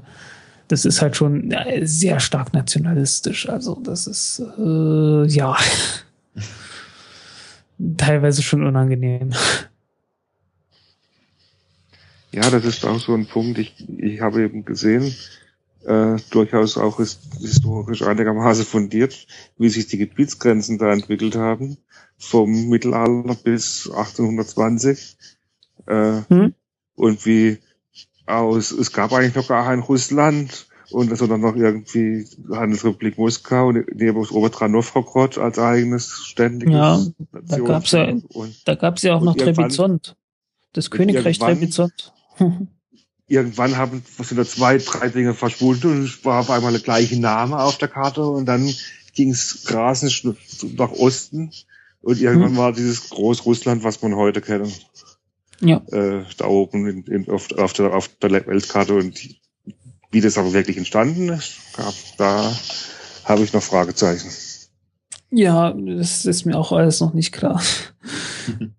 das 0.70 0.84
ist 0.84 1.02
halt 1.02 1.16
schon 1.16 1.50
ja, 1.50 1.64
sehr 1.82 2.20
stark 2.20 2.54
nationalistisch. 2.54 3.48
Also 3.48 3.80
das 3.82 4.06
ist 4.06 4.40
äh, 4.58 5.26
ja 5.26 5.56
teilweise 7.96 8.42
schon 8.42 8.66
unangenehm. 8.66 9.32
Ja, 12.32 12.48
das 12.48 12.64
ist 12.64 12.84
auch 12.84 13.00
so 13.00 13.14
ein 13.14 13.26
Punkt. 13.26 13.58
Ich, 13.58 13.74
ich 13.98 14.20
habe 14.20 14.42
eben 14.42 14.64
gesehen, 14.64 15.14
äh, 15.84 16.16
durchaus 16.30 16.78
auch 16.78 17.00
ist, 17.00 17.20
historisch 17.40 18.02
einigermaßen 18.02 18.64
fundiert, 18.64 19.26
wie 19.58 19.68
sich 19.68 19.86
die 19.86 19.98
Gebietsgrenzen 19.98 20.78
da 20.78 20.92
entwickelt 20.92 21.36
haben, 21.36 21.78
vom 22.18 22.68
Mittelalter 22.68 23.34
bis 23.34 23.88
1820. 23.90 25.16
Äh, 25.86 26.20
hm? 26.28 26.54
Und 26.94 27.26
wie 27.26 27.58
aus, 28.26 28.70
es 28.70 28.92
gab 28.92 29.12
eigentlich 29.12 29.34
noch 29.34 29.48
gar 29.48 29.64
kein 29.64 29.80
Russland 29.80 30.68
und 30.92 31.16
sondern 31.16 31.40
noch 31.40 31.56
irgendwie 31.56 32.26
Handelsrepublik 32.50 33.18
Moskau 33.18 33.72
neben 33.72 34.16
Obertranowrogod 34.16 35.38
als 35.38 35.58
eigenes 35.58 36.24
ständiges 36.24 36.74
ja, 36.74 37.00
da 37.42 37.58
gab's 37.58 37.92
ja 37.92 38.04
und, 38.04 38.68
da 38.68 38.74
gab's 38.74 39.02
ja 39.02 39.14
auch 39.14 39.22
noch 39.22 39.36
Trebizond 39.36 40.16
das 40.72 40.90
Königreich 40.90 41.38
Trebizond 41.38 42.12
irgendwann 43.28 43.76
haben 43.76 44.02
sind 44.18 44.38
da 44.38 44.44
zwei 44.44 44.78
drei 44.78 45.08
Dinge 45.08 45.34
verschwunden 45.34 45.90
und 45.90 46.04
es 46.04 46.24
war 46.24 46.40
auf 46.40 46.50
einmal 46.50 46.72
der 46.72 46.80
gleiche 46.80 47.18
Name 47.20 47.58
auf 47.58 47.78
der 47.78 47.88
Karte 47.88 48.24
und 48.24 48.46
dann 48.46 48.72
ging 49.14 49.30
es 49.30 49.66
rasend 49.72 50.36
nach 50.76 50.92
Osten 50.92 51.50
und 52.02 52.20
irgendwann 52.20 52.50
hm. 52.50 52.56
war 52.56 52.72
dieses 52.72 53.10
Großrussland 53.10 53.84
was 53.84 54.02
man 54.02 54.16
heute 54.16 54.40
kennt 54.40 54.86
ja. 55.60 55.82
Äh, 55.92 56.24
da 56.38 56.46
oben 56.46 56.86
in, 56.86 57.04
in, 57.04 57.30
auf, 57.30 57.52
auf, 57.52 57.72
der, 57.72 57.94
auf 57.94 58.08
der 58.08 58.30
Weltkarte 58.46 58.94
und 58.94 59.39
wie 60.10 60.20
das 60.20 60.38
aber 60.38 60.52
wirklich 60.52 60.76
entstanden 60.76 61.28
ist, 61.28 61.58
da 62.18 62.52
habe 63.24 63.42
ich 63.42 63.52
noch 63.52 63.62
Fragezeichen. 63.62 64.30
Ja, 65.30 65.72
das 65.72 66.26
ist 66.26 66.44
mir 66.44 66.58
auch 66.58 66.72
alles 66.72 67.00
noch 67.00 67.14
nicht 67.14 67.32
klar. 67.32 67.62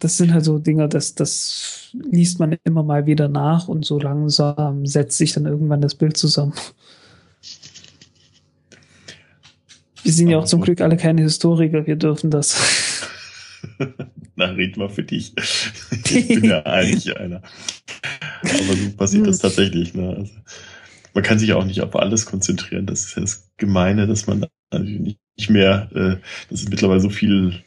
Das 0.00 0.18
sind 0.18 0.34
halt 0.34 0.44
so 0.44 0.58
Dinge, 0.58 0.86
das, 0.86 1.14
das 1.14 1.88
liest 1.94 2.38
man 2.38 2.58
immer 2.64 2.82
mal 2.82 3.06
wieder 3.06 3.28
nach 3.28 3.68
und 3.68 3.86
so 3.86 3.98
langsam 3.98 4.84
setzt 4.84 5.16
sich 5.16 5.32
dann 5.32 5.46
irgendwann 5.46 5.80
das 5.80 5.94
Bild 5.94 6.18
zusammen. 6.18 6.52
Wir 10.02 10.12
sind 10.12 10.28
ja 10.28 10.38
auch 10.38 10.44
zum 10.44 10.60
Glück 10.60 10.82
alle 10.82 10.98
keine 10.98 11.22
Historiker, 11.22 11.86
wir 11.86 11.96
dürfen 11.96 12.30
das. 12.30 13.08
Na, 14.36 14.46
red 14.46 14.76
mal 14.76 14.90
für 14.90 15.04
dich. 15.04 15.32
Ich 16.10 16.28
bin 16.28 16.44
ja 16.44 16.66
eigentlich 16.66 17.16
einer. 17.16 17.40
Aber 18.42 18.76
so 18.76 18.90
passiert 18.96 19.26
das 19.26 19.38
tatsächlich. 19.38 19.94
Ne? 19.94 20.16
Also, 20.16 20.32
man 21.14 21.22
kann 21.22 21.38
sich 21.38 21.52
auch 21.52 21.64
nicht 21.64 21.80
auf 21.80 21.96
alles 21.96 22.26
konzentrieren. 22.26 22.86
Das 22.86 23.04
ist 23.04 23.16
ja 23.16 23.22
das 23.22 23.50
Gemeine, 23.56 24.06
dass 24.06 24.26
man 24.26 24.46
natürlich 24.70 25.16
nicht 25.36 25.50
mehr, 25.50 25.88
äh, 25.94 26.16
das 26.50 26.62
ist 26.62 26.70
mittlerweile 26.70 27.00
so 27.00 27.10
viel 27.10 27.62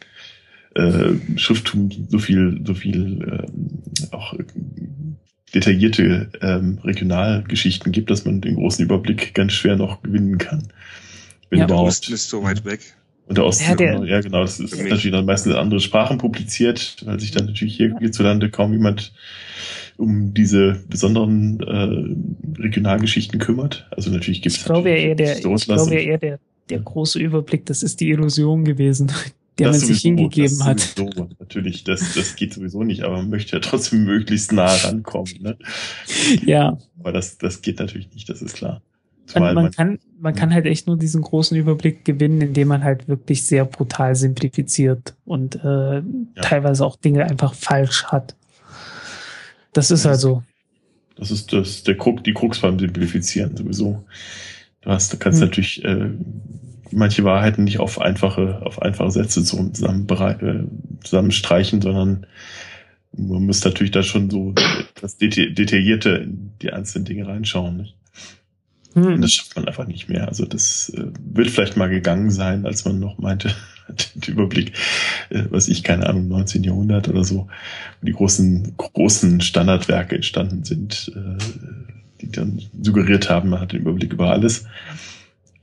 äh, 0.76 1.14
Schrifttum, 1.38 1.90
so 2.10 2.20
viel, 2.20 2.62
so 2.66 2.74
viel 2.74 3.22
äh, 3.22 4.16
auch 4.16 4.34
detaillierte 5.54 6.30
ähm, 6.42 6.80
Regionalgeschichten 6.84 7.92
gibt, 7.92 8.10
dass 8.10 8.26
man 8.26 8.42
den 8.42 8.56
großen 8.56 8.84
Überblick 8.84 9.34
ganz 9.34 9.54
schwer 9.54 9.78
noch 9.78 10.04
gewinnen 10.04 10.38
kann. 10.38 10.68
Wenn 11.50 11.60
ja, 11.60 11.66
überhaupt. 11.66 12.10
ist 12.10 12.30
so 12.30 12.44
weit 12.44 12.66
weg. 12.66 12.82
Und 13.28 13.38
der 13.38 13.46
Osten, 13.46 13.70
ja, 13.70 13.76
der, 13.76 14.06
ja 14.06 14.22
genau, 14.22 14.42
das 14.42 14.60
ist 14.60 14.78
natürlich 14.78 15.12
dann 15.12 15.26
meistens 15.26 15.54
andere 15.56 15.82
Sprachen 15.82 16.18
publiziert, 16.18 16.98
weil 17.06 17.20
sich 17.20 17.32
dann 17.32 17.46
natürlich 17.46 17.76
hier 17.76 17.98
hierzulande 18.00 18.50
kaum 18.50 18.72
jemand 18.72 19.14
um 19.98 20.34
diese 20.34 20.80
besonderen 20.90 21.60
äh, 21.62 22.62
Regionalgeschichten 22.62 23.40
kümmert. 23.40 23.88
Also 23.92 24.12
natürlich 24.12 24.42
gibt 24.42 24.56
es. 24.56 24.62
Ich 24.62 24.66
glaube 24.66 24.90
eher 24.90 25.16
der, 25.16 25.38
ich 25.38 25.66
glaube 25.66 25.96
eher 25.96 26.18
der, 26.18 26.40
der 26.70 26.80
große 26.80 27.20
Überblick, 27.20 27.66
das 27.66 27.84
ist 27.84 28.00
die 28.00 28.10
Illusion 28.10 28.64
gewesen, 28.64 29.12
der 29.60 29.72
man 29.72 29.80
sich 29.80 30.02
hingegeben 30.02 30.64
hat. 30.64 30.80
Sowieso, 30.80 31.30
natürlich, 31.40 31.84
das, 31.84 32.14
das 32.14 32.36
geht 32.36 32.54
sowieso 32.54 32.84
nicht, 32.84 33.04
aber 33.04 33.18
man 33.18 33.30
möchte 33.30 33.56
ja 33.56 33.60
trotzdem 33.60 34.04
möglichst 34.06 34.52
nah 34.52 34.74
rankommen. 34.74 35.34
Ne? 35.42 35.58
Ja. 36.46 36.78
Aber 37.00 37.12
das, 37.12 37.38
das 37.38 37.62
geht 37.62 37.80
natürlich 37.80 38.14
nicht, 38.14 38.30
das 38.30 38.42
ist 38.42 38.56
klar. 38.56 38.82
Man, 39.36 39.56
man, 39.56 39.72
kann, 39.72 40.00
man 40.20 40.34
kann 40.34 40.54
halt 40.54 40.66
echt 40.66 40.88
nur 40.88 40.98
diesen 40.98 41.22
großen 41.22 41.58
Überblick 41.58 42.06
gewinnen, 42.06 42.42
indem 42.42 42.70
man 42.70 42.84
halt 42.84 43.10
wirklich 43.10 43.46
sehr 43.46 43.66
brutal 43.66 44.16
simplifiziert 44.16 45.16
und 45.26 45.56
äh, 45.56 45.98
ja. 45.98 46.04
teilweise 46.42 46.86
auch 46.86 46.96
Dinge 46.96 47.26
einfach 47.26 47.54
falsch 47.54 48.06
hat. 48.06 48.36
Das 49.78 49.92
ist 49.92 50.08
also. 50.08 50.42
Das 51.18 51.30
ist 51.30 51.54
das, 51.54 51.84
der 51.84 51.96
Krux, 51.96 52.24
die 52.24 52.34
Krux 52.34 52.62
beim 52.62 52.80
Simplifizieren 52.80 53.56
sowieso. 53.56 54.04
Du 54.82 54.90
hast, 54.90 55.14
du 55.14 55.18
kannst 55.18 55.40
hm. 55.40 55.48
natürlich 55.48 55.86
äh, 55.86 56.10
manche 56.90 57.24
Wahrheiten 57.24 57.64
nicht 57.64 57.80
auf 57.80 58.02
einfache, 58.02 58.60
auf 58.66 58.82
einfache 58.82 59.12
Sätze 59.12 59.44
zusammen, 59.44 60.08
äh, 60.10 61.06
zusammenstreichen, 61.06 61.84
sondern 61.84 62.26
man 63.16 63.46
muss 63.46 63.64
natürlich 63.64 63.92
da 63.92 64.02
schon 64.02 64.32
so 64.32 64.56
das 65.00 65.18
Detaillierte 65.18 66.10
in 66.10 66.54
die 66.60 66.74
einzelnen 66.74 67.06
Dinge 67.06 67.28
reinschauen. 67.28 67.78
Nicht? 67.78 67.96
Hm. 68.96 69.14
Und 69.14 69.22
das 69.22 69.34
schafft 69.34 69.56
man 69.56 69.68
einfach 69.68 69.86
nicht 69.86 70.10
mehr. 70.10 70.28
Also 70.28 70.48
das 70.48 70.90
äh, 70.90 71.06
wird 71.20 71.52
vielleicht 71.52 71.78
mal 71.78 71.90
gegangen 71.90 72.32
sein, 72.32 72.66
als 72.66 72.84
man 72.84 73.00
noch 73.00 73.20
meinte, 73.20 73.54
den 74.16 74.34
Überblick, 74.34 74.74
äh, 75.30 75.44
was 75.50 75.68
ich, 75.68 75.84
keine 75.84 76.08
Ahnung, 76.08 76.28
19. 76.28 76.64
Jahrhundert 76.64 77.08
oder 77.08 77.24
so, 77.24 77.48
wo 78.02 78.06
die 78.06 78.14
großen, 78.14 78.74
großen 78.78 79.42
Standardwerke 79.42 80.16
entstanden 80.16 80.64
sind, 80.64 81.12
äh, 81.16 81.44
die 82.22 82.32
dann 82.32 82.62
suggeriert 82.82 83.30
haben, 83.30 83.50
man 83.50 83.62
hat 83.62 83.74
den 83.74 83.82
Überblick 83.82 84.14
über 84.14 84.32
alles. 84.32 84.66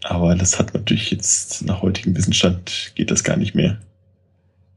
Aber 0.03 0.35
das 0.35 0.59
hat 0.59 0.75
natürlich 0.75 1.11
jetzt 1.11 1.65
nach 1.65 1.83
heutigem 1.83 2.15
Wissensstand 2.15 2.93
geht 2.95 3.11
das 3.11 3.25
gar 3.25 3.37
nicht 3.37 3.55
mehr 3.55 3.79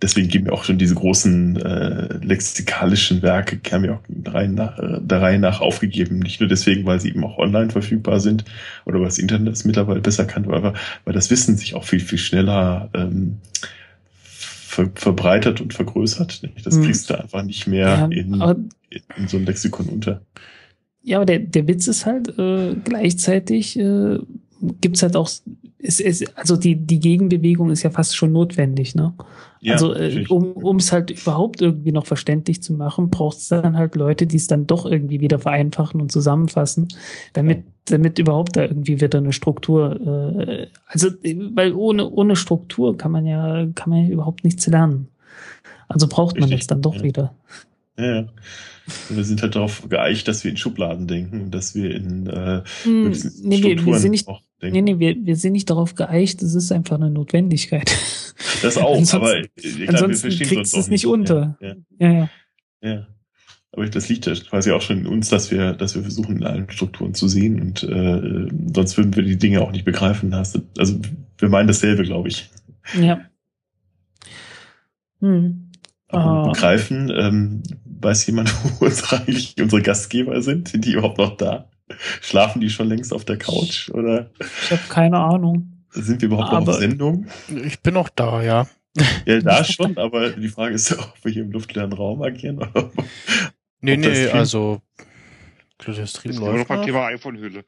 deswegen 0.02 0.28
geben 0.28 0.46
wir 0.46 0.54
auch 0.54 0.64
schon 0.64 0.78
diese 0.78 0.96
großen 0.96 1.58
äh, 1.58 2.18
lexikalischen 2.18 3.22
Werke, 3.22 3.58
die 3.58 3.72
haben 3.72 3.84
wir 3.84 3.96
auch 3.96 4.02
der 4.08 4.34
Reihe, 4.34 4.50
nach, 4.50 4.78
äh, 4.78 5.00
der 5.02 5.22
Reihe 5.22 5.40
nach 5.40 5.62
aufgegeben. 5.62 6.20
Nicht 6.20 6.40
nur 6.40 6.50
deswegen, 6.50 6.86
weil 6.86 7.00
sie 7.00 7.10
eben 7.10 7.24
auch 7.24 7.38
online 7.38 7.70
verfügbar 7.70 8.20
sind 8.20 8.46
oder 8.86 9.00
weil 9.00 9.08
das 9.08 9.18
Internet 9.18 9.54
es 9.54 9.66
mittlerweile 9.66 10.02
besser 10.02 10.26
kann, 10.26 10.46
aber 10.46 10.74
weil 11.06 11.14
das 11.14 11.30
Wissen 11.32 11.58
sich 11.58 11.76
auch 11.76 11.84
viel, 11.84 12.00
viel 12.00 12.18
schneller 12.18 12.90
ähm, 12.94 13.38
ver 14.22 14.90
verbreitert 14.94 15.62
und 15.62 15.74
vergrößert. 15.74 16.44
Das 16.64 16.76
hm. 16.76 16.84
kriegst 16.84 17.10
du 17.10 17.20
einfach 17.20 17.44
nicht 17.44 17.68
mehr 17.68 17.88
ja, 17.88 18.06
in, 18.06 18.70
in 19.18 19.28
so 19.28 19.38
ein 19.38 19.46
Lexikon 19.46 19.88
unter. 19.88 20.22
Ja, 21.02 21.18
aber 21.18 21.26
der, 21.26 21.40
der 21.40 21.68
Witz 21.68 21.88
ist 21.88 22.06
halt, 22.06 22.38
äh, 22.38 22.76
gleichzeitig 22.84 23.80
äh, 23.80 24.20
gibt's 24.82 25.04
halt 25.04 25.16
auch, 25.16 25.30
ist, 25.80 26.02
ist, 26.02 26.38
also 26.38 26.58
die, 26.58 26.76
die 26.76 27.00
Gegenbewegung 27.00 27.70
ist 27.70 27.84
ja 27.84 27.90
fast 27.90 28.16
schon 28.16 28.32
notwendig, 28.32 28.96
ne? 28.96 29.14
Ja, 29.60 29.74
also 29.74 29.94
äh, 29.94 30.26
um 30.28 30.76
es 30.78 30.92
halt 30.92 31.10
überhaupt 31.10 31.62
irgendwie 31.62 31.92
noch 31.92 32.06
verständlich 32.06 32.62
zu 32.62 32.74
machen, 32.74 33.10
braucht 33.10 33.38
es 33.38 33.48
dann 33.48 33.78
halt 33.78 33.96
Leute, 33.96 34.28
die 34.28 34.38
es 34.38 34.48
dann 34.48 34.68
doch 34.68 34.86
irgendwie 34.86 35.20
wieder 35.20 35.40
vereinfachen 35.40 36.00
und 36.00 36.12
zusammenfassen, 36.12 36.88
damit 37.34 37.64
damit 37.86 38.20
überhaupt 38.20 38.56
da 38.56 38.64
irgendwie 38.64 39.02
wieder 39.02 39.18
eine 39.18 39.34
Struktur. 39.34 40.38
Äh, 40.46 40.68
also 40.88 41.10
weil 41.54 41.74
ohne 41.74 42.10
ohne 42.10 42.36
Struktur 42.36 42.98
kann 42.98 43.12
man 43.12 43.26
ja 43.26 43.66
kann 43.74 43.90
man 43.90 44.06
ja 44.06 44.10
überhaupt 44.10 44.44
nichts 44.44 44.68
lernen. 44.68 45.08
Also 45.88 46.08
braucht 46.08 46.36
Richtig. 46.36 46.50
man 46.50 46.58
das 46.58 46.68
dann 46.68 46.82
doch 46.82 46.96
ja. 46.96 47.04
wieder. 47.04 47.34
Ja. 47.98 48.28
Wir 49.10 49.24
sind 49.24 49.42
halt 49.42 49.56
darauf 49.56 49.90
geeicht, 49.90 50.28
dass 50.28 50.44
wir 50.44 50.52
in 50.52 50.58
Schubladen 50.58 51.08
denken 51.08 51.42
und 51.42 51.52
dass 51.52 51.76
wir 51.76 51.94
in 51.94 52.28
äh, 52.28 52.62
hm, 52.84 53.12
nee, 53.42 53.64
wir, 53.64 53.86
wir 53.86 54.00
sind 54.00 54.12
nicht, 54.12 54.28
Nee, 54.62 54.82
nee, 54.82 55.00
wir, 55.00 55.16
wir 55.24 55.36
sind 55.36 55.54
nicht 55.54 55.70
darauf 55.70 55.96
geeicht, 55.96 56.42
es 56.42 56.56
ist 56.56 56.72
einfach 56.72 56.96
eine 56.96 57.10
Notwendigkeit. 57.10 57.92
Das 58.62 58.78
auch, 58.78 59.02
aber 59.14 59.36
ich 59.56 59.78
glaub, 59.78 59.90
ansonsten 59.90 60.30
wir 60.30 60.46
kriegst 60.46 60.76
du 60.76 60.80
es 60.80 60.90
nicht 60.90 61.08
unter. 61.08 61.58
Ja, 61.60 61.74
ja. 62.00 62.12
ja, 62.12 62.30
ja. 62.82 63.08
Aber 63.72 63.88
das 63.88 64.10
liegt 64.10 64.28
ja 64.28 64.34
quasi 64.36 64.72
auch 64.72 64.82
schon 64.82 65.00
in 65.00 65.08
uns, 65.08 65.30
dass 65.30 65.50
wir, 65.50 65.74
dass 65.74 65.96
wir 65.96 66.04
versuchen, 66.04 66.38
in 66.38 66.44
allen 66.44 66.70
Strukturen 66.70 67.16
zu 67.16 67.28
sehen 67.28 67.60
und 67.60 67.84
äh, 67.84 68.48
sonst 68.76 68.98
würden 68.98 69.16
wir 69.16 69.24
die 69.24 69.38
Dinge 69.38 69.62
auch 69.62 69.72
nicht 69.72 69.86
begreifen. 69.86 70.34
Also 70.34 70.62
wir 71.38 71.50
meinen 71.50 71.68
dasselbe, 71.68 72.04
glaube 72.04 72.30
ich. 72.30 72.50
Ja. 73.00 73.22
Hm. 75.20 75.72
Aber 76.10 76.44
oh. 76.44 76.52
begreifen, 76.52 77.12
ähm, 77.16 77.64
weiß 77.86 78.26
jemand, 78.28 78.54
wo 78.80 78.86
unsere, 78.86 79.22
eigentlich 79.22 79.56
unsere 79.60 79.82
Gastgeber 79.82 80.42
sind? 80.42 80.70
Sind 80.70 80.86
die 80.86 80.94
überhaupt 80.94 81.18
noch 81.18 81.38
da? 81.38 81.70
Schlafen 82.22 82.62
die 82.62 82.70
schon 82.70 82.90
längst 82.90 83.14
auf 83.14 83.26
der 83.26 83.38
Couch 83.38 83.90
oder? 83.92 84.30
Ich 84.40 84.72
habe 84.72 84.82
keine 84.90 85.20
Ahnung. 85.20 85.72
Sind 85.92 86.22
wir 86.22 86.28
überhaupt 86.28 86.52
aber 86.52 86.66
noch 86.66 86.74
auf 86.74 86.80
Sendung? 86.80 87.28
Ich 87.66 87.80
bin 87.82 87.94
noch 87.94 88.10
da, 88.10 88.44
ja. 88.44 88.68
Ja, 89.26 89.40
da 89.40 89.64
schon, 89.64 89.98
aber 89.98 90.32
die 90.32 90.50
Frage 90.50 90.76
ist 90.76 90.90
ja, 90.90 91.00
ob 91.00 91.14
wir 91.24 91.32
hier 91.32 91.44
im 91.44 91.52
luftleeren 91.52 91.94
Raum 91.94 92.22
agieren 92.22 92.58
oder 92.58 92.92
Nee, 93.80 93.96
nee, 93.96 94.28
also 94.30 94.82
der 95.86 96.08
Stream 96.08 96.32
ist 96.32 96.40
läuft. 96.40 96.70
Noch 96.70 96.84
Thema 96.84 97.06
iPhone-Hülle. 97.08 97.64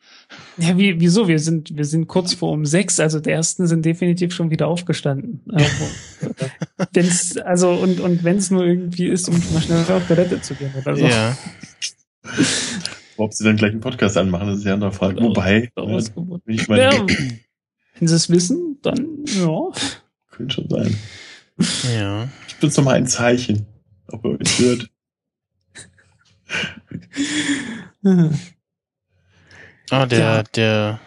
Ja, 0.57 0.77
wie, 0.77 0.99
wieso? 0.99 1.27
Wir 1.27 1.39
sind, 1.39 1.75
wir 1.75 1.85
sind 1.85 2.07
kurz 2.07 2.33
vor 2.33 2.51
um 2.51 2.65
sechs, 2.65 2.99
also 2.99 3.19
die 3.19 3.29
ersten 3.29 3.67
sind 3.67 3.85
definitiv 3.85 4.33
schon 4.33 4.49
wieder 4.49 4.67
aufgestanden. 4.67 5.41
Also, 5.51 5.85
wenn's, 6.93 7.37
also, 7.37 7.71
und, 7.71 7.99
und 7.99 8.23
wenn 8.23 8.37
es 8.37 8.49
nur 8.49 8.65
irgendwie 8.65 9.07
ist, 9.07 9.29
um 9.29 9.35
mal 9.53 9.61
schnell 9.61 9.79
auf 9.83 10.07
Toilette 10.07 10.41
zu 10.41 10.55
gehen 10.55 10.73
oder 10.75 10.95
so. 10.95 11.05
Ja. 11.05 11.37
Ob 13.19 13.33
sie 13.33 13.43
dann 13.43 13.57
gleich 13.57 13.71
einen 13.71 13.81
Podcast 13.81 14.17
anmachen, 14.17 14.47
das 14.47 14.59
ist 14.59 14.63
ja 14.63 14.73
eine 14.73 14.85
andere 14.85 14.97
Frage. 14.97 15.21
Wobei, 15.21 15.69
äh, 15.75 15.99
ich 16.45 16.67
meine, 16.69 16.83
ja, 16.83 17.05
wenn 17.99 18.07
sie 18.07 18.15
es 18.15 18.29
wissen, 18.29 18.77
dann, 18.81 19.25
ja. 19.25 19.71
Könnte 20.31 20.55
schon 20.55 20.69
sein. 20.69 20.95
Ja. 21.93 22.29
Ich 22.47 22.55
bin 22.55 22.69
noch 22.69 22.83
mal 22.83 22.95
ein 22.95 23.07
Zeichen, 23.07 23.65
ob 24.07 24.23
er 24.23 24.37
es 24.39 24.59
hört. 24.59 24.89
ah, 29.89 30.05
der, 30.05 30.19
ja. 30.19 30.43
der, 30.43 30.99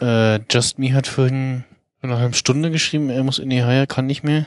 äh, 0.00 0.40
Just 0.50 0.78
Me 0.78 0.94
hat 0.94 1.06
vorhin 1.06 1.64
eine 2.00 2.18
halbe 2.18 2.34
Stunde 2.34 2.70
geschrieben, 2.70 3.10
er 3.10 3.22
muss 3.22 3.38
in 3.38 3.50
die 3.50 3.62
Haie, 3.62 3.86
kann 3.86 4.06
nicht 4.06 4.24
mehr. 4.24 4.46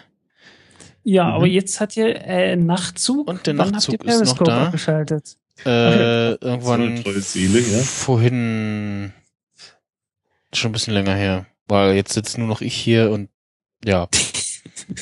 Ja, 1.04 1.26
mhm. 1.26 1.34
aber 1.34 1.48
jetzt 1.48 1.80
hat 1.80 1.96
ihr 1.96 2.16
äh, 2.26 2.56
Nachtzug. 2.56 3.28
Und 3.28 3.46
der 3.46 3.54
Nachtzug 3.54 4.04
ist 4.04 4.26
noch 4.26 4.44
da. 4.44 4.66
Abgeschaltet. 4.66 5.38
Äh, 5.66 6.34
irgendwann 6.36 7.04
Seele, 7.22 7.60
ja? 7.60 7.80
vorhin 7.80 9.14
schon 10.54 10.70
ein 10.70 10.74
bisschen 10.74 10.94
länger 10.94 11.16
her, 11.16 11.46
weil 11.68 11.96
jetzt 11.96 12.14
sitzt 12.14 12.38
nur 12.38 12.48
noch 12.48 12.62
ich 12.62 12.76
hier 12.76 13.12
und 13.12 13.30
ja. 13.84 14.08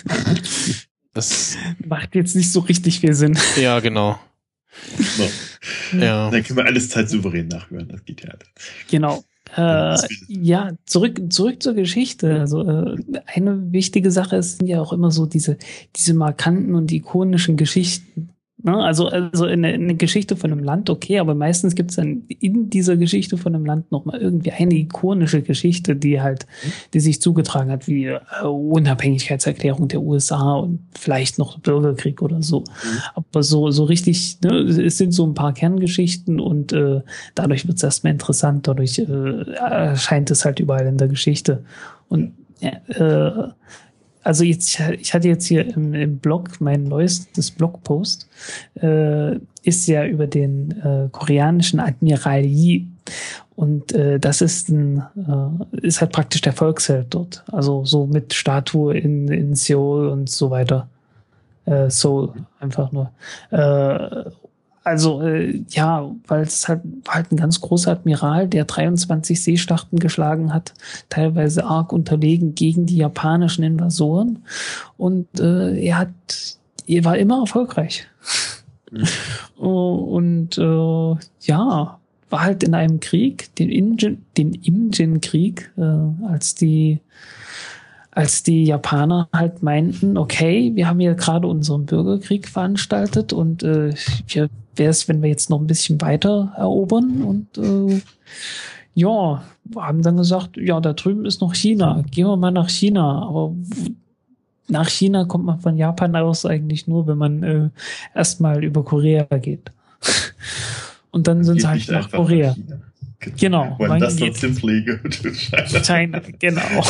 das 1.13 1.57
macht 1.85 2.15
jetzt 2.15 2.35
nicht 2.35 2.51
so 2.51 2.61
richtig 2.61 2.99
viel 2.99 3.13
Sinn. 3.13 3.37
Ja, 3.59 3.79
genau. 3.79 4.19
So. 4.99 5.29
Ja. 5.97 6.29
Dann 6.29 6.43
können 6.43 6.57
wir 6.57 6.65
alles 6.65 6.89
Zeit 6.89 7.09
souverän 7.09 7.47
nachhören, 7.47 7.87
das 7.87 8.05
geht 8.05 8.21
ja. 8.21 8.33
Genau. 8.89 9.23
Äh, 9.55 9.97
ja, 10.27 10.73
zurück, 10.85 11.21
zurück 11.29 11.63
zur 11.63 11.73
Geschichte. 11.73 12.39
Also 12.39 12.61
äh, 12.61 12.97
eine 13.25 13.71
wichtige 13.71 14.11
Sache 14.11 14.41
sind 14.43 14.67
ja 14.67 14.81
auch 14.81 14.91
immer 14.91 15.11
so 15.11 15.25
diese, 15.25 15.57
diese 15.95 16.13
markanten 16.13 16.75
und 16.75 16.91
ikonischen 16.91 17.57
Geschichten. 17.57 18.29
Ne? 18.63 18.75
Also, 18.75 19.07
also 19.07 19.45
eine, 19.45 19.67
eine 19.67 19.95
Geschichte 19.95 20.35
von 20.35 20.51
einem 20.51 20.63
Land, 20.63 20.89
okay, 20.89 21.19
aber 21.19 21.35
meistens 21.35 21.75
gibt 21.75 21.91
es 21.91 21.97
dann 21.97 22.23
in 22.27 22.71
dieser 22.71 22.97
Geschichte 22.97 23.37
von 23.37 23.53
einem 23.53 23.65
Land 23.65 23.91
nochmal 23.91 24.19
irgendwie 24.19 24.51
eine 24.51 24.73
ikonische 24.73 25.43
Geschichte, 25.43 25.95
die 25.95 26.21
halt, 26.21 26.47
die 26.93 26.99
sich 26.99 27.21
zugetragen 27.21 27.69
hat, 27.69 27.87
wie 27.87 28.05
äh, 28.05 28.19
Unabhängigkeitserklärung 28.43 29.89
der 29.89 30.01
USA 30.01 30.55
und 30.55 30.79
vielleicht 30.97 31.37
noch 31.37 31.59
Bürgerkrieg 31.59 32.23
oder 32.23 32.41
so. 32.41 32.61
Mhm. 32.61 32.99
Aber 33.13 33.43
so, 33.43 33.69
so 33.69 33.83
richtig, 33.83 34.39
ne, 34.41 34.53
es 34.53 34.97
sind 34.97 35.11
so 35.11 35.27
ein 35.27 35.35
paar 35.35 35.53
Kerngeschichten 35.53 36.39
und 36.39 36.73
äh, 36.73 37.01
dadurch 37.35 37.67
wird 37.67 37.77
es 37.77 37.83
erstmal 37.83 38.13
interessant, 38.13 38.67
dadurch 38.67 38.97
äh, 38.97 39.51
erscheint 39.53 40.31
es 40.31 40.45
halt 40.45 40.59
überall 40.59 40.87
in 40.87 40.97
der 40.97 41.09
Geschichte. 41.09 41.63
Und 42.09 42.33
äh, 42.61 43.31
also 44.27 44.43
jetzt, 44.43 44.77
ich 44.99 45.13
hatte 45.13 45.29
jetzt 45.29 45.45
hier 45.45 45.65
im, 45.73 45.93
im 45.93 46.17
Blog, 46.17 46.59
mein 46.59 46.83
neuestes 46.83 47.49
Blogpost, 47.49 48.27
äh, 48.75 49.37
ist 49.63 49.87
ja 49.87 50.05
über 50.05 50.27
den 50.27 50.71
äh, 50.81 51.07
koreanischen 51.13 51.79
Admiral 51.79 52.43
Yi. 52.43 52.87
Und 53.55 53.93
äh, 53.93 54.19
das 54.19 54.41
ist 54.41 54.67
ein, 54.67 55.01
äh, 55.15 55.77
ist 55.77 56.01
halt 56.01 56.11
praktisch 56.11 56.41
der 56.41 56.51
Volksheld 56.51 57.07
dort. 57.11 57.45
Also 57.53 57.85
so 57.85 58.05
mit 58.05 58.33
Statue 58.33 58.97
in, 58.97 59.29
in 59.29 59.55
Seoul 59.55 60.09
und 60.09 60.29
so 60.29 60.51
weiter. 60.51 60.89
Äh, 61.63 61.89
Seoul 61.89 62.33
einfach 62.59 62.91
nur. 62.91 63.11
Äh, 63.51 64.29
also 64.87 65.21
äh, 65.21 65.61
ja, 65.69 66.09
weil 66.27 66.43
es 66.43 66.67
halt 66.67 66.81
war 67.03 67.15
halt 67.15 67.31
ein 67.31 67.37
ganz 67.37 67.59
großer 67.59 67.91
Admiral, 67.91 68.47
der 68.47 68.65
23 68.65 69.43
Seeschlachten 69.43 69.99
geschlagen 69.99 70.53
hat, 70.53 70.73
teilweise 71.09 71.65
arg 71.65 71.91
unterlegen 71.91 72.55
gegen 72.55 72.85
die 72.85 72.97
japanischen 72.97 73.63
Invasoren 73.63 74.43
und 74.95 75.27
äh, 75.39 75.77
er 75.79 75.99
hat, 75.99 76.57
er 76.87 77.03
war 77.03 77.17
immer 77.17 77.41
erfolgreich. 77.41 78.07
Mhm. 78.91 79.07
und 79.61 80.57
äh, 80.57 81.15
ja, 81.41 81.99
war 82.29 82.41
halt 82.41 82.63
in 82.63 82.73
einem 82.73 82.99
Krieg, 82.99 83.53
den 83.55 83.69
Imjin, 83.69 84.23
den 84.37 84.53
Imjin-Krieg, 84.53 85.71
äh, 85.77 86.25
als 86.27 86.55
die 86.55 86.99
als 88.17 88.41
die 88.41 88.63
Japaner 88.63 89.29
halt 89.31 89.61
meinten, 89.61 90.17
okay, 90.17 90.71
wir 90.73 90.87
haben 90.87 90.99
hier 90.99 91.13
gerade 91.13 91.45
unseren 91.45 91.85
Bürgerkrieg 91.85 92.47
veranstaltet 92.47 93.31
und 93.31 93.61
äh, 93.61 93.93
wäre 94.75 94.89
es, 94.89 95.07
wenn 95.07 95.21
wir 95.21 95.29
jetzt 95.29 95.51
noch 95.51 95.61
ein 95.61 95.67
bisschen 95.67 96.01
weiter 96.01 96.51
erobern 96.57 97.21
und 97.21 97.57
äh, 97.59 98.01
ja, 98.95 99.43
haben 99.75 100.01
dann 100.01 100.17
gesagt, 100.17 100.57
ja, 100.57 100.79
da 100.79 100.93
drüben 100.93 101.27
ist 101.27 101.41
noch 101.41 101.53
China, 101.53 102.03
gehen 102.09 102.25
wir 102.25 102.37
mal 102.37 102.49
nach 102.49 102.69
China, 102.69 103.21
aber 103.21 103.53
nach 104.67 104.89
China 104.89 105.25
kommt 105.25 105.45
man 105.45 105.59
von 105.59 105.77
Japan 105.77 106.15
aus 106.15 106.43
eigentlich 106.43 106.87
nur, 106.87 107.05
wenn 107.05 107.19
man 107.19 107.43
äh, 107.43 107.69
erstmal 108.15 108.63
über 108.63 108.83
Korea 108.83 109.25
geht. 109.25 109.71
Und 111.11 111.27
dann 111.27 111.43
sind 111.43 111.61
sie 111.61 111.67
halt 111.67 111.87
nach 111.89 112.09
Korea. 112.09 112.55
Nach 112.67 112.77
Genau. 113.19 113.75
When 113.79 113.89
man 113.89 113.99
that's 113.99 114.19
not 114.19 114.35
simply 114.35 114.83
go 114.83 114.97
to 114.97 115.31
China. 115.31 115.81
China, 115.83 116.21
genau. 116.39 116.83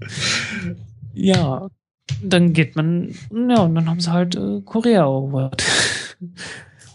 ja, 1.14 1.68
dann 2.22 2.52
geht 2.52 2.76
man, 2.76 3.14
ja, 3.30 3.60
und 3.60 3.74
dann 3.74 3.88
haben 3.88 4.00
sie 4.00 4.12
halt 4.12 4.34
äh, 4.34 4.60
Korea 4.64 5.00
erobert. 5.00 5.64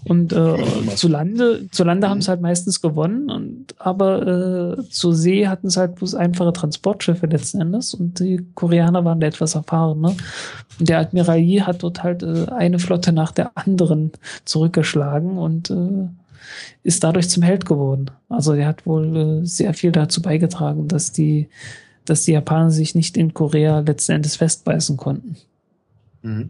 Und 0.04 0.34
äh, 0.34 0.58
zu 0.96 1.08
Lande, 1.08 1.68
zu 1.70 1.84
Lande 1.84 2.10
haben 2.10 2.22
sie 2.22 2.30
halt 2.30 2.42
meistens 2.42 2.82
gewonnen, 2.82 3.30
und 3.30 3.76
aber 3.78 4.78
äh, 4.80 4.90
zur 4.90 5.14
See 5.14 5.48
hatten 5.48 5.70
sie 5.70 5.80
halt 5.80 5.96
bloß 5.96 6.16
einfache 6.16 6.54
Transportschiffe 6.54 7.28
letzten 7.28 7.62
Endes 7.62 7.94
und 7.94 8.20
die 8.20 8.44
Koreaner 8.56 9.06
waren 9.06 9.20
da 9.20 9.28
etwas 9.28 9.54
erfahrener. 9.54 10.16
Und 10.80 10.90
der 10.90 11.00
Admiral 11.00 11.38
Yi 11.38 11.60
hat 11.60 11.84
dort 11.84 12.02
halt 12.02 12.24
äh, 12.24 12.48
eine 12.50 12.80
Flotte 12.80 13.12
nach 13.14 13.32
der 13.32 13.52
anderen 13.56 14.12
zurückgeschlagen 14.44 15.38
und 15.38 15.70
äh, 15.70 16.08
ist 16.84 17.04
dadurch 17.04 17.30
zum 17.30 17.44
Held 17.44 17.66
geworden. 17.66 18.12
Also 18.30 18.54
er 18.54 18.68
hat 18.68 18.86
wohl 18.86 19.42
äh, 19.44 19.46
sehr 19.46 19.74
viel 19.74 19.92
dazu 19.92 20.22
beigetragen, 20.22 20.88
dass 20.88 21.12
die, 21.12 21.50
dass 22.06 22.26
die 22.26 22.32
Japaner 22.32 22.72
sich 22.72 22.96
nicht 22.96 23.18
in 23.18 23.34
Korea 23.34 23.80
letzten 23.80 24.14
Endes 24.14 24.36
festbeißen 24.36 24.98
konnten. 24.98 25.38
Mhm. 26.22 26.50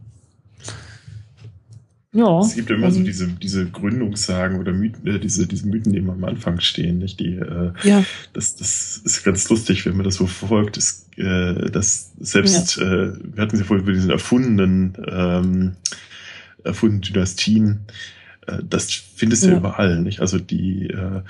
Ja. 2.14 2.42
Es 2.42 2.56
gibt 2.56 2.70
immer 2.70 2.88
um, 2.88 2.94
so 2.94 3.04
diese, 3.04 3.28
diese 3.28 3.70
Gründungssagen 3.70 4.60
oder 4.60 4.74
Mythen, 4.74 5.08
äh, 5.08 5.18
diese, 5.18 5.48
diese 5.48 5.68
Mythen, 5.68 5.94
die 5.94 6.00
immer 6.00 6.12
am 6.14 6.24
Anfang 6.26 6.60
stehen, 6.60 6.98
nicht? 6.98 7.20
Die, 7.22 7.36
äh, 7.36 7.72
ja. 7.84 8.04
das, 8.34 8.58
das 8.58 9.02
ist 9.06 9.24
ganz 9.24 9.50
lustig, 9.50 9.86
wenn 9.86 9.96
man 9.96 10.04
das 10.04 10.16
so 10.16 10.28
verfolgt, 10.28 10.76
ist, 10.76 11.08
äh, 11.18 11.72
dass 11.72 12.12
selbst, 12.20 12.78
ja. 12.78 12.84
äh, 12.84 13.14
wir 13.24 13.42
hatten 13.42 13.56
sie 13.56 13.64
vorhin 13.64 13.86
über 13.86 13.94
diesen 13.94 14.10
erfundenen, 14.10 14.98
ähm, 15.08 15.72
erfundenen 16.66 17.02
Dynastien, 17.02 17.80
das 18.64 18.92
findest 18.92 19.44
du 19.44 19.50
ja. 19.50 19.58
überall, 19.58 20.02
nicht? 20.02 20.20
Also 20.20 20.40
die, 20.40 20.88
äh, 20.88 21.22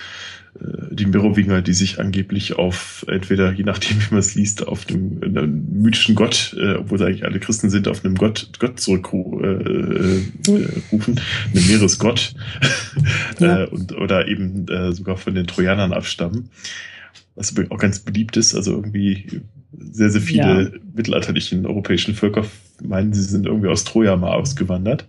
äh, 0.59 0.95
die 0.95 1.05
Merowinger, 1.05 1.61
die 1.61 1.73
sich 1.73 1.99
angeblich 1.99 2.57
auf, 2.57 3.05
entweder, 3.07 3.51
je 3.51 3.63
nachdem, 3.63 3.97
wie 3.97 4.11
man 4.11 4.19
es 4.19 4.35
liest, 4.35 4.67
auf 4.67 4.85
dem 4.85 5.21
einem 5.21 5.81
mythischen 5.81 6.15
Gott, 6.15 6.55
äh, 6.57 6.75
obwohl 6.75 6.97
sie 6.97 7.05
eigentlich 7.05 7.25
alle 7.25 7.39
Christen 7.39 7.69
sind, 7.69 7.87
auf 7.87 8.05
einem 8.05 8.15
Gott, 8.15 8.49
Gott 8.59 8.79
zurückrufen, 8.79 9.43
äh, 9.43 10.51
äh, 10.51 10.81
rufen, 10.91 11.19
einem 11.53 11.67
Meeresgott, 11.67 12.33
ja. 13.39 13.63
äh, 13.63 13.67
und, 13.67 13.93
oder 13.93 14.27
eben 14.27 14.67
äh, 14.67 14.93
sogar 14.93 15.17
von 15.17 15.35
den 15.35 15.47
Trojanern 15.47 15.93
abstammen. 15.93 16.49
Was 17.35 17.53
auch 17.69 17.77
ganz 17.77 17.99
beliebt 17.99 18.35
ist, 18.37 18.55
also 18.55 18.71
irgendwie 18.71 19.41
sehr, 19.77 20.09
sehr 20.09 20.21
viele 20.21 20.63
ja. 20.63 20.69
mittelalterlichen 20.93 21.65
europäischen 21.65 22.13
Völker 22.13 22.45
meinen, 22.83 23.13
sie 23.13 23.23
sind 23.23 23.45
irgendwie 23.45 23.69
aus 23.69 23.83
Troja 23.83 24.15
mal 24.15 24.33
ausgewandert. 24.33 25.07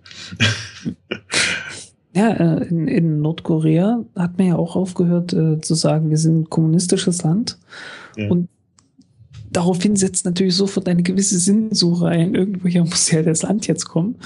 Ja, 2.15 2.31
äh, 2.31 2.65
in, 2.69 2.89
in 2.89 3.21
Nordkorea 3.21 4.05
hat 4.15 4.39
man 4.39 4.49
ja 4.49 4.57
auch 4.57 4.77
aufgehört 4.77 5.33
äh, 5.33 5.61
zu 5.61 5.75
sagen, 5.75 6.11
wir 6.11 6.19
sind 6.19 6.41
ein 6.41 6.51
kommunistisches 6.51 7.23
Land. 7.23 7.59
Ja. 8.17 8.29
Und 8.29 8.49
daraufhin 9.51 9.97
setzt 9.97 10.25
natürlich 10.25 10.57
sofort 10.57 10.89
eine 10.89 11.03
gewisse 11.03 11.39
Sinnsuche 11.39 12.07
ein. 12.07 12.35
Irgendwoher 12.35 12.85
muss 12.85 13.11
ja 13.11 13.23
das 13.23 13.43
Land 13.43 13.67
jetzt 13.67 13.87
kommen. 13.87 14.17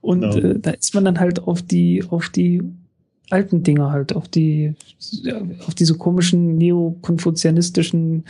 Und 0.00 0.22
genau. 0.22 0.36
äh, 0.36 0.58
da 0.58 0.70
ist 0.70 0.94
man 0.94 1.04
dann 1.04 1.20
halt 1.20 1.40
auf 1.40 1.62
die, 1.62 2.04
auf 2.08 2.28
die 2.28 2.62
alten 3.30 3.62
Dinge 3.62 3.90
halt, 3.90 4.14
auf 4.14 4.28
die, 4.28 4.74
auf 5.66 5.74
diese 5.74 5.94
komischen 5.94 6.56
neokonfuzianistischen 6.58 8.24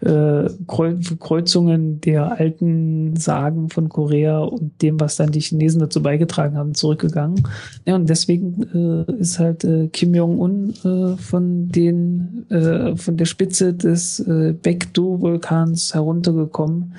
äh, 0.00 0.48
Kreuzungen 0.66 2.00
der 2.00 2.32
alten 2.32 3.16
Sagen 3.16 3.70
von 3.70 3.88
Korea 3.88 4.40
und 4.40 4.82
dem, 4.82 4.98
was 4.98 5.16
dann 5.16 5.30
die 5.30 5.40
Chinesen 5.40 5.80
dazu 5.80 6.02
beigetragen 6.02 6.56
haben, 6.56 6.74
zurückgegangen. 6.74 7.46
Ja, 7.86 7.94
und 7.94 8.08
deswegen 8.08 9.06
äh, 9.08 9.12
ist 9.20 9.38
halt 9.38 9.64
äh, 9.64 9.88
Kim 9.88 10.14
Jong-un 10.14 10.74
äh, 10.84 11.16
von 11.16 11.68
den, 11.68 12.46
äh, 12.50 12.96
von 12.96 13.16
der 13.16 13.26
Spitze 13.26 13.72
des 13.72 14.18
äh, 14.20 14.54
Baekdu-Vulkans 14.60 15.94
heruntergekommen, 15.94 16.94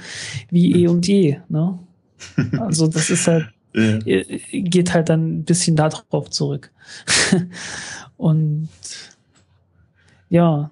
wie 0.50 0.84
eh 0.84 0.88
und 0.88 1.08
je. 1.08 1.38
Ne? 1.50 1.78
Also 2.60 2.88
das 2.88 3.10
ist 3.10 3.28
halt 3.28 3.48
ja. 3.76 4.22
geht 4.52 4.94
halt 4.94 5.10
dann 5.10 5.40
ein 5.40 5.44
bisschen 5.44 5.76
darauf 5.76 6.30
zurück. 6.30 6.72
und 8.18 8.70
ja. 10.30 10.72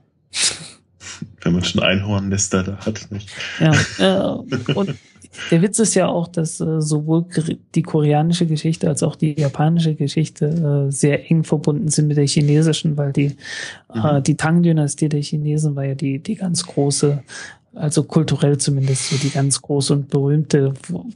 Wenn 1.41 1.53
man 1.53 1.64
schon 1.64 1.83
Einhornnester 1.83 2.64
da 2.64 2.77
hat, 2.85 3.07
nicht? 3.11 3.30
Ja, 3.59 3.73
äh, 3.99 4.73
und 4.73 4.95
der 5.51 5.61
Witz 5.61 5.80
ist 5.80 5.95
ja 5.95 6.07
auch, 6.07 6.27
dass 6.27 6.59
äh, 6.59 6.82
sowohl 6.82 7.25
die 7.75 7.82
koreanische 7.82 8.45
Geschichte 8.45 8.88
als 8.88 9.03
auch 9.03 9.15
die 9.15 9.40
japanische 9.40 9.95
Geschichte 9.95 10.88
äh, 10.88 10.91
sehr 10.91 11.30
eng 11.30 11.43
verbunden 11.43 11.90
sind 11.90 12.07
mit 12.07 12.17
der 12.17 12.27
chinesischen, 12.27 12.98
weil 12.98 13.14
die, 13.14 13.35
äh, 13.93 14.19
mhm. 14.19 14.23
die 14.23 14.38
Tang-Dynastie 14.38 15.09
der 15.09 15.22
Chinesen 15.22 15.75
war 15.75 15.85
ja 15.85 15.95
die, 15.95 16.19
die 16.19 16.35
ganz 16.35 16.65
große 16.65 17.23
also 17.76 18.03
kulturell 18.03 18.58
zumindest 18.58 19.10
so 19.10 19.18
die 19.18 19.30
ganz 19.30 19.61
große 19.61 19.93
und 19.93 20.10
berühmte, 20.10 20.74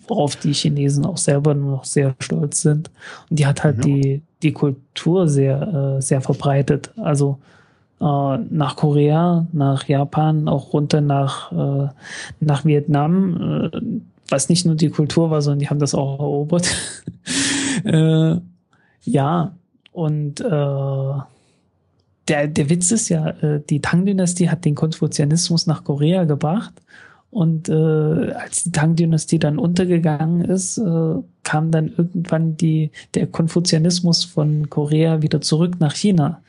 worauf 0.07 0.35
die 0.35 0.53
Chinesen 0.53 1.05
auch 1.05 1.17
selber 1.17 1.53
nur 1.53 1.71
noch 1.71 1.85
sehr 1.85 2.15
stolz 2.19 2.61
sind. 2.61 2.89
Und 3.29 3.39
die 3.39 3.45
hat 3.45 3.63
halt 3.63 3.77
ja. 3.77 3.81
die, 3.83 4.21
die 4.41 4.53
Kultur 4.53 5.27
sehr, 5.27 5.97
äh, 5.97 6.01
sehr 6.01 6.21
verbreitet. 6.21 6.91
Also 6.97 7.39
äh, 7.99 8.03
nach 8.03 8.75
Korea, 8.75 9.47
nach 9.51 9.87
Japan, 9.87 10.47
auch 10.47 10.73
runter 10.73 11.01
nach, 11.01 11.51
äh, 11.51 11.89
nach 12.39 12.65
Vietnam, 12.65 13.71
äh, 13.71 13.81
was 14.29 14.49
nicht 14.49 14.65
nur 14.65 14.75
die 14.75 14.89
Kultur 14.89 15.29
war, 15.31 15.41
sondern 15.41 15.59
die 15.59 15.69
haben 15.69 15.79
das 15.79 15.95
auch 15.95 16.19
erobert. 16.19 16.67
äh, 17.83 18.35
ja, 19.03 19.55
und 19.91 20.41
äh, 20.41 21.13
der, 22.27 22.47
der 22.47 22.69
Witz 22.69 22.91
ist 22.91 23.09
ja, 23.09 23.29
äh, 23.29 23.61
die 23.69 23.81
Tang-Dynastie 23.81 24.49
hat 24.49 24.65
den 24.65 24.75
Konfuzianismus 24.75 25.67
nach 25.67 25.83
Korea 25.83 26.25
gebracht. 26.25 26.73
Und 27.29 27.69
äh, 27.69 28.31
als 28.31 28.63
die 28.63 28.71
Tang-Dynastie 28.71 29.39
dann 29.39 29.59
untergegangen 29.59 30.45
ist, 30.45 30.77
äh, 30.77 31.15
kam 31.43 31.71
dann 31.71 31.93
irgendwann 31.95 32.57
die, 32.57 32.91
der 33.13 33.27
Konfuzianismus 33.27 34.23
von 34.23 34.69
Korea 34.69 35.21
wieder 35.21 35.41
zurück 35.41 35.75
nach 35.79 35.93
China. 35.93 36.41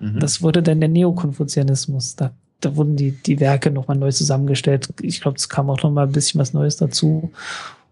Mhm. 0.00 0.20
Das 0.20 0.42
wurde 0.42 0.62
dann 0.62 0.80
der 0.80 0.90
Neokonfuzianismus. 0.90 2.16
Da, 2.16 2.30
da 2.60 2.76
wurden 2.76 2.96
die, 2.96 3.12
die 3.12 3.40
Werke 3.40 3.70
nochmal 3.70 3.96
neu 3.96 4.12
zusammengestellt. 4.12 4.88
Ich 5.00 5.20
glaube, 5.20 5.38
es 5.38 5.48
kam 5.48 5.70
auch 5.70 5.82
nochmal 5.82 6.06
ein 6.06 6.12
bisschen 6.12 6.40
was 6.40 6.52
Neues 6.52 6.76
dazu 6.76 7.30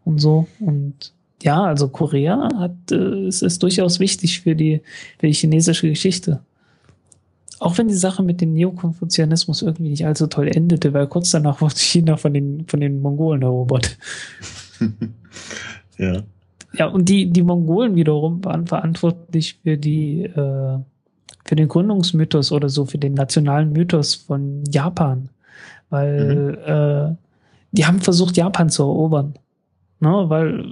und 0.04 0.18
so. 0.18 0.46
Und 0.60 1.12
ja, 1.42 1.64
also 1.64 1.88
Korea 1.88 2.50
hat, 2.58 2.92
äh, 2.92 3.26
es 3.26 3.42
ist 3.42 3.62
durchaus 3.62 3.98
wichtig 3.98 4.42
für 4.42 4.54
die, 4.54 4.82
für 5.18 5.26
die 5.26 5.34
chinesische 5.34 5.88
Geschichte 5.88 6.40
auch 7.58 7.78
wenn 7.78 7.88
die 7.88 7.94
Sache 7.94 8.22
mit 8.22 8.40
dem 8.40 8.52
Neokonfuzianismus 8.52 9.62
irgendwie 9.62 9.90
nicht 9.90 10.06
allzu 10.06 10.26
toll 10.26 10.48
endete, 10.48 10.92
weil 10.92 11.06
kurz 11.06 11.30
danach 11.30 11.60
wurde 11.60 11.76
China 11.76 12.16
von 12.16 12.34
den, 12.34 12.66
von 12.66 12.80
den 12.80 13.00
Mongolen 13.00 13.42
erobert. 13.42 13.98
ja. 15.98 16.22
Ja, 16.72 16.86
und 16.86 17.08
die, 17.08 17.30
die 17.32 17.42
Mongolen 17.42 17.94
wiederum 17.94 18.44
waren 18.44 18.66
verantwortlich 18.66 19.58
für 19.62 19.78
die, 19.78 20.24
äh, 20.24 20.78
für 21.44 21.56
den 21.56 21.68
Gründungsmythos 21.68 22.52
oder 22.52 22.68
so, 22.68 22.84
für 22.84 22.98
den 22.98 23.14
nationalen 23.14 23.72
Mythos 23.72 24.14
von 24.14 24.62
Japan. 24.70 25.30
Weil 25.88 26.34
mhm. 26.34 27.14
äh, 27.14 27.16
die 27.72 27.86
haben 27.86 28.00
versucht, 28.00 28.36
Japan 28.36 28.68
zu 28.68 28.82
erobern. 28.82 29.34
Ne? 30.00 30.24
Weil 30.28 30.64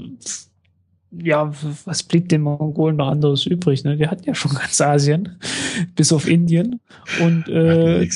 ja, 1.23 1.53
was 1.85 2.03
blieb 2.03 2.29
den 2.29 2.43
Mongolen 2.43 2.97
noch 2.97 3.09
anderes 3.09 3.47
übrig? 3.47 3.85
Ne? 3.85 3.97
Die 3.97 4.09
hatten 4.09 4.25
ja 4.25 4.35
schon 4.35 4.53
ganz 4.55 4.81
Asien, 4.81 5.37
bis 5.97 6.13
auf 6.13 6.29
Indien. 6.29 6.81
Und, 7.23 7.49
äh, 7.49 8.09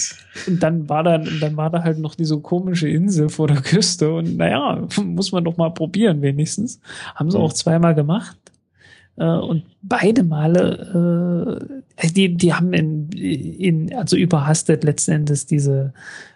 und 0.46 0.62
dann 0.62 0.88
war 0.88 1.02
da, 1.02 1.18
dann 1.18 1.56
war 1.56 1.70
da 1.70 1.82
halt 1.82 1.98
noch 1.98 2.14
diese 2.14 2.38
komische 2.40 2.88
Insel 2.88 3.28
vor 3.28 3.48
der 3.48 3.60
Küste. 3.60 4.12
Und 4.12 4.36
naja, 4.36 4.86
muss 5.04 5.32
man 5.32 5.44
doch 5.44 5.56
mal 5.56 5.70
probieren, 5.70 6.22
wenigstens. 6.22 6.80
Haben 7.14 7.30
sie 7.30 7.38
auch 7.38 7.52
zweimal 7.52 7.94
gemacht. 7.94 8.36
Äh, 9.16 9.24
und 9.24 9.64
beide 9.82 10.22
Male, 10.22 11.68
äh, 12.00 12.08
die, 12.10 12.36
die 12.36 12.54
haben 12.54 12.72
in, 12.72 13.10
in, 13.10 13.94
also 13.94 14.16
überhastet 14.16 14.84
letzten 14.84 15.12
Endes 15.12 15.46
diese 15.46 15.92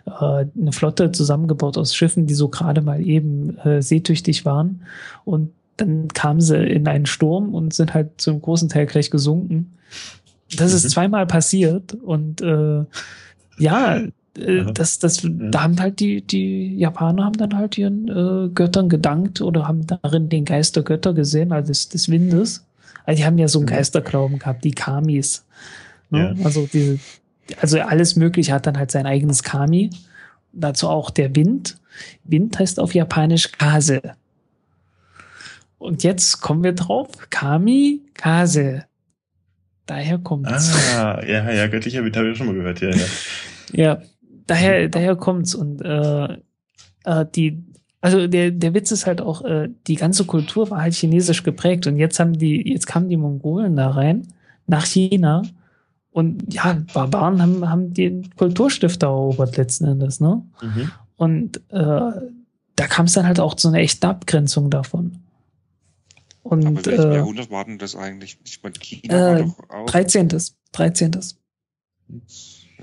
äh, 0.07 0.11
eine 0.59 0.73
Flotte 0.73 1.13
zusammengebaut 1.13 1.79
aus 1.79 1.95
Schiffen, 1.95 2.27
die 2.27 2.35
so 2.35 2.49
gerade 2.49 2.83
mal 2.83 3.01
eben 3.01 3.57
äh, 3.59 3.81
seetüchtig 3.81 4.45
waren. 4.45 4.83
Und 5.25 5.51
dann 5.77 6.09
kamen 6.09 6.41
sie 6.41 6.57
in 6.59 6.87
einen 6.87 7.07
Sturm 7.07 7.55
und 7.55 7.75
sind 7.75 7.95
halt 7.95 8.21
zum 8.21 8.41
großen 8.41 8.69
Teil 8.69 8.87
gleich 8.87 9.11
gesunken. 9.11 9.77
Das 10.57 10.73
ist 10.73 10.85
mhm. 10.85 10.89
zweimal 10.89 11.27
passiert 11.27 11.95
und 11.95 12.41
äh, 12.41 12.85
ja, 13.59 14.03
Äh, 14.39 14.73
das, 14.73 14.99
das, 14.99 15.23
mhm. 15.25 15.51
Da 15.51 15.63
haben 15.63 15.81
halt 15.81 16.01
die, 16.01 16.23
die 16.23 16.77
Japaner 16.77 17.25
haben 17.25 17.37
dann 17.37 17.57
halt 17.57 17.77
ihren 17.77 18.09
äh, 18.09 18.49
Göttern 18.49 18.89
gedankt 18.89 19.41
oder 19.41 19.69
haben 19.69 19.87
darin 19.87 20.29
den 20.29 20.45
Geist 20.45 20.77
der 20.77 20.83
Götter 20.83 21.13
gesehen, 21.13 21.53
also 21.53 21.69
des, 21.69 21.89
des 21.89 22.09
Windes. 22.09 22.65
Also 23.05 23.19
die 23.19 23.27
haben 23.27 23.39
ja 23.39 23.49
so 23.49 23.59
einen 23.59 23.67
mhm. 23.67 23.71
Geisterglauben 23.71 24.39
gehabt, 24.39 24.65
die 24.65 24.71
Kamis. 24.71 25.45
Ne? 26.11 26.35
Ja. 26.39 26.45
Also 26.45 26.67
diese, 26.73 26.99
also 27.61 27.81
alles 27.81 28.17
Mögliche 28.17 28.53
hat 28.53 28.67
dann 28.67 28.79
halt 28.79 28.91
sein 28.91 29.07
eigenes 29.07 29.43
Kami. 29.43 29.91
Dazu 30.53 30.89
auch 30.89 31.11
der 31.11 31.35
Wind. 31.35 31.79
Wind 32.25 32.59
heißt 32.59 32.79
auf 32.81 32.95
Japanisch 32.95 33.53
Kase. 33.53 34.01
Und 35.83 36.05
jetzt 36.05 36.41
kommen 36.41 36.63
wir 36.63 36.73
drauf. 36.73 37.09
Kami, 37.31 38.03
Kase. 38.15 38.85
Daher 39.87 40.19
kommt's. 40.19 40.95
Ah, 40.95 41.21
ja, 41.27 41.51
ja, 41.51 41.67
göttlicher 41.67 42.05
Wind 42.05 42.17
habe 42.17 42.31
ich 42.31 42.39
schon 42.39 42.47
mal 42.47 42.55
gehört, 42.55 42.81
ja, 42.81 42.91
ja. 42.91 43.07
ja, 43.73 44.03
daher, 44.47 44.89
daher 44.89 45.17
kommt's. 45.17 45.55
Und 45.55 45.83
äh, 45.83 46.39
äh, 47.05 47.27
die, 47.35 47.65
also 48.01 48.29
der, 48.29 48.53
der 48.53 48.75
Witz 48.75 48.93
ist 48.93 49.07
halt 49.07 49.21
auch, 49.21 49.45
äh, 49.45 49.71
die 49.89 49.97
ganze 49.97 50.25
Kultur 50.25 50.71
war 50.71 50.81
halt 50.83 50.95
chinesisch 50.95 51.43
geprägt 51.43 51.87
und 51.87 51.97
jetzt 51.99 52.21
haben 52.21 52.33
die, 52.33 52.71
jetzt 52.71 52.87
kamen 52.87 53.09
die 53.09 53.17
Mongolen 53.17 53.77
da 53.77 53.91
rein, 53.91 54.29
nach 54.67 54.87
China. 54.87 55.43
Und 56.13 56.53
ja, 56.55 56.79
Barbaren 56.93 57.43
haben, 57.43 57.69
haben 57.69 57.95
den 57.95 58.31
Kulturstifter 58.37 59.07
erobert 59.09 59.57
letzten 59.57 59.87
Endes, 59.87 60.21
ne? 60.21 60.43
Mhm. 60.63 60.91
Und 61.17 61.57
äh, 61.71 62.13
da 62.77 62.87
kam 62.89 63.07
es 63.07 63.15
dann 63.15 63.27
halt 63.27 63.41
auch 63.41 63.55
zu 63.55 63.69
einer 63.69 63.79
echten 63.79 64.07
Abgrenzung 64.07 64.71
davon. 64.71 65.19
Und, 66.43 66.67
Aber 66.67 66.85
welches 66.85 67.05
äh, 67.05 67.15
Jahrhundert 67.15 67.51
war 67.51 67.65
denn 67.65 67.79
das 67.79 67.95
eigentlich? 67.95 68.39
Ich 68.45 68.63
meine, 68.63 68.75
China 68.75 69.15
äh, 69.15 69.41
war 69.41 69.47
doch 69.47 69.71
auch. 69.71 69.87
13. 69.87 70.29
13. 70.73 71.21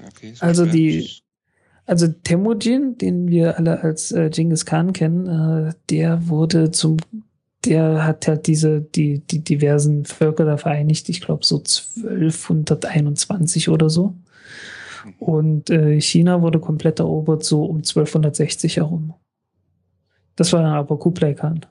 Okay, 0.07 0.33
also 0.39 0.65
die, 0.65 1.09
also 1.85 2.07
Temujin, 2.07 2.97
den 2.97 3.27
wir 3.27 3.57
alle 3.57 3.81
als 3.81 4.11
äh, 4.11 4.29
Genghis 4.29 4.65
Khan 4.65 4.93
kennen, 4.93 5.67
äh, 5.67 5.73
der 5.89 6.29
wurde 6.29 6.71
zum, 6.71 6.97
der 7.65 8.05
hat 8.05 8.27
halt 8.27 8.47
diese, 8.47 8.81
die, 8.81 9.19
die 9.19 9.43
diversen 9.43 10.05
Völker 10.05 10.45
da 10.45 10.57
vereinigt, 10.57 11.09
ich 11.09 11.19
glaube 11.19 11.45
so 11.45 11.57
1221 11.57 13.69
oder 13.69 13.89
so. 13.89 14.15
Mhm. 15.03 15.13
Und 15.19 15.69
äh, 15.69 15.99
China 15.99 16.41
wurde 16.41 16.59
komplett 16.59 16.99
erobert 16.99 17.43
so 17.43 17.65
um 17.65 17.77
1260 17.77 18.77
herum. 18.77 19.13
Das 20.35 20.53
war 20.53 20.61
dann 20.61 20.73
aber 20.73 20.97
Kublai 20.97 21.33
Khan. 21.33 21.65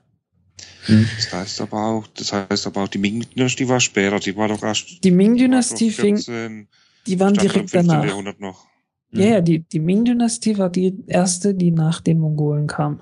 Hm. 0.89 1.07
Das 1.15 1.33
heißt 1.33 1.61
aber 1.61 1.85
auch, 1.85 2.07
das 2.07 2.33
heißt 2.33 2.67
aber 2.67 2.83
auch, 2.83 2.87
die 2.87 2.97
Ming-Dynastie 2.97 3.67
war 3.67 3.79
später, 3.79 4.19
die 4.19 4.35
war 4.35 4.47
doch 4.47 4.63
erst. 4.63 5.03
Die 5.03 5.11
Ming-Dynastie 5.11 5.91
fing, 5.91 6.67
die 7.07 7.19
waren 7.19 7.33
direkt 7.33 7.73
danach. 7.73 8.05
Jahrhundert 8.05 8.39
noch. 8.39 8.65
Ja, 9.11 9.25
ja, 9.25 9.41
die, 9.41 9.59
die 9.59 9.79
Ming-Dynastie 9.79 10.57
war 10.57 10.69
die 10.69 11.03
erste, 11.07 11.55
die 11.55 11.71
nach 11.71 12.01
den 12.01 12.19
Mongolen 12.19 12.67
kam. 12.67 13.01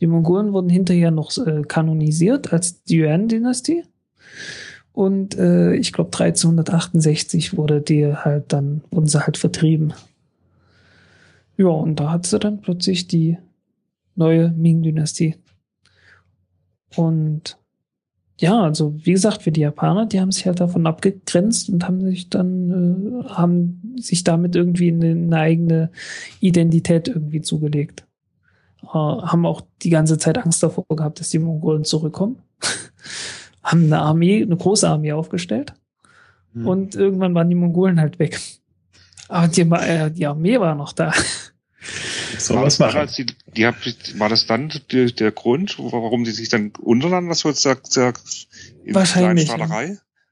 Die 0.00 0.06
Mongolen 0.06 0.52
wurden 0.52 0.70
hinterher 0.70 1.10
noch 1.10 1.36
äh, 1.38 1.62
kanonisiert 1.62 2.52
als 2.52 2.82
die 2.84 3.00
Yuan-Dynastie. 3.00 3.84
Und 4.92 5.36
äh, 5.36 5.74
ich 5.74 5.92
glaube 5.92 6.10
1368 6.12 7.56
wurde 7.56 7.80
die 7.80 8.14
halt 8.14 8.52
dann, 8.52 8.82
wurden 8.90 9.06
sie 9.06 9.24
halt 9.24 9.36
vertrieben. 9.36 9.92
Ja, 11.56 11.66
und 11.66 12.00
da 12.00 12.10
hat 12.10 12.26
sie 12.26 12.38
dann 12.38 12.60
plötzlich 12.60 13.06
die 13.06 13.38
neue 14.14 14.50
Ming-Dynastie 14.50 15.36
und 16.96 17.56
ja, 18.40 18.62
also 18.62 18.94
wie 19.04 19.12
gesagt, 19.12 19.42
für 19.42 19.52
die 19.52 19.60
Japaner, 19.60 20.06
die 20.06 20.20
haben 20.20 20.32
sich 20.32 20.46
halt 20.46 20.58
davon 20.58 20.86
abgegrenzt 20.86 21.68
und 21.68 21.86
haben 21.86 22.00
sich 22.00 22.30
dann, 22.30 23.22
äh, 23.24 23.28
haben 23.28 23.94
sich 23.96 24.24
damit 24.24 24.56
irgendwie 24.56 24.88
eine, 24.88 25.10
eine 25.10 25.36
eigene 25.36 25.90
Identität 26.40 27.06
irgendwie 27.06 27.42
zugelegt. 27.42 28.04
Äh, 28.82 28.86
haben 28.88 29.46
auch 29.46 29.62
die 29.82 29.90
ganze 29.90 30.18
Zeit 30.18 30.38
Angst 30.38 30.62
davor 30.62 30.84
gehabt, 30.88 31.20
dass 31.20 31.30
die 31.30 31.38
Mongolen 31.38 31.84
zurückkommen. 31.84 32.38
haben 33.62 33.84
eine 33.84 34.00
Armee, 34.00 34.42
eine 34.42 34.56
große 34.56 34.88
Armee 34.88 35.12
aufgestellt. 35.12 35.74
Hm. 36.54 36.66
Und 36.66 36.94
irgendwann 36.96 37.34
waren 37.34 37.48
die 37.48 37.54
Mongolen 37.54 38.00
halt 38.00 38.18
weg. 38.18 38.40
Aber 39.28 39.46
die, 39.46 39.62
äh, 39.62 40.10
die 40.10 40.26
Armee 40.26 40.58
war 40.58 40.74
noch 40.74 40.92
da. 40.92 41.12
So 42.44 42.54
was 42.56 42.78
machen. 42.78 43.08
Die, 43.16 43.26
die 43.56 43.66
hab, 43.66 43.76
war 44.18 44.28
das 44.28 44.46
dann 44.46 44.72
der, 44.92 45.06
der 45.06 45.32
Grund, 45.32 45.78
warum 45.78 46.24
die 46.24 46.30
sich 46.30 46.48
dann 46.48 46.72
untereinander 46.80 47.34
so 47.34 47.50
sagt, 47.52 47.92
sagt 47.92 48.46
in 48.84 48.94
wahrscheinlich, 48.94 49.48
Ja. 49.48 49.68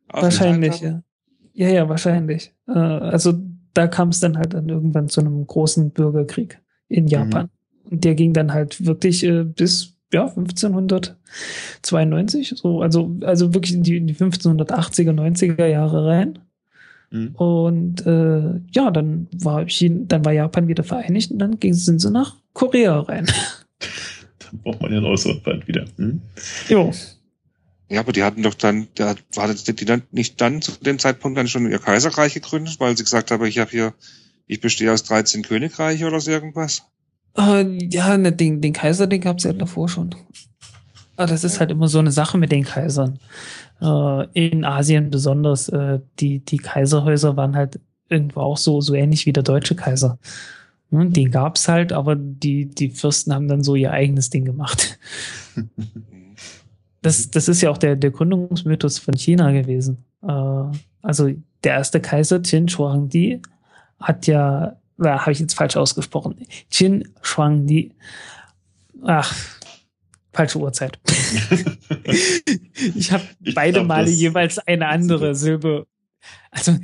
Wahrscheinlich, 0.08 0.80
ja. 0.80 1.02
Ja, 1.54 1.68
ja, 1.68 1.88
wahrscheinlich. 1.88 2.52
Äh, 2.68 2.72
also 2.72 3.34
da 3.74 3.86
kam 3.86 4.10
es 4.10 4.20
dann 4.20 4.38
halt 4.38 4.54
dann 4.54 4.68
irgendwann 4.68 5.08
zu 5.08 5.20
einem 5.20 5.46
großen 5.46 5.90
Bürgerkrieg 5.90 6.60
in 6.88 7.06
Japan. 7.06 7.44
Mhm. 7.44 7.90
Und 7.90 8.04
der 8.04 8.14
ging 8.14 8.32
dann 8.32 8.52
halt 8.52 8.84
wirklich 8.84 9.24
äh, 9.24 9.44
bis 9.44 9.96
ja 10.12 10.26
1592, 10.26 12.54
so 12.56 12.82
also 12.82 13.16
also 13.22 13.54
wirklich 13.54 13.74
in 13.74 13.82
die, 13.82 13.96
in 13.96 14.06
die 14.06 14.14
1580er 14.14 15.12
90er 15.12 15.66
Jahre 15.66 16.06
rein. 16.06 16.38
Mhm. 17.12 17.34
Und 17.36 18.06
äh, 18.06 18.60
ja, 18.72 18.90
dann 18.90 19.28
war 19.32 19.68
China, 19.68 20.04
dann 20.08 20.24
war 20.24 20.32
Japan 20.32 20.66
wieder 20.66 20.82
vereinigt 20.82 21.30
und 21.30 21.38
dann 21.38 21.60
ging, 21.60 21.74
sind 21.74 22.00
sie 22.00 22.10
nach 22.10 22.36
Korea 22.54 23.00
rein. 23.00 23.26
dann 24.38 24.60
braucht 24.62 24.80
man 24.80 24.92
ja 24.92 24.98
ein 24.98 25.04
Ausland 25.04 25.68
wieder. 25.68 25.84
Mhm. 25.98 26.22
Jo. 26.68 26.90
Ja, 27.90 28.00
aber 28.00 28.12
die 28.12 28.22
hatten 28.22 28.42
doch 28.42 28.54
dann, 28.54 28.88
da 28.94 29.14
war 29.34 29.52
die 29.52 29.84
dann 29.84 30.02
nicht 30.10 30.40
dann 30.40 30.62
zu 30.62 30.72
dem 30.72 30.98
Zeitpunkt 30.98 31.36
dann 31.36 31.48
schon 31.48 31.70
ihr 31.70 31.78
Kaiserreich 31.78 32.32
gegründet, 32.32 32.80
weil 32.80 32.96
sie 32.96 33.04
gesagt 33.04 33.30
haben, 33.30 33.44
ich 33.44 33.58
habe 33.58 33.70
hier, 33.70 33.92
ich 34.46 34.60
bestehe 34.60 34.90
aus 34.90 35.02
13 35.02 35.42
Königreiche 35.42 36.06
oder 36.06 36.18
so 36.18 36.30
irgendwas? 36.30 36.84
Äh, 37.36 37.86
ja, 37.88 38.16
ne, 38.16 38.32
den, 38.32 38.62
den 38.62 38.72
Kaiser, 38.72 39.06
den 39.06 39.20
gab 39.20 39.38
es 39.38 39.44
ja 39.44 39.52
davor 39.52 39.90
schon. 39.90 40.14
Aber 41.22 41.30
das 41.30 41.44
ist 41.44 41.60
halt 41.60 41.70
immer 41.70 41.88
so 41.88 41.98
eine 41.98 42.10
Sache 42.10 42.38
mit 42.38 42.50
den 42.52 42.64
Kaisern 42.64 43.18
äh, 43.82 44.26
in 44.32 44.64
Asien 44.64 45.10
besonders, 45.10 45.68
äh, 45.68 46.00
die, 46.20 46.40
die 46.40 46.58
Kaiserhäuser 46.58 47.36
waren 47.36 47.56
halt 47.56 47.80
irgendwo 48.08 48.40
auch 48.40 48.56
so, 48.56 48.80
so 48.80 48.94
ähnlich 48.94 49.26
wie 49.26 49.32
der 49.32 49.42
deutsche 49.42 49.74
Kaiser. 49.74 50.18
Ne, 50.90 51.08
den 51.10 51.30
gab's 51.30 51.68
halt, 51.68 51.92
aber 51.92 52.14
die, 52.16 52.66
die 52.66 52.90
Fürsten 52.90 53.34
haben 53.34 53.48
dann 53.48 53.62
so 53.62 53.74
ihr 53.74 53.90
eigenes 53.90 54.30
Ding 54.30 54.44
gemacht. 54.44 54.98
Das, 57.04 57.32
das 57.32 57.48
ist 57.48 57.60
ja 57.60 57.70
auch 57.70 57.78
der, 57.78 57.96
der 57.96 58.12
Gründungsmythos 58.12 59.00
von 59.00 59.14
China 59.14 59.50
gewesen. 59.50 60.04
Äh, 60.22 60.78
also 61.02 61.30
der 61.64 61.72
erste 61.72 61.98
Kaiser, 61.98 62.38
Qin 62.38 62.68
Shuangdi, 62.68 63.42
hat 63.98 64.28
ja, 64.28 64.76
äh, 65.00 65.08
habe 65.08 65.32
ich 65.32 65.40
jetzt 65.40 65.54
falsch 65.54 65.76
ausgesprochen, 65.76 66.36
Qin 66.70 67.08
Shuangdi, 67.20 67.90
ach, 69.02 69.34
falsche 70.32 70.58
Uhrzeit. 70.58 70.98
ich 72.94 73.12
habe 73.12 73.24
beide 73.54 73.74
glaub, 73.74 73.86
Male 73.86 74.10
jeweils 74.10 74.58
eine 74.58 74.88
andere 74.88 75.34
Silbe. 75.34 75.86
Also 76.50 76.76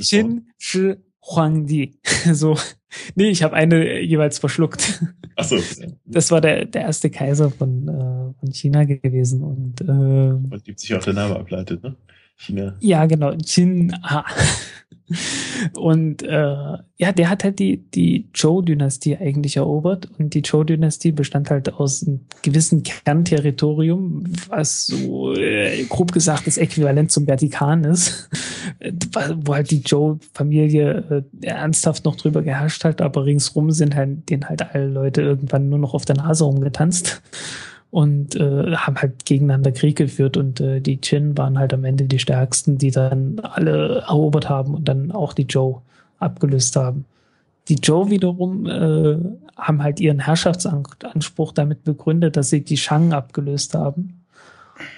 Chin 0.00 0.48
Shi 0.58 0.96
Huangdi. 1.22 1.98
So. 2.32 2.56
Nee, 3.14 3.30
ich 3.30 3.42
habe 3.42 3.54
eine 3.54 4.00
jeweils 4.00 4.38
verschluckt. 4.38 5.02
Ach 5.36 5.44
so. 5.44 5.58
Das 6.04 6.30
war 6.30 6.40
der, 6.40 6.64
der 6.64 6.82
erste 6.82 7.08
Kaiser 7.08 7.50
von, 7.50 7.88
äh, 7.88 8.38
von 8.38 8.52
China 8.52 8.84
gewesen. 8.84 9.42
Und, 9.42 9.80
äh, 9.80 9.84
Man 9.84 10.60
gibt 10.64 10.80
sich 10.80 10.94
auch 10.94 11.02
der 11.02 11.14
Name 11.14 11.36
ableitet, 11.36 11.82
ne? 11.82 11.96
China. 12.40 12.74
Ja, 12.80 13.06
genau. 13.06 13.36
Chin 13.36 13.94
Ha. 14.02 14.24
Und 15.74 16.22
äh, 16.22 16.78
ja, 16.96 17.12
der 17.12 17.28
hat 17.28 17.44
halt 17.44 17.58
die, 17.58 17.78
die 17.78 18.28
Zhou-Dynastie 18.32 19.16
eigentlich 19.16 19.56
erobert. 19.56 20.08
Und 20.18 20.34
die 20.34 20.42
Zhou-Dynastie 20.42 21.12
bestand 21.12 21.50
halt 21.50 21.74
aus 21.74 22.06
einem 22.06 22.20
gewissen 22.42 22.82
Kernterritorium, 22.82 24.24
was 24.48 24.86
so 24.86 25.34
äh, 25.34 25.84
grob 25.84 26.12
gesagt 26.12 26.46
das 26.46 26.58
Äquivalent 26.58 27.10
zum 27.10 27.26
Vatikan 27.26 27.84
ist, 27.84 28.30
wo 29.42 29.54
halt 29.54 29.70
die 29.70 29.82
Zhou-Familie 29.82 31.24
äh, 31.42 31.46
ernsthaft 31.46 32.04
noch 32.04 32.16
drüber 32.16 32.42
geherrscht 32.42 32.84
hat, 32.84 33.02
aber 33.02 33.24
ringsrum 33.24 33.72
sind 33.72 33.96
halt 33.96 34.30
denen 34.30 34.48
halt 34.48 34.62
alle 34.74 34.86
Leute 34.86 35.22
irgendwann 35.22 35.68
nur 35.68 35.78
noch 35.78 35.94
auf 35.94 36.04
der 36.04 36.16
Nase 36.16 36.44
rumgetanzt 36.44 37.20
und 37.90 38.36
äh, 38.36 38.76
haben 38.76 38.96
halt 38.96 39.24
gegeneinander 39.24 39.72
Krieg 39.72 39.96
geführt 39.96 40.36
und 40.36 40.60
äh, 40.60 40.80
die 40.80 41.00
Chin 41.00 41.36
waren 41.36 41.58
halt 41.58 41.74
am 41.74 41.84
Ende 41.84 42.04
die 42.04 42.18
stärksten, 42.18 42.78
die 42.78 42.90
dann 42.90 43.40
alle 43.40 44.02
erobert 44.06 44.48
haben 44.48 44.74
und 44.74 44.88
dann 44.88 45.10
auch 45.10 45.32
die 45.32 45.42
Joe 45.42 45.82
abgelöst 46.18 46.76
haben. 46.76 47.04
Die 47.68 47.74
Joe 47.74 48.10
wiederum 48.10 48.66
äh, 48.66 49.16
haben 49.56 49.82
halt 49.82 50.00
ihren 50.00 50.20
Herrschaftsanspruch 50.20 51.52
damit 51.52 51.84
begründet, 51.84 52.36
dass 52.36 52.50
sie 52.50 52.62
die 52.62 52.76
Shang 52.76 53.12
abgelöst 53.12 53.74
haben. 53.74 54.20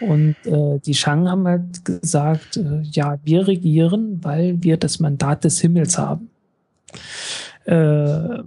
Und 0.01 0.37
äh, 0.45 0.79
die 0.79 0.95
Shang 0.95 1.29
haben 1.29 1.47
halt 1.47 1.85
gesagt, 1.85 2.57
äh, 2.57 2.83
ja, 2.83 3.19
wir 3.25 3.49
regieren, 3.49 4.21
weil 4.23 4.63
wir 4.63 4.77
das 4.77 5.01
Mandat 5.01 5.45
des 5.45 5.61
Himmels 5.61 5.99
haben. 5.99 6.31
Äh, 7.65 8.43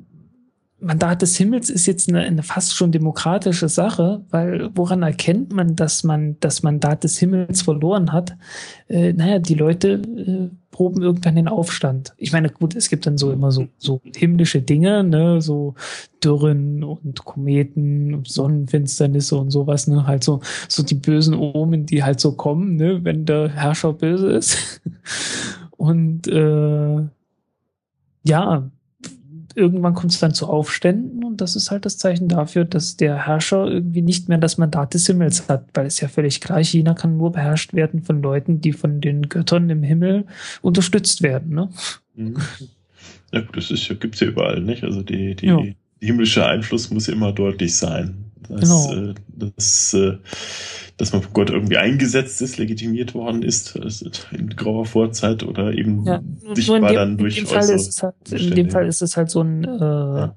Mandat 0.86 1.24
des 1.24 1.36
Himmels 1.36 1.70
ist 1.72 1.88
jetzt 1.88 2.10
eine, 2.10 2.22
eine 2.22 2.44
fast 2.44 2.76
schon 2.76 2.92
demokratische 2.92 3.70
Sache, 3.70 4.24
weil 4.30 4.70
woran 4.76 5.02
erkennt 5.02 5.52
man, 5.52 5.76
dass 5.76 6.04
man 6.04 6.38
das 6.42 6.62
Mandat 6.62 7.04
des 7.04 7.18
Himmels 7.18 7.64
verloren 7.64 8.12
hat? 8.12 8.38
Äh, 8.88 9.14
naja, 9.14 9.40
die 9.40 9.56
Leute 9.56 9.94
äh, 9.94 10.50
proben 10.70 11.02
irgendwann 11.02 11.36
den 11.36 11.48
Aufstand. 11.48 12.14
Ich 12.18 12.32
meine, 12.32 12.50
gut, 12.50 12.76
es 12.76 12.90
gibt 12.90 13.08
dann 13.08 13.18
so 13.18 13.32
immer 13.32 13.52
so, 13.52 13.68
so 13.78 14.00
himmlische 14.16 14.62
Dinge, 14.62 15.04
ne, 15.04 15.42
so 15.42 15.74
Dürren 16.24 16.84
und 16.84 17.26
Kometen, 17.26 18.24
Sonnenfinsternisse 18.24 19.38
und 19.38 19.50
sowas, 19.50 19.88
ne, 19.88 20.06
halt 20.06 20.24
so, 20.24 20.42
so 20.68 20.84
die 20.84 20.96
bösen 20.96 21.34
Omen, 21.34 21.88
die 21.88 22.04
halt 22.04 22.20
so 22.20 22.34
kommen, 22.34 22.76
ne, 22.76 23.04
wenn 23.04 23.26
der 23.26 23.50
Herrscher 23.50 23.94
böse 23.94 24.32
ist. 24.32 24.82
Und 25.78 26.26
äh, 26.28 27.04
ja, 28.24 28.72
irgendwann 29.56 29.94
kommt 29.94 30.12
es 30.12 30.20
dann 30.20 30.34
zu 30.34 30.48
Aufständen 30.48 31.24
und 31.24 31.42
das 31.42 31.56
ist 31.56 31.72
halt 31.72 31.86
das 31.86 31.98
Zeichen 31.98 32.28
dafür, 32.28 32.66
dass 32.66 32.98
der 32.98 33.26
Herrscher 33.26 33.68
irgendwie 33.68 34.02
nicht 34.02 34.30
mehr 34.30 34.38
das 34.38 34.58
Mandat 34.58 34.94
des 34.94 35.08
Himmels 35.08 35.48
hat, 35.48 35.70
weil 35.74 35.86
es 35.86 36.00
ja 36.02 36.08
völlig 36.08 36.42
klar, 36.42 36.64
China 36.64 36.94
kann 36.94 37.18
nur 37.18 37.32
beherrscht 37.32 37.74
werden 37.74 38.04
von 38.04 38.22
Leuten, 38.22 38.62
die 38.62 38.74
von 38.74 39.02
den 39.02 39.30
Göttern 39.30 39.70
im 39.70 39.82
Himmel 39.82 40.26
unterstützt 40.62 41.22
werden. 41.22 41.56
Ne? 41.56 41.70
Mhm. 42.16 42.36
Ja 43.32 43.42
gut, 43.42 43.58
das 43.58 43.72
ist, 43.72 43.88
gibt's 44.00 44.20
ja 44.20 44.28
überall, 44.28 44.62
nicht? 44.62 44.84
Also 44.84 45.02
die, 45.02 45.36
die, 45.36 45.48
ja. 45.48 45.62
himmlische 46.02 46.46
Einfluss 46.46 46.90
muss 46.92 47.08
immer 47.08 47.32
deutlich 47.32 47.76
sein. 47.76 48.25
Das, 48.50 48.62
genau. 48.62 49.12
Äh, 49.12 49.14
das, 49.56 49.94
äh, 49.94 50.18
dass 50.98 51.14
man 51.14 51.22
von 51.22 51.34
Gott 51.34 51.50
irgendwie 51.50 51.78
eingesetzt 51.78 52.42
ist, 52.42 52.58
legitimiert 52.58 53.14
worden 53.14 53.44
ist, 53.44 53.78
also 53.78 54.10
in 54.32 54.50
grauer 54.50 54.86
Vorzeit 54.86 55.44
oder 55.44 55.74
eben 55.74 56.06
ja, 56.06 56.22
sichtbar 56.54 56.90
dem, 56.90 56.96
dann 56.96 57.18
durch 57.18 57.38
in 57.38 57.46
dem, 57.46 57.50
Fall 57.50 57.70
ist 57.70 57.88
es 57.90 58.04
halt, 58.04 58.16
in 58.32 58.56
dem 58.56 58.70
Fall 58.70 58.88
ist 58.88 59.02
es 59.02 59.18
halt 59.18 59.30
so 59.30 59.42
ein 59.42 59.64
äh, 59.64 59.68
ja. 59.80 60.36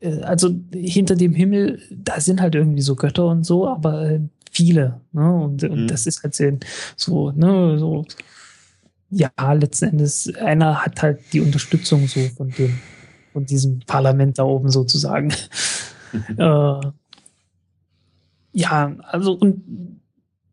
Äh, 0.00 0.20
also 0.22 0.50
hinter 0.72 1.16
dem 1.16 1.34
Himmel, 1.34 1.80
da 1.90 2.20
sind 2.20 2.40
halt 2.40 2.54
irgendwie 2.54 2.82
so 2.82 2.96
Götter 2.96 3.26
und 3.26 3.44
so, 3.44 3.68
aber 3.68 4.10
äh, 4.10 4.20
viele, 4.50 5.00
ne? 5.12 5.34
Und, 5.34 5.62
und 5.64 5.82
mhm. 5.82 5.88
das 5.88 6.06
ist 6.06 6.22
halt 6.22 6.34
so, 6.96 7.32
ne, 7.32 7.78
so 7.78 8.04
ja, 9.10 9.30
letzten 9.52 9.90
Endes, 9.90 10.32
einer 10.36 10.84
hat 10.84 11.02
halt 11.02 11.20
die 11.32 11.40
Unterstützung 11.40 12.08
so 12.08 12.20
von 12.36 12.50
dem, 12.50 12.78
von 13.32 13.46
diesem 13.46 13.80
Parlament 13.80 14.38
da 14.38 14.44
oben 14.44 14.68
sozusagen. 14.68 15.32
äh, 16.36 16.80
ja, 18.56 18.96
also 19.02 19.32
und 19.34 20.00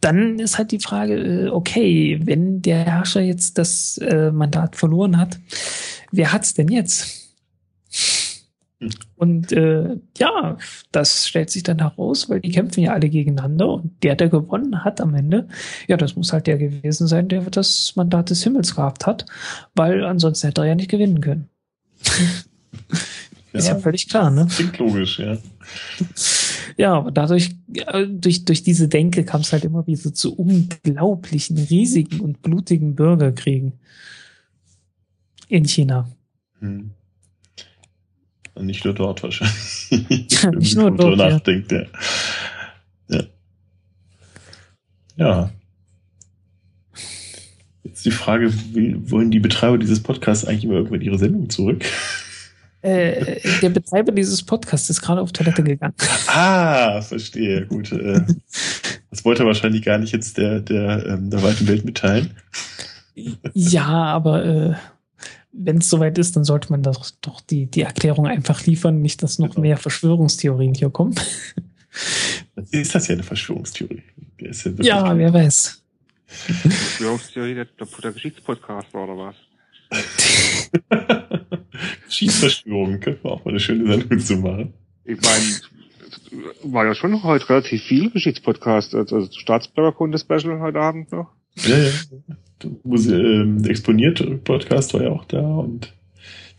dann 0.01 0.37
ist 0.37 0.57
halt 0.57 0.71
die 0.71 0.79
Frage, 0.79 1.15
äh, 1.15 1.47
okay, 1.47 2.19
wenn 2.23 2.61
der 2.61 2.79
Herrscher 2.79 3.21
jetzt 3.21 3.57
das 3.57 3.97
äh, 3.99 4.29
Mandat 4.31 4.75
verloren 4.75 5.17
hat, 5.17 5.39
wer 6.11 6.33
hat's 6.33 6.53
denn 6.53 6.67
jetzt? 6.67 7.31
Hm. 8.79 8.89
Und 9.15 9.53
äh, 9.53 9.95
ja, 10.17 10.57
das 10.91 11.29
stellt 11.29 11.49
sich 11.49 11.63
dann 11.63 11.79
heraus, 11.79 12.29
weil 12.29 12.41
die 12.41 12.51
kämpfen 12.51 12.81
ja 12.81 12.91
alle 12.91 13.07
gegeneinander 13.07 13.69
und 13.69 14.03
der, 14.03 14.17
der 14.17 14.27
gewonnen 14.27 14.83
hat 14.83 14.99
am 14.99 15.15
Ende, 15.15 15.47
ja, 15.87 15.95
das 15.95 16.17
muss 16.17 16.33
halt 16.33 16.47
der 16.47 16.57
gewesen 16.57 17.07
sein, 17.07 17.29
der 17.29 17.39
das 17.43 17.93
Mandat 17.95 18.29
des 18.29 18.43
Himmels 18.43 18.75
gehabt 18.75 19.07
hat, 19.07 19.25
weil 19.75 20.03
ansonsten 20.03 20.47
hätte 20.47 20.59
er 20.59 20.67
ja 20.67 20.75
nicht 20.75 20.91
gewinnen 20.91 21.21
können. 21.21 21.47
Ist 23.53 23.67
ja, 23.67 23.75
ja 23.75 23.79
völlig 23.79 24.09
klar, 24.09 24.31
ne? 24.31 24.47
Klingt 24.49 24.77
logisch, 24.79 25.19
ja. 25.19 25.37
Ja, 26.77 26.93
aber 26.93 27.11
dadurch, 27.11 27.51
durch, 27.67 28.45
durch 28.45 28.63
diese 28.63 28.87
Denke 28.87 29.23
kam 29.23 29.41
es 29.41 29.51
halt 29.53 29.63
immer 29.63 29.85
wieder 29.87 30.13
zu 30.13 30.35
unglaublichen, 30.35 31.57
riesigen 31.57 32.19
und 32.19 32.41
blutigen 32.41 32.95
Bürgerkriegen 32.95 33.73
in 35.47 35.65
China. 35.65 36.09
Hm. 36.59 36.91
Nicht 38.59 38.85
nur 38.85 38.93
dort 38.93 39.23
wahrscheinlich. 39.23 39.91
Nicht 40.59 40.75
nur 40.75 40.91
dort. 40.91 41.17
Nachdenkt, 41.17 41.71
ja. 41.71 41.83
ja. 43.09 43.23
Ja. 45.15 45.51
Jetzt 47.83 48.05
die 48.05 48.11
Frage, 48.11 48.53
wie 48.73 49.11
wollen 49.11 49.31
die 49.31 49.39
Betreiber 49.39 49.77
dieses 49.77 50.01
Podcasts 50.01 50.45
eigentlich 50.45 50.65
immer 50.65 50.75
irgendwann 50.75 51.01
ihre 51.01 51.17
Sendung 51.17 51.49
zurück? 51.49 51.85
Äh, 52.83 53.39
der 53.61 53.69
Betreiber 53.69 54.11
dieses 54.11 54.43
Podcasts 54.43 54.89
ist 54.89 55.01
gerade 55.01 55.21
auf 55.21 55.31
Toilette 55.31 55.63
gegangen. 55.63 55.95
Ah, 56.27 57.01
verstehe. 57.01 57.65
Gut. 57.67 57.91
Äh, 57.93 58.21
das 59.09 59.23
wollte 59.23 59.43
er 59.43 59.47
wahrscheinlich 59.47 59.83
gar 59.83 59.97
nicht 59.97 60.11
jetzt 60.11 60.37
der, 60.37 60.59
der, 60.59 61.05
ähm, 61.05 61.29
der 61.29 61.41
weiten 61.41 61.67
Welt 61.67 61.85
mitteilen. 61.85 62.31
Ja, 63.53 63.87
aber 63.87 64.45
äh, 64.45 64.73
wenn 65.53 65.77
es 65.77 65.89
soweit 65.89 66.17
ist, 66.17 66.35
dann 66.35 66.43
sollte 66.43 66.71
man 66.71 66.83
doch, 66.83 67.09
doch 67.21 67.39
die, 67.39 67.67
die 67.67 67.83
Erklärung 67.83 68.27
einfach 68.27 68.65
liefern, 68.65 69.01
nicht, 69.01 69.23
dass 69.23 69.39
noch 69.39 69.51
genau. 69.51 69.61
mehr 69.61 69.77
Verschwörungstheorien 69.77 70.73
hier 70.73 70.89
kommen. 70.89 71.15
Ist 72.71 72.95
das 72.95 73.07
ja 73.07 73.13
eine 73.13 73.23
Verschwörungstheorie? 73.23 74.03
Ja, 74.39 74.51
ja 74.81 75.17
wer 75.17 75.33
weiß. 75.33 75.83
Verschwörungstheorie 76.25 77.55
der, 77.55 77.67
der 78.03 78.11
Geschichtspodcast 78.11 78.93
oder 78.93 79.17
was? 79.17 79.35
Schießverschwörungen, 82.09 82.99
könnten 82.99 83.23
wir 83.23 83.31
auch 83.31 83.45
mal 83.45 83.51
eine 83.51 83.59
schöne 83.59 83.87
Sendung 83.87 84.19
zu 84.19 84.37
machen. 84.37 84.73
Ich 85.05 85.19
meine, 85.21 85.43
war 86.63 86.85
ja 86.85 86.95
schon 86.95 87.23
heute 87.23 87.49
relativ 87.49 87.83
viel 87.83 88.09
Geschichtspodcast, 88.09 88.95
also, 88.95 89.15
also 89.15 89.31
Staatsbürgerkunde-Special 89.31 90.59
heute 90.59 90.79
Abend 90.79 91.11
noch. 91.11 91.29
Ja, 91.55 91.77
ja. 91.77 91.91
Muse 92.83 93.21
ähm, 93.21 93.63
exponiert 93.65 94.43
Podcast 94.43 94.93
war 94.93 95.03
ja 95.03 95.09
auch 95.09 95.25
da 95.25 95.41
und 95.41 95.93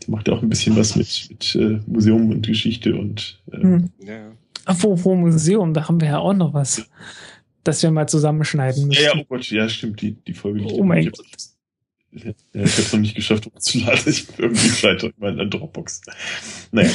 die 0.03 0.11
macht 0.11 0.27
ja 0.27 0.35
auch 0.35 0.41
ein 0.41 0.49
bisschen 0.49 0.75
was 0.75 0.95
mit, 0.95 1.27
mit 1.29 1.55
äh, 1.55 1.79
Museum 1.87 2.29
und 2.29 2.45
Geschichte 2.45 2.95
und 2.95 3.41
ähm, 3.51 3.61
hm. 3.61 3.89
ja. 4.07 4.31
Apropos 4.65 5.17
Museum, 5.17 5.73
da 5.73 5.87
haben 5.87 6.01
wir 6.01 6.07
ja 6.07 6.19
auch 6.19 6.33
noch 6.33 6.53
was, 6.53 6.87
das 7.63 7.83
wir 7.83 7.91
mal 7.91 8.07
zusammenschneiden 8.07 8.87
müssen. 8.87 9.03
Ja, 9.03 9.15
ja, 9.15 9.21
oh 9.21 9.25
Gott, 9.27 9.49
ja, 9.49 9.67
stimmt, 9.69 10.01
die, 10.01 10.11
die 10.11 10.33
Folge. 10.33 10.65
Oh 10.65 10.83
mein 10.83 11.05
Gott. 11.05 11.19
Ja, 11.19 11.37
ich 12.15 12.25
habe 12.25 12.35
es 12.53 12.93
noch 12.93 12.99
nicht 12.99 13.15
geschafft, 13.15 13.47
umzuladen. 13.47 14.03
Ich 14.05 14.27
bin 14.27 14.45
irgendwie 14.45 14.69
scheitert 14.69 15.13
in 15.19 15.37
der 15.37 15.45
Dropbox. 15.45 16.01
Naja. 16.71 16.89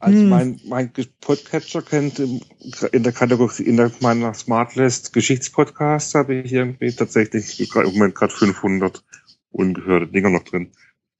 Also 0.00 0.18
hm. 0.18 0.28
mein, 0.28 0.60
mein 0.66 0.92
Podcatcher 1.20 1.80
kennt 1.82 2.18
in 2.18 3.02
der 3.02 3.12
Kategorie, 3.12 3.62
in 3.62 3.76
der 3.76 3.90
meiner 4.00 4.34
Smartlist 4.34 5.12
Geschichtspodcasts 5.12 6.14
habe 6.14 6.34
ich 6.34 6.52
irgendwie 6.52 6.92
tatsächlich 6.92 7.58
im 7.60 7.84
Moment 7.84 8.14
gerade 8.14 8.32
500 8.32 9.02
ungehörte 9.50 10.08
Dinger 10.08 10.30
noch 10.30 10.44
drin. 10.44 10.72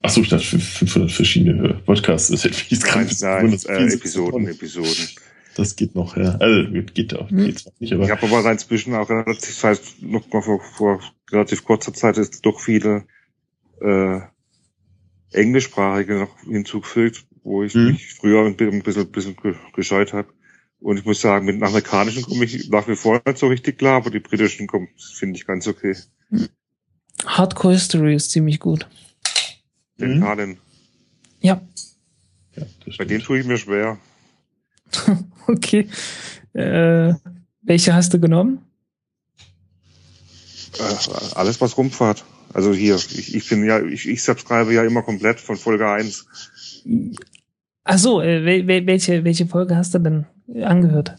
Ach 0.02 0.10
so, 0.10 0.22
statt 0.22 0.42
500 0.42 1.10
verschiedene 1.10 1.80
Podcasts. 1.86 2.28
Das 2.28 2.44
hätte 2.44 2.56
ich 2.56 2.70
nicht 2.70 2.84
Nein, 2.94 3.08
nein 3.20 3.58
äh, 3.66 3.94
Episoden, 3.94 4.46
Episoden. 4.48 5.08
Das 5.56 5.76
geht 5.76 5.94
noch, 5.94 6.16
ja. 6.16 6.36
Also 6.36 6.68
geht 6.94 7.14
auch, 7.14 7.30
hm. 7.30 7.44
geht's 7.44 7.64
noch 7.66 7.78
nicht, 7.78 7.92
aber. 7.92 8.04
Ich 8.04 8.10
habe 8.10 8.26
aber 8.26 8.50
inzwischen 8.50 8.94
auch 8.94 9.08
relativ, 9.08 9.40
das 9.40 9.64
heißt, 9.64 10.02
noch 10.02 10.30
mal 10.32 10.42
vor, 10.42 10.60
vor 10.60 11.00
relativ 11.30 11.64
kurzer 11.64 11.92
Zeit 11.92 12.18
ist 12.18 12.44
doch 12.44 12.60
viele 12.60 13.04
äh, 13.80 14.20
englischsprachige 15.32 16.14
noch 16.18 16.40
hinzugefügt, 16.40 17.26
wo 17.42 17.62
ich 17.62 17.74
hm. 17.74 17.92
mich 17.92 18.14
früher 18.14 18.44
ein 18.44 18.56
bisschen, 18.56 19.02
ein 19.02 19.12
bisschen, 19.12 19.36
gescheut 19.74 20.12
habe. 20.12 20.28
Und 20.80 20.98
ich 20.98 21.04
muss 21.04 21.20
sagen, 21.20 21.46
mit 21.46 21.54
den 21.54 21.62
amerikanischen 21.62 22.24
komme 22.24 22.44
ich 22.44 22.68
nach 22.68 22.86
wie 22.88 22.96
vor 22.96 23.22
nicht 23.24 23.38
so 23.38 23.46
richtig 23.46 23.78
klar, 23.78 23.96
aber 23.96 24.10
die 24.10 24.20
britischen 24.20 24.66
kommen, 24.66 24.88
finde 25.14 25.38
ich 25.38 25.46
ganz 25.46 25.66
okay. 25.66 25.96
Hardcore 27.24 27.74
History 27.74 28.14
ist 28.14 28.32
ziemlich 28.32 28.60
gut. 28.60 28.86
Den 29.98 30.18
mhm. 30.18 30.24
Harlan. 30.24 30.58
Ja. 31.40 31.60
ja 32.54 32.66
Bei 32.98 33.04
dem 33.04 33.22
tue 33.22 33.38
ich 33.38 33.46
mir 33.46 33.56
schwer. 33.56 33.98
okay. 35.46 35.88
Äh, 36.52 37.14
welche 37.62 37.94
hast 37.94 38.14
du 38.14 38.20
genommen? 38.20 38.64
Äh, 40.78 41.34
alles, 41.34 41.60
was 41.60 41.76
rumfahrt. 41.76 42.24
Also 42.52 42.72
hier, 42.72 42.96
ich, 42.96 43.34
ich 43.34 43.48
bin 43.48 43.64
ja, 43.64 43.82
ich, 43.82 44.08
ich 44.08 44.22
subscribe 44.22 44.72
ja 44.72 44.84
immer 44.84 45.02
komplett 45.02 45.40
von 45.40 45.56
Folge 45.56 45.88
1. 45.88 46.26
Ach 47.84 47.98
so, 47.98 48.20
äh, 48.20 48.66
welche, 48.66 49.24
welche 49.24 49.46
Folge 49.46 49.76
hast 49.76 49.94
du 49.94 49.98
denn 49.98 50.26
angehört? 50.62 51.16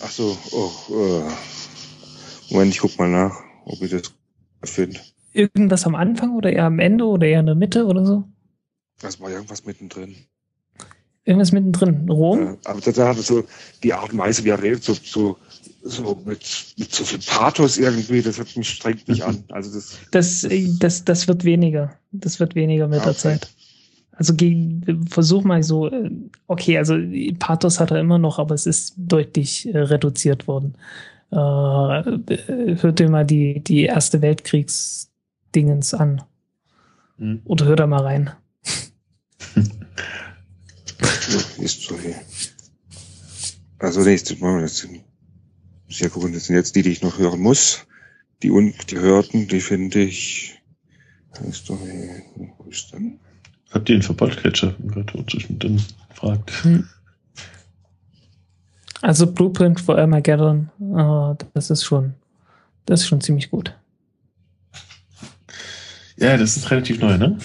Ach 0.00 0.10
so, 0.10 0.36
oh, 0.52 0.72
äh, 0.94 2.52
Moment, 2.52 2.74
ich 2.74 2.80
guck 2.80 2.98
mal 2.98 3.08
nach, 3.08 3.36
ob 3.64 3.80
ich 3.82 3.90
das 3.90 4.12
finde. 4.64 5.00
Irgendwas 5.32 5.86
am 5.86 5.94
Anfang 5.94 6.36
oder 6.36 6.52
eher 6.52 6.64
am 6.64 6.78
Ende 6.78 7.06
oder 7.06 7.26
eher 7.26 7.40
in 7.40 7.46
der 7.46 7.54
Mitte 7.54 7.86
oder 7.86 8.04
so? 8.04 8.24
Das 9.00 9.20
war 9.20 9.30
irgendwas 9.30 9.64
mittendrin. 9.64 10.14
Irgendwas 11.24 11.52
mittendrin. 11.52 12.08
Rom? 12.08 12.58
Aber 12.64 12.80
da 12.80 13.08
hat 13.08 13.16
so 13.18 13.44
die 13.82 13.92
Art 13.92 14.12
und 14.12 14.18
Weise, 14.18 14.44
wie 14.44 14.50
er 14.50 14.62
redet, 14.62 14.84
so, 14.84 14.94
so, 15.02 15.36
so 15.82 16.20
mit, 16.24 16.74
mit 16.76 16.94
so 16.94 17.04
viel 17.04 17.20
Pathos 17.20 17.78
irgendwie, 17.78 18.20
das 18.20 18.38
hat 18.38 18.54
mich, 18.56 18.68
strengt 18.68 19.08
mich 19.08 19.24
an. 19.24 19.42
Also 19.50 19.72
das, 19.74 19.98
das, 20.10 20.46
das, 20.78 21.04
das 21.04 21.28
wird 21.28 21.44
weniger. 21.44 21.96
Das 22.12 22.40
wird 22.40 22.54
weniger 22.54 22.88
mit 22.88 22.98
okay. 22.98 23.06
der 23.06 23.16
Zeit. 23.16 23.50
Also 24.16 24.34
versuch 25.08 25.44
mal 25.44 25.62
so, 25.62 25.90
äh, 25.90 26.10
okay, 26.46 26.78
also 26.78 26.96
Pathos 27.38 27.80
hat 27.80 27.90
er 27.90 28.00
immer 28.00 28.18
noch, 28.18 28.38
aber 28.38 28.54
es 28.54 28.66
ist 28.66 28.94
deutlich 28.96 29.72
äh, 29.74 29.78
reduziert 29.78 30.46
worden. 30.46 30.74
Äh, 31.30 31.36
hört 31.36 32.98
dir 32.98 33.08
mal 33.08 33.24
die, 33.24 33.60
die 33.60 33.84
Erste 33.84 34.22
Weltkriegsdingens 34.22 35.94
an. 35.94 36.22
Hm. 37.18 37.40
Oder 37.44 37.64
hört 37.64 37.80
da 37.80 37.86
mal 37.86 38.02
rein. 38.02 38.30
Ist 41.58 41.82
so 41.82 41.98
hier. 41.98 42.20
Also 43.78 44.00
nächstes 44.00 44.38
Mal, 44.40 44.62
jetzt 44.62 44.78
sind, 44.78 45.02
ja 45.88 46.08
gucken, 46.08 46.32
das 46.32 46.46
sind 46.46 46.56
jetzt 46.56 46.74
die, 46.76 46.82
die 46.82 46.90
ich 46.90 47.02
noch 47.02 47.18
hören 47.18 47.40
muss. 47.40 47.86
Die 48.42 48.50
ungehörten, 48.50 49.48
die 49.48 49.60
finde 49.60 50.02
ich, 50.02 50.60
Historie, 51.42 52.22
wo 52.36 52.64
ist 52.70 52.92
denn? 52.92 53.18
Habt 53.70 53.88
ihr 53.88 53.96
den 53.96 54.02
Verbotcatcher 54.02 54.74
gerade 54.78 55.24
zwischendrin 55.26 55.82
fragt? 56.14 56.50
Hm. 56.62 56.88
Also 59.02 59.26
Blueprint 59.26 59.80
for 59.80 59.98
Armageddon, 59.98 60.70
uh, 60.80 61.34
das 61.52 61.70
ist 61.70 61.84
schon, 61.84 62.14
das 62.86 63.00
ist 63.00 63.08
schon 63.08 63.20
ziemlich 63.20 63.50
gut. 63.50 63.74
Ja, 66.16 66.36
das 66.36 66.56
ist 66.56 66.70
relativ 66.70 67.00
neu, 67.00 67.18
ne? 67.18 67.36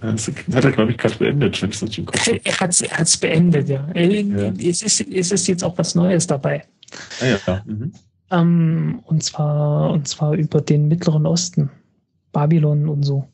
Das 0.00 0.26
hat 0.26 0.64
er, 0.64 0.72
glaube 0.72 0.90
ich, 0.90 0.98
gerade 0.98 1.14
beendet, 1.14 1.62
wenn 1.62 1.70
ich 1.70 1.76
es 1.76 1.82
nicht 1.82 1.98
im 1.98 2.06
Kopf 2.06 2.26
habe. 2.26 2.40
Er 2.42 2.58
hat 2.58 2.70
es 2.70 3.16
beendet, 3.16 3.68
ja. 3.68 3.86
ja. 3.94 4.52
Es, 4.58 4.82
ist, 4.82 5.02
es 5.02 5.30
ist 5.30 5.46
jetzt 5.46 5.62
auch 5.62 5.78
was 5.78 5.94
Neues 5.94 6.26
dabei. 6.26 6.64
Ah, 7.20 7.38
ja. 7.46 7.62
Mhm. 7.64 7.92
Ähm, 8.30 9.02
und 9.04 9.22
zwar, 9.22 9.90
und 9.90 10.08
zwar 10.08 10.34
über 10.34 10.60
den 10.60 10.88
Mittleren 10.88 11.26
Osten. 11.26 11.70
Babylon 12.32 12.88
und 12.88 13.04
so. 13.04 13.28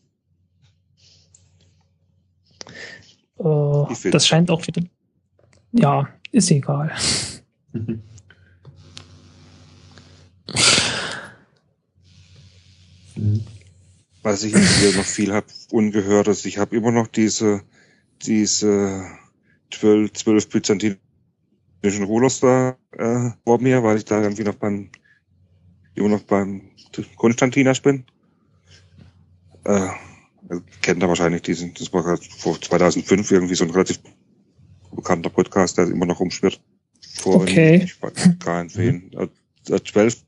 Äh, 3.38 4.10
das 4.10 4.26
scheint 4.26 4.50
auch 4.50 4.66
wieder. 4.66 4.82
Ja, 5.72 6.06
ist 6.30 6.50
egal. 6.50 6.92
Was 14.28 14.44
ich 14.44 14.54
hier 14.54 14.94
noch 14.94 15.06
viel 15.06 15.32
habe 15.32 15.46
ungehört 15.70 16.28
ist, 16.28 16.44
ich 16.44 16.58
habe 16.58 16.76
immer 16.76 16.90
noch 16.90 17.06
diese 17.06 17.62
diese 18.20 19.06
12, 19.70 20.12
12 20.12 20.48
byzantinischen 20.50 22.04
Rulers 22.04 22.40
da 22.40 22.76
äh, 22.92 23.30
vor 23.46 23.58
mir, 23.58 23.82
weil 23.82 23.96
ich 23.96 24.04
da 24.04 24.20
irgendwie 24.20 24.42
noch 24.44 24.56
beim 24.56 24.90
immer 25.94 26.10
noch 26.10 26.24
beim 26.24 26.60
Konstantinas 27.16 27.80
bin. 27.80 28.04
Äh, 29.64 29.88
kennt 30.82 31.02
er 31.02 31.08
wahrscheinlich 31.08 31.40
diesen, 31.40 31.72
das 31.72 31.90
war 31.94 32.18
vor 32.18 32.60
2005 32.60 33.30
irgendwie 33.30 33.54
so 33.54 33.64
ein 33.64 33.70
relativ 33.70 33.98
bekannter 34.94 35.30
Podcast, 35.30 35.78
der 35.78 35.88
immer 35.88 36.04
noch 36.04 36.20
umschwirrt. 36.20 36.60
Vor 37.14 37.36
okay. 37.36 37.82
Ich 37.82 37.98
kann 38.40 38.68
wen. 38.74 39.10
12 39.64 40.22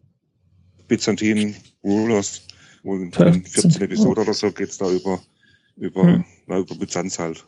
Byzantinen 0.88 1.54
Rulers, 1.84 2.46
wo 2.82 2.96
in 2.96 3.12
14 3.12 3.82
Episoden 3.82 4.22
oder 4.22 4.34
so 4.34 4.50
geht's 4.50 4.78
da 4.78 4.90
über, 4.90 5.20
über, 5.76 6.02
hm. 6.02 6.24
na, 6.46 6.58
über 6.58 6.74
Byzanz 6.74 7.18
halt. 7.18 7.44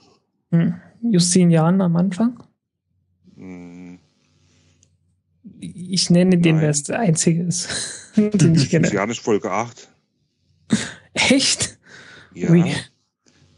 Hm. 0.50 0.74
Justinian 1.02 1.80
am 1.80 1.96
Anfang? 1.96 2.42
Hm. 3.36 3.98
Ich 5.60 6.10
nenne 6.10 6.38
den, 6.38 6.60
wer 6.60 6.70
es 6.70 6.84
der 6.84 7.00
einzige 7.00 7.42
ist, 7.42 8.12
den 8.16 8.54
ich 8.54 8.70
kenne. 8.70 8.84
Justinian 8.84 9.10
ist 9.10 9.20
Folge 9.20 9.50
8. 9.50 9.88
Echt? 11.14 11.78
Ja. 12.34 12.50
Ui. 12.50 12.64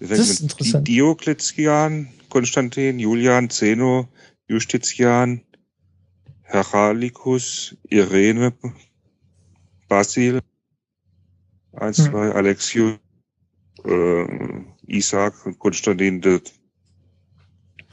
Das 0.00 0.18
ist 0.18 0.40
interessant. 0.40 0.88
Diokletian, 0.88 2.08
Konstantin, 2.28 2.98
Julian, 2.98 3.48
Zeno, 3.48 4.08
Justitian, 4.48 5.42
Heralikus, 6.42 7.76
Irene, 7.88 8.52
Basil, 9.88 10.40
1, 11.76 12.04
2, 12.04 12.10
hm. 12.10 12.36
Alexius, 12.36 12.98
äh, 13.84 14.26
Isaac 14.86 15.46
und 15.46 15.58
Konstantin 15.58 16.20
der 16.20 16.40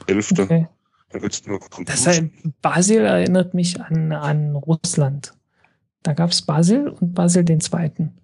Elfte. 0.06 0.42
Okay. 0.42 0.68
Da 1.10 1.18
noch 1.46 1.68
das 1.84 2.06
heißt, 2.06 2.24
Basil 2.62 3.02
erinnert 3.02 3.52
mich 3.52 3.78
an, 3.80 4.12
an 4.12 4.56
Russland. 4.56 5.34
Da 6.02 6.14
gab 6.14 6.30
es 6.30 6.42
Basil 6.42 6.88
und 6.88 7.14
Basil 7.14 7.44
den 7.44 7.60
Zweiten. 7.60 8.14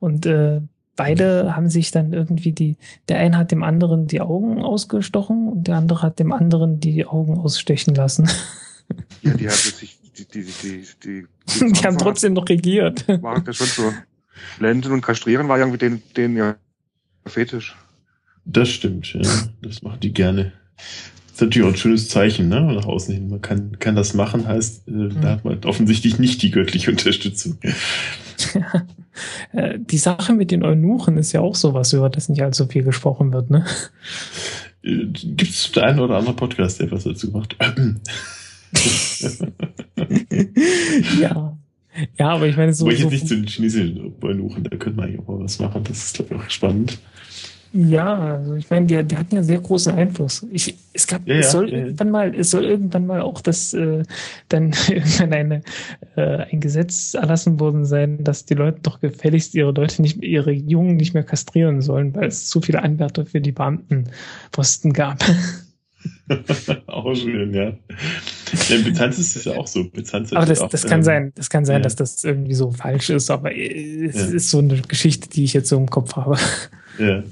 Und 0.00 0.24
äh, 0.24 0.62
beide 0.96 1.54
haben 1.54 1.68
sich 1.68 1.90
dann 1.90 2.12
irgendwie 2.12 2.52
die, 2.52 2.76
der 3.08 3.18
eine 3.18 3.36
hat 3.36 3.52
dem 3.52 3.62
anderen 3.62 4.06
die 4.06 4.20
Augen 4.20 4.62
ausgestochen 4.62 5.48
und 5.48 5.68
der 5.68 5.76
andere 5.76 6.02
hat 6.02 6.18
dem 6.18 6.32
anderen 6.32 6.80
die 6.80 7.04
Augen 7.04 7.38
ausstechen 7.38 7.94
lassen. 7.94 8.28
Ja, 9.20 9.34
die 9.34 9.46
haben 9.46 9.54
sich, 9.54 10.00
die, 10.16 10.26
die, 10.26 10.44
die, 10.44 10.86
die, 11.04 11.26
die, 11.50 11.72
die 11.72 11.86
haben 11.86 11.98
trotzdem 11.98 12.32
noch 12.32 12.48
regiert. 12.48 13.06
War 13.22 13.40
das 13.40 13.56
schon 13.56 13.66
so. 13.66 13.92
Blenden 14.58 14.92
und 14.92 15.02
kastrieren 15.02 15.48
war 15.48 15.58
irgendwie 15.58 15.78
den, 15.78 16.02
den 16.16 16.36
ja 16.36 16.56
Fetisch. 17.26 17.76
Das 18.44 18.70
stimmt, 18.70 19.12
ja. 19.12 19.20
Das 19.62 19.82
machen 19.82 20.00
die 20.00 20.12
gerne. 20.12 20.52
Das 20.76 21.34
ist 21.34 21.40
natürlich 21.42 21.68
auch 21.68 21.72
ein 21.72 21.78
schönes 21.78 22.08
Zeichen, 22.08 22.48
ne? 22.48 22.62
Nach 22.62 22.86
außen 22.86 23.14
hin. 23.14 23.28
Man 23.28 23.42
kann, 23.42 23.78
kann 23.78 23.94
das 23.94 24.14
machen, 24.14 24.48
heißt, 24.48 24.88
äh, 24.88 24.90
mhm. 24.90 25.20
da 25.20 25.32
hat 25.32 25.44
man 25.44 25.62
offensichtlich 25.64 26.18
nicht 26.18 26.42
die 26.42 26.50
göttliche 26.50 26.90
Unterstützung. 26.90 27.58
Ja. 27.62 28.86
Äh, 29.50 29.80
die 29.80 29.98
Sache 29.98 30.32
mit 30.32 30.52
den 30.52 30.62
Eunuchen 30.62 31.16
ist 31.16 31.32
ja 31.32 31.40
auch 31.40 31.56
sowas, 31.56 31.92
über 31.92 32.08
das 32.08 32.28
nicht 32.28 32.40
allzu 32.40 32.68
viel 32.68 32.84
gesprochen 32.84 33.32
wird, 33.32 33.50
ne? 33.50 33.66
Äh, 34.84 35.06
Gibt 35.06 35.50
es 35.50 35.72
der 35.72 35.86
eine 35.86 36.02
oder 36.02 36.18
andere 36.18 36.34
Podcast, 36.34 36.78
der 36.78 36.92
was 36.92 37.02
dazu 37.02 37.32
macht? 37.32 37.56
ja. 41.20 41.58
Ja, 42.18 42.30
aber 42.30 42.46
ich 42.46 42.56
meine 42.56 42.72
so. 42.72 42.86
Wo 42.86 42.90
ich 42.90 43.00
jetzt 43.00 43.08
so 43.08 43.10
nicht 43.10 43.28
zu 43.28 43.34
den 43.36 43.46
chinesischen 43.46 44.14
Eunuchen, 44.22 44.64
da 44.64 44.76
könnte 44.76 44.98
man 44.98 45.12
ja 45.12 45.18
auch 45.20 45.40
was 45.40 45.58
machen. 45.58 45.84
Das 45.84 46.06
ist, 46.06 46.14
glaube 46.16 46.34
ich, 46.34 46.40
auch 46.40 46.50
spannend. 46.50 46.98
Ja, 47.72 48.14
also 48.14 48.54
ich 48.54 48.70
meine, 48.70 48.86
die, 48.86 49.02
die 49.04 49.16
hatten 49.16 49.34
ja 49.34 49.42
sehr 49.42 49.60
großen 49.60 49.94
Einfluss. 49.94 50.46
Ich, 50.50 50.74
es 50.94 51.06
gab, 51.06 51.28
ja, 51.28 51.36
es 51.36 51.52
soll 51.52 51.70
ja, 51.70 51.78
irgendwann 51.78 52.10
mal, 52.10 52.34
es 52.34 52.50
soll 52.50 52.64
irgendwann 52.64 53.06
mal 53.06 53.20
auch 53.20 53.42
das 53.42 53.74
äh, 53.74 54.04
dann 54.48 54.72
irgendwann 54.88 55.32
eine 55.34 55.62
äh, 56.16 56.46
ein 56.50 56.60
Gesetz 56.60 57.12
erlassen 57.12 57.60
worden 57.60 57.84
sein, 57.84 58.24
dass 58.24 58.46
die 58.46 58.54
Leute 58.54 58.80
doch 58.82 59.00
gefälligst 59.00 59.54
ihre 59.54 59.72
Leute 59.72 60.00
nicht, 60.00 60.22
ihre 60.22 60.50
Jungen 60.50 60.96
nicht 60.96 61.12
mehr 61.12 61.24
kastrieren 61.24 61.82
sollen, 61.82 62.14
weil 62.14 62.28
es 62.28 62.46
zu 62.46 62.62
viele 62.62 62.82
Anwärter 62.82 63.26
für 63.26 63.42
die 63.42 63.52
Beamtenposten 63.52 64.94
gab. 64.94 65.22
auch 66.86 67.14
schön, 67.14 67.54
ja. 67.54 67.64
ja 67.64 68.82
Byzanz 68.84 69.18
ist 69.18 69.36
es 69.36 69.44
ja 69.44 69.56
auch 69.56 69.66
so. 69.66 69.84
Byzanz 69.84 70.32
aber 70.32 70.46
das, 70.46 70.60
auch, 70.60 70.68
das 70.68 70.86
kann 70.86 71.00
ähm, 71.00 71.04
sein, 71.04 71.32
das 71.34 71.50
kann 71.50 71.64
sein, 71.64 71.76
ja. 71.76 71.82
dass 71.82 71.96
das 71.96 72.24
irgendwie 72.24 72.54
so 72.54 72.70
falsch 72.70 73.10
ist, 73.10 73.30
aber 73.30 73.54
es 73.54 74.16
ja. 74.16 74.26
ist 74.36 74.50
so 74.50 74.58
eine 74.58 74.80
Geschichte, 74.82 75.28
die 75.28 75.44
ich 75.44 75.52
jetzt 75.52 75.68
so 75.68 75.76
im 75.76 75.88
Kopf 75.88 76.16
habe. 76.16 76.36
Ja. 76.98 77.22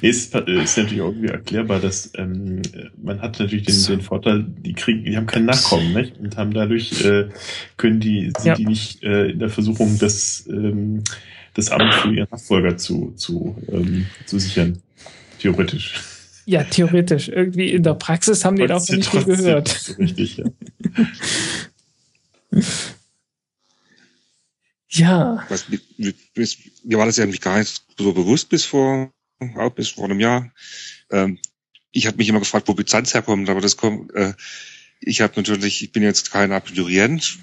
Nee, 0.00 0.08
es 0.08 0.26
ist 0.26 0.34
natürlich 0.34 1.02
auch 1.02 1.08
irgendwie 1.08 1.28
erklärbar, 1.28 1.80
dass 1.80 2.10
ähm, 2.16 2.62
man 3.02 3.20
hat 3.20 3.38
natürlich 3.38 3.66
den, 3.66 3.84
den 3.84 4.00
Vorteil, 4.00 4.44
die 4.46 4.72
kriegen, 4.72 5.04
die 5.04 5.16
haben 5.16 5.26
kein 5.26 5.44
Nachkommen, 5.44 5.92
nicht? 5.92 6.18
Und 6.18 6.36
haben 6.36 6.54
dadurch 6.54 7.04
äh, 7.04 7.28
können 7.76 8.00
die, 8.00 8.32
sind 8.38 8.46
ja. 8.46 8.54
die 8.54 8.66
nicht 8.66 9.02
äh, 9.02 9.30
in 9.30 9.38
der 9.38 9.50
Versuchung, 9.50 9.98
das, 9.98 10.46
ähm, 10.48 11.04
das 11.54 11.70
Amt 11.70 11.92
für 11.94 12.12
ihren 12.12 12.28
Nachfolger 12.30 12.76
zu, 12.78 13.12
zu, 13.16 13.56
ähm, 13.70 14.06
zu 14.24 14.38
sichern. 14.38 14.78
Theoretisch. 15.38 16.15
Ja, 16.46 16.64
theoretisch. 16.64 17.28
Irgendwie 17.28 17.72
in 17.72 17.82
der 17.82 17.94
Praxis 17.94 18.44
haben 18.44 18.56
die 18.56 18.66
davon 18.66 18.96
nicht 18.96 19.10
viel 19.10 19.24
gehört. 19.24 19.96
Richtig, 19.98 20.38
ja. 20.38 20.44
ja. 24.88 25.44
Was, 25.48 25.68
mir, 25.68 25.80
mir 26.84 26.98
war 26.98 27.06
das 27.06 27.16
ja 27.16 27.24
eigentlich 27.24 27.40
gar 27.40 27.58
nicht 27.58 27.82
so 27.98 28.12
bewusst 28.12 28.48
bis 28.48 28.64
vor 28.64 29.10
auch 29.56 29.70
bis 29.70 29.90
vor 29.90 30.04
einem 30.04 30.20
Jahr. 30.20 30.52
Ähm, 31.10 31.38
ich 31.92 32.06
habe 32.06 32.16
mich 32.16 32.28
immer 32.28 32.40
gefragt, 32.40 32.68
wo 32.68 32.74
Byzanz 32.74 33.14
herkommt, 33.14 33.48
aber 33.48 33.60
das 33.60 33.76
kommt, 33.76 34.14
äh, 34.14 34.34
ich 35.00 35.20
habe 35.20 35.34
natürlich, 35.36 35.82
ich 35.82 35.92
bin 35.92 36.02
jetzt 36.02 36.30
kein 36.30 36.52
Abiturient, 36.52 37.38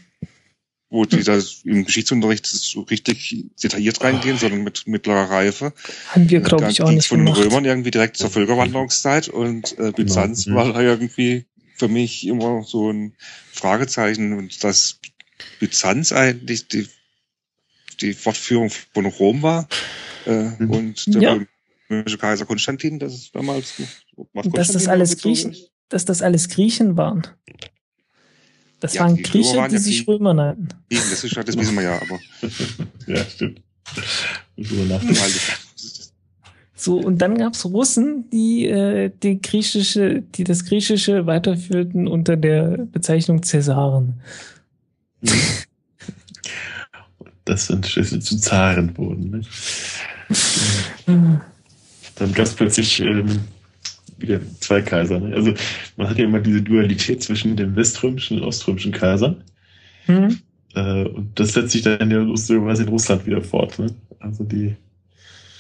wo 0.93 1.05
die 1.05 1.23
da 1.23 1.39
im 1.63 1.85
Geschichtsunterricht 1.85 2.45
so 2.45 2.81
richtig 2.81 3.45
detailliert 3.61 4.03
reingehen, 4.03 4.37
sondern 4.37 4.63
mit 4.63 4.85
mittlerer 4.85 5.27
Reife. 5.29 5.73
Haben 6.09 6.29
wir, 6.29 6.39
glaube 6.39 6.69
ich, 6.69 6.83
auch 6.83 6.91
nicht 6.91 7.07
von 7.07 7.25
den 7.25 7.33
Römern 7.33 7.65
irgendwie 7.65 7.89
direkt 7.89 8.15
zur 8.17 8.29
Völkerwanderungszeit 8.29 9.27
und 9.27 9.77
äh, 9.79 9.91
Byzanz 9.91 10.45
genau. 10.45 10.57
war 10.57 10.73
da 10.73 10.81
irgendwie 10.81 11.45
für 11.75 11.87
mich 11.87 12.27
immer 12.27 12.61
so 12.61 12.91
ein 12.91 13.15
Fragezeichen 13.51 14.33
und 14.37 14.63
dass 14.63 14.99
Byzanz 15.59 16.11
eigentlich 16.11 16.67
die, 16.67 16.87
die 17.99 18.13
Fortführung 18.13 18.69
von 18.69 19.07
Rom 19.07 19.41
war 19.41 19.67
äh, 20.27 20.49
mhm. 20.59 20.69
und 20.69 21.15
der 21.15 21.21
ja 21.21 21.39
römische 21.89 22.19
Kaiser 22.19 22.45
Konstantin, 22.45 22.99
das 22.99 23.15
ist 23.15 23.35
damals. 23.35 23.81
Dass 24.45 24.71
das 24.71 24.87
alles 24.87 25.17
Griechen, 25.17 25.55
dass 25.89 26.05
das 26.05 26.21
alles 26.21 26.49
Griechen 26.49 26.97
waren. 26.97 27.27
Das 28.83 28.95
ja, 28.95 29.03
waren 29.03 29.15
die 29.15 29.23
Griechen, 29.23 29.55
waren 29.55 29.69
die 29.69 29.75
ja 29.77 29.81
sich 29.81 30.05
Römer 30.05 30.33
nannten. 30.33 30.67
Das, 30.89 31.23
ist, 31.23 31.37
das 31.37 31.57
wissen 31.57 31.75
wir 31.75 31.83
ja, 31.83 32.01
aber. 32.01 32.19
ja, 33.07 33.23
stimmt. 33.23 33.61
So, 36.75 36.97
und 36.97 37.19
dann 37.19 37.37
gab's 37.37 37.63
Russen, 37.63 38.29
die 38.29 38.65
äh, 38.65 39.09
die 39.23 39.39
griechische, 39.41 40.21
die 40.21 40.43
das 40.43 40.65
Griechische 40.65 41.25
weiterführten 41.25 42.09
unter 42.09 42.35
der 42.35 42.79
Bezeichnung 42.91 43.41
Cäsaren. 43.41 44.21
das 47.45 47.67
sind 47.67 47.87
Schlüssel 47.87 48.21
zu 48.21 48.37
Zaren 48.37 48.97
wurden, 48.97 49.29
ne? 49.29 49.41
dann 52.15 52.33
gab 52.33 52.47
es 52.47 52.53
plötzlich 52.53 52.99
ähm, 52.99 53.45
wieder 54.23 54.39
zwei 54.59 54.81
Kaiser. 54.81 55.19
Ne? 55.19 55.35
Also 55.35 55.53
man 55.97 56.09
hat 56.09 56.17
ja 56.17 56.25
immer 56.25 56.39
diese 56.39 56.61
Dualität 56.61 57.21
zwischen 57.21 57.55
dem 57.55 57.75
weströmischen 57.75 58.39
und 58.39 58.47
oströmischen 58.47 58.91
Kaiser. 58.91 59.37
Mhm. 60.07 60.39
Äh, 60.73 61.05
und 61.05 61.39
das 61.39 61.53
setzt 61.53 61.71
sich 61.71 61.83
dann 61.83 62.09
ja 62.09 62.17
lustigerweise 62.19 62.83
in 62.83 62.89
Russland 62.89 63.25
wieder 63.25 63.41
fort. 63.41 63.77
Ne? 63.77 63.93
Also 64.19 64.43
die. 64.43 64.75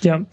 Ja. 0.01 0.25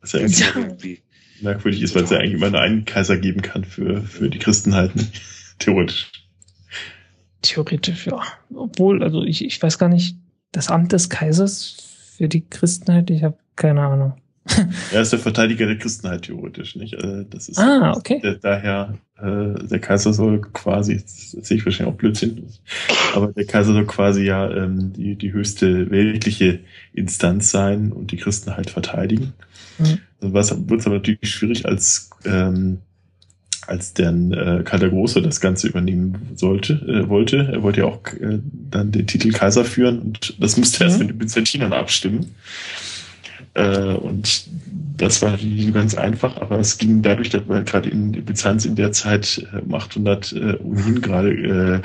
Was 0.00 0.12
ja 0.12 0.20
eigentlich 0.20 0.38
ja. 0.38 0.46
irgendwie 0.54 1.00
merkwürdig 1.40 1.82
ist, 1.82 1.94
weil 1.94 2.04
es 2.04 2.10
ja 2.10 2.18
eigentlich 2.18 2.34
immer 2.34 2.50
nur 2.50 2.60
einen 2.60 2.84
Kaiser 2.84 3.16
geben 3.16 3.42
kann 3.42 3.64
für, 3.64 4.02
für 4.02 4.28
die 4.28 4.38
Christenheiten. 4.38 5.00
Halt, 5.00 5.12
ne? 5.12 5.20
Theoretisch. 5.58 6.12
Theoretisch, 7.42 8.06
ja. 8.06 8.22
Obwohl, 8.54 9.02
also 9.02 9.22
ich, 9.22 9.44
ich 9.44 9.60
weiß 9.62 9.78
gar 9.78 9.88
nicht, 9.88 10.16
das 10.52 10.68
Amt 10.68 10.92
des 10.92 11.10
Kaisers 11.10 11.76
für 12.16 12.28
die 12.28 12.46
Christenheit, 12.48 13.10
ich 13.10 13.22
habe 13.22 13.36
keine 13.56 13.82
Ahnung. 13.82 14.14
er 14.92 15.00
ist 15.00 15.12
der 15.12 15.18
Verteidiger 15.18 15.66
der 15.66 15.78
Christenheit 15.78 16.22
theoretisch, 16.22 16.76
nicht? 16.76 16.96
Also 16.96 17.22
das 17.24 17.48
ist 17.48 17.58
ah, 17.58 17.94
okay. 17.96 18.20
Der, 18.22 18.34
daher, 18.34 18.98
äh, 19.18 19.66
der 19.66 19.78
Kaiser 19.78 20.12
soll 20.12 20.42
quasi, 20.52 20.96
das 20.96 21.30
sehe 21.46 21.56
ich 21.56 21.64
wahrscheinlich 21.64 21.94
auch 21.94 21.98
Blödsinn, 21.98 22.46
aber 23.14 23.28
der 23.28 23.46
Kaiser 23.46 23.72
soll 23.72 23.86
quasi 23.86 24.24
ja 24.24 24.50
ähm, 24.50 24.92
die, 24.92 25.16
die 25.16 25.32
höchste 25.32 25.90
weltliche 25.90 26.60
Instanz 26.92 27.50
sein 27.50 27.92
und 27.92 28.10
die 28.10 28.18
Christen 28.18 28.54
halt 28.56 28.70
verteidigen. 28.70 29.32
Mhm. 29.78 29.98
Also 30.20 30.34
was 30.34 30.68
wird 30.68 30.80
es 30.80 30.86
aber 30.86 30.96
natürlich 30.96 31.30
schwierig 31.30 31.66
als 31.66 32.10
ähm, 32.24 32.78
als 33.66 33.94
dann 33.94 34.32
äh, 34.32 34.62
Karl 34.64 34.80
der 34.80 34.90
Große 34.90 35.22
das 35.22 35.40
Ganze 35.40 35.68
übernehmen 35.68 36.32
sollte, 36.34 36.74
äh, 36.74 37.08
wollte. 37.08 37.48
Er 37.52 37.62
wollte 37.62 37.80
ja 37.80 37.86
auch 37.86 38.00
äh, 38.20 38.40
dann 38.70 38.92
den 38.92 39.06
Titel 39.06 39.32
Kaiser 39.32 39.64
führen 39.64 40.00
und 40.00 40.34
das 40.38 40.56
musste 40.56 40.84
mhm. 40.84 40.90
erst 40.90 41.00
mit 41.00 41.10
den 41.10 41.18
Byzantinern 41.18 41.72
abstimmen. 41.72 42.34
Äh, 43.54 43.94
und 43.94 44.46
das 44.96 45.22
war 45.22 45.36
nicht 45.36 45.74
ganz 45.74 45.94
einfach, 45.94 46.36
aber 46.36 46.58
es 46.58 46.78
ging 46.78 47.02
dadurch, 47.02 47.30
dass 47.30 47.48
wir 47.48 47.62
gerade 47.62 47.90
in 47.90 48.12
Byzanz 48.12 48.64
in 48.64 48.76
der 48.76 48.92
Zeit 48.92 49.46
äh, 49.52 49.58
um 49.58 49.74
800 49.74 50.32
äh, 50.32 50.56
ohnehin 50.62 51.00
gerade 51.00 51.82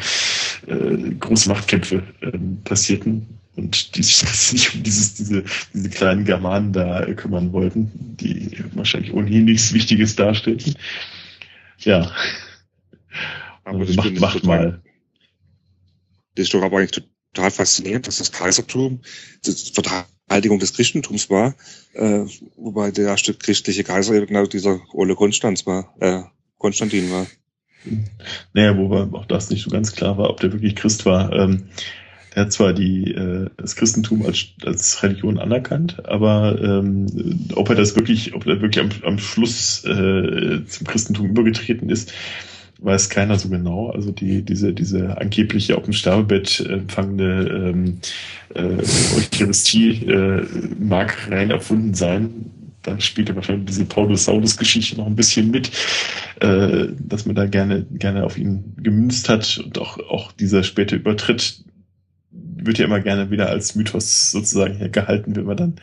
äh, 0.67 0.71
äh, 0.71 1.15
große 1.15 1.49
Machtkämpfe 1.49 2.03
äh, 2.21 2.31
passierten 2.63 3.39
und 3.55 3.95
die 3.95 4.03
sich 4.03 4.23
nicht 4.53 4.75
um 4.75 4.83
dieses, 4.83 5.15
diese, 5.15 5.43
diese 5.73 5.89
kleinen 5.89 6.25
Germanen 6.25 6.73
da 6.73 7.03
äh, 7.03 7.13
kümmern 7.13 7.51
wollten, 7.51 7.91
die 8.19 8.57
wahrscheinlich 8.73 9.13
ohnehin 9.13 9.45
nichts 9.45 9.73
Wichtiges 9.73 10.15
darstellten. 10.15 10.75
Ja. 11.79 12.11
Aber 13.63 13.79
also 13.79 13.93
macht, 13.93 14.19
macht 14.19 14.43
mal. 14.43 14.81
Das 16.35 16.45
ist 16.45 16.53
doch 16.53 16.63
aber 16.63 16.77
eigentlich 16.77 17.03
total 17.33 17.51
faszinierend, 17.51 18.07
dass 18.07 18.17
das 18.17 18.31
Kaisertum 18.31 19.01
das 19.43 19.71
Verteidigung 20.29 20.59
des 20.59 20.73
Christentums 20.73 21.29
war, 21.31 21.55
äh, 21.93 22.25
wobei 22.55 22.91
der 22.91 23.07
erste 23.07 23.33
christliche 23.33 23.83
Kaiser 23.83 24.13
eben 24.13 24.27
genau 24.27 24.45
dieser 24.45 24.79
Ole 24.93 25.15
Konstanz 25.15 25.65
war, 25.65 25.95
äh, 25.99 26.21
Konstantin 26.59 27.09
war. 27.09 27.25
Naja, 28.53 28.77
wobei 28.77 29.17
auch 29.17 29.25
das 29.25 29.49
nicht 29.49 29.63
so 29.63 29.71
ganz 29.71 29.95
klar 29.95 30.19
war, 30.19 30.29
ob 30.29 30.39
der 30.39 30.53
wirklich 30.53 30.75
Christ 30.75 31.07
war. 31.07 31.33
Ähm, 31.33 31.69
er 32.35 32.43
hat 32.43 32.53
zwar 32.53 32.73
die, 32.73 33.11
äh, 33.11 33.49
das 33.57 33.75
Christentum 33.75 34.23
als, 34.23 34.49
als 34.63 35.01
Religion 35.01 35.39
anerkannt, 35.39 36.05
aber 36.05 36.61
ähm, 36.61 37.07
ob 37.55 37.69
er 37.69 37.75
das 37.75 37.95
wirklich, 37.95 38.35
ob 38.35 38.45
er 38.45 38.61
wirklich 38.61 38.85
am, 38.85 38.91
am 39.03 39.17
Schluss 39.17 39.83
äh, 39.83 40.63
zum 40.67 40.85
Christentum 40.85 41.25
übergetreten 41.25 41.89
ist, 41.89 42.13
weiß 42.81 43.09
keiner 43.09 43.37
so 43.37 43.49
genau. 43.49 43.89
Also 43.89 44.11
die, 44.11 44.41
diese, 44.41 44.73
diese 44.73 45.17
angebliche 45.17 45.77
auf 45.77 45.83
dem 45.83 45.93
Sterbebett 45.93 46.59
empfangene 46.61 47.47
ähm, 47.49 47.99
äh, 48.53 48.77
Eucharistie 49.17 50.05
äh, 50.05 50.45
mag 50.79 51.29
rein 51.29 51.51
erfunden 51.51 51.93
sein. 51.93 52.51
Da 52.81 52.99
spielt 52.99 53.29
er 53.29 53.35
wahrscheinlich 53.35 53.65
diese 53.65 53.85
Paulus-Saulus-Geschichte 53.85 54.95
noch 54.95 55.05
ein 55.05 55.15
bisschen 55.15 55.51
mit, 55.51 55.69
äh, 56.39 56.87
dass 56.97 57.25
man 57.25 57.35
da 57.35 57.45
gerne, 57.45 57.85
gerne 57.91 58.23
auf 58.23 58.37
ihn 58.37 58.73
gemünzt 58.77 59.27
hat 59.27 59.61
und 59.63 59.77
auch, 59.79 59.99
auch 60.09 60.31
dieser 60.31 60.63
späte 60.63 60.95
Übertritt 60.95 61.63
wird 62.31 62.77
ja 62.77 62.85
immer 62.85 63.01
gerne 63.01 63.31
wieder 63.31 63.49
als 63.49 63.75
Mythos 63.75 64.31
sozusagen 64.31 64.91
gehalten, 64.91 65.35
wenn 65.35 65.45
man 65.45 65.57
dann 65.57 65.73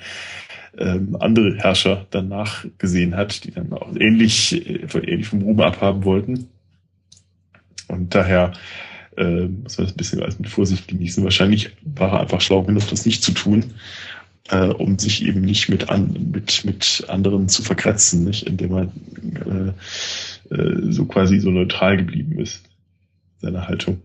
ähm, 0.79 1.17
andere 1.21 1.57
Herrscher 1.57 2.07
danach 2.11 2.65
gesehen 2.79 3.17
hat, 3.17 3.45
die 3.45 3.51
dann 3.51 3.73
auch 3.73 3.95
ähnlich, 3.95 4.53
äh, 4.53 4.99
ähnlich 4.99 5.27
vom 5.27 5.43
Ruhm 5.43 5.61
abhaben 5.61 6.05
wollten. 6.05 6.49
Und 7.89 8.15
daher 8.15 8.53
äh, 9.17 9.47
muss 9.47 9.79
man 9.79 9.87
das 9.87 9.95
ein 9.95 9.97
bisschen 9.97 10.23
als 10.23 10.39
mit 10.39 10.49
Vorsicht 10.49 10.89
genießen. 10.89 11.25
Wahrscheinlich 11.25 11.71
war 11.85 12.13
er 12.13 12.21
einfach 12.21 12.41
schlau 12.41 12.63
genug, 12.63 12.89
das 12.89 13.07
nicht 13.07 13.23
zu 13.23 13.33
tun, 13.33 13.75
äh, 14.51 14.67
um 14.67 14.99
sich 14.99 15.25
eben 15.25 15.41
nicht 15.41 15.69
mit, 15.69 15.89
an, 15.89 16.31
mit, 16.33 16.65
mit 16.65 17.05
anderen 17.09 17.49
zu 17.49 17.63
verkratzen, 17.63 18.25
nicht? 18.25 18.47
indem 18.47 18.73
er 18.73 18.93
äh, 20.51 20.55
äh, 20.55 20.93
so 20.93 21.07
quasi 21.07 21.41
so 21.41 21.51
neutral 21.51 21.97
geblieben 21.97 22.39
ist, 22.39 22.63
seine 23.41 23.67
Haltung. 23.67 24.03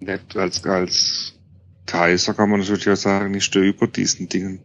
Nett 0.00 0.36
als, 0.36 0.64
als 0.64 1.34
Kaiser 1.86 2.34
kann 2.34 2.50
man 2.50 2.60
natürlich 2.60 2.88
auch 2.88 2.96
sagen, 2.96 3.34
ich 3.34 3.44
stehe 3.44 3.66
über 3.66 3.86
diesen 3.86 4.28
Dingen 4.28 4.60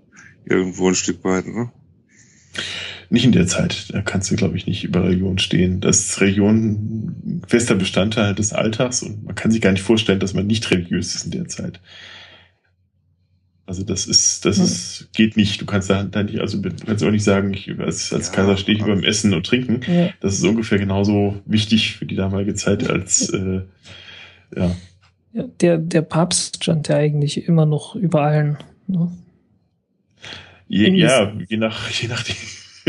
irgendwo 0.46 0.90
ein 0.90 0.96
Stück 0.96 1.24
weit, 1.24 1.48
ne? 1.48 1.72
Nicht 3.12 3.26
in 3.26 3.32
der 3.32 3.48
Zeit. 3.48 3.92
Da 3.92 4.02
kannst 4.02 4.30
du, 4.30 4.36
glaube 4.36 4.56
ich, 4.56 4.68
nicht 4.68 4.84
über 4.84 5.04
Religion 5.04 5.40
stehen. 5.40 5.82
Das 5.82 6.00
ist 6.00 6.22
Religion 6.22 7.42
fester 7.48 7.76
Bestandteil 7.76 8.36
des 8.36 8.54
Alltags 8.54 9.02
und 9.02 9.24
man 9.24 9.36
kann 9.36 9.52
sich 9.52 9.62
gar 9.62 9.72
nicht 9.72 9.82
vorstellen, 9.82 10.20
dass 10.20 10.36
man 10.36 10.46
nicht 10.46 10.70
religiös 10.70 11.16
ist 11.16 11.26
in 11.26 11.32
der 11.32 11.48
Zeit. 11.48 11.80
Also 13.66 13.84
das 13.84 14.08
ist, 14.08 14.46
das 14.46 14.58
hm. 14.58 14.64
ist, 14.64 15.10
geht 15.14 15.38
nicht. 15.38 15.62
Du 15.62 15.66
kannst 15.66 15.90
da, 15.90 16.04
da 16.04 16.24
nicht, 16.24 16.40
also 16.40 16.60
du 16.60 16.72
kannst 16.86 17.04
auch 17.04 17.12
nicht 17.12 17.24
sagen, 17.24 17.54
ich 17.54 17.70
als, 17.80 18.12
als 18.14 18.28
ja, 18.28 18.34
Kaiser 18.34 18.58
stehe 18.58 18.78
ich 18.78 18.84
beim 18.84 19.04
Essen 19.04 19.34
und 19.34 19.46
Trinken. 19.46 19.82
Ja. 19.92 20.10
Das 20.22 20.34
ist 20.34 20.44
ungefähr 20.44 20.80
genauso 20.80 21.40
wichtig 21.46 21.96
für 21.96 22.06
die 22.06 22.16
damalige 22.16 22.56
Zeit 22.56 22.90
als 22.90 23.30
äh, 23.30 23.62
ja. 24.56 24.76
ja. 25.34 25.44
Der, 25.62 25.78
der 25.78 26.02
Papst 26.02 26.64
stand 26.64 26.88
ja 26.88 26.98
eigentlich 26.98 27.48
immer 27.48 27.66
noch 27.66 27.96
über 27.96 28.22
allen. 28.22 28.58
Ne? 28.88 29.12
Je, 30.68 30.92
ja, 30.96 31.32
je 31.48 31.58
nach, 31.58 31.90
je 31.90 32.08
nach 32.08 32.24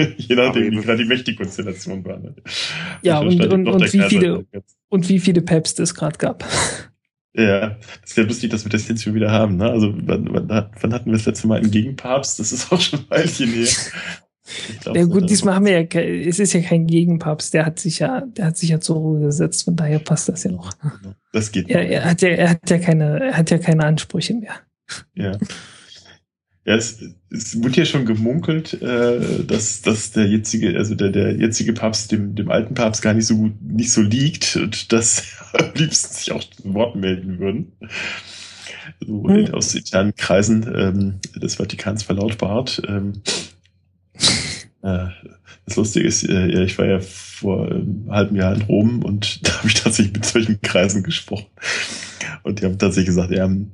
Je 0.16 0.36
nachdem, 0.36 0.70
wie 0.70 0.76
gerade 0.76 1.02
die 1.02 1.08
Mächtigkonstellation 1.08 2.04
war. 2.04 2.18
Ne? 2.18 2.34
Ja, 3.02 3.20
und, 3.20 3.44
und, 3.46 3.68
und, 3.68 3.92
wie 3.92 4.02
viele, 4.02 4.46
und 4.88 5.08
wie 5.08 5.18
viele 5.18 5.42
Päpste 5.42 5.82
es 5.82 5.94
gerade 5.94 6.18
gab. 6.18 6.44
Ja, 7.32 7.78
das 8.00 8.10
ist 8.10 8.16
ja 8.16 8.24
lustig, 8.24 8.50
dass 8.50 8.64
wir 8.64 8.70
das 8.70 8.88
jetzt 8.88 9.04
schon 9.04 9.14
wieder 9.14 9.30
haben. 9.30 9.56
Ne? 9.56 9.70
Also 9.70 9.94
wann, 9.98 10.28
wann, 10.32 10.48
wann 10.48 10.92
hatten 10.92 11.06
wir 11.06 11.12
das 11.12 11.26
letzte 11.26 11.46
Mal 11.46 11.60
einen 11.60 11.70
Gegenpapst? 11.70 12.40
Das 12.40 12.50
ist 12.50 12.72
auch 12.72 12.80
schon 12.80 12.98
ein 12.98 13.04
Weilchen 13.08 13.52
her. 13.52 13.68
Glaub, 14.80 14.96
ja 14.96 15.04
gut, 15.04 15.30
diesmal 15.30 15.54
haben 15.54 15.66
wir 15.66 15.80
ja, 15.80 16.00
es 16.00 16.38
ist 16.38 16.52
ja 16.52 16.60
kein 16.60 16.86
Gegenpapst, 16.86 17.54
der 17.54 17.66
hat 17.66 17.78
sich 17.78 18.00
ja, 18.00 18.22
der 18.22 18.46
hat 18.46 18.56
sich 18.56 18.70
ja 18.70 18.80
zur 18.80 18.96
Ruhe 18.96 19.20
gesetzt, 19.20 19.64
von 19.64 19.76
daher 19.76 20.00
passt 20.00 20.28
das 20.28 20.44
ja 20.44 20.50
noch. 20.50 20.72
Das 21.32 21.52
geht. 21.52 21.70
Er, 21.70 21.88
er 21.88 22.04
hat 22.04 22.22
ja, 22.22 22.30
er 22.30 22.50
hat 22.50 22.68
ja 22.68 22.78
keine, 22.78 23.20
er 23.20 23.36
hat 23.36 23.50
ja 23.50 23.58
keine 23.58 23.84
Ansprüche 23.84 24.34
mehr. 24.34 24.54
Ja. 25.14 25.38
Ja, 26.70 26.76
es, 26.76 27.02
es 27.30 27.60
wird 27.60 27.76
ja 27.76 27.84
schon 27.84 28.06
gemunkelt, 28.06 28.80
äh, 28.80 29.44
dass, 29.44 29.82
dass 29.82 30.12
der 30.12 30.28
jetzige, 30.28 30.78
also 30.78 30.94
der, 30.94 31.08
der 31.08 31.34
jetzige 31.34 31.72
Papst 31.72 32.12
dem, 32.12 32.36
dem 32.36 32.48
alten 32.48 32.74
Papst 32.74 33.02
gar 33.02 33.12
nicht 33.12 33.26
so 33.26 33.36
gut, 33.36 33.60
nicht 33.60 33.90
so 33.90 34.00
liegt 34.00 34.54
und 34.54 34.92
dass 34.92 35.24
am 35.52 35.72
liebsten 35.74 36.14
sich 36.14 36.30
auch 36.30 36.44
zu 36.44 36.72
Wort 36.72 36.94
melden 36.94 37.40
würden. 37.40 37.72
So 39.00 39.28
hm. 39.28 39.52
aus 39.52 39.74
internen 39.74 40.14
Kreisen 40.14 40.72
ähm, 40.72 41.14
des 41.34 41.56
Vatikans 41.56 42.04
verlautbart. 42.04 42.80
Ähm, 42.86 43.22
äh, 44.82 45.06
das 45.66 45.74
Lustige 45.74 46.06
ist, 46.06 46.22
äh, 46.22 46.62
ich 46.62 46.78
war 46.78 46.86
ja 46.86 47.00
vor 47.40 47.66
einem 47.66 48.06
halben 48.10 48.36
Jahr 48.36 48.54
in 48.54 48.62
Rom 48.62 49.02
und 49.02 49.46
da 49.46 49.58
habe 49.58 49.68
ich 49.68 49.74
tatsächlich 49.74 50.12
mit 50.12 50.26
solchen 50.26 50.60
Kreisen 50.60 51.02
gesprochen. 51.02 51.46
Und 52.42 52.60
die 52.60 52.64
haben 52.64 52.78
tatsächlich 52.78 53.08
gesagt, 53.08 53.30
ja, 53.32 53.44
am 53.44 53.70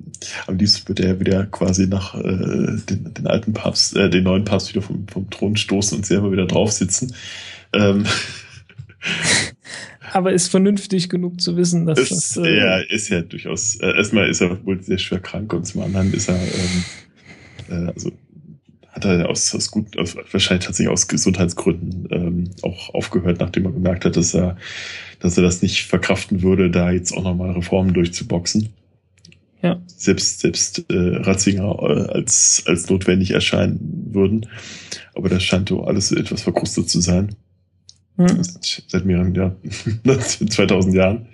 liebsten 0.49 0.89
würde 0.89 1.05
er 1.05 1.20
wieder 1.20 1.47
quasi 1.47 1.86
nach 1.86 2.15
äh, 2.15 2.78
den, 2.89 3.15
den 3.15 3.27
alten 3.27 3.53
Papst, 3.53 3.97
äh, 3.97 4.11
den 4.11 4.25
neuen 4.25 4.45
Papst 4.45 4.70
wieder 4.70 4.83
vom, 4.83 5.07
vom 5.09 5.31
Thron 5.31 5.57
stoßen 5.57 5.97
und 5.97 6.07
selber 6.07 6.33
wieder 6.33 6.47
drauf 6.47 6.73
sitzen. 6.73 7.15
Ähm. 7.73 8.07
Aber 10.12 10.33
ist 10.33 10.49
vernünftig 10.49 11.09
genug 11.09 11.41
zu 11.41 11.57
wissen, 11.57 11.86
dass 11.86 11.99
ist, 11.99 12.11
das. 12.11 12.36
Äh, 12.36 12.57
ja, 12.57 12.78
ist 12.78 13.09
ja 13.09 13.23
durchaus. 13.23 13.77
Äh, 13.77 13.97
erstmal 13.97 14.28
ist 14.28 14.41
er 14.41 14.65
wohl 14.65 14.83
sehr 14.83 14.99
schwer 14.99 15.20
krank 15.20 15.53
und 15.53 15.67
zum 15.67 15.83
anderen 15.83 16.12
ist 16.12 16.28
er, 16.28 16.36
ähm, 16.36 16.85
äh, 17.69 17.93
also 17.93 18.12
hat 18.97 19.05
er 19.05 19.28
aus, 19.28 19.55
aus 19.55 19.70
gut, 19.70 19.94
wahrscheinlich 19.97 20.66
tatsächlich 20.66 20.89
aus 20.89 21.07
Gesundheitsgründen 21.07 22.08
ähm, 22.10 22.50
auch 22.62 22.94
aufgehört, 22.94 23.41
nachdem 23.41 23.66
er 23.66 23.73
gemerkt 23.73 24.07
hat, 24.07 24.16
dass 24.16 24.34
er, 24.34 24.57
dass 25.20 25.36
er 25.36 25.42
das 25.42 25.60
nicht 25.62 25.84
verkraften 25.84 26.42
würde, 26.42 26.70
da 26.70 26.91
jetzt 26.91 27.12
auch 27.12 27.23
nochmal 27.23 27.52
Reformen 27.52 27.92
durchzuboxen. 27.92 28.70
Ja. 29.62 29.81
Selbst, 29.86 30.41
selbst 30.41 30.84
äh, 30.91 31.16
Ratzinger 31.16 31.76
äh, 31.83 32.12
als, 32.12 32.65
als 32.66 32.89
notwendig 32.89 33.33
erscheinen 33.33 34.08
würden. 34.12 34.49
Aber 35.15 35.28
das 35.28 35.42
scheint 35.42 35.68
so 35.68 35.84
alles 35.84 36.12
etwas 36.12 36.42
verkrustet 36.42 36.89
zu 36.89 37.00
sein. 37.00 37.34
Mhm. 38.16 38.42
Seit, 38.42 38.84
seit 38.89 39.05
mehreren 39.05 39.34
Jahren, 39.34 39.57
2000 40.20 40.94
Jahren. 40.94 41.26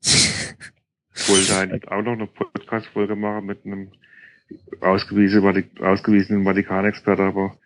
Ich 0.00 1.28
wollte 1.28 1.56
eigentlich 1.56 1.88
auch 1.88 2.02
noch 2.02 2.12
eine 2.12 2.26
Podcast-Folge 2.26 3.16
machen 3.16 3.46
mit 3.46 3.64
einem 3.64 3.88
ausgewiesenen, 4.80 5.70
ausgewiesenen 5.80 6.44
Vatikanexperte, 6.44 7.22
aber 7.22 7.56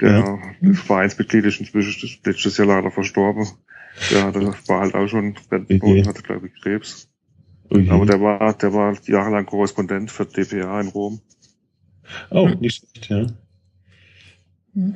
der 0.00 0.42
ja. 0.60 0.72
Vereinsmitglied 0.74 1.44
ist 1.44 1.60
inzwischen 1.60 2.20
letztes 2.24 2.56
Jahr 2.56 2.66
leider 2.66 2.90
verstorben. 2.90 3.46
Ja, 4.10 4.30
der 4.32 4.54
war 4.66 4.80
halt 4.80 4.94
auch 4.94 5.06
schon 5.06 5.36
und 5.68 6.06
hatte, 6.06 6.22
glaube 6.22 6.48
ich, 6.48 6.62
Krebs. 6.62 7.08
Okay. 7.70 7.88
Aber 7.90 8.06
der 8.06 8.20
war, 8.20 8.52
der 8.54 8.72
war 8.72 8.96
jahrelang 9.06 9.46
Korrespondent 9.46 10.10
für 10.10 10.26
DPA 10.26 10.80
in 10.80 10.88
Rom. 10.88 11.20
Oh, 12.30 12.48
nicht 12.48 12.78
schlecht, 12.78 13.08
ja. 13.08 13.26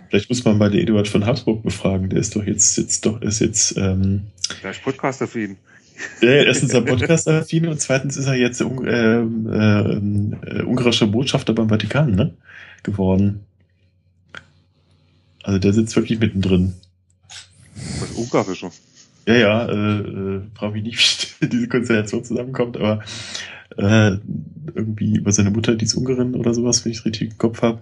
Vielleicht 0.09 0.29
muss 0.29 0.45
man 0.45 0.59
mal 0.59 0.71
den 0.71 0.81
Eduard 0.81 1.07
von 1.07 1.25
Habsburg 1.25 1.63
befragen. 1.63 2.11
Der 2.11 2.19
ist 2.19 2.35
doch 2.35 2.45
jetzt, 2.45 2.77
jetzt 2.77 3.07
doch, 3.07 3.23
ist 3.23 3.39
jetzt, 3.39 3.77
ähm, 3.77 4.27
Der 4.63 4.73
ist 4.73 4.83
Podcast-affin. 4.83 5.57
Ja, 6.21 6.29
erstens 6.29 6.71
ist 6.71 6.75
er 6.75 6.83
Podcast-affin 6.83 7.69
und 7.69 7.81
zweitens 7.81 8.17
ist 8.17 8.27
er 8.27 8.35
jetzt 8.35 8.61
äh, 8.61 8.65
äh, 8.65 9.21
äh, 9.21 10.63
ungarischer 10.63 11.07
Botschafter 11.07 11.53
beim 11.53 11.69
Vatikan, 11.69 12.15
ne? 12.15 12.35
Geworden. 12.83 13.45
Also 15.43 15.59
der 15.59 15.73
sitzt 15.73 15.97
wirklich 15.97 16.19
mittendrin. 16.19 16.75
Was 18.01 18.11
ungarischer? 18.13 18.71
Ja, 19.27 19.35
ja, 19.35 19.67
äh, 19.67 19.99
äh, 19.99 20.43
brauche 20.55 20.79
ich 20.79 20.85
nicht, 20.85 21.37
wie 21.41 21.49
diese 21.49 21.69
Konstellation 21.69 22.25
zusammenkommt, 22.25 22.77
aber 22.77 23.03
äh, 23.77 24.17
irgendwie 24.75 25.17
über 25.17 25.33
seine 25.33 25.51
Mutter, 25.51 25.75
die 25.75 25.85
ist 25.85 25.95
Ungarin 25.95 26.35
oder 26.35 26.55
sowas, 26.55 26.85
wenn 26.85 26.93
ich 26.93 27.05
richtig 27.05 27.33
im 27.33 27.39
Kopf 27.39 27.63
habe. 27.63 27.81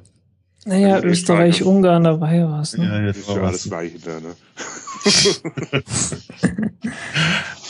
Naja, 0.65 1.01
Österreich, 1.01 1.63
Ungarn, 1.63 2.05
dabei 2.05 2.45
war 2.45 2.63
es. 2.63 2.77
Ne? 2.77 2.85
Ja, 2.85 3.01
ja, 3.01 3.07
das 3.07 3.19
ist 3.19 3.29
ja 3.29 3.43
alles 3.43 3.65
gleich 3.65 3.93
da, 4.05 4.21
ne? 4.21 4.35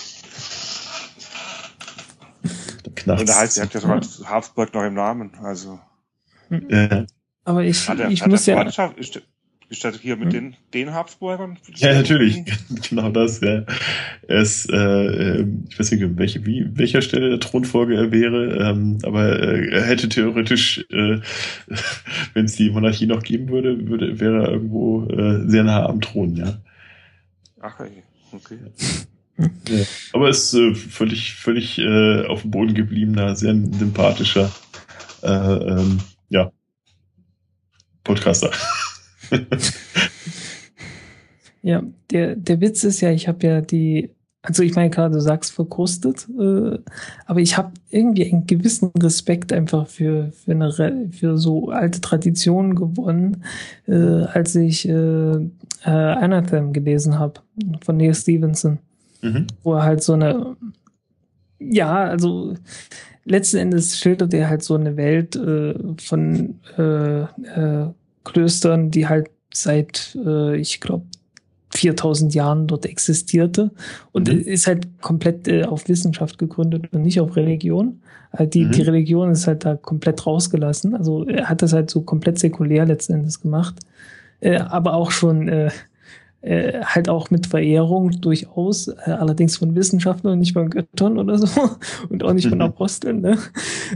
Und 3.15 3.29
da 3.29 3.37
heißt, 3.37 3.59
er 3.59 3.65
hat 3.65 3.75
ja 3.75 3.81
sogar 3.81 4.01
Habsburg 4.25 4.75
noch 4.75 4.85
im 4.85 4.95
Namen, 4.95 5.33
also. 5.43 5.79
Ja. 6.51 7.07
Aber 7.45 7.63
ich, 7.65 7.89
hat 7.89 8.01
er, 8.01 8.11
ich 8.11 8.23
hat 8.23 8.29
muss 8.29 8.47
ja. 8.47 8.63
Ist 9.69 9.85
das 9.85 9.99
hier 9.99 10.17
mit 10.17 10.33
hm? 10.33 10.53
den, 10.53 10.57
den 10.75 10.95
Habsburgern? 10.95 11.59
Ja, 11.75 11.95
natürlich. 11.95 12.45
genau 12.89 13.11
das, 13.11 13.41
ja. 13.41 13.65
Er 14.29 14.41
ist, 14.41 14.71
äh, 14.71 15.41
ich 15.41 15.79
weiß 15.79 15.91
nicht, 15.91 16.19
welche, 16.19 16.47
wie, 16.47 16.71
welcher 16.75 17.03
Stelle 17.03 17.31
der 17.31 17.41
Thronfolge 17.41 17.97
er 17.97 18.13
wäre, 18.13 18.57
ähm, 18.59 18.99
aber 19.03 19.41
äh, 19.41 19.69
er 19.71 19.83
hätte 19.83 20.09
theoretisch, 20.09 20.87
äh, 20.91 21.19
wenn 22.35 22.45
es 22.45 22.55
die 22.55 22.71
Monarchie 22.71 23.07
noch 23.07 23.25
geben 23.25 23.49
würde, 23.49 23.89
würde 23.89 24.21
wäre 24.21 24.45
er 24.45 24.51
irgendwo 24.51 25.05
äh, 25.07 25.49
sehr 25.49 25.65
nah 25.65 25.87
am 25.87 26.01
Thron, 26.01 26.37
ja. 26.37 26.59
Ach, 27.61 27.81
okay. 27.81 28.05
okay. 28.33 28.59
Ja, 29.39 29.85
aber 30.13 30.31
ist 30.31 30.55
äh, 30.55 30.75
völlig, 30.75 31.35
völlig 31.35 31.79
äh, 31.79 32.25
auf 32.27 32.43
dem 32.43 32.51
Boden 32.51 32.75
gebliebener, 32.75 33.37
sehr 33.37 33.55
sympathischer, 33.55 34.51
äh, 35.23 35.29
ähm, 35.29 36.01
ja, 36.31 36.51
Podcaster. 38.03 38.51
ja, 41.63 41.83
der, 42.11 42.37
der 42.37 42.61
Witz 42.61 42.85
ist 42.85 43.01
ja, 43.03 43.11
ich 43.11 43.29
habe 43.29 43.47
ja 43.47 43.61
die, 43.61 44.11
also 44.43 44.63
ich 44.63 44.75
meine 44.75 44.91
gerade, 44.91 45.15
du 45.15 45.21
sagst 45.21 45.53
verkrustet, 45.53 46.27
äh, 46.39 46.79
aber 47.27 47.41
ich 47.41 47.59
habe 47.59 47.73
irgendwie 47.91 48.33
einen 48.33 48.47
gewissen 48.47 48.91
Respekt 48.99 49.53
einfach 49.53 49.87
für, 49.89 50.33
für, 50.33 50.53
eine, 50.53 51.11
für 51.11 51.37
so 51.37 51.71
alte 51.71 52.01
Traditionen 52.01 52.75
gewonnen, 52.75 53.45
äh, 53.87 53.93
als 53.93 54.55
ich 54.55 54.89
äh, 54.89 54.93
äh, 55.85 55.91
Anathem 55.91 56.73
gelesen 56.73 57.19
habe 57.19 57.41
von 57.85 57.97
Neil 57.97 58.15
Stevenson, 58.15 58.79
mhm. 59.23 59.47
wo 59.63 59.75
er 59.75 59.85
halt 59.85 60.03
so 60.03 60.15
eine, 60.15 60.57
ja, 61.59 62.05
also 62.05 62.55
letzten 63.25 63.59
Endes 63.59 63.99
schildert 63.99 64.33
er 64.35 64.49
halt 64.49 64.63
so 64.63 64.75
eine 64.75 64.97
Welt 64.97 65.37
äh, 65.37 65.75
von 65.99 66.61
äh, 66.79 67.23
äh, 67.23 67.91
Klöstern, 68.25 68.91
die 68.91 69.09
halt 69.09 69.31
seit, 69.53 70.17
äh, 70.25 70.57
ich 70.57 70.81
glaube, 70.81 71.07
4000 71.75 72.35
Jahren 72.35 72.67
dort 72.67 72.87
existierte 72.87 73.71
und 74.13 74.33
mhm. 74.33 74.41
ist 74.41 74.67
halt 74.67 75.01
komplett 75.01 75.49
äh, 75.49 75.65
auf 75.65 75.89
Wissenschaft 75.89 76.39
gegründet 76.39 76.93
und 76.93 77.03
nicht 77.03 77.21
auf 77.21 77.37
Religion. 77.37 78.01
Also 78.31 78.49
die, 78.51 78.65
mhm. 78.65 78.73
die 78.73 78.83
Religion 78.83 79.31
ist 79.31 79.47
halt 79.47 79.65
da 79.65 79.77
komplett 79.77 80.27
rausgelassen. 80.27 80.95
Also 80.95 81.25
er 81.27 81.49
hat 81.49 81.63
das 81.63 81.73
halt 81.73 81.91
so 81.91 82.03
komplett 82.03 82.39
säkulär 82.39 82.87
letzten 82.87 83.15
Endes 83.15 83.41
gemacht. 83.41 83.77
Äh, 84.41 84.59
aber 84.59 84.95
auch 84.95 85.11
schon 85.11 85.49
äh, 86.47 86.81
halt 86.83 87.09
auch 87.09 87.31
mit 87.31 87.47
Verehrung 87.47 88.21
durchaus, 88.21 88.89
äh, 88.89 89.11
allerdings 89.11 89.57
von 89.57 89.75
Wissenschaftlern 89.75 90.35
und 90.35 90.39
nicht 90.39 90.55
von 90.55 90.71
Göttern 90.71 91.19
oder 91.19 91.39
so 91.39 91.49
und 92.09 92.23
auch 92.25 92.33
nicht 92.33 92.49
von 92.49 92.59
mhm. 92.59 92.65
Aposteln. 92.65 93.21
Ne? 93.21 93.39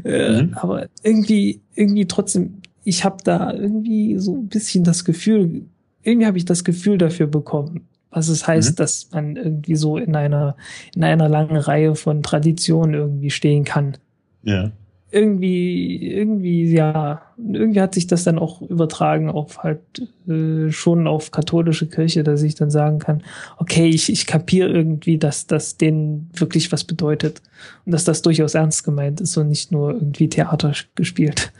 Äh, 0.04 0.42
mhm. 0.42 0.54
Aber 0.54 0.88
irgendwie, 1.02 1.60
irgendwie 1.74 2.06
trotzdem 2.06 2.60
ich 2.84 3.04
habe 3.04 3.18
da 3.22 3.52
irgendwie 3.52 4.18
so 4.18 4.34
ein 4.34 4.48
bisschen 4.48 4.84
das 4.84 5.04
Gefühl, 5.04 5.66
irgendwie 6.02 6.26
habe 6.26 6.38
ich 6.38 6.44
das 6.44 6.64
Gefühl 6.64 6.98
dafür 6.98 7.26
bekommen, 7.26 7.88
was 8.10 8.28
es 8.28 8.46
heißt, 8.46 8.72
mhm. 8.72 8.76
dass 8.76 9.10
man 9.12 9.36
irgendwie 9.36 9.76
so 9.76 9.96
in 9.96 10.16
einer 10.16 10.56
in 10.94 11.04
einer 11.04 11.28
langen 11.28 11.56
Reihe 11.56 11.94
von 11.94 12.22
Traditionen 12.22 12.94
irgendwie 12.94 13.30
stehen 13.30 13.64
kann. 13.64 13.96
Ja. 14.42 14.72
Irgendwie, 15.12 16.12
irgendwie, 16.12 16.72
ja, 16.72 17.22
irgendwie 17.36 17.80
hat 17.80 17.94
sich 17.94 18.06
das 18.06 18.24
dann 18.24 18.38
auch 18.38 18.62
übertragen 18.62 19.28
auf 19.28 19.58
halt 19.58 19.80
äh, 20.28 20.70
schon 20.70 21.06
auf 21.06 21.30
katholische 21.30 21.88
Kirche, 21.88 22.22
dass 22.22 22.42
ich 22.42 22.54
dann 22.54 22.70
sagen 22.70 23.00
kann, 23.00 23.22
okay, 23.58 23.88
ich, 23.88 24.10
ich 24.10 24.26
kapiere 24.26 24.68
irgendwie, 24.68 25.18
dass 25.18 25.46
das 25.46 25.76
denen 25.76 26.30
wirklich 26.34 26.70
was 26.70 26.84
bedeutet 26.84 27.42
und 27.84 27.92
dass 27.92 28.04
das 28.04 28.22
durchaus 28.22 28.54
ernst 28.54 28.84
gemeint 28.84 29.20
ist 29.20 29.36
und 29.36 29.48
nicht 29.48 29.72
nur 29.72 29.94
irgendwie 29.94 30.28
Theater 30.28 30.72
gespielt. 30.94 31.52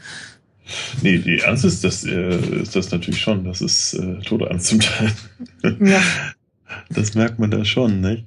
Nee, 1.03 1.19
die 1.19 1.41
Ernst 1.41 1.65
ist 1.65 1.83
das, 1.83 2.05
äh, 2.05 2.63
ist 2.63 2.77
das 2.77 2.91
natürlich 2.91 3.21
schon. 3.21 3.45
Das 3.45 3.61
ist 3.61 3.95
äh, 3.95 4.21
Todernst 4.21 4.67
zum 4.67 4.81
Teil. 4.81 5.13
Ja. 5.81 6.01
Das 6.89 7.17
merkt 7.17 7.41
man 7.41 7.51
da 7.51 7.65
schon, 7.65 8.01
nicht? 8.01 8.27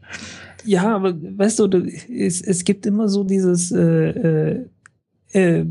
Ja, 0.65 0.95
aber 0.95 1.15
weißt 1.15 1.59
du, 1.59 1.87
es, 2.13 2.41
es 2.41 2.63
gibt 2.65 2.85
immer 2.85 3.07
so 3.07 3.23
dieses 3.23 3.71
äh, 3.71 4.09
äh, 4.09 4.65
äh, 5.33 5.65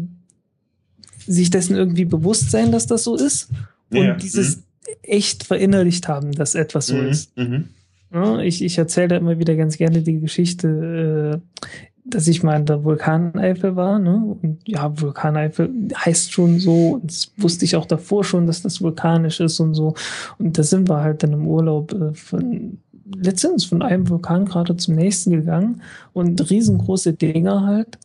sich 1.26 1.50
dessen 1.50 1.76
irgendwie 1.76 2.04
bewusst 2.04 2.50
sein, 2.50 2.72
dass 2.72 2.86
das 2.86 3.04
so 3.04 3.16
ist 3.16 3.50
und 3.90 4.04
ja. 4.04 4.14
dieses 4.14 4.56
mhm. 4.56 4.62
echt 5.02 5.44
verinnerlicht 5.44 6.08
haben, 6.08 6.32
dass 6.32 6.54
etwas 6.54 6.86
so 6.86 6.96
mhm. 6.96 7.08
ist. 7.08 7.36
Mhm. 7.36 7.68
Ja, 8.12 8.40
ich 8.40 8.62
ich 8.62 8.76
erzähle 8.76 9.08
da 9.08 9.16
immer 9.16 9.38
wieder 9.38 9.54
ganz 9.56 9.78
gerne 9.78 10.02
die 10.02 10.20
Geschichte. 10.20 11.40
Äh, 11.40 11.62
dass 12.04 12.26
ich 12.26 12.42
mal 12.42 12.56
in 12.56 12.66
der 12.66 12.82
Vulkaneifel 12.82 13.76
war, 13.76 13.98
ne? 13.98 14.36
Und 14.42 14.58
ja, 14.66 15.00
Vulkaneifel 15.00 15.70
heißt 15.96 16.32
schon 16.32 16.58
so, 16.58 16.94
und 16.94 17.10
das 17.10 17.32
wusste 17.36 17.64
ich 17.64 17.76
auch 17.76 17.86
davor 17.86 18.24
schon, 18.24 18.46
dass 18.46 18.62
das 18.62 18.80
vulkanisch 18.80 19.40
ist 19.40 19.60
und 19.60 19.74
so. 19.74 19.94
Und 20.38 20.58
da 20.58 20.62
sind 20.64 20.88
wir 20.88 21.00
halt 21.00 21.22
dann 21.22 21.32
im 21.32 21.46
Urlaub 21.46 21.92
äh, 21.92 22.12
von 22.14 22.78
letztens 23.14 23.64
von 23.64 23.82
einem 23.82 24.08
Vulkan 24.08 24.46
gerade 24.46 24.76
zum 24.76 24.96
nächsten 24.96 25.30
gegangen 25.30 25.82
und 26.12 26.50
riesengroße 26.50 27.12
Dinger 27.12 27.66
halt. 27.66 27.98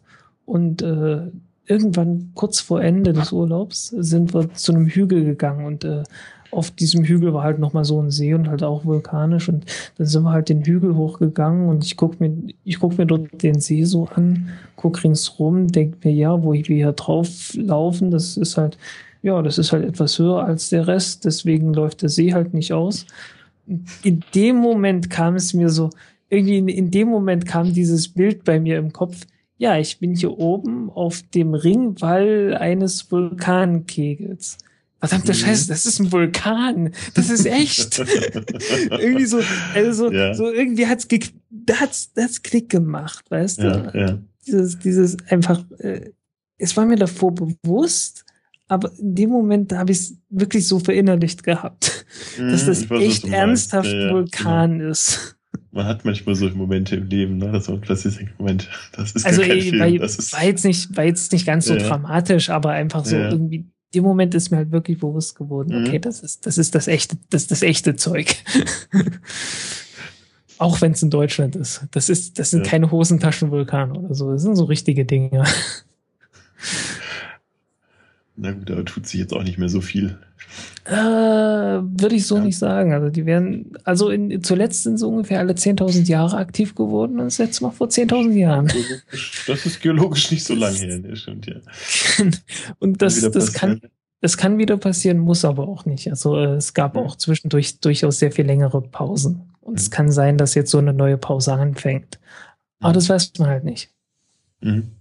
Und 0.45 0.81
äh, 0.81 1.27
irgendwann 1.67 2.31
kurz 2.33 2.59
vor 2.59 2.81
Ende 2.81 3.13
des 3.13 3.31
Urlaubs 3.31 3.89
sind 3.89 4.33
wir 4.33 4.53
zu 4.53 4.73
einem 4.73 4.87
Hügel 4.87 5.25
gegangen 5.25 5.65
und 5.65 5.83
äh, 5.83 6.03
auf 6.51 6.71
diesem 6.71 7.03
Hügel 7.03 7.33
war 7.33 7.43
halt 7.43 7.59
nochmal 7.59 7.83
so 7.83 8.01
ein 8.01 8.09
See 8.09 8.33
und 8.33 8.47
halt 8.47 8.63
auch 8.63 8.85
vulkanisch 8.85 9.49
und 9.49 9.65
dann 9.97 10.07
sind 10.07 10.23
wir 10.23 10.31
halt 10.31 10.49
den 10.49 10.63
Hügel 10.63 10.95
hochgegangen 10.95 11.67
und 11.67 11.83
ich 11.83 11.97
guck 11.97 12.19
mir, 12.19 12.35
ich 12.63 12.79
guck 12.79 12.97
mir 12.97 13.05
dort 13.05 13.43
den 13.43 13.59
See 13.59 13.83
so 13.83 14.07
an, 14.15 14.49
guck 14.75 15.03
ringsrum, 15.03 15.67
denk 15.67 16.03
mir, 16.05 16.13
ja, 16.13 16.41
wo 16.41 16.53
wir 16.53 16.61
hier 16.61 16.93
drauf 16.93 17.53
laufen, 17.55 18.11
das 18.11 18.37
ist 18.37 18.57
halt, 18.57 18.77
ja, 19.21 19.41
das 19.41 19.57
ist 19.57 19.73
halt 19.73 19.85
etwas 19.85 20.17
höher 20.19 20.43
als 20.43 20.69
der 20.69 20.87
Rest, 20.87 21.25
deswegen 21.25 21.73
läuft 21.73 22.01
der 22.01 22.09
See 22.09 22.33
halt 22.33 22.53
nicht 22.53 22.71
aus. 22.71 23.05
In 24.03 24.23
dem 24.33 24.57
Moment 24.57 25.09
kam 25.09 25.35
es 25.35 25.53
mir 25.53 25.69
so, 25.69 25.89
irgendwie 26.29 26.57
in, 26.57 26.67
in 26.69 26.91
dem 26.91 27.09
Moment 27.09 27.45
kam 27.45 27.73
dieses 27.73 28.07
Bild 28.07 28.45
bei 28.45 28.59
mir 28.59 28.77
im 28.77 28.93
Kopf, 28.93 29.25
ja, 29.57 29.77
ich 29.77 29.99
bin 29.99 30.15
hier 30.15 30.37
oben 30.37 30.89
auf 30.89 31.23
dem 31.33 31.53
Ringwall 31.53 32.55
eines 32.59 33.11
Vulkankegels 33.11 34.57
verdammte 34.99 35.31
mhm. 35.31 35.37
Scheiße, 35.37 35.67
das 35.67 35.85
ist 35.85 35.99
ein 35.99 36.11
Vulkan. 36.11 36.91
Das 37.13 37.29
ist 37.29 37.45
echt. 37.45 37.99
irgendwie 38.89 39.25
so, 39.25 39.41
also 39.73 40.11
ja. 40.11 40.33
so 40.33 40.51
irgendwie 40.51 40.87
hat's, 40.87 41.07
hat's, 41.71 42.11
hat's 42.17 42.41
Klick 42.41 42.69
gemacht, 42.69 43.29
weißt 43.29 43.59
ja, 43.59 43.77
du? 43.77 43.97
Ja. 43.97 44.17
Dieses, 44.45 44.79
dieses 44.79 45.17
einfach, 45.29 45.63
äh, 45.79 46.11
es 46.57 46.75
war 46.75 46.85
mir 46.85 46.95
davor 46.95 47.33
bewusst, 47.33 48.25
aber 48.67 48.91
in 48.97 49.15
dem 49.15 49.29
Moment 49.29 49.71
habe 49.73 49.91
ich 49.91 49.99
es 49.99 50.17
wirklich 50.29 50.67
so 50.67 50.79
verinnerlicht 50.79 51.43
gehabt, 51.43 52.05
mhm, 52.37 52.51
dass 52.51 52.65
das 52.65 52.89
weiß, 52.89 53.01
echt 53.01 53.25
ernsthaft 53.25 53.91
ja, 53.91 54.11
Vulkan 54.11 54.79
genau. 54.79 54.91
ist. 54.91 55.36
Man 55.71 55.85
hat 55.85 56.05
manchmal 56.05 56.35
solche 56.35 56.55
Momente 56.55 56.95
im 56.95 57.07
Leben, 57.07 57.37
ne? 57.37 57.51
dass 57.51 57.67
man 57.67 57.81
plötzlich 57.81 58.17
denkt, 58.17 58.39
Moment, 58.39 58.69
das 58.93 59.11
ist 59.11 59.25
also 59.25 59.41
kein 59.41 59.51
ey, 59.51 59.61
Film. 59.61 59.79
War, 59.79 59.89
das 59.99 60.17
ist 60.17 60.33
war 60.33 60.43
jetzt 60.43 60.65
nicht, 60.65 60.95
war 60.95 61.03
jetzt 61.03 61.31
nicht 61.31 61.45
ganz 61.45 61.65
so 61.65 61.75
dramatisch, 61.75 62.49
aber 62.49 62.71
einfach 62.71 63.05
so 63.05 63.15
irgendwie 63.15 63.65
dem 63.93 64.03
Moment 64.03 64.35
ist 64.35 64.51
mir 64.51 64.57
halt 64.57 64.71
wirklich 64.71 64.99
bewusst 64.99 65.35
geworden, 65.35 65.79
mhm. 65.79 65.87
okay, 65.87 65.99
das 65.99 66.21
ist, 66.21 66.45
das 66.45 66.57
ist 66.57 66.75
das 66.75 66.87
echte, 66.87 67.17
das 67.29 67.47
das 67.47 67.61
echte 67.61 67.95
Zeug. 67.95 68.35
Auch 70.59 70.81
wenn 70.81 70.93
es 70.93 71.03
in 71.03 71.11
Deutschland 71.11 71.55
ist. 71.55 71.85
Das 71.91 72.09
ist, 72.09 72.39
das 72.39 72.49
sind 72.49 72.65
ja. 72.65 72.71
keine 72.71 72.89
Hosentaschenvulkane 72.89 73.93
oder 73.93 74.15
so. 74.15 74.31
Das 74.31 74.41
sind 74.41 74.55
so 74.55 74.63
richtige 74.63 75.05
Dinge. 75.05 75.43
Na 78.37 78.51
gut, 78.51 78.69
aber 78.69 78.85
tut 78.85 79.07
sich 79.07 79.19
jetzt 79.19 79.33
auch 79.33 79.43
nicht 79.43 79.57
mehr 79.57 79.67
so 79.67 79.81
viel. 79.81 80.17
Äh, 80.85 80.93
Würde 80.93 82.15
ich 82.15 82.27
so 82.27 82.37
ja. 82.37 82.43
nicht 82.43 82.57
sagen. 82.57 82.93
Also 82.93 83.09
die 83.09 83.25
werden, 83.25 83.73
also 83.83 84.09
in, 84.09 84.43
zuletzt 84.43 84.83
sind 84.83 84.97
sie 84.97 85.07
ungefähr 85.07 85.39
alle 85.39 85.53
10.000 85.53 86.07
Jahre 86.07 86.37
aktiv 86.37 86.75
geworden 86.75 87.19
und 87.19 87.25
das 87.25 87.39
letzte 87.39 87.63
Mal 87.63 87.71
vor 87.71 87.87
10.000 87.87 88.33
Jahren. 88.33 88.71
Das 89.47 89.65
ist 89.65 89.81
geologisch 89.81 90.31
nicht 90.31 90.45
so 90.45 90.53
lange 90.53 90.77
her, 90.77 90.99
das 90.99 91.19
stimmt, 91.19 91.47
ja. 91.47 91.55
und 92.79 93.01
das, 93.01 93.19
das 93.31 93.53
kann, 93.53 93.81
Es 94.21 94.37
kann 94.37 94.57
wieder 94.57 94.77
passieren, 94.77 95.19
muss 95.19 95.43
aber 95.43 95.67
auch 95.67 95.85
nicht. 95.85 96.09
Also 96.09 96.37
äh, 96.37 96.55
es 96.55 96.73
gab 96.73 96.95
auch 96.95 97.15
zwischendurch 97.15 97.79
durchaus 97.79 98.19
sehr 98.19 98.31
viel 98.31 98.45
längere 98.45 98.81
Pausen. 98.81 99.51
Und 99.61 99.79
es 99.79 99.91
kann 99.91 100.11
sein, 100.11 100.37
dass 100.37 100.55
jetzt 100.55 100.71
so 100.71 100.77
eine 100.77 100.93
neue 100.93 101.17
Pause 101.17 101.53
anfängt. 101.53 102.19
Aber 102.79 102.93
das 102.93 103.09
weiß 103.09 103.33
man 103.39 103.49
halt 103.49 103.63
nicht. 103.63 103.89
Mhm. 104.61 104.91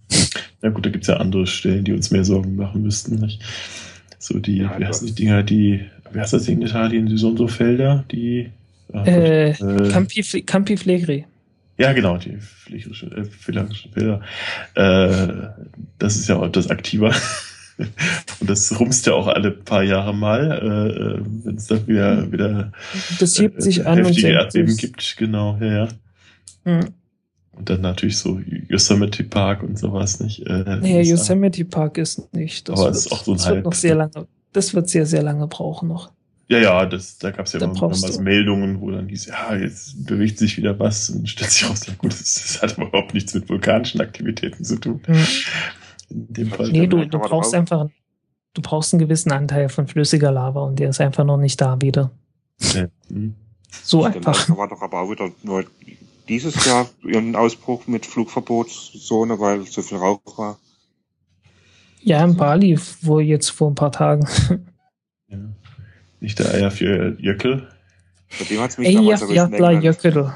Na 0.67 0.73
gut, 0.73 0.85
da 0.85 0.91
gibt's 0.91 1.07
ja 1.07 1.19
andere 1.19 1.47
Stellen, 1.47 1.85
die 1.85 1.93
uns 1.93 2.11
mehr 2.11 2.25
Sorgen 2.25 2.57
machen 2.57 2.83
müssten. 2.83 3.21
Nicht? 3.21 3.41
So 4.19 4.41
die, 4.41 4.59
ja, 4.59 4.77
wie 4.81 4.85
heißen 4.85 5.07
die 5.07 5.15
Dinger, 5.15 5.45
die, 5.45 5.85
wie 6.11 6.19
heißt 6.19 6.33
das 6.33 6.43
Ding 6.43 6.61
in 6.61 6.67
Italien, 6.67 7.07
die 7.07 7.17
so 7.17 7.29
und 7.29 7.37
so 7.37 7.47
Felder, 7.47 8.05
die 8.11 8.51
äh, 8.93 9.51
äh, 9.51 9.89
Campi, 9.93 10.23
Campi 10.43 10.77
Flegri. 10.77 11.25
Ja, 11.79 11.93
genau, 11.93 12.17
die 12.17 12.37
pflegerischen, 12.39 13.13
äh, 13.13 13.25
Felder. 13.27 14.21
Äh, 14.75 15.51
das 16.01 16.17
ist 16.17 16.29
ja 16.29 16.35
auch 16.35 16.49
das 16.49 16.69
aktiver. 16.69 17.15
Und 18.41 18.49
das 18.49 18.81
rumst 18.81 19.07
ja 19.07 19.13
auch 19.13 19.29
alle 19.29 19.51
paar 19.51 19.83
Jahre 19.83 20.15
mal, 20.15 21.21
äh, 21.21 21.45
wenn 21.45 21.57
es 21.57 21.67
dann 21.67 21.87
wieder, 21.87 22.33
wieder 22.33 22.73
das 23.21 23.39
hebt 23.39 23.63
sich 23.63 23.81
äh, 23.81 23.85
an 23.85 23.99
heftige 23.99 24.29
und 24.29 24.33
Erdbeben 24.33 24.77
gibt. 24.79 25.17
Genau, 25.19 25.59
ja, 25.61 25.85
ja. 25.85 25.89
Mhm. 26.65 26.95
Und 27.57 27.71
dann 27.71 27.81
natürlich 27.81 28.19
so 28.19 28.39
Yosemite 28.69 29.25
Park 29.25 29.63
und 29.63 29.79
sowas 29.79 30.21
nicht. 30.21 30.47
Äh, 30.47 30.79
nee, 30.81 31.01
Yosemite 31.03 31.65
Park 31.65 31.97
ist 31.99 32.33
nicht. 32.35 32.69
Das 32.69 32.79
aber 32.79 32.89
wird, 32.89 32.97
ist 32.97 33.13
auch 33.13 33.25
so 33.25 33.33
ein 33.33 33.37
das 33.39 33.49
wird 33.49 33.65
noch 33.65 33.73
sehr 33.73 33.95
lange. 33.95 34.27
Das 34.53 34.75
wird 34.75 34.89
sehr, 34.89 35.07
sehr 35.07 35.23
lange 35.23 35.47
brauchen 35.47 35.89
noch. 35.89 36.13
Ja, 36.49 36.59
ja, 36.59 36.87
das, 36.87 37.19
da 37.19 37.31
gab 37.33 37.47
es 37.47 37.55
ja 37.55 37.59
Da 37.59 37.67
immer 37.67 37.95
so 37.95 38.07
du- 38.07 38.23
Meldungen, 38.23 38.81
wo 38.81 38.91
dann 38.93 39.09
hieß, 39.09 39.27
ja, 39.27 39.57
jetzt 39.57 40.07
bewegt 40.07 40.39
sich 40.39 40.57
wieder 40.57 40.79
was 40.79 41.11
und 41.11 41.29
stellt 41.29 41.51
sich 41.51 41.69
raus, 41.69 41.87
ja 41.87 41.95
gut, 41.99 42.13
das, 42.13 42.35
das 42.35 42.63
hat 42.63 42.79
überhaupt 42.79 43.15
nichts 43.15 43.35
mit 43.35 43.49
vulkanischen 43.49 44.01
Aktivitäten 44.01 44.63
zu 44.63 44.77
tun. 44.79 45.01
Mhm. 45.09 45.27
In 46.11 46.33
dem 46.35 46.51
Fall. 46.51 46.69
Nee, 46.71 46.87
du, 46.87 46.99
merkt 46.99 47.15
du 47.15 47.19
brauchst 47.19 47.53
drauf. 47.53 47.59
einfach, 47.59 47.89
du 48.55 48.63
brauchst 48.63 48.93
einen 48.95 49.01
gewissen 49.01 49.33
Anteil 49.33 49.69
von 49.69 49.89
flüssiger 49.89 50.31
Lava 50.31 50.61
und 50.61 50.79
der 50.79 50.91
ist 50.91 51.01
einfach 51.01 51.25
noch 51.25 51.39
nicht 51.39 51.61
da 51.61 51.81
wieder. 51.81 52.13
Ja. 52.75 52.87
Mhm. 53.09 53.35
So 53.83 54.05
einfach. 54.05 54.49
war 54.57 54.69
doch 54.69 54.81
aber 54.81 55.01
auch 55.01 55.11
wieder 55.11 55.29
nur 55.43 55.65
dieses 56.29 56.65
Jahr 56.65 56.89
irgendein 57.03 57.37
Ausbruch 57.37 57.87
mit 57.87 58.07
Flugverbotszone, 58.07 59.39
weil 59.39 59.65
zu 59.65 59.83
viel 59.83 59.99
Rauch 59.99 60.21
war. 60.37 60.59
Ja, 62.03 62.25
in 62.25 62.37
Bali, 62.37 62.79
wo 63.03 63.19
jetzt 63.21 63.51
vor 63.51 63.71
ein 63.71 63.75
paar 63.75 63.93
Tagen. 63.93 64.27
Ja. 65.29 65.39
Nicht 66.21 66.39
der 66.39 66.55
Eier 66.55 66.71
für 66.71 67.17
Jöckel. 67.21 67.67
Bei 68.39 68.45
dem 68.45 68.61
hat's 68.61 68.79
mich 68.79 68.87
Ey, 68.87 68.95
ja, 68.95 69.01
damals 69.01 69.23
erwischt 69.23 69.37
ja, 69.37 69.71
in. 69.71 69.83
Jöckel. 69.83 70.33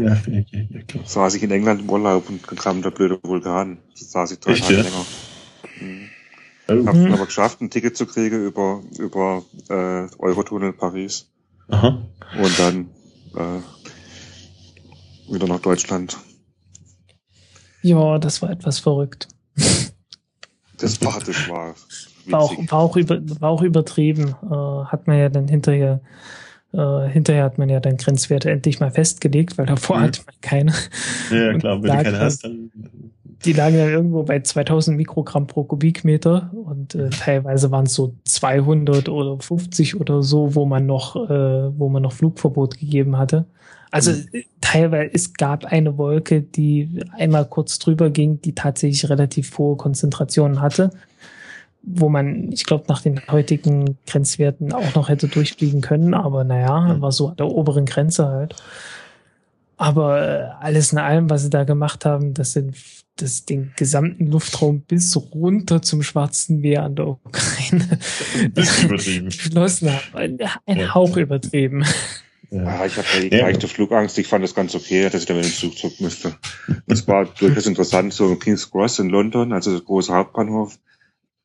Ja, 0.00 0.16
Jöckel. 0.26 1.00
saß 1.04 1.34
ich 1.34 1.42
in 1.42 1.50
England 1.50 1.82
im 1.82 1.90
Urlaub 1.90 2.26
und 2.30 2.40
dann 2.48 2.56
kam 2.56 2.80
der 2.80 2.90
blöde 2.90 3.18
Vulkan. 3.22 3.76
Da 4.00 4.04
saß 4.06 4.32
ich 4.32 4.40
drei 4.40 4.54
Tage 4.54 4.76
ja? 4.76 4.80
länger. 4.80 5.04
Mhm. 5.78 6.08
Oh. 6.68 6.86
Hab's 6.86 6.98
Mhm. 6.98 7.04
dann 7.04 7.12
aber 7.12 7.26
geschafft, 7.26 7.60
ein 7.60 7.68
Ticket 7.68 7.98
zu 7.98 8.06
kriegen 8.06 8.46
über, 8.46 8.80
über 8.98 9.44
äh, 9.68 10.06
Eurotunnel 10.18 10.72
Paris 10.72 11.30
Aha. 11.68 12.02
und 12.42 12.58
dann 12.58 12.88
äh, 13.36 13.60
wieder 15.28 15.46
nach 15.46 15.60
Deutschland. 15.60 16.16
Ja, 17.82 18.18
das 18.18 18.40
war 18.42 18.50
etwas 18.50 18.78
verrückt. 18.78 19.28
Das 20.78 21.00
war, 21.04 21.18
das 21.20 21.48
war 21.48 21.74
War 22.26 22.40
auch, 22.40 22.56
war 22.68 22.78
auch, 22.80 22.96
über, 22.96 23.20
war 23.40 23.50
auch 23.50 23.62
übertrieben. 23.62 24.34
Äh, 24.42 24.84
hat 24.86 25.06
man 25.06 25.18
ja 25.18 25.28
dann 25.28 25.46
hinterher, 25.48 26.00
äh, 26.72 27.08
hinterher 27.08 27.44
hat 27.44 27.58
man 27.58 27.68
ja 27.68 27.80
dann 27.80 27.96
Grenzwerte 27.96 28.50
endlich 28.50 28.80
mal 28.80 28.90
festgelegt, 28.90 29.56
weil 29.58 29.66
davor 29.66 29.98
Mhm. 29.98 30.02
hatte 30.02 30.20
man 30.26 30.34
keine. 30.40 30.72
Ja, 31.30 31.36
ja, 31.52 31.58
klar, 31.58 31.82
wenn 31.82 31.90
du 31.90 32.02
keine 32.02 32.18
hast, 32.18 32.44
dann. 32.44 32.70
Die 33.44 33.52
lagen 33.52 33.76
dann 33.76 33.90
irgendwo 33.90 34.22
bei 34.22 34.40
2000 34.40 34.96
Mikrogramm 34.96 35.46
pro 35.46 35.64
Kubikmeter 35.64 36.50
und 36.54 36.94
äh, 36.94 37.10
teilweise 37.10 37.70
waren 37.70 37.84
es 37.84 37.92
so 37.92 38.14
200 38.24 39.10
oder 39.10 39.38
50 39.38 40.00
oder 40.00 40.22
so, 40.22 40.54
wo 40.54 40.64
man 40.64 40.86
noch, 40.86 41.14
äh, 41.16 41.78
wo 41.78 41.90
man 41.90 42.02
noch 42.02 42.12
Flugverbot 42.14 42.78
gegeben 42.78 43.18
hatte. 43.18 43.44
Also 43.94 44.10
äh, 44.32 44.44
teilweise, 44.60 45.10
es 45.14 45.34
gab 45.34 45.64
eine 45.66 45.96
Wolke, 45.98 46.42
die 46.42 47.00
einmal 47.16 47.44
kurz 47.46 47.78
drüber 47.78 48.10
ging, 48.10 48.40
die 48.42 48.54
tatsächlich 48.54 49.08
relativ 49.08 49.56
hohe 49.56 49.76
Konzentrationen 49.76 50.60
hatte, 50.60 50.90
wo 51.82 52.08
man, 52.08 52.50
ich 52.52 52.64
glaube, 52.64 52.84
nach 52.88 53.02
den 53.02 53.20
heutigen 53.30 53.96
Grenzwerten 54.06 54.72
auch 54.72 54.94
noch 54.94 55.08
hätte 55.08 55.28
durchfliegen 55.28 55.80
können, 55.80 56.14
aber 56.14 56.42
naja, 56.44 56.94
Mhm. 56.94 57.00
war 57.02 57.12
so 57.12 57.28
an 57.28 57.36
der 57.36 57.46
oberen 57.46 57.84
Grenze 57.86 58.26
halt. 58.26 58.56
Aber 59.76 60.20
äh, 60.22 60.44
alles 60.60 60.92
in 60.92 60.98
allem, 60.98 61.28
was 61.30 61.42
sie 61.42 61.50
da 61.50 61.64
gemacht 61.64 62.04
haben, 62.04 62.32
das 62.34 62.52
sind 62.52 62.76
das 63.16 63.44
den 63.44 63.72
gesamten 63.76 64.26
Luftraum 64.28 64.80
bis 64.80 65.16
runter 65.16 65.82
zum 65.82 66.02
Schwarzen 66.02 66.60
Meer 66.60 66.82
an 66.82 66.96
der 66.96 67.06
Ukraine 67.08 67.98
Bisschen 68.52 68.88
übertrieben. 68.88 69.26
geschlossen 69.28 69.90
haben. 69.92 70.00
Ein, 70.14 70.38
ein 70.66 70.78
Ja. 70.80 70.94
Hauch 70.94 71.16
übertrieben. 71.16 71.84
Ja. 72.50 72.62
Ja, 72.62 72.86
ich 72.86 72.96
hatte 72.96 73.26
Ja. 73.34 73.42
leichte 73.46 73.68
Flugangst. 73.68 74.18
Ich 74.18 74.26
fand 74.28 74.44
das 74.44 74.54
ganz 74.54 74.74
okay, 74.74 75.04
dass 75.04 75.14
ich 75.22 75.26
da 75.26 75.34
mit 75.34 75.44
dem 75.44 75.52
Zug 75.52 75.76
zurück 75.76 75.94
musste. 76.00 76.36
Es 76.86 77.06
war 77.08 77.24
durchaus 77.38 77.66
interessant, 77.66 78.12
so 78.12 78.28
in 78.30 78.38
King's 78.38 78.70
Cross 78.70 78.98
in 78.98 79.08
London, 79.08 79.52
also 79.52 79.70
der 79.72 79.80
große 79.80 80.12
Hauptbahnhof, 80.14 80.78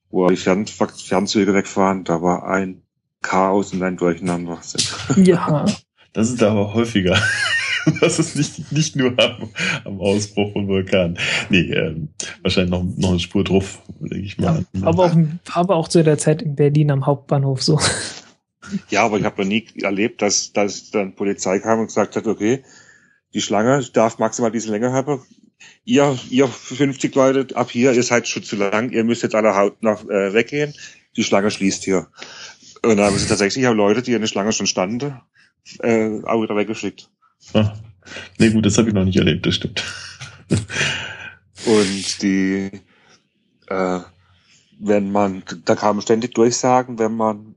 wo 0.09 0.27
die 0.27 0.35
Fern 0.35 0.65
Fernzüge 0.67 1.53
wegfahren, 1.53 2.03
da 2.03 2.21
war 2.21 2.47
ein 2.47 2.81
Chaos 3.21 3.73
und 3.73 3.83
ein 3.83 3.97
Durcheinander. 3.97 4.59
Ja, 5.17 5.65
Das 6.13 6.29
ist 6.29 6.41
aber 6.43 6.73
häufiger. 6.73 7.17
Das 8.01 8.19
ist 8.19 8.35
nicht, 8.35 8.71
nicht 8.71 8.95
nur 8.97 9.13
am, 9.19 9.49
am 9.85 9.99
Ausbruch 10.01 10.51
von 10.51 10.67
Vulkan. 10.67 11.17
Nee, 11.49 11.71
ähm, 11.73 12.09
wahrscheinlich 12.43 12.69
noch, 12.71 12.83
noch 12.97 13.11
eine 13.11 13.19
Spur 13.19 13.43
drauf, 13.43 13.81
denke 13.99 14.17
ich 14.25 14.37
mal. 14.37 14.63
aber 14.81 15.05
auch, 15.05 15.15
aber 15.53 15.75
auch 15.75 15.87
zu 15.87 16.03
der 16.03 16.17
Zeit 16.19 16.41
in 16.43 16.55
Berlin 16.55 16.91
am 16.91 17.05
Hauptbahnhof 17.07 17.63
so. 17.63 17.79
Ja, 18.89 19.03
aber 19.03 19.17
ich 19.17 19.23
habe 19.23 19.41
noch 19.41 19.47
nie 19.47 19.65
erlebt, 19.81 20.21
dass, 20.21 20.53
dass 20.53 20.91
dann 20.91 21.15
Polizei 21.15 21.59
kam 21.59 21.79
und 21.79 21.87
gesagt 21.87 22.15
hat, 22.15 22.27
okay, 22.27 22.63
die 23.33 23.41
Schlange 23.41 23.83
darf 23.93 24.19
maximal 24.19 24.51
diese 24.51 24.71
Länge 24.71 24.91
haben. 24.91 25.21
Ihr, 25.85 26.17
ihr 26.29 26.47
50 26.47 27.15
Leute 27.15 27.55
ab 27.55 27.69
hier, 27.71 27.93
ihr 27.93 28.03
seid 28.03 28.27
schon 28.27 28.43
zu 28.43 28.55
lang, 28.55 28.91
ihr 28.91 29.03
müsst 29.03 29.23
jetzt 29.23 29.35
alle 29.35 29.55
haut 29.55 29.81
nach, 29.83 30.03
äh, 30.05 30.33
weggehen. 30.33 30.73
Die 31.15 31.23
Schlange 31.23 31.51
schließt 31.51 31.83
hier. 31.83 32.07
Und 32.81 32.97
dann 32.97 33.07
haben 33.07 33.17
sie 33.17 33.27
tatsächlich 33.27 33.67
auch 33.67 33.73
Leute, 33.73 34.01
die 34.01 34.13
in 34.13 34.21
der 34.21 34.27
Schlange 34.27 34.53
schon 34.53 34.67
standen, 34.67 35.19
äh, 35.79 36.21
auch 36.23 36.41
wieder 36.41 36.55
weggeschickt. 36.55 37.09
Ah. 37.53 37.73
Nee, 38.37 38.49
gut, 38.51 38.65
das 38.65 38.77
habe 38.77 38.87
ich 38.87 38.93
noch 38.93 39.03
nicht 39.05 39.17
erlebt, 39.17 39.45
das 39.45 39.55
stimmt. 39.55 39.83
Und 41.65 42.21
die, 42.21 42.71
äh, 43.67 43.99
wenn 44.79 45.11
man, 45.11 45.43
da 45.65 45.75
kamen 45.75 46.01
ständig 46.01 46.33
Durchsagen, 46.33 46.99
wenn 46.99 47.15
man 47.15 47.48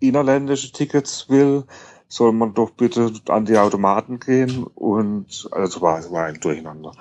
innerländische 0.00 0.72
Tickets 0.72 1.28
will, 1.28 1.64
soll 2.08 2.32
man 2.32 2.54
doch 2.54 2.70
bitte 2.70 3.12
an 3.28 3.44
die 3.44 3.58
Automaten 3.58 4.18
gehen 4.18 4.64
und 4.64 5.48
also 5.52 5.80
war, 5.82 5.98
es 5.98 6.10
war 6.10 6.24
ein 6.24 6.40
Durcheinander. 6.40 6.92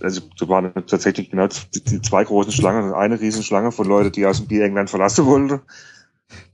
Also 0.00 0.22
da 0.38 0.48
waren 0.48 0.72
tatsächlich 0.86 1.30
genau 1.30 1.48
die, 1.48 1.84
die 1.84 2.00
zwei 2.00 2.24
großen 2.24 2.52
Schlangen, 2.52 2.94
eine 2.94 3.20
Riesenschlange 3.20 3.72
von 3.72 3.86
Leuten, 3.86 4.12
die 4.12 4.26
aus 4.26 4.38
dem 4.38 4.48
Bier 4.48 4.64
England 4.64 4.90
verlassen 4.90 5.26
wollten. 5.26 5.60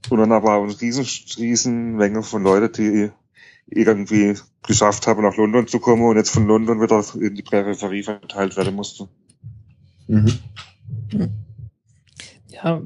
Und 0.09 0.19
dann 0.19 0.31
aber 0.31 0.55
auch 0.55 0.63
eine 0.63 0.81
riesen, 0.81 1.05
riesen 1.37 1.95
Menge 1.95 2.21
von 2.21 2.43
Leuten, 2.43 2.73
die 2.73 3.11
irgendwie 3.67 4.35
geschafft 4.63 5.07
haben, 5.07 5.23
nach 5.23 5.37
London 5.37 5.67
zu 5.67 5.79
kommen 5.79 6.03
und 6.03 6.17
jetzt 6.17 6.31
von 6.31 6.47
London 6.47 6.81
wieder 6.81 7.03
in 7.19 7.35
die 7.35 7.43
Peripherie 7.43 8.03
verteilt 8.03 8.57
werden 8.57 8.75
musste. 8.75 9.07
Mhm. 10.07 10.39
Ja, 12.47 12.81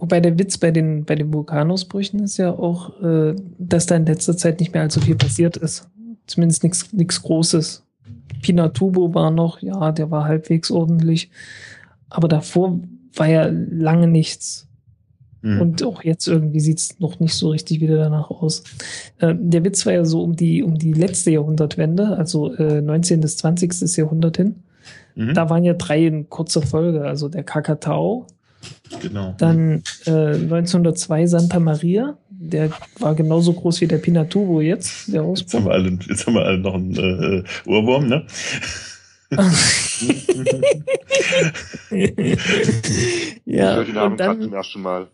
wobei 0.00 0.20
der 0.20 0.38
Witz 0.38 0.58
bei 0.58 0.70
den, 0.70 1.04
bei 1.04 1.14
den 1.14 1.32
Vulkanausbrüchen 1.32 2.20
ist 2.20 2.36
ja 2.36 2.50
auch, 2.50 3.00
äh, 3.02 3.34
dass 3.58 3.86
da 3.86 3.96
in 3.96 4.06
letzter 4.06 4.36
Zeit 4.36 4.60
nicht 4.60 4.72
mehr 4.72 4.82
allzu 4.82 5.00
viel 5.00 5.16
passiert 5.16 5.56
ist. 5.56 5.88
Zumindest 6.26 6.64
nichts 6.92 7.22
Großes. 7.22 7.84
Pinatubo 8.42 9.14
war 9.14 9.30
noch, 9.30 9.60
ja, 9.60 9.92
der 9.92 10.10
war 10.10 10.24
halbwegs 10.24 10.70
ordentlich. 10.70 11.30
Aber 12.08 12.28
davor 12.28 12.80
war 13.14 13.28
ja 13.28 13.48
lange 13.50 14.06
nichts. 14.06 14.68
Mhm. 15.42 15.60
Und 15.60 15.82
auch 15.82 16.02
jetzt 16.02 16.28
irgendwie 16.28 16.60
sieht's 16.60 17.00
noch 17.00 17.18
nicht 17.20 17.34
so 17.34 17.50
richtig 17.50 17.80
wieder 17.80 17.96
danach 17.96 18.30
aus. 18.30 18.62
Äh, 19.18 19.34
der 19.38 19.64
Witz 19.64 19.86
war 19.86 19.92
ja 19.92 20.04
so 20.04 20.22
um 20.22 20.36
die, 20.36 20.62
um 20.62 20.76
die 20.76 20.92
letzte 20.92 21.30
Jahrhundertwende, 21.30 22.16
also 22.16 22.54
äh, 22.54 22.82
19. 22.82 23.20
bis 23.20 23.36
20. 23.38 23.96
Jahrhundert 23.96 24.36
hin. 24.36 24.56
Mhm. 25.14 25.34
Da 25.34 25.48
waren 25.48 25.64
ja 25.64 25.74
drei 25.74 26.06
in 26.06 26.28
kurzer 26.28 26.62
Folge, 26.62 27.02
also 27.02 27.28
der 27.28 27.44
Kakatau, 27.44 28.26
genau. 29.00 29.34
dann 29.38 29.82
äh, 30.06 30.34
1902 30.34 31.26
Santa 31.26 31.60
Maria, 31.60 32.16
der 32.30 32.70
war 32.98 33.14
genauso 33.14 33.52
groß 33.52 33.80
wie 33.82 33.86
der 33.86 33.98
Pinatubo 33.98 34.60
jetzt, 34.60 35.12
der 35.12 35.22
Jetzt 35.22 35.54
haben 35.54 35.64
Ausbruch. 35.64 35.64
wir 35.66 35.72
alle, 35.72 35.98
jetzt 36.08 36.26
haben 36.26 36.34
wir 36.34 36.44
alle 36.44 36.58
noch 36.58 36.74
einen 36.74 36.96
äh, 36.96 37.42
Ohrwurm, 37.68 38.08
ne? 38.08 38.26
ja, 43.44 43.70
Ich 43.70 43.76
höre 43.76 43.84
die 43.84 43.92
Namen 43.92 44.12
und 44.12 44.16
gerade 44.16 44.40
zum 44.40 44.50
dann, 44.50 44.52
ersten 44.52 44.82
Mal. 44.82 45.06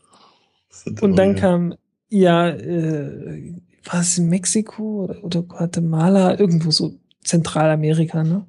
und 1.01 1.17
dann 1.17 1.35
kam, 1.35 1.75
ja, 2.09 2.49
äh, 2.49 3.55
war 3.85 4.01
es 4.01 4.17
in 4.19 4.29
Mexiko 4.29 5.05
oder, 5.05 5.23
oder 5.23 5.43
Guatemala, 5.43 6.39
irgendwo 6.39 6.71
so 6.71 6.95
Zentralamerika, 7.25 8.23
ne? 8.25 8.47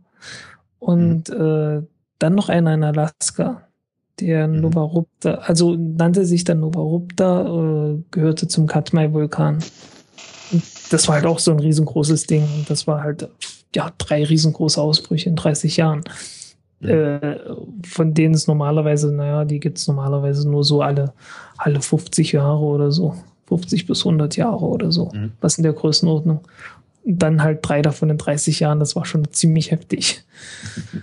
Und 0.80 1.30
äh, 1.30 1.82
dann 2.20 2.36
noch 2.36 2.50
einer 2.50 2.74
in 2.74 2.84
Alaska. 2.84 3.67
Der 4.20 4.48
Mhm. 4.48 4.62
Novarupta, 4.62 5.36
also 5.36 5.76
nannte 5.76 6.26
sich 6.26 6.44
dann 6.44 6.60
Novarupta, 6.62 7.92
äh, 7.92 7.98
gehörte 8.12 8.48
zum 8.48 8.66
Katmai-Vulkan. 8.68 9.60
Das 10.90 11.08
war 11.08 11.16
halt 11.16 11.26
auch 11.26 11.40
so 11.40 11.52
ein 11.52 11.60
riesengroßes 11.60 12.26
Ding. 12.28 12.48
Das 12.68 12.88
war 12.88 13.04
halt, 13.04 13.30
ja, 13.76 13.92
drei 13.98 14.24
riesengroße 14.24 14.82
Ausbrüche 14.82 15.30
in 15.30 15.36
30 15.36 15.78
Jahren. 15.78 16.02
Mhm. 16.80 16.90
Äh, 16.90 17.40
von 17.86 18.14
denen 18.14 18.34
es 18.34 18.48
normalerweise, 18.48 19.12
naja, 19.14 19.46
die 19.46 19.60
gibt's 19.60 19.88
normalerweise 19.88 20.50
nur 20.50 20.64
so 20.64 20.82
alle, 20.82 21.14
alle 21.58 21.82
50 21.82 22.32
Jahre 22.32 22.64
oder 22.64 22.92
so. 22.92 23.16
50 23.48 23.88
bis 23.88 24.04
100 24.06 24.36
Jahre 24.36 24.66
oder 24.66 24.92
so. 24.92 25.12
Mhm. 25.14 25.32
Was 25.42 25.58
in 25.58 25.64
der 25.64 25.74
Größenordnung. 25.74 26.42
Dann 27.10 27.42
halt 27.42 27.60
drei 27.62 27.82
davon 27.82 28.10
in 28.10 28.18
30 28.18 28.60
Jahren, 28.60 28.80
das 28.80 28.96
war 28.98 29.06
schon 29.06 29.32
ziemlich 29.32 29.72
heftig. 29.72 30.24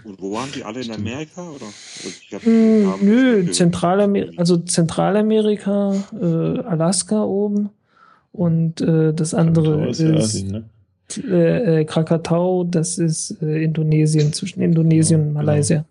Und 0.04 0.20
wo 0.20 0.32
waren 0.32 0.50
die 0.52 0.62
alle 0.62 0.82
in 0.82 0.90
Amerika? 0.92 1.48
Oder? 1.48 1.66
Ich 2.04 2.34
hab 2.34 2.42
die 2.42 2.48
Mm, 2.50 2.82
Namen 2.82 3.04
nö, 3.04 3.50
Zentralamer 3.50 4.26
also 4.36 4.58
Zentralamerika, 4.58 5.94
äh, 6.20 6.58
Alaska 6.60 7.22
oben 7.22 7.70
und 8.32 8.80
äh, 8.80 9.14
das 9.14 9.32
andere 9.34 9.88
ist 9.88 10.00
Asien, 10.02 10.50
ne? 10.50 10.64
äh, 11.16 11.80
äh, 11.80 11.84
Krakatau, 11.84 12.64
das 12.64 12.98
ist 12.98 13.40
äh, 13.42 13.64
Indonesien, 13.64 14.32
zwischen 14.32 14.60
Indonesien 14.60 15.20
Ja, 15.20 15.26
und 15.26 15.34
genau. 15.38 15.44
Malaysia. 15.46 15.84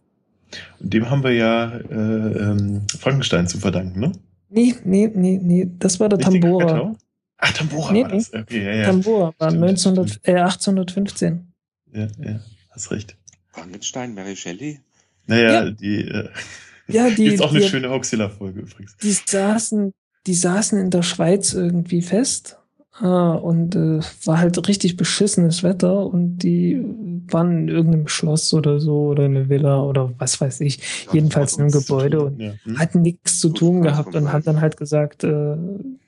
Und 0.80 0.93
dem 0.93 1.09
haben 1.09 1.24
wir 1.24 1.32
ja 1.33 1.77
äh, 1.90 1.95
ähm, 1.95 2.82
Frankenstein 3.00 3.48
zu 3.48 3.58
verdanken, 3.58 4.00
ne? 4.00 4.11
Nee, 4.50 4.75
nee, 4.83 5.09
nee, 5.14 5.40
nee, 5.42 5.69
das 5.80 6.00
war 6.00 6.09
der 6.09 6.19
Nicht 6.19 6.43
Tambora. 6.43 6.95
Ach, 7.37 7.51
Tambora 7.53 7.91
Nee, 7.91 8.03
war 8.03 8.09
das. 8.09 8.33
Okay, 8.33 8.63
ja, 8.65 8.73
ja. 8.75 8.85
Tambora 8.85 9.33
war 9.37 9.49
Stimmt, 9.49 9.63
1900, 9.69 10.19
äh, 10.27 10.31
1815. 10.39 11.53
ja, 11.93 12.07
ja. 12.19 12.39
Hast 12.71 12.91
recht. 12.91 13.15
Frankenstein, 13.49 14.13
Mary 14.13 14.35
Shelley? 14.35 14.79
Naja, 15.27 15.65
Ja. 15.65 15.69
die 15.71 16.01
äh, 16.07 16.29
Ja, 16.87 17.09
die, 17.15 17.25
gibt's 17.25 17.41
auch 17.41 17.51
eine 17.51 17.59
die, 17.61 17.67
schöne 17.67 17.89
Hoaxilla-Folge 17.89 18.61
übrigens. 18.61 18.95
die 18.97 19.11
saßen, 19.11 19.91
die 20.25 20.33
saßen 20.33 20.79
in 20.79 20.89
der 20.89 21.03
Schweiz 21.03 21.53
irgendwie 21.53 22.01
fest 22.01 22.57
ah, 23.01 23.33
und 23.33 23.75
äh, 23.75 23.99
war 24.25 24.39
halt 24.39 24.67
richtig 24.67 24.97
beschissenes 24.97 25.63
Wetter 25.63 26.05
und 26.05 26.39
die 26.39 26.83
waren 27.30 27.57
in 27.57 27.69
irgendeinem 27.69 28.07
Schloss 28.07 28.53
oder 28.53 28.80
so 28.80 29.07
oder 29.07 29.25
eine 29.25 29.49
Villa 29.49 29.81
oder 29.81 30.13
was 30.17 30.39
weiß 30.39 30.61
ich, 30.61 30.80
jedenfalls 31.11 31.53
in 31.53 31.61
einem 31.61 31.72
Gebäude 31.72 32.17
tun, 32.17 32.27
und 32.27 32.39
ja. 32.39 32.53
Hm? 32.63 32.80
hatten 32.80 33.01
nichts 33.01 33.39
zu 33.39 33.49
Gut, 33.49 33.57
tun 33.57 33.81
gehabt 33.81 34.15
und 34.15 34.31
hat 34.31 34.45
dann 34.45 34.61
halt 34.61 34.77
gesagt, 34.77 35.23
äh, 35.23 35.55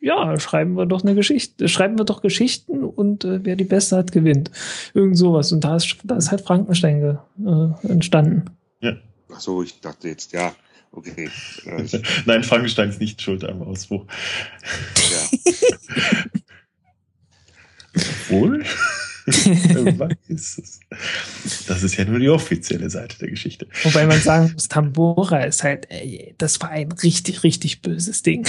ja, 0.02 0.40
schreiben 0.40 0.76
wir 0.76 0.86
doch 0.86 1.04
eine 1.04 1.16
Geschichte, 1.16 1.68
schreiben 1.68 1.98
wir 1.98 2.06
doch 2.06 2.22
Geschichten 2.22 2.84
und 2.84 3.26
äh, 3.26 3.44
wer 3.44 3.56
die 3.56 3.64
beste 3.64 3.98
hat, 3.98 4.12
gewinnt. 4.12 4.52
Irgend 4.94 5.18
sowas. 5.18 5.52
Und 5.52 5.64
da 5.64 5.76
ist, 5.78 5.98
da 6.04 6.18
ist 6.18 6.32
halt 6.32 6.42
Frankenstein 6.42 7.00
ge, 7.00 7.16
äh, 7.46 7.88
entstanden. 7.88 8.46
Ach 9.36 9.40
so, 9.40 9.62
ich 9.64 9.82
dachte 9.82 10.08
jetzt, 10.08 10.32
ja, 10.32 10.56
okay. 10.92 11.30
Äh, 11.66 12.02
Nein, 12.26 12.44
Frankenstein 12.44 12.90
ist 12.90 13.02
nicht 13.02 13.22
schuld 13.22 13.44
am 13.44 13.62
Ausbruch. 13.62 14.06
ja. 14.96 15.54
Wohl? 18.30 18.64
Wer 19.26 19.98
weiß 20.00 20.18
es. 20.30 20.80
Das 21.68 21.82
ist 21.82 21.98
ja 21.98 22.06
nur 22.06 22.20
die 22.20 22.30
offizielle 22.30 22.90
Seite 22.92 23.18
der 23.20 23.30
Geschichte. 23.30 23.68
Wobei 23.84 24.06
man 24.06 24.20
sagen 24.22 24.52
muss, 24.54 24.68
Tambora 24.68 25.40
ist 25.46 25.64
halt, 25.64 25.88
ey, 25.90 26.36
das 26.38 26.62
war 26.62 26.70
ein 26.70 26.92
richtig, 26.92 27.44
richtig 27.44 27.82
böses 27.82 28.22
Ding. 28.22 28.48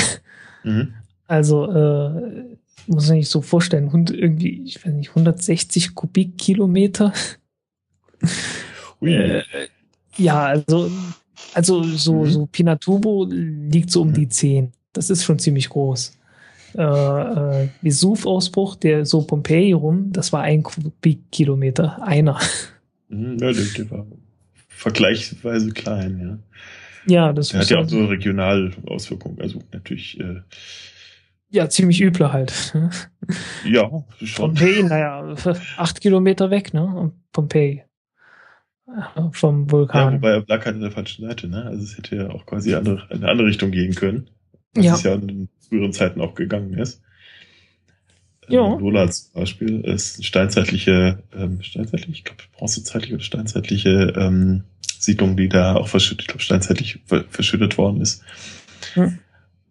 Mhm. 0.65 0.93
Also, 1.27 1.65
äh, 1.71 2.45
muss 2.89 3.09
man 3.09 3.17
sich 3.19 3.29
so 3.31 3.41
vorstellen, 3.41 3.91
hund- 3.91 4.11
irgendwie, 4.11 4.63
ich 4.65 4.85
weiß 4.85 4.93
nicht, 4.93 5.09
160 5.11 5.95
Kubikkilometer. 5.95 7.13
Ui. 9.01 9.15
Äh, 9.15 9.43
ja, 10.19 10.45
also, 10.47 10.91
also 11.55 11.83
so, 11.85 12.25
Mhm. 12.25 12.31
so 12.31 12.47
Pinatubo 12.47 13.27
liegt 13.31 13.91
so 13.91 14.03
um 14.03 14.13
die 14.13 14.29
10. 14.29 14.73
Das 14.93 15.11
ist 15.11 15.25
schon 15.25 15.39
ziemlich 15.39 15.69
groß. 15.69 16.13
Äh, 16.77 16.83
äh, 17.65 17.69
Vesuv-Ausbruch, 17.83 18.77
der 18.77 19.07
so 19.07 19.23
Pompeji 19.23 19.73
rum, 19.73 20.13
das 20.13 20.33
war 20.33 20.43
ein 20.43 20.63
Kubikkilometer. 20.63 22.03
Einer. 22.03 22.39
Mhm, 23.09 23.39
ja, 23.41 23.53
der, 23.53 23.91
war 23.91 24.07
vergleichsweise 24.69 25.71
klein, 25.73 26.21
ja. 26.21 26.39
Ja, 27.09 27.33
das 27.33 27.49
Der 27.49 27.59
hat 27.61 27.65
ist 27.65 27.71
ja 27.71 27.79
auch 27.79 27.89
so 27.89 28.05
regional 28.07 28.73
Auswirkungen. 28.87 29.41
Also 29.41 29.61
natürlich, 29.73 30.19
äh, 30.21 30.41
ja 31.51 31.69
ziemlich 31.69 32.01
üble 32.03 32.33
halt. 32.33 32.75
ja, 33.65 33.89
schon. 34.25 34.55
Pompeji, 34.55 34.83
naja, 34.83 35.35
acht 35.77 36.01
Kilometer 36.01 36.51
weg, 36.51 36.75
ne? 36.75 37.13
Pompeji. 37.33 37.85
Vom 39.33 39.65
Ja, 39.67 39.71
Vulkan. 39.73 40.15
wobei 40.15 40.31
er 40.31 40.45
lag 40.47 40.65
halt 40.65 40.77
an 40.77 40.81
der 40.81 40.91
falschen 40.93 41.27
Seite, 41.27 41.49
ne? 41.49 41.65
Also 41.65 41.83
es 41.83 41.97
hätte 41.97 42.17
ja 42.17 42.31
auch 42.31 42.47
quasi 42.47 42.75
andere, 42.75 43.07
in 43.11 43.17
eine 43.19 43.29
andere 43.31 43.49
Richtung 43.49 43.71
gehen 43.73 43.95
können. 43.95 44.31
Was 44.75 44.85
Ja. 44.85 44.95
es 44.95 45.03
ja 45.03 45.15
in 45.15 45.49
früheren 45.69 45.93
Zeiten 45.93 46.21
auch 46.21 46.35
gegangen 46.35 46.75
ist. 46.79 47.03
Ähm, 48.49 48.55
Lola 48.79 49.11
zum 49.11 49.41
Beispiel 49.41 49.81
ist 49.81 50.17
eine 50.17 50.25
steinzeitliche, 50.25 51.23
ähm, 51.35 51.63
steinzeitlich, 51.63 52.19
ich 52.19 52.25
glaube 52.25 52.43
bronzezeitliche 52.57 53.15
oder 53.15 53.25
steinzeitliche 53.25 54.13
ähm, 54.17 54.65
Siedlung, 54.99 55.37
die 55.37 55.49
da 55.49 55.75
auch 55.75 55.89
verschüttet, 55.89 56.23
ich 56.23 56.29
glaube 56.29 56.43
steinzeitlich 56.43 57.01
ver- 57.07 57.25
verschüttet 57.29 57.77
worden 57.77 58.01
ist. 58.01 58.23
Hm. 58.95 59.19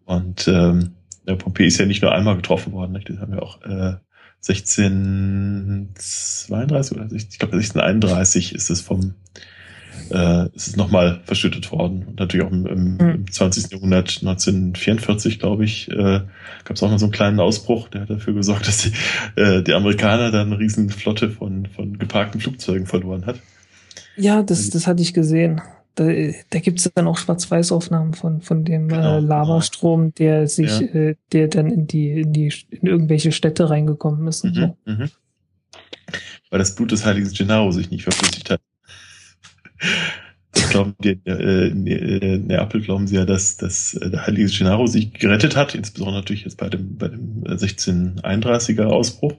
Und 0.04 0.46
ähm, 0.48 0.92
der 1.26 1.36
Pompeji 1.36 1.68
ist 1.68 1.78
ja 1.78 1.86
nicht 1.86 2.02
nur 2.02 2.12
einmal 2.12 2.36
getroffen 2.36 2.72
worden, 2.72 2.92
nicht? 2.92 3.08
das 3.08 3.18
haben 3.18 3.32
wir 3.32 3.42
auch 3.42 3.62
äh, 3.62 3.94
1632 4.48 6.96
oder 6.96 7.08
16, 7.08 7.30
ich 7.32 7.38
glaube 7.38 7.54
1631 7.54 8.54
ist 8.54 8.70
es 8.70 8.80
vom 8.80 9.14
äh, 10.10 10.48
ist 10.54 10.68
es 10.68 10.76
nochmal 10.76 11.20
verschüttet 11.24 11.70
worden. 11.72 12.04
Und 12.06 12.18
natürlich 12.20 12.46
auch 12.46 12.50
im, 12.52 12.66
im, 12.66 12.98
Hm. 12.98 13.10
im 13.10 13.30
20. 13.32 13.72
Jahrhundert, 13.72 14.18
1944, 14.20 15.38
glaube 15.38 15.64
ich, 15.64 15.90
äh, 15.90 15.94
gab 16.64 16.70
es 16.76 16.82
auch 16.82 16.90
mal 16.90 16.98
so 16.98 17.06
einen 17.06 17.12
kleinen 17.12 17.40
Ausbruch, 17.40 17.88
der 17.88 18.02
hat 18.02 18.10
dafür 18.10 18.34
gesorgt, 18.34 18.66
dass 18.68 18.78
die, 18.78 18.92
äh, 19.40 19.62
die 19.62 19.74
Amerikaner 19.74 20.30
dann 20.30 20.48
eine 20.48 20.58
riesen 20.58 20.90
Flotte 20.90 21.30
von, 21.30 21.66
von 21.66 21.98
geparkten 21.98 22.40
Flugzeugen 22.40 22.86
verloren 22.86 23.26
hat. 23.26 23.40
Ja, 24.16 24.42
das, 24.42 24.70
das 24.70 24.86
hatte 24.86 25.02
ich 25.02 25.12
gesehen. 25.14 25.60
Da, 25.94 26.04
da 26.50 26.58
gibt 26.58 26.78
es 26.78 26.90
dann 26.94 27.06
auch 27.06 27.16
Schwarz-Weiß-Aufnahmen 27.16 28.12
von, 28.12 28.42
von 28.42 28.64
dem 28.64 28.88
Genau, 28.88 29.16
äh, 29.16 29.20
Lavastrom, 29.20 30.12
der 30.14 30.46
sich, 30.46 30.80
Ja. 30.80 30.86
äh, 30.86 31.14
der 31.32 31.48
dann 31.48 31.70
in 31.70 31.86
die, 31.86 32.20
in 32.20 32.32
die, 32.34 32.52
in 32.70 32.86
irgendwelche 32.86 33.32
Städte 33.32 33.70
reingekommen 33.70 34.26
ist 34.28 34.44
und 34.44 34.54
so. 34.54 34.76
Mhm, 34.84 34.92
mhm. 34.98 35.10
Weil 36.50 36.58
das 36.58 36.74
Blut 36.74 36.92
des 36.92 37.04
heiligen 37.04 37.30
Gennaro 37.32 37.70
sich 37.72 37.90
nicht 37.90 38.04
verflüssigt 38.04 38.50
hat. 38.50 38.60
Ich 40.54 40.70
glaube, 40.70 40.94
die, 41.02 41.20
äh, 41.26 41.68
in 41.68 41.86
äh, 41.86 42.38
Neapel 42.38 42.80
glauben 42.80 43.06
sie 43.06 43.16
ja, 43.16 43.24
dass, 43.24 43.56
dass 43.56 43.94
äh, 43.94 44.10
der 44.10 44.26
heilige 44.26 44.48
Gennaro 44.48 44.86
sich 44.86 45.12
gerettet 45.12 45.54
hat, 45.54 45.74
insbesondere 45.74 46.16
natürlich 46.20 46.44
jetzt 46.44 46.56
bei 46.56 46.68
dem, 46.68 46.96
bei 46.96 47.08
dem 47.08 47.44
äh, 47.44 47.50
1631er 47.50 48.84
Ausbruch. 48.84 49.34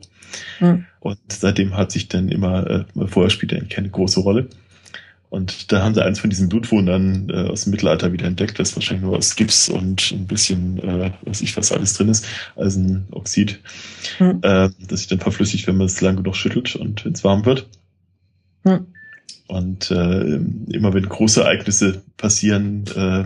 Hm. 0.60 0.86
Und 1.00 1.20
seitdem 1.30 1.76
hat 1.76 1.92
sich 1.92 2.08
dann 2.08 2.30
immer, 2.30 2.70
äh, 2.70 2.86
vorher 3.08 3.30
spielt 3.30 3.52
er 3.52 3.58
eigentlich 3.58 3.76
keine 3.76 3.90
große 3.90 4.20
Rolle. 4.20 4.48
Und 5.30 5.72
da 5.72 5.84
haben 5.84 5.94
sie 5.94 6.04
eins 6.04 6.20
von 6.20 6.30
diesen 6.30 6.48
Blutwundern 6.48 7.30
äh, 7.30 7.50
aus 7.50 7.64
dem 7.64 7.72
Mittelalter 7.72 8.14
wieder 8.14 8.26
entdeckt, 8.26 8.60
das 8.60 8.76
wahrscheinlich 8.76 9.04
nur 9.04 9.18
aus 9.18 9.36
Gips 9.36 9.68
und 9.68 10.12
ein 10.12 10.26
bisschen, 10.26 10.80
äh, 10.80 11.12
weiß 11.24 11.42
ich, 11.42 11.58
was 11.58 11.72
alles 11.72 11.94
drin 11.96 12.10
ist, 12.10 12.26
Eisenoxid, 12.56 13.60
Hm. 14.20 14.40
äh, 14.42 14.70
das 14.88 15.00
sich 15.00 15.08
dann 15.08 15.20
verflüssigt, 15.20 15.68
wenn 15.68 15.78
man 15.78 15.88
es 15.88 16.00
lang 16.00 16.16
genug 16.16 16.36
schüttelt 16.36 16.76
und 16.78 17.04
wenn 17.04 17.12
es 17.12 17.24
warm 17.26 17.46
wird. 17.46 17.68
Hm. 18.64 18.88
Und 19.48 19.92
äh, 19.92 20.40
immer 20.70 20.94
wenn 20.94 21.08
große 21.08 21.42
Ereignisse 21.42 22.02
passieren, 22.18 22.86
äh, 22.96 23.24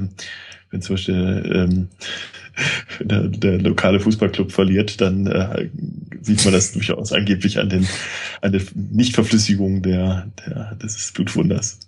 wenn 0.69 0.81
zum 0.81 0.95
Beispiel 0.95 1.51
ähm, 1.53 1.87
der, 2.99 3.27
der 3.27 3.61
lokale 3.61 3.99
Fußballclub 3.99 4.51
verliert, 4.51 5.01
dann 5.01 5.27
äh, 5.27 5.69
sieht 6.21 6.43
man 6.45 6.53
das 6.53 6.73
durchaus 6.73 7.11
angeblich 7.11 7.59
an 7.59 7.69
den 7.69 7.87
an 8.41 8.51
der 8.51 8.61
Nichtverflüssigung 8.75 9.81
der, 9.81 10.27
der 10.45 10.75
des 10.75 11.11
Blutwunders. 11.11 11.79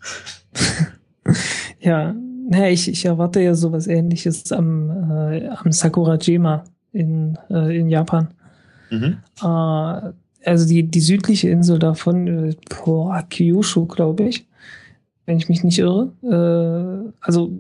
Ja, 1.80 2.16
naja, 2.50 2.70
ich, 2.70 2.88
ich 2.90 3.06
erwarte 3.06 3.42
ja 3.42 3.56
sowas 3.56 3.88
ähnliches 3.88 4.52
am, 4.52 4.90
äh, 5.12 5.48
am 5.48 5.72
Sakurajima 5.72 6.64
in, 6.92 7.38
äh, 7.50 7.78
in 7.78 7.90
Japan. 7.90 8.30
Mhm. 8.90 9.18
Äh, 9.42 10.12
also 10.46 10.68
die, 10.68 10.84
die 10.84 11.00
südliche 11.02 11.50
Insel 11.50 11.80
davon, 11.80 12.28
äh, 12.28 12.56
boah, 12.70 13.24
Kyushu, 13.30 13.86
glaube 13.86 14.24
ich, 14.24 14.46
wenn 15.26 15.38
ich 15.38 15.50
mich 15.50 15.64
nicht 15.64 15.80
irre. 15.80 16.12
Äh, 16.24 17.12
also 17.22 17.52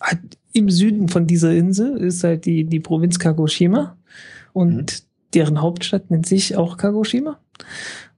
halt 0.00 0.20
im 0.52 0.68
Süden 0.70 1.08
von 1.08 1.26
dieser 1.26 1.52
Insel 1.54 1.96
ist 1.96 2.24
halt 2.24 2.44
die, 2.44 2.64
die 2.64 2.80
Provinz 2.80 3.18
Kagoshima 3.18 3.96
und 4.52 4.74
Mhm. 4.74 4.86
deren 5.34 5.60
Hauptstadt 5.62 6.10
nennt 6.10 6.26
sich 6.26 6.56
auch 6.56 6.76
Kagoshima. 6.76 7.38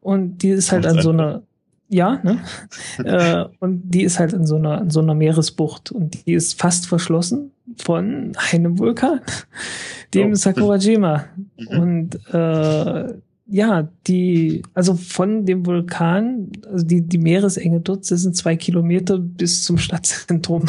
Und 0.00 0.38
die 0.38 0.50
ist 0.50 0.72
halt 0.72 0.84
an 0.86 1.00
so 1.00 1.10
einer, 1.10 1.42
ja, 1.88 2.20
ne? 2.24 2.38
äh, 3.04 3.44
und 3.60 3.82
die 3.84 4.02
ist 4.02 4.18
halt 4.18 4.32
in 4.32 4.46
so 4.46 4.56
einer, 4.56 4.80
in 4.80 4.90
so 4.90 5.00
einer 5.00 5.14
Meeresbucht 5.14 5.92
und 5.92 6.26
die 6.26 6.32
ist 6.32 6.60
fast 6.60 6.86
verschlossen 6.86 7.52
von 7.76 8.32
einem 8.52 8.78
Vulkan, 8.78 9.20
dem 10.12 10.32
Oh. 10.32 10.34
Sakurajima. 10.34 11.24
Mhm. 11.56 11.78
Und 11.80 12.34
äh, 12.34 13.14
ja, 13.46 13.88
die, 14.06 14.62
also 14.72 14.94
von 14.94 15.44
dem 15.44 15.66
Vulkan, 15.66 16.50
also 16.70 16.84
die, 16.84 17.02
die 17.02 17.18
Meeresenge 17.18 17.80
dort, 17.80 18.10
das 18.10 18.22
sind 18.22 18.34
zwei 18.34 18.56
Kilometer 18.56 19.18
bis 19.18 19.62
zum 19.64 19.76
Stadtzentrum. 19.76 20.64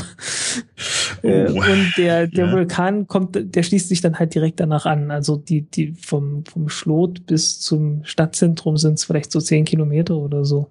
Oh. 1.24 1.28
Äh, 1.28 1.50
und 1.50 1.94
der, 1.98 2.28
der 2.28 2.48
ja. 2.48 2.52
Vulkan 2.52 3.08
kommt, 3.08 3.56
der 3.56 3.64
schließt 3.64 3.88
sich 3.88 4.02
dann 4.02 4.20
halt 4.20 4.36
direkt 4.36 4.60
danach 4.60 4.86
an. 4.86 5.10
Also 5.10 5.38
die, 5.38 5.62
die 5.62 5.94
vom, 5.94 6.44
vom 6.46 6.68
Schlot 6.68 7.26
bis 7.26 7.62
zum 7.62 8.04
Stadtzentrum 8.04 8.76
sind 8.76 8.96
es 8.96 9.06
vielleicht 9.06 9.32
so 9.32 9.40
zehn 9.40 9.64
Kilometer 9.64 10.18
oder 10.18 10.44
so. 10.44 10.68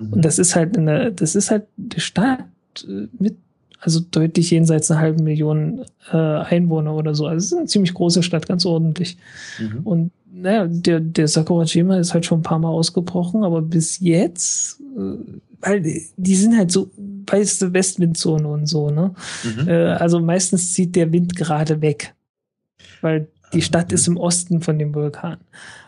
Mhm. 0.00 0.14
Und 0.14 0.24
das 0.24 0.40
ist 0.40 0.56
halt 0.56 0.76
eine, 0.76 1.12
das 1.12 1.36
ist 1.36 1.52
halt 1.52 1.66
eine 1.78 2.00
Stadt 2.00 2.44
äh, 2.88 3.06
mit 3.18 3.36
also 3.80 4.00
deutlich 4.00 4.50
jenseits 4.50 4.90
einer 4.90 5.00
halben 5.00 5.24
Million 5.24 5.84
äh, 6.10 6.16
Einwohner 6.16 6.94
oder 6.94 7.14
so. 7.14 7.26
Also 7.26 7.36
es 7.36 7.52
ist 7.52 7.58
eine 7.58 7.66
ziemlich 7.66 7.92
große 7.92 8.22
Stadt, 8.22 8.48
ganz 8.48 8.64
ordentlich. 8.64 9.18
Mhm. 9.60 9.80
Und 9.84 10.10
naja, 10.36 10.66
der, 10.66 11.00
der 11.00 11.28
Sakurajima 11.28 11.98
ist 11.98 12.12
halt 12.12 12.26
schon 12.26 12.40
ein 12.40 12.44
paar 12.44 12.58
Mal 12.58 12.68
ausgebrochen, 12.68 13.44
aber 13.44 13.62
bis 13.62 14.00
jetzt, 14.00 14.80
äh, 14.96 15.40
weil 15.60 15.82
die 16.16 16.36
sind 16.36 16.56
halt 16.56 16.72
so 16.72 16.90
weiße 16.96 17.72
Westwindzone 17.72 18.46
und 18.46 18.66
so, 18.66 18.90
ne? 18.90 19.14
Mhm. 19.44 19.68
Äh, 19.68 19.92
also 19.92 20.20
meistens 20.20 20.72
zieht 20.72 20.96
der 20.96 21.12
Wind 21.12 21.36
gerade 21.36 21.80
weg. 21.80 22.14
Weil 23.00 23.28
die 23.52 23.58
ah, 23.58 23.62
Stadt 23.62 23.90
mhm. 23.90 23.94
ist 23.94 24.08
im 24.08 24.16
Osten 24.16 24.60
von 24.60 24.78
dem 24.78 24.94
Vulkan. 24.94 25.38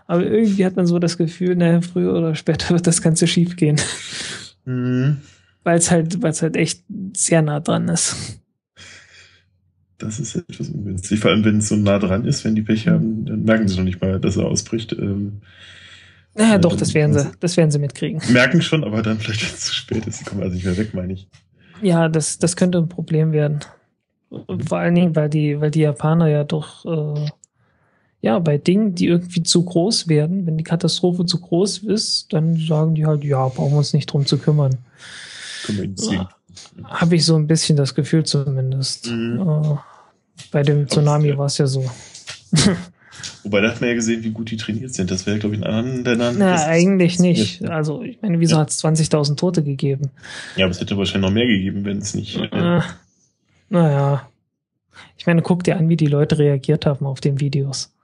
Aber 0.07 0.25
irgendwie 0.25 0.65
hat 0.65 0.77
man 0.77 0.87
so 0.87 0.99
das 0.99 1.19
Gefühl, 1.19 1.57
naja, 1.57 1.81
früher 1.81 2.15
oder 2.15 2.35
später 2.35 2.71
wird 2.75 2.87
das 2.87 3.03
Ganze 3.03 3.27
schief 3.27 3.57
gehen. 3.57 3.81
Mhm. 4.65 5.19
Weil 5.65 5.79
es 5.79 5.91
halt, 5.91 6.23
weil 6.23 6.31
es 6.31 6.43
halt 6.43 6.57
echt 6.57 6.85
sehr 7.17 7.43
nah 7.43 7.59
dran 7.59 7.89
ist. 7.89 8.41
Das 9.99 10.21
ist 10.21 10.37
etwas 10.37 10.69
ungünstig. 10.69 11.21
Vor 11.21 11.31
allem, 11.31 11.45
wenn 11.45 11.59
es 11.59 11.69
so 11.69 11.77
nah 11.77 11.99
dran 11.99 12.27
ist, 12.27 12.45
wenn 12.45 12.55
die 12.55 12.63
Pech 12.63 12.87
haben, 12.87 13.25
dann 13.25 13.45
merken 13.45 13.67
sie 13.67 13.77
noch 13.77 13.85
nicht 13.85 14.01
mal, 14.01 14.21
dass 14.21 14.37
er 14.37 14.47
ausbricht. 14.47 14.93
Ähm, 14.93 15.41
naja, 16.35 16.57
äh, 16.57 16.61
doch, 16.61 16.77
das 16.77 16.93
werden 16.93 17.15
sie, 17.15 17.31
das 17.41 17.57
werden 17.57 17.71
sie 17.71 17.79
mitkriegen. 17.79 18.21
Merken 18.31 18.61
schon, 18.61 18.85
aber 18.85 19.03
dann 19.03 19.19
vielleicht, 19.19 19.43
wenn 19.43 19.55
es 19.55 19.61
zu 19.61 19.75
spät 19.75 20.07
ist, 20.07 20.19
sie 20.19 20.25
kommen 20.25 20.43
also 20.43 20.55
nicht 20.55 20.67
mehr 20.67 20.77
weg, 20.77 20.93
meine 20.93 21.15
ich. 21.15 21.29
Ja, 21.83 22.09
das, 22.09 22.39
das 22.39 22.57
könnte 22.57 22.79
ein 22.79 22.89
Problem 22.89 23.33
werden. 23.33 23.61
Vor 24.67 24.79
allen 24.79 24.95
Dingen, 24.95 25.17
weil 25.17 25.31
die, 25.31 25.61
weil 25.61 25.71
die 25.71 25.81
Japaner 25.81 26.29
ja 26.29 26.45
doch, 26.45 26.85
äh, 26.85 27.31
ja, 28.21 28.39
bei 28.39 28.59
Dingen, 28.59 28.95
die 28.95 29.07
irgendwie 29.07 29.43
zu 29.43 29.65
groß 29.65 30.09
werden, 30.09 30.47
wenn 30.47 30.59
die 30.59 30.65
Katastrophe 30.65 31.25
zu 31.27 31.41
groß 31.41 31.79
ist, 31.79 32.33
dann 32.33 32.57
sagen 32.57 32.95
die 32.95 33.07
halt, 33.07 33.25
ja, 33.25 33.47
brauchen 33.49 33.73
wir 33.73 33.79
uns 33.79 33.93
nicht 33.93 34.07
drum 34.07 34.27
zu 34.27 34.37
kümmern. 34.39 34.79
Können 35.65 35.79
wir 35.79 35.85
ihn 35.85 35.97
ziehen. 35.97 36.27
Habe 36.85 37.17
ich 37.17 37.25
so 37.25 37.37
ein 37.37 37.47
bisschen 37.47 37.77
das 37.77 37.95
Gefühl 37.95 38.25
zumindest. 38.25 39.11
Mhm. 39.11 39.41
Uh, 39.41 39.79
bei 40.51 40.63
dem 40.63 40.89
Tsunami 40.89 41.37
war 41.37 41.47
es 41.47 41.59
ja 41.59 41.67
so. 41.67 41.91
Wobei 43.43 43.61
da 43.61 43.71
hat 43.71 43.81
man 43.81 43.89
ja 43.89 43.95
gesehen, 43.95 44.23
wie 44.25 44.31
gut 44.31 44.51
die 44.51 44.57
trainiert 44.57 44.93
sind. 44.95 45.11
Das 45.11 45.27
wäre, 45.27 45.39
glaube 45.39 45.55
ich, 45.55 45.63
in 45.63 45.67
anderen 45.67 46.05
Ländern. 46.05 46.37
Na, 46.39 46.67
eigentlich 46.67 47.19
nicht. 47.19 47.65
Also, 47.65 48.03
ich 48.03 48.21
meine, 48.21 48.41
wieso 48.41 48.57
ja. 48.57 48.63
hat 48.63 48.71
es 48.71 48.85
20.000 48.85 49.37
Tote 49.37 49.63
gegeben? 49.63 50.11
Ja, 50.57 50.67
aber 50.67 50.73
es 50.73 50.81
hätte 50.81 50.97
wahrscheinlich 50.97 51.29
noch 51.29 51.35
mehr 51.35 51.47
gegeben, 51.47 51.85
wenn 51.85 51.99
es 51.99 52.15
nicht. 52.15 52.37
Äh, 52.37 52.81
naja. 53.69 54.29
Ich 55.17 55.27
meine, 55.27 55.43
guck 55.43 55.65
dir 55.65 55.77
an, 55.77 55.89
wie 55.89 55.97
die 55.97 56.07
Leute 56.07 56.39
reagiert 56.39 56.87
haben 56.87 57.07
auf 57.07 57.21
den 57.21 57.41
Videos. 57.41 57.95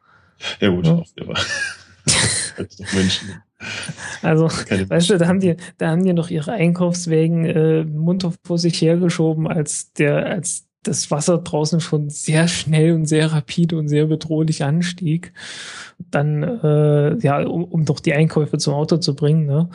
Ja, 0.60 0.68
gut, 0.68 0.86
ja. 0.86 0.94
als 2.56 2.76
doch 2.76 2.92
Menschen. 2.92 3.42
Also, 4.22 4.46
Keine 4.46 4.88
weißt 4.88 5.10
du, 5.10 5.18
da 5.18 5.26
haben 5.26 5.40
die, 5.40 5.56
da 5.78 5.90
haben 5.90 6.04
die 6.04 6.12
noch 6.12 6.30
ihre 6.30 6.52
Einkaufswägen 6.52 7.44
äh, 7.44 7.84
munter 7.84 8.32
vor 8.44 8.58
sich 8.58 8.80
hergeschoben, 8.80 9.48
als 9.48 9.92
der, 9.92 10.26
als 10.26 10.66
das 10.84 11.10
Wasser 11.10 11.38
draußen 11.38 11.80
schon 11.80 12.10
sehr 12.10 12.48
schnell 12.48 12.92
und 12.92 13.06
sehr 13.06 13.32
rapide 13.32 13.76
und 13.76 13.88
sehr 13.88 14.06
bedrohlich 14.06 14.64
anstieg. 14.64 15.32
Dann, 16.10 16.42
äh, 16.42 17.18
ja, 17.18 17.46
um, 17.46 17.64
um 17.64 17.84
doch 17.84 18.00
die 18.00 18.12
Einkäufe 18.14 18.58
zum 18.58 18.74
Auto 18.74 18.96
zu 18.96 19.14
bringen, 19.14 19.46
ne? 19.46 19.70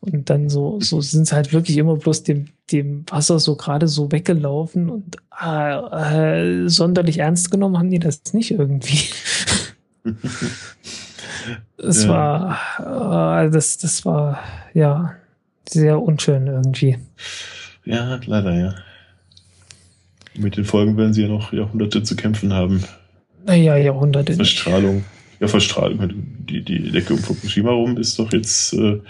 Und 0.00 0.30
dann 0.30 0.48
so, 0.48 0.78
so 0.80 1.00
sind 1.00 1.26
sie 1.26 1.34
halt 1.34 1.52
wirklich 1.52 1.78
immer 1.78 1.96
bloß 1.96 2.22
dem, 2.22 2.46
dem 2.70 3.04
Wasser 3.10 3.40
so 3.40 3.56
gerade 3.56 3.88
so 3.88 4.12
weggelaufen 4.12 4.88
und 4.88 5.16
äh, 5.44 6.64
äh, 6.64 6.68
sonderlich 6.68 7.18
ernst 7.18 7.50
genommen 7.50 7.78
haben 7.78 7.90
die 7.90 7.98
das 7.98 8.22
nicht 8.32 8.52
irgendwie. 8.52 9.08
Es 11.78 12.04
ja. 12.04 12.08
war, 12.08 13.44
äh, 13.44 13.50
das, 13.50 13.78
das 13.78 14.04
war, 14.04 14.38
ja, 14.74 15.14
sehr 15.68 16.00
unschön 16.00 16.46
irgendwie. 16.46 16.98
Ja, 17.84 18.20
leider, 18.26 18.54
ja. 18.54 18.74
Mit 20.34 20.56
den 20.56 20.64
Folgen 20.64 20.96
werden 20.96 21.12
sie 21.12 21.22
ja 21.22 21.28
noch 21.28 21.52
Jahrhunderte 21.52 22.02
zu 22.02 22.16
kämpfen 22.16 22.52
haben. 22.52 22.82
Naja, 23.44 23.76
Jahrhunderte. 23.76 24.34
Verstrahlung. 24.34 25.04
Ja, 25.40 25.48
Verstrahlung. 25.48 26.12
Die, 26.46 26.62
die 26.62 26.90
Decke 26.90 27.14
um 27.14 27.18
Fukushima 27.18 27.70
rum 27.70 27.96
ist 27.96 28.18
doch 28.18 28.32
jetzt 28.32 28.72
äh, 28.74 29.00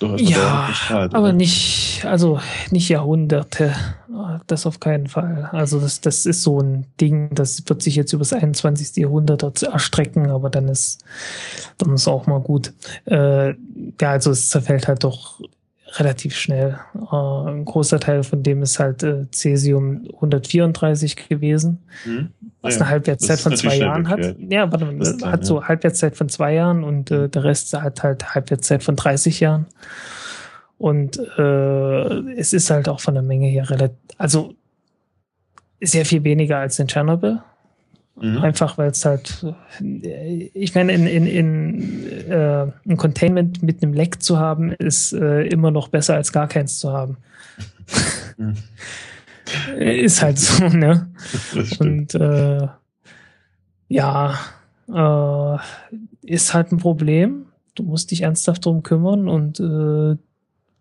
ja, 0.00 0.66
verstrahlt. 0.66 1.14
Aber 1.14 1.32
nicht, 1.32 2.04
also 2.04 2.40
nicht 2.70 2.88
Jahrhunderte. 2.88 3.74
Das 4.46 4.66
auf 4.66 4.80
keinen 4.80 5.08
Fall. 5.08 5.48
Also 5.52 5.78
das, 5.78 6.00
das 6.00 6.26
ist 6.26 6.42
so 6.42 6.60
ein 6.60 6.86
Ding, 7.00 7.34
das 7.34 7.62
wird 7.66 7.82
sich 7.82 7.96
jetzt 7.96 8.12
über 8.12 8.20
das 8.20 8.32
21. 8.32 8.96
Jahrhundert 8.96 9.62
erstrecken, 9.62 10.30
aber 10.30 10.50
dann 10.50 10.68
ist, 10.68 11.04
dann 11.78 11.94
ist 11.94 12.08
auch 12.08 12.26
mal 12.26 12.40
gut. 12.40 12.72
Äh, 13.06 13.50
ja, 13.50 14.10
also 14.10 14.30
es 14.30 14.48
zerfällt 14.48 14.88
halt 14.88 15.04
doch 15.04 15.40
relativ 15.98 16.34
schnell. 16.34 16.78
Äh, 16.94 17.16
ein 17.50 17.64
großer 17.64 18.00
Teil 18.00 18.22
von 18.22 18.42
dem 18.42 18.62
ist 18.62 18.78
halt 18.78 19.02
äh, 19.02 19.26
Cäsium 19.30 20.04
134 20.14 21.28
gewesen, 21.28 21.82
mhm. 22.04 22.30
was 22.62 22.74
ja, 22.74 22.82
eine 22.82 22.90
Halbwertszeit 22.90 23.40
von 23.40 23.56
zwei 23.56 23.76
Jahren 23.76 24.08
hat. 24.08 24.36
Ja, 24.38 24.62
aber 24.64 24.78
das 24.78 25.22
hat 25.22 25.44
so 25.44 25.64
Halbwertszeit 25.64 26.16
von 26.16 26.28
zwei 26.28 26.54
Jahren 26.54 26.84
und 26.84 27.10
äh, 27.10 27.28
der 27.28 27.44
Rest 27.44 27.72
hat 27.74 28.02
halt 28.02 28.34
Halbwertszeit 28.34 28.82
von 28.82 28.96
30 28.96 29.40
Jahren. 29.40 29.66
Und 30.78 31.18
äh, 31.38 32.32
es 32.34 32.52
ist 32.52 32.70
halt 32.70 32.88
auch 32.88 33.00
von 33.00 33.14
der 33.14 33.22
Menge 33.22 33.46
her 33.46 33.70
relativ, 33.70 33.96
also 34.18 34.54
sehr 35.80 36.04
viel 36.04 36.24
weniger 36.24 36.58
als 36.58 36.78
in 36.78 36.88
Tschernobyl. 36.88 37.40
Mhm. 38.18 38.38
Einfach 38.38 38.78
weil 38.78 38.90
es 38.90 39.04
halt, 39.04 39.44
ich 39.80 40.74
meine, 40.74 40.92
in, 40.92 41.06
in, 41.06 41.26
in 41.26 42.30
äh, 42.30 42.66
ein 42.88 42.96
Containment 42.96 43.62
mit 43.62 43.82
einem 43.82 43.92
Leck 43.92 44.22
zu 44.22 44.38
haben, 44.38 44.72
ist 44.72 45.12
äh, 45.12 45.42
immer 45.42 45.70
noch 45.70 45.88
besser 45.88 46.14
als 46.14 46.32
gar 46.32 46.48
keins 46.48 46.78
zu 46.78 46.92
haben. 46.92 47.18
Mhm. 48.38 48.56
ist 49.78 50.22
halt 50.22 50.38
so, 50.38 50.68
ne? 50.68 51.10
Und 51.78 52.14
äh, 52.14 52.68
ja, 53.88 54.38
äh, 54.88 55.58
ist 56.22 56.54
halt 56.54 56.72
ein 56.72 56.78
Problem. 56.78 57.46
Du 57.74 57.82
musst 57.82 58.10
dich 58.10 58.22
ernsthaft 58.22 58.64
drum 58.64 58.82
kümmern 58.82 59.28
und 59.28 59.60
äh, 59.60 60.16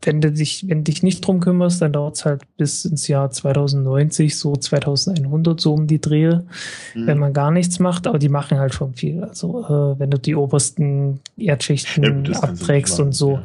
wenn 0.02 0.22
du 0.22 0.32
dich, 0.32 0.68
wenn 0.68 0.84
dich 0.84 1.04
nicht 1.04 1.26
drum 1.26 1.40
kümmerst, 1.40 1.82
dann 1.82 1.94
dauert 1.94 2.16
es 2.16 2.26
halt 2.26 2.44
bis 2.58 2.86
ins 2.86 3.08
Jahr 3.08 3.32
2090, 3.32 4.38
so 4.38 4.56
2100, 4.56 5.60
so 5.60 5.74
um 5.74 5.88
die 5.88 6.00
Drehe, 6.00 6.46
mhm. 6.94 7.08
wenn 7.08 7.18
man 7.18 7.34
gar 7.34 7.52
nichts 7.52 7.80
macht, 7.80 8.08
aber 8.08 8.20
die 8.20 8.30
machen 8.30 8.60
halt 8.60 8.74
schon 8.74 8.94
viel. 8.94 9.24
Also 9.24 9.66
äh, 9.66 10.00
wenn 10.00 10.12
du 10.12 10.20
die 10.20 10.36
obersten 10.36 11.22
Erdschichten 11.38 12.26
ja, 12.26 12.40
abträgst 12.40 13.00
und 13.00 13.14
so, 13.14 13.40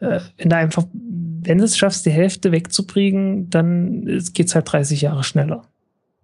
ja. 0.00 0.16
äh, 0.16 0.20
wenn 0.36 0.50
du 0.50 0.56
einfach, 0.56 0.84
wenn 0.92 1.58
du 1.58 1.64
es 1.64 1.76
schaffst, 1.76 2.04
die 2.04 2.10
Hälfte 2.10 2.52
wegzubringen, 2.52 3.48
dann 3.50 4.04
geht's 4.32 4.54
halt 4.54 4.70
30 4.70 5.00
Jahre 5.00 5.24
schneller. 5.24 5.62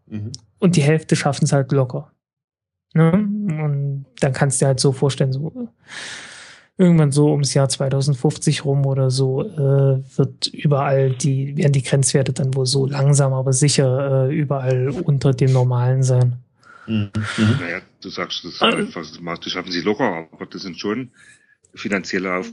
Mhm. 0.07 0.33
Und 0.59 0.77
die 0.77 0.83
Hälfte 0.83 1.17
schaffen 1.17 1.45
es 1.45 1.53
halt 1.53 1.73
locker. 1.73 2.13
Ne? 2.95 3.13
Und 3.13 4.05
dann 4.21 4.33
kannst 4.33 4.61
du 4.61 4.65
dir 4.65 4.69
halt 4.69 4.81
so 4.81 4.93
vorstellen, 4.93 5.33
so 5.33 5.71
irgendwann 6.83 7.13
so 7.13 7.31
ums 7.31 7.55
Jahr 7.55 7.69
2050 7.69 8.65
rum 8.65 8.85
oder 8.87 9.11
so 9.11 9.43
äh, 9.43 10.03
wird 10.17 10.49
überall 10.49 11.11
die 11.11 11.57
werden 11.57 11.73
die 11.73 11.83
Grenzwerte 11.83 12.33
dann 12.33 12.55
wohl 12.55 12.67
so 12.67 12.87
langsam 12.87 13.33
aber 13.33 13.53
sicher 13.53 14.29
äh, 14.29 14.35
überall 14.35 14.89
unter 14.91 15.33
dem 15.33 15.53
normalen 15.53 16.03
sein. 16.03 16.39
Mhm. 16.87 17.11
mhm. 17.37 17.57
Naja, 17.61 17.81
du 18.03 18.11
sagst 18.11 18.45
das 18.45 18.61
also, 18.61 18.79
einfach, 18.79 19.03
das 19.41 19.53
schaffen 19.53 19.71
sie 19.71 19.81
locker, 19.81 20.29
aber 20.33 20.47
das 20.47 20.63
sind 20.63 20.79
schon 20.79 21.13
finanzielle 21.75 22.35
Auf 22.35 22.53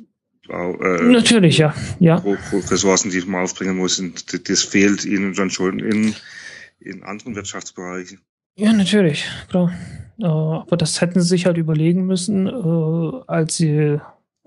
äh, 0.50 1.04
Natürlich, 1.04 1.58
ja. 1.58 1.74
ja. 2.00 2.24
Ressourcen, 2.54 3.12
die 3.12 3.22
man 3.22 3.44
aufbringen 3.44 3.78
muss, 3.78 4.00
und 4.00 4.50
das 4.50 4.64
fehlt 4.64 5.06
ihnen 5.06 5.34
dann 5.34 5.50
schon 5.50 5.80
in, 5.80 6.16
in 6.80 7.04
anderen 7.04 7.36
Wirtschaftsbereichen. 7.36 8.22
Ja, 8.56 8.74
natürlich, 8.74 9.26
klar. 9.50 9.72
Äh, 10.20 10.26
aber 10.26 10.78
das 10.78 11.02
hätten 11.02 11.22
sie 11.22 11.28
sich 11.28 11.46
halt 11.46 11.58
überlegen 11.58 12.06
müssen, 12.06 12.48
äh, 12.48 13.22
als 13.28 13.58
sie 13.58 14.00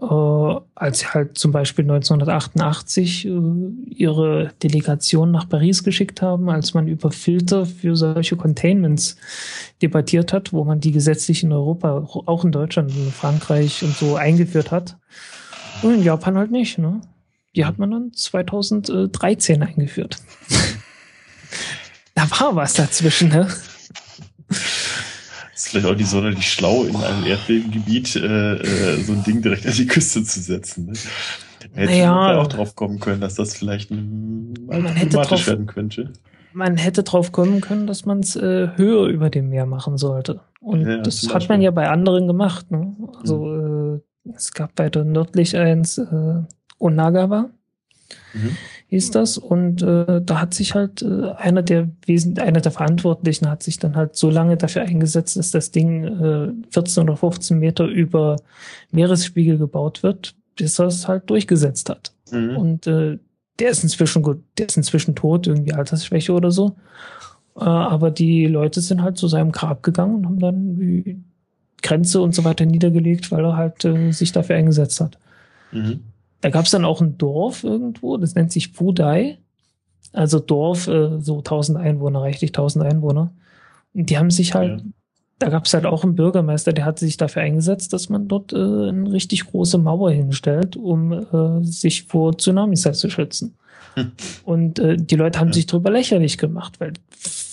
äh, 0.03 0.61
als 0.75 0.99
sie 0.99 1.07
halt 1.07 1.39
zum 1.39 1.53
Beispiel 1.53 1.85
1988 1.85 3.25
ihre 3.25 4.51
Delegation 4.63 5.31
nach 5.31 5.49
Paris 5.49 5.85
geschickt 5.85 6.23
haben, 6.23 6.51
als 6.51 6.75
man 6.75 6.89
über 6.89 7.13
Filter 7.13 7.67
für 7.67 7.95
solche 7.95 8.37
Containments 8.37 9.17
debattiert 9.81 10.33
hat, 10.33 10.53
wo 10.53 10.65
man 10.65 10.81
die 10.81 10.91
gesetzlich 10.91 11.45
in 11.45 11.53
Europa, 11.53 12.09
auch 12.27 12.45
in 12.45 12.51
Deutschland, 12.51 12.91
in 12.91 13.13
Frankreich 13.13 13.85
und 13.85 13.95
so 13.95 14.17
eingeführt 14.17 14.73
hat. 14.73 14.99
Und 15.83 15.95
in 15.95 16.03
Japan 16.03 16.37
halt 16.37 16.51
nicht, 16.51 16.79
ne? 16.79 17.01
Die 17.55 17.65
hat 17.65 17.79
man 17.79 17.91
dann 17.91 18.13
2013 18.13 19.63
eingeführt. 19.63 20.17
da 22.15 22.29
war 22.31 22.57
was 22.57 22.75
dazwischen, 22.75 23.29
ne? 23.29 23.47
Ist 25.63 25.69
vielleicht 25.71 25.87
auch 25.87 25.97
nicht 25.97 26.09
sonderlich 26.09 26.51
schlau, 26.51 26.85
in 26.85 26.97
einem 26.97 27.25
Erdbebengebiet 27.25 28.17
äh, 28.17 28.55
äh, 28.57 29.03
so 29.03 29.13
ein 29.13 29.23
Ding 29.23 29.43
direkt 29.43 29.67
an 29.67 29.73
die 29.73 29.87
Küste 29.87 30.23
zu 30.25 30.41
setzen. 30.41 30.87
Ne? 30.87 30.93
Hätte 31.75 31.93
naja, 31.93 32.39
auch 32.39 32.49
drauf 32.49 32.75
kommen 32.75 32.99
können, 32.99 33.21
dass 33.21 33.37
das 33.37 33.55
vielleicht 33.55 33.91
drauf, 33.91 35.47
werden 35.47 35.67
könnte. 35.67 36.13
Man 36.53 36.77
hätte 36.77 37.03
drauf 37.03 37.33
kommen 37.33 37.61
können, 37.61 37.87
dass 37.87 38.05
man 38.05 38.21
es 38.21 38.37
äh, 38.37 38.69
höher 38.77 39.07
über 39.07 39.31
dem 39.31 39.49
Meer 39.49 39.65
machen 39.65 39.97
sollte. 39.97 40.41
Und 40.61 40.87
ja, 40.87 40.99
das 40.99 41.33
hat 41.33 41.49
man 41.49 41.63
ja 41.63 41.71
bei 41.71 41.89
anderen 41.89 42.27
gemacht. 42.27 42.71
Ne? 42.71 42.95
Also 43.21 43.45
mhm. 43.45 44.03
äh, 44.27 44.33
es 44.35 44.53
gab 44.53 44.79
weiter 44.79 45.05
nördlich 45.05 45.57
eins 45.57 45.99
äh, 45.99 46.43
Onagawa. 46.79 47.51
Mhm 48.35 48.57
hieß 48.93 49.11
das. 49.11 49.39
Und 49.39 49.81
äh, 49.81 50.21
da 50.23 50.41
hat 50.41 50.53
sich 50.53 50.75
halt 50.75 51.01
äh, 51.01 51.31
einer 51.33 51.63
der 51.63 51.89
Wesen, 52.05 52.39
einer 52.39 52.61
der 52.61 52.73
Verantwortlichen 52.73 53.49
hat 53.49 53.63
sich 53.63 53.79
dann 53.79 53.97
halt 53.97 54.17
so 54.17 54.29
lange 54.29 54.59
dafür 54.59 54.83
eingesetzt, 54.83 55.37
dass 55.37 55.51
das 55.51 55.71
Ding 55.71 56.05
äh, 56.05 56.53
14 56.71 57.05
oder 57.05 57.17
15 57.17 57.59
Meter 57.59 57.87
über 57.87 58.37
Meeresspiegel 58.91 59.57
gebaut 59.57 60.03
wird, 60.03 60.35
bis 60.57 60.79
er 60.79 60.89
es 60.89 61.09
halt 61.09 61.31
durchgesetzt 61.31 61.89
hat. 61.89 62.13
Mhm. 62.31 62.57
Und 62.57 62.87
äh, 62.87 63.19
der 63.59 63.71
ist 63.71 63.83
inzwischen 63.83 64.23
gut, 64.23 64.43
der 64.59 64.67
ist 64.67 64.77
inzwischen 64.77 65.15
tot, 65.15 65.47
irgendwie 65.47 65.73
Altersschwäche 65.73 66.35
oder 66.35 66.51
so. 66.51 66.77
Äh, 67.57 67.65
aber 67.65 68.11
die 68.11 68.47
Leute 68.47 68.83
sind 68.83 69.03
halt 69.03 69.17
zu 69.17 69.27
seinem 69.27 69.53
Grab 69.53 69.83
gegangen 69.83 70.17
und 70.17 70.27
haben 70.27 70.39
dann 70.39 70.77
die 70.77 71.19
Grenze 71.83 72.21
und 72.21 72.35
so 72.35 72.45
weiter 72.45 72.67
niedergelegt, 72.67 73.33
weil 73.33 73.43
er 73.43 73.57
halt 73.57 73.87
äh, 73.87 74.13
sich 74.13 74.33
dafür 74.33 74.57
eingesetzt 74.57 75.01
hat. 75.01 75.19
Mhm. 75.73 76.01
Da 76.43 76.51
gab 76.51 76.67
es 76.67 76.73
dann 76.73 76.85
auch 76.85 77.01
ein 77.01 77.17
Dorf 77.17 77.65
irgendwo, 77.65 78.17
das 78.19 78.35
nennt 78.35 78.53
sich 78.53 78.73
Fudai. 78.73 79.39
Also 80.13 80.41
Dorf, 80.41 80.89
äh, 80.89 81.21
so 81.21 81.39
1000 81.39 81.79
Einwohner, 81.79 82.21
reichlich 82.21 82.51
1000 82.51 82.85
Einwohner. 82.85 83.33
Und 83.95 84.11
die 84.11 84.19
haben 84.19 84.31
sich 84.31 84.55
halt, 84.55 84.81
ja. 84.81 84.87
da 85.39 85.49
gab 85.49 85.65
es 85.65 85.73
halt 85.73 85.87
auch 85.87 86.03
einen 86.03 86.17
Bürgermeister, 86.17 86.73
der 86.73 86.85
hat 86.85 86.99
sich 86.99 87.17
dafür 87.17 87.43
eingesetzt, 87.43 87.93
dass 87.93 88.09
man 88.09 88.29
dort 88.29 88.53
äh, 88.53 88.57
eine 88.57 89.13
richtig 89.13 89.47
große 89.47 89.79
Mauer 89.79 90.11
hinstellt, 90.11 90.77
um 90.77 91.13
äh, 91.13 91.65
sich 91.65 92.05
vor 92.05 92.37
Tsunamis 92.37 92.85
halt 92.85 92.97
zu 92.97 93.09
schützen. 93.09 93.55
Hm. 93.95 94.13
Und 94.45 94.79
äh, 94.81 94.97
die 94.97 95.17
Leute 95.17 95.39
haben 95.39 95.49
ja. 95.49 95.55
sich 95.55 95.67
drüber 95.67 95.91
lächerlich 95.91 96.39
gemacht, 96.39 96.81
weil 96.81 96.95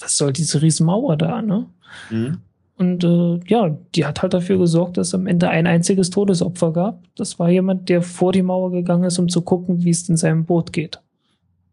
was 0.01 0.18
soll 0.18 0.34
diese 0.34 0.61
Riesenmauer 0.61 1.16
da, 1.16 1.42
ne? 1.42 1.68
Mhm. 2.09 2.40
Und 2.80 3.03
äh, 3.03 3.41
ja, 3.48 3.77
die 3.93 4.06
hat 4.06 4.22
halt 4.22 4.33
dafür 4.33 4.58
gesorgt, 4.58 4.95
dass 4.95 5.09
es 5.09 5.14
am 5.14 5.27
Ende 5.27 5.49
ein 5.49 5.67
einziges 5.67 6.11
Todesopfer 6.11 6.72
gab. 6.72 7.03
Das 7.16 7.38
war 7.38 7.49
jemand, 7.49 7.90
der 7.90 8.01
vor 8.01 8.32
die 8.32 8.41
Mauer 8.41 8.72
gegangen 8.72 9.03
ist, 9.03 9.19
um 9.19 9.27
zu 9.27 9.41
gucken, 9.41 9.83
wie 9.83 9.90
es 9.90 10.08
in 10.08 10.16
seinem 10.16 10.45
Boot 10.45 10.72
geht. 10.72 11.01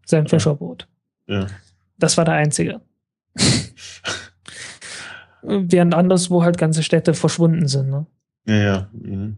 Seinem 0.05 0.27
Fischerboot. 0.27 0.89
Ja. 1.29 1.47
Das 1.97 2.17
war 2.17 2.25
der 2.25 2.35
einzige. 2.35 2.81
Während 5.43 5.95
anderswo 5.95 6.43
halt 6.43 6.59
ganze 6.59 6.83
Städte 6.83 7.15
verschwunden 7.15 7.69
sind. 7.69 7.89
Ne? 7.89 8.07
Ja, 8.49 8.57
ja. 8.57 8.91
Mhm. 8.93 9.37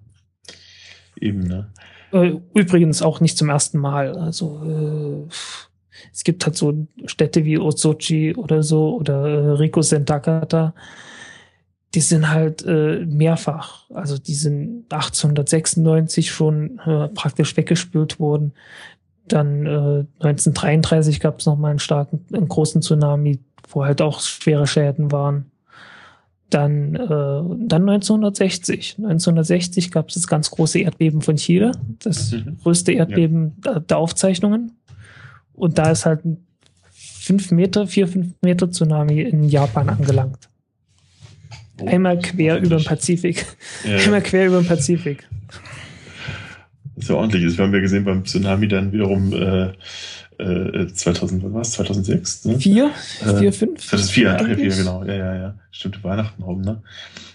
Eben, 1.21 1.41
ne? 1.41 1.71
Äh, 2.13 2.33
übrigens 2.55 3.03
auch 3.03 3.21
nicht 3.21 3.37
zum 3.37 3.51
ersten 3.51 3.77
Mal. 3.77 4.17
Also 4.17 4.63
äh, 4.65 5.29
es 6.15 6.25
gibt 6.25 6.47
halt 6.47 6.57
so 6.57 6.89
Städte 7.05 7.45
wie 7.45 7.59
Ozochi 7.59 8.35
oder 8.35 8.63
so 8.63 8.97
oder 8.97 9.29
äh, 9.29 9.51
Rico 9.51 9.83
Sentakata 9.83 10.73
die 11.95 12.01
sind 12.01 12.29
halt 12.31 12.65
äh, 12.67 13.05
mehrfach, 13.07 13.89
also 13.91 14.19
die 14.19 14.35
sind 14.35 14.85
1896 14.91 16.31
schon 16.31 16.79
äh, 16.81 17.09
praktisch 17.09 17.57
weggespült 17.57 18.21
worden. 18.21 18.53
Dann 19.27 19.67
äh, 19.67 20.05
1933 20.25 21.21
gab 21.21 21.41
es 21.41 21.47
nochmal 21.47 21.71
einen 21.71 21.79
starken, 21.79 22.25
einen 22.33 22.49
großen 22.49 22.83
Tsunami, 22.83 23.41
wo 23.71 23.85
halt 23.85 24.03
auch 24.03 24.21
schwere 24.21 24.67
Schäden 24.67 25.13
waren. 25.13 25.51
Dann, 26.51 26.95
äh, 26.95 27.09
dann 27.09 27.89
1960. 27.89 28.97
1960 28.99 29.91
gab 29.91 30.09
es 30.09 30.15
das 30.15 30.27
ganz 30.27 30.51
große 30.51 30.79
Erdbeben 30.81 31.21
von 31.21 31.37
Chile, 31.37 31.73
das 32.01 32.33
mhm. 32.33 32.59
größte 32.63 32.93
Erdbeben 32.93 33.57
ja. 33.65 33.81
der 33.81 33.99
Aufzeichnungen. 33.99 34.73
Und 35.53 35.79
da 35.79 35.91
ist 35.91 36.07
halt 36.07 36.25
ein 36.25 36.47
5 36.91 37.51
Meter, 37.51 37.87
4, 37.87 38.09
5 38.09 38.35
Meter 38.43 38.71
Tsunami 38.71 39.21
in 39.21 39.49
Japan 39.49 39.89
angelangt. 39.91 40.49
Oh, 41.81 41.87
Einmal 41.87 42.19
quer 42.19 42.59
über 42.59 42.77
den 42.77 42.85
Pazifik. 42.85 43.47
Ja. 43.85 43.97
Einmal 43.99 44.23
quer 44.23 44.47
über 44.47 44.61
den 44.61 44.67
Pazifik. 44.67 45.29
Das 46.95 47.05
ist 47.05 47.11
ja 47.11 47.17
ordentlich. 47.17 47.45
Das 47.45 47.59
haben 47.59 47.73
wir 47.73 47.81
gesehen 47.81 48.05
beim 48.05 48.25
Tsunami 48.25 48.67
dann 48.67 48.93
wiederum 48.93 49.33
äh, 49.33 49.73
äh, 50.39 50.87
2000, 50.87 51.43
was 51.45 51.53
war 51.53 51.61
es? 51.63 51.73
2006? 51.73 52.45
Ne? 52.45 52.61
Vier? 52.61 52.91
Äh, 53.25 53.39
vier, 53.39 53.53
fünf? 53.53 53.81
2004, 53.81 54.37
ach 54.37 54.49
ja, 54.49 54.55
vier, 54.55 54.69
genau. 54.69 55.05
Ja, 55.05 55.15
ja, 55.15 55.35
ja. 55.35 55.55
Stimmt, 55.71 56.03
Weihnachten 56.05 56.43
rum, 56.43 56.61
ne? 56.63 56.83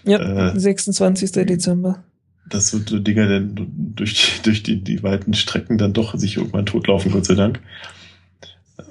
Ja, 0.04 0.52
äh, 0.52 0.58
26. 0.58 1.32
Dezember. 1.32 2.02
Dass 2.48 2.70
so 2.70 2.78
Dinger 2.78 3.26
dann 3.26 3.54
durch, 3.94 4.14
die, 4.14 4.42
durch 4.42 4.62
die, 4.62 4.82
die 4.82 5.02
weiten 5.02 5.34
Strecken 5.34 5.78
dann 5.78 5.92
doch 5.92 6.14
sich 6.18 6.36
irgendwann 6.36 6.66
totlaufen, 6.66 7.12
Gott 7.12 7.26
sei 7.26 7.34
Dank. 7.34 7.60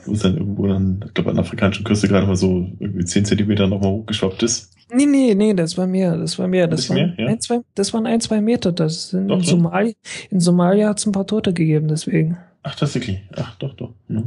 Wo 0.06 0.14
es 0.14 0.20
dann 0.20 0.38
irgendwo 0.38 0.68
dann, 0.68 1.04
ich 1.08 1.14
glaube, 1.14 1.30
an 1.30 1.36
der 1.36 1.46
afrikanischen 1.46 1.84
Küste 1.84 2.08
gerade 2.08 2.26
mal 2.26 2.36
so 2.36 2.72
irgendwie 2.80 3.06
10 3.06 3.26
Zentimeter 3.26 3.68
nochmal 3.68 3.92
hochgeschwappt 3.92 4.44
ist. 4.44 4.72
Nee, 4.96 5.06
nee, 5.08 5.34
nee, 5.34 5.54
das 5.54 5.78
war 5.78 5.88
mehr, 5.88 6.16
das 6.18 6.38
war 6.38 6.48
mehr. 6.48 6.68
Das, 6.68 6.90
waren, 6.90 7.16
mehr, 7.16 7.16
ja? 7.18 7.28
ein, 7.28 7.42
zwei, 7.42 7.62
das 7.74 7.94
waren 7.94 8.06
ein, 8.06 8.22
zwei 8.22 8.42
Meter. 8.42 8.72
Das 8.72 9.10
sind 9.10 9.28
doch, 9.28 9.38
in, 9.38 9.44
Somalia, 9.44 9.94
in 10.30 10.40
Somalia 10.40 10.90
hat 10.90 11.00
es 11.00 11.06
ein 11.06 11.12
paar 11.12 11.26
Tote 11.26 11.54
gegeben, 11.54 11.88
deswegen. 11.88 12.38
Ach, 12.62 12.76
tatsächlich. 12.76 13.22
Ach, 13.36 13.56
doch, 13.56 13.74
doch. 13.74 13.94
Ja. 14.08 14.24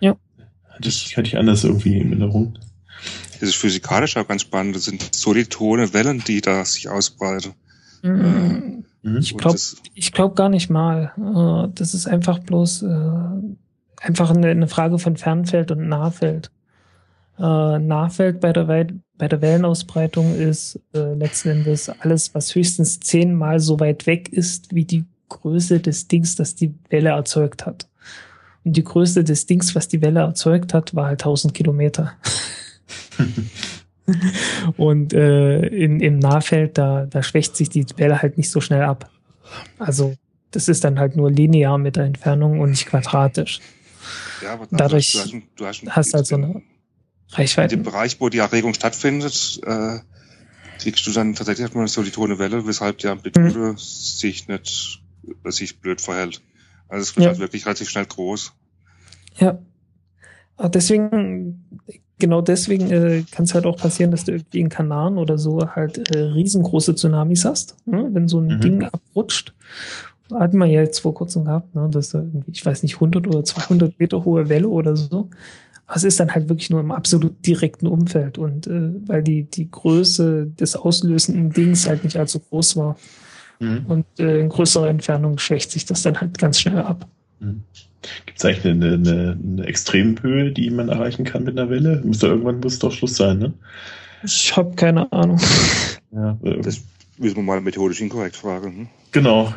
ja. 0.00 0.16
Das 0.80 1.16
hatte 1.16 1.26
ich 1.26 1.36
anders 1.36 1.64
irgendwie 1.64 1.98
in 1.98 2.12
Erinnerung. 2.12 2.58
Das 3.40 3.48
ist 3.48 3.56
physikalisch 3.56 4.16
auch 4.16 4.28
ganz 4.28 4.42
spannend. 4.42 4.76
Das 4.76 4.84
sind 4.84 5.14
solitone 5.14 5.92
Wellen, 5.92 6.22
die 6.26 6.40
da 6.40 6.64
sich 6.64 6.88
ausbreiten. 6.88 7.52
Mhm. 8.02 8.84
mhm. 9.02 9.18
Ich 9.18 9.36
glaube 9.36 9.58
ich 9.94 10.12
glaub 10.12 10.36
gar 10.36 10.48
nicht 10.48 10.70
mal. 10.70 11.12
Äh, 11.16 11.72
das 11.74 11.94
ist 11.94 12.06
einfach 12.06 12.38
bloß 12.38 12.82
äh, 12.82 12.86
einfach 14.00 14.30
eine 14.30 14.68
Frage 14.68 14.98
von 14.98 15.16
Fernfeld 15.16 15.70
und 15.70 15.88
Nahfeld. 15.88 16.50
Äh, 17.40 17.78
Nahfeld 17.78 18.40
bei 18.40 18.52
der 18.52 18.68
Welt 18.68 18.92
bei 19.20 19.28
der 19.28 19.42
Wellenausbreitung 19.42 20.34
ist 20.34 20.80
äh, 20.94 21.12
letzten 21.12 21.50
Endes 21.50 21.90
alles, 21.90 22.34
was 22.34 22.54
höchstens 22.54 23.00
zehnmal 23.00 23.60
so 23.60 23.78
weit 23.78 24.06
weg 24.06 24.30
ist, 24.30 24.74
wie 24.74 24.86
die 24.86 25.04
Größe 25.28 25.78
des 25.78 26.08
Dings, 26.08 26.36
das 26.36 26.54
die 26.54 26.74
Welle 26.88 27.10
erzeugt 27.10 27.66
hat. 27.66 27.86
Und 28.64 28.78
die 28.78 28.84
Größe 28.84 29.22
des 29.22 29.44
Dings, 29.44 29.74
was 29.74 29.88
die 29.88 30.00
Welle 30.00 30.20
erzeugt 30.20 30.72
hat, 30.72 30.94
war 30.94 31.06
halt 31.06 31.20
1000 31.20 31.52
Kilometer. 31.52 32.14
Und 34.78 35.12
äh, 35.12 35.66
in, 35.66 36.00
im 36.00 36.18
Nahfeld, 36.18 36.78
da, 36.78 37.04
da 37.04 37.22
schwächt 37.22 37.56
sich 37.56 37.68
die 37.68 37.84
Welle 37.96 38.22
halt 38.22 38.38
nicht 38.38 38.50
so 38.50 38.62
schnell 38.62 38.82
ab. 38.82 39.10
Also 39.78 40.14
das 40.50 40.68
ist 40.68 40.82
dann 40.82 40.98
halt 40.98 41.14
nur 41.14 41.30
linear 41.30 41.76
mit 41.76 41.96
der 41.96 42.04
Entfernung 42.04 42.60
und 42.60 42.70
nicht 42.70 42.86
quadratisch. 42.86 43.60
Ja, 44.42 44.54
aber 44.54 44.66
dadurch 44.70 45.12
du 45.12 45.18
hast, 45.18 45.32
du 45.32 45.66
hast, 45.66 45.82
du 45.82 45.86
hast, 45.86 45.96
hast 45.96 46.14
halt 46.14 46.26
so 46.26 46.36
eine 46.36 46.62
Reichweite. 47.32 47.74
In 47.74 47.82
dem 47.82 47.84
Bereich, 47.84 48.20
wo 48.20 48.28
die 48.28 48.38
Erregung 48.38 48.74
stattfindet, 48.74 49.60
äh, 49.64 49.98
kriegst 50.80 51.06
du 51.06 51.12
dann 51.12 51.34
tatsächlich 51.34 51.72
mal 51.74 51.86
so 51.88 52.02
die 52.02 52.10
Tone 52.10 52.38
Welle, 52.38 52.66
weshalb 52.66 52.98
die 52.98 53.08
Amplitude 53.08 53.58
mhm. 53.58 53.76
sich 53.76 54.48
nicht, 54.48 55.02
sich 55.44 55.80
blöd 55.80 56.00
verhält. 56.00 56.40
Also 56.88 57.02
es 57.02 57.16
wird 57.16 57.24
ja. 57.24 57.30
halt 57.30 57.38
wirklich 57.38 57.66
relativ 57.66 57.88
schnell 57.88 58.06
groß. 58.06 58.52
Ja. 59.38 59.58
Aber 60.56 60.68
deswegen, 60.68 61.64
genau 62.18 62.40
deswegen 62.42 62.90
äh, 62.90 63.24
kann 63.30 63.44
es 63.44 63.54
halt 63.54 63.66
auch 63.66 63.76
passieren, 63.76 64.10
dass 64.10 64.24
du 64.24 64.32
irgendwie 64.32 64.60
in 64.60 64.68
Kanaren 64.68 65.16
oder 65.16 65.38
so 65.38 65.74
halt 65.74 66.14
äh, 66.14 66.18
riesengroße 66.18 66.94
Tsunamis 66.94 67.44
hast, 67.44 67.76
ne? 67.86 68.08
wenn 68.12 68.28
so 68.28 68.40
ein 68.40 68.56
mhm. 68.56 68.60
Ding 68.60 68.82
abrutscht. 68.84 69.54
Hatten 70.32 70.58
wir 70.58 70.66
ja 70.66 70.80
jetzt 70.80 71.00
vor 71.00 71.14
kurzem 71.14 71.44
gehabt, 71.44 71.74
ne? 71.74 71.88
dass 71.90 72.10
da 72.10 72.18
irgendwie, 72.18 72.52
ich 72.52 72.64
weiß 72.64 72.82
nicht, 72.82 72.96
100 72.96 73.26
oder 73.26 73.44
200 73.44 73.98
Meter 73.98 74.24
hohe 74.24 74.48
Welle 74.48 74.68
oder 74.68 74.96
so 74.96 75.30
es 75.94 76.04
ist 76.04 76.20
dann 76.20 76.34
halt 76.34 76.48
wirklich 76.48 76.70
nur 76.70 76.80
im 76.80 76.92
absolut 76.92 77.46
direkten 77.46 77.86
Umfeld 77.86 78.38
und 78.38 78.66
äh, 78.66 78.92
weil 79.06 79.22
die, 79.22 79.44
die 79.44 79.70
Größe 79.70 80.46
des 80.46 80.76
auslösenden 80.76 81.50
Dings 81.50 81.88
halt 81.88 82.04
nicht 82.04 82.16
allzu 82.16 82.40
groß 82.40 82.76
war. 82.76 82.96
Mhm. 83.58 83.86
Und 83.86 84.06
äh, 84.18 84.40
in 84.40 84.48
größerer 84.48 84.88
Entfernung 84.88 85.38
schwächt 85.38 85.70
sich 85.70 85.84
das 85.84 86.02
dann 86.02 86.20
halt 86.20 86.38
ganz 86.38 86.60
schnell 86.60 86.78
ab. 86.78 87.08
Mhm. 87.40 87.62
Gibt 88.24 88.38
es 88.38 88.44
eigentlich 88.44 88.64
eine, 88.64 88.94
eine, 88.94 89.38
eine 89.42 89.66
Extremhöhe, 89.66 90.52
die 90.52 90.70
man 90.70 90.88
erreichen 90.88 91.24
kann 91.24 91.44
mit 91.44 91.58
einer 91.58 91.68
Welle? 91.68 92.00
Muss 92.04 92.20
da 92.20 92.28
irgendwann 92.28 92.60
muss 92.60 92.78
doch 92.78 92.92
Schluss 92.92 93.16
sein, 93.16 93.38
ne? 93.38 93.52
Ich 94.22 94.56
habe 94.56 94.74
keine 94.74 95.10
Ahnung. 95.12 95.40
Ja, 96.12 96.38
äh, 96.42 96.60
das 96.60 96.82
müssen 97.18 97.36
wir 97.36 97.42
mal 97.42 97.60
methodisch 97.60 98.00
inkorrekt 98.00 98.36
fragen. 98.36 98.72
Hm? 98.72 98.88
Genau, 99.12 99.54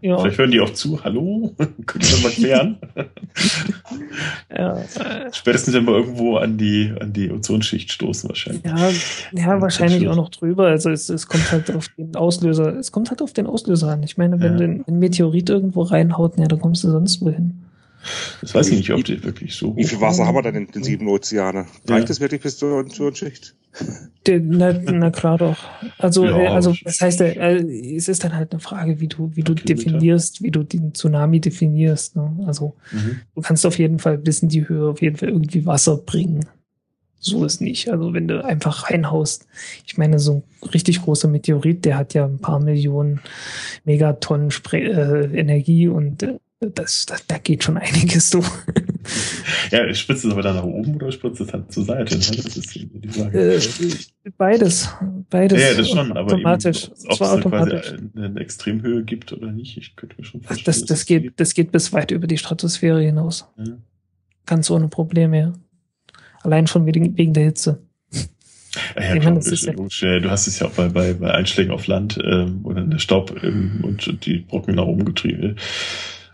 ja. 0.00 0.18
Vielleicht 0.18 0.38
hören 0.38 0.50
die 0.50 0.60
auch 0.60 0.72
zu. 0.72 1.02
Hallo? 1.04 1.54
Können 1.86 2.04
wir 2.04 2.22
mal 2.22 2.30
klären? 2.32 2.78
ja. 4.56 4.78
Spätestens 5.32 5.74
wenn 5.74 5.86
wir 5.86 5.94
irgendwo 5.94 6.36
an 6.36 6.56
die, 6.56 6.92
an 7.00 7.12
die 7.12 7.30
Ozonschicht 7.30 7.92
stoßen 7.92 8.28
wahrscheinlich. 8.28 8.64
Ja, 8.64 8.90
ja 9.32 9.60
wahrscheinlich 9.60 10.08
auch 10.08 10.16
noch 10.16 10.30
drüber. 10.30 10.66
Also 10.66 10.90
es, 10.90 11.08
es 11.08 11.26
kommt 11.28 11.50
halt 11.52 11.74
auf 11.74 11.88
den 11.96 12.14
Auslöser, 12.16 12.76
es 12.78 12.92
kommt 12.92 13.10
halt 13.10 13.22
auf 13.22 13.32
den 13.32 13.46
Auslöser 13.46 13.88
an. 13.88 14.02
Ich 14.02 14.16
meine, 14.16 14.40
wenn 14.40 14.58
ja. 14.58 14.66
du 14.66 14.84
ein 14.86 14.98
Meteorit 14.98 15.50
irgendwo 15.50 15.82
reinhaut, 15.82 16.38
ja, 16.38 16.46
dann 16.46 16.60
kommst 16.60 16.84
du 16.84 16.90
sonst 16.90 17.20
wohin. 17.20 17.63
Das 18.40 18.54
weiß 18.54 18.68
ich 18.68 18.78
nicht, 18.78 18.92
ob 18.92 19.04
die 19.04 19.22
wirklich 19.24 19.54
so. 19.54 19.76
Wie 19.76 19.84
viel 19.84 20.00
Wasser 20.00 20.26
haben 20.26 20.34
wir 20.34 20.42
denn 20.42 20.54
in 20.54 20.66
den 20.68 20.82
sieben 20.82 21.08
Ozeane? 21.08 21.66
Reicht 21.86 21.88
Ja. 21.88 22.04
das 22.04 22.20
wirklich 22.20 22.42
bis 22.42 22.58
zur, 22.58 22.84
Schicht? 23.14 23.54
Na, 24.26 24.72
na 24.72 25.10
klar 25.10 25.36
doch. 25.38 25.58
Also, 25.98 26.24
Ja, 26.24 26.38
äh, 26.38 26.46
also 26.48 26.74
das 26.84 27.00
heißt, 27.00 27.20
äh, 27.20 27.56
es 27.96 28.08
ist 28.08 28.22
dann 28.24 28.34
halt 28.34 28.52
eine 28.52 28.60
Frage, 28.60 29.00
wie 29.00 29.08
du, 29.08 29.30
wie 29.34 29.42
du 29.42 29.54
Kilometer. 29.54 29.90
definierst, 29.90 30.42
wie 30.42 30.50
du 30.50 30.62
den 30.62 30.94
Tsunami 30.94 31.40
definierst. 31.40 32.16
Ne? 32.16 32.44
Also 32.46 32.74
Mhm. 32.92 33.20
du 33.34 33.40
kannst 33.42 33.66
auf 33.66 33.78
jeden 33.78 33.98
Fall 33.98 34.16
bis 34.18 34.40
in 34.42 34.48
die 34.48 34.68
Höhe 34.68 34.90
auf 34.90 35.02
jeden 35.02 35.16
Fall 35.16 35.28
irgendwie 35.30 35.66
Wasser 35.66 35.96
bringen. 35.96 36.46
So 37.18 37.44
ist 37.44 37.60
nicht. 37.62 37.88
Also 37.90 38.12
wenn 38.12 38.28
du 38.28 38.44
einfach 38.44 38.90
reinhaust, 38.90 39.46
ich 39.86 39.96
meine, 39.96 40.18
so 40.18 40.42
ein 40.62 40.68
richtig 40.68 41.00
großer 41.02 41.26
Meteorit, 41.26 41.84
der 41.86 41.96
hat 41.96 42.12
ja 42.14 42.26
ein 42.26 42.38
paar 42.38 42.60
Millionen 42.60 43.20
Megatonnen 43.84 44.50
Spre 44.50 44.78
äh, 44.78 45.38
Energie 45.38 45.88
und 45.88 46.22
äh, 46.22 46.38
das, 46.70 47.06
das, 47.06 47.26
da 47.26 47.38
geht 47.38 47.64
schon 47.64 47.76
einiges 47.76 48.30
so. 48.30 48.42
Ja, 49.70 49.92
spritzt 49.94 50.24
es 50.24 50.32
aber 50.32 50.42
dann 50.42 50.56
nach 50.56 50.64
oben 50.64 50.96
oder 50.96 51.12
spritzt 51.12 51.40
es 51.40 51.52
halt 51.52 51.70
zur 51.72 51.84
Seite? 51.84 52.14
Ne? 52.14 52.20
Das 52.20 52.56
ist 52.56 52.74
die 52.74 53.08
Frage. 53.08 53.54
Äh, 53.56 53.60
beides. 54.36 54.88
Beides. 55.30 55.60
ja, 55.60 55.70
ja, 55.70 55.74
das 55.76 55.88
schon, 55.90 56.12
aber 56.12 56.32
automatisch. 56.32 56.84
eben, 56.84 56.92
ob 56.92 57.18
Das 57.18 57.20
es 57.20 57.20
automatisch. 57.28 57.88
quasi 57.90 58.08
eine, 58.16 58.40
Extremhöhe 58.40 59.04
gibt 59.04 59.32
oder 59.32 59.50
nicht, 59.50 59.76
ich 59.76 59.96
könnte 59.96 60.16
mir 60.18 60.24
schon 60.24 60.40
vorstellen. 60.42 60.64
das, 60.64 60.84
das, 60.84 61.00
es 61.00 61.06
geht, 61.06 61.32
das 61.38 61.54
geht 61.54 61.72
bis 61.72 61.92
weit 61.92 62.10
über 62.10 62.26
die 62.26 62.38
Stratosphäre 62.38 63.02
hinaus. 63.02 63.46
Ja. 63.58 63.64
Ganz 64.46 64.70
ohne 64.70 64.88
Probleme, 64.88 65.38
ja. 65.38 65.52
Allein 66.42 66.66
schon 66.66 66.86
wegen, 66.86 67.16
wegen 67.16 67.32
der 67.32 67.44
Hitze. 67.44 67.82
Ja, 68.96 69.14
ja, 69.14 69.22
meine, 69.22 69.36
das 69.38 69.62
ja- 69.64 69.72
Du 69.72 70.30
hast 70.30 70.46
es 70.46 70.58
ja 70.58 70.66
auch 70.66 70.72
bei, 70.72 70.88
bei, 70.88 71.14
bei 71.14 71.32
Einschlägen 71.32 71.70
auf 71.72 71.86
Land 71.86 72.18
ähm, 72.22 72.60
oder 72.64 72.82
der 72.82 72.98
Staub 72.98 73.34
ähm, 73.42 73.80
und, 73.82 74.06
und 74.08 74.26
die 74.26 74.38
Brocken 74.38 74.74
nach 74.74 74.84
oben 74.84 75.04
getrieben. 75.04 75.56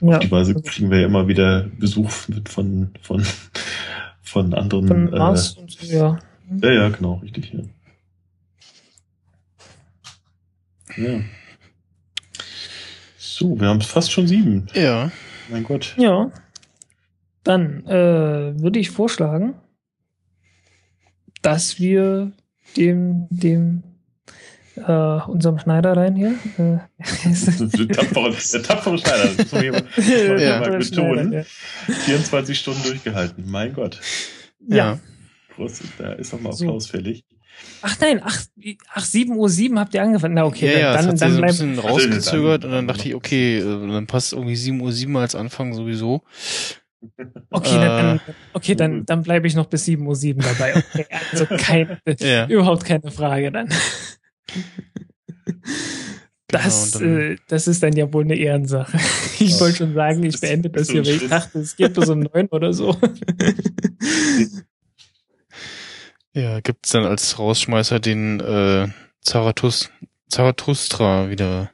Ja. 0.00 0.16
Auf 0.16 0.18
die 0.20 0.30
Weise 0.30 0.54
kriegen 0.54 0.90
wir 0.90 1.00
ja 1.00 1.06
immer 1.06 1.28
wieder 1.28 1.68
Besuch 1.78 2.10
mit 2.28 2.48
von, 2.48 2.90
von, 3.02 3.22
von 4.22 4.54
anderen. 4.54 4.88
Von 4.88 5.10
Mars 5.10 5.52
und 5.52 5.70
so, 5.70 5.86
ja. 5.86 6.18
Äh, 6.62 6.66
ja, 6.66 6.72
ja, 6.72 6.88
genau, 6.88 7.14
richtig, 7.14 7.52
ja. 7.52 7.60
Ja. 10.96 11.20
So, 13.18 13.58
wir 13.60 13.68
haben 13.68 13.80
fast 13.80 14.10
schon 14.10 14.26
sieben. 14.26 14.66
Ja. 14.74 15.12
Mein 15.50 15.64
Gott. 15.64 15.94
Ja. 15.96 16.30
Dann 17.44 17.86
äh, 17.86 18.60
würde 18.60 18.78
ich 18.78 18.90
vorschlagen, 18.90 19.54
dass 21.42 21.78
wir 21.78 22.32
dem, 22.76 23.26
dem 23.30 23.82
äh, 24.86 25.30
unserem 25.30 25.58
Schneider 25.58 25.96
rein 25.96 26.14
hier. 26.16 26.34
Äh, 26.58 26.78
Der 27.86 27.88
tapfere, 27.88 28.34
der 28.52 28.62
tapfere 28.62 28.98
Schneider. 28.98 29.28
Das 29.36 29.52
muss 29.52 29.52
man 29.52 30.38
Ja. 30.38 30.60
mal 30.60 30.78
betonen. 30.78 31.32
ja. 31.32 31.42
24 31.42 32.58
Stunden 32.58 32.82
durchgehalten. 32.82 33.44
Mein 33.48 33.72
Gott. 33.72 34.00
ja. 34.68 34.98
Groß, 35.56 35.80
da 35.98 36.12
ist 36.12 36.32
nochmal 36.32 36.52
So. 36.52 36.66
Applaus 36.66 36.86
fällig. 36.86 37.24
Ach 37.82 37.94
nein, 38.00 38.20
ach, 38.24 38.40
ach 38.94 39.04
7 39.04 39.36
Uhr 39.36 39.48
7 39.50 39.78
habt 39.78 39.92
ihr 39.94 40.02
angefangen. 40.02 40.34
Na 40.34 40.44
okay, 40.44 40.72
ja, 40.72 40.78
ja, 40.78 40.92
dann, 41.02 41.14
es 41.14 41.20
dann, 41.20 41.30
hat 41.30 41.30
sich 41.30 41.36
so 41.36 41.42
ein 41.42 41.46
bisschen 41.46 41.76
dann- 41.76 41.84
rausgezögert 41.86 42.64
und 42.64 42.70
dann 42.70 42.86
dann- 42.86 42.96
dachte 42.96 43.08
ich, 43.08 43.14
okay, 43.14 43.58
äh, 43.58 43.62
dann 43.64 44.06
passt 44.06 44.32
irgendwie 44.32 44.56
7 44.56 44.80
Uhr 44.80 44.92
7 44.92 45.14
als 45.16 45.34
Anfang 45.34 45.74
sowieso. 45.74 46.22
okay, 47.50 47.74
dann, 47.76 47.82
äh, 47.82 48.18
dann, 48.18 48.20
okay, 48.54 48.74
dann, 48.74 49.04
dann 49.06 49.22
bleibe 49.22 49.46
ich 49.46 49.54
noch 49.54 49.66
bis 49.66 49.84
7 49.86 50.06
Uhr 50.06 50.14
7 50.16 50.40
dabei. 50.40 50.76
Okay, 50.94 51.06
also 51.32 51.46
kein, 51.46 51.98
Ja. 52.20 52.46
überhaupt 52.46 52.84
keine 52.84 53.10
Frage 53.10 53.50
dann. 53.50 53.68
Genau, 55.44 56.64
Das, 56.64 56.96
und 56.96 57.02
dann- 57.02 57.20
äh, 57.32 57.36
das 57.48 57.68
ist 57.68 57.82
dann 57.82 57.94
ja 57.94 58.12
wohl 58.12 58.24
eine 58.24 58.36
Ehrensache. 58.36 58.98
Ich 59.40 59.58
wollte 59.58 59.78
schon 59.78 59.94
sagen, 59.94 60.22
ich 60.24 60.38
beende 60.40 60.68
das 60.68 60.90
hier, 60.90 61.04
weil 61.06 61.14
ich 61.16 61.28
dachte, 61.28 61.60
es 61.60 61.74
geht 61.76 61.94
bis 61.94 62.08
um 62.10 62.20
neun 62.20 62.48
oder 62.48 62.72
so. 62.74 62.94
Ja, 66.32 66.60
gibt's 66.60 66.90
dann 66.90 67.04
als 67.04 67.38
Rausschmeißer 67.38 67.98
den 67.98 68.38
äh, 68.40 68.88
Zarathus 69.20 69.90
Zarathustra 70.28 71.28
wieder. 71.28 71.70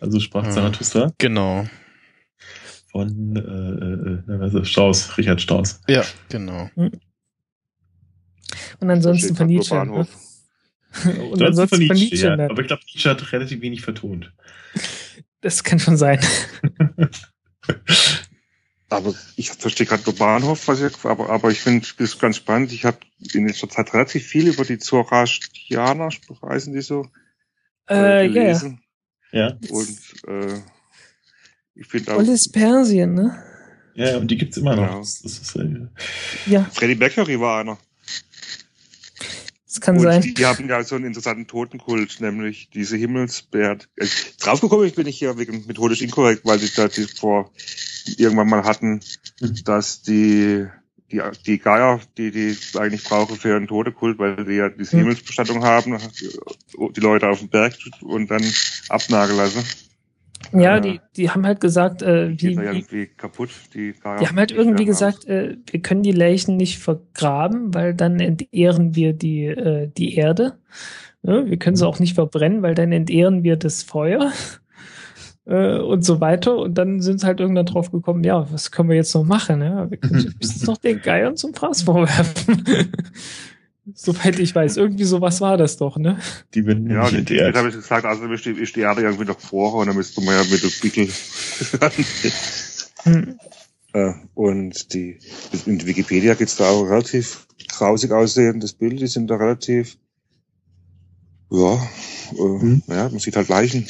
Also 0.00 0.20
sprach 0.20 0.44
Ja. 0.44 0.50
Zarathustra 0.52 1.12
Genau. 1.18 1.66
von 2.92 3.34
äh, 3.36 3.40
äh, 3.40 4.22
na, 4.26 4.38
was 4.38 4.54
ist 4.54 4.60
das? 4.60 4.68
Strauß, 4.68 5.18
Richard 5.18 5.40
Strauss. 5.40 5.80
Ja, 5.88 6.04
genau. 6.28 6.70
Und 6.76 7.00
ansonsten 8.90 9.34
von 9.34 9.48
Nietzsche. 9.48 9.84
Ne? 9.84 10.06
Und 11.04 11.38
Sonst 11.38 11.42
ansonsten 11.42 11.86
von 11.86 11.96
Nietzsche. 11.96 12.26
ja. 12.26 12.36
ne? 12.36 12.50
Aber 12.50 12.60
ich 12.62 12.68
glaube, 12.68 12.82
Nietzsche 12.86 13.10
hat 13.10 13.32
relativ 13.32 13.60
wenig 13.60 13.82
vertont. 13.82 14.32
Das 15.40 15.62
kann 15.62 15.78
schon 15.78 15.98
sein. 15.98 16.20
Aber 18.88 19.14
ich 19.36 19.50
verstehe 19.50 19.86
gerade 19.86 20.04
nur 20.04 20.14
Bahnhof, 20.14 20.68
was 20.68 20.80
ich, 20.80 20.92
aber, 21.04 21.28
aber 21.30 21.50
ich 21.50 21.60
finde 21.60 21.86
es 21.98 22.18
ganz 22.18 22.36
spannend. 22.36 22.72
Ich 22.72 22.84
habe 22.84 22.98
in 23.32 23.46
letzter 23.48 23.68
Zeit 23.68 23.92
relativ 23.92 24.24
viel 24.26 24.48
über 24.48 24.64
die 24.64 24.78
Zoroastrianer, 24.78 26.10
heißen 26.48 26.72
die 26.72 26.80
so, 26.80 27.08
Äh, 27.88 27.94
äh, 27.94 27.98
ja, 27.98 28.22
ja. 28.22 28.28
gelesen. 28.28 28.80
Ja, 29.32 29.58
Und 29.68 29.98
äh, 30.28 30.60
ich 31.74 31.86
finde 31.88 32.14
auch 32.14 32.18
Alles 32.18 32.50
Persien, 32.50 33.14
ne? 33.14 33.36
ja, 33.96 34.16
und 34.18 34.28
die 34.30 34.38
gibt's 34.38 34.56
immer 34.56 34.76
noch. 34.76 34.82
Ja. 34.92 34.98
Das, 34.98 35.22
das 35.22 35.38
ist, 35.38 35.56
äh, 35.56 35.88
Ja, 36.46 36.64
Freddie 36.72 36.94
Mercury 36.94 37.38
war 37.40 37.60
einer. 37.60 37.78
Das 39.74 39.80
kann 39.80 39.96
und 39.96 40.02
sein. 40.02 40.22
die, 40.22 40.46
haben 40.46 40.68
ja 40.68 40.82
so 40.84 40.94
einen 40.94 41.06
interessanten 41.06 41.46
Totenkult, 41.48 42.20
nämlich 42.20 42.70
diese 42.70 42.96
Himmelsbär. 42.96 43.78
Äh, 43.96 44.06
Draufgekommen 44.40 44.90
bin 44.92 45.06
ich 45.08 45.18
hier 45.18 45.36
wegen 45.36 45.66
methodisch 45.66 46.00
inkorrekt, 46.00 46.44
weil 46.44 46.60
sie 46.60 46.72
da 46.74 46.86
die 46.86 47.04
vor 47.04 47.50
irgendwann 48.16 48.48
mal 48.48 48.64
hatten, 48.64 49.00
dass 49.64 50.02
die 50.02 50.66
die, 51.10 51.20
die 51.44 51.58
Geier, 51.58 52.00
die 52.16 52.30
die 52.30 52.56
eigentlich 52.78 53.04
brauchen 53.04 53.36
für 53.36 53.56
einen 53.56 53.66
Totekult, 53.66 54.18
weil 54.18 54.44
die 54.44 54.54
ja 54.54 54.68
diese 54.68 54.96
Mhm. 54.96 55.00
Himmelsbestattung 55.00 55.64
haben, 55.64 55.98
die 56.96 57.00
Leute 57.00 57.28
auf 57.28 57.40
den 57.40 57.48
Berg 57.48 57.74
und 58.00 58.30
dann 58.30 58.44
abnageln 58.88 59.36
lassen. 59.36 59.64
Ja, 60.52 60.76
äh, 60.76 60.80
die, 60.80 61.00
die 61.16 61.30
haben 61.30 61.46
halt 61.46 61.60
gesagt, 61.60 62.02
äh, 62.02 62.34
Die 62.34 62.54
irgendwie 62.54 63.06
kaputt, 63.06 63.50
die 63.74 63.92
die 63.92 64.28
haben 64.28 64.36
halt 64.36 64.52
irgendwie 64.52 64.84
gesagt, 64.84 65.26
äh, 65.26 65.56
wir 65.70 65.80
können 65.80 66.02
die 66.02 66.12
Leichen 66.12 66.56
nicht 66.56 66.78
vergraben, 66.78 67.74
weil 67.74 67.94
dann 67.94 68.20
entehren 68.20 68.94
wir 68.94 69.12
die, 69.12 69.46
äh, 69.46 69.88
die 69.96 70.14
Erde. 70.16 70.58
Ja, 71.22 71.46
wir 71.46 71.56
können 71.58 71.76
sie 71.76 71.86
auch 71.86 71.98
nicht 71.98 72.14
verbrennen, 72.14 72.62
weil 72.62 72.74
dann 72.74 72.92
entehren 72.92 73.42
wir 73.42 73.56
das 73.56 73.82
Feuer. 73.82 74.32
Äh, 75.46 75.78
und 75.78 76.02
so 76.02 76.22
weiter. 76.22 76.56
Und 76.56 76.78
dann 76.78 77.02
sind 77.02 77.20
sie 77.20 77.26
halt 77.26 77.38
irgendwann 77.38 77.66
drauf 77.66 77.92
gekommen, 77.92 78.24
ja, 78.24 78.50
was 78.50 78.70
können 78.70 78.88
wir 78.88 78.96
jetzt 78.96 79.14
noch 79.14 79.24
machen? 79.24 79.60
Ja, 79.60 79.90
wir 79.90 79.98
können 79.98 80.24
höchstens 80.40 80.66
noch 80.66 80.78
den 80.78 81.02
Geiern 81.02 81.36
zum 81.36 81.52
Fraß 81.52 81.82
vorwerfen. 81.82 82.64
Soweit 83.92 84.38
ich 84.38 84.54
weiß, 84.54 84.78
irgendwie 84.78 85.04
sowas 85.04 85.42
war 85.42 85.58
das 85.58 85.76
doch, 85.76 85.98
ne? 85.98 86.18
die 86.54 86.64
werden 86.64 86.88
Ja, 86.90 87.02
nicht 87.10 87.18
und 87.18 87.30
jetzt 87.30 87.56
habe 87.56 87.68
ich 87.68 87.74
gesagt, 87.74 88.06
also 88.06 88.24
ist 88.32 88.46
die, 88.46 88.50
ist 88.52 88.74
die 88.76 88.80
Erde 88.80 89.02
irgendwie 89.02 89.26
noch 89.26 89.38
vor 89.38 89.74
und 89.74 89.86
dann 89.88 89.96
müsste 89.96 90.22
man 90.22 90.34
ja 90.34 90.42
mit 90.50 90.62
dem 90.62 90.70
Pickel. 90.80 91.08
Hm. 93.02 93.38
Und 94.34 94.92
die, 94.92 95.18
in 95.66 95.86
Wikipedia 95.86 96.34
gibt's 96.34 96.56
da 96.56 96.64
auch 96.68 96.82
relativ 96.82 97.46
grausig 97.68 98.10
aussehendes 98.10 98.72
Bild, 98.72 99.00
die 99.00 99.06
sind 99.06 99.28
da 99.28 99.36
relativ, 99.36 99.96
ja, 101.50 101.74
äh, 101.74 102.42
Mhm. 102.64 102.82
ja, 102.88 103.08
man 103.08 103.18
sieht 103.20 103.36
halt 103.36 103.48
Leichen. 103.48 103.86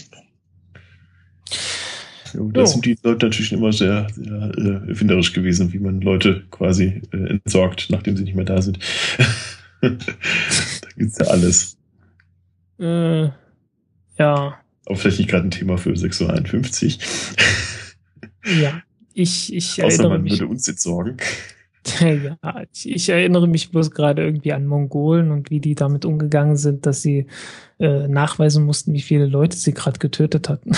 Ja, 2.34 2.40
da 2.52 2.60
Jo. 2.60 2.66
sind 2.66 2.84
die 2.84 2.98
Leute 3.02 3.26
natürlich 3.26 3.52
immer 3.52 3.72
sehr, 3.72 4.08
sehr 4.14 4.52
äh, 4.58 4.88
erfinderisch 4.90 5.32
gewesen, 5.32 5.72
wie 5.72 5.78
man 5.78 6.02
Leute 6.02 6.44
quasi 6.50 7.00
äh, 7.12 7.16
entsorgt, 7.42 7.86
nachdem 7.90 8.16
sie 8.18 8.24
nicht 8.24 8.34
mehr 8.34 8.44
da 8.44 8.60
sind. 8.60 8.78
da 9.90 10.88
gibt's 10.96 11.18
ja 11.18 11.26
alles. 11.26 11.76
Äh, 12.78 13.24
ja, 14.18 14.58
Aber 14.86 14.96
vielleicht 14.96 15.18
nicht 15.18 15.30
gerade 15.30 15.46
ein 15.46 15.50
Thema 15.50 15.76
für 15.78 15.96
651. 15.96 16.98
ja. 18.60 18.82
Ich, 19.16 19.54
ich 19.54 19.82
Außer 19.82 19.84
erinnere 19.94 20.08
man 20.10 20.22
mich. 20.22 20.32
würde 20.40 20.48
uns 20.48 20.66
jetzt 20.66 20.82
sorgen. 20.82 21.16
Ja, 22.00 22.62
ich, 22.72 22.88
ich 22.88 23.08
erinnere 23.10 23.46
mich 23.46 23.70
bloß 23.70 23.90
gerade 23.90 24.24
irgendwie 24.24 24.54
an 24.54 24.66
Mongolen 24.66 25.30
und 25.30 25.50
wie 25.50 25.60
die 25.60 25.74
damit 25.74 26.06
umgegangen 26.06 26.56
sind, 26.56 26.86
dass 26.86 27.02
sie 27.02 27.26
äh, 27.78 28.08
nachweisen 28.08 28.64
mussten, 28.64 28.94
wie 28.94 29.02
viele 29.02 29.26
Leute 29.26 29.54
sie 29.58 29.74
gerade 29.74 29.98
getötet 29.98 30.48
hatten. 30.48 30.72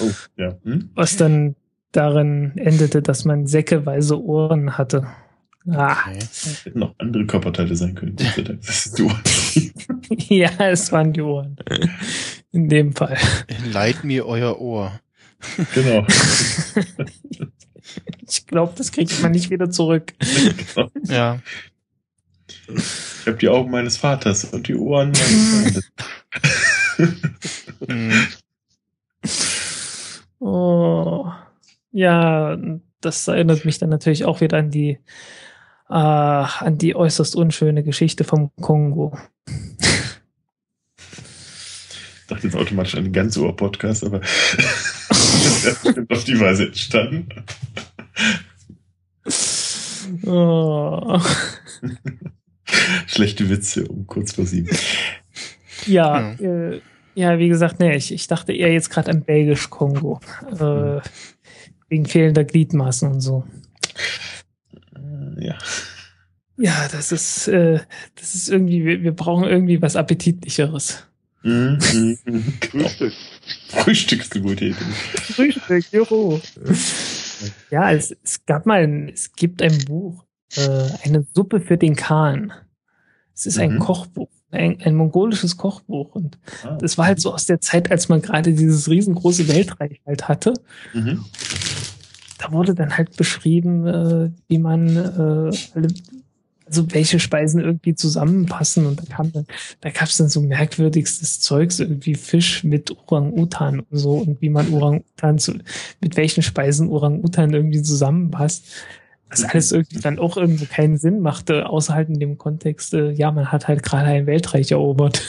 Oh, 0.00 0.10
ja. 0.38 0.56
Hm? 0.64 0.88
Was 0.94 1.18
dann 1.18 1.56
darin 1.92 2.52
endete, 2.56 3.02
dass 3.02 3.26
man 3.26 3.46
säckeweise 3.46 4.18
Ohren 4.18 4.78
hatte. 4.78 5.06
Ah, 5.70 5.96
Okay. 6.08 6.18
Hätten 6.64 6.78
noch 6.80 6.94
andere 6.98 7.26
Körperteile 7.26 7.76
sein 7.76 7.94
können. 7.94 8.16
Das 8.16 8.86
ist 8.86 8.98
du. 8.98 9.10
ja, 10.34 10.50
es 10.58 10.90
waren 10.92 11.12
die 11.12 11.20
Ohren. 11.22 11.56
In 12.50 12.68
dem 12.68 12.92
Fall. 12.94 13.16
Leiht 13.72 14.02
mir 14.04 14.26
euer 14.26 14.58
Ohr. 14.60 15.00
genau. 15.74 16.06
Ich 18.26 18.46
glaube, 18.46 18.72
das 18.76 18.92
kriegt 18.92 19.20
man 19.22 19.32
nicht 19.32 19.50
wieder 19.50 19.68
zurück. 19.70 20.14
genau. 20.20 20.88
Ja. 21.08 21.40
Ich 22.68 23.26
habe 23.26 23.36
die 23.36 23.48
Augen 23.48 23.70
meines 23.70 23.96
Vaters 23.98 24.44
und 24.44 24.68
die 24.68 24.76
Ohren 24.76 25.12
meines 25.12 25.90
Freundes. 26.96 27.32
Hm. 27.86 28.26
Oh. 30.38 31.30
Ja, 31.90 32.56
das 33.00 33.28
erinnert 33.28 33.64
mich 33.64 33.78
dann 33.78 33.90
natürlich 33.90 34.24
auch 34.24 34.40
wieder 34.40 34.58
an 34.58 34.70
die 34.70 34.98
äh, 35.92 35.94
an 35.94 36.78
die 36.78 36.96
äußerst 36.96 37.36
unschöne 37.36 37.82
Geschichte 37.82 38.24
vom 38.24 38.50
Kongo. 38.60 39.12
Ich 42.22 42.26
dachte 42.28 42.46
jetzt 42.46 42.56
automatisch 42.56 42.94
an 42.94 43.04
den 43.04 43.12
ganz 43.12 43.36
Ohr-Podcast, 43.36 44.04
aber 44.04 44.20
das 44.20 45.84
ist 45.84 45.86
auf 46.08 46.24
die 46.24 46.40
Weise 46.40 46.68
entstanden. 46.68 47.28
Oh. 50.24 51.20
Schlechte 53.06 53.50
Witze 53.50 53.86
um 53.86 54.06
kurz 54.06 54.32
vor 54.32 54.46
sieben. 54.46 54.74
Ja, 55.86 56.34
ja. 56.38 56.70
Äh, 56.70 56.80
ja, 57.14 57.38
wie 57.38 57.48
gesagt, 57.48 57.78
nee, 57.80 57.94
ich, 57.94 58.10
ich 58.14 58.26
dachte 58.26 58.54
eher 58.54 58.72
jetzt 58.72 58.88
gerade 58.88 59.10
an 59.10 59.24
Belgisch-Kongo. 59.24 60.20
Äh, 60.50 61.02
wegen 61.90 62.06
fehlender 62.06 62.44
Gliedmaßen 62.44 63.12
und 63.12 63.20
so. 63.20 63.44
Ja. 65.42 65.58
Ja, 66.56 66.88
das 66.92 67.12
ist, 67.12 67.48
äh, 67.48 67.80
das 68.14 68.34
ist 68.34 68.48
irgendwie, 68.48 68.84
wir, 68.84 69.02
wir 69.02 69.12
brauchen 69.12 69.44
irgendwie 69.44 69.80
was 69.80 69.96
Appetitlicheres. 69.96 71.06
Mhm, 71.42 71.78
mhm, 71.92 72.18
mhm. 72.24 72.54
Frühstück. 72.70 73.12
Frühstück 73.68 74.20
ist 74.20 74.34
eine 74.34 74.42
gute 74.42 74.64
Idee. 74.66 74.84
Frühstück, 75.14 75.84
juhu. 75.92 76.40
Ja, 77.70 77.90
es, 77.90 78.14
es 78.22 78.46
gab 78.46 78.66
mal, 78.66 78.84
ein, 78.84 79.08
es 79.08 79.32
gibt 79.32 79.62
ein 79.62 79.76
Buch, 79.86 80.24
äh, 80.56 80.88
eine 81.02 81.26
Suppe 81.34 81.60
für 81.60 81.76
den 81.76 81.96
Kahn. 81.96 82.52
Es 83.34 83.46
ist 83.46 83.58
ein 83.58 83.74
mhm. 83.74 83.78
Kochbuch, 83.80 84.28
ein, 84.52 84.80
ein, 84.82 84.94
mongolisches 84.94 85.56
Kochbuch. 85.56 86.14
Und 86.14 86.38
ah. 86.62 86.76
das 86.80 86.98
war 86.98 87.06
halt 87.06 87.20
so 87.20 87.32
aus 87.34 87.46
der 87.46 87.60
Zeit, 87.60 87.90
als 87.90 88.08
man 88.08 88.22
gerade 88.22 88.52
dieses 88.52 88.88
riesengroße 88.88 89.48
Weltreich 89.48 90.00
halt 90.06 90.28
hatte. 90.28 90.52
Mhm. 90.92 91.24
Da 92.42 92.50
wurde 92.50 92.74
dann 92.74 92.96
halt 92.96 93.16
beschrieben, 93.16 93.86
äh, 93.86 94.30
wie 94.48 94.58
man 94.58 94.96
äh, 94.96 95.50
also 96.66 96.92
welche 96.92 97.20
Speisen 97.20 97.60
irgendwie 97.60 97.94
zusammenpassen 97.94 98.86
und 98.86 99.00
da 99.00 99.04
kam 99.04 99.30
dann, 99.30 99.46
da 99.80 99.90
gab 99.90 100.08
es 100.08 100.16
dann 100.16 100.30
so 100.30 100.40
merkwürdigstes 100.40 101.40
Zeugs, 101.40 101.78
irgendwie 101.78 102.14
Fisch 102.14 102.64
mit 102.64 102.96
Orang-Utan 103.06 103.80
und 103.80 103.96
so 103.96 104.14
und 104.14 104.40
wie 104.40 104.48
man 104.48 104.72
Orang-Utan 104.72 105.38
zu, 105.38 105.58
mit 106.00 106.16
welchen 106.16 106.42
Speisen 106.42 106.88
Orang-Utan 106.88 107.52
irgendwie 107.52 107.82
zusammenpasst. 107.82 108.64
Was 109.28 109.44
alles 109.44 109.72
irgendwie 109.72 110.00
dann 110.00 110.18
auch 110.18 110.36
irgendwo 110.36 110.64
keinen 110.64 110.98
Sinn 110.98 111.20
machte, 111.20 111.68
außer 111.68 111.94
halt 111.94 112.08
in 112.08 112.18
dem 112.18 112.38
Kontext, 112.38 112.94
äh, 112.94 113.12
ja, 113.12 113.30
man 113.30 113.52
hat 113.52 113.68
halt 113.68 113.82
gerade 113.82 114.06
ein 114.06 114.26
Weltreich 114.26 114.72
erobert. 114.72 115.22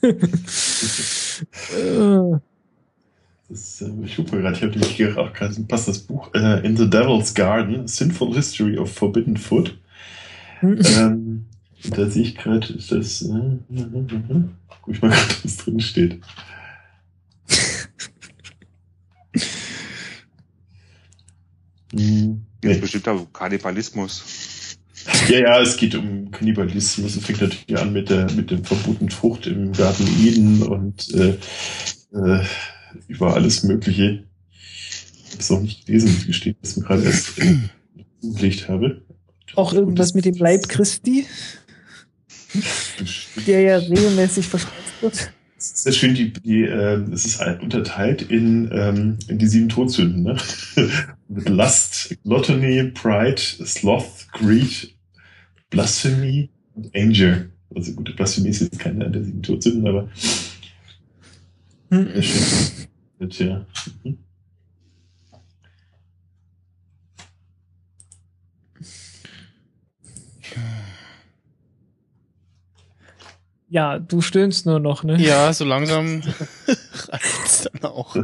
Das, 3.54 3.80
äh, 3.82 3.90
ich 4.04 4.16
gucke 4.16 4.40
gerade, 4.40 4.56
ich 4.56 4.62
habe 4.64 4.72
nämlich 4.72 4.96
gerade 4.96 5.60
passt 5.68 5.86
das 5.86 6.00
Buch 6.00 6.34
äh, 6.34 6.66
In 6.66 6.76
the 6.76 6.90
Devil's 6.90 7.34
Garden, 7.34 7.86
Sinful 7.86 8.34
History 8.34 8.76
of 8.76 8.92
Forbidden 8.92 9.36
Food 9.36 9.78
ähm, 10.62 11.46
da 11.90 12.10
sehe 12.10 12.24
ich 12.24 12.34
gerade, 12.34 12.72
ist 12.72 12.90
das. 12.90 13.22
Äh, 13.22 13.28
äh, 13.28 13.82
äh, 13.82 14.42
guck 14.82 14.94
ich 14.94 15.00
mal 15.02 15.10
gerade, 15.10 15.34
was 15.44 15.56
drin 15.58 15.78
steht. 15.78 16.20
hm, 21.92 22.46
nee. 22.64 22.78
Bestimmt 22.78 23.06
auch 23.06 23.32
Kannibalismus. 23.32 24.78
Ja, 25.28 25.38
ja, 25.38 25.60
es 25.60 25.76
geht 25.76 25.94
um 25.94 26.30
Kannibalismus. 26.32 27.14
Es 27.14 27.24
fängt 27.24 27.42
natürlich 27.42 27.78
an 27.78 27.92
mit 27.92 28.10
der 28.10 28.32
mit 28.32 28.50
dem 28.50 28.64
verbotenen 28.64 29.10
Frucht 29.10 29.46
im 29.46 29.72
Garten 29.72 30.08
Eden 30.24 30.62
und 30.62 31.14
äh, 31.14 31.36
äh, 32.14 32.44
über 33.08 33.34
alles 33.34 33.62
Mögliche. 33.62 34.24
Ich 34.52 35.32
habe 35.32 35.40
es 35.40 35.50
noch 35.50 35.60
nicht 35.60 35.86
gelesen, 35.86 36.10
muss 36.10 36.20
ich 36.20 36.26
gestehen, 36.26 36.56
dass 36.60 36.72
ich 36.72 36.76
mir 36.78 36.84
gerade 36.84 37.04
erst 37.04 37.32
überlegt 38.22 38.68
habe. 38.68 39.02
Auch 39.56 39.72
irgendwas 39.72 40.14
mit 40.14 40.24
dem 40.24 40.36
Leib 40.36 40.68
Christi, 40.68 41.26
der 43.46 43.60
ja 43.60 43.76
regelmäßig 43.76 44.46
verstopft 44.46 45.02
wird. 45.02 45.32
Das 45.56 45.72
ist 45.72 45.82
sehr 45.84 45.92
schön, 45.92 46.14
die, 46.14 46.32
die, 46.32 46.62
äh, 46.62 47.00
es 47.12 47.24
ist 47.24 47.40
halt 47.40 47.62
unterteilt 47.62 48.22
in, 48.22 48.70
ähm, 48.72 49.18
in 49.28 49.38
die 49.38 49.46
sieben 49.46 49.68
Todsünden, 49.68 50.22
ne? 50.22 50.36
mit 51.28 51.48
Lust, 51.48 52.14
Gluttony, 52.24 52.90
Pride, 52.92 53.40
Sloth, 53.40 54.26
Greed, 54.32 54.94
Blasphemy 55.70 56.50
und 56.74 56.94
Anger. 56.94 57.46
Also 57.74 57.92
gut, 57.92 58.14
Blasphemy 58.14 58.50
ist 58.50 58.60
jetzt 58.60 58.78
keine 58.78 59.10
der 59.10 59.24
sieben 59.24 59.42
Todsünden, 59.42 59.86
aber 59.88 60.08
Mhm. 61.94 62.22
Ja, 73.68 73.98
du 73.98 74.20
stöhnst 74.20 74.66
nur 74.66 74.78
noch, 74.78 75.02
ne? 75.02 75.20
Ja, 75.20 75.52
so 75.52 75.64
langsam 75.64 76.22
reicht's 77.08 77.68
dann 77.72 77.90
auch. 77.90 78.16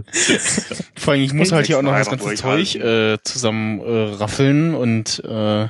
Vor 0.94 1.12
allem, 1.12 1.22
ich 1.22 1.32
muss 1.32 1.50
halt 1.50 1.66
hier 1.66 1.78
auch 1.78 1.82
noch 1.82 1.92
das 1.92 2.08
ganze 2.08 2.34
Zeug 2.34 2.76
äh, 2.76 3.18
zusammen 3.24 3.80
äh, 3.80 4.14
raffeln 4.14 4.74
und 4.74 5.24
äh, 5.24 5.68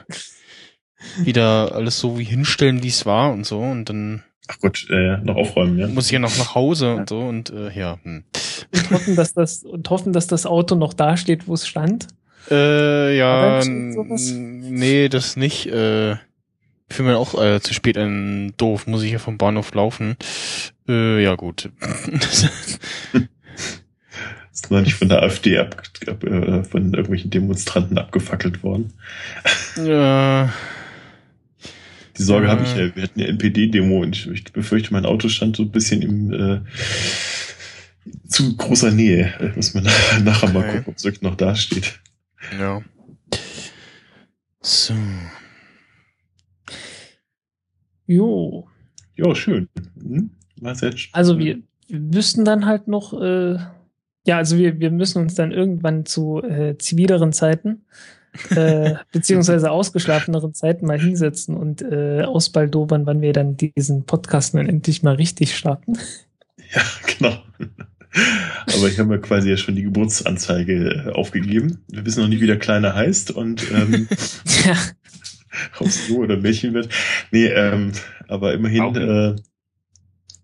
wieder 1.19 1.75
alles 1.75 1.99
so 1.99 2.19
wie 2.19 2.25
hinstellen, 2.25 2.83
wie 2.83 2.89
es 2.89 3.07
war 3.07 3.33
und 3.33 3.47
so 3.47 3.59
und 3.59 3.87
dann 3.87 4.23
Ach 4.51 4.59
gut, 4.59 4.89
äh, 4.91 5.19
noch 5.19 5.37
aufräumen, 5.37 5.79
ja. 5.79 5.87
Muss 5.87 6.07
ich 6.07 6.13
ja 6.13 6.19
noch 6.19 6.37
nach 6.37 6.57
Hause 6.57 6.97
und 6.97 7.09
so 7.09 7.21
und 7.21 7.51
äh, 7.51 7.71
ja. 7.71 7.99
Hm. 8.03 8.25
Und 8.73 8.91
hoffen, 8.91 9.15
dass 9.15 9.33
das 9.33 9.63
und 9.63 9.89
hoffen, 9.91 10.13
dass 10.13 10.27
das 10.27 10.45
Auto 10.45 10.75
noch 10.75 10.93
da 10.93 11.17
steht, 11.17 11.47
wo 11.47 11.55
es 11.55 11.69
stand. 11.69 12.09
Äh, 12.51 13.17
ja, 13.17 13.63
nee, 13.65 15.09
das 15.09 15.37
nicht. 15.37 15.67
Äh, 15.67 16.17
für 16.89 17.03
mir 17.05 17.19
auch 17.19 17.41
äh, 17.41 17.61
zu 17.61 17.75
spät 17.75 17.97
ein 17.97 18.55
doof, 18.57 18.89
muss 18.89 19.05
ich 19.05 19.11
hier 19.11 19.21
vom 19.21 19.39
Bahnhof 19.39 19.73
laufen. 19.73 20.17
Äh, 20.89 21.23
ja 21.23 21.37
gut. 21.37 21.71
ist 24.53 24.71
noch 24.73 24.81
nicht 24.81 24.95
von 24.95 25.09
der 25.09 25.23
AfD 25.23 25.59
ab, 25.59 25.81
ab, 26.09 26.25
äh, 26.25 26.65
von 26.65 26.93
irgendwelchen 26.93 27.31
Demonstranten 27.31 27.99
abgefackelt 27.99 28.65
worden. 28.65 28.95
Ja. 29.77 30.53
Die 32.21 32.25
Sorge 32.27 32.49
äh, 32.49 32.51
habe 32.51 32.65
ich 32.65 32.77
ja. 32.77 32.95
Wir 32.95 33.03
hatten 33.03 33.19
ja 33.19 33.27
NPD-Demo 33.29 34.03
und 34.03 34.15
ich, 34.15 34.27
ich, 34.29 34.53
befürchte, 34.53 34.93
mein 34.93 35.07
Auto 35.07 35.31
stand 35.31 35.57
so 35.57 35.63
ein 35.63 35.71
bisschen 35.71 36.03
im 36.03 36.33
äh, 36.33 36.61
zu 38.29 38.55
großer 38.59 38.91
Nähe. 38.91 39.33
Muss 39.57 39.73
man 39.73 39.85
nachher 40.25 40.49
okay. 40.51 40.53
mal 40.53 40.67
gucken, 40.67 40.85
ob 40.89 40.97
es 40.99 41.05
wirklich 41.05 41.23
noch 41.23 41.37
da 41.37 41.57
steht. 41.57 41.99
Ja. 42.59 42.83
So. 44.61 44.95
Jo. 48.07 48.69
Jo, 49.17 49.35
schön. 49.35 49.69
Hm? 49.99 50.31
Also 51.13 51.39
wir, 51.39 51.59
wir 51.89 52.01
müssten 52.01 52.45
dann 52.45 52.67
halt 52.67 52.87
noch, 52.87 53.19
äh, 53.19 53.57
ja, 54.27 54.37
also 54.37 54.59
wir, 54.59 54.79
wir 54.79 54.91
müssen 54.91 55.23
uns 55.23 55.37
dann 55.37 55.53
irgendwann 55.53 56.05
zu 56.05 56.43
äh, 56.43 56.77
zivileren 56.77 57.33
Zeiten, 57.33 57.87
äh, 58.51 58.95
beziehungsweise 59.13 59.71
ausgeschlafeneren 59.71 60.55
Zeiten 60.55 60.87
mal 60.87 61.01
hinsetzen 61.01 61.57
und 61.57 61.83
äh, 61.83 62.23
ausbaldobern, 62.23 63.07
wann 63.07 63.21
wir 63.21 63.33
dann 63.33 63.57
diesen 63.57 64.05
Podcast 64.05 64.55
dann 64.55 64.69
endlich 64.69 65.03
mal 65.03 65.15
richtig 65.15 65.57
starten. 65.57 65.99
Ja, 66.73 66.83
genau. 67.07 67.43
Aber 68.75 68.89
ich 68.89 68.99
habe 68.99 69.09
mir 69.09 69.21
quasi 69.21 69.51
ja 69.51 69.57
schon 69.57 69.77
die 69.77 69.85
Geburtsanzeige 69.85 71.07
äh, 71.09 71.13
aufgegeben. 71.13 71.85
Wir 71.89 72.05
wissen 72.05 72.23
noch 72.23 72.29
nicht, 72.29 72.41
wie 72.41 72.47
der 72.47 72.59
Kleine 72.59 72.95
heißt 72.95 73.31
und 73.31 73.71
ähm, 73.71 74.09
ja. 74.65 74.77
ob 75.79 75.87
es 75.87 76.09
nur 76.09 76.21
oder 76.21 76.37
Mädchen 76.37 76.75
wird. 76.75 76.89
Nee, 77.31 77.47
ähm, 77.47 77.93
aber 78.29 78.53
immerhin. 78.55 78.83
Auch, 78.83 78.97
äh, 78.97 79.37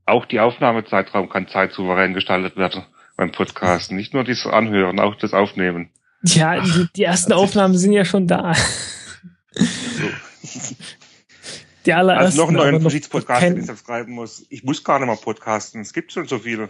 auch 0.05 0.27
die 0.27 0.39
Aufnahmezeitraum 0.39 1.29
kann 1.29 1.49
zeitsouverän 1.49 2.15
gestaltet 2.15 2.57
werden 2.57 2.85
beim 3.17 3.33
Podcasten. 3.33 3.97
Nicht 3.97 4.15
nur 4.15 4.23
das 4.23 4.47
Anhören, 4.47 5.01
auch 5.01 5.17
das 5.17 5.33
Aufnehmen. 5.33 5.91
Ja, 6.35 6.61
die, 6.61 6.89
die 6.97 7.03
ersten 7.05 7.33
Aufnahmen 7.33 7.77
sind 7.77 7.93
ja 7.93 8.05
schon 8.05 8.27
da. 8.27 8.55
So. 9.55 9.65
Die 11.87 11.93
allerersten. 11.93 12.25
Also 12.25 12.43
noch 12.43 12.49
einen 12.49 12.57
neuen 12.57 12.83
Geschichtspodcast, 12.83 13.43
den 13.43 13.59
ich 13.59 13.67
subscriben 13.67 14.13
muss. 14.13 14.45
Ich 14.51 14.65
muss 14.65 14.83
gar 14.83 14.99
nicht 14.99 15.07
mal 15.07 15.17
podcasten. 15.17 15.81
Es 15.81 15.93
gibt 15.93 16.13
schon 16.13 16.27
so 16.27 16.41
viele. 16.41 16.69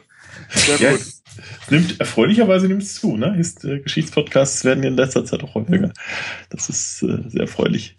Sehr 0.50 0.76
ja, 0.76 0.90
gut. 0.92 1.00
Nimmt, 1.70 1.98
erfreulicherweise 1.98 2.68
nimmt 2.68 2.82
es 2.82 2.96
zu, 2.96 3.16
ne? 3.16 3.34
Ist, 3.38 3.64
äh, 3.64 3.80
Geschichtspodcasts 3.80 4.64
werden 4.64 4.84
in 4.84 4.94
letzter 4.94 5.24
Zeit 5.24 5.42
auch 5.42 5.54
häufiger. 5.54 5.90
Das 6.50 6.68
ist 6.68 7.02
äh, 7.02 7.28
sehr 7.28 7.42
erfreulich. 7.42 7.96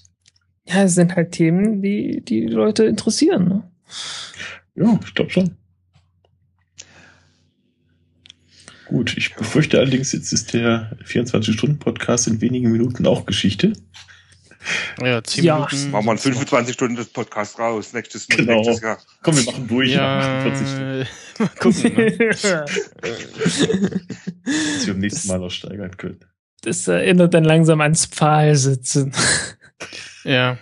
Ja, 0.65 0.83
es 0.83 0.93
sind 0.95 1.15
halt 1.15 1.31
Themen, 1.31 1.81
die 1.81 2.21
die 2.23 2.45
Leute 2.45 2.85
interessieren. 2.85 3.47
Ne? 3.47 3.71
Ja, 4.75 4.99
ich 5.03 5.15
glaube 5.15 5.31
schon. 5.31 5.55
Gut, 8.87 9.17
ich 9.17 9.35
befürchte 9.35 9.79
allerdings, 9.79 10.13
jetzt 10.13 10.31
ist 10.31 10.53
der 10.53 10.97
24-Stunden-Podcast 11.05 12.27
in 12.27 12.39
wenigen 12.41 12.71
Minuten 12.71 13.05
auch 13.05 13.25
Geschichte. 13.25 13.73
Ja, 15.01 15.23
zehn 15.23 15.43
ja. 15.43 15.55
Minuten. 15.55 15.91
Machen 15.91 16.05
wir 16.05 16.11
einen 16.11 16.19
25 16.19 16.73
Stunden 16.73 17.05
Podcast 17.13 17.59
raus, 17.59 17.93
nächstes, 17.93 18.27
genau. 18.27 18.55
nächstes 18.55 18.81
Jahr. 18.81 18.97
Komm, 19.23 19.37
wir 19.37 19.43
machen 19.43 19.67
durch. 19.67 19.91
Ja, 19.91 20.45
mal 21.39 21.49
gucken. 21.59 21.93
Ne? 21.95 22.17
Dass 22.17 22.43
wir 24.85 24.93
beim 24.93 24.99
nächsten 24.99 25.27
Mal 25.29 25.39
noch 25.39 25.51
steigern 25.51 25.95
können. 25.97 26.19
Das 26.61 26.87
erinnert 26.87 27.33
dann 27.33 27.43
langsam 27.43 27.81
ans 27.81 28.05
Pfahlsitzen. 28.05 29.13
Ja. 30.23 30.57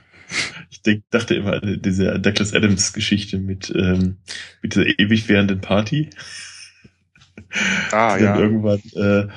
Ich 0.70 0.82
denk, 0.82 1.04
dachte 1.10 1.36
immer 1.36 1.54
an 1.54 1.80
diese 1.82 2.20
Douglas 2.20 2.54
Adams 2.54 2.94
Geschichte 2.94 3.38
mit, 3.38 3.72
ähm, 3.76 4.18
mit 4.62 4.76
dieser 4.76 5.00
ewig 5.00 5.30
währenden 5.30 5.62
Party. 5.62 6.10
Ah, 7.92 8.18
ja. 8.18 8.36
irgendwann, 8.36 8.80
äh, 8.94 9.28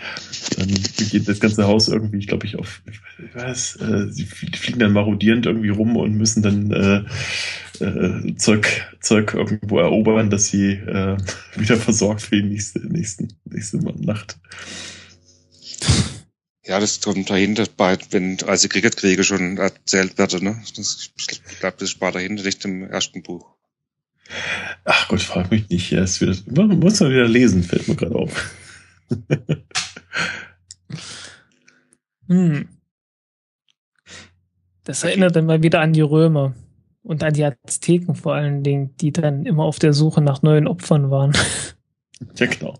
dann 0.57 0.69
geht 1.11 1.29
das 1.29 1.41
ganze 1.41 1.67
Haus 1.67 1.89
irgendwie, 1.89 2.19
ich 2.19 2.27
glaube 2.27 2.47
ich, 2.47 2.57
auf, 2.57 2.83
ich 2.87 3.01
weiß, 3.35 3.77
äh, 3.77 4.11
sie 4.11 4.25
flie- 4.25 4.57
fliegen 4.57 4.79
dann 4.81 4.93
marodierend 4.93 5.47
irgendwie 5.47 5.69
rum 5.71 5.97
und 5.97 6.15
müssen 6.17 6.43
dann 6.43 6.71
äh, 6.73 7.85
äh, 7.85 8.35
Zeug, 8.37 8.87
Zeug 9.01 9.35
irgendwo 9.35 9.79
erobern, 9.79 10.31
dass 10.31 10.47
sie 10.47 10.73
äh, 10.73 11.17
wieder 11.57 11.77
versorgt 11.77 12.23
für 12.23 12.37
die 12.37 12.49
nächste, 12.49 12.81
nächsten, 12.81 13.29
nächste 13.45 13.79
Nacht. 13.79 14.39
Ja, 16.65 16.79
das 16.79 17.01
kommt 17.01 17.31
dahinter, 17.31 17.67
bei, 17.77 17.99
wenn, 18.13 18.41
als 18.45 18.63
die 18.63 18.69
Kricketkriege 18.69 19.25
schon 19.25 19.57
erzählt 19.59 20.19
werden, 20.19 20.45
ne? 20.45 20.63
Das, 20.77 21.11
ich 21.19 21.59
glaube, 21.59 21.79
das 21.81 22.01
war 22.01 22.13
dahinter, 22.13 22.45
nicht 22.45 22.65
im 22.65 22.85
ersten 22.85 23.25
Buch. 23.25 23.58
Ach 24.85 25.09
Gott, 25.09 25.23
frag 25.23 25.51
mich 25.51 25.69
nicht. 25.69 25.91
Ja, 25.91 26.01
wird, 26.01 26.57
man 26.57 26.79
muss 26.79 27.01
mal 27.01 27.11
wieder 27.11 27.29
lesen, 27.29 27.63
fällt 27.63 27.89
mir 27.89 27.97
gerade 27.97 28.15
auf. 28.15 28.55
Hm. 32.29 32.69
Das 34.85 35.03
erinnert 35.03 35.37
dann 35.37 35.47
mal 35.47 35.63
wieder 35.63 35.81
an 35.81 35.93
die 35.93 36.03
Römer 36.03 36.55
und 37.03 37.23
an 37.23 37.33
die 37.33 37.45
Azteken 37.45 38.15
vor 38.15 38.35
allen 38.35 38.63
Dingen, 38.63 38.95
die 38.97 39.13
dann 39.13 39.47
immer 39.47 39.65
auf 39.65 39.79
der 39.79 39.93
Suche 39.93 40.21
nach 40.21 40.43
neuen 40.43 40.69
Opfern 40.69 41.11
waren. 41.11 41.33
Ja, 42.37 42.47
genau. 42.47 42.75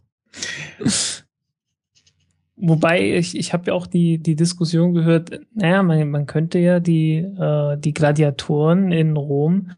Wobei, 2.57 3.17
ich, 3.17 3.39
ich 3.39 3.53
habe 3.53 3.69
ja 3.69 3.75
auch 3.75 3.87
die, 3.87 4.19
die 4.19 4.35
Diskussion 4.35 4.93
gehört, 4.93 5.41
naja, 5.55 5.83
man, 5.83 6.11
man 6.11 6.27
könnte 6.27 6.59
ja 6.59 6.81
die, 6.81 7.19
äh, 7.19 7.79
die 7.79 7.95
Gladiatoren 7.95 8.91
in 8.91 9.17
Rom 9.17 9.71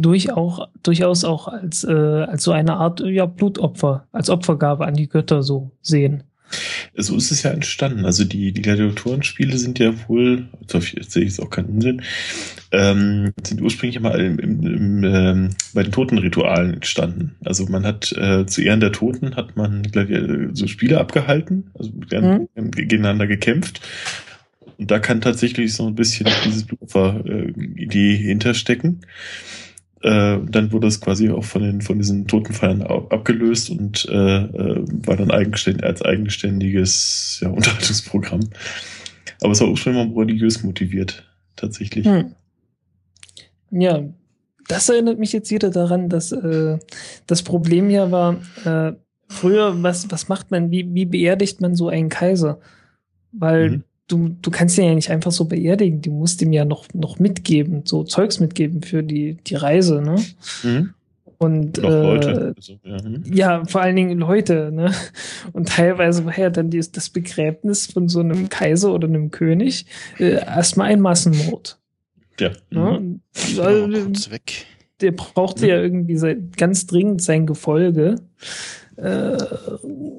durch 0.00 0.32
auch, 0.32 0.68
durchaus 0.82 1.24
auch 1.24 1.48
als, 1.48 1.84
äh, 1.84 1.92
als 1.92 2.42
so 2.42 2.52
eine 2.52 2.76
Art 2.76 3.00
ja, 3.00 3.26
Blutopfer, 3.26 4.06
als 4.12 4.30
Opfergabe 4.30 4.86
an 4.86 4.94
die 4.94 5.08
Götter 5.08 5.42
so 5.42 5.70
sehen. 5.82 6.24
So 6.94 7.16
ist 7.16 7.32
es 7.32 7.42
ja 7.42 7.50
entstanden. 7.50 8.04
Also 8.04 8.24
die, 8.24 8.52
die 8.52 8.62
Gladiatorenspiele 8.62 9.58
sind 9.58 9.78
ja 9.78 9.92
wohl, 10.08 10.46
jetzt 10.60 11.10
sehe 11.10 11.24
ich 11.24 11.30
jetzt 11.30 11.40
auch 11.40 11.50
keinen 11.50 11.70
Unsinn, 11.70 12.02
ähm, 12.70 13.32
sind 13.42 13.60
ursprünglich 13.60 13.98
mal 14.00 14.20
im, 14.20 14.38
im, 14.38 14.62
im, 14.62 15.04
ähm, 15.04 15.50
bei 15.74 15.82
den 15.82 15.92
Totenritualen 15.92 16.74
entstanden. 16.74 17.34
Also 17.44 17.66
man 17.66 17.84
hat 17.84 18.12
äh, 18.12 18.46
zu 18.46 18.62
Ehren 18.62 18.80
der 18.80 18.92
Toten 18.92 19.34
hat 19.34 19.56
man 19.56 19.82
Gladi 19.82 20.50
so 20.52 20.66
Spiele 20.68 21.00
abgehalten, 21.00 21.70
also 21.74 21.90
Mhm. 21.90 22.48
mhm. 22.54 22.70
gegeneinander 22.70 23.26
gekämpft. 23.26 23.80
Und 24.78 24.90
da 24.90 24.98
kann 24.98 25.20
tatsächlich 25.20 25.74
so 25.74 25.86
ein 25.86 25.94
bisschen 25.94 26.28
dieses 26.44 26.64
Blutopfer-Idee 26.64 28.16
hinterstecken. 28.16 29.00
Äh, 30.06 30.38
dann 30.48 30.70
wurde 30.70 30.86
es 30.86 31.00
quasi 31.00 31.30
auch 31.30 31.42
von 31.42 31.62
den 31.62 31.80
von 31.80 31.98
diesen 31.98 32.28
Totenfeiern 32.28 32.80
abgelöst 32.82 33.70
und 33.70 34.06
äh, 34.08 34.14
äh, 34.14 34.84
war 35.04 35.16
dann 35.16 35.32
eigenständig 35.32 35.82
als 35.82 36.00
eigenständiges 36.00 37.40
ja, 37.42 37.48
Unterhaltungsprogramm. 37.50 38.48
Aber 39.42 39.50
es 39.50 39.60
war 39.60 39.68
ursprünglich 39.68 40.06
mal 40.06 40.16
religiös 40.16 40.62
motiviert, 40.62 41.24
tatsächlich. 41.56 42.06
Hm. 42.06 42.36
Ja, 43.72 44.04
das 44.68 44.88
erinnert 44.88 45.18
mich 45.18 45.32
jetzt 45.32 45.50
wieder 45.50 45.70
daran, 45.70 46.08
dass 46.08 46.30
äh, 46.30 46.78
das 47.26 47.42
Problem 47.42 47.90
ja 47.90 48.12
war, 48.12 48.36
äh, 48.64 48.92
früher, 49.28 49.82
was, 49.82 50.08
was 50.12 50.28
macht 50.28 50.52
man, 50.52 50.70
wie, 50.70 50.94
wie 50.94 51.06
beerdigt 51.06 51.60
man 51.60 51.74
so 51.74 51.88
einen 51.88 52.10
Kaiser? 52.10 52.60
Weil 53.32 53.70
Mhm. 53.70 53.84
Du, 54.08 54.36
du 54.40 54.50
kannst 54.50 54.78
ihn 54.78 54.84
ja 54.84 54.94
nicht 54.94 55.10
einfach 55.10 55.32
so 55.32 55.44
beerdigen, 55.46 56.00
du 56.02 56.10
musst 56.12 56.40
ihm 56.42 56.52
ja 56.52 56.64
noch, 56.64 56.86
noch 56.94 57.18
mitgeben, 57.18 57.82
so 57.84 58.04
Zeugs 58.04 58.40
mitgeben 58.40 58.82
für 58.82 59.02
die, 59.02 59.34
die 59.46 59.54
Reise, 59.56 60.00
ne? 60.02 60.16
Mhm. 60.62 60.90
Und 61.38 61.76
äh. 61.78 61.86
Also, 61.86 62.78
ja, 62.82 63.02
hm. 63.02 63.22
ja, 63.30 63.64
vor 63.66 63.82
allen 63.82 63.96
Dingen 63.96 64.18
Leute, 64.18 64.70
ne? 64.72 64.90
Und 65.52 65.68
teilweise 65.68 66.24
war 66.24 66.38
ja 66.38 66.48
dann 66.48 66.70
dies- 66.70 66.92
das 66.92 67.10
Begräbnis 67.10 67.86
von 67.86 68.08
so 68.08 68.20
einem 68.20 68.48
Kaiser 68.48 68.94
oder 68.94 69.06
einem 69.06 69.30
König 69.30 69.84
äh, 70.18 70.30
erstmal 70.36 70.92
ein 70.92 71.00
Massenmord. 71.00 71.78
ja. 72.40 72.52
Ne? 72.70 73.00
Mhm. 73.00 73.20
Bin 73.54 73.60
Also, 73.60 73.88
kurz 74.04 74.30
weg. 74.30 74.66
der 75.02 75.12
brauchte 75.12 75.66
ja 75.68 75.76
irgendwie 75.78 76.16
sein, 76.16 76.52
ganz 76.56 76.86
dringend 76.86 77.20
sein 77.20 77.44
Gefolge. 77.46 78.14
Äh, 78.96 79.36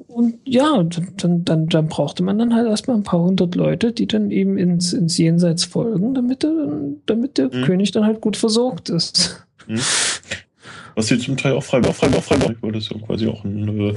und 0.06 0.38
ja, 0.44 0.82
dann, 1.16 1.44
dann, 1.44 1.66
dann, 1.68 1.88
brauchte 1.88 2.22
man 2.22 2.38
dann 2.38 2.54
halt 2.54 2.68
erstmal 2.68 2.96
ein 2.96 3.02
paar 3.02 3.20
hundert 3.20 3.54
Leute, 3.54 3.92
die 3.92 4.06
dann 4.06 4.30
eben 4.30 4.56
ins, 4.56 4.92
ins 4.92 5.18
Jenseits 5.18 5.64
folgen, 5.64 6.14
damit 6.14 6.42
der, 6.42 6.54
damit 7.06 7.38
der 7.38 7.48
Mhm. 7.52 7.64
König 7.64 7.90
dann 7.92 8.04
halt 8.04 8.20
gut 8.20 8.36
versorgt 8.36 8.88
ist. 8.88 9.44
Mhm. 9.66 9.80
Was 10.94 11.06
sie 11.06 11.18
zum 11.18 11.36
Teil 11.36 11.52
auch 11.52 11.62
freiwillig, 11.62 11.94
freiwillig, 11.94 12.24
freiwillig, 12.24 12.56
weil 12.60 12.72
das 12.72 12.88
ja 12.88 12.98
quasi 12.98 13.28
auch 13.28 13.44
ein 13.44 13.90
äh, 13.90 13.94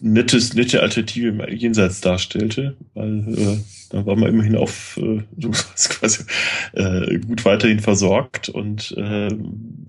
nettes, 0.00 0.54
nette 0.54 0.80
Alternative 0.80 1.28
im 1.28 1.40
Jenseits 1.54 2.00
darstellte, 2.00 2.74
weil 2.94 3.34
äh, 3.36 3.58
da 3.90 4.06
war 4.06 4.16
man 4.16 4.30
immerhin 4.30 4.56
auf 4.56 4.98
äh, 5.02 5.22
quasi 5.76 6.24
äh, 6.72 7.18
gut 7.18 7.44
weiterhin 7.44 7.80
versorgt 7.80 8.48
und 8.48 8.94
äh, 8.96 9.28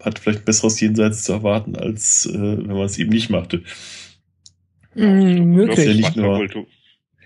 hat 0.01 0.19
vielleicht 0.19 0.39
ein 0.39 0.45
besseres 0.45 0.81
Jenseits 0.81 1.23
zu 1.23 1.31
erwarten, 1.31 1.77
als 1.77 2.25
äh, 2.25 2.33
wenn 2.33 2.75
man 2.75 2.85
es 2.85 2.97
eben 2.97 3.11
nicht 3.11 3.29
machte. 3.29 3.63
Mm, 4.95 5.01
Ja, 5.01 5.43
möglich. 5.43 5.87
nicht 5.87 6.03
was 6.03 6.13
für 6.13 6.21
nur- 6.21 6.37
Kultur, 6.37 6.65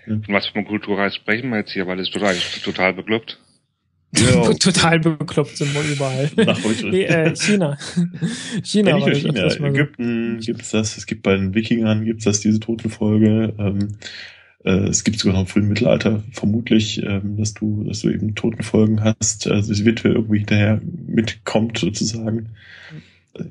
Hm. 0.04 0.22
von 0.22 0.34
was 0.34 0.46
für 0.46 0.62
Kulturreis 0.64 1.14
sprechen 1.16 1.50
wir 1.50 1.58
jetzt 1.58 1.72
hier, 1.72 1.86
weil 1.86 1.96
das 1.98 2.08
ist 2.08 2.14
total, 2.14 2.36
total 2.64 2.94
bekloppt. 2.94 3.38
Ja, 4.16 4.52
Total 4.58 4.98
bekloppt 5.00 5.56
sind 5.58 5.74
wir 5.74 5.82
überall. 5.82 6.30
nach 6.46 6.64
heute. 6.64 6.88
nee, 6.88 7.02
äh, 7.04 7.34
China. 7.36 7.76
China 8.62 8.98
Ja, 8.98 9.06
nicht 9.06 9.20
China. 9.20 9.42
mal 9.42 9.50
so. 9.50 9.64
Ägypten 9.66 10.38
gibt's 10.40 10.70
das, 10.70 10.96
es 10.96 11.04
gibt 11.06 11.22
bei 11.22 11.36
den 11.36 11.54
Wikingern 11.54 12.04
gibt's 12.06 12.24
das, 12.24 12.40
diese 12.40 12.58
Totenfolge. 12.58 13.52
Ähm, 13.58 13.98
äh, 14.64 14.88
es 14.88 15.04
gibt 15.04 15.18
sogar 15.18 15.34
noch 15.34 15.42
im 15.42 15.46
frühen 15.46 15.68
Mittelalter 15.68 16.22
vermutlich, 16.32 17.02
ähm, 17.02 17.36
dass 17.36 17.52
du, 17.52 17.84
dass 17.84 18.00
du 18.00 18.08
eben 18.08 18.34
Totenfolgen 18.34 19.04
hast, 19.04 19.46
also 19.46 19.74
die 19.74 19.84
Witwe 19.84 20.08
irgendwie 20.08 20.38
hinterher 20.38 20.80
mitkommt 21.06 21.76
sozusagen. 21.76 22.48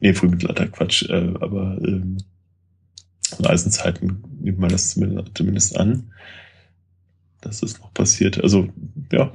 Nee, 0.02 0.14
frühen 0.16 0.32
Mittelalter, 0.32 0.68
Quatsch, 0.68 1.04
äh, 1.08 1.14
aber 1.40 1.78
ähm, 1.86 2.18
in 3.38 3.46
Eisenzeiten 3.46 4.24
nimmt 4.40 4.60
man 4.60 4.70
das 4.70 4.98
zumindest, 5.34 5.78
an, 5.78 6.12
dass 7.42 7.62
das 7.62 7.80
noch 7.80 7.94
passiert. 7.94 8.42
Also, 8.44 8.68
ja, 9.12 9.32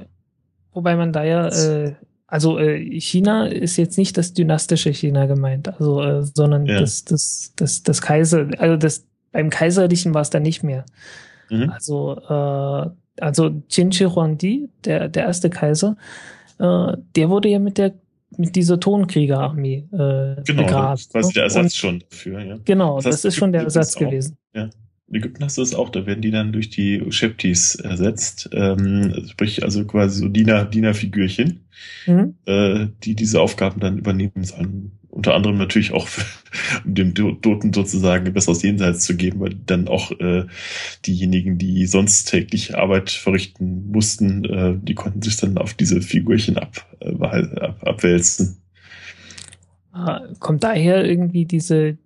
Wobei 0.73 0.95
man 0.95 1.13
da 1.13 1.23
ja, 1.23 1.47
äh, 1.49 1.93
also 2.25 2.57
äh, 2.57 2.99
China 2.99 3.45
ist 3.45 3.77
jetzt 3.77 3.97
nicht 3.97 4.17
das 4.17 4.33
dynastische 4.33 4.91
China 4.91 5.27
gemeint, 5.27 5.67
also 5.67 6.01
äh, 6.01 6.23
sondern 6.23 6.65
Ja. 6.65 6.79
das, 6.79 7.05
das, 7.05 7.53
das, 7.55 7.83
das 7.83 8.01
Kaiser, 8.01 8.47
also 8.57 8.75
das 8.75 9.05
beim 9.31 9.49
Kaiserlichen 9.51 10.13
war 10.13 10.21
es 10.21 10.29
dann 10.31 10.41
nicht 10.43 10.63
mehr. 10.63 10.85
mhm. 11.49 11.69
Also 11.69 12.17
äh, 12.27 12.89
also 13.21 13.51
Qin 13.71 13.91
Shi 13.91 14.05
Huangdi, 14.05 14.67
der 14.83 15.09
der 15.09 15.25
erste 15.25 15.51
Kaiser, 15.51 15.95
äh, 16.57 16.97
der 17.15 17.29
wurde 17.29 17.49
ja 17.49 17.59
mit 17.59 17.77
der 17.77 17.93
mit 18.37 18.55
dieser 18.55 18.79
Tonkriegerarmee 18.79 19.87
äh, 19.91 20.41
genau, 20.43 20.63
begraben. 20.63 20.91
das 20.93 21.01
ist 21.01 21.11
quasi 21.11 21.33
der 21.33 21.41
ne? 21.41 21.45
Ersatz 21.45 21.63
Und, 21.65 21.73
schon 21.73 22.03
dafür, 22.09 22.39
ja. 22.43 22.57
genau, 22.65 22.95
Das 22.97 23.03
das, 23.05 23.13
heißt, 23.15 23.25
ist 23.25 23.35
schon 23.35 23.51
der 23.51 23.63
Ersatz 23.63 23.95
auch- 23.95 23.99
gewesen. 23.99 24.37
In 25.09 25.15
Ägypten 25.17 25.43
hast 25.43 25.57
du 25.57 25.61
das 25.61 25.75
auch, 25.75 25.89
da 25.89 26.05
werden 26.07 26.21
die 26.21 26.31
dann 26.31 26.53
durch 26.53 26.69
die 26.69 27.03
Sheptis 27.09 27.75
ersetzt, 27.75 28.49
ähm, 28.53 29.13
sprich 29.27 29.61
also 29.63 29.85
quasi 29.85 30.21
so 30.21 30.27
Diener, 30.29 30.65
Dienerfigürchen, 30.65 31.59
Mhm. 32.07 32.35
äh, 32.45 32.87
die 33.03 33.13
diese 33.13 33.39
Aufgaben 33.41 33.79
dann 33.79 33.97
übernehmen 33.97 34.43
sollen. 34.43 34.93
Unter 35.13 35.35
anderem 35.35 35.57
natürlich 35.57 35.91
auch, 35.91 36.07
um 36.85 36.95
dem 36.95 37.13
Toten 37.13 37.71
sozusagen 37.71 38.33
besseres 38.33 38.63
Jenseits 38.63 39.05
zu 39.05 39.15
geben, 39.15 39.39
weil 39.41 39.53
dann 39.53 39.87
auch 39.87 40.11
äh, 40.19 40.45
diejenigen, 41.05 41.59
die 41.59 41.85
sonst 41.85 42.25
täglich 42.25 42.75
Arbeit 42.75 43.11
verrichten 43.11 43.91
mussten, 43.91 44.43
äh, 44.45 44.75
die 44.81 44.95
konnten 44.95 45.21
sich 45.21 45.37
dann 45.37 45.59
auf 45.59 45.75
diese 45.75 46.01
Figürchen 46.01 46.57
ab, 46.57 46.83
äh, 46.99 47.13
ab, 47.13 47.77
abwälzen. 47.85 48.57
Ah, 49.91 50.21
Kommt 50.39 50.63
daher 50.63 51.05
irgendwie 51.05 51.45
diese, 51.45 51.99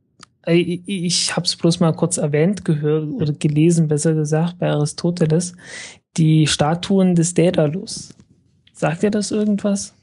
äh, 0.45 0.56
ich, 0.56 0.82
ich 0.86 1.36
habe 1.38 1.45
es 1.45 1.56
bloß 1.56 1.80
mal 1.80 1.94
kurz 1.94 2.18
erwähnt, 2.18 2.66
gehört 2.66 3.08
oder 3.08 3.32
gelesen, 3.32 3.88
besser 3.88 4.16
gesagt, 4.16 4.60
bei 4.60 4.69
Aristoteles, 4.69 5.53
die 6.18 6.45
Statuen 6.45 7.16
des 7.16 7.34
Daedalus. 7.34 8.14
Sagt 8.74 9.03
ihr 9.03 9.11
das 9.11 9.32
irgendwas? 9.32 9.94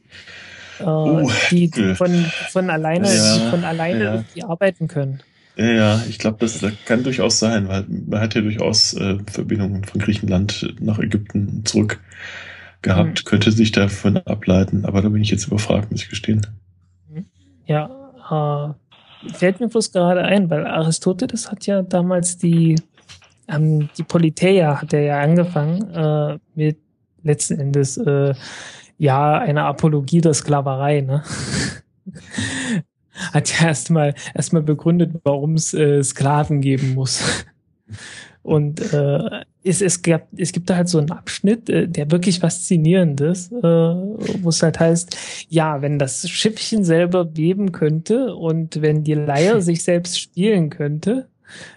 Äh, 0.79 0.85
Oh, 0.85 1.31
die 1.51 1.71
von, 1.97 2.33
von 2.51 2.71
alleine, 2.71 3.15
Ja, 3.15 3.35
die 3.39 3.51
von 3.51 3.65
alleine 3.65 4.05
ja. 4.05 4.13
irgendwie 4.15 4.43
arbeiten 4.43 4.89
können. 4.89 5.23
Ja, 5.57 5.67
ja, 5.67 6.03
ich 6.09 6.19
glaube, 6.19 6.39
das, 6.41 6.59
das 6.59 6.73
kann 6.85 7.05
durchaus 7.05 7.39
sein, 7.39 7.69
weil 7.69 7.85
man 7.89 8.21
hat 8.21 8.35
ja 8.35 8.41
durchaus 8.41 8.95
äh, 8.95 9.19
Verbindungen 9.31 9.85
von 9.85 10.01
Griechenland 10.01 10.75
nach 10.81 10.99
Ägypten 10.99 11.65
zurück 11.65 12.01
gehabt, 12.83 13.21
Hm. 13.21 13.25
könnte 13.25 13.53
sich 13.53 13.71
davon 13.73 14.17
ableiten, 14.19 14.85
aber 14.85 15.01
da 15.01 15.09
bin 15.09 15.23
ich 15.23 15.31
jetzt 15.31 15.47
überfragt, 15.47 15.91
muss 15.93 16.03
ich 16.03 16.11
gestehen. 16.11 16.47
Ja, 17.67 18.75
äh, 19.25 19.33
fällt 19.33 19.61
mir 19.61 19.69
bloß 19.69 19.93
gerade 19.93 20.23
ein, 20.23 20.51
weil 20.51 20.67
Aristoteles 20.67 21.51
hat 21.51 21.67
ja 21.67 21.83
damals 21.83 22.37
die, 22.37 22.75
ähm, 23.49 23.89
die 23.97 24.03
Politeia 24.03 24.81
hat 24.83 24.93
er 24.93 25.01
ja 25.03 25.21
angefangen 25.21 25.91
äh, 25.95 26.39
mit 26.55 26.79
letzten 27.23 27.59
Endes 27.59 27.97
äh, 27.97 28.35
ja 28.99 29.39
eine 29.39 29.65
Apologie 29.65 30.21
der 30.21 30.35
Sklaverei, 30.35 31.01
ne? 31.01 31.23
hat 33.33 33.61
ja 33.61 33.69
erstmal 33.69 34.15
erstmal 34.35 34.63
begründet, 34.63 35.13
warum 35.25 35.55
es 35.55 35.75
äh, 35.75 36.03
Sklaven 36.03 36.61
geben 36.61 36.95
muss. 36.95 37.45
Und 38.43 38.93
äh, 38.93 39.45
es, 39.63 39.81
es, 39.81 40.03
gab, 40.03 40.29
es 40.37 40.53
gibt 40.53 40.69
da 40.69 40.77
halt 40.77 40.89
so 40.89 40.99
einen 40.99 41.11
Abschnitt, 41.11 41.71
äh, 41.71 41.89
der 41.89 42.11
wirklich 42.11 42.41
faszinierend 42.41 43.21
ist, 43.23 43.51
äh, 43.53 43.63
wo 43.63 44.51
es 44.51 44.63
halt 44.63 44.79
heißt, 44.79 45.17
ja, 45.49 45.81
wenn 45.81 45.99
das 45.99 46.29
Schiffchen 46.29 46.85
selber 46.85 47.25
beben 47.25 47.73
könnte 47.73 48.35
und 48.35 48.83
wenn 48.83 49.03
die 49.03 49.15
Leier 49.15 49.61
sich 49.63 49.83
selbst 49.83 50.21
spielen 50.21 50.69
könnte, 50.69 51.29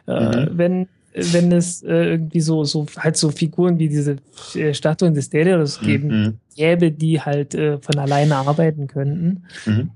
äh, 0.07 0.45
mhm. 0.45 0.49
wenn 0.57 0.87
wenn 1.19 1.51
es 1.51 1.81
äh, 1.81 2.11
irgendwie 2.11 2.41
so 2.41 2.63
so 2.63 2.85
halt 2.97 3.17
so 3.17 3.31
Figuren 3.31 3.79
wie 3.79 3.89
diese 3.89 4.17
äh, 4.53 4.73
Statuen 4.73 5.15
des 5.15 5.31
Daedalus 5.31 5.79
geben 5.79 6.07
mhm. 6.07 6.33
Gäbe, 6.57 6.91
die 6.91 7.21
halt 7.21 7.55
äh, 7.55 7.77
von 7.77 7.97
alleine 7.97 8.35
arbeiten 8.35 8.87
könnten, 8.87 9.45
mhm. 9.65 9.91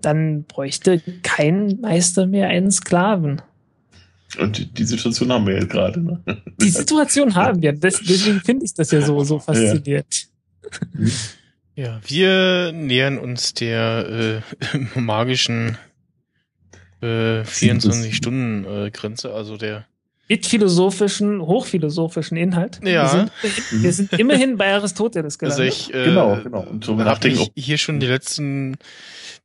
dann 0.00 0.44
bräuchte 0.44 1.02
kein 1.22 1.80
Meister 1.80 2.26
mehr 2.26 2.48
einen 2.48 2.70
Sklaven. 2.70 3.42
Und 4.38 4.78
die 4.78 4.84
Situation 4.84 5.30
haben 5.30 5.46
wir 5.46 5.54
jetzt 5.54 5.70
gerade. 5.70 6.00
Ne? 6.00 6.22
Die 6.60 6.70
Situation 6.70 7.34
haben 7.34 7.60
wir. 7.60 7.72
deswegen 7.78 8.40
finde 8.40 8.64
ich 8.64 8.74
das 8.74 8.90
ja 8.90 9.02
so, 9.02 9.22
so 9.22 9.38
faszinierend. 9.38 10.28
Ja, 11.76 12.00
wir 12.06 12.72
nähern 12.72 13.18
uns 13.18 13.54
der 13.54 14.42
äh, 14.74 14.78
magischen 14.98 15.76
äh, 17.00 17.42
24-Stunden-Grenze, 17.42 19.32
also 19.32 19.56
der 19.56 19.86
mit 20.28 20.46
philosophischen, 20.46 21.40
hochphilosophischen 21.40 22.36
Inhalt. 22.36 22.80
Ja. 22.82 23.02
Wir 23.02 23.08
sind, 23.08 23.82
wir 23.82 23.92
sind 23.92 24.12
immerhin 24.14 24.56
bei 24.56 24.72
Aristoteles 24.72 25.38
gelandet. 25.38 25.66
Also 25.66 25.90
ich, 25.90 25.94
äh, 25.94 26.04
genau, 26.06 26.38
genau. 26.42 26.60
Und 26.62 26.84
so 26.84 26.98
habe 27.02 27.28
ich 27.28 27.50
hier 27.54 27.78
schon 27.78 28.00
die 28.00 28.06
letzten 28.06 28.76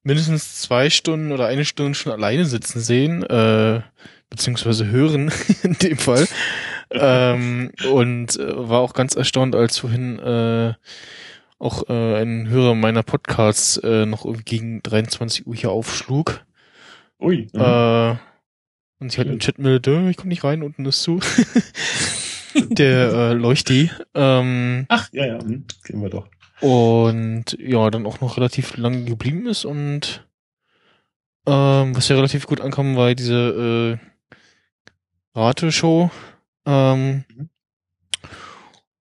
mindestens 0.03 0.61
zwei 0.61 0.89
Stunden 0.89 1.31
oder 1.31 1.47
eine 1.47 1.65
Stunde 1.65 1.95
schon 1.95 2.11
alleine 2.11 2.45
sitzen 2.45 2.79
sehen. 2.79 3.23
Äh, 3.23 3.81
beziehungsweise 4.29 4.87
hören 4.87 5.31
in 5.63 5.73
dem 5.73 5.97
Fall. 5.97 6.27
ähm, 6.91 7.71
und 7.89 8.39
äh, 8.39 8.69
war 8.69 8.81
auch 8.81 8.93
ganz 8.93 9.15
erstaunt, 9.15 9.55
als 9.55 9.79
vorhin 9.79 10.19
äh, 10.19 10.73
auch 11.57 11.89
äh, 11.89 12.21
ein 12.21 12.47
Hörer 12.47 12.75
meiner 12.75 13.03
Podcasts 13.03 13.77
äh, 13.77 14.05
noch 14.05 14.25
gegen 14.45 14.81
23 14.83 15.45
Uhr 15.45 15.55
hier 15.55 15.71
aufschlug. 15.71 16.45
Ui. 17.19 17.47
Äh, 17.53 18.15
und 18.99 19.11
sie 19.11 19.17
halt 19.17 19.29
im 19.29 19.39
Chat 19.39 19.59
meldete, 19.59 20.07
ich 20.09 20.17
komme 20.17 20.29
nicht 20.29 20.43
rein, 20.43 20.63
unten 20.63 20.85
ist 20.85 21.01
zu. 21.01 21.19
Der 22.69 23.13
äh, 23.13 23.33
Leuchti. 23.33 23.91
Ähm, 24.15 24.85
Ach, 24.89 25.09
ja, 25.11 25.25
ja, 25.25 25.39
hm, 25.39 25.65
kennen 25.83 26.01
wir 26.01 26.09
doch. 26.09 26.27
Und 26.61 27.57
ja, 27.59 27.89
dann 27.89 28.05
auch 28.05 28.19
noch 28.21 28.37
relativ 28.37 28.75
lange 28.75 29.05
geblieben 29.05 29.47
ist 29.47 29.65
und 29.65 30.27
ähm, 31.45 31.95
was 31.95 32.09
ja 32.09 32.15
relativ 32.15 32.47
gut 32.47 32.61
ankam, 32.61 32.95
war 32.95 33.15
diese 33.15 33.97
äh, 33.97 35.39
Rateshow. 35.39 36.11
Ähm, 36.65 37.23
mhm. 37.27 37.49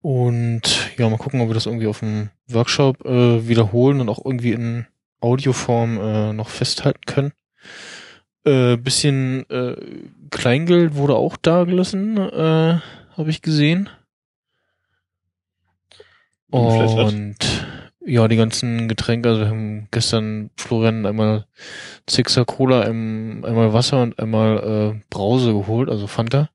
Und 0.01 0.91
ja, 0.97 1.09
mal 1.09 1.17
gucken, 1.17 1.41
ob 1.41 1.49
wir 1.49 1.53
das 1.53 1.65
irgendwie 1.65 1.87
auf 1.87 1.99
dem 1.99 2.29
Workshop 2.47 3.03
äh, 3.05 3.47
wiederholen 3.47 3.99
und 3.99 4.09
auch 4.09 4.23
irgendwie 4.23 4.51
in 4.51 4.85
Audioform 5.19 5.97
äh, 5.97 6.33
noch 6.33 6.49
festhalten 6.49 7.01
können. 7.05 7.33
Äh, 8.47 8.77
bisschen 8.77 9.49
äh, 9.49 9.75
Kleingeld 10.31 10.95
wurde 10.95 11.15
auch 11.15 11.35
da 11.35 11.65
gelassen, 11.65 12.17
äh, 12.17 12.79
habe 13.17 13.29
ich 13.29 13.41
gesehen. 13.41 13.89
Und 16.49 17.35
ja, 18.05 18.25
die 18.29 18.37
ganzen 18.37 18.87
Getränke, 18.87 19.27
also 19.27 19.41
wir 19.41 19.49
haben 19.49 19.89
gestern 19.91 20.49
Florian 20.55 21.05
einmal 21.05 21.45
Sixer 22.09 22.45
Cola, 22.45 22.83
einmal 22.83 23.73
Wasser 23.73 24.01
und 24.01 24.17
einmal 24.17 24.95
äh, 24.95 25.01
Brause 25.09 25.51
geholt, 25.51 25.89
also 25.89 26.07
Fanta. 26.07 26.49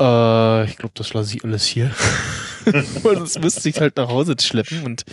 Äh, 0.00 0.64
ich 0.64 0.78
glaube, 0.78 0.94
das 0.94 1.12
lasse 1.12 1.36
ich 1.36 1.44
alles 1.44 1.66
hier. 1.66 1.90
Weil 2.64 3.18
sonst 3.18 3.38
müsste 3.38 3.68
ich 3.68 3.78
halt 3.82 3.98
nach 3.98 4.08
Hause 4.08 4.34
schleppen 4.40 4.82
und 4.82 5.04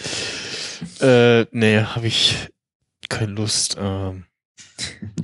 äh, 1.01 1.45
nee, 1.51 1.81
habe 1.81 2.07
ich 2.07 2.47
keine 3.09 3.33
Lust. 3.33 3.75
Ähm, 3.77 4.23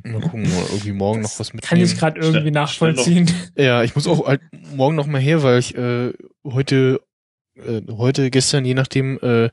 mal 0.04 0.22
gucken, 0.22 0.44
mal 0.44 0.64
irgendwie 0.70 0.92
morgen 0.92 1.22
das 1.22 1.34
noch 1.34 1.40
was 1.40 1.54
mitnehmen. 1.54 1.70
Kann 1.70 1.82
ich 1.82 1.98
gerade 1.98 2.20
irgendwie 2.20 2.52
nachvollziehen. 2.52 3.30
Ja, 3.56 3.84
ich 3.84 3.96
muss 3.96 4.08
auch 4.08 4.26
halt 4.26 4.42
morgen 4.76 4.96
noch 4.96 5.08
mal 5.08 5.22
her, 5.22 5.44
weil 5.44 5.60
ich 5.60 5.76
äh, 5.76 6.14
heute 6.46 7.02
äh, 7.66 7.82
heute, 7.92 8.30
gestern, 8.30 8.66
je 8.66 8.74
nachdem, 8.74 9.20
äh, 9.22 9.50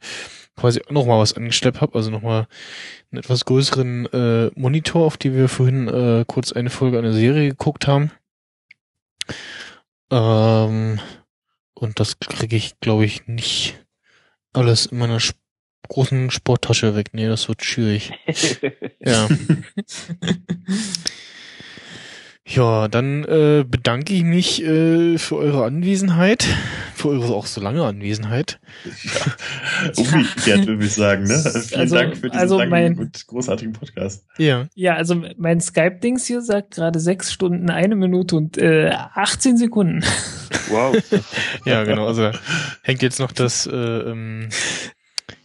quasi 0.56 0.80
auch 0.82 0.90
noch 0.90 1.06
mal 1.06 1.18
was 1.18 1.34
angeschleppt 1.34 1.80
habe, 1.80 1.94
also 1.96 2.10
noch 2.10 2.22
mal 2.22 2.46
einen 3.10 3.18
etwas 3.18 3.44
größeren 3.44 4.06
äh, 4.06 4.50
Monitor, 4.54 5.04
auf 5.04 5.16
die 5.16 5.34
wir 5.34 5.48
vorhin 5.48 5.88
äh, 5.88 6.24
kurz 6.26 6.52
eine 6.52 6.70
Folge 6.70 6.98
einer 6.98 7.12
Serie 7.12 7.50
geguckt 7.50 7.86
haben. 7.86 8.10
Ähm, 10.10 11.00
und 11.74 12.00
das 12.00 12.18
kriege 12.18 12.56
ich, 12.56 12.80
glaube 12.80 13.04
ich, 13.04 13.26
nicht 13.26 13.84
alles 14.52 14.86
in 14.86 14.98
meiner 14.98 15.16
sp 15.20 15.36
großen 15.88 16.30
Sporttasche 16.30 16.94
weg. 16.94 17.08
Nee, 17.12 17.28
das 17.28 17.48
wird 17.48 17.64
schwierig. 17.64 18.12
ja. 19.00 19.28
Ja, 22.48 22.86
dann 22.86 23.24
äh, 23.24 23.64
bedanke 23.68 24.14
ich 24.14 24.22
mich 24.22 24.62
äh, 24.62 25.18
für 25.18 25.34
eure 25.36 25.64
Anwesenheit, 25.64 26.46
für 26.94 27.08
eure 27.08 27.34
auch 27.34 27.46
so 27.46 27.60
lange 27.60 27.82
Anwesenheit. 27.82 28.60
Ja, 28.84 29.92
umgekehrt 29.96 30.66
würde 30.68 30.84
ich 30.84 30.94
sagen, 30.94 31.24
ne? 31.24 31.40
Vielen 31.40 31.80
also, 31.80 31.96
Dank 31.96 32.16
für 32.16 32.28
diesen 32.28 32.38
also 32.38 32.58
langen 32.58 32.70
mein, 32.70 32.98
und 32.98 33.26
großartigen 33.26 33.72
Podcast. 33.72 34.24
Ja. 34.38 34.68
Ja, 34.76 34.94
also 34.94 35.20
mein 35.36 35.60
Skype-Dings 35.60 36.24
hier 36.26 36.40
sagt 36.40 36.74
gerade 36.76 37.00
sechs 37.00 37.32
Stunden, 37.32 37.68
eine 37.68 37.96
Minute 37.96 38.36
und 38.36 38.58
äh, 38.58 38.90
18 38.90 39.56
Sekunden. 39.56 40.04
Wow. 40.70 40.96
ja, 41.64 41.82
genau. 41.82 42.06
Also 42.06 42.30
hängt 42.82 43.02
jetzt 43.02 43.18
noch 43.18 43.32
das 43.32 43.66
äh, 43.66 43.74
ähm, 43.74 44.50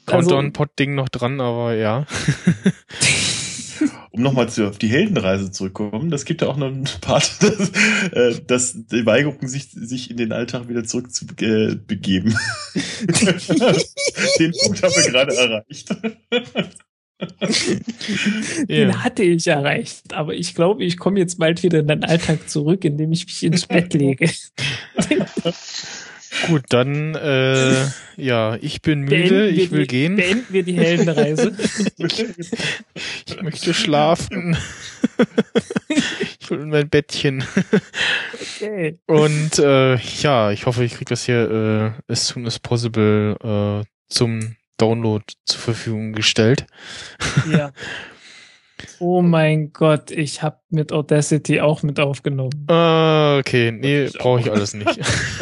Countdown-Pod-Ding 0.06 0.96
noch 0.96 1.10
dran, 1.10 1.40
aber 1.42 1.76
ja. 1.76 2.06
um 4.12 4.22
nochmal 4.22 4.48
auf 4.48 4.78
die 4.78 4.90
Heldenreise 4.90 5.52
zurückzukommen, 5.52 6.12
das 6.12 6.26
gibt 6.26 6.42
ja 6.42 6.50
auch 6.50 6.58
noch 6.58 6.68
einen 6.68 6.84
Part, 7.02 7.42
dass, 7.42 7.70
äh, 8.12 8.42
dass 8.46 8.74
die 8.88 9.06
Weigerung, 9.06 9.48
sich, 9.48 9.70
sich 9.72 10.12
in 10.12 10.18
den 10.18 10.34
Alltag 10.34 10.68
wieder 10.68 10.84
zurückzubegeben. 10.84 12.36
den 14.40 14.52
Punkt 14.64 14.84
haben 14.84 14.96
wir 14.96 15.12
gerade 15.12 15.36
erreicht. 15.36 15.96
Den 18.68 18.90
ja. 18.90 19.04
hatte 19.04 19.24
ich 19.24 19.46
erreicht, 19.46 20.14
aber 20.14 20.34
ich 20.34 20.56
glaube, 20.56 20.84
ich 20.84 20.98
komme 20.98 21.20
jetzt 21.20 21.38
bald 21.38 21.62
wieder 21.62 21.80
in 21.80 21.88
den 21.88 22.04
Alltag 22.04 22.50
zurück, 22.50 22.84
indem 22.84 23.12
ich 23.12 23.26
mich 23.28 23.44
ins 23.44 23.68
Bett 23.68 23.94
lege. 23.94 24.30
Gut, 26.48 26.64
dann 26.70 27.16
äh, 27.16 27.86
ja, 28.16 28.56
ich 28.62 28.82
bin 28.82 29.02
müde, 29.02 29.50
ich 29.50 29.72
will 29.72 29.82
die, 29.82 29.88
gehen. 29.88 30.16
Beenden 30.16 30.46
wir 30.50 30.64
die 30.64 30.78
Heldenreise. 30.78 31.56
ich 31.98 33.42
möchte 33.42 33.74
schlafen. 33.74 34.58
ich 36.40 36.50
will 36.50 36.62
in 36.62 36.70
mein 36.70 36.90
Bettchen. 36.90 37.44
Okay. 38.34 38.98
Und 39.08 39.60
äh, 39.60 39.96
ja, 39.96 40.52
ich 40.52 40.66
hoffe, 40.66 40.84
ich 40.84 40.94
kriege 40.94 41.10
das 41.10 41.26
hier 41.26 41.96
äh, 42.08 42.12
as 42.12 42.28
soon 42.28 42.48
as 42.48 42.60
possible 42.60 43.36
äh, 43.44 43.86
zum 44.08 44.56
Download 44.78 45.24
zur 45.46 45.60
Verfügung 45.60 46.14
gestellt. 46.14 46.66
Ja. 47.52 47.72
Oh 49.00 49.22
mein 49.22 49.74
Gott, 49.74 50.12
ich 50.12 50.42
habe 50.42 50.60
mit 50.70 50.92
Audacity 50.92 51.60
auch 51.62 51.84
mit 51.84 52.00
aufgenommen. 52.00 52.66
Ah, 52.68 53.38
okay, 53.38 53.72
nee, 53.72 54.10
brauche 54.18 54.42
ich 54.42 54.52
alles 54.52 54.74
nicht. 54.74 55.00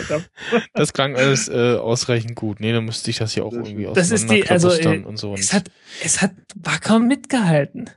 das 0.73 0.93
klang 0.93 1.15
alles 1.15 1.47
äh, 1.47 1.75
ausreichend 1.75 2.35
gut. 2.35 2.59
Nee, 2.59 2.73
dann 2.73 2.85
müsste 2.85 3.09
ich 3.11 3.17
das 3.17 3.35
ja 3.35 3.43
auch 3.43 3.53
irgendwie 3.53 3.87
aus 3.87 3.95
Das 3.95 4.11
ist 4.11 4.29
die, 4.29 4.47
also 4.47 4.71
äh, 4.71 4.99
und 4.99 5.17
so. 5.17 5.33
es 5.33 5.53
hat, 5.53 5.71
es 6.03 6.21
hat 6.21 6.31
wacker 6.55 6.99
mitgehalten. 6.99 7.89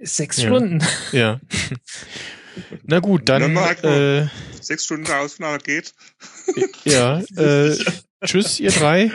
Sechs 0.00 0.40
ja. 0.42 0.48
Stunden. 0.48 0.84
Ja. 1.12 1.40
Na 2.84 3.00
gut, 3.00 3.28
dann 3.28 3.56
äh, 3.56 4.28
sechs 4.60 4.84
Stunden 4.84 5.10
Ausnahme 5.10 5.58
geht. 5.58 5.94
Ja, 6.84 7.20
äh, 7.36 7.76
tschüss, 8.24 8.60
ihr 8.60 8.70
drei. 8.70 9.10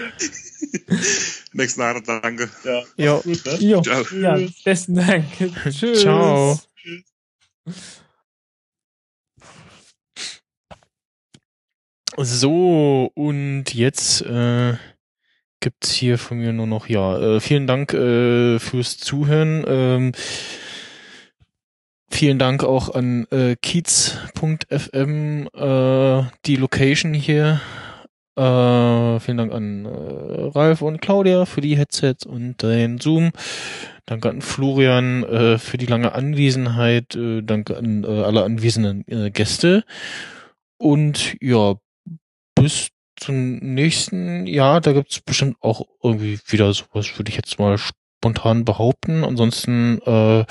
Nächsten 1.54 1.82
Abend, 1.82 2.08
danke. 2.08 2.50
Ja. 2.64 2.84
Jo. 2.98 3.22
Gut, 3.22 3.46
ne? 3.46 3.56
Jo. 3.60 3.82
Ja, 4.20 4.40
besten 4.64 4.96
Dank. 4.96 5.26
Tschüss. 5.70 6.02
Ciao. 6.02 6.60
So, 12.18 13.12
und 13.16 13.74
jetzt 13.74 14.22
äh, 14.22 14.74
gibt's 15.62 15.92
hier 15.92 16.18
von 16.18 16.40
mir 16.40 16.52
nur 16.52 16.68
noch, 16.68 16.88
ja, 16.88 17.18
äh, 17.18 17.40
vielen 17.40 17.68
Dank 17.68 17.94
äh, 17.94 18.60
fürs 18.60 18.98
Zuhören. 18.98 19.64
Ähm, 19.66 20.12
vielen 22.10 22.38
Dank 22.38 22.64
auch 22.64 22.94
an 22.94 23.28
äh, 23.32 23.56
kiez.fm, 23.56 25.48
äh, 25.54 26.24
die 26.46 26.56
Location 26.58 27.14
hier. 27.14 27.62
Äh, 28.42 29.20
vielen 29.20 29.38
Dank 29.38 29.54
an 29.54 29.86
äh, 29.86 30.50
Ralf 30.58 30.82
und 30.82 31.00
Claudia 31.00 31.46
für 31.46 31.62
die 31.62 31.78
Headsets 31.78 32.26
und 32.26 32.64
den 32.64 32.98
Zoom. 32.98 33.34
Danke 34.08 34.32
an 34.32 34.42
Florian 34.42 35.24
äh, 35.24 35.58
für 35.60 35.78
die 35.78 35.86
lange 35.86 36.14
Anwesenheit. 36.14 37.16
Äh, 37.16 37.44
danke 37.44 37.78
an 37.78 38.04
äh, 38.04 38.08
alle 38.08 38.44
anwesenden 38.44 39.06
äh, 39.08 39.30
Gäste. 39.30 39.84
Und 40.80 41.36
ja, 41.40 41.76
bis 42.56 42.90
zum 43.16 43.58
nächsten 43.58 44.48
Jahr, 44.48 44.82
da 44.82 44.94
gibt's 44.94 45.22
bestimmt 45.22 45.58
auch 45.62 45.86
irgendwie 46.02 46.40
wieder 46.48 46.74
sowas, 46.74 47.16
würde 47.20 47.30
ich 47.30 47.36
jetzt 47.36 47.60
mal 47.60 47.78
spontan 47.78 48.66
behaupten. 48.66 49.24
Ansonsten 49.24 50.02
äh, 50.02 50.46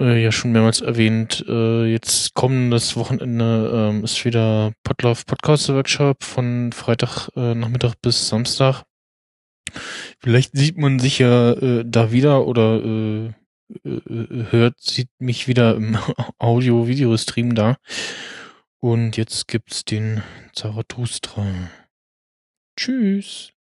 äh, 0.00 0.22
ja 0.22 0.32
schon 0.32 0.52
mehrmals 0.52 0.80
erwähnt, 0.80 1.44
äh, 1.48 1.84
jetzt 1.86 2.34
kommendes 2.34 2.96
Wochenende 2.96 3.70
ähm, 3.72 4.04
ist 4.04 4.24
wieder 4.24 4.72
Podlove 4.82 5.24
Podcast 5.26 5.68
Workshop 5.68 6.24
von 6.24 6.72
Freitag 6.72 7.28
äh, 7.36 7.54
Nachmittag 7.54 7.94
bis 8.02 8.28
Samstag. 8.28 8.84
Vielleicht 10.20 10.56
sieht 10.56 10.78
man 10.78 10.98
sich 10.98 11.18
ja 11.18 11.52
äh, 11.52 11.84
da 11.86 12.12
wieder 12.12 12.46
oder 12.46 12.82
äh, 12.84 13.26
äh, 13.84 14.46
hört, 14.50 14.80
sieht 14.80 15.08
mich 15.18 15.48
wieder 15.48 15.74
im 15.76 15.98
Audio-Video-Stream 16.38 17.54
da. 17.54 17.76
Und 18.80 19.16
jetzt 19.16 19.48
gibt's 19.48 19.84
den 19.84 20.22
Zarathustra. 20.52 21.70
Tschüss. 22.76 23.53